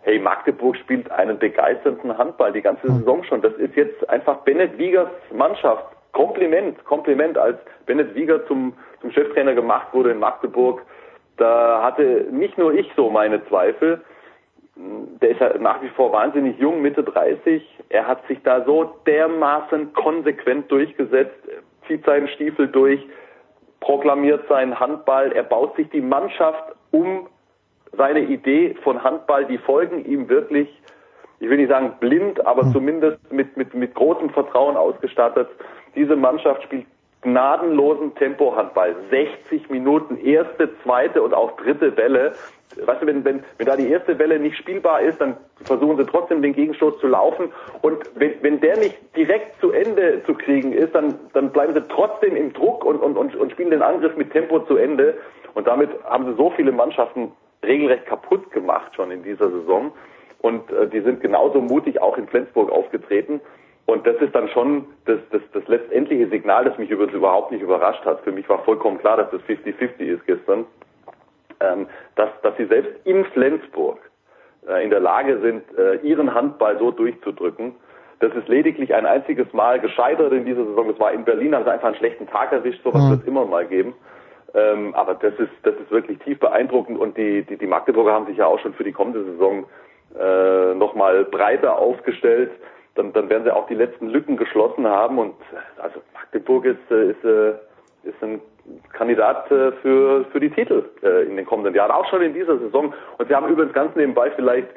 Hey, 0.01 0.17
Magdeburg 0.17 0.77
spielt 0.77 1.11
einen 1.11 1.37
begeisternden 1.37 2.17
Handball 2.17 2.53
die 2.53 2.61
ganze 2.61 2.87
Saison 2.87 3.23
schon. 3.23 3.41
Das 3.41 3.53
ist 3.55 3.75
jetzt 3.75 4.09
einfach 4.09 4.37
Bennett 4.37 4.77
Wiegers 4.77 5.09
Mannschaft. 5.31 5.85
Kompliment, 6.13 6.83
Kompliment, 6.85 7.37
als 7.37 7.57
Bennett 7.85 8.15
Wieger 8.15 8.45
zum, 8.47 8.73
zum 9.01 9.11
Cheftrainer 9.11 9.53
gemacht 9.53 9.87
wurde 9.93 10.11
in 10.11 10.19
Magdeburg. 10.19 10.81
Da 11.37 11.83
hatte 11.83 12.27
nicht 12.31 12.57
nur 12.57 12.73
ich 12.73 12.89
so 12.95 13.09
meine 13.09 13.45
Zweifel. 13.47 14.01
Der 14.75 15.29
ist 15.29 15.41
ja 15.41 15.57
nach 15.57 15.81
wie 15.81 15.89
vor 15.89 16.11
wahnsinnig 16.11 16.57
jung, 16.57 16.81
Mitte 16.81 17.03
30. 17.03 17.63
Er 17.89 18.07
hat 18.07 18.25
sich 18.27 18.41
da 18.43 18.63
so 18.65 18.95
dermaßen 19.05 19.93
konsequent 19.93 20.71
durchgesetzt, 20.71 21.37
zieht 21.87 22.05
seinen 22.05 22.29
Stiefel 22.29 22.67
durch, 22.67 23.05
proklamiert 23.81 24.47
seinen 24.47 24.79
Handball. 24.79 25.31
Er 25.33 25.43
baut 25.43 25.75
sich 25.75 25.89
die 25.89 26.01
Mannschaft 26.01 26.75
um 26.91 27.27
seine 27.97 28.21
Idee 28.21 28.75
von 28.83 29.03
Handball. 29.03 29.45
Die 29.45 29.57
folgen 29.57 30.05
ihm 30.05 30.29
wirklich, 30.29 30.69
ich 31.39 31.49
will 31.49 31.57
nicht 31.57 31.69
sagen 31.69 31.93
blind, 31.99 32.45
aber 32.45 32.71
zumindest 32.71 33.31
mit, 33.31 33.55
mit, 33.57 33.73
mit 33.73 33.95
großem 33.95 34.29
Vertrauen 34.29 34.77
ausgestattet. 34.77 35.47
Diese 35.95 36.15
Mannschaft 36.15 36.63
spielt 36.63 36.85
gnadenlosen 37.21 38.15
Tempo-Handball. 38.15 38.95
60 39.09 39.69
Minuten, 39.69 40.17
erste, 40.17 40.69
zweite 40.83 41.21
und 41.21 41.33
auch 41.33 41.55
dritte 41.57 41.95
Welle. 41.97 42.33
Weißt 42.85 43.01
du, 43.01 43.07
wenn, 43.07 43.25
wenn, 43.25 43.43
wenn 43.57 43.67
da 43.67 43.75
die 43.75 43.89
erste 43.89 44.17
Welle 44.19 44.39
nicht 44.39 44.55
spielbar 44.57 45.01
ist, 45.01 45.19
dann 45.19 45.35
versuchen 45.63 45.97
sie 45.97 46.05
trotzdem 46.05 46.41
den 46.41 46.53
Gegenstoß 46.53 46.99
zu 46.99 47.07
laufen. 47.07 47.51
Und 47.81 47.97
wenn, 48.15 48.33
wenn 48.41 48.61
der 48.61 48.77
nicht 48.77 48.97
direkt 49.15 49.59
zu 49.59 49.71
Ende 49.71 50.23
zu 50.25 50.33
kriegen 50.33 50.71
ist, 50.71 50.93
dann, 50.95 51.15
dann 51.33 51.51
bleiben 51.51 51.73
sie 51.73 51.81
trotzdem 51.89 52.35
im 52.35 52.53
Druck 52.53 52.85
und, 52.85 52.97
und, 52.97 53.17
und, 53.17 53.35
und 53.35 53.51
spielen 53.51 53.71
den 53.71 53.81
Angriff 53.81 54.15
mit 54.15 54.31
Tempo 54.31 54.59
zu 54.59 54.77
Ende. 54.77 55.17
Und 55.55 55.67
damit 55.67 55.89
haben 56.05 56.25
sie 56.25 56.35
so 56.35 56.51
viele 56.51 56.71
Mannschaften 56.71 57.31
regelrecht 57.63 58.05
kaputt 58.05 58.51
gemacht 58.51 58.95
schon 58.95 59.11
in 59.11 59.23
dieser 59.23 59.49
Saison. 59.49 59.91
Und 60.41 60.71
äh, 60.71 60.87
die 60.87 61.01
sind 61.01 61.21
genauso 61.21 61.61
mutig 61.61 62.01
auch 62.01 62.17
in 62.17 62.27
Flensburg 62.27 62.71
aufgetreten. 62.71 63.41
Und 63.85 64.05
das 64.05 64.15
ist 64.17 64.35
dann 64.35 64.47
schon 64.49 64.85
das, 65.05 65.19
das, 65.31 65.41
das 65.51 65.67
letztendliche 65.67 66.27
Signal, 66.29 66.63
das 66.65 66.77
mich 66.77 66.89
übrigens 66.91 67.13
überhaupt 67.15 67.51
nicht 67.51 67.61
überrascht 67.61 68.05
hat. 68.05 68.21
Für 68.21 68.31
mich 68.31 68.47
war 68.47 68.59
vollkommen 68.63 68.99
klar, 68.99 69.17
dass 69.17 69.31
das 69.31 69.41
50-50 69.41 69.99
ist 70.01 70.25
gestern. 70.25 70.65
Ähm, 71.59 71.87
dass, 72.15 72.29
dass 72.41 72.55
sie 72.55 72.65
selbst 72.65 73.05
in 73.05 73.25
Flensburg 73.25 73.97
äh, 74.67 74.81
in 74.83 74.91
der 74.91 75.01
Lage 75.01 75.39
sind, 75.41 75.63
äh, 75.77 75.95
ihren 76.07 76.33
Handball 76.33 76.77
so 76.79 76.91
durchzudrücken. 76.91 77.75
Das 78.21 78.33
ist 78.33 78.47
lediglich 78.47 78.93
ein 78.93 79.05
einziges 79.05 79.51
Mal 79.53 79.79
gescheitert 79.79 80.31
in 80.31 80.45
dieser 80.45 80.63
Saison. 80.65 80.87
Das 80.87 80.99
war 80.99 81.11
in 81.11 81.25
Berlin, 81.25 81.55
haben 81.55 81.65
sie 81.65 81.71
einfach 81.71 81.87
einen 81.87 81.97
schlechten 81.97 82.27
Tag 82.27 82.51
erwischt. 82.51 82.81
Sowas 82.83 83.03
Mhm. 83.03 83.09
wird 83.09 83.21
es 83.21 83.27
immer 83.27 83.45
mal 83.45 83.65
geben. 83.65 83.93
Ähm, 84.53 84.95
aber 84.95 85.15
das 85.15 85.33
ist, 85.35 85.51
das 85.63 85.75
ist 85.75 85.91
wirklich 85.91 86.19
tief 86.19 86.39
beeindruckend 86.39 86.97
und 86.97 87.17
die, 87.17 87.43
die, 87.43 87.57
die 87.57 87.67
Magdeburger 87.67 88.13
haben 88.13 88.25
sich 88.25 88.37
ja 88.37 88.47
auch 88.47 88.59
schon 88.59 88.73
für 88.73 88.83
die 88.83 88.91
kommende 88.91 89.23
Saison 89.23 89.65
äh, 90.17 90.73
nochmal 90.73 91.25
breiter 91.25 91.77
aufgestellt. 91.77 92.51
Dann, 92.95 93.13
dann 93.13 93.29
werden 93.29 93.43
sie 93.43 93.55
auch 93.55 93.67
die 93.67 93.75
letzten 93.75 94.09
Lücken 94.09 94.37
geschlossen 94.37 94.87
haben 94.87 95.19
und 95.19 95.35
äh, 95.53 95.81
also 95.81 96.01
Magdeburg 96.13 96.65
ist, 96.65 96.91
äh, 96.91 97.11
ist, 97.11 97.23
äh, 97.23 97.51
ist 98.03 98.21
ein 98.23 98.41
Kandidat 98.93 99.47
für, 99.47 100.25
für 100.31 100.39
die 100.39 100.51
Titel 100.51 100.83
in 101.01 101.37
den 101.37 101.45
kommenden 101.45 101.73
Jahren, 101.73 101.89
auch 101.89 102.07
schon 102.07 102.21
in 102.21 102.35
dieser 102.35 102.59
Saison. 102.59 102.93
Und 103.17 103.27
sie 103.27 103.33
haben 103.33 103.47
übrigens 103.47 103.73
ganz 103.73 103.95
nebenbei 103.95 104.29
vielleicht, 104.29 104.67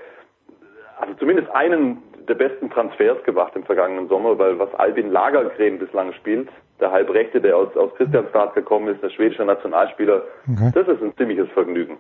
also 0.98 1.12
zumindest 1.18 1.50
einen 1.50 2.02
der 2.26 2.34
besten 2.34 2.70
Transfers 2.70 3.22
gemacht 3.24 3.52
im 3.54 3.64
vergangenen 3.64 4.08
Sommer, 4.08 4.38
weil 4.38 4.58
was 4.58 4.72
Albin 4.76 5.10
Lagergren 5.10 5.78
bislang 5.78 6.14
spielt, 6.14 6.48
der 6.82 6.90
Halbrechte, 6.92 7.40
der 7.40 7.56
aus, 7.56 7.74
aus 7.76 7.94
Christianstad 7.96 8.54
gekommen 8.54 8.88
ist, 8.94 9.02
der 9.02 9.10
schwedische 9.10 9.44
Nationalspieler, 9.44 10.22
Okay. 10.52 10.70
das 10.74 10.88
ist 10.88 11.02
ein 11.02 11.14
ziemliches 11.16 11.48
Vergnügen. 11.54 11.96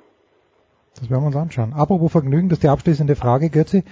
Das 0.96 1.08
werden 1.10 1.22
wir 1.22 1.26
uns 1.28 1.36
anschauen. 1.36 1.72
Apropos 1.74 2.12
Vergnügen, 2.12 2.48
das 2.50 2.58
ist 2.58 2.64
die 2.64 2.68
abschließende 2.68 3.16
Frage, 3.16 3.48
Götzi. 3.48 3.82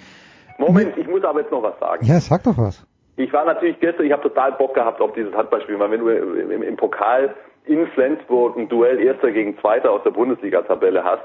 Moment, 0.58 0.98
ich 0.98 1.08
muss 1.08 1.24
aber 1.24 1.40
jetzt 1.40 1.50
noch 1.50 1.62
was 1.62 1.78
sagen. 1.80 2.04
Ja, 2.04 2.20
sag 2.20 2.42
doch 2.42 2.58
was. 2.58 2.86
Ich 3.16 3.32
war 3.32 3.44
natürlich 3.46 3.78
gestern, 3.80 4.04
ich 4.06 4.12
habe 4.12 4.22
total 4.22 4.52
Bock 4.52 4.74
gehabt 4.74 5.00
auf 5.00 5.12
dieses 5.14 5.32
Handballspiel, 5.34 5.78
weil 5.78 5.90
wenn 5.90 6.00
du 6.00 6.08
im, 6.08 6.62
im 6.62 6.76
Pokal 6.76 7.34
in 7.64 7.86
Flensburg 7.88 8.56
ein 8.56 8.68
Duell 8.68 9.00
Erster 9.00 9.30
gegen 9.32 9.58
Zweiter 9.58 9.90
aus 9.90 10.02
der 10.04 10.10
Bundesliga-Tabelle 10.10 11.04
hast, 11.04 11.22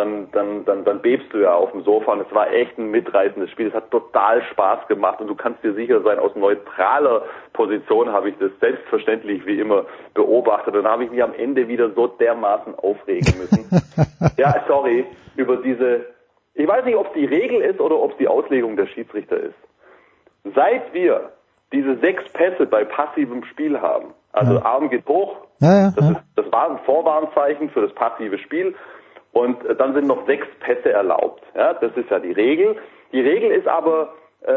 dann, 0.00 0.30
dann, 0.32 0.64
dann, 0.64 0.84
dann 0.84 1.02
bebst 1.02 1.32
du 1.32 1.38
ja 1.38 1.54
auf 1.54 1.72
dem 1.72 1.84
Sofa 1.84 2.12
und 2.12 2.20
es 2.20 2.34
war 2.34 2.50
echt 2.50 2.78
ein 2.78 2.90
mitreißendes 2.90 3.50
Spiel. 3.50 3.68
Es 3.68 3.74
hat 3.74 3.90
total 3.90 4.42
Spaß 4.42 4.88
gemacht 4.88 5.20
und 5.20 5.28
du 5.28 5.34
kannst 5.34 5.62
dir 5.62 5.74
sicher 5.74 6.00
sein, 6.02 6.18
aus 6.18 6.34
neutraler 6.34 7.22
Position 7.52 8.10
habe 8.10 8.30
ich 8.30 8.38
das 8.38 8.50
selbstverständlich 8.60 9.44
wie 9.44 9.60
immer 9.60 9.84
beobachtet 10.14 10.74
und 10.74 10.84
dann 10.84 10.92
habe 10.92 11.04
ich 11.04 11.10
mich 11.10 11.22
am 11.22 11.34
Ende 11.34 11.68
wieder 11.68 11.90
so 11.90 12.06
dermaßen 12.06 12.74
aufregen 12.76 13.38
müssen. 13.38 13.68
ja, 14.38 14.64
sorry, 14.66 15.04
über 15.36 15.58
diese, 15.58 16.06
ich 16.54 16.66
weiß 16.66 16.84
nicht, 16.86 16.96
ob 16.96 17.08
es 17.08 17.12
die 17.12 17.26
Regel 17.26 17.60
ist 17.60 17.80
oder 17.80 17.96
ob 17.96 18.12
es 18.12 18.16
die 18.16 18.28
Auslegung 18.28 18.76
der 18.76 18.86
Schiedsrichter 18.86 19.36
ist. 19.36 19.58
Seit 20.54 20.94
wir 20.94 21.32
diese 21.72 21.96
sechs 21.98 22.26
Pässe 22.32 22.66
bei 22.66 22.84
passivem 22.84 23.44
Spiel 23.44 23.80
haben, 23.80 24.14
also 24.32 24.54
Ja. 24.54 24.64
Arm 24.64 24.88
geht 24.88 25.06
hoch, 25.06 25.36
Ja, 25.60 25.74
ja, 25.74 25.92
das, 25.94 26.10
ist, 26.10 26.20
das 26.36 26.52
war 26.52 26.70
ein 26.70 26.78
Vorwarnzeichen 26.86 27.68
für 27.70 27.82
das 27.82 27.92
passive 27.94 28.38
Spiel. 28.38 28.74
Und 29.32 29.64
äh, 29.64 29.74
dann 29.74 29.94
sind 29.94 30.06
noch 30.06 30.26
sechs 30.26 30.46
Pässe 30.60 30.92
erlaubt. 30.92 31.42
Ja, 31.54 31.74
das 31.74 31.96
ist 31.96 32.10
ja 32.10 32.18
die 32.18 32.32
Regel. 32.32 32.76
Die 33.12 33.20
Regel 33.20 33.50
ist 33.50 33.68
aber 33.68 34.14
äh, 34.46 34.52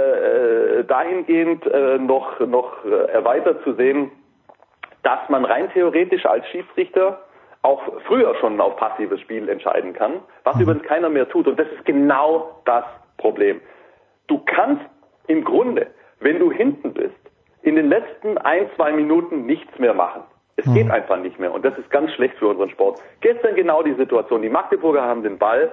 äh, 0.80 0.84
dahingehend 0.86 1.66
äh, 1.68 1.98
noch, 1.98 2.40
noch 2.40 2.86
äh, 2.86 3.12
erweitert 3.12 3.64
zu 3.64 3.74
sehen, 3.74 4.12
dass 5.04 5.20
man 5.28 5.44
rein 5.44 5.70
theoretisch 5.74 6.26
als 6.26 6.48
Schiedsrichter 6.48 7.20
auch 7.64 7.82
früher 8.06 8.36
schon 8.36 8.60
auf 8.62 8.76
passives 8.78 9.20
Spiel 9.22 9.50
entscheiden 9.50 9.94
kann, 9.94 10.22
was 10.44 10.60
übrigens 10.60 10.84
keiner 10.84 11.10
mehr 11.10 11.28
tut. 11.28 11.48
Und 11.48 11.60
das 11.60 11.68
ist 11.68 11.86
genau 11.86 12.62
das 12.66 12.86
Problem. 13.18 13.62
Du 14.28 14.42
kannst 14.46 14.84
im 15.28 15.44
Grunde, 15.44 15.88
wenn 16.20 16.40
du 16.40 16.52
hinten 16.52 16.94
bist, 16.94 17.16
in 17.62 17.76
den 17.76 17.88
letzten 17.90 18.38
ein, 18.38 18.70
zwei 18.76 18.92
Minuten 18.92 19.46
nichts 19.46 19.78
mehr 19.80 19.94
machen. 19.94 20.24
Es 20.56 20.72
geht 20.74 20.90
einfach 20.92 21.18
nicht 21.18 21.40
mehr 21.40 21.54
und 21.54 21.66
das 21.66 21.78
ist 21.78 21.90
ganz 21.90 22.12
schlecht 22.12 22.36
für 22.38 22.48
unseren 22.48 22.70
Sport. 22.70 23.02
Gestern 23.22 23.56
genau 23.56 23.82
die 23.82 23.96
Situation. 23.96 24.42
Die 24.42 24.50
Magdeburger 24.50 25.02
haben 25.02 25.24
den 25.24 25.38
Ball 25.38 25.72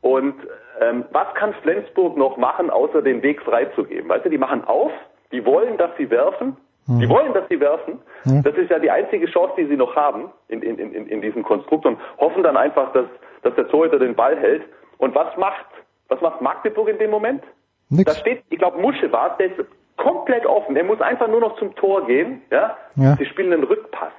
und 0.00 0.34
ähm, 0.80 1.04
was 1.12 1.32
kann 1.34 1.52
Flensburg 1.62 2.16
noch 2.16 2.36
machen, 2.36 2.70
außer 2.70 3.02
den 3.02 3.22
Weg 3.22 3.42
freizugeben? 3.42 4.08
Weißt 4.08 4.24
du, 4.24 4.30
die 4.30 4.38
machen 4.38 4.64
auf, 4.64 4.90
die 5.32 5.44
wollen, 5.44 5.76
dass 5.76 5.90
sie 5.98 6.10
werfen, 6.10 6.56
die 6.88 7.08
wollen, 7.08 7.32
dass 7.32 7.48
sie 7.48 7.60
werfen. 7.60 8.00
Das 8.42 8.54
ist 8.56 8.70
ja 8.70 8.78
die 8.78 8.90
einzige 8.90 9.26
Chance, 9.26 9.54
die 9.56 9.66
sie 9.66 9.76
noch 9.76 9.94
haben 9.94 10.30
in, 10.48 10.62
in, 10.62 10.78
in, 10.78 11.06
in 11.06 11.22
diesem 11.22 11.44
Konstrukt 11.44 11.86
und 11.86 11.98
hoffen 12.18 12.42
dann 12.42 12.56
einfach, 12.56 12.92
dass, 12.92 13.06
dass 13.42 13.54
der 13.54 13.68
Torhüter 13.68 14.00
den 14.00 14.16
Ball 14.16 14.36
hält. 14.36 14.62
Und 14.98 15.14
was 15.14 15.36
macht, 15.36 15.66
was 16.08 16.20
macht 16.20 16.40
Magdeburg 16.40 16.88
in 16.88 16.98
dem 16.98 17.10
Moment? 17.10 17.44
Da 17.88 18.14
steht, 18.14 18.42
ich 18.50 18.58
glaube, 18.58 18.80
Musche 18.80 19.12
war, 19.12 19.36
der 19.36 19.46
ist 19.46 19.64
komplett 19.96 20.44
offen. 20.44 20.74
Er 20.74 20.84
muss 20.84 21.00
einfach 21.00 21.28
nur 21.28 21.40
noch 21.40 21.56
zum 21.58 21.74
Tor 21.76 22.06
gehen. 22.06 22.42
Ja? 22.50 22.76
Ja. 22.96 23.14
Sie 23.16 23.26
spielen 23.26 23.52
einen 23.52 23.64
Rückpass. 23.64 24.12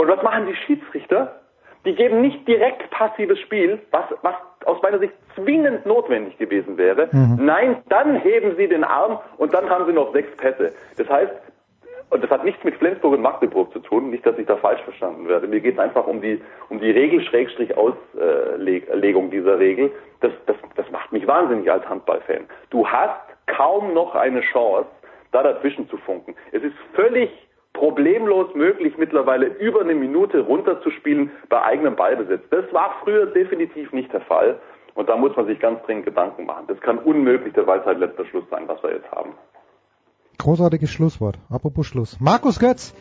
Und 0.00 0.08
was 0.08 0.22
machen 0.22 0.46
die 0.46 0.56
Schiedsrichter? 0.56 1.40
Die 1.84 1.94
geben 1.94 2.22
nicht 2.22 2.48
direkt 2.48 2.88
passives 2.90 3.38
Spiel, 3.40 3.78
was, 3.90 4.04
was 4.22 4.34
aus 4.64 4.80
meiner 4.80 4.98
Sicht 4.98 5.12
zwingend 5.34 5.84
notwendig 5.84 6.38
gewesen 6.38 6.78
wäre. 6.78 7.10
Mhm. 7.12 7.36
Nein, 7.44 7.82
dann 7.90 8.16
heben 8.16 8.56
sie 8.56 8.66
den 8.66 8.82
Arm 8.82 9.18
und 9.36 9.52
dann 9.52 9.68
haben 9.68 9.84
sie 9.84 9.92
noch 9.92 10.14
sechs 10.14 10.34
Pässe. 10.38 10.72
Das 10.96 11.06
heißt, 11.06 11.32
und 12.08 12.24
das 12.24 12.30
hat 12.30 12.46
nichts 12.46 12.64
mit 12.64 12.76
Flensburg 12.76 13.12
und 13.12 13.20
Magdeburg 13.20 13.74
zu 13.74 13.78
tun, 13.78 14.08
nicht, 14.08 14.24
dass 14.24 14.38
ich 14.38 14.46
da 14.46 14.56
falsch 14.56 14.80
verstanden 14.84 15.28
werde. 15.28 15.46
Mir 15.46 15.60
geht 15.60 15.74
es 15.74 15.78
einfach 15.78 16.06
um 16.06 16.22
die, 16.22 16.40
um 16.70 16.80
die 16.80 16.90
Regel 16.90 17.20
Schrägstrich 17.20 17.76
Auslegung 17.76 19.30
dieser 19.30 19.58
Regel. 19.58 19.92
Das, 20.22 20.32
das, 20.46 20.56
das 20.76 20.90
macht 20.90 21.12
mich 21.12 21.26
wahnsinnig 21.26 21.70
als 21.70 21.86
Handballfan. 21.86 22.46
Du 22.70 22.88
hast 22.88 23.20
kaum 23.46 23.92
noch 23.92 24.14
eine 24.14 24.40
Chance, 24.40 24.88
da 25.32 25.42
dazwischen 25.42 25.90
zu 25.90 25.98
funken. 25.98 26.34
Es 26.52 26.62
ist 26.62 26.74
völlig 26.94 27.30
problemlos 27.80 28.54
möglich, 28.54 28.98
mittlerweile 28.98 29.46
über 29.46 29.80
eine 29.80 29.94
Minute 29.94 30.40
runterzuspielen 30.40 31.30
bei 31.48 31.62
eigenem 31.62 31.96
Ballbesitz. 31.96 32.42
Das 32.50 32.70
war 32.72 32.90
früher 33.02 33.24
definitiv 33.26 33.90
nicht 33.92 34.12
der 34.12 34.20
Fall. 34.20 34.60
Und 34.94 35.08
da 35.08 35.16
muss 35.16 35.34
man 35.34 35.46
sich 35.46 35.58
ganz 35.60 35.80
dringend 35.86 36.04
Gedanken 36.04 36.44
machen. 36.44 36.64
Das 36.68 36.78
kann 36.80 36.98
unmöglich 36.98 37.54
der 37.54 37.66
Weisheit 37.66 37.98
letzter 37.98 38.26
Schluss 38.26 38.44
sein, 38.50 38.64
was 38.66 38.82
wir 38.82 38.92
jetzt 38.92 39.10
haben. 39.10 39.32
Großartiges 40.36 40.90
Schlusswort. 40.90 41.38
Apropos 41.48 41.86
Schluss. 41.86 42.18
Markus 42.20 42.58
Götz, 42.58 42.94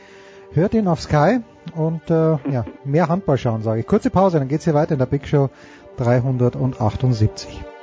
hört 0.53 0.73
ihn 0.73 0.87
auf 0.87 1.01
Sky 1.01 1.41
und 1.75 2.09
äh, 2.09 2.37
ja, 2.49 2.63
mehr 2.85 3.09
Handball 3.09 3.37
schauen, 3.37 3.61
sage 3.61 3.81
ich. 3.81 3.87
Kurze 3.87 4.09
Pause, 4.09 4.39
dann 4.39 4.47
geht's 4.47 4.63
hier 4.63 4.75
weiter 4.75 4.93
in 4.93 4.99
der 4.99 5.07
Big 5.07 5.27
Show 5.27 5.49
378. 5.97 7.78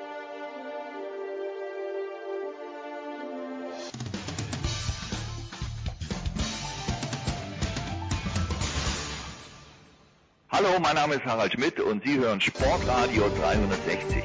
Hallo, 10.66 10.80
mein 10.80 10.96
Name 10.96 11.14
ist 11.14 11.24
Harald 11.24 11.52
Schmidt 11.52 11.78
und 11.78 12.02
Sie 12.02 12.18
hören 12.18 12.40
Sportradio 12.40 13.22
360. 13.40 14.24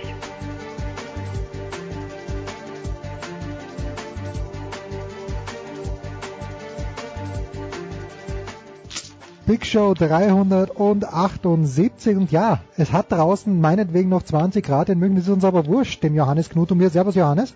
Big 9.46 9.68
Show 9.68 9.94
378 9.94 12.18
und 12.18 12.32
ja, 12.32 12.64
es 12.76 12.92
hat 12.92 13.12
draußen 13.12 13.62
meinetwegen 13.62 14.10
noch 14.10 14.24
20 14.24 14.66
Grad 14.66 14.90
in 14.90 14.98
München, 14.98 15.18
das 15.18 15.26
ist 15.26 15.32
uns 15.32 15.46
aber 15.46 15.68
wurscht, 15.68 16.02
dem 16.02 16.16
Johannes 16.16 16.50
Knut 16.50 16.72
und 16.72 16.80
mir. 16.80 16.90
Servus 16.90 17.14
Johannes. 17.14 17.54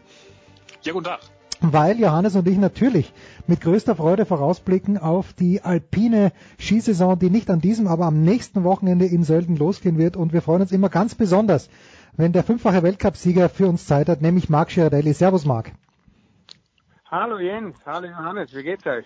Ja, 0.84 0.94
guten 0.94 1.06
Tag. 1.06 1.22
Weil 1.62 2.00
Johannes 2.00 2.36
und 2.36 2.48
ich 2.48 2.58
natürlich 2.58 3.12
mit 3.48 3.62
größter 3.62 3.96
Freude 3.96 4.26
vorausblicken 4.26 4.98
auf 4.98 5.34
die 5.34 5.62
alpine 5.62 6.32
Skisaison, 6.60 7.18
die 7.18 7.30
nicht 7.30 7.50
an 7.50 7.62
diesem, 7.62 7.88
aber 7.88 8.06
am 8.06 8.22
nächsten 8.24 8.64
Wochenende 8.64 9.06
in 9.06 9.24
Sölden 9.24 9.56
losgehen 9.56 9.98
wird. 9.98 10.18
Und 10.18 10.34
wir 10.34 10.42
freuen 10.42 10.62
uns 10.62 10.72
immer 10.72 10.90
ganz 10.90 11.16
besonders, 11.16 11.70
wenn 12.18 12.34
der 12.34 12.44
fünffache 12.44 12.84
Weltcupsieger 12.84 13.50
für 13.50 13.68
uns 13.68 13.86
Zeit 13.86 14.10
hat, 14.10 14.22
nämlich 14.22 14.50
Marc 14.50 14.70
Girardelli. 14.70 15.14
Servus 15.14 15.46
Marc. 15.46 15.72
Hallo 17.10 17.40
Jens, 17.40 17.78
hallo 17.86 18.08
Johannes, 18.08 18.54
wie 18.54 18.64
geht's 18.64 18.86
euch? 18.86 19.06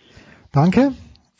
Danke, 0.51 0.93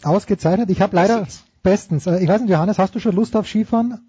ausgezeichnet. 0.03 0.69
Ich 0.69 0.81
habe 0.81 0.95
leider 0.95 1.25
bestens. 1.63 2.05
Äh, 2.05 2.19
Ich 2.21 2.27
weiß 2.27 2.41
nicht, 2.41 2.51
Johannes, 2.51 2.77
hast 2.77 2.93
du 2.95 2.99
schon 2.99 3.15
Lust 3.15 3.35
auf 3.35 3.47
Skifahren? 3.47 4.05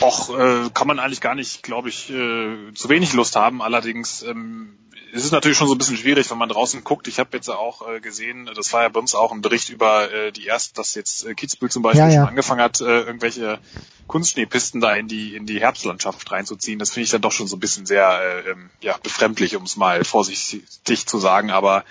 Och, 0.00 0.30
äh, 0.30 0.70
kann 0.74 0.86
man 0.86 0.98
eigentlich 0.98 1.20
gar 1.20 1.34
nicht, 1.34 1.62
glaube 1.62 1.88
ich, 1.88 2.10
äh, 2.10 2.72
zu 2.74 2.88
wenig 2.88 3.12
Lust 3.14 3.34
haben. 3.36 3.60
Allerdings 3.62 4.22
ähm, 4.22 4.78
es 5.12 5.24
ist 5.24 5.32
natürlich 5.32 5.56
schon 5.56 5.68
so 5.68 5.74
ein 5.74 5.78
bisschen 5.78 5.96
schwierig, 5.96 6.30
wenn 6.30 6.38
man 6.38 6.48
draußen 6.48 6.84
guckt. 6.84 7.08
Ich 7.08 7.18
habe 7.18 7.30
jetzt 7.32 7.48
auch 7.48 7.88
äh, 7.88 8.00
gesehen, 8.00 8.50
das 8.54 8.72
war 8.72 8.82
ja 8.82 8.88
bei 8.88 9.00
uns 9.00 9.14
auch 9.14 9.32
ein 9.32 9.40
Bericht 9.40 9.70
über 9.70 10.12
äh, 10.12 10.32
die 10.32 10.46
erst, 10.46 10.78
dass 10.78 10.94
jetzt 10.94 11.24
äh, 11.24 11.34
Kitzbühel 11.34 11.70
zum 11.70 11.82
Beispiel 11.82 12.00
Ja, 12.00 12.08
ja. 12.08 12.20
schon 12.20 12.28
angefangen 12.28 12.60
hat, 12.60 12.80
äh, 12.80 13.00
irgendwelche 13.00 13.58
Kunstschneepisten 14.06 14.80
da 14.80 14.94
in 14.94 15.08
die 15.08 15.34
in 15.34 15.46
die 15.46 15.60
Herbstlandschaft 15.60 16.30
reinzuziehen. 16.30 16.78
Das 16.78 16.90
finde 16.90 17.04
ich 17.04 17.10
dann 17.10 17.22
doch 17.22 17.32
schon 17.32 17.48
so 17.48 17.56
ein 17.56 17.60
bisschen 17.60 17.86
sehr 17.86 18.20
äh, 18.20 18.50
ähm, 18.50 18.70
ja, 18.80 18.96
befremdlich, 19.02 19.56
um 19.56 19.64
es 19.64 19.76
mal 19.76 20.04
vorsichtig 20.04 21.06
zu 21.06 21.18
sagen. 21.18 21.50
Aber 21.50 21.84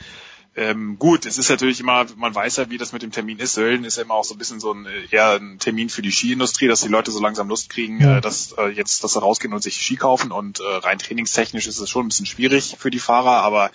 ähm, 0.58 0.98
gut, 0.98 1.28
es 1.28 1.38
ist 1.38 1.50
natürlich 1.50 1.80
immer, 1.80 2.08
man 2.16 2.34
weiß 2.34 2.58
ja, 2.58 2.70
wie 2.72 2.80
das 2.80 2.92
mit 2.92 3.04
dem 3.04 3.12
Termin 3.12 3.38
ist. 3.38 3.54
Sölden 3.54 3.86
ist 3.86 3.98
ja 3.98 4.04
immer 4.04 4.16
auch 4.16 4.24
so 4.24 4.34
ein 4.34 4.40
bisschen 4.40 4.60
so 4.60 4.74
ein 4.74 4.88
eher 5.12 5.34
ein 5.40 5.60
Termin 5.60 5.90
für 5.90 6.02
die 6.02 6.12
Skiindustrie, 6.12 6.68
dass 6.68 6.82
die 6.82 6.88
Leute 6.88 7.12
so 7.12 7.20
langsam 7.22 7.48
Lust 7.48 7.70
kriegen, 7.70 8.02
Ja. 8.02 8.18
äh, 8.18 8.22
dass 8.22 8.54
äh, 8.58 8.70
jetzt, 8.70 9.04
dass 9.04 9.14
sie 9.14 9.22
rausgehen 9.22 9.54
und 9.54 9.62
sich 9.62 9.78
Ski 9.78 9.96
kaufen. 9.98 10.32
Und 10.32 10.60
äh, 10.60 10.64
rein 10.64 10.98
trainingstechnisch 10.98 11.68
ist 11.68 11.80
es 11.80 11.90
schon 11.90 12.06
ein 12.06 12.10
bisschen 12.10 12.26
schwierig 12.26 12.76
für 12.80 12.90
die 12.90 13.00
Fahrer, 13.00 13.44
aber 13.44 13.70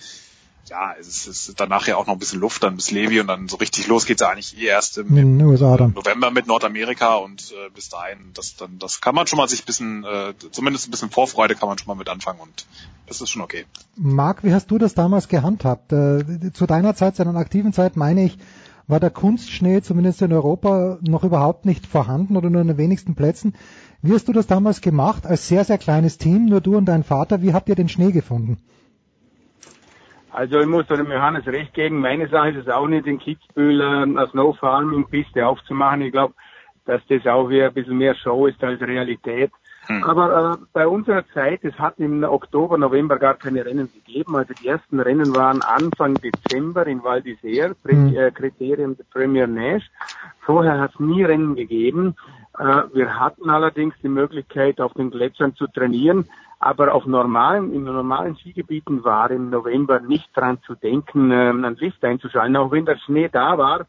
ja, 0.72 0.94
es 0.98 1.06
ist, 1.06 1.26
es 1.26 1.48
ist 1.50 1.60
danach 1.60 1.86
ja 1.86 1.96
auch 1.96 2.06
noch 2.06 2.14
ein 2.14 2.18
bisschen 2.18 2.40
Luft 2.40 2.62
dann 2.62 2.76
bis 2.76 2.90
Levi 2.90 3.20
und 3.20 3.26
dann 3.26 3.46
so 3.46 3.58
richtig 3.58 3.88
los 3.88 4.06
geht's 4.06 4.22
ja 4.22 4.30
eigentlich 4.30 4.58
eh 4.58 4.64
erst 4.64 4.96
im, 4.96 5.14
dann. 5.76 5.92
November 5.92 6.30
mit 6.30 6.46
Nordamerika 6.46 7.16
und 7.16 7.52
äh, 7.52 7.68
bis 7.74 7.90
dahin, 7.90 8.30
das 8.32 8.56
dann, 8.56 8.78
das 8.78 9.02
kann 9.02 9.14
man 9.14 9.26
schon 9.26 9.36
mal 9.36 9.48
sich 9.48 9.62
ein 9.62 9.66
bisschen, 9.66 10.04
äh, 10.04 10.32
zumindest 10.50 10.88
ein 10.88 10.90
bisschen 10.90 11.10
Vorfreude 11.10 11.56
kann 11.56 11.68
man 11.68 11.76
schon 11.76 11.88
mal 11.88 11.94
mit 11.94 12.08
anfangen 12.08 12.40
und 12.40 12.64
das 13.06 13.20
ist 13.20 13.28
schon 13.28 13.42
okay. 13.42 13.66
Marc, 13.96 14.44
wie 14.44 14.54
hast 14.54 14.70
du 14.70 14.78
das 14.78 14.94
damals 14.94 15.28
gehandhabt? 15.28 15.92
Äh, 15.92 16.52
Zu 16.54 16.66
deiner 16.66 16.94
Zeit, 16.94 17.16
zu 17.16 17.24
deiner 17.24 17.38
aktiven 17.38 17.74
Zeit, 17.74 17.98
meine 17.98 18.24
ich, 18.24 18.38
war 18.86 18.98
der 18.98 19.10
Kunstschnee 19.10 19.82
zumindest 19.82 20.22
in 20.22 20.32
Europa 20.32 20.98
noch 21.02 21.22
überhaupt 21.22 21.66
nicht 21.66 21.86
vorhanden 21.86 22.38
oder 22.38 22.48
nur 22.48 22.62
in 22.62 22.68
den 22.68 22.78
wenigsten 22.78 23.14
Plätzen. 23.14 23.54
Wie 24.00 24.14
hast 24.14 24.26
du 24.26 24.32
das 24.32 24.46
damals 24.46 24.80
gemacht 24.80 25.26
als 25.26 25.48
sehr, 25.48 25.66
sehr 25.66 25.78
kleines 25.78 26.16
Team, 26.16 26.46
nur 26.46 26.62
du 26.62 26.78
und 26.78 26.86
dein 26.86 27.04
Vater? 27.04 27.42
Wie 27.42 27.52
habt 27.52 27.68
ihr 27.68 27.74
den 27.74 27.90
Schnee 27.90 28.10
gefunden? 28.10 28.56
Also 30.32 30.60
ich 30.60 30.66
muss 30.66 30.86
dem 30.86 31.10
Johannes 31.10 31.46
recht 31.46 31.74
geben, 31.74 32.00
meine 32.00 32.26
Sache 32.28 32.50
ist 32.50 32.66
es 32.66 32.68
auch 32.72 32.88
nicht, 32.88 33.06
in 33.06 33.18
Kitzbühel 33.18 33.80
äh, 33.80 33.84
eine 33.84 34.26
Snow 34.30 34.56
Farming 34.58 35.06
Piste 35.06 35.46
aufzumachen. 35.46 36.02
Ich 36.02 36.12
glaube, 36.12 36.34
dass 36.86 37.02
das 37.08 37.26
auch 37.26 37.48
wieder 37.48 37.66
ein 37.66 37.74
bisschen 37.74 37.98
mehr 37.98 38.14
Show 38.14 38.46
ist 38.46 38.62
als 38.64 38.80
Realität. 38.80 39.52
Aber 40.04 40.58
äh, 40.62 40.64
bei 40.72 40.86
unserer 40.86 41.24
Zeit, 41.34 41.64
es 41.64 41.76
hat 41.78 41.98
im 41.98 42.22
Oktober, 42.22 42.78
November 42.78 43.18
gar 43.18 43.34
keine 43.34 43.64
Rennen 43.64 43.90
gegeben. 43.92 44.36
Also 44.36 44.54
die 44.54 44.68
ersten 44.68 45.00
Rennen 45.00 45.34
waren 45.34 45.60
Anfang 45.60 46.14
Dezember 46.14 46.86
in 46.86 47.02
Val 47.02 47.18
d'Isère, 47.20 47.74
Pre 47.82 47.94
Mhm. 47.94 48.14
äh, 48.16 48.30
Kriterium 48.30 48.96
der 48.96 49.04
Premier 49.12 49.46
Nash. 49.46 49.90
Vorher 50.40 50.78
hat 50.80 50.92
es 50.94 51.00
nie 51.00 51.24
Rennen 51.24 51.56
gegeben. 51.56 52.14
Äh, 52.58 52.82
wir 52.92 53.18
hatten 53.18 53.50
allerdings 53.50 53.94
die 54.02 54.08
Möglichkeit, 54.08 54.80
auf 54.80 54.94
den 54.94 55.10
Gletschern 55.10 55.54
zu 55.56 55.66
trainieren. 55.66 56.26
Aber 56.62 56.94
auf 56.94 57.06
normalen, 57.06 57.72
in 57.72 57.82
normalen 57.82 58.36
Skigebieten 58.36 59.02
war 59.02 59.32
im 59.32 59.50
November 59.50 59.98
nicht 59.98 60.30
dran 60.32 60.58
zu 60.64 60.76
denken, 60.76 61.32
ähm, 61.32 61.64
einen 61.64 61.74
Lift 61.74 62.04
einzuschalten. 62.04 62.56
Auch 62.56 62.70
wenn 62.70 62.86
der 62.86 62.98
Schnee 62.98 63.28
da 63.28 63.58
war, 63.58 63.86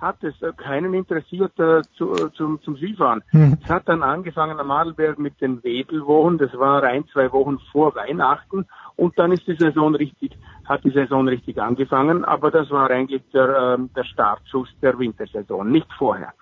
hat 0.00 0.24
es 0.24 0.34
äh, 0.42 0.52
keinen 0.56 0.92
interessiert 0.92 1.56
äh, 1.60 1.82
zu, 1.96 2.14
äh, 2.14 2.32
zum, 2.36 2.60
zum 2.62 2.76
Skifahren. 2.78 3.22
Mhm. 3.30 3.58
Es 3.62 3.70
hat 3.70 3.88
dann 3.88 4.02
angefangen 4.02 4.58
am 4.58 4.72
Adelberg 4.72 5.20
mit 5.20 5.40
den 5.40 5.62
Wedelwochen, 5.62 6.38
das 6.38 6.52
war 6.54 6.82
ein, 6.82 7.04
zwei 7.12 7.30
Wochen 7.32 7.60
vor 7.70 7.94
Weihnachten 7.94 8.66
und 8.96 9.16
dann 9.20 9.30
ist 9.30 9.46
die 9.46 9.54
Saison 9.54 9.94
richtig, 9.94 10.36
hat 10.64 10.82
die 10.82 10.90
Saison 10.90 11.28
richtig 11.28 11.62
angefangen, 11.62 12.24
aber 12.24 12.50
das 12.50 12.70
war 12.70 12.90
eigentlich 12.90 13.22
der, 13.32 13.76
ähm, 13.78 13.90
der 13.94 14.04
Startschuss 14.04 14.68
der 14.82 14.98
Wintersaison, 14.98 15.70
nicht 15.70 15.92
vorher. 15.96 16.32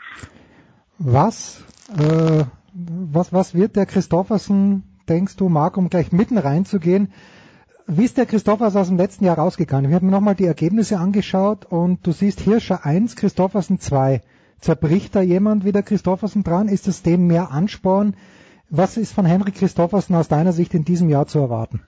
Was, 0.98 1.62
äh, 1.98 2.44
was, 2.72 3.34
was 3.34 3.54
wird 3.54 3.76
der 3.76 3.84
Christoffersen, 3.84 4.93
denkst 5.08 5.36
du, 5.36 5.48
Marc, 5.48 5.76
um 5.76 5.90
gleich 5.90 6.12
mitten 6.12 6.38
reinzugehen? 6.38 7.12
Wie 7.86 8.04
ist 8.04 8.16
der 8.16 8.26
Christoffersen 8.26 8.80
aus 8.80 8.88
dem 8.88 8.96
letzten 8.96 9.24
Jahr 9.24 9.38
rausgegangen? 9.38 9.90
Ich 9.90 9.94
habe 9.94 10.06
mir 10.06 10.12
nochmal 10.12 10.34
die 10.34 10.46
Ergebnisse 10.46 10.98
angeschaut 10.98 11.66
und 11.66 12.06
du 12.06 12.12
siehst 12.12 12.40
Hirscher 12.40 12.84
1, 12.84 13.14
Christoffersen 13.16 13.78
2. 13.78 14.22
Zerbricht 14.60 15.14
da 15.14 15.20
jemand 15.20 15.64
wie 15.64 15.72
der 15.72 15.82
Christoffersen 15.82 16.44
dran? 16.44 16.68
Ist 16.68 16.88
es 16.88 17.02
dem 17.02 17.26
mehr 17.26 17.50
Ansporn? 17.50 18.16
Was 18.70 18.96
ist 18.96 19.12
von 19.12 19.26
Henrik 19.26 19.56
Christoffersen 19.56 20.16
aus 20.16 20.28
deiner 20.28 20.52
Sicht 20.52 20.72
in 20.72 20.84
diesem 20.84 21.10
Jahr 21.10 21.26
zu 21.26 21.38
erwarten? 21.38 21.82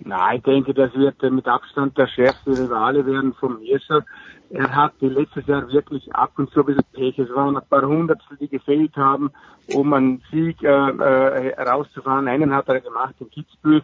Na, 0.00 0.34
ich 0.34 0.42
denke, 0.42 0.74
das 0.74 0.94
wird 0.94 1.22
äh, 1.22 1.30
mit 1.30 1.46
Abstand 1.46 1.96
der 1.96 2.06
schärfste 2.06 2.50
Rivale 2.50 3.06
werden 3.06 3.34
vom 3.34 3.58
Hirscher. 3.58 4.04
Er 4.50 4.74
hat 4.74 4.92
die 5.00 5.08
letztes 5.08 5.46
Jahr 5.46 5.68
wirklich 5.72 6.14
ab 6.14 6.32
und 6.36 6.50
zu 6.50 6.60
ein 6.60 6.66
bisschen 6.66 6.84
Pech. 6.92 7.18
Es 7.18 7.34
waren 7.34 7.56
ein 7.56 7.68
paar 7.68 7.82
Hundertstel, 7.82 8.36
die 8.36 8.48
gefehlt 8.48 8.96
haben, 8.96 9.30
um 9.72 9.92
einen 9.92 10.22
Sieg 10.30 10.62
äh, 10.62 10.68
äh, 10.68 11.62
rauszufahren. 11.62 12.28
Einen 12.28 12.54
hat 12.54 12.68
er 12.68 12.80
gemacht 12.80 13.14
in 13.20 13.30
Kitzbühel. 13.30 13.82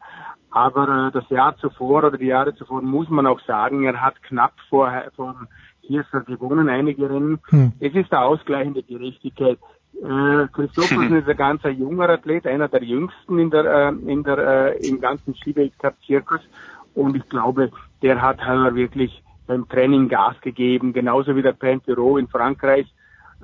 Aber 0.51 1.09
äh, 1.09 1.13
das 1.13 1.29
Jahr 1.31 1.57
zuvor 1.59 2.05
oder 2.05 2.19
die 2.19 2.27
Jahre 2.27 2.55
zuvor 2.55 2.83
muss 2.83 3.09
man 3.09 3.27
auch 3.27 3.41
sagen, 3.41 3.85
er 3.85 4.01
hat 4.01 4.23
knapp 4.23 4.53
vor, 4.69 4.93
vor 5.17 5.35
Hirscher 5.81 6.21
gewonnen, 6.21 6.69
einige 6.69 7.09
Rennen. 7.09 7.41
Hm. 7.49 7.73
Es 7.81 7.95
ist 7.95 8.13
der 8.13 8.23
ausgleichende 8.23 8.83
Gerechtigkeit. 8.83 9.59
Äh, 9.95 10.47
Christophersen 10.53 11.17
ist 11.17 11.29
ein 11.29 11.37
ganz 11.37 11.63
junger 11.65 12.09
Athlet, 12.09 12.47
einer 12.47 12.69
der 12.69 12.83
jüngsten 12.83 13.39
in 13.39 13.51
der, 13.51 13.65
äh, 13.65 13.89
in 14.11 14.23
der, 14.23 14.39
äh, 14.39 14.89
im 14.89 15.01
ganzen 15.01 15.35
Skiweltcup-Zirkus. 15.35 16.41
Und 16.95 17.17
ich 17.17 17.29
glaube, 17.29 17.71
der 18.03 18.21
hat 18.21 18.45
halt 18.45 18.75
wirklich 18.75 19.23
beim 19.47 19.69
Training 19.69 20.09
Gas 20.09 20.41
gegeben, 20.41 20.93
genauso 20.93 21.35
wie 21.37 21.43
der 21.43 21.53
Pentero 21.53 22.17
in 22.19 22.29
Frankreich 22.29 22.87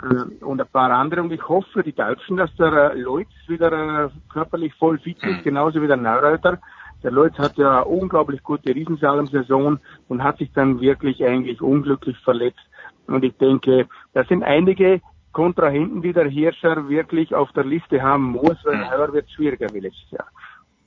äh, 0.02 0.44
und 0.44 0.60
ein 0.60 0.66
paar 0.68 0.90
andere. 0.90 1.22
Und 1.22 1.32
ich 1.32 1.46
hoffe 1.48 1.82
die 1.82 1.92
Deutschen, 1.92 2.36
dass 2.36 2.54
der 2.56 2.92
äh, 2.92 2.98
Leutz 3.00 3.28
wieder 3.48 3.72
äh, 4.04 4.08
körperlich 4.32 4.74
voll 4.74 4.98
fit 4.98 5.22
ist, 5.24 5.42
genauso 5.42 5.82
wie 5.82 5.88
der 5.88 5.96
Neureuter. 5.96 6.58
Der 7.02 7.10
Leutz 7.10 7.36
hat 7.38 7.56
ja 7.56 7.80
unglaublich 7.80 8.42
gute 8.42 8.74
Riesensalm-Saison 8.74 9.78
und 10.08 10.22
hat 10.22 10.38
sich 10.38 10.52
dann 10.52 10.80
wirklich 10.80 11.24
eigentlich 11.24 11.60
unglücklich 11.60 12.16
verletzt. 12.18 12.64
Und 13.06 13.24
ich 13.24 13.36
denke, 13.36 13.86
da 14.14 14.24
sind 14.24 14.42
einige 14.42 15.00
Kontrahenten, 15.36 16.00
die 16.00 16.14
der 16.14 16.28
Hirscher 16.28 16.88
wirklich 16.88 17.34
auf 17.34 17.52
der 17.52 17.64
Liste 17.64 18.00
haben 18.00 18.32
muss, 18.32 18.56
weil 18.64 18.90
heuer 18.90 19.12
wird 19.12 19.26
es 19.26 19.32
schwieriger 19.32 19.68
wie 19.74 19.80
letztes 19.80 20.10
Jahr. 20.10 20.28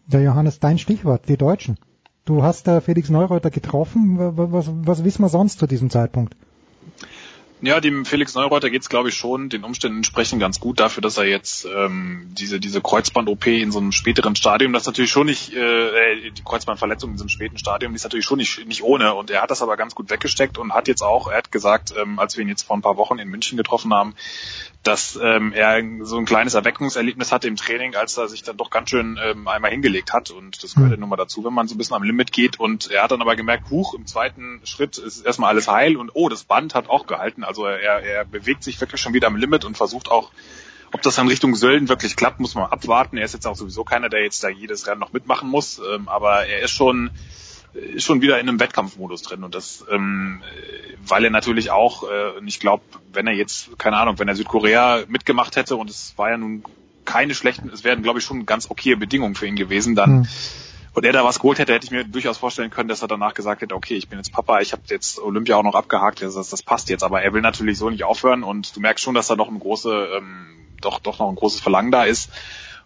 Ja, 0.08 0.20
Johannes, 0.22 0.60
dein 0.60 0.80
Stichwort, 0.80 1.30
die 1.30 1.38
Deutschen. 1.38 1.78
Du 2.26 2.42
hast 2.42 2.68
da 2.68 2.82
Felix 2.82 3.12
Neureuter 3.12 3.52
getroffen. 3.52 4.18
Was, 4.18 4.52
was, 4.52 4.72
was 4.74 5.04
wissen 5.04 5.22
wir 5.22 5.30
sonst 5.30 5.60
zu 5.60 5.68
diesem 5.68 5.92
Zeitpunkt? 5.92 6.36
Ja, 7.62 7.82
dem 7.82 8.06
Felix 8.06 8.36
Neureuter 8.36 8.70
geht's, 8.70 8.88
glaube 8.88 9.10
ich, 9.10 9.16
schon 9.16 9.50
den 9.50 9.66
Umständen 9.66 9.98
entsprechend 9.98 10.40
ganz 10.40 10.62
gut 10.62 10.80
dafür, 10.80 11.02
dass 11.02 11.18
er 11.18 11.26
jetzt 11.26 11.66
ähm, 11.66 12.28
diese 12.32 12.62
diese 12.62 12.80
Kreuzband-OP 12.80 13.48
in 13.48 13.74
so 13.74 13.80
einem 13.80 13.92
späteren 13.92 14.38
Stadium, 14.38 14.72
das 14.72 14.84
ist 14.84 14.88
natürlich 14.88 15.12
schon 15.12 15.28
nicht 15.28 15.54
äh, 15.54 16.32
die 16.32 16.44
Kreuzbandverletzung 16.44 17.12
in 17.12 17.18
so 17.18 17.24
einem 17.24 17.30
späten 17.30 17.58
Stadium, 17.58 17.92
die 17.92 17.98
ist 17.98 18.06
natürlich 18.06 18.26
schon 18.26 18.38
nicht 18.38 18.66
nicht 18.66 18.82
ohne. 18.82 19.14
Und 19.14 19.30
er 19.30 19.42
hat 19.42 19.52
das 19.52 19.62
aber 19.62 19.76
ganz 19.76 19.94
gut 19.94 20.10
weggesteckt 20.10 20.58
und 20.58 20.74
hat 20.74 20.88
jetzt 20.88 21.02
auch, 21.02 21.28
er 21.28 21.38
hat 21.38 21.52
gesagt, 21.52 21.94
ähm, 22.00 22.18
als 22.18 22.38
wir 22.38 22.44
ihn 22.44 22.50
jetzt 22.50 22.64
vor 22.64 22.78
ein 22.78 22.82
paar 22.82 22.96
Wochen 22.96 23.20
in 23.20 23.28
München 23.28 23.58
getroffen 23.58 23.94
haben, 23.94 24.16
dass 24.84 25.20
ähm, 25.22 25.52
er 25.52 25.84
so 26.06 26.18
ein 26.18 26.26
kleines 26.26 26.54
Erweckungserlebnis 26.54 27.34
hatte 27.34 27.50
im 27.50 27.58
Training, 27.58 27.96
als 27.96 28.18
er 28.18 28.30
sich 28.30 28.44
dann 28.44 28.56
doch 28.56 28.70
ganz 28.70 28.90
schön 28.90 29.20
ähm, 29.22 29.48
einmal 29.48 29.72
hingelegt 29.72 30.14
hat. 30.14 30.32
Und 30.32 30.64
das 30.64 30.76
gehört 30.76 30.92
ja 30.92 30.98
nun 30.98 31.10
mal 31.10 31.18
dazu, 31.18 31.44
wenn 31.44 31.54
man 31.54 31.68
so 31.68 31.76
ein 31.76 31.78
bisschen 31.78 31.98
am 31.98 32.04
Limit 32.04 32.32
geht. 32.32 32.60
Und 32.60 32.90
er 32.90 33.04
hat 33.04 33.12
dann 33.12 33.22
aber 33.22 33.36
gemerkt, 33.36 33.70
huch, 33.70 33.94
im 33.94 34.08
zweiten 34.08 34.62
Schritt 34.64 34.98
ist 34.98 35.26
erstmal 35.26 35.50
alles 35.50 35.68
heil 35.68 35.98
und 35.98 36.12
oh, 36.14 36.30
das 36.30 36.46
Band 36.46 36.76
hat 36.76 36.90
auch 36.90 37.08
gehalten, 37.08 37.44
also 37.50 37.66
er, 37.66 38.04
er 38.04 38.26
bewegt 38.26 38.64
sich 38.64 38.80
wirklich 38.80 39.02
schon 39.02 39.14
wieder 39.14 39.28
am 39.28 39.36
Limit 39.36 39.66
und 39.66 39.76
versucht 39.76 40.10
auch 40.10 40.32
ob 40.92 41.02
das 41.04 41.16
dann 41.16 41.28
Richtung 41.28 41.56
Sölden 41.56 41.88
wirklich 41.88 42.16
klappt, 42.16 42.40
muss 42.40 42.56
man 42.56 42.72
abwarten. 42.72 43.18
Er 43.18 43.26
ist 43.26 43.34
jetzt 43.34 43.46
auch 43.46 43.56
sowieso 43.56 43.84
keiner, 43.84 44.10
der 44.10 44.24
jetzt 44.24 44.44
da 44.44 44.50
jedes 44.50 44.88
Rennen 44.88 45.00
noch 45.00 45.14
mitmachen 45.14 45.48
muss, 45.48 45.80
ähm, 45.80 46.08
aber 46.10 46.48
er 46.48 46.62
ist 46.62 46.72
schon 46.72 47.12
ist 47.74 48.06
schon 48.06 48.22
wieder 48.22 48.40
in 48.40 48.50
einem 48.50 48.60
Wettkampfmodus 48.60 49.22
drin 49.22 49.44
und 49.44 49.54
das, 49.54 49.86
ähm, 49.92 50.42
weil 51.06 51.24
er 51.24 51.30
natürlich 51.30 51.70
auch, 51.70 52.04
äh, 52.10 52.44
ich 52.46 52.60
glaube, 52.60 52.84
wenn 53.14 53.28
er 53.28 53.34
jetzt, 53.34 53.78
keine 53.78 53.98
Ahnung, 53.98 54.18
wenn 54.18 54.28
er 54.28 54.36
Südkorea 54.36 55.04
mitgemacht 55.08 55.56
hätte 55.56 55.76
und 55.76 55.88
es 55.88 56.14
war 56.18 56.32
ja 56.32 56.38
nun 56.38 56.64
keine 57.06 57.36
schlechten, 57.36 57.70
es 57.70 57.84
wären, 57.84 58.02
glaube 58.02 58.20
ich, 58.20 58.26
schon 58.26 58.48
ganz 58.48 58.72
okaye 58.72 58.98
Bedingungen 58.98 59.36
für 59.36 59.46
ihn 59.46 59.56
gewesen, 59.56 59.94
dann 59.94 60.24
Hm. 60.24 60.28
Und 60.94 61.06
er 61.06 61.14
da 61.14 61.24
was 61.24 61.40
geholt 61.40 61.60
hätte, 61.60 61.74
hätte 61.74 61.86
ich 61.86 61.92
mir 61.92 62.04
durchaus 62.04 62.38
vorstellen 62.38 62.70
können, 62.70 62.90
dass 62.90 63.02
er 63.02 63.08
danach 63.08 63.34
gesagt 63.34 63.62
hätte, 63.62 63.76
okay, 63.76 63.96
ich 63.96 64.10
bin 64.10 64.20
jetzt 64.20 64.32
Papa, 64.32 64.60
ich 64.60 64.72
habe 64.72 64.82
jetzt 64.88 65.20
Olympia 65.20 65.56
auch 65.56 65.64
noch 65.64 65.76
abgehakt, 65.76 66.22
das, 66.22 66.34
das, 66.34 66.64
passt 66.64 66.90
jetzt, 66.90 67.04
aber 67.04 67.22
er 67.22 67.34
will 67.34 67.42
natürlich 67.42 67.78
so 67.78 67.90
nicht 67.90 68.04
aufhören 68.04 68.44
und 68.44 68.76
du 68.76 68.80
merkst 68.80 69.04
schon, 69.04 69.16
dass 69.16 69.28
da 69.28 69.36
noch 69.36 69.50
ein 69.50 69.60
große, 69.60 70.10
ähm, 70.18 70.48
doch, 70.82 71.00
doch 71.00 71.20
noch 71.20 71.30
ein 71.30 71.36
großes 71.36 71.62
Verlangen 71.62 71.92
da 71.92 72.04
ist. 72.04 72.30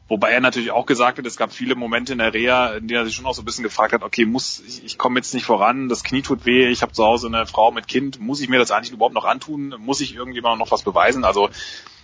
Wobei 0.09 0.31
er 0.31 0.41
natürlich 0.41 0.71
auch 0.71 0.85
gesagt 0.85 1.17
hat, 1.17 1.25
es 1.25 1.37
gab 1.37 1.53
viele 1.53 1.75
Momente 1.75 2.11
in 2.11 2.19
der 2.19 2.33
Reha, 2.33 2.73
in 2.73 2.87
denen 2.87 3.01
er 3.01 3.05
sich 3.05 3.15
schon 3.15 3.25
auch 3.25 3.33
so 3.33 3.41
ein 3.41 3.45
bisschen 3.45 3.63
gefragt 3.63 3.93
hat, 3.93 4.03
okay, 4.03 4.25
muss 4.25 4.59
ich, 4.59 4.83
ich 4.83 4.97
komme 4.97 5.17
jetzt 5.17 5.33
nicht 5.33 5.45
voran, 5.45 5.87
das 5.87 6.03
Knie 6.03 6.21
tut 6.21 6.45
weh, 6.45 6.67
ich 6.67 6.81
habe 6.81 6.91
zu 6.91 7.05
Hause 7.05 7.27
eine 7.27 7.45
Frau 7.45 7.71
mit 7.71 7.87
Kind, 7.87 8.19
muss 8.19 8.41
ich 8.41 8.49
mir 8.49 8.59
das 8.59 8.71
eigentlich 8.71 8.91
überhaupt 8.91 9.15
noch 9.15 9.23
antun? 9.23 9.73
Muss 9.79 10.01
ich 10.01 10.13
irgendjemandem 10.13 10.59
noch 10.59 10.71
was 10.71 10.83
beweisen? 10.83 11.23
Also 11.23 11.49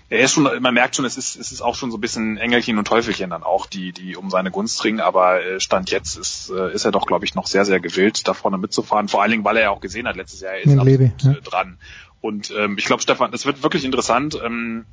er 0.09 0.21
ist 0.21 0.33
schon, 0.33 0.43
man 0.61 0.73
merkt 0.73 0.95
schon, 0.95 1.05
es 1.05 1.17
ist, 1.17 1.35
es 1.35 1.51
ist 1.51 1.61
auch 1.61 1.75
schon 1.75 1.91
so 1.91 1.97
ein 1.97 2.01
bisschen 2.01 2.37
Engelchen 2.37 2.77
und 2.79 2.87
Teufelchen 2.87 3.29
dann 3.29 3.43
auch, 3.43 3.67
die, 3.67 3.91
die 3.91 4.15
um 4.15 4.29
seine 4.31 4.49
Gunst 4.49 4.83
ringen, 4.83 4.99
aber 4.99 5.43
äh, 5.43 5.59
Stand 5.59 5.91
jetzt 5.91 6.17
ist, 6.17 6.49
äh, 6.49 6.73
ist 6.73 6.85
er 6.85 6.91
doch, 6.91 7.05
glaube 7.05 7.25
ich, 7.25 7.35
noch 7.35 7.45
sehr, 7.45 7.63
sehr 7.63 7.79
gewillt, 7.79 8.27
da 8.27 8.33
vorne 8.33 8.57
mitzufahren. 8.57 9.07
Vor 9.07 9.21
allen 9.21 9.31
Dingen, 9.31 9.43
weil 9.43 9.57
er 9.57 9.63
ja 9.63 9.69
auch 9.69 9.81
gesehen 9.81 10.07
hat 10.07 10.15
letztes 10.15 10.41
Jahr, 10.41 10.53
er 10.53 10.61
ist 10.61 10.83
Levi, 10.83 11.11
ja. 11.21 11.31
äh, 11.31 11.41
dran. 11.41 11.77
Und 12.21 12.51
ähm, 12.57 12.77
ich 12.77 12.85
glaube, 12.85 13.03
Stefan, 13.03 13.31
es 13.33 13.45
wird 13.45 13.61
wirklich 13.61 13.85
interessant. 13.85 14.39
Ähm, 14.43 14.85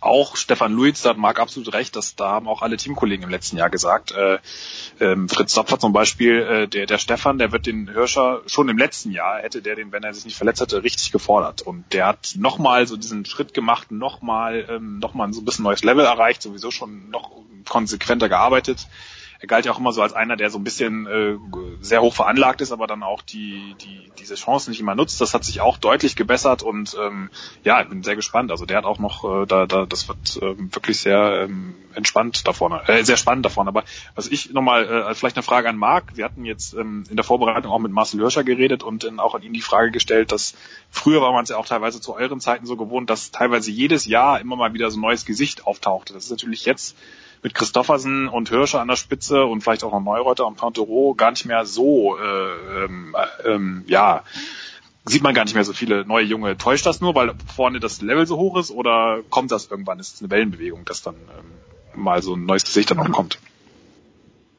auch 0.00 0.36
Stefan 0.36 0.72
Luiz, 0.72 1.04
hat 1.04 1.16
Marc 1.16 1.38
absolut 1.38 1.72
recht, 1.72 1.96
dass 1.96 2.16
da 2.16 2.30
haben 2.30 2.48
auch 2.48 2.62
alle 2.62 2.76
Teamkollegen 2.76 3.24
im 3.24 3.30
letzten 3.30 3.56
Jahr 3.56 3.70
gesagt. 3.70 4.12
Äh, 4.12 4.38
ähm, 5.00 5.28
Fritz 5.28 5.52
Zapfer 5.52 5.78
zum 5.78 5.92
Beispiel, 5.92 6.40
äh, 6.40 6.68
der, 6.68 6.86
der 6.86 6.98
Stefan, 6.98 7.38
der 7.38 7.52
wird 7.52 7.66
den 7.66 7.88
Hirscher 7.88 8.42
schon 8.46 8.68
im 8.68 8.78
letzten 8.78 9.10
Jahr, 9.10 9.38
hätte 9.38 9.62
der 9.62 9.76
den, 9.76 9.92
wenn 9.92 10.02
er 10.02 10.14
sich 10.14 10.24
nicht 10.24 10.36
verletzt 10.36 10.60
hätte, 10.60 10.82
richtig 10.82 11.12
gefordert. 11.12 11.62
Und 11.62 11.92
der 11.92 12.06
hat 12.06 12.34
nochmal 12.36 12.86
so 12.86 12.96
diesen 12.96 13.24
Schritt 13.24 13.54
gemacht, 13.54 13.90
nochmal 13.90 14.66
ähm, 14.68 14.98
noch 14.98 15.14
so 15.32 15.40
ein 15.40 15.44
bisschen 15.44 15.64
neues 15.64 15.84
Level 15.84 16.04
erreicht, 16.04 16.42
sowieso 16.42 16.70
schon 16.70 17.10
noch 17.10 17.30
konsequenter 17.68 18.28
gearbeitet. 18.28 18.86
Er 19.40 19.46
galt 19.46 19.64
ja 19.64 19.72
auch 19.72 19.78
immer 19.78 19.92
so 19.92 20.02
als 20.02 20.12
einer, 20.12 20.36
der 20.36 20.50
so 20.50 20.58
ein 20.58 20.64
bisschen 20.64 21.06
äh, 21.06 21.36
sehr 21.80 22.02
hoch 22.02 22.14
veranlagt 22.14 22.60
ist, 22.60 22.72
aber 22.72 22.86
dann 22.86 23.02
auch 23.02 23.22
die, 23.22 23.76
die 23.80 24.10
diese 24.18 24.34
Chance 24.34 24.70
nicht 24.70 24.80
immer 24.80 24.94
nutzt. 24.94 25.20
Das 25.20 25.32
hat 25.32 25.44
sich 25.44 25.60
auch 25.60 25.78
deutlich 25.78 26.16
gebessert 26.16 26.62
und 26.62 26.96
ähm, 27.00 27.30
ja, 27.62 27.80
ich 27.80 27.88
bin 27.88 28.02
sehr 28.02 28.16
gespannt. 28.16 28.50
Also 28.50 28.66
der 28.66 28.78
hat 28.78 28.84
auch 28.84 28.98
noch, 28.98 29.24
äh, 29.24 29.46
da, 29.46 29.66
da, 29.66 29.86
das 29.86 30.08
wird 30.08 30.40
ähm, 30.42 30.74
wirklich 30.74 30.98
sehr 30.98 31.44
ähm, 31.44 31.74
entspannt 31.94 32.46
da 32.46 32.52
vorne, 32.52 32.82
äh, 32.88 33.04
sehr 33.04 33.16
spannend 33.16 33.46
da 33.46 33.50
vorne. 33.50 33.68
Aber 33.68 33.84
was 34.14 34.26
ich 34.26 34.52
nochmal, 34.52 34.84
äh, 34.84 35.14
vielleicht 35.14 35.36
eine 35.36 35.42
Frage 35.42 35.68
an 35.68 35.76
Marc. 35.76 36.16
Wir 36.16 36.24
hatten 36.24 36.44
jetzt 36.44 36.74
ähm, 36.74 37.04
in 37.08 37.16
der 37.16 37.24
Vorbereitung 37.24 37.70
auch 37.70 37.78
mit 37.78 37.92
Marcel 37.92 38.20
Hirscher 38.20 38.44
geredet 38.44 38.82
und 38.82 39.04
dann 39.04 39.20
auch 39.20 39.34
an 39.34 39.42
ihn 39.42 39.52
die 39.52 39.60
Frage 39.60 39.90
gestellt, 39.90 40.32
dass 40.32 40.54
früher 40.90 41.20
war 41.22 41.32
man 41.32 41.44
es 41.44 41.50
ja 41.50 41.56
auch 41.56 41.66
teilweise 41.66 42.00
zu 42.00 42.14
euren 42.14 42.40
Zeiten 42.40 42.66
so 42.66 42.76
gewohnt, 42.76 43.08
dass 43.08 43.30
teilweise 43.30 43.70
jedes 43.70 44.04
Jahr 44.04 44.40
immer 44.40 44.56
mal 44.56 44.74
wieder 44.74 44.90
so 44.90 44.98
ein 44.98 45.02
neues 45.02 45.24
Gesicht 45.24 45.66
auftauchte. 45.66 46.12
Das 46.12 46.24
ist 46.24 46.30
natürlich 46.30 46.64
jetzt 46.64 46.96
mit 47.42 47.54
Christoffersen 47.54 48.28
und 48.28 48.48
Hirscher 48.48 48.80
an 48.80 48.88
der 48.88 48.96
Spitze 48.96 49.44
und 49.44 49.62
vielleicht 49.62 49.84
auch 49.84 49.92
noch 49.92 50.02
Neureuter 50.02 50.46
und 50.46 50.56
Pantereau 50.56 51.14
gar 51.14 51.30
nicht 51.30 51.46
mehr 51.46 51.64
so, 51.64 52.16
äh, 52.18 52.84
ähm, 52.84 53.16
äh, 53.16 53.48
ähm, 53.48 53.84
ja, 53.86 54.24
sieht 55.04 55.22
man 55.22 55.34
gar 55.34 55.44
nicht 55.44 55.54
mehr 55.54 55.64
so 55.64 55.72
viele 55.72 56.04
neue 56.04 56.24
Junge. 56.24 56.56
Täuscht 56.56 56.86
das 56.86 57.00
nur, 57.00 57.14
weil 57.14 57.34
vorne 57.54 57.80
das 57.80 58.02
Level 58.02 58.26
so 58.26 58.36
hoch 58.36 58.58
ist 58.58 58.70
oder 58.70 59.20
kommt 59.30 59.52
das 59.52 59.70
irgendwann? 59.70 59.98
Ist 59.98 60.16
es 60.16 60.20
eine 60.20 60.30
Wellenbewegung, 60.30 60.84
dass 60.84 61.02
dann 61.02 61.14
ähm, 61.14 62.02
mal 62.02 62.22
so 62.22 62.34
ein 62.34 62.44
neues 62.44 62.64
Gesicht 62.64 62.90
dann 62.90 62.98
auch 62.98 63.10
kommt? 63.10 63.38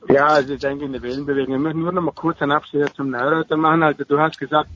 Ja, 0.07 0.27
also 0.27 0.53
ich 0.53 0.59
denke 0.59 0.85
in 0.85 0.93
der 0.93 1.01
Wellenbewegung. 1.01 1.55
Ich 1.55 1.61
möchte 1.61 1.79
nur 1.79 1.91
noch 1.91 2.01
mal 2.01 2.13
kurz 2.13 2.41
einen 2.41 2.51
Abstecher 2.51 2.93
zum 2.93 3.11
Neureuter 3.11 3.57
machen. 3.57 3.83
Also 3.83 4.03
du 4.05 4.19
hast 4.19 4.39
gesagt, 4.39 4.69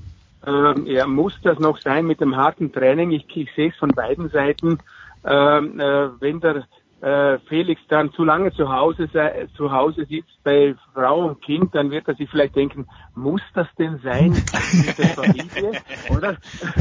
ähm, 0.45 0.85
er 0.85 1.07
muss 1.07 1.33
das 1.41 1.57
noch 1.59 1.79
sein 1.79 2.05
mit 2.05 2.21
dem 2.21 2.35
harten 2.35 2.71
Training. 2.71 3.11
Ich, 3.11 3.25
ich 3.35 3.49
sehe 3.55 3.69
es 3.69 3.75
von 3.77 3.89
beiden 3.89 4.29
Seiten. 4.29 4.79
Ähm, 5.25 5.79
äh, 5.79 6.21
wenn 6.21 6.41
der 6.41 6.67
äh, 7.03 7.37
Felix 7.49 7.81
dann 7.89 8.13
zu 8.13 8.23
lange 8.23 8.53
zu 8.53 8.71
Hause 8.71 9.09
sei, 9.11 9.47
zu 9.57 9.71
Hause 9.71 10.05
sitzt 10.05 10.41
bei 10.43 10.73
Frau 10.93 11.27
und 11.27 11.41
Kind, 11.41 11.75
dann 11.75 11.91
wird 11.91 12.07
er 12.07 12.15
sich 12.15 12.29
vielleicht 12.29 12.55
denken, 12.55 12.87
muss 13.13 13.41
das 13.53 13.67
denn 13.77 13.99
sein 14.03 14.31
mit 14.31 14.97
der 14.97 15.07
Familie, 15.19 15.81
oder? 16.09 16.37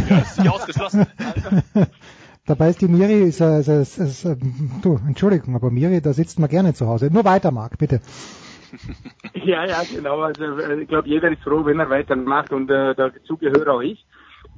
Ja, 0.09 0.19
ist 0.19 0.39
nicht 0.39 0.51
ausgeschlossen. 0.51 1.07
Dabei 2.47 2.71
ist 2.71 2.81
die 2.81 2.89
Miri, 2.89 3.23
ist, 3.25 3.41
äh, 3.41 3.61
ist, 3.61 3.69
ist, 3.69 3.99
ist, 3.99 4.25
äh, 4.25 4.37
du, 4.83 5.01
Entschuldigung, 5.07 5.57
aber 5.57 5.71
Miri, 5.71 6.01
da 6.01 6.13
sitzt 6.13 6.39
man 6.39 6.49
gerne 6.49 6.73
zu 6.75 6.87
Hause. 6.87 7.11
Nur 7.13 7.25
weiter, 7.25 7.51
Marc, 7.51 7.79
bitte. 7.79 8.01
Ja, 9.35 9.67
ja, 9.67 9.83
genau. 9.83 10.21
Also 10.23 10.45
äh, 10.59 10.83
ich 10.83 10.89
glaube, 10.89 11.09
jeder 11.09 11.31
ist 11.31 11.43
froh, 11.43 11.65
wenn 11.65 11.79
er 11.79 11.91
weitermacht 11.91 12.53
und 12.53 12.71
äh, 12.71 12.95
dazu 12.95 13.37
gehöre 13.37 13.69
auch 13.75 13.83
ich. 13.83 14.03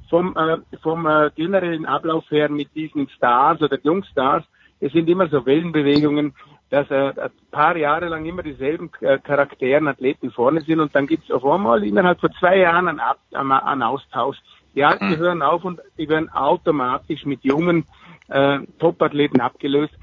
vom, 0.09 0.35
äh, 0.37 0.57
vom 0.81 1.05
äh, 1.05 1.31
generellen 1.35 1.85
Ablauf 1.85 2.23
her 2.29 2.49
mit 2.49 2.73
diesen 2.75 3.09
Stars 3.09 3.61
oder 3.61 3.77
Jungstars, 3.83 4.45
es 4.85 4.93
sind 4.93 5.09
immer 5.09 5.27
so 5.27 5.43
Wellenbewegungen, 5.45 6.35
dass 6.69 6.89
äh, 6.91 7.11
ein 7.19 7.31
paar 7.49 7.75
Jahre 7.75 8.07
lang 8.07 8.23
immer 8.25 8.43
dieselben 8.43 8.91
äh, 9.01 9.17
Charakteren, 9.17 9.87
Athleten 9.87 10.29
vorne 10.31 10.61
sind 10.61 10.79
und 10.79 10.95
dann 10.95 11.07
gibt 11.07 11.23
es 11.23 11.31
auf 11.31 11.43
einmal 11.43 11.83
innerhalb 11.83 12.19
von 12.19 12.31
zwei 12.39 12.59
Jahren 12.59 12.87
einen, 12.87 12.99
Ab 12.99 13.17
einen, 13.33 13.51
einen 13.51 13.81
Austausch. 13.81 14.37
Die 14.75 14.83
Alten 14.83 15.09
Mhm. 15.09 15.17
hören 15.17 15.41
auf 15.41 15.63
und 15.63 15.79
die 15.97 16.07
werden 16.07 16.29
automatisch 16.29 17.25
mit 17.25 17.43
jungen 17.43 17.85
äh, 18.27 18.59
Top-Athleten 18.77 19.41
abgelöst. 19.41 19.93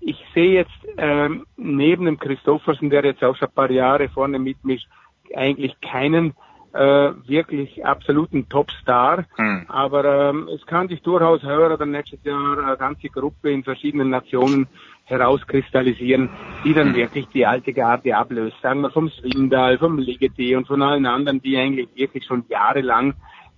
Ich 0.00 0.24
sehe 0.34 0.54
jetzt 0.54 0.80
ähm, 0.96 1.44
neben 1.56 2.06
dem 2.06 2.18
Christoffersen, 2.18 2.88
der 2.88 3.04
jetzt 3.04 3.22
auch 3.22 3.36
schon 3.36 3.48
ein 3.48 3.54
paar 3.54 3.70
Jahre 3.70 4.08
vorne 4.08 4.38
mitmischt, 4.38 4.88
eigentlich 5.34 5.78
keinen 5.80 6.34
äh, 6.74 7.12
wirklich 7.28 7.86
absoluten 7.86 8.48
Topstar. 8.48 9.24
Hm. 9.36 9.66
Aber 9.68 10.04
ähm, 10.04 10.48
es 10.54 10.66
kann 10.66 10.88
sich 10.88 11.02
durchaus 11.02 11.42
heuer 11.42 11.72
oder 11.72 11.86
nächstes 11.86 12.22
Jahr 12.24 12.58
eine 12.58 12.76
ganze 12.76 13.08
Gruppe 13.08 13.52
in 13.52 13.62
verschiedenen 13.62 14.10
Nationen 14.10 14.66
herauskristallisieren, 15.04 16.30
die 16.64 16.74
dann 16.74 16.94
wirklich 16.94 17.28
die 17.28 17.46
alte 17.46 17.72
Garde 17.72 18.16
ablöst. 18.16 18.56
Sagen 18.62 18.80
wir 18.80 18.90
vom 18.90 19.08
Swindal, 19.10 19.78
vom 19.78 19.98
Ligeti 19.98 20.56
und 20.56 20.66
von 20.66 20.82
allen 20.82 21.06
anderen, 21.06 21.40
die 21.40 21.56
eigentlich 21.56 21.88
wirklich 21.94 22.24
schon 22.24 22.44
jahrelang 22.48 23.14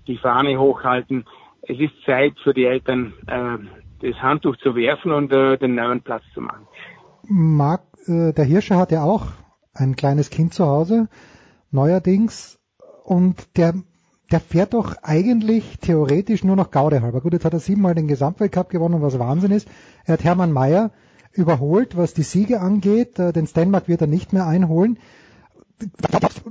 die 0.06 0.18
Fahne 0.18 0.58
hochhalten. 0.58 1.24
Es 1.62 1.78
ist 1.78 1.94
Zeit 2.04 2.34
für 2.42 2.52
die 2.52 2.64
Eltern, 2.64 3.14
äh, 3.26 3.58
das 4.02 4.20
Handtuch 4.22 4.56
zu 4.58 4.74
werfen 4.74 5.12
und 5.12 5.32
äh, 5.32 5.56
den 5.56 5.74
neuen 5.74 6.02
Platz 6.02 6.22
zu 6.34 6.40
machen. 6.40 6.66
Marc, 7.22 7.82
äh, 8.06 8.32
der 8.32 8.44
Hirscher 8.44 8.76
hat 8.76 8.92
ja 8.92 9.02
auch 9.02 9.26
ein 9.72 9.96
kleines 9.96 10.30
Kind 10.30 10.52
zu 10.52 10.66
Hause, 10.66 11.08
neuerdings, 11.70 12.58
und 13.06 13.46
der, 13.56 13.74
der 14.32 14.40
fährt 14.40 14.74
doch 14.74 14.96
eigentlich 15.02 15.78
theoretisch 15.80 16.42
nur 16.42 16.56
noch 16.56 16.72
Gaude 16.72 17.02
halber. 17.02 17.20
Gut, 17.20 17.34
jetzt 17.34 17.44
hat 17.44 17.52
er 17.52 17.60
siebenmal 17.60 17.94
den 17.94 18.08
Gesamtweltcup 18.08 18.68
gewonnen, 18.68 19.00
was 19.00 19.18
Wahnsinn 19.20 19.52
ist. 19.52 19.68
Er 20.04 20.14
hat 20.14 20.24
Hermann 20.24 20.52
Mayer 20.52 20.90
überholt, 21.32 21.96
was 21.96 22.14
die 22.14 22.24
Siege 22.24 22.60
angeht. 22.60 23.18
Äh, 23.18 23.32
Den 23.32 23.46
Stenmark 23.46 23.86
wird 23.86 24.00
er 24.00 24.08
nicht 24.08 24.32
mehr 24.32 24.46
einholen. 24.46 24.98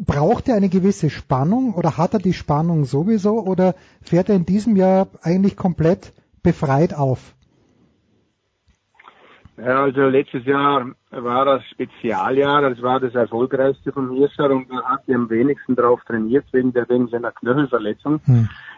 Braucht 0.05 0.47
er 0.47 0.55
eine 0.55 0.69
gewisse 0.69 1.09
Spannung 1.09 1.73
oder 1.73 1.97
hat 1.97 2.13
er 2.13 2.19
die 2.19 2.33
Spannung 2.33 2.85
sowieso 2.85 3.43
oder 3.43 3.75
fährt 4.01 4.29
er 4.29 4.35
in 4.35 4.45
diesem 4.45 4.77
Jahr 4.77 5.07
eigentlich 5.21 5.57
komplett 5.57 6.13
befreit 6.41 6.93
auf? 6.93 7.34
Ja, 9.57 9.83
also 9.83 10.01
letztes 10.07 10.45
Jahr 10.45 10.91
war 11.11 11.45
das 11.45 11.63
Spezialjahr, 11.67 12.61
das 12.61 12.81
war 12.81 12.99
das 12.99 13.15
erfolgreichste 13.15 13.93
von 13.93 14.11
Hirscher 14.11 14.51
und 14.51 14.69
er 14.69 14.83
hat 14.83 15.01
am 15.07 15.29
wenigsten 15.29 15.75
darauf 15.75 16.03
trainiert 16.03 16.45
wegen, 16.51 16.73
der, 16.73 16.89
wegen 16.89 17.07
seiner 17.07 17.31
Knöchelverletzung. 17.31 18.19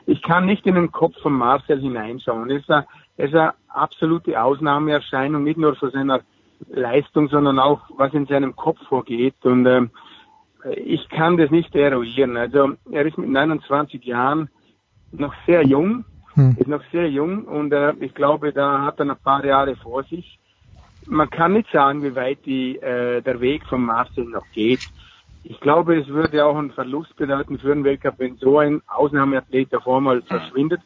Ich 0.05 0.21
kann 0.21 0.45
nicht 0.45 0.65
in 0.67 0.75
den 0.75 0.91
Kopf 0.91 1.19
von 1.21 1.33
Marcel 1.33 1.81
hineinschauen. 1.81 2.49
Er 2.49 2.57
ist 2.57 2.69
eine, 2.69 2.85
er 3.17 3.25
ist 3.25 3.33
eine 3.33 3.53
absolute 3.69 4.41
Ausnahmeerscheinung, 4.41 5.43
nicht 5.43 5.57
nur 5.57 5.75
für 5.75 5.89
seiner 5.89 6.21
Leistung, 6.69 7.27
sondern 7.29 7.57
auch 7.57 7.81
was 7.97 8.13
in 8.13 8.27
seinem 8.27 8.55
Kopf 8.55 8.79
vorgeht. 8.87 9.35
Und 9.43 9.65
ähm, 9.65 9.89
ich 10.75 11.09
kann 11.09 11.37
das 11.37 11.49
nicht 11.49 11.75
eruieren. 11.75 12.37
Also 12.37 12.73
er 12.91 13.05
ist 13.05 13.17
mit 13.17 13.29
29 13.29 14.03
Jahren 14.03 14.49
noch 15.11 15.33
sehr 15.45 15.65
jung, 15.65 16.05
ist 16.57 16.67
noch 16.67 16.83
sehr 16.91 17.09
jung 17.09 17.45
und 17.45 17.73
äh, 17.73 17.93
ich 17.99 18.13
glaube, 18.13 18.53
da 18.53 18.83
hat 18.83 18.99
er 18.99 19.05
noch 19.05 19.15
ein 19.15 19.23
paar 19.23 19.43
Jahre 19.43 19.75
vor 19.75 20.03
sich. 20.03 20.39
Man 21.07 21.29
kann 21.29 21.53
nicht 21.53 21.69
sagen, 21.71 22.03
wie 22.03 22.15
weit 22.15 22.45
die, 22.45 22.77
äh, 22.77 23.21
der 23.21 23.39
Weg 23.39 23.65
von 23.67 23.81
Marcel 23.81 24.25
noch 24.25 24.45
geht. 24.53 24.81
Ich 25.43 25.59
glaube, 25.61 25.97
es 25.97 26.07
würde 26.07 26.45
auch 26.45 26.57
einen 26.57 26.71
Verlust 26.71 27.15
bedeuten 27.15 27.57
für 27.57 27.73
den 27.73 27.85
Weltcup, 27.85 28.15
wenn 28.17 28.35
so 28.35 28.59
ein 28.59 28.81
Ausnahmeathlet 28.87 29.73
auf 29.75 29.87
einmal 29.87 30.21
verschwindet. 30.23 30.81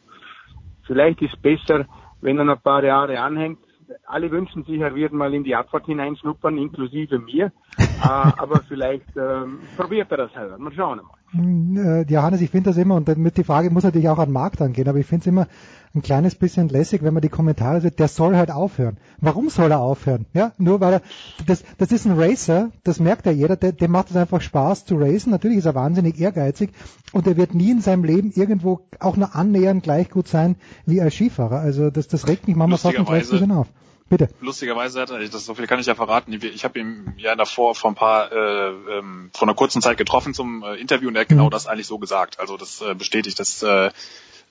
Vielleicht 0.86 1.20
ist 1.22 1.34
es 1.34 1.40
besser, 1.40 1.86
wenn 2.20 2.38
er 2.38 2.44
noch 2.44 2.56
ein 2.56 2.62
paar 2.62 2.84
Jahre 2.84 3.20
anhängt. 3.20 3.58
Alle 4.06 4.30
wünschen 4.30 4.64
sich, 4.64 4.80
er 4.80 4.94
wird 4.94 5.12
mal 5.12 5.34
in 5.34 5.44
die 5.44 5.56
Abfahrt 5.56 5.86
hineinschnuppern, 5.86 6.56
inklusive 6.56 7.18
mir. 7.18 7.52
äh, 7.76 7.82
aber 8.02 8.60
vielleicht 8.68 9.16
ähm, 9.16 9.58
probiert 9.76 10.10
er 10.12 10.16
das 10.18 10.36
halt. 10.36 10.56
Mal 10.58 10.72
schauen 10.72 11.00
mal. 11.00 11.18
Äh, 11.34 12.04
Johannes, 12.12 12.40
ich 12.40 12.50
finde 12.50 12.70
das 12.70 12.76
immer, 12.76 12.96
und 12.96 13.08
damit 13.08 13.36
die 13.36 13.44
Frage 13.44 13.70
muss 13.70 13.84
natürlich 13.84 14.08
auch 14.08 14.18
an 14.18 14.28
den 14.28 14.34
Markt 14.34 14.60
angehen, 14.60 14.88
aber 14.88 14.98
ich 14.98 15.06
finde 15.06 15.22
es 15.22 15.26
immer 15.26 15.46
ein 15.94 16.02
kleines 16.02 16.34
bisschen 16.34 16.68
lässig, 16.68 17.02
wenn 17.02 17.12
man 17.12 17.20
die 17.20 17.28
Kommentare 17.28 17.80
sieht, 17.80 17.98
der 17.98 18.08
soll 18.08 18.36
halt 18.36 18.50
aufhören. 18.50 18.96
Warum 19.20 19.50
soll 19.50 19.70
er 19.70 19.80
aufhören? 19.80 20.26
Ja, 20.32 20.52
nur 20.56 20.80
weil 20.80 20.94
er, 20.94 21.02
das, 21.46 21.64
das 21.78 21.92
ist 21.92 22.06
ein 22.06 22.18
Racer, 22.18 22.70
das 22.82 22.98
merkt 22.98 23.26
ja 23.26 23.32
jeder, 23.32 23.56
der, 23.56 23.72
dem 23.72 23.90
macht 23.90 24.10
es 24.10 24.16
einfach 24.16 24.40
Spaß 24.40 24.86
zu 24.86 24.96
racen. 24.96 25.30
Natürlich 25.30 25.58
ist 25.58 25.66
er 25.66 25.74
wahnsinnig 25.74 26.18
ehrgeizig 26.18 26.70
und 27.12 27.26
er 27.26 27.36
wird 27.36 27.54
nie 27.54 27.70
in 27.70 27.80
seinem 27.80 28.04
Leben 28.04 28.32
irgendwo 28.34 28.80
auch 29.00 29.16
nur 29.16 29.34
annähernd 29.34 29.82
gleich 29.82 30.08
gut 30.08 30.28
sein 30.28 30.56
wie 30.86 31.00
als 31.00 31.14
Skifahrer. 31.14 31.60
Also 31.60 31.90
das, 31.90 32.08
das 32.08 32.26
regt 32.26 32.46
mich 32.48 32.56
manchmal 32.56 32.78
fast 32.78 32.96
ein 32.96 33.04
bisschen 33.04 33.52
auf. 33.52 33.68
Bitte. 34.08 34.28
Lustigerweise 34.40 35.00
hat 35.00 35.10
er, 35.10 35.26
das 35.26 35.46
so 35.46 35.54
viel 35.54 35.66
kann 35.66 35.80
ich 35.80 35.86
ja 35.86 35.94
verraten, 35.94 36.32
ich 36.34 36.64
habe 36.64 36.78
ihn 36.78 37.14
ja 37.16 37.34
davor 37.34 37.74
vor 37.74 37.90
ein 37.90 37.94
paar, 37.94 38.30
äh, 38.30 38.68
ähm, 38.98 39.30
vor 39.32 39.48
einer 39.48 39.54
kurzen 39.54 39.80
Zeit 39.80 39.96
getroffen 39.96 40.34
zum 40.34 40.62
äh, 40.62 40.74
Interview 40.74 41.08
und 41.08 41.16
er 41.16 41.22
hat 41.22 41.28
genau 41.28 41.48
das 41.48 41.66
eigentlich 41.66 41.86
so 41.86 41.98
gesagt. 41.98 42.38
Also 42.38 42.58
das 42.58 42.82
äh, 42.82 42.94
bestätigt, 42.94 43.40
dass 43.40 43.62
äh, 43.62 43.90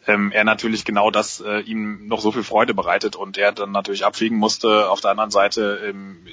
ähm, 0.08 0.32
er 0.32 0.44
natürlich 0.44 0.86
genau 0.86 1.12
das 1.12 1.42
äh, 1.42 1.60
ihm 1.62 2.08
noch 2.08 2.22
so 2.22 2.32
viel 2.32 2.44
Freude 2.44 2.74
bereitet 2.74 3.16
und 3.16 3.38
er 3.38 3.52
dann 3.52 3.72
natürlich 3.72 4.06
abwägen 4.06 4.38
musste. 4.38 4.90
Auf 4.90 5.02
der 5.02 5.12
anderen 5.12 5.32
Seite 5.32 5.80
ähm, 5.84 6.26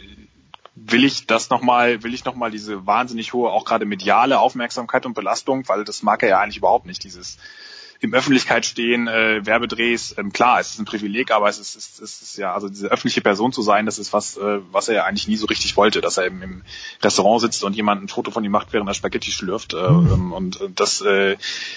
will 0.75 1.05
ich 1.05 1.27
das 1.27 1.51
nochmal, 1.51 2.03
will 2.03 2.15
ich 2.15 2.25
nochmal 2.25 2.51
diese 2.51 2.87
wahnsinnig 2.87 3.33
hohe, 3.33 3.51
auch 3.51 3.65
gerade 3.65 3.85
mediale 3.85 4.39
Aufmerksamkeit 4.39 5.07
und 5.07 5.15
Belastung, 5.15 5.69
weil 5.69 5.85
das 5.85 6.03
mag 6.03 6.23
er 6.23 6.29
ja 6.31 6.41
eigentlich 6.41 6.59
überhaupt 6.59 6.87
nicht, 6.87 7.05
dieses 7.05 7.39
im 8.01 8.15
Öffentlichkeit 8.15 8.65
stehen, 8.65 9.09
äh, 9.09 9.45
Werbedrehs, 9.45 10.15
ähm, 10.19 10.33
klar, 10.33 10.61
es 10.61 10.71
ist 10.71 10.79
ein 10.79 10.85
Privileg, 10.85 11.33
aber 11.33 11.49
es 11.49 11.59
ist, 11.59 11.75
es, 11.75 11.87
ist, 11.89 12.01
es 12.01 12.23
ist 12.23 12.39
ja, 12.39 12.55
also 12.55 12.69
diese 12.69 12.89
öffentliche 12.89 13.21
Person 13.23 13.53
zu 13.53 13.63
sein, 13.63 13.87
das 13.87 13.99
ist 13.99 14.13
was, 14.13 14.37
äh, 14.37 14.61
was 14.71 14.89
er 14.89 14.95
ja 14.95 15.05
eigentlich 15.05 15.27
nie 15.27 15.37
so 15.37 15.47
richtig 15.47 15.77
wollte, 15.77 16.01
dass 16.01 16.17
er 16.17 16.27
im, 16.27 16.41
im 16.43 16.63
Restaurant 17.03 17.41
sitzt 17.41 17.65
und 17.65 17.75
jemand 17.75 18.03
ein 18.03 18.09
Foto 18.09 18.31
von 18.31 18.45
ihm 18.45 18.53
macht, 18.53 18.73
während 18.73 18.89
er 18.89 18.95
Spaghetti 18.95 19.33
schlürft. 19.33 19.75
Äh, 19.75 19.79
ähm, 19.79 20.33
und 20.33 20.61
äh, 20.61 20.69
das 20.73 21.01
äh, 21.01 21.37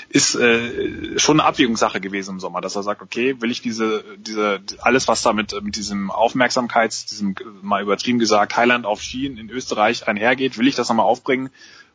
ist 0.09 0.35
äh, 0.35 1.17
schon 1.17 1.39
eine 1.39 1.47
Abwägungssache 1.47 1.99
gewesen 1.99 2.35
im 2.35 2.39
Sommer, 2.39 2.61
dass 2.61 2.75
er 2.75 2.83
sagt, 2.83 3.01
okay, 3.01 3.41
will 3.41 3.49
ich 3.49 3.61
diese, 3.61 4.03
diese, 4.17 4.61
alles, 4.79 5.07
was 5.07 5.23
da 5.23 5.33
mit, 5.33 5.59
mit 5.63 5.75
diesem 5.75 6.11
Aufmerksamkeits, 6.11 7.07
diesem 7.07 7.35
mal 7.63 7.81
übertrieben 7.81 8.19
gesagt, 8.19 8.55
Highland 8.57 8.85
auf 8.85 9.01
Skien 9.01 9.37
in 9.37 9.49
Österreich 9.49 10.07
einhergeht, 10.07 10.59
will 10.59 10.67
ich 10.67 10.75
das 10.75 10.89
nochmal 10.89 11.07
aufbringen? 11.07 11.49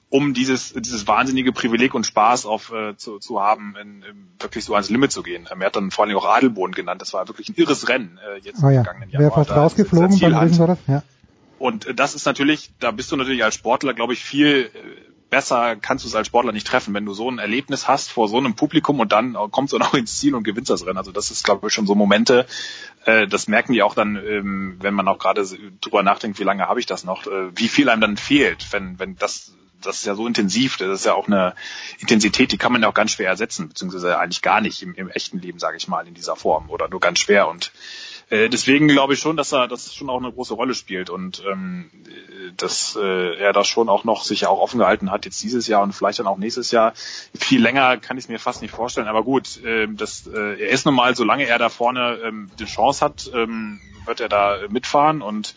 Um 0.08 0.34
dieses 0.34 0.72
dieses 0.72 1.06
wahnsinnige 1.06 1.52
Privileg 1.52 1.94
und 1.94 2.06
Spaß 2.06 2.46
auf 2.46 2.72
äh, 2.72 2.96
zu, 2.96 3.18
zu 3.18 3.40
haben, 3.40 3.74
in, 3.80 4.02
in, 4.02 4.28
wirklich 4.38 4.64
so 4.64 4.74
ans 4.74 4.88
Limit 4.88 5.12
zu 5.12 5.22
gehen. 5.22 5.48
Ähm, 5.50 5.60
er 5.60 5.66
hat 5.66 5.76
dann 5.76 5.90
vor 5.90 6.04
allem 6.04 6.16
auch 6.16 6.26
Adelboden 6.26 6.74
genannt. 6.74 7.02
Das 7.02 7.12
war 7.12 7.26
wirklich 7.28 7.48
ein 7.48 7.54
irres 7.56 7.88
Rennen 7.88 8.18
äh, 8.18 8.38
jetzt 8.38 8.62
Oh 8.62 8.68
im 8.68 8.74
ja, 8.74 8.84
vergangenen 8.84 9.12
wäre 9.12 9.22
Jahr. 9.22 9.32
fast 9.32 9.50
Da 9.50 9.56
rausgeflogen 9.56 10.10
beim 10.10 10.18
Zielhand. 10.18 10.50
Riesendorf. 10.50 10.78
Ja. 10.86 11.02
Und 11.58 11.86
äh, 11.86 11.94
das 11.94 12.14
ist 12.14 12.26
natürlich, 12.26 12.70
da 12.78 12.92
bist 12.92 13.10
du 13.10 13.16
natürlich 13.16 13.42
als 13.42 13.54
Sportler, 13.54 13.94
glaube 13.94 14.12
ich, 14.12 14.22
viel 14.22 14.70
äh, 14.72 15.06
besser 15.28 15.76
kannst 15.76 16.04
du 16.04 16.08
es 16.08 16.14
als 16.14 16.28
Sportler 16.28 16.52
nicht 16.52 16.66
treffen, 16.66 16.94
wenn 16.94 17.04
du 17.04 17.12
so 17.12 17.28
ein 17.30 17.38
Erlebnis 17.38 17.88
hast 17.88 18.10
vor 18.10 18.28
so 18.28 18.38
einem 18.38 18.54
Publikum 18.54 19.00
und 19.00 19.12
dann 19.12 19.34
kommst 19.50 19.72
du 19.72 19.78
noch 19.80 19.94
ins 19.94 20.18
Ziel 20.18 20.34
und 20.34 20.44
gewinnst 20.44 20.70
das 20.70 20.86
Rennen. 20.86 20.98
Also 20.98 21.12
das 21.12 21.30
ist, 21.30 21.44
glaube 21.44 21.66
ich, 21.66 21.74
schon 21.74 21.86
so 21.86 21.94
Momente, 21.94 22.46
äh, 23.04 23.26
das 23.26 23.48
merken 23.48 23.72
die 23.72 23.82
auch 23.82 23.94
dann, 23.94 24.16
ähm, 24.16 24.76
wenn 24.80 24.94
man 24.94 25.08
auch 25.08 25.18
gerade 25.18 25.44
drüber 25.80 26.02
nachdenkt, 26.02 26.38
wie 26.38 26.44
lange 26.44 26.68
habe 26.68 26.80
ich 26.80 26.86
das 26.86 27.04
noch, 27.04 27.26
äh, 27.26 27.50
wie 27.56 27.68
viel 27.68 27.88
einem 27.88 28.00
dann 28.00 28.16
fehlt, 28.16 28.72
wenn, 28.72 28.98
wenn 28.98 29.16
das 29.16 29.52
das 29.82 29.98
ist 29.98 30.06
ja 30.06 30.14
so 30.14 30.26
intensiv, 30.26 30.76
das 30.76 30.88
ist 30.88 31.06
ja 31.06 31.14
auch 31.14 31.26
eine 31.26 31.54
Intensität, 31.98 32.52
die 32.52 32.58
kann 32.58 32.72
man 32.72 32.82
ja 32.82 32.88
auch 32.88 32.94
ganz 32.94 33.12
schwer 33.12 33.28
ersetzen, 33.28 33.68
beziehungsweise 33.68 34.18
eigentlich 34.18 34.42
gar 34.42 34.60
nicht 34.60 34.82
im, 34.82 34.94
im 34.94 35.10
echten 35.10 35.38
Leben, 35.38 35.58
sage 35.58 35.76
ich 35.76 35.88
mal, 35.88 36.06
in 36.06 36.14
dieser 36.14 36.36
Form 36.36 36.70
oder 36.70 36.88
nur 36.88 37.00
ganz 37.00 37.18
schwer. 37.18 37.48
Und 37.48 37.72
äh, 38.28 38.48
deswegen 38.48 38.88
glaube 38.88 39.14
ich 39.14 39.20
schon, 39.20 39.36
dass 39.36 39.52
er 39.52 39.68
das 39.68 39.94
schon 39.94 40.10
auch 40.10 40.18
eine 40.18 40.32
große 40.32 40.54
Rolle 40.54 40.74
spielt 40.74 41.10
und 41.10 41.44
ähm, 41.48 41.90
äh, 42.06 42.52
dass 42.56 42.96
äh, 43.00 43.36
er 43.36 43.52
das 43.52 43.68
schon 43.68 43.88
auch 43.88 44.02
noch 44.02 44.24
sich 44.24 44.46
auch 44.46 44.58
offen 44.58 44.78
gehalten 44.78 45.12
hat 45.12 45.24
jetzt 45.24 45.42
dieses 45.42 45.68
Jahr 45.68 45.82
und 45.82 45.92
vielleicht 45.92 46.18
dann 46.18 46.26
auch 46.26 46.38
nächstes 46.38 46.72
Jahr. 46.72 46.92
Viel 47.38 47.62
länger 47.62 47.98
kann 47.98 48.18
ich 48.18 48.24
es 48.24 48.28
mir 48.28 48.40
fast 48.40 48.62
nicht 48.62 48.74
vorstellen, 48.74 49.06
aber 49.06 49.22
gut, 49.22 49.62
äh, 49.62 49.86
das, 49.88 50.26
äh, 50.26 50.60
er 50.60 50.70
ist 50.70 50.86
nun 50.86 50.96
mal, 50.96 51.14
solange 51.14 51.46
er 51.46 51.58
da 51.58 51.68
vorne 51.68 52.18
ähm, 52.24 52.50
die 52.58 52.64
Chance 52.64 53.04
hat, 53.04 53.30
ähm, 53.32 53.80
wird 54.06 54.20
er 54.20 54.28
da 54.28 54.58
mitfahren 54.70 55.22
und 55.22 55.54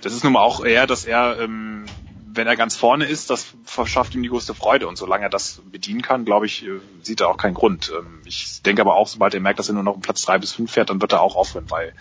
das 0.00 0.12
ist 0.12 0.24
nun 0.24 0.32
mal 0.32 0.40
auch 0.40 0.64
eher, 0.64 0.88
dass 0.88 1.04
er 1.04 1.38
ähm, 1.38 1.86
wenn 2.34 2.46
er 2.46 2.56
ganz 2.56 2.76
vorne 2.76 3.04
ist, 3.04 3.30
das 3.30 3.46
verschafft 3.64 4.14
ihm 4.14 4.22
die 4.22 4.28
größte 4.28 4.54
Freude. 4.54 4.88
Und 4.88 4.96
solange 4.96 5.24
er 5.24 5.30
das 5.30 5.60
bedienen 5.70 6.02
kann, 6.02 6.24
glaube 6.24 6.46
ich, 6.46 6.64
äh, 6.64 6.80
sieht 7.02 7.20
er 7.20 7.28
auch 7.28 7.36
keinen 7.36 7.54
Grund. 7.54 7.92
Ähm, 7.96 8.20
Ich 8.24 8.62
denke 8.62 8.82
aber 8.82 8.96
auch, 8.96 9.06
sobald 9.08 9.34
er 9.34 9.40
merkt, 9.40 9.58
dass 9.58 9.68
er 9.68 9.74
nur 9.74 9.82
noch 9.82 9.94
um 9.94 10.00
Platz 10.00 10.22
drei 10.22 10.38
bis 10.38 10.52
fünf 10.52 10.72
fährt, 10.72 10.90
dann 10.90 11.00
wird 11.00 11.12
er 11.12 11.20
auch 11.20 11.36
aufhören, 11.36 11.66
weil 11.70 11.92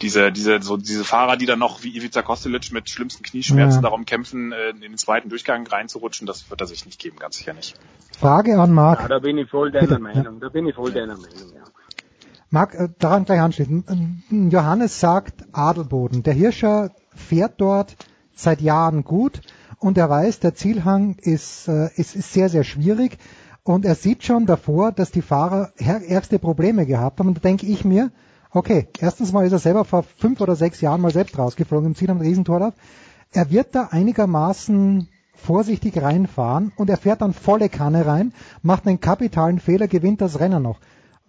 diese, 0.00 0.30
diese, 0.30 0.62
so 0.62 0.76
diese 0.76 1.04
Fahrer, 1.04 1.36
die 1.36 1.46
dann 1.46 1.58
noch 1.58 1.82
wie 1.82 1.96
Ivica 1.96 2.22
Kostelic 2.22 2.70
mit 2.72 2.88
schlimmsten 2.88 3.24
Knieschmerzen 3.24 3.78
Ja. 3.78 3.82
darum 3.82 4.06
kämpfen, 4.06 4.52
äh, 4.52 4.70
in 4.70 4.80
den 4.80 4.96
zweiten 4.96 5.28
Durchgang 5.28 5.66
reinzurutschen, 5.66 6.26
das 6.26 6.48
wird 6.50 6.60
er 6.60 6.66
sich 6.68 6.86
nicht 6.86 7.00
geben, 7.00 7.16
ganz 7.18 7.36
sicher 7.36 7.52
nicht. 7.52 7.74
Frage 8.18 8.60
an 8.60 8.72
Marc. 8.72 9.00
Ja, 9.00 9.08
da 9.08 9.18
bin 9.18 9.38
ich 9.38 9.50
voll 9.50 9.72
deiner 9.72 9.86
Bitte, 9.88 10.00
Meinung. 10.00 10.40
Da 10.40 10.48
bin 10.50 10.66
ich 10.66 10.74
voll 10.76 10.92
deiner 10.92 11.16
Meinung, 11.16 11.52
ja. 11.54 11.64
Marc, 12.50 12.74
äh, 12.74 12.88
daran 12.98 13.24
gleich 13.24 13.40
anschließen. 13.40 14.48
Johannes 14.50 15.00
sagt 15.00 15.44
Adelboden. 15.52 16.22
Der 16.22 16.32
Hirscher 16.32 16.92
fährt 17.14 17.60
dort 17.60 17.96
seit 18.34 18.60
Jahren 18.60 19.02
gut 19.02 19.40
und 19.78 19.98
er 19.98 20.10
weiß, 20.10 20.40
der 20.40 20.54
Zielhang 20.54 21.16
ist, 21.20 21.68
äh, 21.68 21.90
ist, 21.96 22.16
ist 22.16 22.32
sehr, 22.32 22.48
sehr 22.48 22.64
schwierig. 22.64 23.18
und 23.64 23.84
er 23.84 23.94
sieht 23.94 24.24
schon 24.24 24.46
davor, 24.46 24.92
dass 24.92 25.10
die 25.10 25.22
Fahrer 25.22 25.72
ärgste 25.76 26.38
Probleme 26.38 26.86
gehabt 26.86 27.20
haben. 27.20 27.28
Und 27.28 27.36
da 27.36 27.40
denke 27.40 27.66
ich 27.66 27.84
mir, 27.84 28.10
okay, 28.50 28.88
erstens 28.98 29.32
mal 29.32 29.44
ist 29.44 29.52
er 29.52 29.58
selber 29.58 29.84
vor 29.84 30.04
fünf 30.16 30.40
oder 30.40 30.56
sechs 30.56 30.80
Jahren 30.80 31.02
mal 31.02 31.12
selbst 31.12 31.38
rausgeflogen 31.38 31.88
im 31.88 31.94
Ziel 31.94 32.10
am 32.10 32.20
Riesentorlauf. 32.20 32.72
Er 33.32 33.50
wird 33.50 33.74
da 33.74 33.88
einigermaßen 33.90 35.08
vorsichtig 35.34 36.00
reinfahren 36.00 36.72
und 36.76 36.88
er 36.88 36.96
fährt 36.96 37.20
dann 37.20 37.34
volle 37.34 37.68
Kanne 37.68 38.06
rein, 38.06 38.32
macht 38.62 38.86
einen 38.86 39.00
kapitalen 39.00 39.60
Fehler, 39.60 39.86
gewinnt 39.86 40.20
das 40.20 40.40
Rennen 40.40 40.62
noch. 40.62 40.80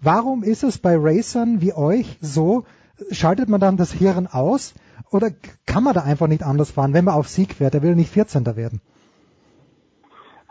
Warum 0.02 0.44
ist 0.44 0.64
es 0.64 0.78
bei 0.78 0.96
Racern 0.98 1.60
wie 1.60 1.74
euch 1.74 2.18
so, 2.22 2.64
schaltet 3.12 3.50
man 3.50 3.60
dann 3.60 3.78
das 3.78 3.92
Hirn 3.92 4.28
aus 4.28 4.74
oder 5.12 5.32
kann 5.66 5.84
man 5.84 5.94
da 5.94 6.02
einfach 6.02 6.28
nicht 6.28 6.44
anders 6.44 6.72
fahren, 6.72 6.94
wenn 6.94 7.06
man 7.06 7.16
auf 7.16 7.28
Sieg 7.28 7.54
fährt? 7.54 7.76
Er 7.76 7.82
will 7.82 7.96
nicht 7.96 8.12
14. 8.12 8.46
werden. 8.56 8.82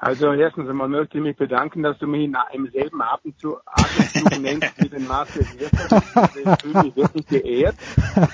Also 0.01 0.33
erstens 0.33 0.69
einmal 0.69 0.89
möchte 0.89 1.19
ich 1.19 1.25
mich 1.25 1.37
bedanken, 1.37 1.83
dass 1.83 1.99
du 1.99 2.07
mich 2.07 2.23
in 2.23 2.37
einem 2.37 2.71
selben 2.71 3.03
Atemzug, 3.03 3.61
Atemzug 3.67 4.41
nennst 4.41 4.81
wie 4.81 4.89
den 4.89 5.09
Marcel 5.09 5.45
Hirschner. 5.45 6.31
Ich 6.37 6.63
fühle 6.63 6.85
mich 6.85 6.97
wirklich 6.97 7.27
geehrt. 7.27 7.75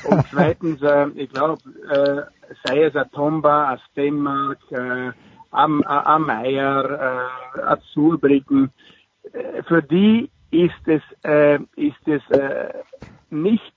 Und 0.04 0.26
zweitens, 0.30 0.82
äh, 0.82 1.08
ich 1.14 1.30
glaube, 1.30 1.62
äh, 1.88 2.56
sei 2.64 2.84
es 2.84 2.94
ein 2.94 3.10
Tomba, 3.12 3.70
ein 3.70 3.78
Stenmark, 3.90 4.58
äh, 4.72 5.12
ein 5.52 6.22
Meier, 6.22 7.30
äh, 7.56 7.60
ein 7.62 7.78
Zurbrücken, 7.94 8.70
äh, 9.32 9.62
für 9.62 9.82
die 9.82 10.30
ist 10.50 10.86
es, 10.86 11.02
äh, 11.22 11.58
ist 11.76 12.06
es 12.06 12.22
äh, 12.30 12.74
nicht 13.30 13.73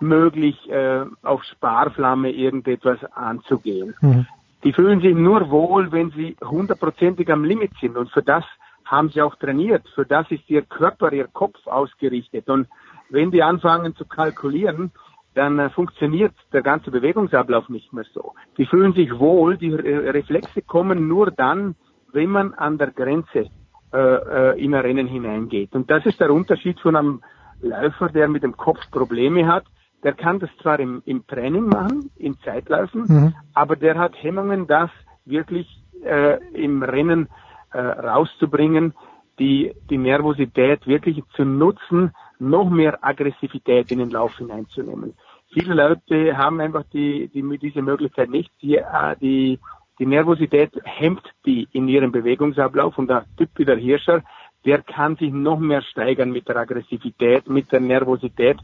möglich, 0.00 0.56
äh, 0.70 1.04
auf 1.22 1.42
Sparflamme 1.44 2.30
irgendetwas 2.30 2.98
anzugehen. 3.12 3.94
Mhm. 4.00 4.26
Die 4.64 4.72
fühlen 4.72 5.00
sich 5.00 5.14
nur 5.14 5.50
wohl, 5.50 5.92
wenn 5.92 6.10
sie 6.10 6.36
hundertprozentig 6.42 7.30
am 7.30 7.44
Limit 7.44 7.72
sind. 7.80 7.96
Und 7.96 8.10
für 8.10 8.22
das 8.22 8.44
haben 8.84 9.10
sie 9.10 9.22
auch 9.22 9.36
trainiert. 9.36 9.86
Für 9.94 10.06
das 10.06 10.30
ist 10.30 10.48
ihr 10.48 10.62
Körper, 10.62 11.12
ihr 11.12 11.28
Kopf 11.28 11.66
ausgerichtet. 11.66 12.48
Und 12.48 12.66
wenn 13.10 13.30
die 13.30 13.42
anfangen 13.42 13.94
zu 13.94 14.04
kalkulieren, 14.06 14.90
dann 15.34 15.58
äh, 15.58 15.70
funktioniert 15.70 16.32
der 16.52 16.62
ganze 16.62 16.90
Bewegungsablauf 16.90 17.68
nicht 17.68 17.92
mehr 17.92 18.04
so. 18.14 18.34
Die 18.56 18.66
fühlen 18.66 18.94
sich 18.94 19.18
wohl, 19.18 19.56
die 19.56 19.74
Reflexe 19.74 20.62
kommen 20.62 21.08
nur 21.08 21.30
dann, 21.30 21.74
wenn 22.12 22.30
man 22.30 22.54
an 22.54 22.78
der 22.78 22.92
Grenze 22.92 23.50
äh, 23.92 23.98
äh, 23.98 24.64
in 24.64 24.74
ein 24.74 24.80
Rennen 24.80 25.06
hineingeht. 25.06 25.74
Und 25.74 25.90
das 25.90 26.06
ist 26.06 26.20
der 26.20 26.32
Unterschied 26.32 26.80
von 26.80 26.96
einem 26.96 27.22
Läufer, 27.60 28.08
der 28.08 28.28
mit 28.28 28.42
dem 28.42 28.56
Kopf 28.56 28.80
Probleme 28.90 29.46
hat, 29.46 29.64
der 30.04 30.12
kann 30.12 30.38
das 30.38 30.50
zwar 30.60 30.78
im, 30.78 31.02
im 31.06 31.26
Training 31.26 31.66
machen, 31.66 32.10
in 32.16 32.38
Zeitläufen, 32.40 33.04
mhm. 33.08 33.34
aber 33.54 33.74
der 33.74 33.98
hat 33.98 34.12
Hemmungen, 34.22 34.66
das 34.66 34.90
wirklich 35.24 35.66
äh, 36.04 36.38
im 36.52 36.82
Rennen 36.82 37.28
äh, 37.72 37.78
rauszubringen, 37.80 38.94
die, 39.38 39.74
die 39.90 39.98
Nervosität 39.98 40.86
wirklich 40.86 41.22
zu 41.34 41.44
nutzen, 41.44 42.12
noch 42.38 42.68
mehr 42.68 42.98
Aggressivität 43.02 43.90
in 43.90 43.98
den 43.98 44.10
Lauf 44.10 44.36
hineinzunehmen. 44.36 45.14
Viele 45.52 45.74
Leute 45.74 46.36
haben 46.36 46.60
einfach 46.60 46.84
die, 46.92 47.28
die, 47.28 47.58
diese 47.58 47.80
Möglichkeit 47.80 48.28
nicht. 48.28 48.50
Die, 48.60 48.76
äh, 48.76 49.16
die, 49.20 49.58
die 49.98 50.06
Nervosität 50.06 50.72
hemmt 50.84 51.22
die 51.46 51.66
in 51.72 51.88
ihrem 51.88 52.12
Bewegungsablauf 52.12 52.98
und 52.98 53.08
der 53.08 53.24
Typ 53.38 53.50
wie 53.56 53.64
der 53.64 53.76
Hirscher, 53.76 54.22
der 54.66 54.82
kann 54.82 55.16
sich 55.16 55.32
noch 55.32 55.58
mehr 55.58 55.82
steigern 55.82 56.30
mit 56.30 56.48
der 56.48 56.56
Aggressivität, 56.56 57.48
mit 57.48 57.70
der 57.72 57.80
Nervosität 57.80 58.58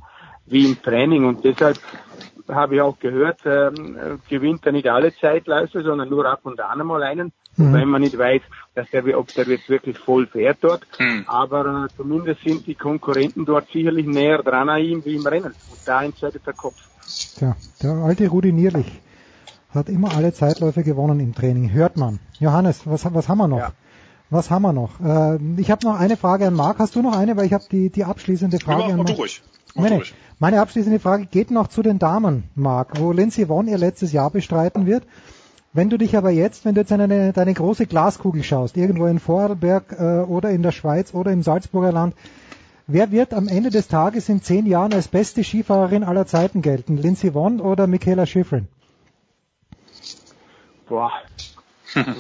wie 0.46 0.66
im 0.66 0.80
Training. 0.82 1.24
Und 1.24 1.44
deshalb 1.44 1.78
habe 2.48 2.76
ich 2.76 2.80
auch 2.80 2.98
gehört, 2.98 3.40
ähm, 3.44 4.20
gewinnt 4.28 4.66
er 4.66 4.72
nicht 4.72 4.88
alle 4.88 5.14
Zeitläufe, 5.14 5.82
sondern 5.82 6.08
nur 6.08 6.26
ab 6.26 6.40
und 6.44 6.60
an 6.60 6.80
einmal 6.80 7.02
einen, 7.02 7.32
mhm. 7.56 7.72
weil 7.72 7.86
man 7.86 8.02
nicht 8.02 8.18
weiß, 8.18 8.42
dass 8.74 8.90
der, 8.90 9.18
ob 9.18 9.32
der 9.34 9.46
jetzt 9.46 9.68
wirklich 9.68 9.98
voll 9.98 10.26
fährt 10.26 10.58
dort. 10.62 10.86
Mhm. 10.98 11.24
Aber 11.26 11.86
äh, 11.86 11.96
zumindest 11.96 12.42
sind 12.42 12.66
die 12.66 12.74
Konkurrenten 12.74 13.44
dort 13.44 13.70
sicherlich 13.70 14.06
näher 14.06 14.42
dran 14.42 14.68
an 14.68 14.82
ihm 14.82 15.04
wie 15.04 15.16
im 15.16 15.26
Rennen. 15.26 15.52
Und 15.52 15.78
da 15.84 16.02
entscheidet 16.02 16.46
der 16.46 16.54
Kopf. 16.54 16.76
Tja, 17.36 17.56
der 17.82 17.90
alte 17.92 18.28
Rudi 18.28 18.52
Nierlich 18.52 19.00
hat 19.70 19.88
immer 19.88 20.14
alle 20.14 20.32
Zeitläufe 20.32 20.82
gewonnen 20.82 21.20
im 21.20 21.34
Training. 21.34 21.72
Hört 21.72 21.96
man. 21.96 22.18
Johannes, 22.38 22.86
was, 22.86 23.12
was 23.12 23.28
haben 23.28 23.38
wir 23.38 23.48
noch? 23.48 23.58
Ja. 23.58 23.72
Was 24.30 24.50
haben 24.50 24.62
wir 24.62 24.72
noch? 24.72 25.00
Äh, 25.00 25.38
ich 25.56 25.70
habe 25.70 25.84
noch 25.84 25.98
eine 25.98 26.16
Frage 26.16 26.46
an 26.46 26.54
Marc. 26.54 26.78
Hast 26.78 26.94
du 26.94 27.02
noch 27.02 27.16
eine? 27.16 27.36
Weil 27.36 27.46
ich 27.46 27.52
habe 27.52 27.64
die, 27.70 27.90
die 27.90 28.04
abschließende 28.04 28.58
Frage 28.58 28.82
ja, 28.82 28.88
an 28.90 28.98
Marc. 28.98 29.18
Ruhig. 29.18 29.42
Meine, 29.74 30.02
meine 30.40 30.60
abschließende 30.60 30.98
Frage 30.98 31.26
geht 31.26 31.50
noch 31.50 31.68
zu 31.68 31.82
den 31.82 31.98
Damen, 31.98 32.44
Marc, 32.54 32.98
wo 32.98 33.12
Lindsay 33.12 33.48
Vonn 33.48 33.68
ihr 33.68 33.76
letztes 33.76 34.12
Jahr 34.12 34.30
bestreiten 34.30 34.86
wird. 34.86 35.04
Wenn 35.74 35.90
du 35.90 35.98
dich 35.98 36.16
aber 36.16 36.30
jetzt, 36.30 36.64
wenn 36.64 36.74
du 36.74 36.80
jetzt 36.80 36.92
eine, 36.92 37.32
deine 37.34 37.54
große 37.54 37.86
Glaskugel 37.86 38.42
schaust, 38.42 38.78
irgendwo 38.78 39.06
in 39.06 39.20
Vorarlberg 39.20 39.92
äh, 39.92 40.20
oder 40.22 40.48
in 40.50 40.62
der 40.62 40.72
Schweiz 40.72 41.12
oder 41.12 41.30
im 41.30 41.42
Salzburger 41.42 41.92
Land, 41.92 42.14
wer 42.86 43.12
wird 43.12 43.34
am 43.34 43.48
Ende 43.48 43.68
des 43.68 43.86
Tages 43.86 44.30
in 44.30 44.42
zehn 44.42 44.64
Jahren 44.64 44.94
als 44.94 45.08
beste 45.08 45.44
Skifahrerin 45.44 46.04
aller 46.04 46.26
Zeiten 46.26 46.62
gelten? 46.62 46.96
Lindsay 46.96 47.34
Vonn 47.34 47.60
oder 47.60 47.86
Michaela 47.86 48.24
Schifrin? 48.24 48.66
Boah. 50.88 51.12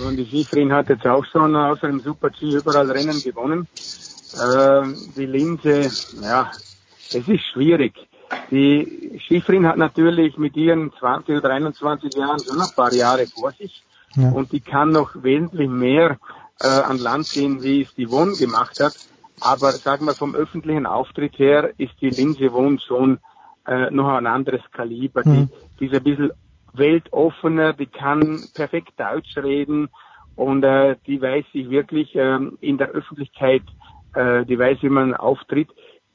Und 0.06 0.16
die 0.16 0.26
Schifrin 0.26 0.72
hat 0.72 0.90
jetzt 0.90 1.06
auch 1.06 1.24
schon 1.24 1.56
außer 1.56 1.86
dem 1.86 2.00
Super-G 2.00 2.56
überall 2.56 2.90
Rennen 2.90 3.20
gewonnen. 3.22 3.66
Ähm, 4.44 4.94
die 5.16 5.26
Linse, 5.26 5.90
ja, 6.22 6.50
es 7.08 7.26
ist 7.26 7.44
schwierig. 7.52 7.94
Die 8.50 9.20
Schifrin 9.26 9.66
hat 9.66 9.76
natürlich 9.76 10.36
mit 10.36 10.56
ihren 10.56 10.92
20 10.92 11.38
oder 11.38 11.50
21 11.50 12.14
Jahren 12.14 12.40
schon 12.40 12.58
noch 12.58 12.70
ein 12.70 12.76
paar 12.76 12.92
Jahre 12.92 13.26
vor 13.26 13.52
sich 13.52 13.82
ja. 14.16 14.30
und 14.30 14.52
die 14.52 14.60
kann 14.60 14.90
noch 14.90 15.22
wesentlich 15.22 15.68
mehr 15.68 16.18
äh, 16.60 16.68
an 16.68 16.98
Land 16.98 17.30
gehen, 17.30 17.62
wie 17.62 17.82
es 17.82 17.94
die 17.94 18.10
Won 18.10 18.34
gemacht 18.36 18.80
hat. 18.80 18.94
Aber 19.40 19.72
sagen 19.72 20.04
wir 20.04 20.14
vom 20.14 20.34
öffentlichen 20.34 20.86
Auftritt 20.86 21.38
her 21.38 21.70
ist 21.78 21.94
die 22.00 22.10
Linse 22.10 22.52
Won 22.52 22.78
schon 22.78 23.18
äh, 23.66 23.90
noch 23.90 24.08
ein 24.08 24.26
anderes 24.26 24.62
Kaliber. 24.72 25.22
Mhm. 25.24 25.48
Die, 25.78 25.78
die 25.80 25.86
ist 25.86 25.94
ein 25.94 26.02
bisschen 26.04 26.30
weltoffener, 26.72 27.72
die 27.72 27.86
kann 27.86 28.40
perfekt 28.54 28.92
Deutsch 28.98 29.36
reden 29.36 29.88
und 30.36 30.62
äh, 30.62 30.96
die 31.06 31.20
weiß 31.20 31.44
sich 31.52 31.70
wirklich 31.70 32.14
ähm, 32.14 32.58
in 32.60 32.78
der 32.78 32.90
Öffentlichkeit, 32.90 33.62
äh, 34.14 34.44
die 34.44 34.58
weiß, 34.58 34.78
wie 34.82 34.88
man 34.88 35.14
auftritt. 35.14 35.68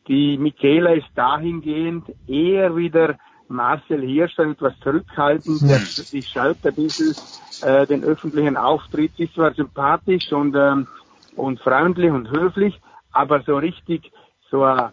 Die 0.07 0.37
Michaela 0.37 0.93
ist 0.93 1.07
dahingehend 1.15 2.05
eher 2.27 2.75
wieder 2.75 3.17
Marcel 3.47 4.01
Hirscher 4.01 4.45
etwas 4.45 4.73
zurückhaltend, 4.79 5.61
der, 5.61 5.79
die 6.11 6.23
schaut 6.23 6.57
ein 6.63 6.75
bisschen 6.75 7.15
äh, 7.61 7.85
den 7.85 8.03
öffentlichen 8.03 8.57
Auftritt, 8.57 9.11
ist 9.19 9.33
zwar 9.35 9.53
sympathisch 9.53 10.31
und, 10.31 10.55
ähm, 10.55 10.87
und 11.35 11.59
freundlich 11.59 12.11
und 12.11 12.29
höflich, 12.29 12.79
aber 13.11 13.41
so 13.41 13.57
richtig 13.57 14.11
so 14.49 14.63
eine 14.63 14.91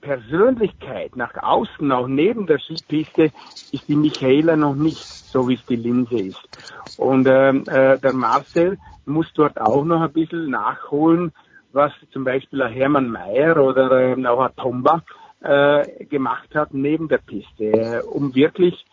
Persönlichkeit 0.00 1.16
nach 1.16 1.34
außen, 1.34 1.90
auch 1.92 2.06
neben 2.06 2.46
der 2.46 2.58
Skipiste, 2.58 3.32
ist 3.72 3.88
die 3.88 3.96
Michaela 3.96 4.56
noch 4.56 4.74
nicht 4.74 5.02
so, 5.02 5.48
wie 5.48 5.54
es 5.54 5.66
die 5.66 5.76
Linse 5.76 6.16
ist. 6.16 6.98
Und 6.98 7.26
ähm, 7.28 7.64
äh, 7.66 7.98
der 7.98 8.12
Marcel 8.12 8.78
muss 9.04 9.32
dort 9.34 9.60
auch 9.60 9.84
noch 9.84 10.00
ein 10.00 10.12
bisschen 10.12 10.50
nachholen, 10.50 11.32
was 11.74 11.92
zum 12.12 12.24
Beispiel 12.24 12.62
ein 12.62 12.72
Hermann 12.72 13.10
Mayer 13.10 13.56
oder 13.56 13.90
ähm, 14.00 14.24
auch 14.26 14.40
ein 14.40 14.56
Tomba 14.56 15.02
äh, 15.40 16.04
gemacht 16.06 16.54
hat 16.54 16.72
neben 16.72 17.08
der 17.08 17.18
Piste, 17.18 17.64
äh, 17.64 18.02
um 18.02 18.34
wirklich 18.34 18.84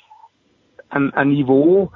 ein, 0.90 1.14
ein 1.14 1.30
Niveau 1.30 1.92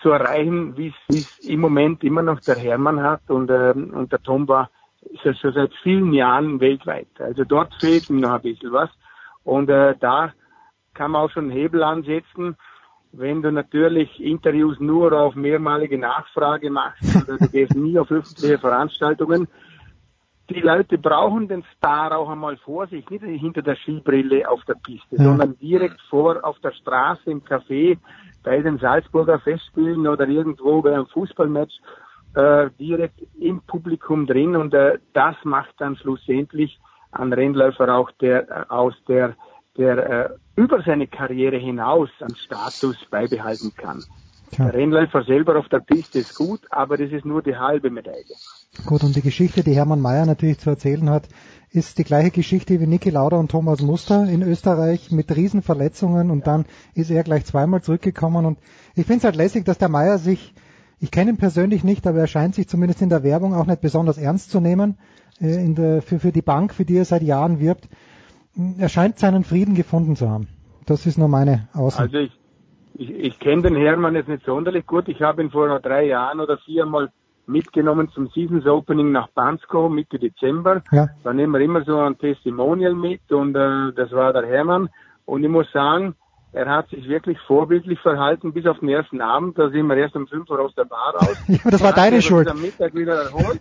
zu 0.00 0.10
erreichen, 0.10 0.76
wie 0.76 0.94
es 1.08 1.26
im 1.42 1.60
Moment 1.60 2.04
immer 2.04 2.22
noch 2.22 2.40
der 2.40 2.56
Hermann 2.56 3.02
hat 3.02 3.28
und, 3.28 3.50
ähm, 3.50 3.92
und 3.92 4.12
der 4.12 4.22
Tomba 4.22 4.70
ist 5.02 5.24
ja 5.24 5.34
schon 5.34 5.52
seit 5.52 5.72
vielen 5.82 6.12
Jahren 6.12 6.60
weltweit. 6.60 7.08
Also 7.18 7.44
dort 7.44 7.74
fehlt 7.80 8.08
mir 8.08 8.20
noch 8.20 8.34
ein 8.34 8.42
bisschen 8.42 8.72
was 8.72 8.90
und 9.44 9.68
äh, 9.68 9.94
da 9.98 10.32
kann 10.94 11.10
man 11.10 11.22
auch 11.22 11.30
schon 11.30 11.44
einen 11.44 11.58
Hebel 11.58 11.82
ansetzen, 11.82 12.56
wenn 13.12 13.42
du 13.42 13.50
natürlich 13.50 14.20
Interviews 14.22 14.78
nur 14.80 15.12
auf 15.12 15.34
mehrmalige 15.34 15.98
Nachfrage 15.98 16.70
machst 16.70 17.16
oder 17.28 17.38
du 17.38 17.48
gehst 17.48 17.74
nie 17.74 17.98
auf 17.98 18.10
öffentliche 18.10 18.58
Veranstaltungen, 18.58 19.48
die 20.50 20.60
Leute 20.60 20.98
brauchen 20.98 21.48
den 21.48 21.64
Star 21.76 22.16
auch 22.16 22.28
einmal 22.28 22.56
vor 22.56 22.86
sich, 22.86 23.08
nicht 23.10 23.22
hinter 23.22 23.62
der 23.62 23.76
Skibrille 23.76 24.48
auf 24.48 24.64
der 24.64 24.74
Piste, 24.74 25.16
ja. 25.16 25.24
sondern 25.24 25.58
direkt 25.58 26.00
vor 26.08 26.42
auf 26.42 26.58
der 26.60 26.72
Straße, 26.72 27.30
im 27.30 27.42
Café, 27.42 27.98
bei 28.42 28.60
den 28.60 28.78
Salzburger 28.78 29.38
Festspielen 29.40 30.06
oder 30.06 30.26
irgendwo 30.26 30.80
bei 30.80 30.94
einem 30.94 31.06
Fußballmatch, 31.06 31.80
äh, 32.34 32.70
direkt 32.78 33.20
im 33.38 33.60
Publikum 33.62 34.26
drin 34.26 34.56
und 34.56 34.74
äh, 34.74 34.98
das 35.12 35.36
macht 35.44 35.74
dann 35.78 35.96
schlussendlich 35.96 36.78
einen 37.10 37.32
Rennläufer 37.32 37.94
auch 37.94 38.10
der 38.20 38.48
äh, 38.48 38.64
aus 38.68 38.94
der 39.06 39.34
der 39.76 40.10
äh, 40.10 40.30
über 40.56 40.82
seine 40.82 41.06
Karriere 41.06 41.56
hinaus 41.56 42.10
an 42.20 42.34
Status 42.34 42.96
beibehalten 43.10 43.72
kann. 43.76 44.02
Ja. 44.52 44.64
Der 44.64 44.74
Rennläufer 44.74 45.22
selber 45.22 45.56
auf 45.56 45.68
der 45.68 45.80
Piste 45.80 46.18
ist 46.18 46.34
gut, 46.34 46.60
aber 46.70 46.96
das 46.96 47.12
ist 47.12 47.24
nur 47.24 47.42
die 47.42 47.56
halbe 47.56 47.90
Medaille. 47.90 48.34
Gut, 48.86 49.04
und 49.04 49.16
die 49.16 49.22
Geschichte, 49.22 49.62
die 49.62 49.74
Hermann 49.74 50.00
Mayer 50.00 50.26
natürlich 50.26 50.58
zu 50.58 50.70
erzählen 50.70 51.10
hat, 51.10 51.28
ist 51.70 51.98
die 51.98 52.04
gleiche 52.04 52.30
Geschichte 52.30 52.80
wie 52.80 52.86
Niki 52.86 53.10
Lauda 53.10 53.36
und 53.36 53.50
Thomas 53.50 53.82
Muster 53.82 54.28
in 54.28 54.42
Österreich 54.42 55.10
mit 55.10 55.34
Riesenverletzungen 55.34 56.30
und 56.30 56.46
dann 56.46 56.64
ist 56.94 57.10
er 57.10 57.22
gleich 57.24 57.44
zweimal 57.44 57.82
zurückgekommen 57.82 58.46
und 58.46 58.58
ich 58.94 59.04
finde 59.04 59.18
es 59.18 59.24
halt 59.24 59.36
lässig, 59.36 59.64
dass 59.64 59.78
der 59.78 59.90
Mayer 59.90 60.18
sich, 60.18 60.54
ich 61.00 61.10
kenne 61.10 61.32
ihn 61.32 61.36
persönlich 61.36 61.84
nicht, 61.84 62.06
aber 62.06 62.20
er 62.20 62.26
scheint 62.26 62.54
sich 62.54 62.68
zumindest 62.68 63.02
in 63.02 63.10
der 63.10 63.22
Werbung 63.22 63.54
auch 63.54 63.66
nicht 63.66 63.82
besonders 63.82 64.16
ernst 64.16 64.50
zu 64.50 64.60
nehmen. 64.60 64.96
äh, 65.40 65.64
in 65.64 65.74
der, 65.74 66.02
für, 66.02 66.18
für 66.18 66.32
die 66.32 66.42
Bank, 66.42 66.74
für 66.74 66.84
die 66.84 66.96
er 66.96 67.04
seit 67.04 67.22
Jahren 67.22 67.60
wirbt. 67.60 67.88
Er 68.78 68.88
scheint 68.88 69.18
seinen 69.18 69.44
Frieden 69.44 69.74
gefunden 69.74 70.16
zu 70.16 70.28
haben. 70.28 70.48
Das 70.86 71.06
ist 71.06 71.18
nur 71.18 71.28
meine 71.28 71.68
Aussage. 71.74 72.04
Also 72.04 72.18
ich, 72.18 72.32
ich, 72.94 73.10
ich 73.10 73.38
kenne 73.38 73.62
den 73.62 73.76
Hermann 73.76 74.14
jetzt 74.14 74.28
nicht 74.28 74.44
sonderlich 74.44 74.86
gut. 74.86 75.08
Ich 75.08 75.22
habe 75.22 75.42
ihn 75.42 75.50
vor 75.50 75.78
drei 75.80 76.06
Jahren 76.06 76.40
oder 76.40 76.58
vier 76.58 76.86
Mal 76.86 77.10
mitgenommen 77.48 78.10
zum 78.10 78.28
Seasons 78.28 78.66
Opening 78.66 79.10
nach 79.10 79.28
Bansko 79.28 79.88
Mitte 79.88 80.18
Dezember. 80.18 80.82
Ja. 80.92 81.08
Da 81.24 81.32
nehmen 81.32 81.52
wir 81.54 81.60
immer 81.60 81.82
so 81.84 81.98
ein 81.98 82.18
Testimonial 82.18 82.94
mit 82.94 83.32
und 83.32 83.56
äh, 83.56 83.92
das 83.94 84.12
war 84.12 84.32
der 84.32 84.46
Hermann. 84.46 84.88
Und 85.24 85.42
ich 85.42 85.50
muss 85.50 85.70
sagen, 85.72 86.14
er 86.52 86.66
hat 86.68 86.88
sich 86.88 87.06
wirklich 87.06 87.38
vorbildlich 87.46 88.00
verhalten 88.00 88.52
bis 88.52 88.66
auf 88.66 88.78
den 88.78 88.88
ersten 88.88 89.20
Abend. 89.20 89.58
Da 89.58 89.68
sind 89.68 89.86
wir 89.86 89.96
erst 89.96 90.16
um 90.16 90.26
5 90.26 90.48
Uhr 90.48 90.60
aus 90.60 90.74
der 90.74 90.84
Bar 90.84 91.14
raus. 91.14 91.36
Ja, 91.48 91.70
das 91.70 91.82
war 91.82 91.92
deine 91.92 92.06
hat 92.06 92.12
er 92.14 92.22
Schuld. 92.22 92.48
sich 92.48 92.56
Am 92.56 92.62
Mittag 92.62 92.94
wieder 92.94 93.22
erholt, 93.24 93.60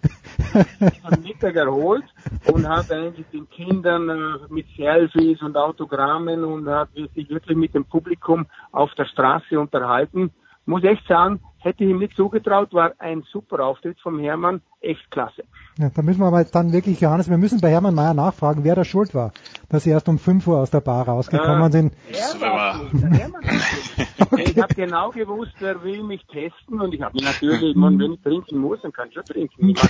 am 1.03 1.21
Mittag 1.21 1.55
erholt 1.55 2.05
und 2.51 2.67
hat 2.67 2.91
eigentlich 2.91 3.25
den 3.33 3.49
Kindern 3.49 4.09
äh, 4.09 4.53
mit 4.53 4.65
Selfies 4.77 5.41
und 5.41 5.57
Autogrammen 5.57 6.43
und 6.43 6.67
hat 6.69 6.89
sich 6.93 7.29
wirklich 7.29 7.57
mit 7.57 7.73
dem 7.73 7.85
Publikum 7.85 8.45
auf 8.71 8.93
der 8.95 9.05
Straße 9.05 9.59
unterhalten. 9.59 10.31
Muss 10.65 10.83
echt 10.83 11.05
sagen, 11.07 11.41
hätte 11.59 11.83
ich 11.83 11.89
ihm 11.89 11.99
nicht 11.99 12.15
zugetraut, 12.15 12.73
war 12.73 12.93
ein 12.99 13.23
super 13.31 13.65
Auftritt 13.65 13.99
vom 13.99 14.19
Hermann, 14.19 14.61
echt 14.81 15.09
klasse. 15.11 15.43
Ja, 15.77 15.89
da 15.93 16.01
müssen 16.01 16.19
wir 16.19 16.27
aber 16.27 16.43
dann 16.43 16.71
wirklich, 16.73 16.99
Johannes, 17.01 17.29
wir 17.29 17.37
müssen 17.37 17.61
bei 17.61 17.69
Hermann 17.69 17.95
Mayer 17.95 18.13
nachfragen, 18.13 18.63
wer 18.63 18.75
da 18.75 18.83
schuld 18.83 19.13
war, 19.13 19.31
dass 19.69 19.83
sie 19.83 19.91
erst 19.91 20.09
um 20.09 20.17
5 20.19 20.45
Uhr 20.47 20.57
aus 20.59 20.71
der 20.71 20.81
Bar 20.81 21.07
rausgekommen 21.07 21.67
Äh, 21.67 21.71
sind. 21.71 21.93
Er 22.11 22.41
war 22.41 22.75
schuld. 22.89 24.49
Ich 24.49 24.61
habe 24.61 24.73
genau 24.73 25.11
gewusst, 25.11 25.53
wer 25.59 25.83
will 25.83 26.03
mich 26.03 26.25
testen 26.25 26.81
und 26.81 26.93
ich 26.93 27.01
habe 27.01 27.17
natürlich, 27.23 27.75
man, 27.75 27.99
wenn 27.99 28.13
ich 28.13 28.21
trinken 28.21 28.57
muss, 28.59 28.79
dann 28.81 28.91
kann 28.91 29.07
ich 29.09 29.13
schon 29.15 29.25
trinken. 29.25 29.69
Ich. 29.69 29.77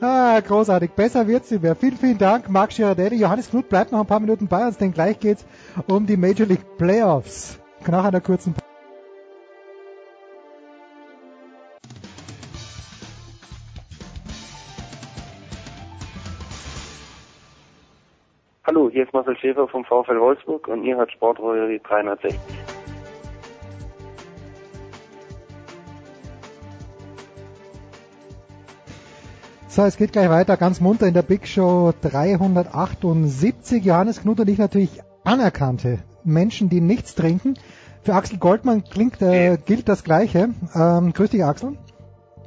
Ah, 0.00 0.40
großartig. 0.40 0.90
Besser 0.92 1.26
wird's 1.26 1.50
nicht 1.50 1.62
mehr. 1.62 1.74
Vielen, 1.74 1.96
vielen 1.96 2.18
Dank, 2.18 2.48
Marc 2.48 2.70
Girardelli. 2.70 3.16
Johannes 3.16 3.50
Knut 3.50 3.68
bleibt 3.68 3.92
noch 3.92 4.00
ein 4.00 4.06
paar 4.06 4.20
Minuten 4.20 4.46
bei 4.48 4.66
uns, 4.66 4.78
denn 4.78 4.92
gleich 4.92 5.18
geht's 5.18 5.44
um 5.88 6.06
die 6.06 6.16
Major 6.16 6.46
League 6.46 6.76
Playoffs. 6.78 7.58
Nach 7.86 8.04
einer 8.04 8.20
kurzen 8.20 8.52
Pause. 8.52 8.68
Hallo, 18.66 18.90
hier 18.90 19.04
ist 19.04 19.14
Marcel 19.14 19.34
Schäfer 19.38 19.66
vom 19.66 19.82
VfL 19.84 20.20
Wolfsburg 20.20 20.68
und 20.68 20.84
ihr 20.84 20.96
hört 20.96 21.10
Sportradio 21.10 21.78
360. 21.82 22.38
So, 29.68 29.84
es 29.84 29.96
geht 29.96 30.12
gleich 30.12 30.28
weiter, 30.28 30.58
ganz 30.58 30.80
munter 30.80 31.06
in 31.06 31.14
der 31.14 31.22
Big 31.22 31.46
Show 31.46 31.94
378. 32.02 33.84
Johannes 33.84 34.20
Knut 34.20 34.40
und 34.40 34.48
ich 34.48 34.58
natürlich 34.58 35.00
anerkannte 35.24 36.00
Menschen, 36.32 36.68
die 36.68 36.80
nichts 36.80 37.14
trinken. 37.14 37.54
Für 38.02 38.14
Axel 38.14 38.38
Goldmann 38.38 38.84
klingt, 38.84 39.20
äh, 39.20 39.58
gilt 39.64 39.88
das 39.88 40.04
Gleiche. 40.04 40.50
Ähm, 40.74 41.12
grüß 41.12 41.30
dich, 41.30 41.44
Axel. 41.44 41.76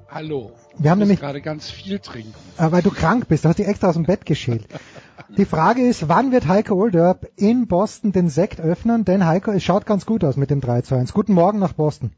Hallo. 0.09 0.51
Wir 0.77 0.91
haben 0.91 0.99
nämlich- 0.99 1.19
gerade 1.19 1.41
ganz 1.41 1.69
viel 1.69 1.99
trinken. 1.99 2.33
Äh, 2.57 2.71
weil 2.71 2.81
du 2.81 2.89
krank 2.91 3.27
bist, 3.27 3.45
du 3.45 3.49
hast 3.49 3.59
dich 3.59 3.67
extra 3.67 3.89
aus 3.89 3.95
dem 3.95 4.05
Bett 4.05 4.25
geschält. 4.25 4.65
Die 5.37 5.45
Frage 5.45 5.81
ist, 5.87 6.09
wann 6.09 6.31
wird 6.31 6.47
Heiko 6.47 6.75
Olderb 6.75 7.27
in 7.37 7.67
Boston 7.67 8.11
den 8.11 8.29
Sekt 8.29 8.59
öffnen? 8.59 9.05
Denn 9.05 9.25
Heiko, 9.25 9.51
es 9.51 9.63
schaut 9.63 9.85
ganz 9.85 10.05
gut 10.05 10.23
aus 10.23 10.35
mit 10.35 10.49
dem 10.49 10.59
3 10.59 10.81
zu 10.81 10.95
1. 10.95 11.13
Guten 11.13 11.33
Morgen 11.33 11.59
nach 11.59 11.73
Boston. 11.73 12.11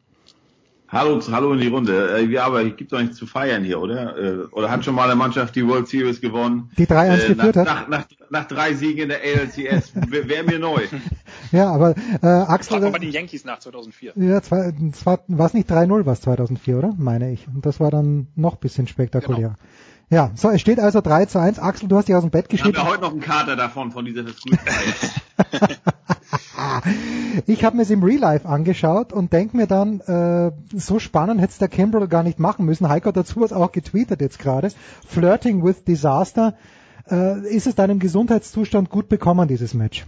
Hallo, 0.93 1.19
hallo 1.31 1.53
in 1.53 1.59
die 1.59 1.67
Runde. 1.69 2.17
Äh, 2.19 2.25
ja, 2.27 2.45
aber 2.45 2.63
es 2.63 2.75
gibt 2.75 2.93
doch 2.93 3.01
nichts 3.01 3.17
zu 3.17 3.25
feiern 3.25 3.63
hier, 3.63 3.81
oder? 3.81 4.15
Äh, 4.15 4.37
Oder 4.51 4.69
hat 4.69 4.85
schon 4.85 4.93
mal 4.93 5.05
eine 5.05 5.15
Mannschaft 5.15 5.55
die 5.55 5.67
World 5.67 5.87
Series 5.87 6.21
gewonnen? 6.21 6.69
Die 6.77 6.85
3-1 6.85 7.13
Äh, 7.31 7.33
geführt 7.33 7.55
nach, 7.55 7.65
hat? 7.65 7.65
Nach, 7.65 7.87
nach, 7.87 8.05
nach 8.29 8.47
drei 8.47 8.75
Siegen 8.75 9.03
in 9.03 9.09
der 9.09 9.17
ALCS. 9.21 9.91
Wäre 10.11 10.29
wär 10.29 10.43
mir 10.43 10.59
neu. 10.59 10.81
Ja, 11.51 11.71
aber 11.71 11.95
äh, 12.21 12.25
Axel, 12.25 12.79
Frag 12.79 12.91
mal 12.91 12.97
den 12.99 13.11
Yankees 13.11 13.43
nach 13.45 13.59
2004. 13.59 14.13
ja, 14.15 14.41
zwei, 14.41 14.73
es 14.91 15.05
war 15.05 15.19
es 15.27 15.53
nicht 15.53 15.69
3-0 15.69 16.05
was 16.05 16.21
2004, 16.21 16.77
oder? 16.77 16.93
Meine 16.97 17.31
ich. 17.31 17.47
Und 17.47 17.63
das 17.65 17.79
war 17.79 17.91
dann 17.91 18.27
noch 18.35 18.55
bisschen 18.55 18.87
spektakulärer. 18.87 19.55
Ja, 20.13 20.29
so, 20.35 20.51
es 20.51 20.61
steht 20.61 20.79
also 20.79 21.01
3 21.01 21.25
zu 21.25 21.39
1. 21.39 21.57
Axel, 21.57 21.89
du 21.89 21.97
hast 21.97 22.07
dich 22.07 22.13
aus 22.13 22.21
dem 22.21 22.29
Bett 22.29 22.45
Ich 22.49 22.61
habe 22.61 22.71
geschickt. 22.71 22.77
ja 22.77 22.91
heute 22.91 23.01
noch 23.01 23.13
einen 23.13 23.19
Kater 23.19 23.55
davon, 23.55 23.91
von 23.91 24.05
dieser. 24.05 24.23
Ich 27.47 27.63
habe 27.63 27.77
mir 27.77 27.81
es 27.83 27.89
im 27.89 28.03
Real 28.03 28.19
Life 28.19 28.47
angeschaut 28.47 29.11
und 29.11 29.33
denk 29.33 29.53
mir 29.55 29.65
dann, 29.65 30.01
äh, 30.01 30.51
so 30.75 30.99
spannend 30.99 31.41
hätte 31.41 31.51
es 31.51 31.57
der 31.57 31.67
Kimbrel 31.67 32.07
gar 32.07 32.21
nicht 32.21 32.39
machen 32.39 32.65
müssen. 32.65 32.89
Heiko 32.89 33.07
hat 33.07 33.17
dazu 33.17 33.41
was 33.41 33.51
auch 33.51 33.71
getweetet 33.71 34.21
jetzt 34.21 34.37
gerade. 34.37 34.69
Flirting 35.07 35.63
with 35.63 35.83
Disaster. 35.83 36.53
Äh, 37.09 37.47
ist 37.47 37.65
es 37.65 37.73
deinem 37.75 37.99
Gesundheitszustand 37.99 38.89
gut 38.89 39.09
bekommen, 39.09 39.47
dieses 39.47 39.73
Match? 39.73 40.05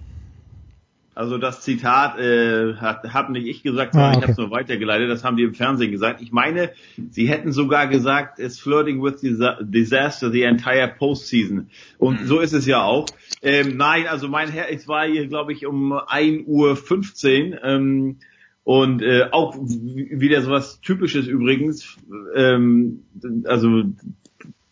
Also 1.15 1.37
das 1.37 1.61
Zitat 1.61 2.19
äh, 2.19 2.75
hat, 2.75 3.13
hat 3.13 3.29
nicht 3.29 3.47
ich 3.47 3.63
gesagt, 3.63 3.95
Ah, 3.95 3.99
sondern 3.99 4.11
ich 4.11 4.17
okay. 4.17 4.23
habe 4.23 4.31
es 4.33 4.37
nur 4.37 4.51
weitergeleitet. 4.51 5.09
Das 5.09 5.23
haben 5.23 5.37
die 5.37 5.43
im 5.43 5.53
Fernsehen 5.53 5.91
gesagt. 5.91 6.21
Ich 6.21 6.31
meine, 6.33 6.71
sie 7.09 7.27
hätten 7.29 7.53
sogar 7.53 7.87
gesagt, 7.87 8.37
it's 8.39 8.59
flirting 8.59 9.01
with 9.01 9.21
disa- 9.23 9.57
disaster 9.63 10.29
the 10.29 10.43
entire 10.43 10.89
postseason. 10.89 11.69
Und 11.97 12.25
so 12.27 12.39
ist 12.41 12.51
es 12.53 12.65
ja 12.65 12.83
auch. 12.83 13.05
Ähm, 13.41 13.77
nein, 13.77 14.07
also 14.07 14.27
mein 14.27 14.49
Herr, 14.49 14.69
es 14.71 14.87
war 14.87 15.07
hier, 15.07 15.27
glaube 15.27 15.53
ich, 15.53 15.65
um 15.65 15.93
1 15.93 16.43
Uhr 16.47 16.75
15. 16.75 17.55
Ähm, 17.63 18.17
und 18.65 19.01
äh, 19.03 19.27
auch 19.31 19.55
wieder 19.57 20.41
sowas 20.41 20.81
Typisches 20.81 21.27
übrigens. 21.27 21.97
Ähm, 22.35 23.03
also 23.45 23.83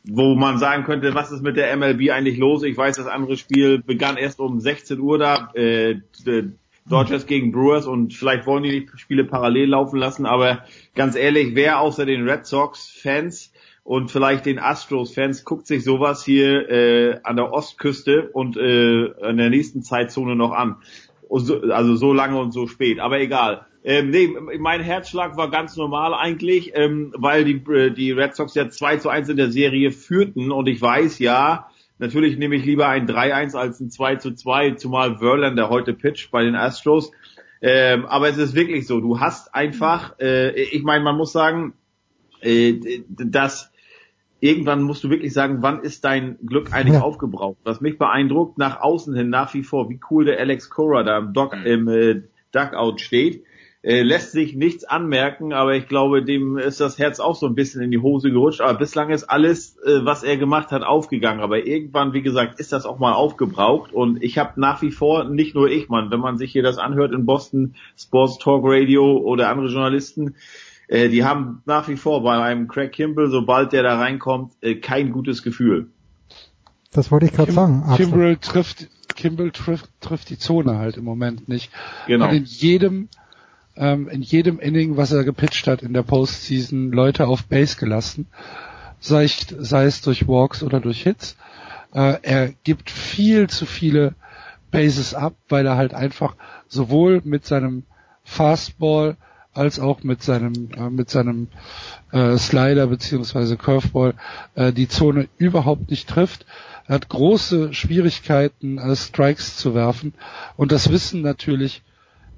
wo 0.06 0.35
man 0.35 0.57
sagen 0.57 0.83
könnte, 0.83 1.14
was 1.15 1.32
ist 1.32 1.41
mit 1.43 1.56
der 1.57 1.75
MLB 1.77 2.09
eigentlich 2.11 2.38
los? 2.38 2.64
Ich 2.64 2.75
weiß, 2.77 2.98
das 2.98 3.07
andere 3.07 3.38
Spiel 3.38 3.80
begann 3.82 4.17
erst 4.17 4.40
um 4.40 4.59
16 4.59 4.99
Uhr 4.99 5.17
da, 5.17 5.49
äh, 5.53 5.95
d- 6.25 6.51
Dodgers 6.90 7.25
gegen 7.27 7.53
Brewers 7.53 7.88
und 7.88 8.14
vielleicht 8.14 8.45
wollen 8.45 8.64
die 8.64 8.85
die 8.85 8.98
Spiele 8.98 9.23
parallel 9.23 9.69
laufen 9.69 9.98
lassen, 9.98 10.25
aber 10.25 10.65
ganz 10.95 11.15
ehrlich, 11.15 11.56
wer 11.56 11.80
außer 11.80 12.06
den 12.06 12.27
Red 12.27 12.45
Sox-Fans 12.45 13.53
und 13.85 14.11
vielleicht 14.11 14.45
den 14.45 14.59
Astros-Fans 14.59 15.45
guckt 15.45 15.65
sich 15.67 15.85
sowas 15.85 16.25
hier 16.25 16.69
äh, 16.69 17.19
an 17.23 17.38
der 17.38 17.53
Ostküste 17.53 18.30
und 18.33 18.57
äh, 18.57 19.06
in 19.30 19.38
der 19.38 19.49
nächsten 19.49 19.82
Zeitzone 19.83 20.35
noch 20.35 20.51
an? 20.51 20.75
Also 21.30 21.95
so 21.95 22.11
lange 22.14 22.38
und 22.40 22.51
so 22.51 22.67
spät, 22.67 22.99
aber 22.99 23.19
egal. 23.19 23.65
Ähm, 23.84 24.12
nee, 24.12 24.34
mein 24.60 24.82
Herzschlag 24.82 25.36
war 25.36 25.52
ganz 25.52 25.76
normal 25.76 26.14
eigentlich, 26.14 26.72
ähm, 26.74 27.14
weil 27.18 27.44
die, 27.44 27.62
äh, 27.72 27.92
die 27.92 28.12
Red 28.12 28.36
Sox 28.36 28.56
ja 28.56 28.70
2 28.70 28.98
zu 28.98 29.10
1 29.10 29.28
in 29.30 29.38
der 29.38 29.52
Serie 29.52 29.92
führten 29.92 30.52
und 30.52 30.68
ich 30.68 30.82
weiß 30.82 31.20
ja, 31.20 31.68
natürlich 32.00 32.38
nehme 32.38 32.56
ich 32.56 32.66
lieber 32.66 32.88
ein 32.88 33.08
3-1 33.08 33.56
als 33.56 33.82
ein 33.82 33.90
2 33.90 34.16
zu 34.18 34.34
2, 34.34 34.72
zumal 34.72 35.18
Verlander 35.18 35.70
heute 35.70 35.94
pitcht 35.94 36.32
bei 36.32 36.44
den 36.44 36.56
Astros. 36.56 37.12
Ähm, 37.62 38.06
aber 38.06 38.30
es 38.30 38.38
ist 38.38 38.56
wirklich 38.56 38.88
so, 38.88 39.02
du 39.02 39.20
hast 39.20 39.53
einfach, 39.53 40.18
äh, 40.20 40.52
ich 40.62 40.84
meine, 40.84 41.03
man 41.03 41.18
muss 41.18 41.34
sagen, 41.34 41.74
äh, 42.42 43.02
dass 43.08 43.72
irgendwann 44.40 44.82
musst 44.84 45.03
du 45.06 45.10
wirklich 45.10 45.32
sagen, 45.32 45.58
wann 45.62 45.82
ist 45.82 46.03
dein 46.03 46.38
Glück 46.45 46.74
eigentlich 46.74 46.95
Ja. 46.95 47.02
aufgebraucht? 47.02 47.58
Was 47.64 47.80
mich 47.80 47.98
beeindruckt, 47.98 48.58
nach 48.58 48.82
außen 48.82 49.16
hin 49.16 49.30
nach 49.30 49.53
wie 49.53 49.64
vor, 49.64 49.90
wie 49.90 50.00
cool 50.10 50.26
der 50.26 50.40
Alex 50.40 50.70
Cora 50.70 51.03
da 51.03 51.18
im, 51.20 51.34
Dock, 51.34 51.56
im 51.66 51.88
äh, 51.88 52.22
Duckout 52.52 53.00
steht. 53.00 53.45
Äh, 53.86 54.02
lässt 54.02 54.32
sich 54.32 54.56
nichts 54.56 54.86
anmerken, 54.86 55.52
aber 55.52 55.76
ich 55.76 55.90
glaube, 55.90 56.24
dem 56.24 56.58
ist 56.58 56.80
das 56.80 56.98
Herz 56.98 57.20
auch 57.20 57.36
so 57.36 57.48
ein 57.48 57.53
bisschen 57.53 57.82
in 57.82 57.92
die 57.92 58.00
Hose 58.00 58.32
gerutscht. 58.32 58.62
Aber 58.62 58.78
bislang 58.78 59.10
ist 59.10 59.26
alles, 59.26 59.78
äh, 59.80 60.06
was 60.06 60.24
er 60.24 60.38
gemacht 60.38 60.72
hat, 60.72 60.84
aufgegangen. 60.84 61.42
Aber 61.42 61.66
irgendwann, 61.66 62.14
wie 62.14 62.22
gesagt, 62.22 62.62
ist 62.62 62.72
das 62.72 62.86
auch 62.86 62.98
mal 62.98 63.12
aufgebraucht. 63.12 63.92
Und 63.92 64.24
ich 64.24 64.38
habe 64.38 64.60
nach 64.62 64.82
wie 64.82 64.92
vor, 64.92 65.26
nicht 65.26 65.53
nur 65.53 65.70
ich, 65.70 65.90
Mann, 65.90 66.12
wenn 66.12 66.22
man 66.22 66.38
sich 66.38 66.53
hier 66.53 66.64
das 66.64 66.78
anhört 66.78 67.12
in 67.12 67.26
Boston, 67.26 67.76
Sports 67.98 68.38
Talk 68.38 68.64
Radio 68.64 69.18
oder 69.18 69.50
andere 69.50 69.68
Journalisten, 69.68 70.36
äh, 70.88 71.10
die 71.10 71.26
haben 71.26 71.62
nach 71.66 71.90
wie 71.90 71.98
vor 71.98 72.24
bei 72.24 72.42
einem 72.42 72.70
Craig 72.70 72.94
Kimball, 72.94 73.30
sobald 73.30 73.74
der 73.74 73.84
da 73.84 73.98
reinkommt, 73.98 74.53
äh, 74.62 74.76
kein 74.76 75.12
gutes 75.12 75.44
Gefühl. 75.44 75.90
Das 76.94 77.12
wollte 77.12 77.26
ich 77.26 77.34
gerade 77.34 77.52
sagen. 77.52 77.84
Axel. 77.86 78.06
Kimbrel 78.06 78.38
trifft, 78.38 78.88
Kimbrel 79.16 79.52
trifft, 79.52 79.90
trifft 80.00 80.30
die 80.30 80.38
Zone 80.38 80.78
halt 80.78 80.95
im 80.95 81.03
Moment 81.03 81.50
nicht. 81.50 81.72
Genau. 82.08 82.30
Und 82.30 82.34
in 82.34 82.44
jedem, 82.45 83.10
ähm, 83.76 84.08
in 84.08 84.22
jedem 84.22 84.60
Inning, 84.60 84.98
was 84.98 85.11
er 85.11 85.24
gepitcht 85.24 85.68
hat 85.68 85.82
in 85.82 85.93
der 85.93 86.03
Postseason, 86.03 86.92
Leute 86.92 87.27
auf 87.27 87.45
Base 87.45 87.77
gelassen. 87.77 88.27
Sei, 89.00 89.27
sei 89.27 89.85
es 89.85 90.02
durch 90.02 90.27
Walks 90.27 90.64
oder 90.64 90.80
durch 90.80 91.03
Hits. 91.03 91.35
Äh, 91.93 92.18
er 92.22 92.50
gibt 92.64 92.90
viel 92.90 93.50
zu 93.50 93.66
viele 93.66 94.16
Bases 94.72 95.14
ab, 95.14 95.35
weil 95.50 95.66
er 95.66 95.77
halt 95.77 95.93
einfach 95.93 96.35
sowohl 96.68 97.22
mit 97.24 97.45
seinem 97.45 97.84
Fastball 98.24 99.18
als 99.53 99.80
auch 99.80 100.03
mit 100.03 100.24
seinem 100.24 100.69
äh, 100.76 100.90
mit 100.90 101.10
seinem 101.10 101.48
äh, 102.11 102.38
Slider 102.38 102.88
beziehungsweise 102.88 103.56
Curveball 103.56 104.16
äh, 104.56 104.74
die 104.74 104.88
Zone 104.88 105.30
überhaupt 105.38 105.92
nicht 105.92 106.10
trifft. 106.10 106.45
Er 106.88 106.95
hat 106.95 107.10
große 107.10 107.74
Schwierigkeiten, 107.74 108.80
äh, 108.80 108.95
Strikes 108.95 109.58
zu 109.58 109.76
werfen 109.76 110.14
und 110.58 110.72
das 110.72 110.90
wissen 110.92 111.22
natürlich 111.22 111.84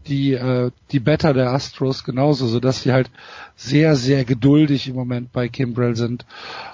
die 0.08 0.34
äh, 0.34 0.72
die 0.92 1.00
Better 1.00 1.34
der 1.34 1.52
Astros 1.52 2.04
genauso, 2.04 2.48
so 2.48 2.60
dass 2.60 2.84
sie 2.84 2.92
halt 2.92 3.10
sehr 3.56 3.96
sehr 3.96 4.26
geduldig 4.26 4.88
im 4.88 4.96
Moment 4.96 5.32
bei 5.32 5.48
Kimbrell 5.48 5.96
sind. 5.96 6.26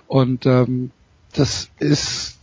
Und 0.07 0.45
ähm, 0.45 0.91
das 1.33 1.69
ist 1.79 2.37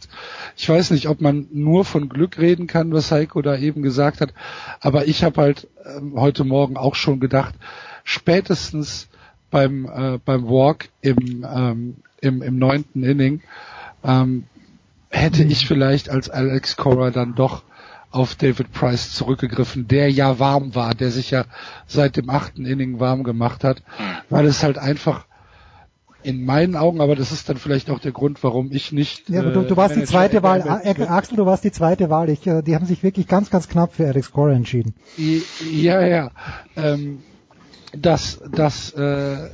ich 0.57 0.69
weiß 0.69 0.91
nicht, 0.91 1.09
ob 1.09 1.21
man 1.21 1.47
nur 1.53 1.85
von 1.85 2.09
Glück 2.09 2.39
reden 2.39 2.67
kann, 2.67 2.93
was 2.93 3.13
Heiko 3.13 3.43
da 3.43 3.57
eben 3.57 3.83
gesagt 3.83 4.21
hat, 4.21 4.35
aber 4.81 5.07
ich 5.07 5.23
habe 5.23 5.41
halt 5.41 5.69
ähm, 5.85 6.15
heute 6.17 6.45
Morgen 6.45 6.77
auch 6.77 6.97
schon 6.97 7.21
gedacht, 7.21 7.55
spätestens 8.03 9.09
beim 9.51 9.87
äh, 9.87 10.19
beim 10.25 10.49
Walk 10.49 10.89
im 11.01 11.47
ähm, 11.49 11.97
im, 12.21 12.43
im 12.43 12.59
neunten 12.59 13.05
Inning 13.05 13.43
ähm, 14.03 14.45
hätte 15.11 15.43
ich 15.43 15.67
vielleicht 15.67 16.11
als 16.11 16.29
Alex 16.29 16.77
Cora 16.77 17.11
dann 17.11 17.35
doch 17.35 17.63
auf 18.11 18.35
David 18.35 18.73
Price 18.73 19.13
zurückgegriffen, 19.13 19.87
der 19.87 20.11
ja 20.11 20.39
warm 20.39 20.75
war, 20.75 20.95
der 20.95 21.11
sich 21.11 21.31
ja 21.31 21.45
seit 21.87 22.17
dem 22.17 22.31
achten 22.31 22.65
Inning 22.65 23.01
warm 23.01 23.23
gemacht 23.23 23.65
hat, 23.65 23.83
weil 24.31 24.47
es 24.47 24.63
halt 24.63 24.79
einfach 24.79 25.27
in 26.23 26.45
meinen 26.45 26.77
Augen, 26.77 27.01
aber 27.01 27.15
das 27.15 27.31
ist 27.31 27.49
dann 27.49 27.59
vielleicht 27.59 27.91
auch 27.91 28.01
der 28.01 28.13
Grund, 28.13 28.43
warum 28.43 28.73
ich 28.73 28.93
nicht. 28.93 29.29
Ja, 29.29 29.41
aber 29.41 29.51
du, 29.51 29.63
du 29.63 29.77
warst 29.77 29.95
die 29.95 30.05
zweite 30.05 30.43
Wahl, 30.43 30.61
äh, 30.83 31.03
Axel, 31.05 31.37
du 31.37 31.47
warst 31.47 31.65
die 31.65 31.71
zweite 31.71 32.11
Wahl. 32.11 32.29
Ich, 32.29 32.47
äh, 32.47 32.63
die 32.63 32.75
haben 32.75 32.87
sich 32.87 33.03
wirklich 33.03 33.29
ganz, 33.29 33.51
ganz 33.51 33.69
knapp 33.69 33.95
für 33.95 34.07
Alex 34.07 34.33
Cora 34.33 34.53
entschieden. 34.53 34.95
Ja, 35.17 36.05
ja. 36.05 36.31
Ähm, 36.77 37.21
dass, 37.93 38.41
dass, 38.51 38.93
äh, 38.93 39.49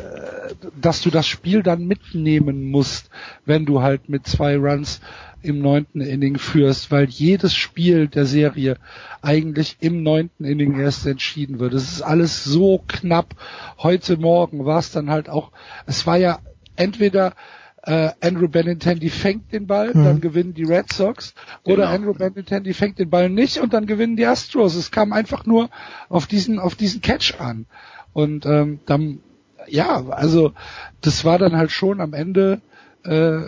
dass 0.81 1.03
du 1.03 1.11
das 1.11 1.27
Spiel 1.27 1.63
dann 1.63 1.87
mitnehmen 1.87 2.71
musst, 2.71 3.11
wenn 3.45 3.67
du 3.67 3.83
halt 3.83 4.09
mit 4.09 4.27
zwei 4.27 4.57
Runs 4.57 5.01
im 5.43 5.61
neunten 5.61 6.01
Inning 6.01 6.39
führst, 6.39 6.91
weil 6.91 7.05
jedes 7.05 7.55
Spiel 7.55 8.09
der 8.09 8.25
Serie 8.25 8.79
eigentlich 9.21 9.77
im 9.81 10.03
neunten 10.03 10.45
Inning 10.45 10.81
erst 10.81 11.07
entschieden 11.07 11.59
wird. 11.59 11.75
Es 11.75 11.93
ist 11.93 12.03
alles 12.03 12.45
so 12.45 12.83
knapp. 12.89 13.35
Heute 13.79 14.17
Morgen 14.17 14.65
war 14.65 14.79
es 14.79 14.91
dann 14.91 15.11
halt 15.11 15.29
auch, 15.29 15.53
es 15.87 16.07
war 16.07 16.17
ja 16.17 16.39
entweder 16.77 17.35
äh, 17.87 18.11
Andrew 18.23 18.49
Benintendi 18.49 19.11
fängt 19.11 19.53
den 19.53 19.67
Ball, 19.67 19.93
mhm. 19.93 20.05
dann 20.05 20.21
gewinnen 20.21 20.55
die 20.55 20.65
Red 20.65 20.93
Sox, 20.93 21.35
oder 21.65 21.85
genau. 21.85 21.89
Andrew 21.89 22.15
Benintendi 22.15 22.73
fängt 22.73 22.99
den 22.99 23.11
Ball 23.11 23.29
nicht 23.29 23.59
und 23.59 23.75
dann 23.75 23.87
gewinnen 23.87 24.17
die 24.17 24.27
Astros. 24.27 24.75
Es 24.75 24.91
kam 24.91 25.13
einfach 25.13 25.45
nur 25.45 25.69
auf 26.09 26.27
diesen 26.27 26.59
auf 26.59 26.75
diesen 26.75 27.03
Catch 27.03 27.39
an. 27.39 27.67
Und 28.15 28.47
ähm, 28.47 28.81
dann, 28.87 29.21
ja, 29.67 30.07
also 30.09 30.53
das 31.03 31.27
war 31.27 31.39
dann 31.39 31.57
halt 31.57 31.71
schon 31.71 32.01
am 32.01 32.15
Ende, 32.15 32.63
äh, 33.05 33.43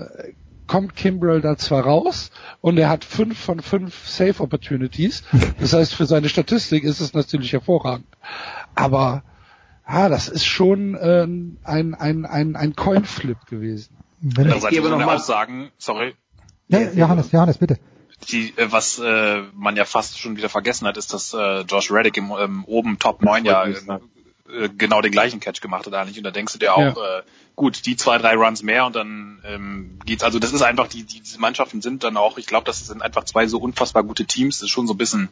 kommt 0.66 0.96
Kimbrell 0.96 1.40
da 1.40 1.56
zwar 1.56 1.84
raus 1.84 2.30
und 2.60 2.76
er 2.76 2.88
hat 2.88 3.04
fünf 3.04 3.38
von 3.38 3.60
fünf 3.60 4.06
Safe 4.06 4.42
Opportunities. 4.42 5.22
Das 5.60 5.72
heißt, 5.72 5.94
für 5.94 6.06
seine 6.06 6.28
Statistik 6.28 6.84
ist 6.84 7.00
es 7.00 7.14
natürlich 7.14 7.52
hervorragend. 7.52 8.06
Aber 8.74 9.22
ja, 9.88 10.08
das 10.08 10.28
ist 10.28 10.44
schon 10.44 10.94
äh, 10.96 11.26
ein, 11.64 11.94
ein, 11.94 12.26
ein, 12.26 12.56
ein 12.56 12.76
Coinflip 12.76 13.46
gewesen. 13.46 13.96
Wenn 14.20 14.50
ich 14.50 14.68
gebe 14.68 14.90
noch 14.90 14.98
mal 14.98 15.18
sagen, 15.20 15.70
sorry. 15.78 16.14
Ja, 16.68 16.80
Johannes, 16.80 17.30
Johannes, 17.30 17.58
bitte. 17.58 17.78
Die, 18.30 18.52
äh, 18.56 18.72
was 18.72 18.98
äh, 18.98 19.42
man 19.54 19.76
ja 19.76 19.84
fast 19.84 20.18
schon 20.18 20.36
wieder 20.36 20.48
vergessen 20.48 20.86
hat, 20.88 20.96
ist, 20.96 21.12
dass 21.12 21.32
äh, 21.34 21.60
Josh 21.60 21.92
Reddick 21.92 22.16
im, 22.16 22.32
ähm, 22.38 22.64
oben 22.66 22.98
Top 22.98 23.22
9 23.22 23.44
ja 23.44 23.64
äh, 23.64 23.74
äh, 24.50 24.68
genau 24.68 25.00
den 25.00 25.12
gleichen 25.12 25.40
Catch 25.40 25.60
gemacht 25.60 25.86
hat 25.86 25.94
eigentlich. 25.94 26.18
Und 26.18 26.24
da 26.24 26.30
denkst 26.30 26.52
du 26.52 26.58
dir 26.58 26.74
auch, 26.74 26.96
ja. 26.96 27.18
äh, 27.18 27.22
gut, 27.54 27.86
die 27.86 27.96
zwei, 27.96 28.18
drei 28.18 28.34
Runs 28.34 28.62
mehr 28.62 28.86
und 28.86 28.96
dann 28.96 29.42
ähm, 29.44 29.98
geht's. 30.04 30.22
Also 30.22 30.38
das 30.38 30.52
ist 30.52 30.62
einfach, 30.62 30.88
die, 30.88 31.02
die 31.02 31.20
diese 31.20 31.40
Mannschaften 31.40 31.82
sind 31.82 32.04
dann 32.04 32.16
auch, 32.16 32.38
ich 32.38 32.46
glaube, 32.46 32.64
das 32.64 32.86
sind 32.86 33.02
einfach 33.02 33.24
zwei 33.24 33.46
so 33.46 33.58
unfassbar 33.58 34.02
gute 34.04 34.26
Teams. 34.26 34.58
Das 34.58 34.64
ist 34.64 34.70
schon 34.70 34.86
so 34.86 34.94
ein 34.94 34.98
bisschen 34.98 35.28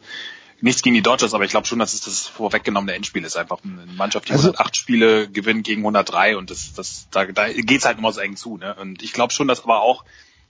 nichts 0.61 0.81
gegen 0.81 0.95
die 0.95 1.01
Dodgers, 1.01 1.33
aber 1.33 1.43
ich 1.43 1.51
glaube 1.51 1.67
schon, 1.67 1.79
dass 1.79 1.93
es 1.93 2.01
das 2.01 2.27
vorweggenommene 2.27 2.93
Endspiel 2.93 3.23
ist. 3.23 3.35
Einfach 3.35 3.59
eine 3.63 3.91
Mannschaft, 3.93 4.29
die 4.29 4.33
also, 4.33 4.47
108 4.47 4.75
Spiele 4.75 5.29
gewinnt 5.29 5.65
gegen 5.65 5.81
103 5.81 6.37
und 6.37 6.49
das, 6.49 6.73
das, 6.73 7.07
da, 7.11 7.25
da 7.25 7.51
geht's 7.51 7.85
halt 7.85 7.97
immer 7.97 8.11
so 8.11 8.21
eng 8.21 8.35
zu. 8.35 8.57
Ne? 8.57 8.73
Und 8.75 9.03
ich 9.03 9.13
glaube 9.13 9.33
schon, 9.33 9.47
dass 9.47 9.63
aber 9.63 9.81
auch 9.81 10.05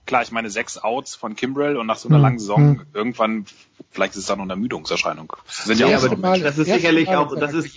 klar, 0.06 0.22
ich 0.22 0.30
meine 0.30 0.50
sechs 0.50 0.78
Outs 0.78 1.14
von 1.14 1.36
Kimbrell 1.36 1.76
und 1.76 1.86
nach 1.86 1.98
so 1.98 2.08
einer 2.08 2.16
hm, 2.16 2.22
langen 2.22 2.38
Saison 2.38 2.62
mhm. 2.68 2.86
irgendwann, 2.94 3.46
vielleicht 3.90 4.12
ist 4.12 4.20
es 4.20 4.26
dann 4.26 4.38
noch 4.38 4.44
eine 4.44 4.52
Ermüdungserscheinung. 4.54 5.32
Das 5.46 5.64
sind 5.64 5.78
ja, 5.80 5.88
ja 5.88 5.98
auch 5.98 6.10
aber 6.10 6.38
das 6.38 6.58
ist 6.58 6.66
sicherlich 6.66 7.08
auch, 7.08 7.34
das 7.38 7.54
ist 7.54 7.74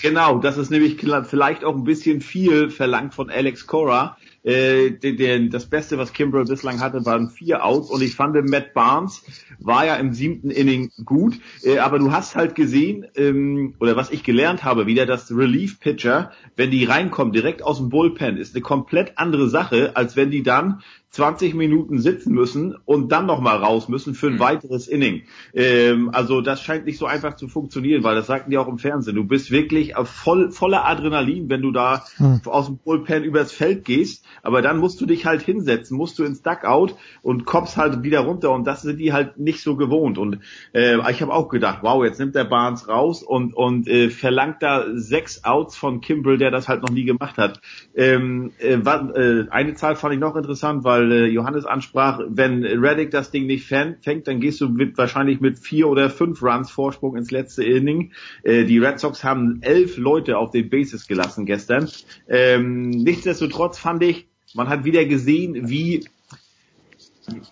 genau, 0.00 0.38
das 0.38 0.58
ist 0.58 0.70
nämlich 0.70 0.98
vielleicht 1.28 1.64
auch 1.64 1.74
ein 1.74 1.84
bisschen 1.84 2.20
viel 2.20 2.70
verlangt 2.70 3.14
von 3.14 3.30
Alex 3.30 3.66
Cora. 3.66 4.16
Äh, 4.44 4.92
den, 4.92 5.16
den, 5.16 5.50
das 5.50 5.66
Beste, 5.66 5.98
was 5.98 6.12
Kimbrell 6.12 6.44
bislang 6.44 6.80
hatte, 6.80 7.04
waren 7.04 7.28
vier 7.28 7.64
Outs 7.64 7.90
und 7.90 8.02
ich 8.02 8.14
fand, 8.14 8.34
Matt 8.48 8.72
Barnes 8.72 9.24
war 9.58 9.84
ja 9.84 9.96
im 9.96 10.12
siebten 10.12 10.50
Inning 10.50 10.90
gut, 11.04 11.40
äh, 11.64 11.78
aber 11.78 11.98
du 11.98 12.12
hast 12.12 12.36
halt 12.36 12.54
gesehen, 12.54 13.04
ähm, 13.16 13.74
oder 13.80 13.96
was 13.96 14.10
ich 14.10 14.22
gelernt 14.22 14.62
habe, 14.62 14.86
wieder, 14.86 15.06
dass 15.06 15.30
Relief-Pitcher, 15.30 16.30
wenn 16.54 16.70
die 16.70 16.84
reinkommen, 16.84 17.32
direkt 17.32 17.62
aus 17.62 17.78
dem 17.78 17.88
Bullpen, 17.88 18.36
ist 18.36 18.54
eine 18.54 18.62
komplett 18.62 19.18
andere 19.18 19.48
Sache, 19.48 19.96
als 19.96 20.14
wenn 20.14 20.30
die 20.30 20.44
dann 20.44 20.82
20 21.10 21.54
Minuten 21.54 21.98
sitzen 21.98 22.34
müssen 22.34 22.76
und 22.84 23.10
dann 23.10 23.26
nochmal 23.26 23.56
raus 23.56 23.88
müssen 23.88 24.14
für 24.14 24.26
ein 24.26 24.34
mhm. 24.34 24.40
weiteres 24.40 24.86
Inning. 24.88 25.22
Ähm, 25.54 26.10
also 26.12 26.42
das 26.42 26.62
scheint 26.62 26.84
nicht 26.84 26.98
so 26.98 27.06
einfach 27.06 27.36
zu 27.36 27.48
funktionieren, 27.48 28.04
weil 28.04 28.14
das 28.14 28.26
sagten 28.26 28.50
die 28.50 28.58
auch 28.58 28.68
im 28.68 28.78
Fernsehen. 28.78 29.16
Du 29.16 29.24
bist 29.24 29.50
wirklich 29.50 29.94
voll, 30.04 30.52
voller 30.52 30.86
Adrenalin, 30.86 31.48
wenn 31.48 31.62
du 31.62 31.72
da 31.72 32.04
mhm. 32.18 32.42
aus 32.44 32.66
dem 32.66 32.78
Bullpen 32.78 33.24
übers 33.24 33.52
Feld 33.52 33.84
gehst, 33.84 34.24
aber 34.42 34.62
dann 34.62 34.78
musst 34.78 35.00
du 35.00 35.06
dich 35.06 35.26
halt 35.26 35.42
hinsetzen, 35.42 35.96
musst 35.96 36.18
du 36.18 36.24
ins 36.24 36.42
Duckout 36.42 36.94
und 37.22 37.44
kommst 37.44 37.76
halt 37.76 38.02
wieder 38.02 38.20
runter 38.20 38.52
und 38.52 38.66
das 38.66 38.82
sind 38.82 38.98
die 38.98 39.12
halt 39.12 39.38
nicht 39.38 39.62
so 39.62 39.76
gewohnt. 39.76 40.18
Und 40.18 40.40
äh, 40.72 40.96
ich 41.10 41.22
habe 41.22 41.32
auch 41.32 41.48
gedacht, 41.48 41.78
wow, 41.82 42.04
jetzt 42.04 42.18
nimmt 42.18 42.34
der 42.34 42.44
Barnes 42.44 42.88
raus 42.88 43.22
und, 43.22 43.54
und 43.54 43.88
äh, 43.88 44.10
verlangt 44.10 44.62
da 44.62 44.84
sechs 44.94 45.44
Outs 45.44 45.76
von 45.76 46.00
Kimbrell, 46.00 46.38
der 46.38 46.50
das 46.50 46.68
halt 46.68 46.82
noch 46.82 46.90
nie 46.90 47.04
gemacht 47.04 47.38
hat. 47.38 47.60
Ähm, 47.94 48.52
äh, 48.58 48.78
war, 48.82 49.14
äh, 49.16 49.46
eine 49.50 49.74
Zahl 49.74 49.96
fand 49.96 50.14
ich 50.14 50.20
noch 50.20 50.36
interessant, 50.36 50.84
weil 50.84 51.10
äh, 51.12 51.26
Johannes 51.26 51.66
ansprach, 51.66 52.20
wenn 52.28 52.64
Reddick 52.64 53.10
das 53.10 53.30
Ding 53.30 53.46
nicht 53.46 53.66
fängt, 53.66 54.26
dann 54.26 54.40
gehst 54.40 54.60
du 54.60 54.68
mit, 54.68 54.96
wahrscheinlich 54.98 55.40
mit 55.40 55.58
vier 55.58 55.88
oder 55.88 56.10
fünf 56.10 56.42
Runs 56.42 56.70
Vorsprung 56.70 57.16
ins 57.16 57.30
letzte 57.30 57.64
Inning. 57.64 58.12
Äh, 58.42 58.64
die 58.64 58.78
Red 58.78 58.98
Sox 58.98 59.24
haben 59.24 59.58
elf 59.62 59.96
Leute 59.96 60.38
auf 60.38 60.50
den 60.50 60.68
Bases 60.70 61.06
gelassen 61.06 61.46
gestern. 61.46 61.88
Ähm, 62.28 62.90
nichtsdestotrotz 62.90 63.78
fand 63.78 64.02
ich, 64.02 64.17
man 64.54 64.68
hat 64.68 64.84
wieder 64.84 65.04
gesehen, 65.04 65.68
wie 65.68 66.04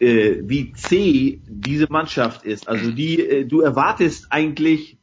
äh, 0.00 0.42
wie 0.42 0.73
zäh 0.73 1.41
diese 1.47 1.86
Mannschaft 1.91 2.44
ist. 2.44 2.68
Also 2.68 2.91
die, 2.91 3.20
äh, 3.20 3.44
du 3.44 3.60
erwartest 3.60 4.28
eigentlich 4.31 4.99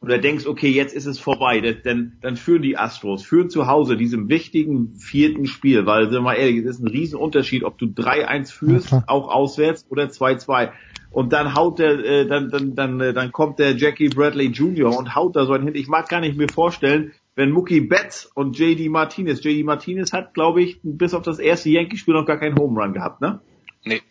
oder 0.00 0.18
denkst, 0.18 0.46
okay, 0.46 0.68
jetzt 0.68 0.94
ist 0.94 1.06
es 1.06 1.20
vorbei, 1.20 1.60
denn 1.60 2.14
dann 2.20 2.36
führen 2.36 2.62
die 2.62 2.76
Astros, 2.76 3.22
führen 3.22 3.50
zu 3.50 3.68
Hause 3.68 3.96
diesem 3.96 4.28
wichtigen 4.28 4.96
vierten 4.96 5.46
Spiel, 5.46 5.86
weil, 5.86 6.04
sind 6.04 6.14
wir 6.14 6.20
mal 6.22 6.34
ehrlich, 6.34 6.64
es 6.64 6.76
ist 6.76 6.80
ein 6.80 6.88
Riesenunterschied, 6.88 7.62
ob 7.62 7.78
du 7.78 7.86
3-1 7.86 8.52
führst, 8.52 8.92
okay. 8.92 9.04
auch 9.06 9.28
auswärts, 9.28 9.86
oder 9.90 10.06
2-2. 10.06 10.72
Und 11.12 11.32
dann 11.32 11.54
haut 11.54 11.78
der, 11.78 12.04
äh, 12.04 12.26
dann, 12.26 12.50
dann, 12.50 12.74
dann, 12.74 13.00
äh, 13.00 13.12
dann 13.12 13.30
kommt 13.30 13.60
der 13.60 13.76
Jackie 13.76 14.08
Bradley 14.08 14.46
Jr. 14.46 14.96
und 14.98 15.14
haut 15.14 15.36
da 15.36 15.46
so 15.46 15.52
ein 15.52 15.62
hin. 15.62 15.76
Ich 15.76 15.86
mag 15.86 16.08
gar 16.08 16.20
nicht 16.20 16.36
mir 16.36 16.48
vorstellen, 16.48 17.12
wenn 17.34 17.50
Mookie 17.50 17.80
Betts 17.80 18.26
und 18.26 18.58
JD 18.58 18.90
Martinez, 18.90 19.42
JD 19.42 19.64
Martinez 19.64 20.12
hat, 20.12 20.34
glaube 20.34 20.62
ich, 20.62 20.80
bis 20.82 21.14
auf 21.14 21.22
das 21.22 21.38
erste 21.38 21.70
Yankee-Spiel 21.70 22.14
noch 22.14 22.26
gar 22.26 22.38
keinen 22.38 22.58
Home 22.58 22.80
Run 22.80 22.92
gehabt, 22.92 23.20
ne? 23.20 23.40
Nee. 23.84 24.02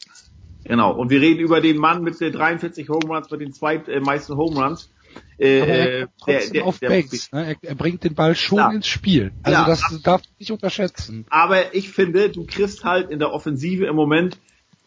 Genau. 0.63 0.91
Und 0.93 1.09
wir 1.09 1.21
reden 1.21 1.39
über 1.39 1.61
den 1.61 1.77
Mann 1.77 2.03
mit 2.03 2.19
den 2.19 2.31
43 2.31 2.89
Home 2.89 3.07
Runs, 3.07 3.29
mit 3.31 3.41
den 3.41 3.53
zwei 3.53 3.75
äh, 3.75 4.01
Home 4.29 4.63
Runs. 4.63 4.91
Äh, 5.37 6.05
der, 6.25 6.49
der, 6.53 6.65
auf 6.65 6.79
der, 6.79 6.89
Base, 6.89 7.27
ne? 7.33 7.47
er, 7.47 7.69
er, 7.69 7.75
bringt 7.75 8.03
den 8.03 8.15
Ball 8.15 8.35
schon 8.35 8.59
klar. 8.59 8.73
ins 8.73 8.87
Spiel. 8.87 9.33
Also 9.43 9.59
ja, 9.59 9.67
das 9.67 9.83
ab, 9.83 9.91
darf 10.03 10.21
nicht 10.39 10.51
unterschätzen. 10.51 11.25
Aber 11.29 11.75
ich 11.75 11.89
finde, 11.89 12.29
du 12.29 12.45
kriegst 12.45 12.85
halt 12.85 13.09
in 13.09 13.19
der 13.19 13.33
Offensive 13.33 13.85
im 13.85 13.95
Moment 13.95 14.39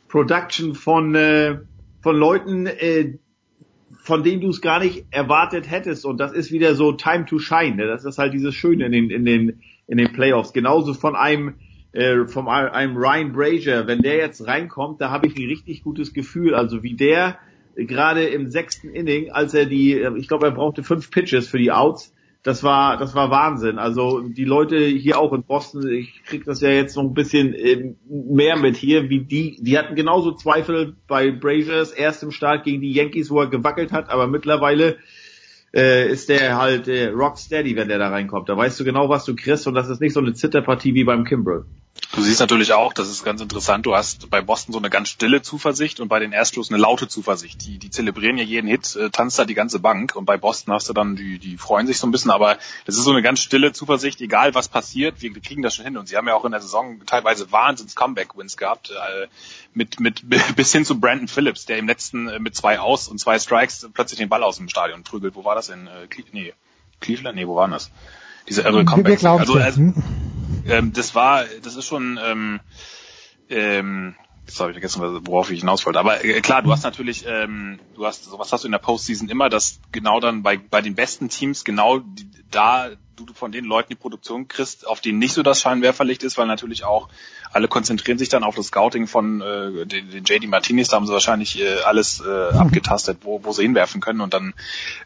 Production 0.09 0.75
von 0.75 1.15
äh, 1.15 1.59
von 2.01 2.17
Leuten, 2.17 2.67
äh, 2.67 3.19
von 4.05 4.23
denen 4.23 4.43
du 4.43 4.51
es 4.51 4.61
gar 4.61 4.81
nicht 4.81 5.07
erwartet 5.11 5.71
hättest. 5.71 6.05
Und 6.05 6.21
das 6.21 6.33
ist 6.33 6.53
wieder 6.53 6.75
so 6.75 6.93
Time 6.93 7.25
to 7.25 7.39
Shine. 7.39 7.77
Ne? 7.77 7.87
Das 7.87 8.05
ist 8.05 8.19
halt 8.19 8.35
dieses 8.35 8.55
Schöne 8.55 8.85
in 8.85 8.93
den 8.93 9.09
in 9.09 9.25
den 9.25 9.63
in 9.87 9.97
den 9.97 10.13
Playoffs. 10.13 10.53
Genauso 10.53 10.93
von 10.93 11.17
einem 11.17 11.55
äh, 11.93 12.27
von 12.27 12.47
einem 12.47 12.99
Ryan 12.99 13.33
Brazier, 13.33 13.87
wenn 13.87 14.03
der 14.03 14.17
jetzt 14.17 14.47
reinkommt, 14.47 15.01
da 15.01 15.11
habe 15.11 15.27
ich 15.27 15.37
ein 15.37 15.47
richtig 15.47 15.83
gutes 15.83 16.13
Gefühl. 16.13 16.55
Also 16.55 16.83
wie 16.83 16.95
der 16.95 17.39
gerade 17.77 18.25
im 18.25 18.51
sechsten 18.51 18.91
Inning, 18.91 19.31
als 19.31 19.55
er 19.55 19.65
die, 19.65 19.99
ich 20.17 20.29
glaube, 20.29 20.47
er 20.47 20.53
brauchte 20.53 20.83
fünf 20.83 21.11
Pitches 21.11 21.49
für 21.49 21.59
die 21.59 21.73
Outs. 21.73 22.14
Das 22.45 22.63
war, 22.63 22.99
das 22.99 23.15
war 23.15 23.31
Wahnsinn. 23.31 23.79
Also 23.79 24.21
die 24.21 24.45
Leute 24.45 24.77
hier 24.77 25.19
auch 25.19 25.33
in 25.33 25.45
Boston, 25.45 25.89
ich 25.89 26.23
krieg 26.25 26.45
das 26.45 26.61
ja 26.61 26.69
jetzt 26.69 26.95
noch 26.95 27.05
ein 27.05 27.15
bisschen 27.15 27.55
äh, 27.55 27.95
mehr 28.07 28.59
mit 28.59 28.77
hier, 28.77 29.09
wie 29.09 29.21
die, 29.21 29.57
die 29.63 29.79
hatten 29.79 29.95
genauso 29.95 30.33
Zweifel 30.33 30.95
bei 31.09 31.31
Braziers 31.31 31.91
erstem 31.91 32.33
Start 32.33 32.65
gegen 32.65 32.83
die 32.83 32.93
Yankees, 32.93 33.31
wo 33.31 33.41
er 33.41 33.47
gewackelt 33.47 33.93
hat, 33.93 34.11
aber 34.11 34.27
mittlerweile 34.27 34.99
äh, 35.75 36.07
ist 36.07 36.29
der 36.29 36.59
halt 36.59 36.87
äh, 36.87 37.09
rock 37.09 37.39
steady, 37.39 37.77
wenn 37.77 37.89
der 37.89 37.99
da 37.99 38.11
reinkommt. 38.11 38.51
Da 38.51 38.59
weißt 38.59 38.79
du 38.79 38.85
genau, 38.85 39.09
was 39.09 39.25
du 39.25 39.35
kriegst 39.35 39.67
und 39.67 39.73
das 39.73 39.89
ist 39.89 40.03
nicht 40.03 40.13
so 40.13 40.21
eine 40.21 40.35
Zitterpartie 40.35 40.93
wie 40.93 41.05
beim 41.05 41.25
Kimbrel. 41.25 41.65
Du 42.15 42.23
siehst 42.23 42.41
natürlich 42.41 42.73
auch, 42.73 42.93
das 42.93 43.09
ist 43.09 43.25
ganz 43.25 43.41
interessant, 43.41 43.87
du 43.87 43.95
hast 43.95 44.31
bei 44.31 44.41
Boston 44.41 44.73
so 44.73 44.79
eine 44.79 44.91
ganz 44.91 45.09
stille 45.09 45.43
Zuversicht 45.43 45.99
und 45.99 46.09
bei 46.09 46.21
den 46.21 46.33
Astros 46.33 46.71
eine 46.71 46.81
laute 46.81 47.09
Zuversicht. 47.09 47.67
Die, 47.67 47.79
die 47.79 47.91
zelebrieren 47.91 48.37
ja 48.37 48.45
jeden 48.45 48.69
Hit, 48.69 48.95
äh, 48.97 49.11
tanzt 49.11 49.39
da 49.39 49.45
die 49.45 49.55
ganze 49.55 49.81
Bank 49.81 50.15
und 50.15 50.25
bei 50.25 50.37
Boston 50.37 50.75
hast 50.75 50.89
du 50.89 50.93
dann, 50.93 51.17
die, 51.17 51.39
die 51.39 51.57
freuen 51.57 51.87
sich 51.87 51.99
so 51.99 52.07
ein 52.07 52.13
bisschen, 52.13 52.31
aber 52.31 52.59
das 52.85 52.97
ist 52.97 53.05
so 53.05 53.11
eine 53.11 53.23
ganz 53.23 53.41
stille 53.41 53.73
Zuversicht, 53.73 54.21
egal 54.21 54.55
was 54.55 54.69
passiert, 54.69 55.23
wir 55.23 55.33
kriegen 55.41 55.63
das 55.63 55.75
schon 55.75 55.85
hin 55.85 55.97
und 55.97 56.09
sie 56.09 56.17
haben 56.17 56.29
ja 56.29 56.35
auch 56.35 56.45
in 56.45 56.53
der 56.53 56.61
Saison 56.61 57.01
teilweise 57.07 57.51
Wahnsinns 57.51 57.97
Comeback-Wins 57.97 58.57
gehabt, 58.57 58.91
äh, 58.91 59.27
mit, 59.73 59.99
mit, 59.99 60.23
bis 60.57 60.73
hin 60.73 60.85
zu 60.85 61.01
Brandon 61.01 61.29
Phillips, 61.29 61.67
der 61.67 61.79
im 61.79 61.87
letzten 61.87 62.29
äh, 62.29 62.39
mit 62.39 62.57
zwei 62.57 62.79
Aus 62.79 63.09
und 63.09 63.19
zwei 63.19 63.39
Strikes 63.39 63.89
plötzlich 63.93 64.19
den 64.19 64.29
Ball 64.29 64.43
aus 64.43 64.57
dem 64.57 64.69
Stadion 64.69 65.03
prügelt. 65.03 65.35
Wo 65.35 65.45
war 65.45 65.55
das 65.55 65.69
in 65.69 65.87
äh, 65.87 66.07
Cle 66.09 66.25
nee, 66.33 66.55
Cleveland? 67.01 67.37
Nee, 67.37 67.47
wo 67.47 67.57
war 67.57 67.69
das? 67.69 67.91
Diese 68.49 68.63
irre 68.63 68.85
Comebacks. 68.85 69.25
Also, 69.25 69.55
also 69.55 69.93
ähm, 70.67 70.93
das 70.93 71.15
war, 71.15 71.45
das 71.63 71.77
ist 71.77 71.87
schon, 71.87 72.19
ähm, 72.23 72.61
ähm, 73.49 74.15
das 74.47 74.61
habe 74.61 74.71
ich 74.71 74.75
vergessen, 74.75 75.27
worauf 75.27 75.51
ich 75.51 75.61
hinaus 75.61 75.87
wollte. 75.87 75.99
Aber 75.99 76.25
äh, 76.25 76.41
klar, 76.41 76.63
du 76.63 76.71
hast 76.71 76.85
natürlich, 76.85 77.25
ähm, 77.27 77.79
du 77.95 78.05
hast, 78.07 78.25
sowas 78.25 78.53
hast 78.53 78.65
du 78.65 78.69
in 78.69 78.73
der 78.73 78.79
Postseason 78.79 79.29
immer, 79.29 79.49
dass 79.49 79.81
genau 79.93 80.21
dann 80.21 80.43
bei, 80.43 80.57
bei 80.57 80.83
den 80.83 80.95
besten 80.95 81.29
Teams 81.29 81.65
genau 81.65 81.99
die, 81.99 82.29
da 82.51 82.91
du 83.17 83.27
von 83.33 83.53
den 83.53 83.65
Leuten 83.65 83.91
die 83.91 83.95
Produktion 83.95 84.49
kriegst, 84.49 84.87
auf 84.87 85.01
denen 85.01 85.19
nicht 85.19 85.35
so 85.35 85.43
das 85.43 85.61
Scheinwerferlicht 85.61 86.23
ist, 86.23 86.37
weil 86.37 86.47
natürlich 86.47 86.85
auch 86.85 87.09
alle 87.53 87.69
konzentrieren 87.69 88.19
sich 88.19 88.29
dann 88.29 88.43
auf 88.43 88.57
das 88.57 88.67
Scouting 88.67 89.07
von 89.07 89.41
äh, 89.41 89.87
den, 89.87 90.11
den 90.11 90.25
JD 90.25 90.49
Martinez, 90.49 90.89
da 90.89 90.97
haben 90.97 91.07
sie 91.07 91.13
wahrscheinlich 91.13 91.61
äh, 91.61 91.83
alles 91.85 92.21
äh, 92.21 92.57
abgetastet, 92.57 93.19
wo, 93.23 93.45
wo 93.45 93.53
sie 93.53 93.63
hinwerfen 93.63 94.01
können 94.01 94.21
und 94.21 94.35
dann 94.35 94.55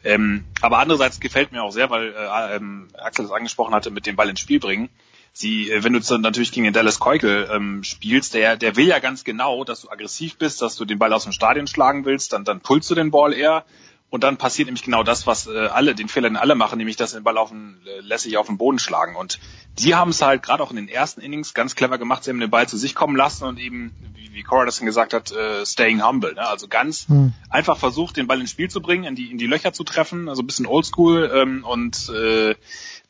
ähm, 0.04 0.44
aber 0.62 0.78
andererseits 0.78 1.20
gefällt 1.20 1.52
mir 1.52 1.62
auch 1.62 1.72
sehr, 1.72 1.90
weil 1.90 2.14
äh, 2.14 2.56
ähm, 2.56 2.88
Axel 2.96 3.26
es 3.26 3.30
angesprochen 3.30 3.74
hatte, 3.74 3.90
mit 3.90 4.06
dem 4.06 4.16
Ball 4.16 4.30
ins 4.30 4.40
Spiel 4.40 4.60
bringen. 4.60 4.88
Sie, 5.32 5.70
äh, 5.70 5.84
wenn 5.84 5.92
du 5.92 6.00
dann 6.00 6.20
natürlich 6.20 6.52
gegen 6.52 6.64
den 6.64 6.72
Dallas 6.72 6.98
Keukel 7.00 7.48
ähm, 7.52 7.84
spielst, 7.84 8.34
der, 8.34 8.56
der 8.56 8.76
will 8.76 8.86
ja 8.86 8.98
ganz 8.98 9.24
genau, 9.24 9.64
dass 9.64 9.82
du 9.82 9.90
aggressiv 9.90 10.36
bist, 10.36 10.62
dass 10.62 10.76
du 10.76 10.84
den 10.84 10.98
Ball 10.98 11.12
aus 11.12 11.24
dem 11.24 11.32
Stadion 11.32 11.66
schlagen 11.66 12.04
willst, 12.04 12.32
dann, 12.32 12.44
dann 12.44 12.60
pulst 12.60 12.90
du 12.90 12.94
den 12.94 13.10
Ball 13.10 13.32
eher 13.32 13.64
und 14.10 14.24
dann 14.24 14.38
passiert 14.38 14.66
nämlich 14.66 14.84
genau 14.84 15.02
das, 15.02 15.26
was 15.26 15.46
äh, 15.46 15.66
alle, 15.66 15.94
den 15.94 16.08
Fehler, 16.08 16.30
den 16.30 16.36
alle 16.36 16.54
machen, 16.54 16.78
nämlich 16.78 16.96
dass 16.96 17.12
den 17.12 17.24
Ball 17.24 17.36
auf 17.36 17.50
den, 17.50 17.78
äh, 17.86 18.00
lässig 18.00 18.38
auf 18.38 18.46
den 18.46 18.56
Boden 18.56 18.78
schlagen. 18.78 19.16
Und 19.16 19.38
die 19.78 19.94
haben 19.94 20.10
es 20.10 20.22
halt 20.22 20.42
gerade 20.42 20.62
auch 20.62 20.70
in 20.70 20.76
den 20.76 20.88
ersten 20.88 21.20
Innings 21.20 21.52
ganz 21.52 21.74
clever 21.74 21.98
gemacht. 21.98 22.24
Sie 22.24 22.30
haben 22.30 22.40
den 22.40 22.50
Ball 22.50 22.66
zu 22.66 22.78
sich 22.78 22.94
kommen 22.94 23.16
lassen 23.16 23.44
und 23.44 23.58
eben, 23.58 23.94
wie, 24.14 24.32
wie 24.32 24.42
Cora 24.42 24.64
das 24.64 24.80
gesagt 24.80 25.12
hat, 25.12 25.30
äh, 25.30 25.66
staying 25.66 26.02
humble. 26.02 26.32
Ne? 26.32 26.40
Also 26.40 26.68
ganz 26.68 27.06
hm. 27.08 27.34
einfach 27.50 27.76
versucht, 27.76 28.16
den 28.16 28.26
Ball 28.26 28.40
ins 28.40 28.50
Spiel 28.50 28.70
zu 28.70 28.80
bringen, 28.80 29.04
in 29.04 29.14
die, 29.14 29.30
in 29.30 29.36
die 29.36 29.46
Löcher 29.46 29.74
zu 29.74 29.84
treffen, 29.84 30.30
also 30.30 30.42
ein 30.42 30.46
bisschen 30.46 30.66
oldschool 30.66 31.30
ähm, 31.34 31.64
und 31.64 32.08
äh, 32.08 32.54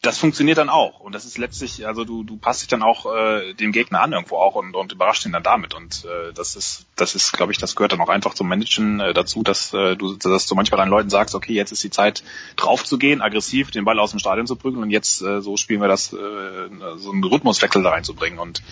das 0.00 0.18
funktioniert 0.18 0.58
dann 0.58 0.68
auch. 0.68 1.00
Und 1.00 1.14
das 1.14 1.24
ist 1.24 1.38
letztlich, 1.38 1.84
also 1.86 2.04
du, 2.04 2.22
du 2.22 2.36
passt 2.36 2.60
dich 2.60 2.68
dann 2.68 2.84
auch 2.84 3.12
äh, 3.12 3.52
dem 3.54 3.72
Gegner 3.72 4.00
an 4.00 4.12
irgendwo 4.12 4.36
auch 4.36 4.54
und, 4.54 4.76
und 4.76 4.92
überrascht 4.92 5.26
ihn 5.26 5.32
dann 5.32 5.42
damit. 5.42 5.74
Und 5.74 6.04
äh, 6.04 6.32
das 6.32 6.54
ist, 6.54 6.86
das 6.94 7.16
ist, 7.16 7.32
glaube 7.32 7.50
ich, 7.50 7.58
das 7.58 7.74
gehört 7.74 7.92
dann 7.92 8.00
auch 8.00 8.08
einfach 8.08 8.34
zum 8.34 8.48
Managen 8.48 9.00
äh, 9.00 9.12
dazu, 9.12 9.42
dass 9.42 9.74
äh, 9.74 9.96
du, 9.96 10.14
dass 10.14 10.46
du 10.46 10.54
manchmal 10.54 10.78
deinen 10.78 10.90
Leuten 10.90 11.10
sagst, 11.10 11.34
okay, 11.34 11.52
jetzt 11.52 11.72
ist 11.72 11.82
die 11.82 11.90
Zeit 11.90 12.22
drauf 12.54 12.84
zu 12.84 12.96
gehen, 12.96 13.20
aggressiv 13.20 13.72
den 13.72 13.84
Ball 13.84 13.98
aus 13.98 14.10
dem 14.10 14.20
Stadion 14.20 14.46
zu 14.46 14.54
prügeln 14.54 14.84
und 14.84 14.90
jetzt 14.90 15.20
äh, 15.20 15.40
so 15.40 15.56
spielen 15.56 15.80
wir 15.80 15.88
das, 15.88 16.12
äh, 16.12 16.16
so 16.96 17.10
einen 17.10 17.24
Rhythmuswechsel 17.24 17.82
da 17.82 17.90
reinzubringen. 17.90 18.38
Und 18.38 18.62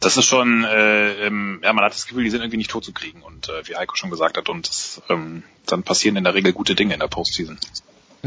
das 0.00 0.18
ist 0.18 0.26
schon, 0.26 0.64
äh, 0.64 1.26
ähm, 1.26 1.60
ja, 1.64 1.72
man 1.72 1.86
hat 1.86 1.94
das 1.94 2.06
Gefühl, 2.06 2.24
die 2.24 2.30
sind 2.30 2.42
irgendwie 2.42 2.58
nicht 2.58 2.70
tot 2.70 2.84
zu 2.84 2.92
kriegen. 2.92 3.22
Und 3.22 3.48
äh, 3.48 3.66
wie 3.66 3.76
Heiko 3.76 3.96
schon 3.96 4.10
gesagt 4.10 4.36
hat, 4.36 4.50
und 4.50 4.68
das, 4.68 5.00
ähm, 5.08 5.42
dann 5.64 5.84
passieren 5.84 6.16
in 6.16 6.24
der 6.24 6.34
Regel 6.34 6.52
gute 6.52 6.74
Dinge 6.74 6.92
in 6.92 7.00
der 7.00 7.08
Postseason. 7.08 7.58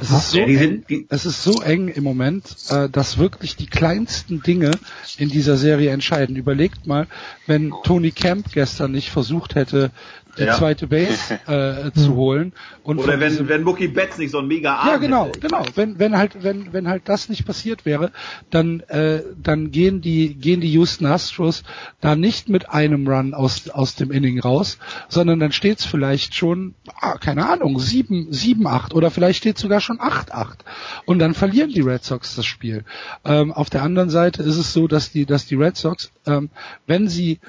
Es 0.02 0.11
ist, 0.11 0.32
so 0.32 0.40
eng, 0.40 0.84
es 1.10 1.26
ist 1.26 1.44
so 1.44 1.61
eng 1.61 1.88
im 1.90 2.03
Moment, 2.03 2.56
äh, 2.69 2.90
dass 2.90 3.18
wirklich 3.18 3.56
die 3.56 3.68
kleinsten 3.68 4.42
Dinge 4.42 4.72
in 5.18 5.30
dieser 5.30 5.58
Serie 5.58 5.92
entscheiden. 5.92 6.36
Überlegt 6.36 6.88
mal, 6.88 7.08
wenn 7.48 7.74
Tony 7.84 8.11
Camp 8.11 8.52
gestern 8.52 8.92
nicht 8.92 9.10
versucht 9.10 9.56
hätte, 9.56 9.92
die 10.40 10.45
ja. 10.45 10.56
zweite 10.56 10.88
Base 10.88 11.40
äh, 11.48 11.92
zu 11.92 12.16
holen. 12.16 12.53
Und 12.84 13.00
Oder 13.00 13.19
wenn, 13.19 13.48
wenn 13.48 13.64
Mookie 13.64 13.88
Betts 13.88 14.18
nicht 14.18 14.32
so 14.32 14.40
ein 14.40 14.48
mega 14.48 14.76
Arm 14.76 14.88
Ja, 14.88 14.98
genau, 14.98 15.26
hätte. 15.27 15.40
genau. 15.40 15.64
Wenn, 15.76 16.00
wenn 16.00 16.18
halt, 16.18 16.43
wenn, 16.43 16.74
wenn 16.74 16.88
halt 16.88 17.03
das 17.06 17.30
nicht 17.30 17.45
passiert 17.45 17.85
wäre, 17.85 18.11
dann, 18.50 18.80
äh, 18.88 19.22
dann 19.42 19.72
gehen 19.72 20.01
die, 20.01 20.34
gehen 20.34 20.61
die 20.61 20.72
Houston 20.72 21.06
Astros 21.06 21.64
da 22.01 22.16
nicht 22.16 22.50
mit 22.50 22.69
einem 22.69 23.08
Run 23.08 23.34
aus, 23.34 23.69
aus 23.69 23.95
dem 23.95 24.11
Inning 24.11 24.40
raus, 24.40 24.77
sondern 25.08 25.40
dann 25.40 25.51
steht's 25.51 25.85
vielleicht 25.85 26.35
schon, 26.35 26.74
ah, 27.00 27.18
keine 27.18 27.50
Ahnung, 27.50 27.80
sieben, 27.80 28.27
sieben, 28.32 28.68
acht 28.68 28.93
oder 28.93 29.11
vielleicht 29.11 29.40
steht 29.40 29.58
sogar 29.58 29.82
schon 29.82 30.00
acht, 30.00 30.32
acht. 30.34 30.64
Und 31.06 31.19
dann 31.19 31.34
verlieren 31.34 31.72
die 31.72 31.82
Red 31.82 32.03
Sox 32.03 32.35
das 32.35 32.45
Spiel. 32.45 32.84
Ähm, 33.26 33.51
auf 33.51 33.69
der 33.69 33.84
anderen 33.84 34.09
Seite 34.09 34.43
ist 34.43 34.58
es 34.58 34.74
so, 34.74 34.88
dass 34.88 35.11
die, 35.11 35.26
dass 35.26 35.45
die 35.45 35.56
Red 35.56 35.77
Sox, 35.77 36.11
ähm, 36.26 36.50
wenn 36.88 37.08
sie 37.08 37.40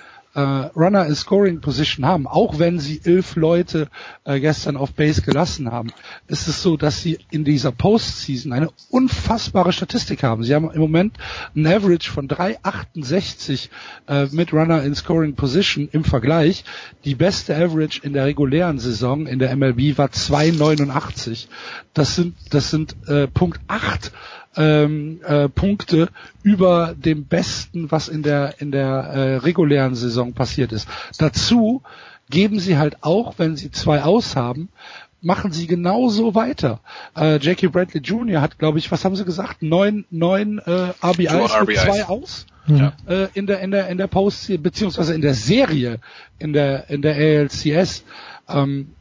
äh, 0.41 0.79
Runner 0.79 1.07
in 1.07 1.15
Scoring 1.15 1.61
Position 1.61 2.07
haben, 2.07 2.27
auch 2.27 2.59
wenn 2.59 2.79
sie 2.79 3.01
elf 3.05 3.37
Leute 3.37 3.89
äh, 4.25 4.41
gestern 4.41 4.77
auf 4.77 4.93
Base 4.93 5.23
gelassen 5.23 5.71
haben, 5.71 5.93
ist 6.27 6.49
es 6.49 6.63
so, 6.63 6.77
dass 6.77 7.03
sie 7.03 7.19
in 7.31 7.45
dieser 7.45 7.73
Postseason 7.73 8.53
eine 8.53 8.71
unfassbare 8.91 9.73
Statistik 9.73 10.23
haben. 10.23 10.45
Sie 10.45 10.55
haben 10.55 10.71
im 10.71 10.81
Moment 10.81 11.17
ein 11.55 11.67
Average 11.67 12.11
von 12.11 12.29
3,68 12.29 13.69
äh, 14.09 14.27
mit 14.33 14.53
Runner 14.53 14.83
in 14.83 14.95
Scoring 14.95 15.35
Position 15.35 15.89
im 15.93 16.05
Vergleich. 16.05 16.65
Die 17.05 17.15
beste 17.15 17.55
Average 17.55 18.01
in 18.03 18.13
der 18.13 18.27
regulären 18.27 18.79
Saison 18.79 19.27
in 19.27 19.39
der 19.39 19.55
MLB 19.55 19.99
war 19.99 20.09
2,89. 20.09 21.47
Das 21.95 22.15
sind 22.17 22.35
das 22.51 22.71
sind 22.71 22.97
äh, 23.09 23.27
Punkt 23.27 23.61
8 23.69 24.13
ähm, 24.57 25.21
äh, 25.25 25.49
Punkte 25.49 26.09
über 26.43 26.95
dem 26.97 27.25
Besten, 27.25 27.91
was 27.91 28.09
in 28.09 28.23
der 28.23 28.61
in 28.61 28.73
der 28.73 28.89
äh, 28.89 29.37
regulären 29.37 29.95
Saison 29.95 30.33
passiert 30.33 30.73
ist. 30.73 30.89
Dazu 31.19 31.83
geben 32.31 32.61
sie 32.61 32.79
halt 32.79 32.99
auch, 33.03 33.35
wenn 33.39 33.57
sie 33.57 33.71
zwei 33.71 34.03
aus 34.03 34.37
haben, 34.37 34.69
machen 35.21 35.53
sie 35.53 35.67
genauso 35.67 36.35
weiter. 36.35 36.81
Äh, 37.17 37.39
Jackie 37.41 37.69
Bradley 37.69 38.01
Jr. 38.01 38.41
hat, 38.41 38.59
glaube 38.59 38.79
ich, 38.79 38.91
was 38.91 39.05
haben 39.05 39.17
sie 39.17 39.25
gesagt, 39.25 39.63
neun, 39.63 40.05
neun 40.11 40.59
äh, 40.59 40.93
RBIs 41.05 41.33
mit 41.67 41.77
zwei 41.79 42.05
aus. 42.05 42.47
Ja. 42.67 42.93
Äh, 43.07 43.29
in 43.35 43.47
der 43.47 43.61
in 43.61 43.71
der 43.71 43.89
in 43.89 43.99
der 43.99 44.07
Post 44.07 44.51
beziehungsweise 44.63 45.15
in 45.15 45.23
der 45.23 45.35
Serie 45.35 45.99
in 46.39 46.53
der 46.53 46.89
in 46.89 47.03
der 47.03 47.17
ALCS 47.17 48.05
ähm, 48.49 48.93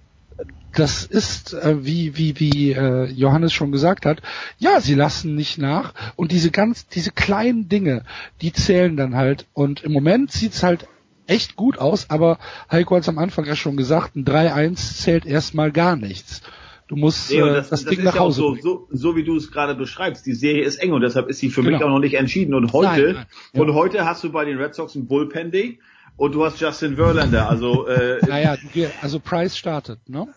das 0.73 1.03
ist, 1.03 1.53
äh, 1.53 1.83
wie, 1.85 2.17
wie, 2.17 2.39
wie 2.39 2.71
äh, 2.73 3.05
Johannes 3.05 3.53
schon 3.53 3.71
gesagt 3.71 4.05
hat, 4.05 4.21
ja, 4.57 4.79
sie 4.81 4.95
lassen 4.95 5.35
nicht 5.35 5.57
nach 5.57 5.93
und 6.15 6.31
diese 6.31 6.51
ganz, 6.51 6.87
diese 6.87 7.11
kleinen 7.11 7.69
Dinge, 7.69 8.03
die 8.41 8.53
zählen 8.53 8.95
dann 8.95 9.15
halt 9.15 9.47
und 9.53 9.83
im 9.83 9.91
Moment 9.91 10.31
sieht's 10.31 10.63
halt 10.63 10.87
echt 11.27 11.55
gut 11.55 11.77
aus, 11.77 12.09
aber 12.09 12.39
Heiko 12.71 12.95
hat 12.95 13.03
es 13.03 13.09
am 13.09 13.19
Anfang 13.19 13.45
ja 13.45 13.55
schon 13.55 13.77
gesagt, 13.77 14.15
ein 14.15 14.25
3-1 14.25 14.75
zählt 14.75 15.25
erstmal 15.25 15.71
gar 15.71 15.95
nichts. 15.95 16.41
Du 16.87 16.95
musst 16.95 17.29
nee, 17.29 17.39
das, 17.39 17.47
äh, 17.47 17.53
das, 17.53 17.69
das 17.69 17.85
Ding 17.85 18.03
nach 18.03 18.17
Hause 18.17 18.41
ja 18.41 18.47
so, 18.47 18.61
so, 18.61 18.87
so 18.91 19.15
wie 19.15 19.23
du 19.23 19.35
es 19.35 19.51
gerade 19.51 19.75
beschreibst. 19.75 20.25
Die 20.25 20.33
Serie 20.33 20.63
ist 20.63 20.77
eng 20.77 20.91
und 20.91 21.01
deshalb 21.01 21.29
ist 21.29 21.37
sie 21.37 21.49
für 21.49 21.61
genau. 21.61 21.77
mich 21.77 21.85
auch 21.85 21.89
noch 21.89 21.99
nicht 21.99 22.15
entschieden. 22.15 22.55
Und 22.55 22.73
heute, 22.73 22.87
nein, 22.87 23.13
nein, 23.13 23.25
ja. 23.53 23.61
und 23.61 23.73
heute 23.75 24.05
hast 24.05 24.23
du 24.23 24.31
bei 24.31 24.43
den 24.43 24.57
Red 24.57 24.73
Sox 24.73 24.95
ein 24.95 25.07
Bullpen 25.07 25.51
Day 25.51 25.79
und 26.17 26.33
du 26.33 26.43
hast 26.43 26.59
Justin 26.59 26.95
Verlander. 26.95 27.47
Also 27.47 27.87
äh, 27.87 28.19
naja, 28.27 28.57
also 29.03 29.19
Price 29.19 29.55
startet, 29.55 30.09
ne? 30.09 30.27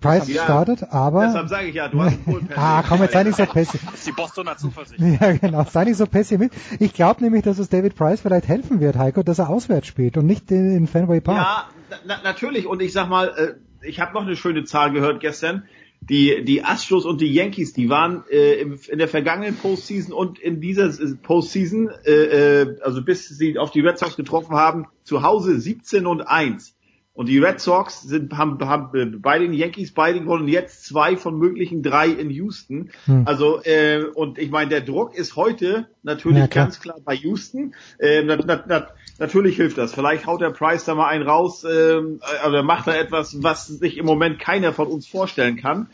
Price 0.00 0.28
ja, 0.28 0.44
startet, 0.44 0.84
aber. 0.90 1.26
Deshalb 1.26 1.48
sage 1.48 1.68
ich 1.68 1.74
ja, 1.74 1.88
du 1.88 2.00
hast 2.00 2.18
einen 2.26 2.48
Ah, 2.56 2.84
komm, 2.86 3.02
jetzt 3.02 3.12
sei 3.12 3.24
nicht 3.24 3.36
so 3.36 3.46
pessimistisch. 3.46 3.80
Das 3.84 3.94
ist 3.94 4.06
die 4.06 4.12
Bostoner 4.12 4.56
Zuversicht. 4.56 5.00
Ja, 5.20 5.32
genau, 5.32 5.64
sei 5.64 5.84
nicht 5.84 5.96
so 5.96 6.06
pessimistisch. 6.06 6.60
Ich 6.78 6.94
glaube 6.94 7.22
nämlich, 7.22 7.42
dass 7.42 7.58
es 7.58 7.68
David 7.68 7.96
Price 7.96 8.20
vielleicht 8.20 8.46
helfen 8.46 8.80
wird, 8.80 8.96
Heiko, 8.96 9.22
dass 9.22 9.38
er 9.38 9.48
auswärts 9.48 9.88
spielt 9.88 10.16
und 10.16 10.26
nicht 10.26 10.50
in, 10.50 10.76
in 10.76 10.86
Fenway 10.86 11.20
Park. 11.20 11.38
Ja, 11.38 11.98
na, 12.06 12.20
natürlich. 12.22 12.66
Und 12.66 12.80
ich 12.80 12.92
sag 12.92 13.08
mal, 13.08 13.28
äh, 13.28 13.86
ich 13.86 14.00
habe 14.00 14.14
noch 14.14 14.22
eine 14.22 14.36
schöne 14.36 14.64
Zahl 14.64 14.92
gehört 14.92 15.20
gestern. 15.20 15.64
Die, 16.00 16.44
die 16.44 16.64
Astros 16.64 17.04
und 17.04 17.20
die 17.20 17.32
Yankees, 17.32 17.74
die 17.74 17.88
waren 17.88 18.24
äh, 18.28 18.54
im, 18.54 18.78
in 18.88 18.98
der 18.98 19.06
vergangenen 19.06 19.54
Postseason 19.54 20.12
und 20.12 20.40
in 20.40 20.60
dieser 20.60 20.90
Postseason, 21.22 21.90
äh, 22.04 22.62
äh, 22.62 22.76
also 22.82 23.04
bis 23.04 23.28
sie 23.28 23.56
auf 23.56 23.70
die 23.70 23.80
Red 23.80 23.98
Sox 23.98 24.16
getroffen 24.16 24.56
haben, 24.56 24.86
zu 25.04 25.22
Hause 25.22 25.60
17 25.60 26.06
und 26.06 26.22
1. 26.22 26.74
Und 27.14 27.28
die 27.28 27.38
Red 27.38 27.60
Sox 27.60 28.00
sind, 28.00 28.38
haben, 28.38 28.58
haben 28.66 29.20
bei 29.20 29.38
den 29.38 29.52
Yankees 29.52 29.92
beide 29.92 30.20
gewonnen, 30.20 30.48
jetzt 30.48 30.86
zwei 30.86 31.18
von 31.18 31.36
möglichen 31.36 31.82
drei 31.82 32.08
in 32.08 32.30
Houston. 32.30 32.90
Hm. 33.04 33.24
Also 33.26 33.60
äh, 33.64 34.04
und 34.14 34.38
ich 34.38 34.50
meine, 34.50 34.70
der 34.70 34.80
Druck 34.80 35.14
ist 35.14 35.36
heute 35.36 35.88
natürlich 36.02 36.38
ja, 36.38 36.46
klar. 36.46 36.64
ganz 36.64 36.80
klar 36.80 36.96
bei 37.04 37.14
Houston. 37.14 37.74
Äh, 37.98 38.22
na, 38.22 38.36
na, 38.36 38.64
na, 38.66 38.88
natürlich 39.18 39.56
hilft 39.56 39.76
das. 39.76 39.92
Vielleicht 39.92 40.26
haut 40.26 40.40
der 40.40 40.50
Price 40.50 40.86
da 40.86 40.94
mal 40.94 41.08
einen 41.08 41.28
raus 41.28 41.64
äh, 41.64 42.00
oder 42.46 42.62
macht 42.62 42.86
da 42.86 42.94
etwas, 42.94 43.42
was 43.42 43.66
sich 43.66 43.98
im 43.98 44.06
Moment 44.06 44.38
keiner 44.38 44.72
von 44.72 44.86
uns 44.86 45.06
vorstellen 45.06 45.56
kann. 45.56 45.88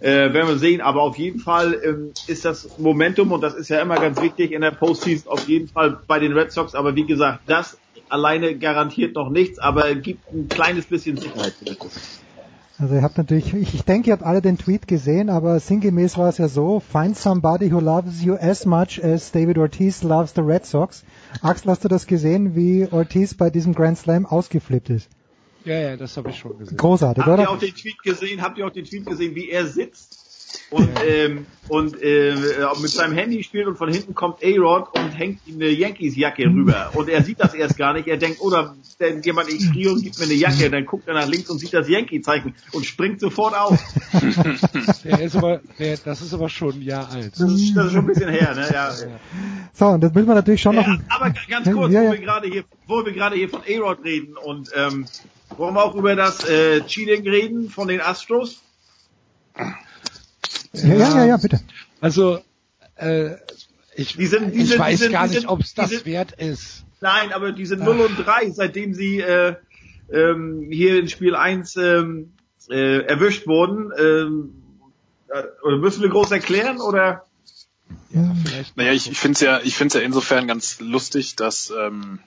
Äh, 0.00 0.32
werden 0.32 0.48
wir 0.48 0.56
sehen. 0.56 0.80
Aber 0.80 1.02
auf 1.02 1.18
jeden 1.18 1.38
Fall 1.38 1.74
äh, 1.74 2.30
ist 2.32 2.46
das 2.46 2.78
Momentum 2.78 3.30
und 3.32 3.42
das 3.42 3.54
ist 3.54 3.68
ja 3.68 3.82
immer 3.82 3.96
ganz 3.96 4.22
wichtig 4.22 4.52
in 4.52 4.62
der 4.62 4.70
Postseason 4.70 5.30
auf 5.30 5.46
jeden 5.48 5.68
Fall 5.68 5.98
bei 6.06 6.18
den 6.18 6.32
Red 6.32 6.50
Sox. 6.50 6.74
Aber 6.74 6.96
wie 6.96 7.04
gesagt, 7.04 7.42
das 7.46 7.76
alleine 8.12 8.56
garantiert 8.58 9.14
noch 9.14 9.30
nichts, 9.30 9.58
aber 9.58 9.94
gibt 9.94 10.32
ein 10.32 10.48
kleines 10.48 10.86
bisschen 10.86 11.16
Sicherheit. 11.16 11.54
Also 12.78 12.94
ihr 12.94 13.02
habt 13.02 13.16
natürlich, 13.16 13.54
ich, 13.54 13.74
ich 13.74 13.84
denke, 13.84 14.08
ihr 14.08 14.12
habt 14.12 14.24
alle 14.24 14.42
den 14.42 14.58
Tweet 14.58 14.88
gesehen, 14.88 15.30
aber 15.30 15.60
sinngemäß 15.60 16.18
war 16.18 16.28
es 16.28 16.38
ja 16.38 16.48
so, 16.48 16.80
find 16.80 17.16
somebody 17.16 17.72
who 17.72 17.80
loves 17.80 18.22
you 18.22 18.34
as 18.34 18.66
much 18.66 19.00
as 19.02 19.30
David 19.30 19.56
Ortiz 19.58 20.02
loves 20.02 20.32
the 20.34 20.40
Red 20.40 20.66
Sox. 20.66 21.04
Axel, 21.42 21.70
hast 21.70 21.84
du 21.84 21.88
das 21.88 22.06
gesehen, 22.06 22.56
wie 22.56 22.88
Ortiz 22.90 23.34
bei 23.34 23.50
diesem 23.50 23.74
Grand 23.74 23.98
Slam 23.98 24.26
ausgeflippt 24.26 24.90
ist? 24.90 25.08
Ja, 25.64 25.78
ja, 25.78 25.96
das 25.96 26.16
habe 26.16 26.30
ich 26.30 26.38
schon 26.38 26.58
gesehen. 26.58 26.76
Großartig, 26.76 27.24
Habt 27.24 27.32
oder? 27.32 27.42
ihr 27.44 27.50
auch 27.50 27.58
den 27.58 27.74
Tweet 27.74 28.02
gesehen? 28.02 28.42
Habt 28.42 28.58
ihr 28.58 28.66
auch 28.66 28.72
den 28.72 28.84
Tweet 28.84 29.06
gesehen, 29.06 29.34
wie 29.36 29.48
er 29.48 29.66
sitzt 29.66 30.21
und 30.72 30.90
ähm, 31.06 31.46
und 31.68 32.02
äh, 32.02 32.34
mit 32.80 32.90
seinem 32.90 33.14
Handy 33.16 33.42
spielt 33.42 33.66
und 33.66 33.78
von 33.78 33.90
hinten 33.90 34.14
kommt 34.14 34.42
A-Rod 34.42 34.88
und 34.98 35.10
hängt 35.10 35.46
ihm 35.46 35.54
eine 35.56 35.70
Yankees-Jacke 35.70 36.44
rüber 36.44 36.90
und 36.94 37.08
er 37.08 37.22
sieht 37.22 37.40
das 37.40 37.54
erst 37.54 37.78
gar 37.78 37.92
nicht. 37.92 38.08
Er 38.08 38.16
denkt, 38.16 38.40
oder 38.40 38.74
denn 38.98 39.22
jemand 39.22 39.48
ich 39.48 39.68
friere 39.68 39.92
und 39.92 40.02
gibt 40.02 40.18
mir 40.18 40.24
eine 40.24 40.34
Jacke, 40.34 40.70
dann 40.70 40.84
guckt 40.84 41.06
er 41.08 41.14
nach 41.14 41.26
links 41.28 41.48
und 41.50 41.58
sieht 41.58 41.72
das 41.72 41.88
Yankee-Zeichen 41.88 42.54
und 42.72 42.84
springt 42.84 43.20
sofort 43.20 43.54
auf. 43.54 43.78
Der 45.04 45.20
ist 45.20 45.36
aber, 45.36 45.60
der, 45.78 45.96
das 45.96 46.20
ist 46.20 46.34
aber 46.34 46.48
schon 46.48 46.74
ein 46.74 46.82
Jahr 46.82 47.10
alt. 47.10 47.32
Das 47.32 47.50
ist, 47.50 47.76
das 47.76 47.86
ist 47.86 47.92
schon 47.92 48.00
ein 48.00 48.06
bisschen 48.06 48.28
her, 48.28 48.54
ne? 48.54 48.68
Ja. 48.72 48.92
So, 49.72 49.86
und 49.86 50.00
das 50.02 50.12
müssen 50.12 50.28
wir 50.28 50.34
natürlich 50.34 50.60
schon 50.60 50.76
noch... 50.76 50.86
Ja, 50.86 50.98
aber 51.08 51.30
ganz 51.48 51.70
kurz, 51.70 51.92
Ja, 51.92 52.02
ja. 52.02 52.08
wo 52.08 52.12
wir 52.12 52.20
gerade 52.20 52.48
hier, 52.48 52.64
wo 52.86 53.04
wir 53.04 53.12
gerade 53.12 53.36
hier 53.36 53.48
von 53.48 53.60
A-Rod 53.60 54.04
reden 54.04 54.36
und 54.36 54.70
ähm, 54.76 55.06
wollen 55.56 55.74
wir 55.74 55.84
auch 55.84 55.94
über 55.94 56.14
das 56.16 56.48
äh, 56.48 56.82
Cheating 56.82 57.22
reden 57.28 57.70
von 57.70 57.88
den 57.88 58.00
Astros? 58.00 58.60
Ja, 60.72 60.94
ja, 60.94 60.96
ja, 61.16 61.24
ja, 61.26 61.36
bitte. 61.36 61.60
Also, 62.00 62.40
äh, 62.96 63.36
ich, 63.94 64.16
Die 64.16 64.26
sind- 64.26 64.54
die 64.54 64.58
ich 64.62 64.68
sind- 64.68 64.74
die 64.74 64.78
weiß 64.78 64.98
sind- 65.00 65.12
gar 65.12 65.28
die 65.28 65.34
nicht, 65.36 65.48
ob 65.48 65.60
es 65.60 65.74
das 65.74 65.90
sind- 65.90 66.06
wert 66.06 66.32
ist. 66.32 66.84
Nein, 67.00 67.32
aber 67.32 67.52
die 67.52 67.66
sind 67.66 67.82
0 67.82 68.00
und 68.00 68.16
3, 68.16 68.50
seitdem 68.50 68.94
sie 68.94 69.20
äh, 69.20 69.56
ähm, 70.12 70.68
hier 70.70 70.98
in 71.00 71.08
Spiel 71.08 71.34
1 71.34 71.76
ähm, 71.76 72.32
äh, 72.70 73.00
erwischt 73.04 73.46
wurden. 73.46 73.90
Ähm, 73.98 74.54
äh, 75.28 75.42
oder 75.62 75.78
müssen 75.78 76.02
wir 76.02 76.08
groß 76.10 76.30
erklären 76.30 76.80
oder? 76.80 77.24
Naja, 78.76 78.92
ich, 78.92 79.10
ich 79.10 79.18
finde 79.18 79.34
es 79.36 79.40
ja, 79.40 79.60
ich 79.64 79.74
finde 79.76 79.98
ja 79.98 80.04
insofern 80.04 80.46
ganz 80.46 80.80
lustig, 80.80 81.36
dass 81.36 81.72
ähm, 81.76 82.18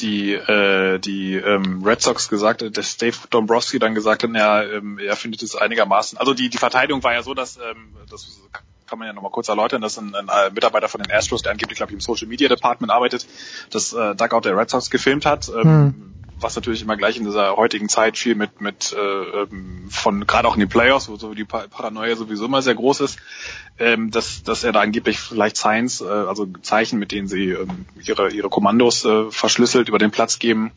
die 0.00 0.32
äh, 0.32 0.98
die 0.98 1.34
ähm, 1.34 1.82
Red 1.84 2.02
Sox 2.02 2.28
gesagt, 2.28 2.62
hat, 2.62 2.76
dass 2.76 2.96
Dave 2.96 3.16
Dombrowski 3.30 3.78
dann 3.78 3.94
gesagt 3.94 4.22
hat, 4.22 4.30
ja, 4.34 4.62
ähm, 4.62 4.98
er 4.98 5.16
findet 5.16 5.42
es 5.42 5.56
einigermaßen. 5.56 6.18
Also 6.18 6.34
die 6.34 6.48
die 6.48 6.58
Verteidigung 6.58 7.02
war 7.02 7.12
ja 7.12 7.22
so, 7.22 7.34
dass 7.34 7.56
ähm, 7.56 7.94
das 8.10 8.40
kann 8.88 8.98
man 8.98 9.06
ja 9.06 9.12
nochmal 9.12 9.30
kurz 9.30 9.48
erläutern, 9.48 9.82
dass 9.82 9.98
ein, 9.98 10.14
ein 10.14 10.28
äh, 10.28 10.50
Mitarbeiter 10.50 10.88
von 10.88 11.02
den 11.02 11.12
Astros, 11.12 11.42
der 11.42 11.52
angeblich, 11.52 11.76
glaube 11.76 11.92
ich, 11.92 11.94
im 11.94 12.00
Social 12.00 12.26
Media 12.26 12.48
Department 12.48 12.90
arbeitet, 12.90 13.26
das 13.70 13.92
äh, 13.92 14.14
Dugout 14.14 14.40
der 14.40 14.56
Red 14.56 14.70
Sox 14.70 14.90
gefilmt 14.90 15.26
hat. 15.26 15.48
Ähm, 15.48 16.14
was 16.40 16.54
natürlich 16.56 16.82
immer 16.82 16.96
gleich 16.96 17.16
in 17.16 17.24
dieser 17.24 17.56
heutigen 17.56 17.88
Zeit 17.88 18.16
viel 18.16 18.34
mit 18.34 18.60
mit 18.60 18.92
äh, 18.92 18.98
ähm, 18.98 19.88
von 19.90 20.26
gerade 20.26 20.46
auch 20.48 20.54
in 20.54 20.60
den 20.60 20.68
Playoffs, 20.68 21.08
wo 21.08 21.16
so 21.16 21.34
die 21.34 21.44
Pa- 21.44 21.66
Paranoia 21.68 22.14
sowieso 22.16 22.46
immer 22.46 22.62
sehr 22.62 22.74
groß 22.74 23.00
ist, 23.00 23.18
ähm, 23.78 24.10
dass 24.10 24.42
dass 24.42 24.64
er 24.64 24.72
da 24.72 24.80
angeblich 24.80 25.18
vielleicht 25.18 25.56
Signs, 25.56 26.00
äh, 26.00 26.04
also 26.06 26.46
Zeichen, 26.62 26.98
mit 26.98 27.12
denen 27.12 27.28
sie 27.28 27.50
ähm, 27.50 27.86
ihre 28.02 28.30
ihre 28.30 28.48
Kommandos 28.48 29.04
äh, 29.04 29.30
verschlüsselt 29.30 29.88
über 29.88 29.98
den 29.98 30.10
Platz 30.10 30.38
geben, 30.38 30.72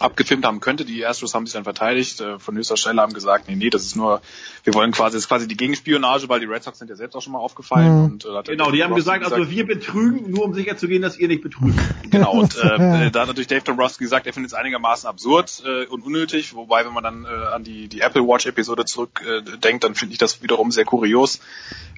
abgefilmt 0.00 0.44
haben 0.44 0.60
könnte. 0.60 0.84
Die 0.84 1.04
Astros 1.04 1.34
haben 1.34 1.46
sich 1.46 1.54
dann 1.54 1.64
verteidigt, 1.64 2.20
äh, 2.20 2.38
von 2.38 2.56
höchster 2.56 2.76
Stelle 2.76 3.00
haben 3.00 3.12
gesagt, 3.12 3.48
nee, 3.48 3.56
nee, 3.56 3.70
das 3.70 3.82
ist 3.82 3.96
nur, 3.96 4.20
wir 4.64 4.74
wollen 4.74 4.92
quasi, 4.92 5.16
das 5.16 5.24
ist 5.24 5.28
quasi 5.28 5.48
die 5.48 5.56
Gegenspionage, 5.56 6.28
weil 6.28 6.40
die 6.40 6.46
Red 6.46 6.62
Sox 6.62 6.78
sind 6.78 6.88
ja 6.88 6.96
selbst 6.96 7.14
auch 7.14 7.22
schon 7.22 7.32
mal 7.32 7.38
aufgefallen. 7.38 7.98
Mhm. 7.98 8.04
Und, 8.04 8.24
äh, 8.24 8.28
hat 8.34 8.46
Genau, 8.46 8.70
die 8.70 8.82
haben 8.82 8.90
Dombrowski 8.90 9.18
gesagt, 9.20 9.32
also 9.32 9.50
wir 9.50 9.66
betrügen, 9.66 10.30
nur 10.30 10.44
um 10.44 10.54
sicher 10.54 10.76
zu 10.76 10.88
gehen, 10.88 11.02
dass 11.02 11.18
ihr 11.18 11.28
nicht 11.28 11.42
betrügt. 11.42 11.78
Genau, 12.10 12.32
und 12.32 12.56
äh, 12.56 13.10
da 13.10 13.20
hat 13.20 13.28
natürlich 13.28 13.48
Dave 13.48 13.62
Dombrowski 13.62 14.04
gesagt, 14.04 14.26
er 14.26 14.32
findet 14.32 14.52
es 14.52 14.54
einigermaßen 14.54 15.08
absurd 15.08 15.62
äh, 15.66 15.86
und 15.86 16.04
unnötig, 16.04 16.54
wobei, 16.54 16.84
wenn 16.84 16.92
man 16.92 17.02
dann 17.02 17.24
äh, 17.24 17.28
an 17.28 17.64
die, 17.64 17.88
die 17.88 18.00
Apple 18.00 18.22
Watch 18.22 18.46
Episode 18.46 18.84
zurückdenkt, 18.84 19.48
äh, 19.48 19.58
denkt, 19.58 19.84
dann 19.84 19.94
finde 19.94 20.12
ich 20.12 20.18
das 20.18 20.42
wiederum 20.42 20.70
sehr 20.70 20.84
kurios. 20.84 21.40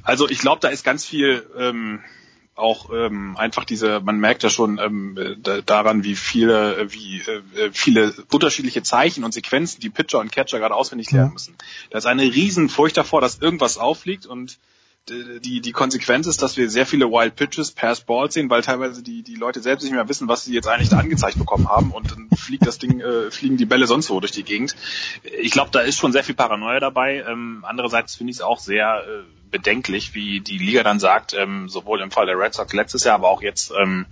Also 0.02 0.28
ich 0.28 0.38
glaube, 0.38 0.60
da 0.60 0.68
ist 0.68 0.84
ganz 0.84 1.04
viel 1.04 1.44
ähm, 1.58 2.00
auch 2.56 2.90
ähm, 2.92 3.36
einfach 3.36 3.64
diese, 3.64 4.00
man 4.00 4.18
merkt 4.18 4.42
ja 4.42 4.50
schon 4.50 4.78
ähm, 4.78 5.16
äh, 5.18 5.36
da- 5.38 5.60
daran, 5.60 6.04
wie 6.04 6.16
viele, 6.16 6.76
äh, 6.78 6.92
wie 6.92 7.20
äh, 7.20 7.70
viele 7.72 8.14
unterschiedliche 8.32 8.82
Zeichen 8.82 9.24
und 9.24 9.32
Sequenzen 9.34 9.80
die 9.80 9.90
Pitcher 9.90 10.18
und 10.20 10.32
Catcher 10.32 10.58
gerade 10.58 10.74
auswendig 10.74 11.10
lernen 11.10 11.32
müssen. 11.34 11.54
Da 11.90 11.98
ist 11.98 12.06
eine 12.06 12.22
riesen 12.22 12.68
Furcht 12.68 12.96
davor, 12.96 13.20
dass 13.20 13.38
irgendwas 13.38 13.76
auffliegt 13.78 14.26
und 14.26 14.58
die, 15.08 15.60
die 15.60 15.72
Konsequenz 15.72 16.26
ist, 16.26 16.42
dass 16.42 16.56
wir 16.56 16.68
sehr 16.68 16.86
viele 16.86 17.06
Wild 17.06 17.36
Pitches, 17.36 17.70
Pass 17.70 18.00
Balls 18.00 18.34
sehen, 18.34 18.50
weil 18.50 18.62
teilweise 18.62 19.02
die, 19.02 19.22
die 19.22 19.34
Leute 19.34 19.60
selbst 19.60 19.84
nicht 19.84 19.92
mehr 19.92 20.08
wissen, 20.08 20.28
was 20.28 20.44
sie 20.44 20.54
jetzt 20.54 20.68
eigentlich 20.68 20.88
da 20.88 20.98
angezeigt 20.98 21.38
bekommen 21.38 21.68
haben 21.68 21.92
und 21.92 22.10
dann 22.10 22.28
fliegt 22.36 22.66
das 22.66 22.78
Ding, 22.78 23.00
äh, 23.00 23.30
fliegen 23.30 23.56
die 23.56 23.66
Bälle 23.66 23.86
sonst 23.86 24.10
wo 24.10 24.20
durch 24.20 24.32
die 24.32 24.42
Gegend. 24.42 24.74
Ich 25.40 25.52
glaube, 25.52 25.70
da 25.70 25.80
ist 25.80 25.98
schon 25.98 26.12
sehr 26.12 26.24
viel 26.24 26.34
Paranoia 26.34 26.80
dabei. 26.80 27.24
Ähm, 27.28 27.64
andererseits 27.66 28.16
finde 28.16 28.32
ich 28.32 28.38
es 28.38 28.42
auch 28.42 28.58
sehr 28.58 29.04
äh, 29.06 29.22
bedenklich, 29.50 30.14
wie 30.14 30.40
die 30.40 30.58
Liga 30.58 30.82
dann 30.82 30.98
sagt, 30.98 31.34
ähm, 31.34 31.68
sowohl 31.68 32.00
im 32.00 32.10
Fall 32.10 32.26
der 32.26 32.38
Red 32.38 32.54
Sox 32.54 32.72
letztes 32.72 33.04
Jahr, 33.04 33.14
aber 33.14 33.28
auch 33.28 33.42
jetzt 33.42 33.72
ähm, 33.80 34.06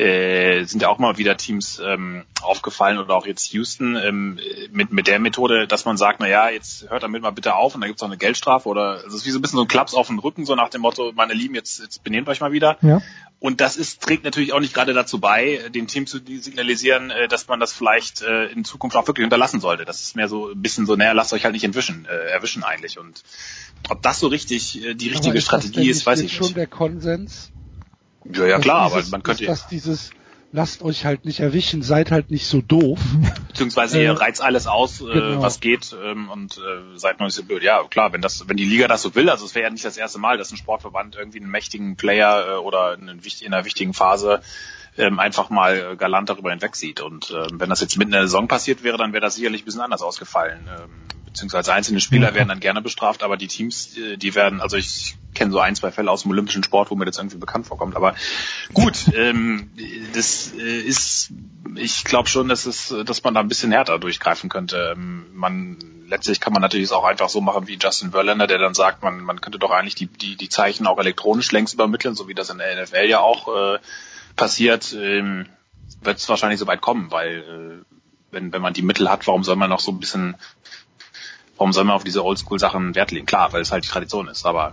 äh, 0.00 0.64
sind 0.64 0.80
ja 0.82 0.88
auch 0.88 0.98
mal 0.98 1.18
wieder 1.18 1.36
Teams 1.36 1.80
ähm, 1.84 2.24
aufgefallen 2.42 2.98
oder 2.98 3.14
auch 3.14 3.26
jetzt 3.26 3.52
Houston 3.52 3.96
ähm, 3.96 4.38
mit, 4.72 4.92
mit 4.92 5.06
der 5.06 5.18
Methode, 5.18 5.66
dass 5.66 5.84
man 5.84 5.96
sagt, 5.96 6.20
na 6.20 6.28
ja, 6.28 6.48
jetzt 6.48 6.88
hört 6.88 7.02
damit 7.02 7.22
mal 7.22 7.30
bitte 7.30 7.54
auf 7.54 7.74
und 7.74 7.82
dann 7.82 7.88
gibt's 7.88 8.02
auch 8.02 8.08
eine 8.08 8.16
Geldstrafe 8.16 8.68
oder 8.68 9.04
es 9.06 9.12
ist 9.12 9.26
wie 9.26 9.30
so 9.30 9.38
ein 9.38 9.42
bisschen 9.42 9.58
so 9.58 9.64
ein 9.64 9.68
Klaps 9.68 9.94
auf 9.94 10.06
den 10.06 10.18
Rücken, 10.18 10.46
so 10.46 10.54
nach 10.54 10.70
dem 10.70 10.80
Motto, 10.80 11.12
meine 11.14 11.34
Lieben, 11.34 11.54
jetzt, 11.54 11.80
jetzt 11.80 12.02
benehmt 12.02 12.28
euch 12.28 12.40
mal 12.40 12.52
wieder. 12.52 12.78
Ja. 12.80 13.02
Und 13.40 13.60
das 13.60 13.76
ist, 13.76 14.02
trägt 14.02 14.24
natürlich 14.24 14.52
auch 14.52 14.60
nicht 14.60 14.74
gerade 14.74 14.92
dazu 14.92 15.18
bei, 15.18 15.60
den 15.70 15.86
Team 15.86 16.06
zu 16.06 16.18
signalisieren, 16.18 17.10
äh, 17.10 17.28
dass 17.28 17.48
man 17.48 17.60
das 17.60 17.72
vielleicht 17.72 18.22
äh, 18.22 18.46
in 18.46 18.64
Zukunft 18.64 18.96
auch 18.96 19.06
wirklich 19.06 19.24
unterlassen 19.24 19.60
sollte. 19.60 19.84
Das 19.84 20.00
ist 20.00 20.16
mehr 20.16 20.28
so 20.28 20.50
ein 20.50 20.60
bisschen 20.60 20.86
so, 20.86 20.96
naja, 20.96 21.12
lasst 21.12 21.32
euch 21.32 21.44
halt 21.44 21.54
nicht 21.54 21.64
entwischen, 21.64 22.06
äh, 22.06 22.30
erwischen 22.30 22.64
eigentlich. 22.64 22.98
Und 22.98 23.22
ob 23.88 24.02
das 24.02 24.20
so 24.20 24.28
richtig 24.28 24.82
äh, 24.84 24.94
die 24.94 25.08
richtige 25.08 25.38
ist 25.38 25.44
Strategie 25.44 25.88
ist, 25.88 26.04
weiß 26.04 26.20
nicht 26.20 26.32
ich 26.32 26.36
schon 26.36 26.46
nicht. 26.46 26.56
der 26.56 26.66
Konsens? 26.66 27.50
Ja, 28.24 28.46
ja 28.46 28.56
Dass 28.56 28.62
klar, 28.62 28.90
dieses, 28.90 29.06
aber 29.06 29.10
man 29.10 29.22
könnte 29.22 29.44
ist 29.44 29.48
das 29.48 29.68
dieses, 29.68 30.10
lasst 30.52 30.82
euch 30.82 31.04
halt 31.04 31.24
nicht 31.24 31.40
erwischen, 31.40 31.82
seid 31.82 32.10
halt 32.10 32.30
nicht 32.30 32.46
so 32.46 32.60
doof. 32.60 32.98
beziehungsweise 33.48 33.98
Äh, 33.98 34.04
ihr 34.04 34.12
reizt 34.12 34.42
alles 34.42 34.66
aus, 34.66 35.00
äh, 35.00 35.04
genau. 35.04 35.42
was 35.42 35.60
geht 35.60 35.94
ähm, 36.02 36.28
und 36.28 36.58
äh, 36.58 36.98
seid 36.98 37.20
noch 37.20 37.26
nicht 37.26 37.34
so 37.34 37.44
blöd. 37.44 37.62
Ja, 37.62 37.82
klar, 37.84 38.12
wenn 38.12 38.22
das, 38.22 38.48
wenn 38.48 38.56
die 38.56 38.64
Liga 38.64 38.88
das 38.88 39.02
so 39.02 39.14
will, 39.14 39.30
also 39.30 39.44
es 39.44 39.54
wäre 39.54 39.64
ja 39.64 39.70
nicht 39.70 39.84
das 39.84 39.96
erste 39.96 40.18
Mal, 40.18 40.38
dass 40.38 40.50
ein 40.50 40.56
Sportverband 40.56 41.16
irgendwie 41.16 41.40
einen 41.40 41.50
mächtigen 41.50 41.96
Player 41.96 42.46
äh, 42.48 42.56
oder 42.56 42.92
einen, 42.92 43.20
in 43.40 43.52
einer 43.52 43.64
wichtigen 43.64 43.94
Phase 43.94 44.40
ähm, 44.98 45.18
einfach 45.20 45.50
mal 45.50 45.92
äh, 45.92 45.96
galant 45.96 46.28
darüber 46.28 46.50
hinwegsieht. 46.50 47.00
Und 47.00 47.30
ähm, 47.30 47.60
wenn 47.60 47.70
das 47.70 47.80
jetzt 47.80 47.96
mitten 47.96 48.10
in 48.10 48.18
der 48.18 48.22
Saison 48.22 48.48
passiert 48.48 48.82
wäre, 48.82 48.98
dann 48.98 49.12
wäre 49.12 49.22
das 49.22 49.36
sicherlich 49.36 49.62
ein 49.62 49.64
bisschen 49.64 49.80
anders 49.80 50.02
ausgefallen. 50.02 50.68
Ähm, 50.68 50.90
beziehungsweise 51.32 51.72
einzelne 51.72 52.00
Spieler 52.00 52.34
werden 52.34 52.48
dann 52.48 52.60
gerne 52.60 52.82
bestraft, 52.82 53.22
aber 53.22 53.36
die 53.36 53.48
Teams, 53.48 53.96
äh, 53.96 54.16
die 54.16 54.34
werden, 54.34 54.60
also 54.60 54.76
ich 54.76 55.16
kenne 55.34 55.52
so 55.52 55.60
ein, 55.60 55.76
zwei 55.76 55.90
Fälle 55.90 56.10
aus 56.10 56.22
dem 56.22 56.32
olympischen 56.32 56.64
Sport, 56.64 56.90
wo 56.90 56.96
mir 56.96 57.04
das 57.04 57.18
irgendwie 57.18 57.38
bekannt 57.38 57.66
vorkommt. 57.66 57.96
Aber 57.96 58.14
gut, 58.72 59.10
ähm, 59.14 59.70
das 60.12 60.52
äh, 60.58 60.80
ist, 60.80 61.32
ich 61.76 62.04
glaube 62.04 62.28
schon, 62.28 62.48
dass 62.48 62.66
es, 62.66 62.94
dass 63.04 63.22
man 63.22 63.34
da 63.34 63.40
ein 63.40 63.48
bisschen 63.48 63.72
härter 63.72 63.98
durchgreifen 63.98 64.50
könnte. 64.50 64.94
Ähm, 64.96 65.26
man 65.32 65.78
letztlich 66.08 66.40
kann 66.40 66.52
man 66.52 66.60
natürlich 66.60 66.86
es 66.86 66.92
auch 66.92 67.04
einfach 67.04 67.28
so 67.28 67.40
machen 67.40 67.68
wie 67.68 67.78
Justin 67.80 68.10
Verlander, 68.10 68.46
der 68.46 68.58
dann 68.58 68.74
sagt, 68.74 69.02
man, 69.02 69.20
man 69.20 69.40
könnte 69.40 69.58
doch 69.58 69.70
eigentlich 69.70 69.94
die, 69.94 70.06
die, 70.06 70.36
die 70.36 70.48
Zeichen 70.48 70.86
auch 70.86 70.98
elektronisch 70.98 71.52
längst 71.52 71.74
übermitteln, 71.74 72.14
so 72.14 72.28
wie 72.28 72.34
das 72.34 72.50
in 72.50 72.58
der 72.58 72.82
NFL 72.82 73.06
ja 73.08 73.20
auch 73.20 73.48
äh, 73.48 73.78
passiert. 74.36 74.92
Ähm, 74.92 75.46
wird 76.02 76.18
es 76.18 76.28
wahrscheinlich 76.28 76.58
so 76.58 76.66
weit 76.66 76.80
kommen, 76.80 77.10
weil 77.10 77.38
äh, 77.38 77.84
wenn, 78.30 78.52
wenn 78.52 78.62
man 78.62 78.74
die 78.74 78.82
Mittel 78.82 79.10
hat, 79.10 79.26
warum 79.26 79.44
soll 79.44 79.56
man 79.56 79.70
noch 79.70 79.80
so 79.80 79.92
ein 79.92 80.00
bisschen, 80.00 80.36
warum 81.60 81.72
soll 81.72 81.84
man 81.84 81.94
auf 81.94 82.04
diese 82.04 82.24
Oldschool-Sachen 82.24 82.94
Wert 82.94 83.12
legen? 83.12 83.26
Klar, 83.26 83.52
weil 83.52 83.60
es 83.60 83.70
halt 83.70 83.84
die 83.84 83.88
Tradition 83.88 84.28
ist, 84.28 84.46
aber 84.46 84.72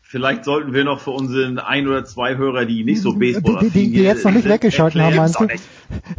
Vielleicht 0.00 0.44
sollten 0.44 0.72
wir 0.72 0.84
noch 0.84 1.00
für 1.00 1.10
unseren 1.10 1.58
ein 1.58 1.88
oder 1.88 2.04
zwei 2.04 2.36
Hörer, 2.36 2.66
die 2.66 2.84
nicht 2.84 3.02
so 3.02 3.14
Baseball 3.14 3.58
Die, 3.60 3.70
die, 3.70 3.90
die 3.90 4.02
jetzt 4.02 4.24
noch 4.24 4.30
nicht 4.30 4.48
weggeschalten 4.48 5.02
haben, 5.02 5.16
meinst 5.16 5.40
du? 5.40 5.48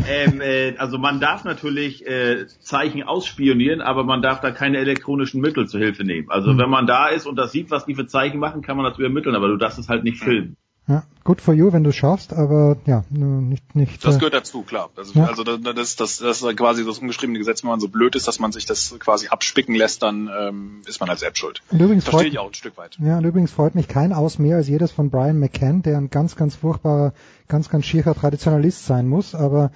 Ähm, 0.06 0.42
äh, 0.42 0.76
also 0.78 0.98
man 0.98 1.22
darf 1.22 1.46
natürlich 1.46 2.06
äh, 2.06 2.46
Zeichen 2.60 3.04
ausspionieren, 3.04 3.80
aber 3.82 4.04
man 4.04 4.22
darf 4.22 4.42
da 4.42 4.52
keine 4.52 4.80
elektronischen 4.80 5.40
Mittel 5.40 5.68
zur 5.68 5.80
Hilfe 5.80 6.04
nehmen. 6.04 6.30
Also 6.30 6.52
Hm. 6.52 6.58
wenn 6.58 6.70
man 6.70 6.88
da 6.88 7.08
ist 7.08 7.26
und 7.26 7.38
das 7.38 7.54
sieht, 7.54 7.72
was 7.72 7.86
die 7.86 7.96
für 7.96 8.06
Zeichen 8.06 8.38
machen, 8.38 8.62
kann 8.62 8.76
man 8.76 8.86
das 8.86 9.00
übermitteln, 9.00 9.36
aber 9.36 9.48
du 9.48 9.56
darfst 9.56 9.80
es 9.80 9.88
halt 9.88 10.04
nicht 10.04 10.18
filmen. 10.18 10.58
Ja, 10.88 11.02
good 11.24 11.42
for 11.42 11.56
you, 11.56 11.74
wenn 11.74 11.84
du 11.84 11.92
schaffst, 11.92 12.32
aber 12.32 12.78
ja, 12.86 13.04
nicht, 13.10 13.76
nicht. 13.76 14.06
Das 14.06 14.16
äh, 14.16 14.20
gehört 14.20 14.36
dazu, 14.36 14.62
klar. 14.62 14.92
Also, 14.96 15.18
Ja. 15.20 15.26
also 15.26 15.44
das, 15.44 15.60
das, 15.64 15.96
das, 15.96 16.18
das 16.20 16.42
ist 16.44 16.58
quasi 16.58 16.86
das 16.86 17.00
ungeschriebene 17.00 17.40
Gesetz, 17.40 17.64
wenn 17.64 17.72
man 17.72 17.80
so 17.80 17.88
blöd 17.88 18.16
ist, 18.16 18.28
dass 18.28 18.38
man 18.38 18.52
sich 18.52 18.68
das 18.68 18.94
quasi 19.00 19.28
abspicken 19.30 19.74
lässt, 19.74 20.04
dann 20.04 20.30
ähm, 20.40 20.82
ist 20.86 21.00
man 21.00 21.10
als 21.10 21.24
App 21.24 21.38
schuld. 21.40 21.64
Und 21.72 21.80
übrigens 21.82 22.04
Verstehe 22.04 22.26
freut- 22.26 22.32
ich 22.34 22.38
auch 22.38 22.48
ein 22.50 22.54
Stück 22.54 22.78
weit. 22.78 23.00
Ja, 23.04 23.18
und 23.18 23.26
übrigens 23.26 23.50
freut 23.52 23.74
mich 23.74 23.88
kein 23.88 24.14
Aus 24.14 24.38
mehr 24.38 24.58
als 24.58 24.68
jedes 24.68 24.92
von 24.92 25.10
Brian 25.10 25.40
McCann, 25.40 25.82
der 25.82 25.98
ein 25.98 26.12
ganz, 26.12 26.36
ganz 26.36 26.56
furchtbarer, 26.56 27.14
ganz, 27.48 27.70
ganz 27.70 27.86
schierer 27.88 28.14
Traditionalist 28.14 28.86
sein 28.86 29.08
muss. 29.08 29.34
Aber 29.34 29.72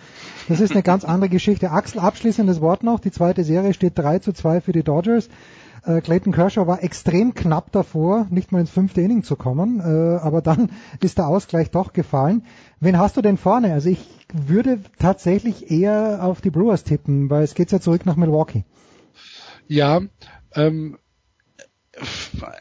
das 0.48 0.60
ist 0.60 0.74
eine 0.74 0.84
ganz 0.84 1.04
andere 1.06 1.30
Geschichte. 1.30 1.72
Axel, 1.72 2.02
abschließendes 2.02 2.62
Wort 2.62 2.84
noch. 2.84 3.00
Die 3.00 3.12
zweite 3.12 3.44
Serie 3.44 3.74
steht 3.74 3.98
3 3.98 4.20
zu 4.20 4.32
2 4.32 4.62
für 4.62 4.74
die 4.74 4.84
Dodgers. 4.84 5.28
Äh, 5.84 6.02
Clayton 6.02 6.34
Kershaw 6.34 6.68
war 6.68 6.84
extrem 6.84 7.34
knapp 7.34 7.72
davor, 7.72 8.28
nicht 8.30 8.52
mal 8.52 8.60
ins 8.60 8.70
fünfte 8.70 9.02
Inning 9.02 9.24
zu 9.24 9.36
kommen, 9.36 9.80
äh, 9.80 10.20
aber 10.20 10.42
dann 10.42 10.72
ist 11.02 11.18
der 11.18 11.28
Ausgleich 11.28 11.72
doch 11.72 11.94
gefallen. 11.94 12.44
Wen 12.80 12.98
hast 12.98 13.18
du 13.18 13.22
denn 13.22 13.38
vorne? 13.38 13.74
Also 13.74 13.90
ich 13.90 14.00
würde 14.34 14.80
tatsächlich 15.00 15.72
eher 15.72 16.20
auf 16.24 16.42
die 16.42 16.52
Brewers 16.52 16.84
tippen, 16.84 17.30
weil 17.30 17.44
es 17.44 17.56
geht 17.56 17.72
ja 17.72 17.80
zurück 17.80 18.06
nach 18.06 18.16
Milwaukee. 18.16 18.66
Ja, 19.68 20.02
ähm, 20.54 20.98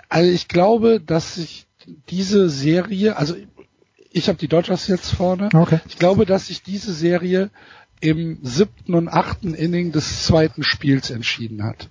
also 0.08 0.30
ich 0.30 0.48
glaube, 0.48 1.00
dass 1.00 1.36
sich 1.36 1.66
diese 2.08 2.48
Serie, 2.50 3.16
also 3.16 3.34
ich 4.10 4.28
habe 4.28 4.38
die 4.38 4.48
Dodgers 4.48 4.88
jetzt 4.88 5.10
vorne. 5.10 5.48
Okay. 5.52 5.80
Ich 5.88 5.98
glaube, 5.98 6.26
dass 6.26 6.46
sich 6.46 6.62
diese 6.62 6.92
Serie 6.92 7.50
im 8.00 8.38
siebten 8.42 8.94
und 8.94 9.08
achten 9.08 9.54
Inning 9.54 9.92
des 9.92 10.24
zweiten 10.24 10.62
Spiels 10.62 11.10
entschieden 11.10 11.64
hat. 11.64 11.88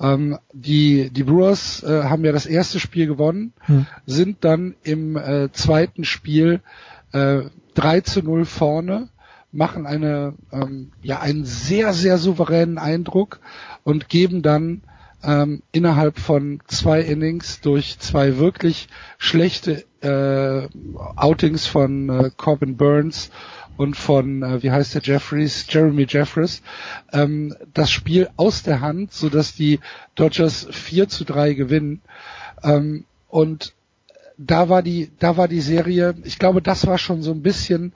Ähm, 0.00 0.38
die, 0.52 1.10
die 1.10 1.24
Brewers 1.24 1.82
äh, 1.82 2.04
haben 2.04 2.24
ja 2.24 2.32
das 2.32 2.46
erste 2.46 2.80
Spiel 2.80 3.06
gewonnen, 3.06 3.52
Hm. 3.66 3.86
sind 4.06 4.44
dann 4.44 4.74
im 4.82 5.16
äh, 5.16 5.52
zweiten 5.52 6.04
Spiel 6.04 6.60
äh, 7.12 7.42
3 7.74 8.00
zu 8.00 8.22
0 8.22 8.44
vorne, 8.46 9.08
machen 9.52 9.86
eine, 9.86 10.34
ähm, 10.52 10.92
ja, 11.02 11.20
einen 11.20 11.44
sehr, 11.44 11.92
sehr 11.92 12.18
souveränen 12.18 12.78
Eindruck 12.78 13.40
und 13.84 14.08
geben 14.08 14.42
dann 14.42 14.82
ähm, 15.22 15.62
innerhalb 15.72 16.18
von 16.18 16.60
zwei 16.66 17.00
Innings 17.00 17.60
durch 17.60 17.98
zwei 17.98 18.38
wirklich 18.38 18.88
schlechte 19.18 19.84
äh, 20.00 20.68
Outings 21.16 21.66
von 21.66 22.08
äh, 22.08 22.30
Corbin 22.36 22.76
Burns 22.76 23.30
und 23.80 23.96
von, 23.96 24.42
äh, 24.42 24.62
wie 24.62 24.70
heißt 24.70 24.94
der 24.94 25.00
Jeffries, 25.02 25.64
Jeremy 25.66 26.04
Jeffries, 26.06 26.60
ähm, 27.14 27.56
das 27.72 27.90
Spiel 27.90 28.28
aus 28.36 28.62
der 28.62 28.82
Hand, 28.82 29.14
so 29.14 29.30
dass 29.30 29.54
die 29.54 29.80
Dodgers 30.14 30.68
4 30.70 31.08
zu 31.08 31.24
3 31.24 31.54
gewinnen. 31.54 32.02
Ähm, 32.62 33.06
und 33.28 33.72
da 34.36 34.68
war 34.68 34.82
die, 34.82 35.10
da 35.18 35.38
war 35.38 35.48
die 35.48 35.62
Serie, 35.62 36.14
ich 36.24 36.38
glaube, 36.38 36.60
das 36.60 36.86
war 36.86 36.98
schon 36.98 37.22
so 37.22 37.32
ein 37.32 37.40
bisschen 37.40 37.94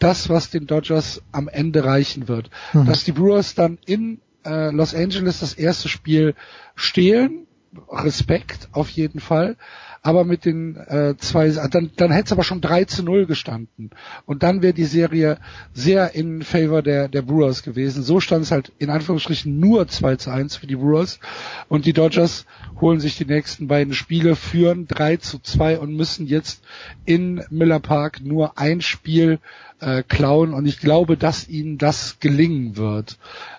das, 0.00 0.28
was 0.28 0.50
den 0.50 0.66
Dodgers 0.66 1.22
am 1.30 1.46
Ende 1.46 1.84
reichen 1.84 2.26
wird. 2.26 2.50
Mhm. 2.72 2.86
Dass 2.86 3.04
die 3.04 3.12
Brewers 3.12 3.54
dann 3.54 3.78
in 3.86 4.20
äh, 4.44 4.72
Los 4.72 4.92
Angeles 4.92 5.38
das 5.38 5.54
erste 5.54 5.88
Spiel 5.88 6.34
stehlen, 6.74 7.46
Respekt 7.88 8.70
auf 8.72 8.88
jeden 8.88 9.20
Fall, 9.20 9.56
aber 10.02 10.24
mit 10.24 10.44
den 10.44 10.76
äh, 10.76 11.14
zwei, 11.16 11.48
dann, 11.50 11.92
dann 11.94 12.10
hätte 12.10 12.26
es 12.26 12.32
aber 12.32 12.42
schon 12.42 12.60
3 12.60 12.84
zu 12.86 13.04
0 13.04 13.26
gestanden. 13.26 13.90
Und 14.26 14.42
dann 14.42 14.60
wäre 14.60 14.74
die 14.74 14.84
Serie 14.84 15.38
sehr 15.72 16.14
in 16.16 16.42
favor 16.42 16.82
der, 16.82 17.08
der 17.08 17.22
Brewers 17.22 17.62
gewesen. 17.62 18.02
So 18.02 18.18
stand 18.18 18.44
es 18.44 18.50
halt 18.50 18.72
in 18.78 18.90
Anführungsstrichen 18.90 19.60
nur 19.60 19.86
2 19.86 20.16
zu 20.16 20.30
1 20.30 20.56
für 20.56 20.66
die 20.66 20.74
Brewers. 20.74 21.20
Und 21.68 21.86
die 21.86 21.92
Dodgers 21.92 22.46
holen 22.80 22.98
sich 22.98 23.16
die 23.16 23.26
nächsten 23.26 23.68
beiden 23.68 23.94
Spiele, 23.94 24.34
führen 24.34 24.88
3 24.88 25.18
zu 25.18 25.38
2 25.38 25.78
und 25.78 25.94
müssen 25.94 26.26
jetzt 26.26 26.64
in 27.04 27.44
Miller 27.50 27.80
Park 27.80 28.20
nur 28.24 28.58
ein 28.58 28.80
Spiel 28.80 29.38
äh, 29.78 30.02
klauen. 30.02 30.52
Und 30.52 30.66
ich 30.66 30.80
glaube, 30.80 31.16
dass 31.16 31.48
ihnen 31.48 31.78
das 31.78 32.18
gelingen 32.18 32.76
wird. 32.76 33.18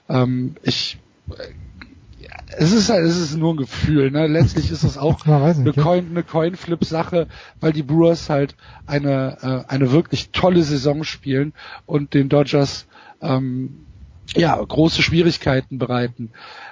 Ähm, 0.09 0.55
ich 0.61 0.97
es 2.57 2.71
ist 2.71 2.89
halt, 2.89 3.05
es 3.05 3.17
ist 3.17 3.37
nur 3.37 3.53
ein 3.53 3.57
Gefühl, 3.57 4.11
ne? 4.11 4.27
Letztlich 4.27 4.71
ist 4.71 4.83
es 4.83 4.97
auch 4.97 5.25
eine. 5.25 5.73
Coin, 5.73 6.07
eine 6.09 6.23
Coinflip-Sache, 6.23 7.27
weil 7.59 7.73
die 7.73 7.83
Brewers 7.83 8.29
halt 8.29 8.55
eine, 8.85 9.37
äh, 9.41 9.71
eine 9.71 9.91
wirklich 9.91 10.29
tolle 10.31 10.63
Saison 10.63 11.03
spielen 11.03 11.53
und 11.85 12.13
den 12.13 12.29
Dodgers 12.29 12.87
ähm, 13.21 13.85
ja 14.35 14.55
große 14.61 15.01
Schwierigkeiten 15.01 15.77
bereiten. 15.77 16.31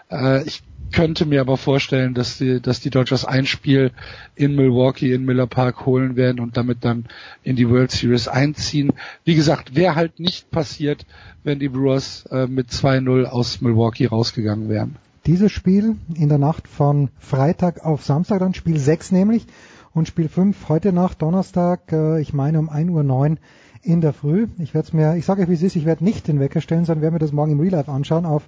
Äh, 0.09 0.43
ich 0.43 0.63
könnte 0.91 1.25
mir 1.25 1.41
aber 1.41 1.57
vorstellen, 1.57 2.13
dass 2.13 2.37
die, 2.37 2.61
dass 2.61 2.81
die 2.81 2.89
Dodgers 2.89 3.23
ein 3.23 3.45
Spiel 3.45 3.91
in 4.35 4.55
Milwaukee 4.55 5.13
in 5.13 5.23
Miller 5.23 5.47
Park 5.47 5.85
holen 5.85 6.15
werden 6.15 6.39
und 6.39 6.57
damit 6.57 6.79
dann 6.81 7.05
in 7.43 7.55
die 7.55 7.69
World 7.69 7.91
Series 7.91 8.27
einziehen. 8.27 8.91
Wie 9.23 9.35
gesagt, 9.35 9.75
wäre 9.75 9.95
halt 9.95 10.19
nicht 10.19 10.51
passiert, 10.51 11.05
wenn 11.43 11.59
die 11.59 11.69
Brewers 11.69 12.25
äh, 12.29 12.47
mit 12.47 12.69
2-0 12.69 13.25
aus 13.25 13.61
Milwaukee 13.61 14.05
rausgegangen 14.05 14.69
wären. 14.69 14.97
Dieses 15.27 15.51
Spiel 15.51 15.97
in 16.15 16.29
der 16.29 16.39
Nacht 16.39 16.67
von 16.67 17.09
Freitag 17.19 17.85
auf 17.85 18.03
Samstag, 18.03 18.39
dann 18.39 18.55
Spiel 18.55 18.79
6 18.79 19.11
nämlich 19.11 19.45
und 19.93 20.07
Spiel 20.07 20.27
5 20.27 20.67
heute 20.67 20.93
Nacht, 20.93 21.21
Donnerstag, 21.21 21.91
äh, 21.91 22.19
ich 22.19 22.33
meine 22.33 22.57
um 22.57 22.71
1.09 22.71 22.89
Uhr 22.89 23.37
in 23.83 24.01
der 24.01 24.13
Früh. 24.13 24.47
Ich 24.57 24.73
werde 24.73 24.87
es 24.87 24.93
mir, 24.93 25.15
ich 25.15 25.25
sage 25.25 25.43
euch 25.43 25.49
wie 25.49 25.53
es 25.53 25.61
ist, 25.61 25.75
ich 25.75 25.85
werde 25.85 26.03
nicht 26.03 26.27
den 26.27 26.39
Wecker 26.39 26.59
stellen, 26.59 26.85
sondern 26.85 27.03
werde 27.03 27.13
mir 27.13 27.19
das 27.19 27.33
morgen 27.33 27.51
im 27.51 27.59
Real 27.59 27.73
Life 27.73 27.91
anschauen 27.91 28.25
auf 28.25 28.47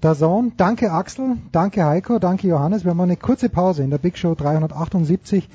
Dazone. 0.00 0.52
Danke 0.56 0.90
Axel, 0.90 1.36
danke 1.52 1.84
Heiko, 1.84 2.18
danke 2.18 2.48
Johannes. 2.48 2.86
Wir 2.86 2.94
machen 2.94 3.10
eine 3.10 3.18
kurze 3.18 3.50
Pause 3.50 3.82
in 3.82 3.90
der 3.90 3.98
Big 3.98 4.16
Show 4.16 4.34
378 4.34 5.50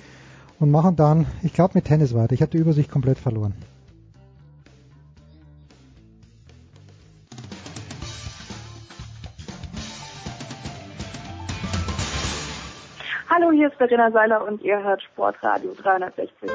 und 0.59 0.69
machen 0.69 0.95
dann, 0.95 1.25
ich 1.41 1.53
glaube, 1.53 1.72
mit 1.73 1.85
Tennis 1.85 2.14
weiter. 2.14 2.33
Ich 2.33 2.41
habe 2.43 2.51
die 2.51 2.59
Übersicht 2.59 2.91
komplett 2.91 3.17
verloren. 3.17 3.53
Hallo, 13.34 13.50
hier 13.53 13.69
ist 13.69 13.77
Verena 13.77 14.11
Seiler 14.11 14.45
und 14.45 14.61
ihr 14.61 14.84
hört 14.84 15.01
Sportradio 15.03 15.74
360. 15.82 16.51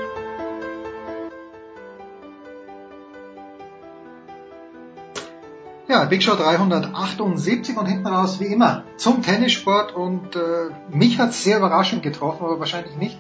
Ja, 5.88 6.04
Big 6.04 6.22
Show 6.22 6.34
378 6.34 7.78
und 7.78 7.86
hinten 7.86 8.06
raus 8.06 8.40
wie 8.40 8.52
immer 8.52 8.84
zum 8.98 9.22
Tennissport 9.22 9.96
und 9.96 10.36
äh, 10.36 10.68
mich 10.90 11.18
hat's 11.18 11.42
sehr 11.42 11.56
überraschend 11.56 12.02
getroffen, 12.02 12.44
aber 12.44 12.60
wahrscheinlich 12.60 12.94
nicht. 12.96 13.18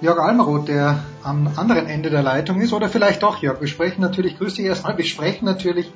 Jörg 0.00 0.18
Almaroth, 0.18 0.66
der 0.66 0.98
am 1.22 1.48
anderen 1.54 1.86
Ende 1.86 2.10
der 2.10 2.24
Leitung 2.24 2.60
ist, 2.60 2.72
oder 2.72 2.88
vielleicht 2.88 3.22
doch 3.22 3.40
Jörg. 3.40 3.60
Wir 3.60 3.68
sprechen 3.68 4.00
natürlich, 4.00 4.38
grüß 4.38 4.54
dich 4.54 4.64
erstmal, 4.64 4.98
wir 4.98 5.04
sprechen 5.04 5.44
natürlich 5.44 5.92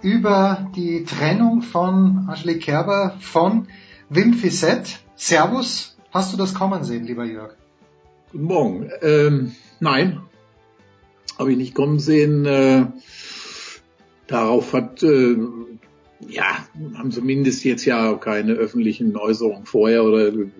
über 0.00 0.66
die 0.74 1.04
Trennung 1.04 1.60
von 1.60 2.26
Angelique 2.26 2.62
Kerber 2.62 3.16
von 3.20 3.68
Wim 4.08 4.32
Fissett. 4.32 5.00
Servus, 5.14 5.97
hast 6.10 6.32
du 6.32 6.36
das 6.36 6.54
kommen 6.54 6.84
sehen, 6.84 7.04
lieber 7.04 7.24
Jörg? 7.24 7.54
Guten 8.32 8.44
Morgen. 8.44 8.90
Ähm, 9.02 9.52
nein, 9.80 10.20
habe 11.38 11.52
ich 11.52 11.58
nicht 11.58 11.74
kommen 11.74 11.98
sehen. 11.98 12.44
Äh, 12.44 12.86
darauf 14.26 14.72
hat, 14.72 15.02
äh, 15.02 15.36
ja, 16.28 16.66
haben 16.94 17.10
zumindest 17.10 17.64
jetzt 17.64 17.84
ja 17.84 18.14
keine 18.14 18.52
öffentlichen 18.52 19.16
Äußerungen 19.16 19.64
vorher 19.66 20.04
oder 20.04 20.28
äh, 20.28 20.50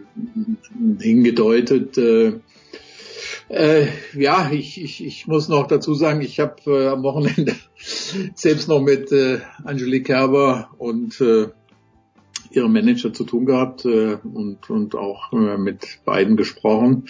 hingedeutet. 0.99 1.99
Äh, 1.99 2.41
äh, 3.49 3.87
ja, 4.15 4.51
ich, 4.51 4.83
ich, 4.83 5.05
ich 5.05 5.27
muss 5.27 5.49
noch 5.49 5.67
dazu 5.67 5.95
sagen, 5.95 6.21
ich 6.21 6.39
habe 6.41 6.57
äh, 6.67 6.89
am 6.89 7.03
Wochenende 7.03 7.55
selbst 8.35 8.69
noch 8.69 8.81
mit 8.81 9.11
äh, 9.13 9.41
Angelique 9.65 10.07
Kerber 10.07 10.71
und 10.79 11.21
äh, 11.21 11.49
ihrem 12.51 12.73
Manager 12.73 13.13
zu 13.13 13.25
tun 13.25 13.47
gehabt 13.47 13.85
äh, 13.85 14.19
und, 14.23 14.69
und 14.71 14.95
auch 14.95 15.33
äh, 15.33 15.59
mit 15.59 16.01
beiden 16.05 16.37
gesprochen. 16.37 17.05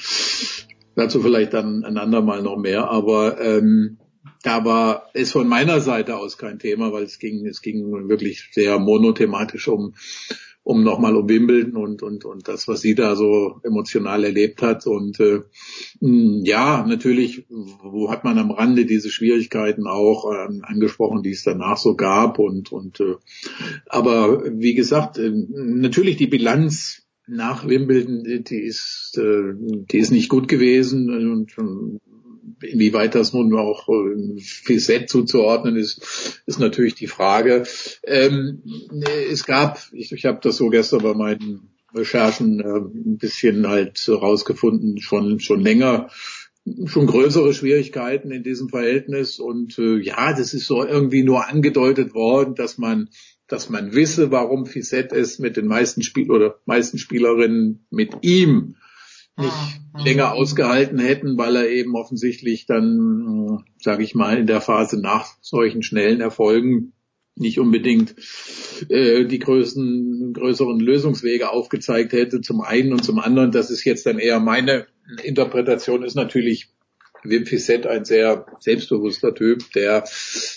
Dazu 0.94 1.20
vielleicht 1.20 1.54
dann 1.54 1.84
ein 1.84 1.96
andermal 1.96 2.42
noch 2.42 2.56
mehr, 2.56 2.90
aber 2.90 3.40
ähm, 3.40 3.98
da 4.42 4.64
war 4.64 5.08
es 5.14 5.32
von 5.32 5.48
meiner 5.48 5.80
Seite 5.80 6.16
aus 6.16 6.38
kein 6.38 6.58
Thema, 6.58 6.92
weil 6.92 7.04
es 7.04 7.18
ging, 7.18 7.46
es 7.46 7.60
ging 7.60 8.08
wirklich 8.08 8.50
sehr 8.52 8.78
monothematisch 8.78 9.68
um, 9.68 9.94
um 10.68 10.84
nochmal 10.84 11.16
um 11.16 11.26
Wimbledon 11.30 11.78
und, 11.78 12.02
und, 12.02 12.26
und 12.26 12.46
das, 12.46 12.68
was 12.68 12.82
sie 12.82 12.94
da 12.94 13.16
so 13.16 13.58
emotional 13.62 14.22
erlebt 14.22 14.60
hat. 14.60 14.86
Und 14.86 15.18
äh, 15.18 15.40
mh, 16.00 16.42
ja, 16.44 16.84
natürlich, 16.86 17.46
wo 17.48 18.10
hat 18.10 18.22
man 18.22 18.36
am 18.36 18.50
Rande 18.50 18.84
diese 18.84 19.08
Schwierigkeiten 19.08 19.86
auch 19.86 20.30
ähm, 20.30 20.60
angesprochen, 20.62 21.22
die 21.22 21.30
es 21.30 21.42
danach 21.42 21.78
so 21.78 21.96
gab. 21.96 22.38
Und, 22.38 22.70
und 22.70 23.00
äh, 23.00 23.14
aber 23.86 24.44
wie 24.44 24.74
gesagt, 24.74 25.16
äh, 25.16 25.32
natürlich 25.32 26.18
die 26.18 26.26
Bilanz 26.26 27.06
nach 27.26 27.66
Wimbledon, 27.66 28.24
die 28.24 28.60
ist, 28.60 29.16
äh, 29.16 29.54
die 29.56 29.98
ist 29.98 30.10
nicht 30.10 30.28
gut 30.28 30.48
gewesen 30.48 31.08
und 31.08 31.52
äh, 31.56 31.98
inwieweit 32.62 33.14
das 33.14 33.32
nun 33.32 33.54
auch 33.56 33.88
äh, 33.88 35.06
zuzuordnen 35.06 35.76
ist, 35.76 36.42
ist 36.46 36.60
natürlich 36.60 36.94
die 36.94 37.06
Frage. 37.06 37.64
Ähm, 38.04 38.62
es 39.30 39.44
gab, 39.44 39.80
ich, 39.92 40.12
ich 40.12 40.24
habe 40.24 40.40
das 40.42 40.56
so 40.56 40.68
gestern 40.68 41.02
bei 41.02 41.14
meinen 41.14 41.70
Recherchen 41.94 42.60
äh, 42.60 42.78
ein 42.78 43.18
bisschen 43.18 43.66
halt 43.66 44.06
rausgefunden, 44.08 45.00
schon 45.00 45.40
schon 45.40 45.60
länger 45.60 46.10
schon 46.84 47.06
größere 47.06 47.54
Schwierigkeiten 47.54 48.30
in 48.30 48.42
diesem 48.42 48.68
Verhältnis 48.68 49.38
und 49.38 49.78
äh, 49.78 49.96
ja, 49.98 50.34
das 50.34 50.52
ist 50.52 50.66
so 50.66 50.84
irgendwie 50.84 51.22
nur 51.22 51.48
angedeutet 51.48 52.14
worden, 52.14 52.54
dass 52.54 52.78
man 52.78 53.08
dass 53.46 53.70
man 53.70 53.94
wisse, 53.94 54.30
warum 54.30 54.66
Fissett 54.66 55.12
es 55.12 55.38
mit 55.38 55.56
den 55.56 55.66
meisten 55.66 56.02
Spiel 56.02 56.30
oder 56.30 56.60
meisten 56.66 56.98
Spielerinnen 56.98 57.86
mit 57.90 58.10
ihm 58.20 58.76
nicht 59.38 60.04
länger 60.04 60.32
ausgehalten 60.32 60.98
hätten, 60.98 61.38
weil 61.38 61.56
er 61.56 61.68
eben 61.68 61.96
offensichtlich 61.96 62.66
dann, 62.66 63.64
sage 63.80 64.02
ich 64.02 64.14
mal, 64.14 64.38
in 64.38 64.46
der 64.46 64.60
Phase 64.60 65.00
nach 65.00 65.26
solchen 65.40 65.82
schnellen 65.82 66.20
Erfolgen 66.20 66.92
nicht 67.38 67.58
unbedingt 67.58 68.14
äh, 68.88 69.24
die 69.24 69.38
größten, 69.38 70.32
größeren 70.34 70.80
Lösungswege 70.80 71.50
aufgezeigt 71.50 72.12
hätte, 72.12 72.40
zum 72.40 72.60
einen 72.60 72.92
und 72.92 73.04
zum 73.04 73.18
anderen, 73.18 73.52
das 73.52 73.70
ist 73.70 73.84
jetzt 73.84 74.06
dann 74.06 74.18
eher 74.18 74.40
meine 74.40 74.86
Interpretation, 75.22 76.02
ist 76.02 76.16
natürlich 76.16 76.70
Wim 77.24 77.46
Fissett 77.46 77.86
ein 77.86 78.04
sehr 78.04 78.46
selbstbewusster 78.60 79.34
Typ, 79.34 79.72
der 79.72 80.04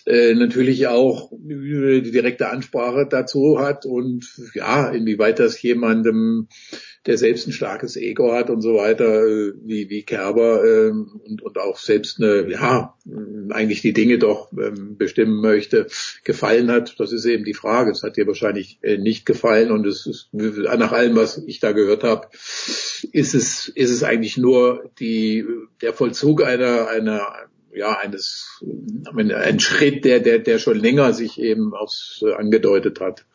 äh, 0.06 0.34
natürlich 0.36 0.88
auch 0.88 1.32
die 1.32 2.12
direkte 2.12 2.50
Ansprache 2.50 3.08
dazu 3.10 3.60
hat 3.60 3.86
und 3.86 4.26
ja, 4.54 4.90
inwieweit 4.90 5.40
das 5.40 5.62
jemandem 5.62 6.48
der 7.08 7.18
selbst 7.18 7.48
ein 7.48 7.52
starkes 7.52 7.96
Ego 7.96 8.32
hat 8.32 8.50
und 8.50 8.62
so 8.62 8.76
weiter, 8.76 9.26
äh, 9.26 9.54
wie, 9.64 9.90
wie 9.90 10.04
Kerber 10.04 10.64
äh, 10.64 10.90
und, 10.90 11.42
und 11.42 11.58
auch 11.58 11.78
selbst 11.78 12.22
eine, 12.22 12.50
ja, 12.50 12.96
eigentlich 13.50 13.82
die 13.82 13.94
Dinge 13.94 14.20
doch 14.20 14.52
ähm, 14.54 14.98
bestimmen 14.98 15.42
möchte, 15.42 15.88
gefallen 16.24 16.70
hat. 16.70 16.96
Das 17.00 17.12
ist 17.12 17.26
eben 17.26 17.44
die 17.44 17.56
Frage. 17.56 17.92
Es 17.92 18.04
hat 18.04 18.18
dir 18.18 18.28
wahrscheinlich 18.28 18.78
äh, 18.84 18.98
nicht 18.98 19.26
gefallen 19.26 19.72
und 19.72 19.88
es 19.88 20.06
ist 20.06 20.30
nach 20.32 20.92
allem, 20.92 21.16
was 21.16 21.40
ich 21.48 21.60
da 21.60 21.72
gehört 21.72 22.04
habe, 22.04 22.28
ist 23.12 23.34
es, 23.34 23.68
ist 23.68 23.90
es 23.90 24.04
eigentlich 24.04 24.38
nur 24.38 24.92
die, 25.00 25.46
der 25.82 25.94
Vollzug 25.94 26.44
einer, 26.44 26.88
einer 26.88 27.28
ja, 27.74 27.98
eines, 27.98 28.62
ein 29.16 29.60
Schritt, 29.60 30.06
der, 30.06 30.20
der, 30.20 30.40
der 30.40 30.60
schon 30.60 30.78
länger 30.78 31.14
sich 31.14 31.40
eben 31.40 31.74
aufs, 31.74 32.22
äh, 32.22 32.34
angedeutet 32.34 33.00
hat. 33.00 33.26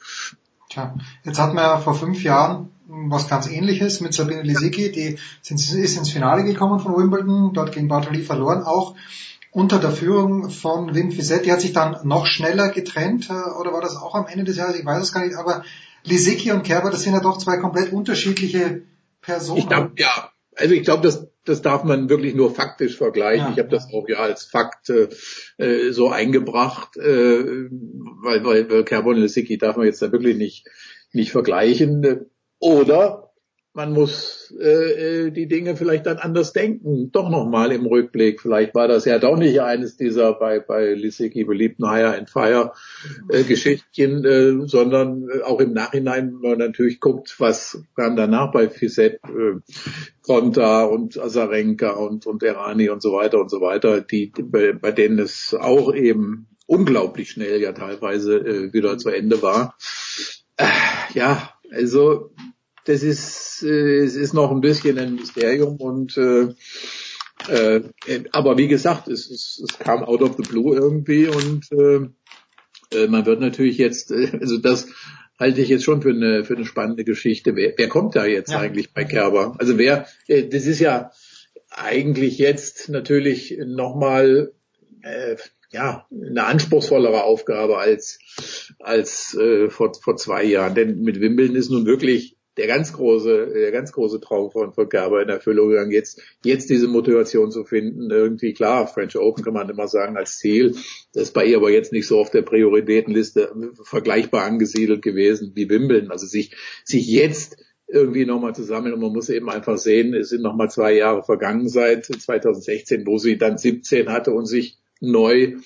Tja, 0.69 0.95
jetzt 1.25 1.39
hatten 1.39 1.55
wir 1.55 1.63
ja 1.63 1.79
vor 1.79 1.95
fünf 1.95 2.23
Jahren 2.23 2.71
was 2.89 3.29
ganz 3.29 3.51
ähnliches 3.51 4.01
mit 4.01 4.15
Sabine 4.15 4.43
Lisicki, 4.43 4.93
die 4.93 5.19
sind, 5.43 5.61
ist 5.61 5.97
ins 5.97 6.11
Finale 6.11 6.45
gekommen 6.45 6.81
von 6.81 6.97
Wimbledon, 6.97 7.53
dort 7.53 7.73
gegen 7.73 7.89
Bartoli 7.89 8.23
verloren, 8.23 8.63
auch 8.63 8.95
unter 9.51 9.79
der 9.79 9.91
Führung 9.91 10.51
von 10.51 10.95
Wim 10.95 11.11
Fissett, 11.11 11.47
die 11.47 11.53
hat 11.53 11.61
sich 11.61 11.73
dann 11.73 11.97
noch 12.05 12.27
schneller 12.27 12.69
getrennt, 12.69 13.31
äh, 13.31 13.59
oder 13.59 13.73
war 13.73 13.81
das 13.81 13.97
auch 13.97 14.15
am 14.15 14.27
Ende 14.27 14.45
des 14.45 14.57
Jahres, 14.57 14.79
ich 14.79 14.85
weiß 14.85 15.03
es 15.03 15.13
gar 15.13 15.25
nicht, 15.25 15.37
aber 15.37 15.65
Lisicki 16.05 16.53
und 16.53 16.63
Kerber, 16.63 16.91
das 16.91 17.03
sind 17.03 17.15
ja 17.15 17.21
doch 17.21 17.39
zwei 17.39 17.57
komplett 17.57 17.93
unterschiedliche 17.93 18.83
Personen. 19.21 19.59
Ich 19.59 19.69
glaub, 19.69 19.99
ja, 19.99 20.31
also 20.55 20.75
ich 20.75 20.85
glaube, 20.85 21.03
das, 21.03 21.27
das 21.45 21.63
darf 21.63 21.85
man 21.85 22.09
wirklich 22.09 22.35
nur 22.35 22.55
faktisch 22.55 22.97
vergleichen. 22.97 23.47
Ja, 23.47 23.53
ich 23.53 23.59
habe 23.59 23.69
das 23.69 23.93
auch 23.93 24.09
ja 24.09 24.19
als 24.19 24.45
Fakt 24.45 24.91
äh, 24.91 25.91
so 25.91 26.11
eingebracht, 26.11 26.97
äh, 26.97 27.69
weil, 28.23 28.45
weil 28.45 28.85
Kerber 28.85 29.11
und 29.11 29.17
Lisicki 29.17 29.59
darf 29.59 29.77
man 29.77 29.87
jetzt 29.87 30.01
da 30.01 30.13
wirklich 30.13 30.37
nicht, 30.37 30.67
nicht 31.13 31.33
vergleichen. 31.33 32.27
Oder 32.59 33.27
man 33.77 33.93
muss 33.93 34.55
äh, 34.59 35.27
äh, 35.27 35.31
die 35.31 35.49
Dinge 35.49 35.77
vielleicht 35.77 36.07
dann 36.07 36.17
anders 36.17 36.55
denken, 36.55 37.13
doch 37.13 37.29
nochmal 37.29 37.73
im 37.73 37.85
Rückblick. 37.85 38.41
Vielleicht 38.41 38.75
war 38.75 38.89
das 38.89 39.05
ja 39.05 39.19
doch 39.19 39.37
nicht 39.37 39.61
eines 39.61 39.99
dieser 39.99 40.33
bei, 40.33 40.61
bei 40.61 40.95
Lissiki 40.95 41.45
beliebten 41.45 41.87
Hire 41.87 42.17
and 42.17 42.31
Fire 42.31 42.73
äh, 43.29 43.43
Geschichtchen, 43.43 44.25
äh, 44.25 44.67
sondern 44.67 45.29
äh, 45.29 45.43
auch 45.43 45.61
im 45.61 45.75
Nachhinein, 45.75 46.39
wenn 46.41 46.51
man 46.53 46.59
natürlich 46.59 47.01
guckt, 47.01 47.37
was 47.39 47.83
kam 47.95 48.17
danach 48.17 48.51
bei 48.51 48.71
Fisset, 48.71 49.21
äh, 49.25 49.61
Konta 50.23 50.85
und 50.85 51.19
Azarenka 51.19 51.91
und, 51.91 52.25
und 52.25 52.43
Erani 52.43 52.89
und 52.89 53.03
so 53.03 53.13
weiter 53.13 53.39
und 53.39 53.51
so 53.51 53.61
weiter, 53.61 54.01
die, 54.01 54.33
bei, 54.43 54.73
bei 54.73 54.91
denen 54.91 55.19
es 55.19 55.55
auch 55.55 55.95
eben 55.95 56.47
unglaublich 56.67 57.31
schnell 57.31 57.61
ja 57.61 57.73
teilweise 57.73 58.39
äh, 58.39 58.73
wieder 58.73 58.97
zu 58.97 59.11
Ende 59.11 59.43
war. 59.43 59.77
Äh, 60.57 60.65
ja, 61.13 61.51
also 61.71 62.33
das 62.85 63.03
ist, 63.03 63.63
äh, 63.63 63.99
es 64.05 64.15
ist 64.15 64.33
noch 64.33 64.51
ein 64.51 64.61
bisschen 64.61 64.99
ein 64.99 65.17
Mysterium 65.17 65.77
und 65.77 66.17
äh, 66.17 66.49
äh, 67.49 67.83
aber 68.33 68.57
wie 68.59 68.69
gesagt, 68.69 69.09
es, 69.09 69.31
es, 69.31 69.63
es 69.63 69.79
kam 69.79 70.05
out 70.05 70.23
of 70.23 70.37
the 70.37 70.43
blue 70.43 70.75
irgendwie 70.75 71.27
und 71.29 71.71
äh, 71.73 72.97
äh 72.97 73.09
man 73.09 73.27
wird 73.27 73.41
natürlich 73.41 73.79
jetzt, 73.79 74.11
äh, 74.11 74.31
also 74.41 74.59
das 74.59 74.89
halte 75.39 75.61
ich 75.61 75.69
jetzt 75.69 75.85
schon 75.85 76.03
für 76.03 76.11
eine, 76.11 76.45
für 76.45 76.57
eine 76.57 76.65
spannende 76.65 77.05
Geschichte. 77.05 77.57
Wer, 77.57 77.75
wer 77.77 77.89
kommt 77.89 78.17
da 78.17 78.25
jetzt 78.25 78.53
ja. 78.53 78.59
eigentlich 78.59 78.93
bei 78.93 79.05
Kerber? 79.05 79.55
Also 79.59 79.79
wer, 79.79 80.07
äh, 80.29 80.49
das 80.49 80.67
ist 80.67 80.81
ja 80.81 81.11
eigentlich 81.71 82.39
jetzt 82.39 82.89
natürlich 82.89 83.59
nochmal 83.65 84.53
äh, 85.03 85.37
ja, 85.71 86.07
eine 86.11 86.45
anspruchsvollere 86.45 87.25
Aufgabe 87.25 87.79
als, 87.79 88.19
als 88.79 89.35
äh, 89.35 89.71
vor, 89.71 89.93
vor 89.95 90.17
zwei 90.17 90.45
Jahren. 90.45 90.75
Denn 90.75 91.01
mit 91.03 91.21
Wimbledon 91.21 91.57
ist 91.57 91.71
nun 91.71 91.87
wirklich 91.87 92.37
der 92.57 92.67
ganz 92.67 92.93
große, 92.93 93.53
der 93.55 93.71
ganz 93.71 93.93
große 93.93 94.21
Traum 94.21 94.51
von, 94.51 94.73
von 94.73 94.89
Gerber 94.89 95.23
in 95.23 95.29
Erfüllung 95.29 95.69
gegangen. 95.69 95.91
Jetzt, 95.91 96.23
jetzt 96.43 96.71
diese 96.71 96.89
Motivation 96.89 97.51
zu 97.51 97.65
finden, 97.65 98.11
irgendwie 98.11 98.55
klar, 98.55 98.87
French 98.87 99.17
Open 99.17 99.45
kann 99.45 99.53
man 99.53 99.69
immer 99.69 99.89
sagen 99.89 100.17
als 100.17 100.39
Ziel. 100.39 100.75
Das 101.13 101.25
ist 101.25 101.35
bei 101.35 101.45
ihr 101.45 101.59
aber 101.59 101.71
jetzt 101.71 101.93
nicht 101.93 102.07
so 102.07 102.19
auf 102.19 102.31
der 102.31 102.43
Prioritätenliste 102.43 103.53
vergleichbar 103.83 104.45
angesiedelt 104.45 105.03
gewesen 105.03 105.53
wie 105.55 105.69
Wimbledon. 105.69 106.11
Also 106.11 106.27
sich, 106.27 106.57
sich 106.85 107.07
jetzt 107.07 107.59
irgendwie 107.89 108.25
nochmal 108.25 108.55
zu 108.55 108.65
sammeln 108.65 108.95
und 108.95 109.01
man 109.01 109.13
muss 109.13 109.29
eben 109.29 109.51
einfach 109.51 109.79
sehen, 109.79 110.15
es 110.15 110.31
sind 110.31 110.43
nochmal 110.43 110.71
zwei 110.71 110.95
Jahre 110.95 111.23
vergangen 111.23 111.69
seit 111.69 112.07
2016, 112.07 113.07
wo 113.07 113.19
sie 113.19 113.39
dann 113.39 113.59
17 113.59 114.09
hatte 114.09 114.33
und 114.33 114.47
sich 114.47 114.79
neu 115.01 115.57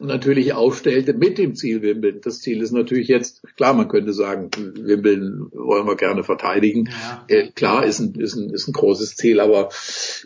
natürlich 0.00 0.52
aufstellte 0.54 1.14
mit 1.14 1.38
dem 1.38 1.54
Ziel 1.54 1.82
Wimbledon. 1.82 2.20
Das 2.22 2.40
Ziel 2.40 2.62
ist 2.62 2.72
natürlich 2.72 3.08
jetzt, 3.08 3.42
klar, 3.56 3.74
man 3.74 3.88
könnte 3.88 4.12
sagen, 4.12 4.50
Wimbledon 4.56 5.50
wollen 5.52 5.86
wir 5.86 5.96
gerne 5.96 6.24
verteidigen. 6.24 6.88
Ja. 6.90 7.24
Äh, 7.28 7.48
klar, 7.52 7.84
ist 7.84 8.00
ein, 8.00 8.14
ist, 8.14 8.34
ein, 8.34 8.50
ist 8.50 8.68
ein 8.68 8.72
großes 8.72 9.16
Ziel, 9.16 9.40
aber 9.40 9.68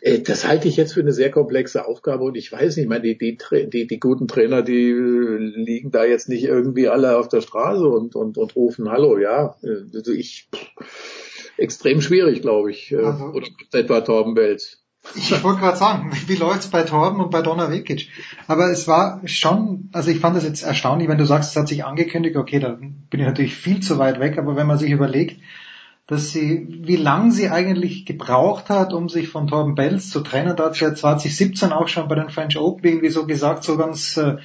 äh, 0.01 0.21
das 0.21 0.47
halte 0.47 0.69
ich 0.69 0.77
jetzt 0.77 0.95
für 0.95 1.01
eine 1.01 1.13
sehr 1.13 1.31
komplexe 1.31 1.87
Aufgabe 1.87 2.25
und 2.25 2.37
ich 2.37 2.51
weiß 2.51 2.77
nicht, 2.77 2.85
ich 2.85 2.89
meine, 2.89 3.03
die, 3.03 3.19
die, 3.19 3.39
die, 3.69 3.87
die 3.87 4.01
guten 4.01 4.29
Trainer, 4.29 4.63
die 4.63 4.93
liegen 4.93 5.91
da 5.91 6.05
jetzt 6.05 6.29
nicht 6.29 6.45
irgendwie 6.45 6.89
alle 6.89 7.19
auf 7.19 7.29
der 7.29 7.41
Straße 7.41 7.87
und, 7.87 8.15
und, 8.15 8.39
und 8.39 8.57
rufen 8.57 8.91
Hallo, 8.91 9.19
ja. 9.19 9.57
Also 9.63 10.13
ich 10.13 10.49
extrem 11.57 12.01
schwierig, 12.01 12.43
glaube 12.43 12.71
ich. 12.71 12.93
Äh, 12.93 12.97
also, 12.97 13.25
Oder 13.27 13.49
etwa 13.73 14.01
Torben 14.01 14.37
Wels. 14.37 14.84
Ich 15.15 15.43
wollte 15.43 15.61
gerade 15.61 15.77
sagen, 15.77 16.11
wie 16.27 16.37
läuft's 16.37 16.69
bei 16.69 16.83
Torben 16.83 17.21
und 17.21 17.31
bei 17.31 17.43
Donna 17.43 17.71
Vekic? 17.71 18.09
Aber 18.47 18.71
es 18.71 18.89
war 18.89 19.21
schon, 19.27 19.91
also 19.93 20.11
ich 20.11 20.21
fand 20.21 20.37
das 20.37 20.45
jetzt 20.45 20.63
erstaunlich, 20.63 21.09
wenn 21.09 21.19
du 21.19 21.27
sagst, 21.27 21.51
es 21.51 21.57
hat 21.57 21.69
sich 21.69 21.85
angekündigt, 21.85 22.37
okay, 22.37 22.59
da 22.59 22.71
bin 22.71 23.21
ich 23.21 23.27
natürlich 23.27 23.55
viel 23.55 23.81
zu 23.81 23.99
weit 23.99 24.21
weg, 24.21 24.39
aber 24.39 24.57
wenn 24.57 24.67
man 24.67 24.79
sich 24.79 24.91
überlegt, 24.91 25.41
dass 26.07 26.31
sie, 26.31 26.67
wie 26.83 26.97
lang 26.97 27.31
sie 27.31 27.49
eigentlich 27.49 28.05
gebraucht 28.05 28.69
hat, 28.69 28.93
um 28.93 29.09
sich 29.09 29.29
von 29.29 29.47
Torben 29.47 29.75
Bells 29.75 30.11
zu 30.11 30.21
trennen, 30.21 30.55
da 30.55 30.67
hat 30.67 30.75
sie 30.75 30.85
ja 30.85 30.95
2017 30.95 31.73
auch 31.73 31.89
schon 31.89 32.09
bei 32.09 32.15
den 32.15 32.29
French 32.29 32.59
Open 32.59 32.85
irgendwie 32.85 33.09
so 33.09 33.27
gesagt, 33.27 33.65
so 33.65 33.79
ganz 33.79 34.17
äh, 34.19 34.37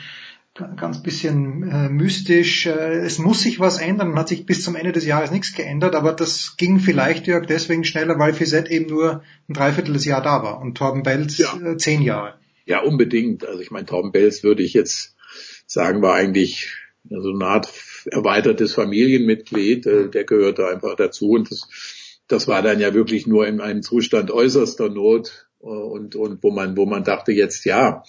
ganz 0.53 1.02
bisschen 1.02 1.64
äh, 1.64 1.90
mystisch. 1.90 2.66
Äh, 2.66 3.00
es 3.00 3.19
muss 3.19 3.42
sich 3.42 3.60
was 3.60 3.80
ändern. 3.80 4.10
Man 4.10 4.19
hat 4.19 4.30
sich 4.30 4.45
bis 4.45 4.64
zum 4.64 4.76
Ende 4.76 4.92
des 4.92 5.06
Jahres 5.06 5.32
nichts 5.32 5.53
geändert, 5.53 5.95
aber 5.95 6.14
das 6.14 6.58
ging 6.58 6.80
vielleicht, 6.80 7.28
Jörg, 7.28 7.45
deswegen 7.45 7.84
schneller, 7.84 8.19
weil 8.19 8.34
Fizet 8.34 8.69
eben 8.69 8.88
nur 8.88 9.24
ein 9.48 9.53
Dreivierteljahr 9.53 10.22
da 10.22 10.44
war 10.44 10.60
und 10.60 10.78
Torben 10.78 11.03
Belz 11.03 11.38
ja. 11.38 11.58
äh, 11.64 11.78
zehn 11.78 12.02
Jahre. 12.02 12.36
Ja, 12.66 12.82
unbedingt. 12.82 13.48
Also 13.48 13.61
ich 13.61 13.72
meine, 13.72 13.86
Torben 13.86 14.11
Belz 14.11 14.44
würde 14.44 14.64
ich 14.64 14.74
jetzt 14.74 15.16
sagen, 15.66 16.02
war 16.02 16.16
eigentlich 16.16 16.76
so 17.10 17.32
eine 17.32 17.45
Art 17.45 17.72
erweitertes 18.06 18.74
Familienmitglied. 18.74 19.86
Äh, 19.86 20.10
der 20.10 20.24
gehörte 20.26 20.68
einfach 20.68 20.95
dazu 20.95 21.32
und 21.32 21.52
das, 21.52 21.68
das 22.28 22.48
war 22.48 22.61
dann 22.61 22.80
ja 22.80 22.94
wirklich 22.94 23.28
nur 23.28 23.48
in 23.48 23.61
einem 23.61 23.82
Zustand 23.82 24.32
äußerster 24.32 24.90
Not 24.90 25.48
äh, 25.61 25.66
und, 25.66 26.16
und 26.16 26.44
wo 26.44 26.52
man, 26.52 26.76
wo 26.76 26.86
man 26.86 27.03
dachte 27.03 27.32
jetzt, 27.32 27.66
ja, 27.66 28.03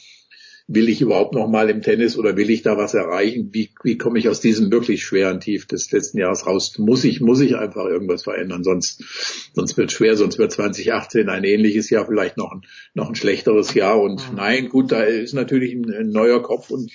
will 0.73 0.89
ich 0.89 1.01
überhaupt 1.01 1.35
noch 1.35 1.49
mal 1.49 1.69
im 1.69 1.83
Tennis 1.83 2.17
oder 2.17 2.37
will 2.37 2.49
ich 2.49 2.63
da 2.63 2.77
was 2.77 2.95
erreichen? 2.95 3.51
Wie, 3.53 3.71
wie 3.83 3.99
komme 3.99 4.21
ich 4.21 4.29
aus 4.29 4.41
diesem 4.41 4.71
wirklich 4.71 5.03
schweren 5.03 5.41
Tief 5.41 5.67
des 5.67 5.91
letzten 5.91 6.19
Jahres 6.19 6.47
raus? 6.47 6.79
Muss 6.79 7.03
ich, 7.03 7.21
muss 7.21 7.41
ich 7.41 7.57
einfach 7.57 7.87
irgendwas 7.87 8.23
verändern? 8.23 8.63
Sonst, 8.63 9.03
sonst 9.53 9.77
wird 9.77 9.91
schwer, 9.91 10.17
sonst 10.17 10.39
wird 10.39 10.53
2018 10.53 11.29
ein 11.29 11.43
ähnliches 11.43 11.91
Jahr, 11.91 12.07
vielleicht 12.07 12.37
noch 12.37 12.53
ein, 12.53 12.63
noch 12.95 13.09
ein 13.09 13.17
schlechteres 13.17 13.75
Jahr. 13.75 14.01
Und 14.01 14.33
nein, 14.37 14.69
gut, 14.69 14.93
da 14.93 15.03
ist 15.03 15.35
natürlich 15.35 15.75
ein, 15.75 15.93
ein 15.93 16.11
neuer 16.11 16.41
Kopf 16.41 16.71
und 16.71 16.93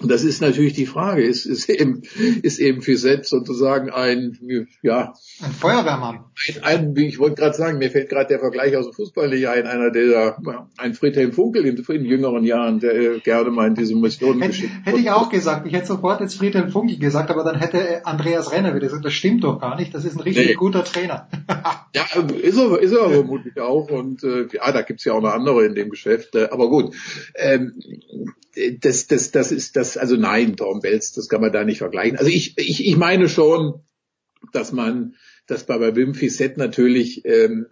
und 0.00 0.10
das 0.10 0.24
ist 0.24 0.40
natürlich 0.40 0.72
die 0.72 0.86
Frage, 0.86 1.22
ist, 1.22 1.44
ist 1.44 1.68
eben, 1.68 2.02
ist 2.42 2.58
eben 2.58 2.80
für 2.80 2.96
selbst 2.96 3.28
sozusagen 3.28 3.90
ein, 3.90 4.38
ja. 4.82 5.12
Ein 5.42 5.52
Feuerwehrmann. 5.52 6.24
Ein, 6.62 6.96
ich 6.96 7.18
wollte 7.18 7.36
gerade 7.36 7.54
sagen, 7.54 7.78
mir 7.78 7.90
fällt 7.90 8.08
gerade 8.08 8.28
der 8.28 8.38
Vergleich 8.38 8.74
aus 8.76 8.86
dem 8.86 8.94
Fußball 8.94 9.28
nicht 9.28 9.46
ein, 9.48 9.66
einer 9.66 9.90
der, 9.90 10.38
ein 10.78 10.94
Friedhelm 10.94 11.32
Funkel 11.32 11.66
in, 11.66 11.76
in 11.76 12.04
jüngeren 12.06 12.44
Jahren, 12.44 12.80
der 12.80 12.94
äh, 12.94 13.20
gerne 13.20 13.50
mal 13.50 13.68
in 13.68 13.74
diese 13.74 13.94
Mission 13.94 14.40
Hätt, 14.40 14.52
geschickt 14.52 14.72
Hätte 14.84 14.98
ich 14.98 15.10
auch 15.10 15.28
gesagt, 15.28 15.66
ich 15.66 15.74
hätte 15.74 15.86
sofort 15.86 16.22
jetzt 16.22 16.36
Friedhelm 16.36 16.70
Funkel 16.70 16.98
gesagt, 16.98 17.30
aber 17.30 17.44
dann 17.44 17.58
hätte 17.58 18.06
Andreas 18.06 18.52
Renner 18.52 18.74
wieder 18.74 18.86
gesagt, 18.86 19.04
das 19.04 19.12
stimmt 19.12 19.44
doch 19.44 19.60
gar 19.60 19.76
nicht, 19.76 19.94
das 19.94 20.06
ist 20.06 20.16
ein 20.16 20.20
richtig 20.20 20.46
nee. 20.46 20.54
guter 20.54 20.82
Trainer. 20.82 21.28
ja, 21.94 22.04
ist 22.42 22.56
er, 22.56 22.78
ist 22.78 22.92
er 22.92 23.10
vermutlich 23.10 23.60
auch 23.60 23.90
und 23.90 24.24
äh, 24.24 24.46
ja, 24.50 24.72
da 24.72 24.80
gibt's 24.80 25.04
ja 25.04 25.12
auch 25.12 25.20
noch 25.20 25.34
andere 25.34 25.66
in 25.66 25.74
dem 25.74 25.90
Geschäft, 25.90 26.34
äh, 26.36 26.48
aber 26.50 26.70
gut. 26.70 26.94
Ähm, 27.34 27.74
das, 28.80 29.06
das, 29.06 29.30
das 29.30 29.52
ist 29.52 29.76
das, 29.76 29.89
also 29.96 30.16
nein, 30.16 30.56
Tom 30.56 30.80
Belz, 30.80 31.12
das 31.12 31.28
kann 31.28 31.40
man 31.40 31.52
da 31.52 31.64
nicht 31.64 31.78
vergleichen. 31.78 32.18
Also 32.18 32.30
ich, 32.30 32.58
ich, 32.58 32.86
ich 32.86 32.96
meine 32.96 33.28
schon, 33.28 33.80
dass 34.52 34.72
man, 34.72 35.14
dass 35.46 35.64
bei, 35.64 35.78
bei 35.78 35.94
Wim 35.96 36.14
Fissett 36.14 36.56
natürlich, 36.56 37.24
ähm, 37.24 37.66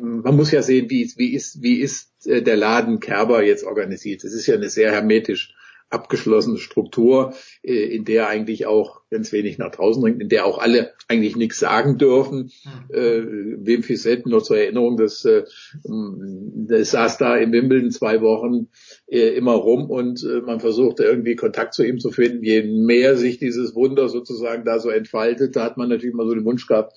man 0.00 0.36
muss 0.36 0.50
ja 0.50 0.62
sehen, 0.62 0.90
wie, 0.90 1.10
wie 1.16 1.34
ist, 1.34 1.62
wie 1.62 1.80
ist 1.80 2.26
äh, 2.26 2.42
der 2.42 2.56
Laden 2.56 3.00
Kerber 3.00 3.42
jetzt 3.42 3.64
organisiert. 3.64 4.24
Das 4.24 4.32
ist 4.32 4.46
ja 4.46 4.54
eine 4.54 4.68
sehr 4.68 4.92
hermetisch 4.92 5.54
abgeschlossene 5.90 6.58
Struktur, 6.58 7.34
in 7.62 8.04
der 8.04 8.28
eigentlich 8.28 8.66
auch 8.66 9.02
ganz 9.12 9.30
wenig 9.30 9.58
nach 9.58 9.70
draußen 9.70 10.02
dringt, 10.02 10.20
in 10.20 10.28
der 10.28 10.46
auch 10.46 10.58
alle 10.58 10.92
eigentlich 11.06 11.36
nichts 11.36 11.60
sagen 11.60 11.98
dürfen. 11.98 12.50
Mhm. 12.64 12.94
Äh, 12.94 13.66
Wim 13.66 13.82
Fissett 13.82 14.26
noch 14.26 14.42
zur 14.42 14.58
Erinnerung, 14.58 14.96
dass 14.96 15.24
äh, 15.24 15.44
das 15.84 16.90
saß 16.90 17.18
da 17.18 17.36
in 17.36 17.52
Wimbledon 17.52 17.90
zwei 17.90 18.20
Wochen 18.20 18.68
äh, 19.06 19.28
immer 19.36 19.52
rum 19.52 19.90
und 19.90 20.24
äh, 20.24 20.40
man 20.40 20.58
versuchte 20.58 21.04
irgendwie 21.04 21.36
Kontakt 21.36 21.74
zu 21.74 21.84
ihm 21.84 22.00
zu 22.00 22.10
finden. 22.10 22.42
Je 22.42 22.62
mehr 22.62 23.16
sich 23.16 23.38
dieses 23.38 23.74
Wunder 23.74 24.08
sozusagen 24.08 24.64
da 24.64 24.80
so 24.80 24.88
entfaltet, 24.88 25.54
da 25.54 25.64
hat 25.64 25.76
man 25.76 25.88
natürlich 25.88 26.14
mal 26.14 26.26
so 26.26 26.34
den 26.34 26.44
Wunsch 26.44 26.66
gehabt, 26.66 26.94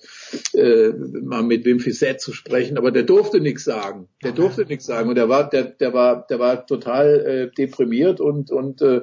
äh, 0.54 0.88
mal 1.22 1.42
mit 1.42 1.64
Wim 1.64 1.78
Fissett 1.78 2.20
zu 2.20 2.32
sprechen, 2.32 2.78
aber 2.78 2.90
der 2.90 3.04
durfte 3.04 3.40
nichts 3.40 3.64
sagen. 3.64 4.08
Der 4.24 4.32
durfte 4.32 4.64
nichts 4.64 4.86
sagen 4.86 5.10
und 5.10 5.16
der 5.16 5.28
war, 5.28 5.48
der, 5.48 5.64
der 5.64 5.92
war, 5.92 6.26
der 6.26 6.38
war 6.38 6.66
total 6.66 7.20
äh, 7.20 7.54
deprimiert 7.54 8.20
und 8.20 8.50
und 8.50 8.80
äh, 8.82 9.02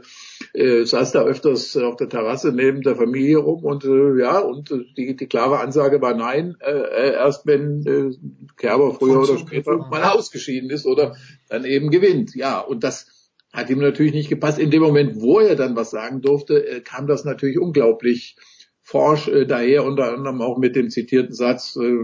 äh, 0.53 0.83
saß 0.83 1.11
da 1.11 1.23
öfters 1.23 1.75
auf 1.77 1.95
der 1.95 2.09
Terrasse 2.09 2.51
neben 2.51 2.81
der 2.81 2.95
Familie 2.95 3.37
rum 3.37 3.63
und 3.63 3.85
äh, 3.85 4.19
ja 4.19 4.39
und 4.39 4.71
äh, 4.71 4.85
die, 4.97 5.15
die 5.15 5.27
klare 5.27 5.59
Ansage 5.59 6.01
war 6.01 6.15
nein, 6.15 6.55
äh, 6.59 6.71
äh 6.71 7.13
erst 7.13 7.45
wenn 7.45 7.85
äh, 7.85 8.15
Kerber 8.57 8.93
früher 8.93 9.21
oder 9.21 9.37
später 9.37 9.77
mal 9.77 10.03
ausgeschieden 10.03 10.69
ist 10.69 10.85
oder 10.85 11.15
dann 11.49 11.65
eben 11.65 11.89
gewinnt. 11.89 12.35
Ja 12.35 12.59
und 12.59 12.83
das 12.83 13.07
hat 13.53 13.69
ihm 13.69 13.79
natürlich 13.79 14.13
nicht 14.13 14.29
gepasst. 14.29 14.57
In 14.57 14.71
dem 14.71 14.81
Moment, 14.81 15.21
wo 15.21 15.39
er 15.39 15.55
dann 15.55 15.75
was 15.75 15.91
sagen 15.91 16.21
durfte, 16.21 16.65
äh, 16.67 16.81
kam 16.81 17.07
das 17.07 17.23
natürlich 17.23 17.59
unglaublich 17.59 18.35
forsch 18.83 19.29
äh, 19.29 19.45
daher, 19.45 19.85
unter 19.85 20.13
anderem 20.13 20.41
auch 20.41 20.57
mit 20.57 20.75
dem 20.75 20.89
zitierten 20.89 21.33
Satz, 21.33 21.77
äh, 21.77 21.97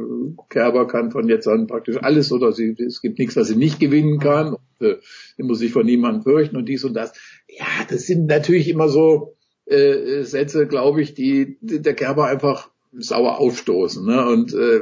Kerber 0.49 0.87
kann 0.87 1.11
von 1.11 1.27
jetzt 1.27 1.47
an 1.47 1.67
praktisch 1.67 1.97
alles 2.01 2.31
oder 2.31 2.53
sie, 2.53 2.75
es 2.79 3.01
gibt 3.01 3.19
nichts, 3.19 3.35
was 3.35 3.49
sie 3.49 3.57
nicht 3.57 3.79
gewinnen 3.79 4.19
kann. 4.19 4.53
Und, 4.53 4.87
äh, 4.87 4.97
sie 5.35 5.43
muss 5.43 5.59
sich 5.59 5.71
vor 5.71 5.83
niemandem 5.83 6.23
fürchten 6.23 6.55
und 6.55 6.69
dies 6.69 6.85
und 6.85 6.93
das. 6.93 7.13
Ja, 7.57 7.85
das 7.89 8.03
sind 8.03 8.27
natürlich 8.27 8.69
immer 8.69 8.89
so 8.89 9.35
äh, 9.65 10.23
Sätze, 10.23 10.67
glaube 10.67 11.01
ich, 11.01 11.13
die, 11.13 11.57
die 11.61 11.81
der 11.81 11.93
Kerber 11.93 12.25
einfach 12.25 12.69
sauer 12.91 13.39
aufstoßen. 13.39 14.05
Ne? 14.05 14.25
Und 14.27 14.53
äh, 14.53 14.81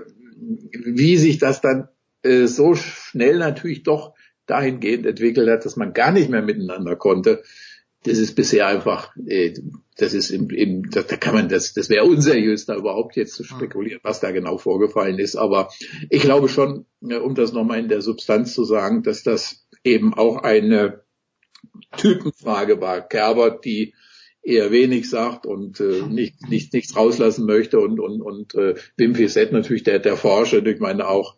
wie 0.72 1.18
sich 1.18 1.40
das 1.40 1.62
dann 1.62 1.90
äh, 2.24 2.46
so 2.48 2.76
schnell 2.76 3.38
natürlich 3.40 3.84
doch 3.84 4.14
dahingehend 4.46 5.06
entwickelt 5.06 5.50
hat, 5.50 5.66
dass 5.66 5.76
man 5.76 5.94
gar 5.94 6.12
nicht 6.12 6.30
mehr 6.30 6.42
miteinander 6.42 6.96
konnte. 6.96 7.44
Das 8.04 8.18
ist 8.18 8.36
bisher 8.36 8.68
einfach, 8.68 9.16
äh, 9.26 9.54
das 9.98 10.14
ist 10.14 10.30
im, 10.30 10.50
im 10.50 10.90
da, 10.90 11.02
da 11.02 11.18
kann 11.18 11.34
man 11.34 11.50
das, 11.50 11.74
das 11.74 11.90
wäre 11.90 12.06
unseriös, 12.06 12.66
da 12.66 12.76
überhaupt 12.76 13.16
jetzt 13.16 13.34
zu 13.34 13.44
spekulieren, 13.44 14.00
was 14.04 14.20
da 14.20 14.32
genau 14.32 14.58
vorgefallen 14.58 15.20
ist. 15.20 15.36
Aber 15.36 15.70
ich 16.10 16.22
glaube 16.22 16.48
schon, 16.48 16.86
um 17.02 17.36
das 17.36 17.52
nochmal 17.52 17.80
in 17.80 17.90
der 17.90 18.02
Substanz 18.02 18.54
zu 18.54 18.64
sagen, 18.64 19.04
dass 19.04 19.24
das 19.24 19.68
eben 19.84 20.14
auch 20.14 20.44
eine 20.44 21.02
Typenfrage 21.98 22.82
war. 22.82 23.08
Kerber, 23.08 23.52
die 23.52 23.94
eher 24.44 24.72
wenig 24.72 25.10
sagt 25.10 25.46
und 25.46 25.80
äh, 25.82 26.04
nicht, 26.08 26.50
nicht, 26.50 26.74
nichts 26.74 26.96
rauslassen 26.96 27.46
möchte 27.46 27.80
und, 27.80 28.00
und, 28.00 28.22
und 28.22 28.56
äh, 28.56 28.76
Wim 28.96 29.14
Fissett 29.14 29.52
natürlich 29.52 29.84
der, 29.84 30.00
der 30.00 30.16
Forscher, 30.16 30.66
ich 30.66 30.80
meine 30.80 31.08
auch 31.08 31.36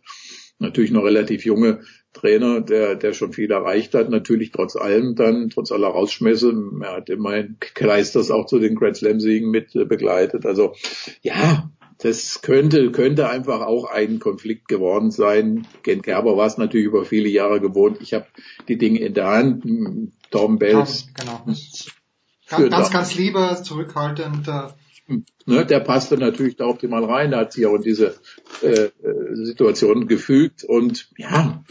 natürlich 0.60 0.92
noch 0.92 1.04
relativ 1.04 1.44
junge 1.44 1.80
Trainer, 2.14 2.62
der, 2.62 2.96
der 2.96 3.14
schon 3.14 3.34
viel 3.34 3.50
erreicht 3.52 3.96
hat, 3.96 4.10
natürlich 4.10 4.52
trotz 4.52 4.76
allem 4.76 5.16
dann, 5.16 5.50
trotz 5.50 5.72
aller 5.72 5.88
Rausschmisse, 5.88 6.54
er 6.82 6.98
hat 6.98 7.10
immerhin 7.10 7.58
Kleisters 7.60 8.30
auch 8.30 8.46
zu 8.46 8.60
den 8.60 8.76
Grand 8.76 8.98
Slam 8.98 9.20
Siegen 9.20 9.50
mit 9.50 9.76
äh, 9.76 9.86
begleitet. 9.86 10.46
Also, 10.46 10.74
ja, 11.22 11.70
das 12.00 12.42
könnte, 12.42 12.92
könnte 12.92 13.30
einfach 13.30 13.62
auch 13.62 13.86
ein 13.86 14.20
Konflikt 14.20 14.68
geworden 14.68 15.12
sein. 15.12 15.68
Ken 15.84 16.02
Gerber 16.02 16.38
war 16.38 16.48
es 16.48 16.58
natürlich 16.58 16.88
über 16.88 17.06
viele 17.06 17.30
Jahre 17.30 17.60
gewohnt. 17.60 17.98
Ich 18.02 18.14
habe 18.14 18.26
die 18.68 18.78
Dinge 18.78 19.00
in 19.00 19.14
der 19.14 19.28
Hand. 19.28 19.66
Tom 20.32 20.60
Bells. 20.60 21.08
Genau. 21.14 21.44
Ganz, 21.46 22.70
ganz, 22.70 22.92
ganz 22.92 23.16
lieber, 23.16 23.62
zurückhaltend, 23.64 24.48
äh, 24.48 24.70
Ne, 25.46 25.66
der 25.66 25.80
passte 25.80 26.18
natürlich 26.18 26.56
da 26.56 26.66
optimal 26.66 27.04
rein, 27.04 27.32
der 27.32 27.40
hat 27.40 27.54
sich 27.54 27.66
auch 27.66 27.74
in 27.76 27.82
diese 27.82 28.16
äh, 28.62 28.68
äh 28.68 28.92
Situation 29.34 30.08
gefügt 30.08 30.64
und 30.64 31.10
ja. 31.18 31.64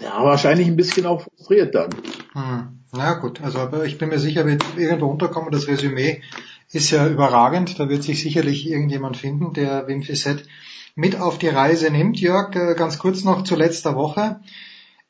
Der 0.00 0.10
war 0.10 0.24
wahrscheinlich 0.24 0.66
ein 0.66 0.76
bisschen 0.76 1.06
auch 1.06 1.22
frustriert 1.22 1.74
dann. 1.74 1.90
Hm. 2.34 2.78
Na 2.92 3.14
gut, 3.14 3.40
also 3.40 3.58
aber 3.58 3.86
ich 3.86 3.96
bin 3.96 4.10
mir 4.10 4.18
sicher, 4.18 4.46
wird 4.46 4.62
irgendwo 4.76 5.06
unterkommen. 5.06 5.50
Das 5.50 5.66
Resümee 5.66 6.22
ist 6.70 6.90
ja 6.90 7.08
überragend. 7.08 7.78
Da 7.78 7.88
wird 7.88 8.02
sich 8.02 8.20
sicherlich 8.22 8.68
irgendjemand 8.68 9.16
finden, 9.16 9.54
der 9.54 9.88
Wim 9.88 10.02
Fissett 10.02 10.44
mit 10.94 11.18
auf 11.18 11.38
die 11.38 11.48
Reise 11.48 11.90
nimmt. 11.90 12.20
Jörg, 12.20 12.54
äh, 12.54 12.74
ganz 12.74 12.98
kurz 12.98 13.24
noch 13.24 13.44
zu 13.44 13.56
letzter 13.56 13.94
Woche. 13.94 14.40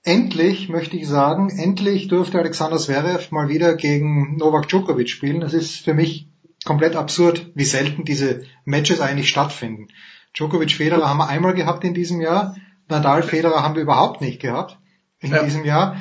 Endlich, 0.05 0.69
möchte 0.69 0.97
ich 0.97 1.07
sagen, 1.07 1.51
endlich 1.51 2.09
durfte 2.09 2.39
Alexander 2.39 2.79
Zverev 2.79 3.31
mal 3.31 3.49
wieder 3.49 3.75
gegen 3.75 4.37
Novak 4.37 4.69
Djokovic 4.69 5.09
spielen. 5.09 5.41
Das 5.41 5.53
ist 5.53 5.85
für 5.85 5.95
mich 5.95 6.29
komplett 6.65 6.97
absurd, 6.97 7.51
wie 7.55 7.65
selten 7.65 8.05
diese 8.05 8.43
Matches 8.65 9.01
eigentlich 9.01 9.29
stattfinden. 9.29 9.89
Djokovic 10.35 10.73
Federer 10.73 11.09
haben 11.09 11.19
wir 11.19 11.29
einmal 11.29 11.55
gehabt 11.55 11.85
in 11.85 11.95
diesem 11.95 12.21
Jahr. 12.21 12.55
Nadal 12.89 13.23
Federer 13.23 13.63
haben 13.63 13.75
wir 13.75 13.83
überhaupt 13.83 14.21
nicht 14.21 14.41
gehabt 14.41 14.79
in 15.21 15.33
ja. 15.33 15.43
diesem 15.43 15.65
Jahr. 15.65 15.97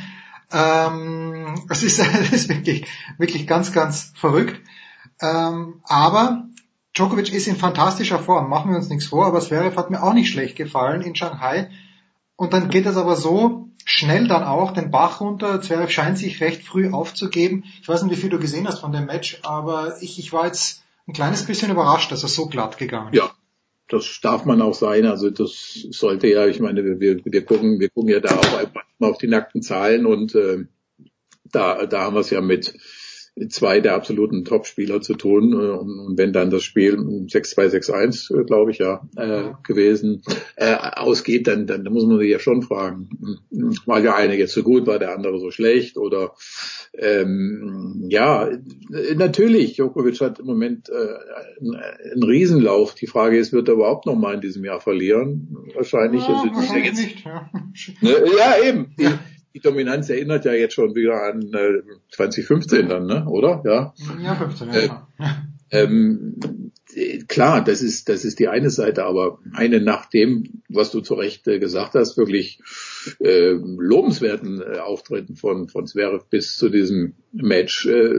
Ähm, 0.52 1.66
es 1.70 1.84
ist, 1.84 2.00
das 2.00 2.32
ist 2.32 2.50
wirklich, 2.50 2.88
wirklich 3.18 3.48
ganz, 3.48 3.74
ganz 3.74 4.14
verrückt. 4.16 4.62
Ähm, 5.22 5.82
aber 5.84 6.46
Djokovic 6.96 7.34
ist 7.34 7.48
in 7.48 7.56
fantastischer 7.56 8.20
Form, 8.20 8.50
machen 8.50 8.72
wir 8.72 8.78
uns 8.78 8.90
nichts 8.90 9.08
vor, 9.08 9.26
aber 9.26 9.42
Zverev 9.42 9.76
hat 9.76 9.90
mir 9.90 10.02
auch 10.02 10.14
nicht 10.14 10.32
schlecht 10.32 10.56
gefallen 10.56 11.02
in 11.02 11.16
Shanghai. 11.16 11.70
Und 12.36 12.54
dann 12.54 12.70
geht 12.70 12.86
es 12.86 12.98
aber 12.98 13.16
so, 13.16 13.67
schnell 13.88 14.28
dann 14.28 14.44
auch 14.44 14.74
den 14.74 14.92
Bach 14.92 15.22
runter. 15.22 15.62
Zverev 15.62 15.90
scheint 15.90 16.18
sich 16.18 16.42
recht 16.42 16.64
früh 16.64 16.92
aufzugeben. 16.92 17.64
Ich 17.82 17.88
weiß 17.88 18.04
nicht, 18.04 18.12
wie 18.12 18.20
viel 18.20 18.30
du 18.30 18.38
gesehen 18.38 18.68
hast 18.68 18.80
von 18.80 18.92
dem 18.92 19.06
Match, 19.06 19.40
aber 19.44 19.96
ich, 20.02 20.20
ich 20.20 20.34
war 20.34 20.46
jetzt 20.46 20.84
ein 21.08 21.14
kleines 21.14 21.46
bisschen 21.46 21.72
überrascht, 21.72 22.12
dass 22.12 22.22
er 22.22 22.30
so 22.30 22.48
glatt 22.48 22.78
gegangen 22.78 23.14
ist. 23.14 23.18
Ja, 23.18 23.32
das 23.88 24.20
darf 24.22 24.44
man 24.44 24.62
auch 24.62 24.74
sein. 24.74 25.06
Also 25.06 25.30
das 25.30 25.88
sollte 25.92 26.28
ja, 26.28 26.46
ich 26.48 26.60
meine, 26.60 27.00
wir, 27.00 27.24
wir 27.24 27.46
gucken, 27.46 27.80
wir 27.80 27.90
gucken 27.90 28.12
ja 28.12 28.20
da 28.20 28.36
auch 28.36 28.70
auf 29.00 29.18
die 29.20 29.28
nackten 29.28 29.62
Zahlen 29.62 30.06
und 30.06 30.36
äh, 30.36 30.66
da, 31.46 31.86
da 31.86 32.02
haben 32.02 32.16
wir 32.16 32.20
es 32.20 32.30
ja 32.30 32.42
mit 32.42 32.74
zwei 33.50 33.80
der 33.80 33.96
absoluten 33.96 34.46
Top-Spieler 34.46 35.02
zu 35.02 35.16
tun. 35.16 35.54
Äh, 35.54 35.56
und 35.56 36.18
wenn 36.18 36.34
dann 36.34 36.50
das 36.50 36.64
Spiel 36.64 36.96
6-2, 36.96 37.70
6-1, 37.70 38.40
äh, 38.40 38.44
glaube 38.44 38.72
ich, 38.72 38.80
ja, 38.80 39.08
äh, 39.16 39.52
gewesen 39.64 40.24
äh, 40.56 40.76
ausgeht, 40.76 41.48
dann, 41.48 41.68
dann 41.68 41.84
muss 41.84 42.06
man 42.06 42.20
sich 42.20 42.30
ja 42.30 42.40
schon 42.40 42.62
fragen, 42.62 43.10
war 43.86 44.02
der 44.02 44.16
eine 44.16 44.38
jetzt 44.38 44.54
so 44.54 44.64
gut, 44.64 44.88
war 44.88 45.00
der 45.00 45.14
andere 45.14 45.40
so 45.40 45.52
schlecht 45.52 45.98
oder 45.98 46.34
ähm, 46.98 48.06
ja, 48.10 48.50
natürlich, 49.16 49.76
Djokovic 49.76 50.20
hat 50.22 50.40
im 50.40 50.46
Moment 50.46 50.90
äh, 50.90 50.94
einen, 51.60 51.76
einen 51.76 52.24
Riesenlauf. 52.24 52.96
Die 52.96 53.08
Frage 53.08 53.38
ist, 53.38 53.54
wird 53.54 53.68
er 53.68 53.76
überhaupt 53.76 54.06
noch 54.06 54.16
mal 54.16 54.36
in 54.36 54.42
diesem 54.42 54.66
Jahr 54.66 54.80
verlieren? 54.80 55.56
Wahrscheinlich. 55.76 56.28
Ja, 56.28 56.42
also, 56.42 56.56
wahrscheinlich 56.56 56.86
jetzt, 56.86 57.00
nicht, 57.00 57.26
ja. 57.26 57.50
Ne, 58.02 58.16
ja, 58.38 58.68
eben. 58.68 58.96
Die, 59.00 59.08
die 59.58 59.64
Dominanz 59.64 60.10
erinnert 60.10 60.46
ja 60.46 60.54
jetzt 60.54 60.76
schon 60.76 60.94
wieder 60.94 61.24
an 61.24 61.52
äh, 61.52 61.82
2015 62.12 62.90
dann, 62.90 63.08
ne? 63.08 63.26
oder? 63.28 63.64
Ja, 63.66 63.94
ja 64.22 64.36
15, 64.36 64.70
äh, 64.70 64.86
ja. 64.86 65.08
Ähm, 65.70 66.36
klar, 67.28 67.64
das 67.64 67.82
ist, 67.82 68.08
das 68.08 68.24
ist 68.24 68.40
die 68.40 68.48
eine 68.48 68.70
Seite, 68.70 69.04
aber 69.04 69.40
eine 69.54 69.82
nach 69.82 70.06
dem, 70.06 70.62
was 70.70 70.92
du 70.92 71.02
zu 71.02 71.16
Recht 71.16 71.48
äh, 71.48 71.60
gesagt 71.60 71.96
hast, 71.96 72.18
wirklich 72.18 72.62
äh, 73.20 73.52
lobenswerten 73.52 74.62
äh, 74.62 74.78
Auftritten 74.78 75.36
von, 75.36 75.68
von 75.68 75.88
Zverev 75.88 76.26
bis 76.30 76.56
zu 76.56 76.70
diesem 76.70 77.16
Match, 77.34 77.88
äh, 77.88 78.14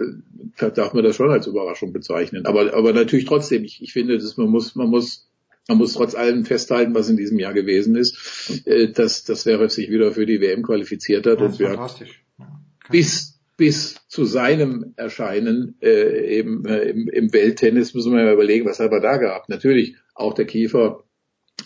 darf 0.58 0.92
man 0.92 1.04
das 1.04 1.16
schon 1.16 1.30
als 1.30 1.46
Überraschung 1.46 1.92
bezeichnen. 1.92 2.46
Aber, 2.46 2.74
aber 2.74 2.92
natürlich 2.92 3.26
trotzdem, 3.26 3.64
ich, 3.64 3.80
ich 3.80 3.92
finde, 3.92 4.18
dass 4.18 4.36
man 4.36 4.48
muss, 4.48 4.74
man 4.74 4.88
muss 4.88 5.27
man 5.68 5.78
muss 5.78 5.92
trotz 5.92 6.14
allem 6.14 6.44
festhalten, 6.44 6.94
was 6.94 7.10
in 7.10 7.16
diesem 7.16 7.38
Jahr 7.38 7.52
gewesen 7.52 7.94
ist, 7.94 8.66
äh, 8.66 8.90
dass, 8.90 9.24
dass 9.24 9.42
Zverev 9.42 9.70
sich 9.70 9.90
wieder 9.90 10.12
für 10.12 10.26
die 10.26 10.40
WM 10.40 10.62
qualifiziert 10.62 11.26
hat. 11.26 11.40
und 11.40 11.58
wir 11.58 11.68
fantastisch. 11.68 12.24
Ja, 12.38 12.60
bis, 12.90 13.38
bis 13.56 13.96
zu 14.08 14.24
seinem 14.24 14.94
Erscheinen 14.96 15.76
äh, 15.82 16.38
eben 16.38 16.64
äh, 16.64 16.84
im, 16.84 17.08
im 17.08 17.32
Welttennis 17.32 17.92
müssen 17.94 18.16
wir 18.16 18.24
mal 18.24 18.32
überlegen, 18.32 18.66
was 18.66 18.80
haben 18.80 18.90
wir 18.90 19.00
da 19.00 19.18
gehabt. 19.18 19.50
Natürlich 19.50 19.96
auch 20.14 20.32
der 20.32 20.46
Kiefer 20.46 21.04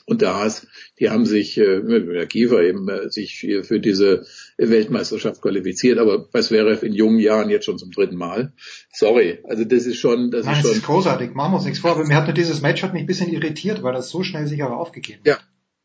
und 0.06 0.22
der 0.22 0.34
Haas, 0.34 0.66
die 0.98 1.10
haben 1.10 1.26
sich, 1.26 1.58
äh, 1.58 1.80
der 1.82 2.26
Kiefer 2.26 2.62
eben, 2.62 2.88
äh, 2.88 3.10
sich 3.10 3.46
für 3.62 3.80
diese 3.80 4.24
Weltmeisterschaft 4.58 5.40
qualifiziert, 5.42 5.98
aber 5.98 6.28
was 6.32 6.50
wäre 6.50 6.74
in 6.74 6.92
jungen 6.92 7.18
Jahren 7.18 7.50
jetzt 7.50 7.66
schon 7.66 7.78
zum 7.78 7.90
dritten 7.90 8.16
Mal? 8.16 8.52
Sorry, 8.92 9.38
also 9.44 9.64
das 9.64 9.86
ist 9.86 9.98
schon, 9.98 10.30
das 10.30 10.46
Nein, 10.46 10.56
ist 10.56 10.60
schon. 10.62 10.70
Das 10.70 10.78
ist 10.78 10.86
großartig, 10.86 11.34
machen 11.34 11.52
wir 11.52 11.56
uns 11.56 11.64
nichts 11.64 11.80
vor, 11.80 11.92
aber 11.92 12.06
mir 12.06 12.16
hat 12.16 12.26
nur 12.26 12.34
dieses 12.34 12.60
Match 12.62 12.82
hat 12.82 12.92
mich 12.92 13.02
ein 13.02 13.06
bisschen 13.06 13.32
irritiert, 13.32 13.82
weil 13.82 13.92
das 13.92 14.10
so 14.10 14.22
schnell 14.22 14.46
sich 14.46 14.62
aber 14.62 14.76
aufgegeben 14.78 15.20
hat. 15.20 15.26
Ja. 15.26 15.38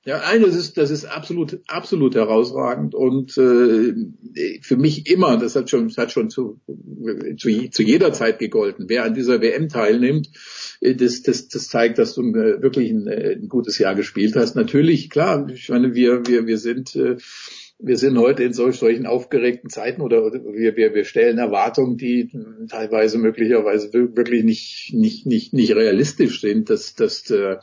Ja, 0.07 0.19
nein, 0.19 0.41
das 0.41 0.55
ist, 0.55 0.77
das 0.77 0.89
ist 0.89 1.03
absolut, 1.03 1.59
absolut 1.67 2.15
herausragend 2.15 2.95
und 2.95 3.37
äh, 3.37 4.61
für 4.61 4.77
mich 4.77 5.11
immer, 5.11 5.35
das 5.35 5.57
hat 5.57 5.69
schon, 5.69 5.89
das 5.89 5.97
hat 5.97 6.13
schon 6.13 6.29
zu, 6.29 6.61
zu, 7.37 7.49
zu 7.69 7.83
jeder 7.83 8.13
Zeit 8.13 8.39
gegolten. 8.39 8.87
Wer 8.87 9.03
an 9.03 9.13
dieser 9.13 9.41
WM 9.41 9.67
teilnimmt, 9.67 10.29
äh, 10.79 10.95
das, 10.95 11.23
das, 11.23 11.49
das 11.49 11.67
zeigt, 11.67 11.97
dass 11.97 12.13
du 12.13 12.21
äh, 12.21 12.61
wirklich 12.61 12.89
ein, 12.89 13.05
äh, 13.07 13.33
ein 13.33 13.49
gutes 13.49 13.79
Jahr 13.79 13.95
gespielt 13.95 14.37
hast. 14.37 14.55
Natürlich, 14.55 15.09
klar, 15.09 15.49
ich 15.49 15.67
meine, 15.67 15.93
wir, 15.93 16.25
wir, 16.25 16.47
wir 16.47 16.57
sind 16.57 16.95
äh, 16.95 17.17
wir 17.79 17.97
sind 17.97 18.17
heute 18.17 18.43
in 18.43 18.53
solch, 18.53 18.77
solchen 18.77 19.05
aufgeregten 19.05 19.69
Zeiten 19.69 20.01
oder, 20.01 20.23
oder 20.23 20.43
wir, 20.43 20.75
wir, 20.75 20.95
wir 20.95 21.05
stellen 21.05 21.37
Erwartungen, 21.37 21.97
die 21.97 22.31
teilweise 22.69 23.19
möglicherweise 23.19 23.93
wirklich 23.93 24.43
nicht, 24.43 24.93
nicht, 24.93 25.25
nicht, 25.25 25.53
nicht 25.53 25.75
realistisch 25.75 26.41
sind, 26.41 26.69
dass, 26.69 26.95
dass, 26.95 27.29
äh, 27.29 27.57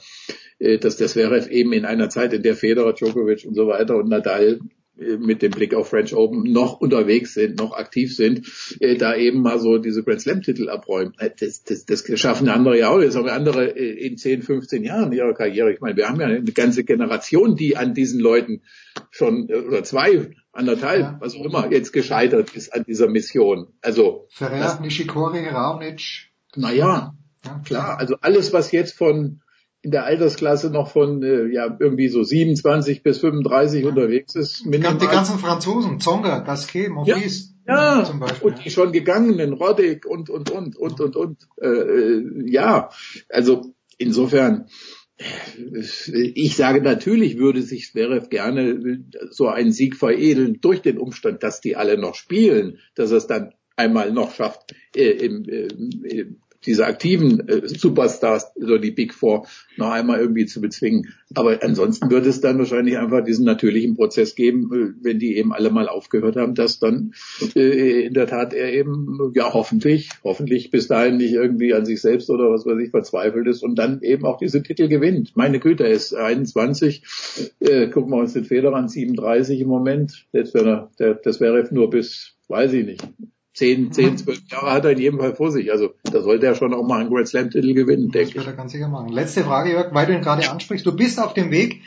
dass 0.78 0.96
das 0.96 1.12
Zverev 1.12 1.48
eben 1.50 1.72
in 1.72 1.84
einer 1.84 2.10
Zeit, 2.10 2.32
in 2.32 2.42
der 2.42 2.54
Federer, 2.54 2.92
Djokovic 2.92 3.44
und 3.44 3.54
so 3.54 3.66
weiter 3.66 3.96
und 3.96 4.08
Nadal 4.08 4.60
äh, 4.60 4.83
mit 4.96 5.42
dem 5.42 5.50
Blick 5.50 5.74
auf 5.74 5.88
French 5.88 6.14
Open 6.14 6.44
noch 6.44 6.80
unterwegs 6.80 7.34
sind, 7.34 7.58
noch 7.58 7.72
aktiv 7.72 8.14
sind, 8.14 8.46
äh, 8.80 8.96
da 8.96 9.16
eben 9.16 9.42
mal 9.42 9.58
so 9.58 9.78
diese 9.78 10.04
Grand 10.04 10.20
Slam 10.20 10.42
Titel 10.42 10.68
abräumen. 10.68 11.14
Äh, 11.18 11.30
das, 11.38 11.64
das, 11.64 11.84
das 11.84 12.04
schaffen 12.20 12.48
andere 12.48 12.78
ja 12.78 12.90
auch. 12.90 13.00
Das 13.00 13.16
haben 13.16 13.28
andere 13.28 13.76
äh, 13.76 14.06
in 14.06 14.16
10, 14.16 14.42
15 14.42 14.84
Jahren 14.84 15.12
ihrer 15.12 15.34
Karriere. 15.34 15.72
Ich 15.72 15.80
meine, 15.80 15.96
wir 15.96 16.08
haben 16.08 16.20
ja 16.20 16.26
eine 16.26 16.42
ganze 16.44 16.84
Generation, 16.84 17.56
die 17.56 17.76
an 17.76 17.94
diesen 17.94 18.20
Leuten 18.20 18.62
schon, 19.10 19.48
äh, 19.48 19.54
oder 19.54 19.82
zwei, 19.82 20.30
anderthalb, 20.52 21.00
ja. 21.00 21.16
was 21.20 21.34
auch 21.34 21.44
immer, 21.44 21.70
jetzt 21.72 21.92
gescheitert 21.92 22.54
ist 22.54 22.72
an 22.72 22.84
dieser 22.84 23.08
Mission. 23.08 23.72
Also. 23.82 24.28
Ferrer, 24.30 24.80
Nishikori, 24.80 25.48
Raonic. 25.48 26.30
Naja, 26.54 27.14
ja. 27.44 27.62
klar. 27.66 27.98
Also 27.98 28.16
alles, 28.20 28.52
was 28.52 28.70
jetzt 28.70 28.96
von 28.96 29.40
in 29.84 29.90
der 29.90 30.04
Altersklasse 30.04 30.70
noch 30.70 30.90
von 30.90 31.22
äh, 31.22 31.46
ja 31.52 31.76
irgendwie 31.78 32.08
so 32.08 32.22
27 32.22 33.02
bis 33.02 33.18
35 33.18 33.82
ja. 33.82 33.88
unterwegs 33.90 34.34
ist. 34.34 34.64
Minimal. 34.64 34.96
Die 34.96 35.06
ganzen 35.06 35.38
Franzosen, 35.38 36.00
Zonga, 36.00 36.38
Gasquet, 36.38 36.88
Maurice. 36.88 37.50
Ja, 37.66 37.98
ja. 37.98 38.04
Zum 38.04 38.18
Beispiel, 38.18 38.48
und 38.48 38.64
die 38.64 38.70
schon 38.70 38.92
gegangenen, 38.92 39.52
Roddick 39.52 40.06
und, 40.06 40.30
und, 40.30 40.50
und, 40.50 40.76
und, 40.76 41.00
und, 41.00 41.16
und. 41.16 41.48
Äh, 41.60 41.68
äh 41.68 42.50
ja, 42.50 42.88
also 43.28 43.74
insofern, 43.98 44.68
ich 46.34 46.56
sage 46.56 46.80
natürlich 46.80 47.38
würde 47.38 47.60
sich 47.60 47.90
Zverev 47.90 48.28
gerne 48.30 49.04
so 49.30 49.48
einen 49.48 49.72
Sieg 49.72 49.96
veredeln 49.96 50.60
durch 50.62 50.80
den 50.80 50.98
Umstand, 50.98 51.42
dass 51.42 51.60
die 51.60 51.76
alle 51.76 51.98
noch 51.98 52.14
spielen, 52.14 52.78
dass 52.94 53.10
er 53.10 53.18
es 53.18 53.26
dann 53.26 53.52
einmal 53.76 54.12
noch 54.12 54.34
schafft, 54.34 54.74
äh, 54.96 55.10
im, 55.10 55.44
äh, 55.44 56.26
diese 56.66 56.86
aktiven 56.86 57.48
äh, 57.48 57.68
Superstars, 57.68 58.52
so 58.56 58.78
die 58.78 58.90
Big 58.90 59.14
Four, 59.14 59.46
noch 59.76 59.90
einmal 59.90 60.20
irgendwie 60.20 60.46
zu 60.46 60.60
bezwingen. 60.60 61.14
Aber 61.34 61.62
ansonsten 61.62 62.10
wird 62.10 62.26
es 62.26 62.40
dann 62.40 62.58
wahrscheinlich 62.58 62.98
einfach 62.98 63.24
diesen 63.24 63.44
natürlichen 63.44 63.96
Prozess 63.96 64.34
geben, 64.34 64.70
äh, 64.72 65.04
wenn 65.04 65.18
die 65.18 65.36
eben 65.36 65.52
alle 65.52 65.70
mal 65.70 65.88
aufgehört 65.88 66.36
haben, 66.36 66.54
dass 66.54 66.78
dann 66.78 67.14
äh, 67.54 68.06
in 68.06 68.14
der 68.14 68.26
Tat 68.26 68.52
er 68.52 68.72
eben, 68.72 69.32
ja 69.34 69.52
hoffentlich, 69.52 70.10
hoffentlich 70.22 70.70
bis 70.70 70.88
dahin 70.88 71.16
nicht 71.16 71.32
irgendwie 71.32 71.74
an 71.74 71.84
sich 71.84 72.00
selbst 72.00 72.30
oder 72.30 72.50
was 72.50 72.66
weiß 72.66 72.78
ich 72.82 72.90
verzweifelt 72.90 73.46
ist 73.46 73.62
und 73.62 73.76
dann 73.76 74.02
eben 74.02 74.24
auch 74.24 74.38
diese 74.38 74.62
Titel 74.62 74.88
gewinnt. 74.88 75.32
Meine 75.34 75.60
Güte, 75.60 75.84
er 75.84 75.90
ist 75.90 76.14
21, 76.14 77.02
äh, 77.60 77.88
gucken 77.88 78.10
wir 78.10 78.18
uns 78.18 78.34
den 78.34 78.44
Federer 78.44 78.76
an, 78.76 78.88
37 78.88 79.60
im 79.60 79.68
Moment, 79.68 80.26
jetzt 80.32 80.54
wenn 80.54 80.66
er, 80.66 80.90
der, 80.98 81.14
das 81.14 81.40
wäre 81.40 81.66
nur 81.70 81.90
bis, 81.90 82.34
weiß 82.48 82.72
ich 82.72 82.84
nicht, 82.84 83.02
zehn, 83.54 83.92
zehn, 83.92 84.18
zwölf 84.18 84.40
Jahre 84.50 84.72
hat 84.72 84.84
er 84.84 84.90
in 84.90 84.98
jedem 84.98 85.20
Fall 85.20 85.34
vor 85.34 85.50
sich. 85.50 85.70
Also 85.70 85.94
da 86.02 86.20
sollte 86.20 86.46
er 86.46 86.54
schon 86.54 86.74
auch 86.74 86.86
mal 86.86 87.00
einen 87.00 87.10
Grand 87.10 87.28
Slam 87.28 87.50
Titel 87.50 87.72
gewinnen, 87.72 88.10
denke 88.10 88.28
ich. 88.28 88.34
Das 88.34 88.44
wird 88.44 88.54
er 88.54 88.56
ganz 88.56 88.72
sicher 88.72 88.88
machen. 88.88 89.08
Letzte 89.08 89.44
Frage, 89.44 89.70
Jörg, 89.70 89.94
weil 89.94 90.06
du 90.06 90.14
ihn 90.14 90.22
gerade 90.22 90.50
ansprichst. 90.50 90.84
Du 90.84 90.94
bist 90.94 91.20
auf 91.20 91.34
dem 91.34 91.50
Weg 91.50 91.80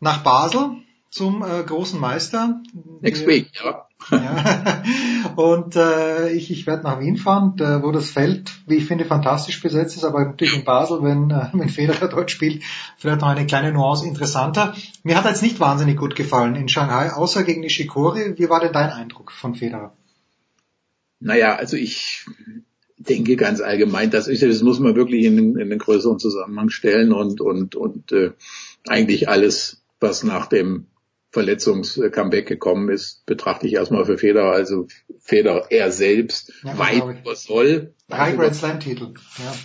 nach 0.00 0.22
Basel 0.22 0.76
zum 1.10 1.42
äh, 1.42 1.62
großen 1.64 1.98
Meister. 1.98 2.60
Next 3.00 3.26
week, 3.26 3.50
ja. 3.64 3.86
ja. 4.12 4.82
Und 5.36 5.74
äh, 5.74 6.30
ich, 6.30 6.50
ich 6.50 6.66
werde 6.66 6.84
nach 6.84 7.00
Wien 7.00 7.16
fahren, 7.16 7.54
wo 7.82 7.90
das 7.90 8.10
Feld, 8.10 8.52
wie 8.66 8.76
ich 8.76 8.86
finde, 8.86 9.04
fantastisch 9.04 9.60
besetzt 9.60 9.96
ist, 9.96 10.04
aber 10.04 10.24
natürlich 10.24 10.56
in 10.56 10.64
Basel, 10.64 11.02
wenn, 11.02 11.30
äh, 11.30 11.48
wenn 11.52 11.68
Federer 11.68 12.08
dort 12.08 12.30
spielt, 12.30 12.62
vielleicht 12.96 13.22
noch 13.22 13.28
eine 13.28 13.46
kleine 13.46 13.72
Nuance 13.72 14.06
interessanter. 14.06 14.74
Mir 15.02 15.16
hat 15.16 15.24
jetzt 15.24 15.42
nicht 15.42 15.58
wahnsinnig 15.58 15.96
gut 15.96 16.14
gefallen 16.14 16.54
in 16.54 16.68
Shanghai, 16.68 17.12
außer 17.12 17.42
gegen 17.42 17.62
Nishikori. 17.62 18.38
Wie 18.38 18.50
war 18.50 18.60
denn 18.60 18.72
dein 18.72 18.90
Eindruck 18.90 19.32
von 19.32 19.54
Federer? 19.54 19.92
Naja, 21.20 21.56
also 21.56 21.76
ich 21.76 22.24
denke 22.96 23.36
ganz 23.36 23.60
allgemein, 23.60 24.10
das 24.10 24.28
ist 24.28 24.42
das 24.42 24.62
muss 24.62 24.80
man 24.80 24.96
wirklich 24.96 25.24
in, 25.24 25.38
in 25.38 25.60
einen 25.60 25.78
größeren 25.78 26.18
Zusammenhang 26.18 26.70
stellen 26.70 27.12
und 27.12 27.40
und 27.40 27.74
und 27.74 28.12
äh, 28.12 28.32
eigentlich 28.86 29.28
alles, 29.28 29.82
was 30.00 30.24
nach 30.24 30.46
dem 30.46 30.86
Verletzungs-Comeback 31.30 32.46
gekommen 32.46 32.88
ist, 32.88 33.26
betrachte 33.26 33.66
ich 33.66 33.74
erstmal 33.74 34.06
für 34.06 34.16
Federer, 34.16 34.52
also 34.52 34.86
Federer 35.20 35.66
er 35.70 35.92
selbst 35.92 36.52
ja, 36.64 36.78
weit 36.78 37.20
über 37.20 37.36
soll. 37.36 37.94
Drei 38.08 38.32
Grand 38.32 38.54
Slam 38.54 38.80
Titel. 38.80 39.12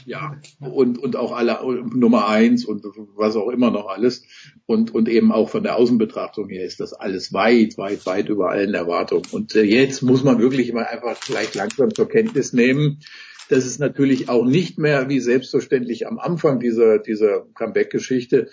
Ja. 0.06 0.42
ja. 0.60 0.70
Und, 0.70 0.98
und 0.98 1.16
auch 1.16 1.32
alle 1.32 1.62
Nummer 1.94 2.28
eins 2.28 2.66
und 2.66 2.84
was 3.16 3.38
auch 3.38 3.48
immer 3.50 3.72
noch 3.72 3.88
alles. 3.88 4.24
Und, 4.66 4.94
und 4.94 5.08
eben 5.08 5.32
auch 5.32 5.50
von 5.50 5.64
der 5.64 5.78
Außenbetrachtung 5.78 6.50
her 6.50 6.66
ist 6.66 6.82
das 6.82 6.92
alles 6.92 7.32
weit, 7.32 7.78
weit, 7.78 8.06
weit 8.06 8.28
über 8.28 8.50
allen 8.50 8.74
Erwartungen. 8.74 9.24
Und 9.32 9.56
äh, 9.56 9.64
jetzt 9.64 10.02
muss 10.02 10.26
man 10.26 10.40
wirklich 10.40 10.74
mal 10.74 10.86
einfach 10.86 11.18
gleich 11.22 11.54
langsam 11.54 11.96
zur 11.96 12.10
Kenntnis 12.10 12.52
nehmen, 12.52 13.00
dass 13.48 13.66
es 13.66 13.80
natürlich 13.80 14.28
auch 14.28 14.44
nicht 14.44 14.78
mehr 14.78 15.08
wie 15.08 15.22
selbstverständlich 15.22 16.08
am 16.08 16.20
Anfang 16.20 16.60
dieser, 16.60 17.00
dieser 17.00 17.46
Comeback-Geschichte 17.54 18.50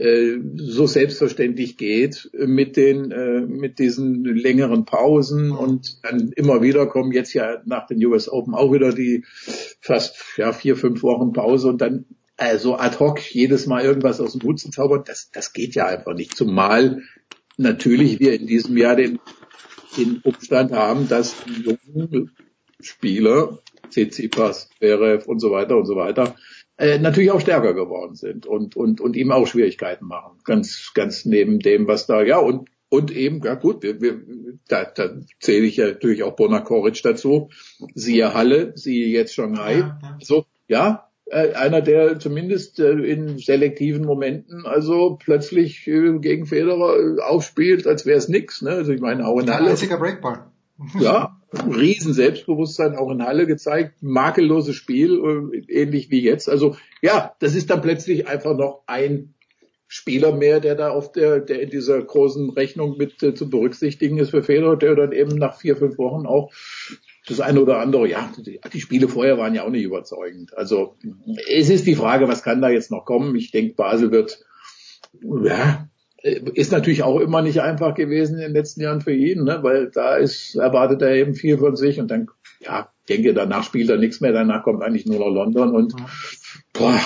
so 0.00 0.86
selbstverständlich 0.86 1.76
geht 1.76 2.30
mit 2.32 2.76
den 2.76 3.10
äh, 3.10 3.40
mit 3.40 3.80
diesen 3.80 4.24
längeren 4.24 4.84
Pausen 4.84 5.50
und 5.50 6.04
dann 6.04 6.30
immer 6.36 6.62
wieder 6.62 6.86
kommen 6.86 7.10
jetzt 7.10 7.32
ja 7.34 7.60
nach 7.64 7.86
den 7.88 8.04
US 8.06 8.28
Open 8.28 8.54
auch 8.54 8.72
wieder 8.72 8.92
die 8.92 9.24
fast 9.80 10.16
ja 10.36 10.52
vier 10.52 10.76
fünf 10.76 11.02
Wochen 11.02 11.32
Pause 11.32 11.68
und 11.68 11.80
dann 11.80 12.04
also 12.36 12.76
ad 12.76 13.00
hoc 13.00 13.20
jedes 13.34 13.66
Mal 13.66 13.82
irgendwas 13.82 14.20
aus 14.20 14.32
dem 14.32 14.42
Hut 14.42 14.60
zu 14.60 14.70
zaubern, 14.70 15.02
das 15.04 15.30
das 15.32 15.52
geht 15.52 15.74
ja 15.74 15.86
einfach 15.86 16.14
nicht. 16.14 16.36
Zumal 16.36 17.02
natürlich 17.56 18.20
wir 18.20 18.34
in 18.34 18.46
diesem 18.46 18.76
Jahr 18.76 18.94
den 18.94 19.18
den 19.96 20.20
Umstand 20.22 20.70
haben, 20.70 21.08
dass 21.08 21.34
die 21.44 21.62
jungen 21.62 22.30
Spieler, 22.80 23.58
Tsitsipas, 23.90 24.68
Zverev 24.78 25.26
und 25.26 25.40
so 25.40 25.50
weiter 25.50 25.76
und 25.76 25.86
so 25.86 25.96
weiter, 25.96 26.36
äh, 26.78 26.98
natürlich 26.98 27.32
auch 27.32 27.40
stärker 27.40 27.74
geworden 27.74 28.14
sind 28.14 28.46
und, 28.46 28.76
und, 28.76 29.00
und 29.00 29.16
ihm 29.16 29.32
auch 29.32 29.46
Schwierigkeiten 29.46 30.06
machen. 30.06 30.38
Ganz, 30.44 30.92
ganz 30.94 31.24
neben 31.24 31.58
dem, 31.58 31.88
was 31.88 32.06
da, 32.06 32.22
ja, 32.22 32.38
und, 32.38 32.70
und 32.88 33.10
eben, 33.10 33.42
ja 33.42 33.54
gut, 33.54 33.82
wir, 33.82 34.00
wir, 34.00 34.22
da, 34.68 34.84
da 34.84 35.10
zähle 35.40 35.66
ich 35.66 35.76
ja 35.76 35.88
natürlich 35.88 36.22
auch 36.22 36.36
Bonakoric 36.36 37.02
dazu. 37.02 37.50
Siehe 37.94 38.32
Halle, 38.32 38.72
siehe 38.76 39.08
jetzt 39.08 39.34
Shanghai. 39.34 39.74
Ja, 39.74 39.98
ja. 40.02 40.18
So, 40.22 40.46
ja, 40.68 41.08
äh, 41.26 41.52
einer, 41.52 41.82
der 41.82 42.18
zumindest 42.18 42.78
äh, 42.80 42.92
in 42.92 43.38
selektiven 43.38 44.04
Momenten 44.04 44.64
also 44.64 45.18
plötzlich 45.20 45.86
äh, 45.86 46.18
gegen 46.20 46.46
Federer 46.46 47.22
aufspielt, 47.26 47.86
als 47.86 48.06
wäre 48.06 48.18
es 48.18 48.28
nix. 48.28 48.62
Ne? 48.62 48.70
Also 48.70 48.92
ich 48.92 49.00
meine, 49.00 49.26
auch 49.26 49.38
in 49.38 49.50
Halle. 49.50 49.66
Ein 49.66 49.70
einziger 49.72 49.98
Breakball. 49.98 50.46
Ja, 50.98 51.36
riesen 51.52 52.12
Selbstbewusstsein 52.12 52.96
auch 52.96 53.10
in 53.10 53.22
Halle 53.22 53.46
gezeigt, 53.46 54.02
makelloses 54.02 54.76
Spiel, 54.76 55.50
äh, 55.52 55.72
ähnlich 55.72 56.10
wie 56.10 56.20
jetzt. 56.20 56.48
Also 56.48 56.76
ja, 57.02 57.34
das 57.38 57.54
ist 57.54 57.70
dann 57.70 57.82
plötzlich 57.82 58.26
einfach 58.26 58.56
noch 58.56 58.82
ein 58.86 59.34
Spieler 59.86 60.36
mehr, 60.36 60.60
der 60.60 60.74
da 60.74 60.90
auf 60.90 61.12
der, 61.12 61.40
der 61.40 61.62
in 61.62 61.70
dieser 61.70 62.02
großen 62.02 62.50
Rechnung 62.50 62.98
mit 62.98 63.22
äh, 63.22 63.34
zu 63.34 63.48
berücksichtigen 63.48 64.18
ist 64.18 64.30
für 64.30 64.42
Federer, 64.42 64.76
der 64.76 64.94
dann 64.94 65.12
eben 65.12 65.36
nach 65.36 65.58
vier, 65.58 65.76
fünf 65.76 65.96
Wochen 65.96 66.26
auch 66.26 66.52
das 67.26 67.40
eine 67.40 67.60
oder 67.60 67.78
andere, 67.78 68.06
ja, 68.08 68.30
die, 68.38 68.60
die 68.72 68.80
Spiele 68.80 69.08
vorher 69.08 69.38
waren 69.38 69.54
ja 69.54 69.64
auch 69.64 69.70
nicht 69.70 69.84
überzeugend. 69.84 70.56
Also 70.56 70.96
es 71.48 71.70
ist 71.70 71.86
die 71.86 71.94
Frage, 71.94 72.28
was 72.28 72.42
kann 72.42 72.60
da 72.60 72.68
jetzt 72.68 72.90
noch 72.90 73.06
kommen? 73.06 73.34
Ich 73.36 73.50
denke, 73.50 73.74
Basel 73.74 74.10
wird 74.10 74.44
ja, 75.22 75.88
ist 76.22 76.72
natürlich 76.72 77.02
auch 77.02 77.20
immer 77.20 77.42
nicht 77.42 77.60
einfach 77.60 77.94
gewesen 77.94 78.34
in 78.34 78.40
den 78.40 78.52
letzten 78.52 78.80
Jahren 78.80 79.00
für 79.00 79.14
ihn, 79.14 79.44
ne? 79.44 79.60
weil 79.62 79.90
da 79.90 80.16
ist, 80.16 80.56
erwartet 80.56 81.02
er 81.02 81.14
eben 81.14 81.34
viel 81.34 81.58
von 81.58 81.76
sich 81.76 82.00
und 82.00 82.10
dann, 82.10 82.28
ja, 82.60 82.88
denke, 83.08 83.34
danach 83.34 83.62
spielt 83.62 83.88
er 83.88 83.98
nichts 83.98 84.20
mehr, 84.20 84.32
danach 84.32 84.64
kommt 84.64 84.82
eigentlich 84.82 85.06
nur 85.06 85.20
noch 85.20 85.30
London 85.30 85.74
und 85.74 85.94
boah, 86.72 87.00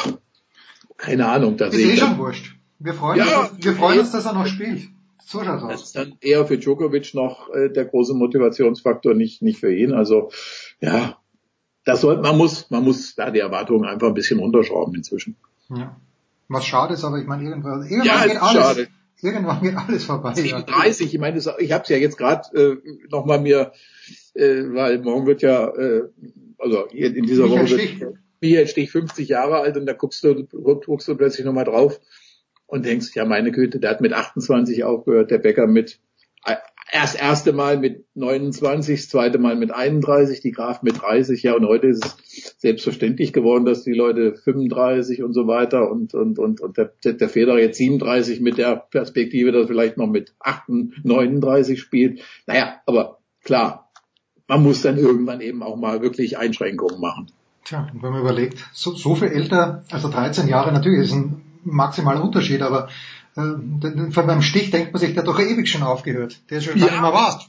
keine 0.96 1.28
Ahnung. 1.28 1.56
Da 1.56 1.66
ist 1.66 1.78
eh 1.78 1.96
schon 1.96 2.16
wurscht. 2.18 2.54
Wir 2.78 2.94
freuen, 2.94 3.18
ja, 3.18 3.40
uns, 3.40 3.64
wir 3.64 3.74
freuen 3.74 4.00
uns, 4.00 4.12
dass 4.12 4.24
er 4.24 4.32
noch 4.32 4.46
spielt. 4.46 4.88
So. 5.24 5.42
Das 5.42 5.82
ist 5.82 5.96
dann 5.96 6.16
eher 6.20 6.44
für 6.46 6.58
Djokovic 6.58 7.14
noch 7.14 7.48
äh, 7.54 7.70
der 7.70 7.86
große 7.86 8.12
Motivationsfaktor, 8.12 9.14
nicht, 9.14 9.40
nicht 9.40 9.60
für 9.60 9.74
ihn. 9.74 9.92
Also 9.92 10.30
ja, 10.80 11.16
das 11.84 12.00
sollte, 12.00 12.22
man 12.22 12.36
muss, 12.36 12.70
man 12.70 12.84
muss 12.84 13.14
da 13.14 13.30
die 13.30 13.38
Erwartungen 13.38 13.88
einfach 13.88 14.08
ein 14.08 14.14
bisschen 14.14 14.40
runterschrauben 14.40 14.94
inzwischen. 14.94 15.36
Ja. 15.70 15.96
Was 16.48 16.66
schade 16.66 16.94
ist, 16.94 17.04
aber 17.04 17.18
ich 17.18 17.26
meine, 17.26 17.44
irgendwann, 17.44 17.82
irgendwann 17.82 18.06
ja, 18.06 18.26
geht 18.26 18.42
alles. 18.42 18.62
Schade. 18.62 18.88
Irgendwann 19.20 19.62
geht 19.62 19.76
alles 19.76 20.04
vorbei. 20.04 20.34
37, 20.34 21.14
ich 21.14 21.20
meine, 21.20 21.38
ich 21.38 21.72
habe 21.72 21.82
es 21.82 21.88
ja 21.88 21.96
jetzt 21.96 22.18
gerade 22.18 22.42
äh, 22.58 23.06
nochmal 23.08 23.40
mir, 23.40 23.72
äh, 24.34 24.64
weil 24.72 24.98
morgen 25.00 25.26
wird 25.26 25.42
ja, 25.42 25.68
äh, 25.68 26.02
also 26.58 26.86
in 26.86 27.24
dieser 27.24 27.44
Michael 27.44 27.60
Woche 27.60 27.68
Stich. 27.68 28.00
wird 28.00 28.16
Michael 28.40 28.66
Stich 28.66 28.90
50 28.90 29.28
Jahre 29.28 29.58
alt 29.58 29.76
und 29.76 29.86
da 29.86 29.92
guckst 29.92 30.24
du, 30.24 30.46
guckst 30.46 31.06
du 31.06 31.16
plötzlich 31.16 31.46
nochmal 31.46 31.64
drauf 31.64 32.00
und 32.66 32.84
denkst, 32.84 33.14
ja 33.14 33.24
meine 33.24 33.52
Güte, 33.52 33.78
der 33.78 33.90
hat 33.90 34.00
mit 34.00 34.12
28 34.12 34.82
aufgehört, 34.84 35.30
der 35.30 35.38
Bäcker 35.38 35.66
mit 35.66 36.00
äh, 36.44 36.56
erst 36.92 37.18
erste 37.18 37.52
Mal 37.54 37.78
mit 37.78 38.04
29, 38.14 39.08
zweite 39.08 39.38
Mal 39.38 39.56
mit 39.56 39.72
31, 39.72 40.40
die 40.42 40.52
Graf 40.52 40.82
mit 40.82 41.00
30, 41.00 41.42
ja 41.42 41.54
und 41.54 41.66
heute 41.66 41.88
ist 41.88 42.04
es 42.04 42.54
selbstverständlich 42.58 43.32
geworden, 43.32 43.64
dass 43.64 43.82
die 43.82 43.94
Leute 43.94 44.36
35 44.36 45.22
und 45.22 45.32
so 45.32 45.46
weiter 45.46 45.90
und, 45.90 46.14
und, 46.14 46.38
und, 46.38 46.60
und 46.60 46.76
der, 46.76 46.92
der 47.04 47.28
Federer 47.28 47.58
jetzt 47.58 47.78
37 47.78 48.40
mit 48.40 48.58
der 48.58 48.76
Perspektive, 48.76 49.52
dass 49.52 49.62
er 49.62 49.68
vielleicht 49.68 49.96
noch 49.96 50.06
mit 50.06 50.34
38, 50.40 51.04
39 51.04 51.80
spielt. 51.80 52.20
Naja, 52.46 52.74
aber 52.84 53.18
klar, 53.42 53.90
man 54.46 54.62
muss 54.62 54.82
dann 54.82 54.98
irgendwann 54.98 55.40
eben 55.40 55.62
auch 55.62 55.76
mal 55.76 56.02
wirklich 56.02 56.36
Einschränkungen 56.36 57.00
machen. 57.00 57.28
Tja, 57.64 57.88
und 57.92 58.02
wenn 58.02 58.12
man 58.12 58.20
überlegt, 58.20 58.68
so, 58.74 58.92
so 58.94 59.14
viel 59.14 59.28
älter, 59.28 59.84
also 59.90 60.10
13 60.10 60.46
Jahre, 60.46 60.72
natürlich 60.72 61.06
ist 61.06 61.14
ein 61.14 61.40
maximaler 61.64 62.22
Unterschied, 62.22 62.60
aber 62.60 62.88
von 63.34 64.26
beim 64.26 64.42
Stich 64.42 64.70
denkt 64.70 64.92
man 64.92 65.00
sich, 65.00 65.14
der 65.14 65.22
hat 65.22 65.28
doch 65.28 65.40
ewig 65.40 65.68
schon 65.68 65.82
aufgehört. 65.82 66.40
Der 66.50 66.58
ist 66.58 66.64
schon 66.64 66.78
ja, 66.78 66.86
gar 66.86 66.92
nicht 66.92 67.02
mehr 67.02 67.12
wahr. 67.12 67.42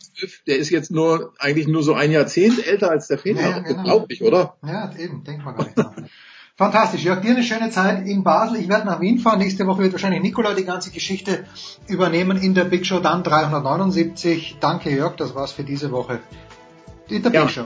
Der 0.48 0.58
ist 0.58 0.70
jetzt 0.70 0.92
nur, 0.92 1.34
eigentlich 1.40 1.68
nur 1.68 1.84
so 1.84 1.94
ein 1.94 2.12
Jahrzehnt 2.12 2.66
älter 2.66 2.90
als 2.90 3.08
der 3.08 3.18
Federer. 3.18 3.50
Ja, 3.50 3.60
genau. 3.60 3.80
Unglaublich, 3.80 4.24
oder? 4.24 4.56
Ja, 4.66 4.92
eben, 4.98 5.24
denkt 5.24 5.44
man 5.44 5.56
gar 5.56 5.66
nicht 5.66 5.78
dran. 5.78 6.10
Fantastisch. 6.56 7.04
Jörg, 7.04 7.22
dir 7.22 7.32
eine 7.32 7.44
schöne 7.44 7.72
Zeit 7.72 8.06
in 8.08 8.24
Basel. 8.24 8.60
Ich 8.60 8.70
werde 8.70 8.86
nach 8.86 9.02
Wien 9.02 9.18
fahren. 9.18 9.40
Nächste 9.40 9.66
Woche 9.66 9.82
wird 9.82 9.92
wahrscheinlich 9.94 10.22
Nikola 10.22 10.54
die 10.54 10.66
ganze 10.66 10.92
Geschichte 10.92 11.46
übernehmen 11.88 12.38
in 12.38 12.54
der 12.54 12.66
Big 12.66 12.86
Show, 12.86 13.00
dann 13.00 13.24
379. 13.24 14.58
Danke, 14.60 14.92
Jörg. 14.92 15.16
Das 15.16 15.34
war's 15.34 15.52
für 15.52 15.64
diese 15.64 15.92
Woche. 15.92 16.20
In 17.10 17.24
der 17.24 17.32
Big 17.32 17.40
Ja. 17.42 17.50
Show. 17.50 17.66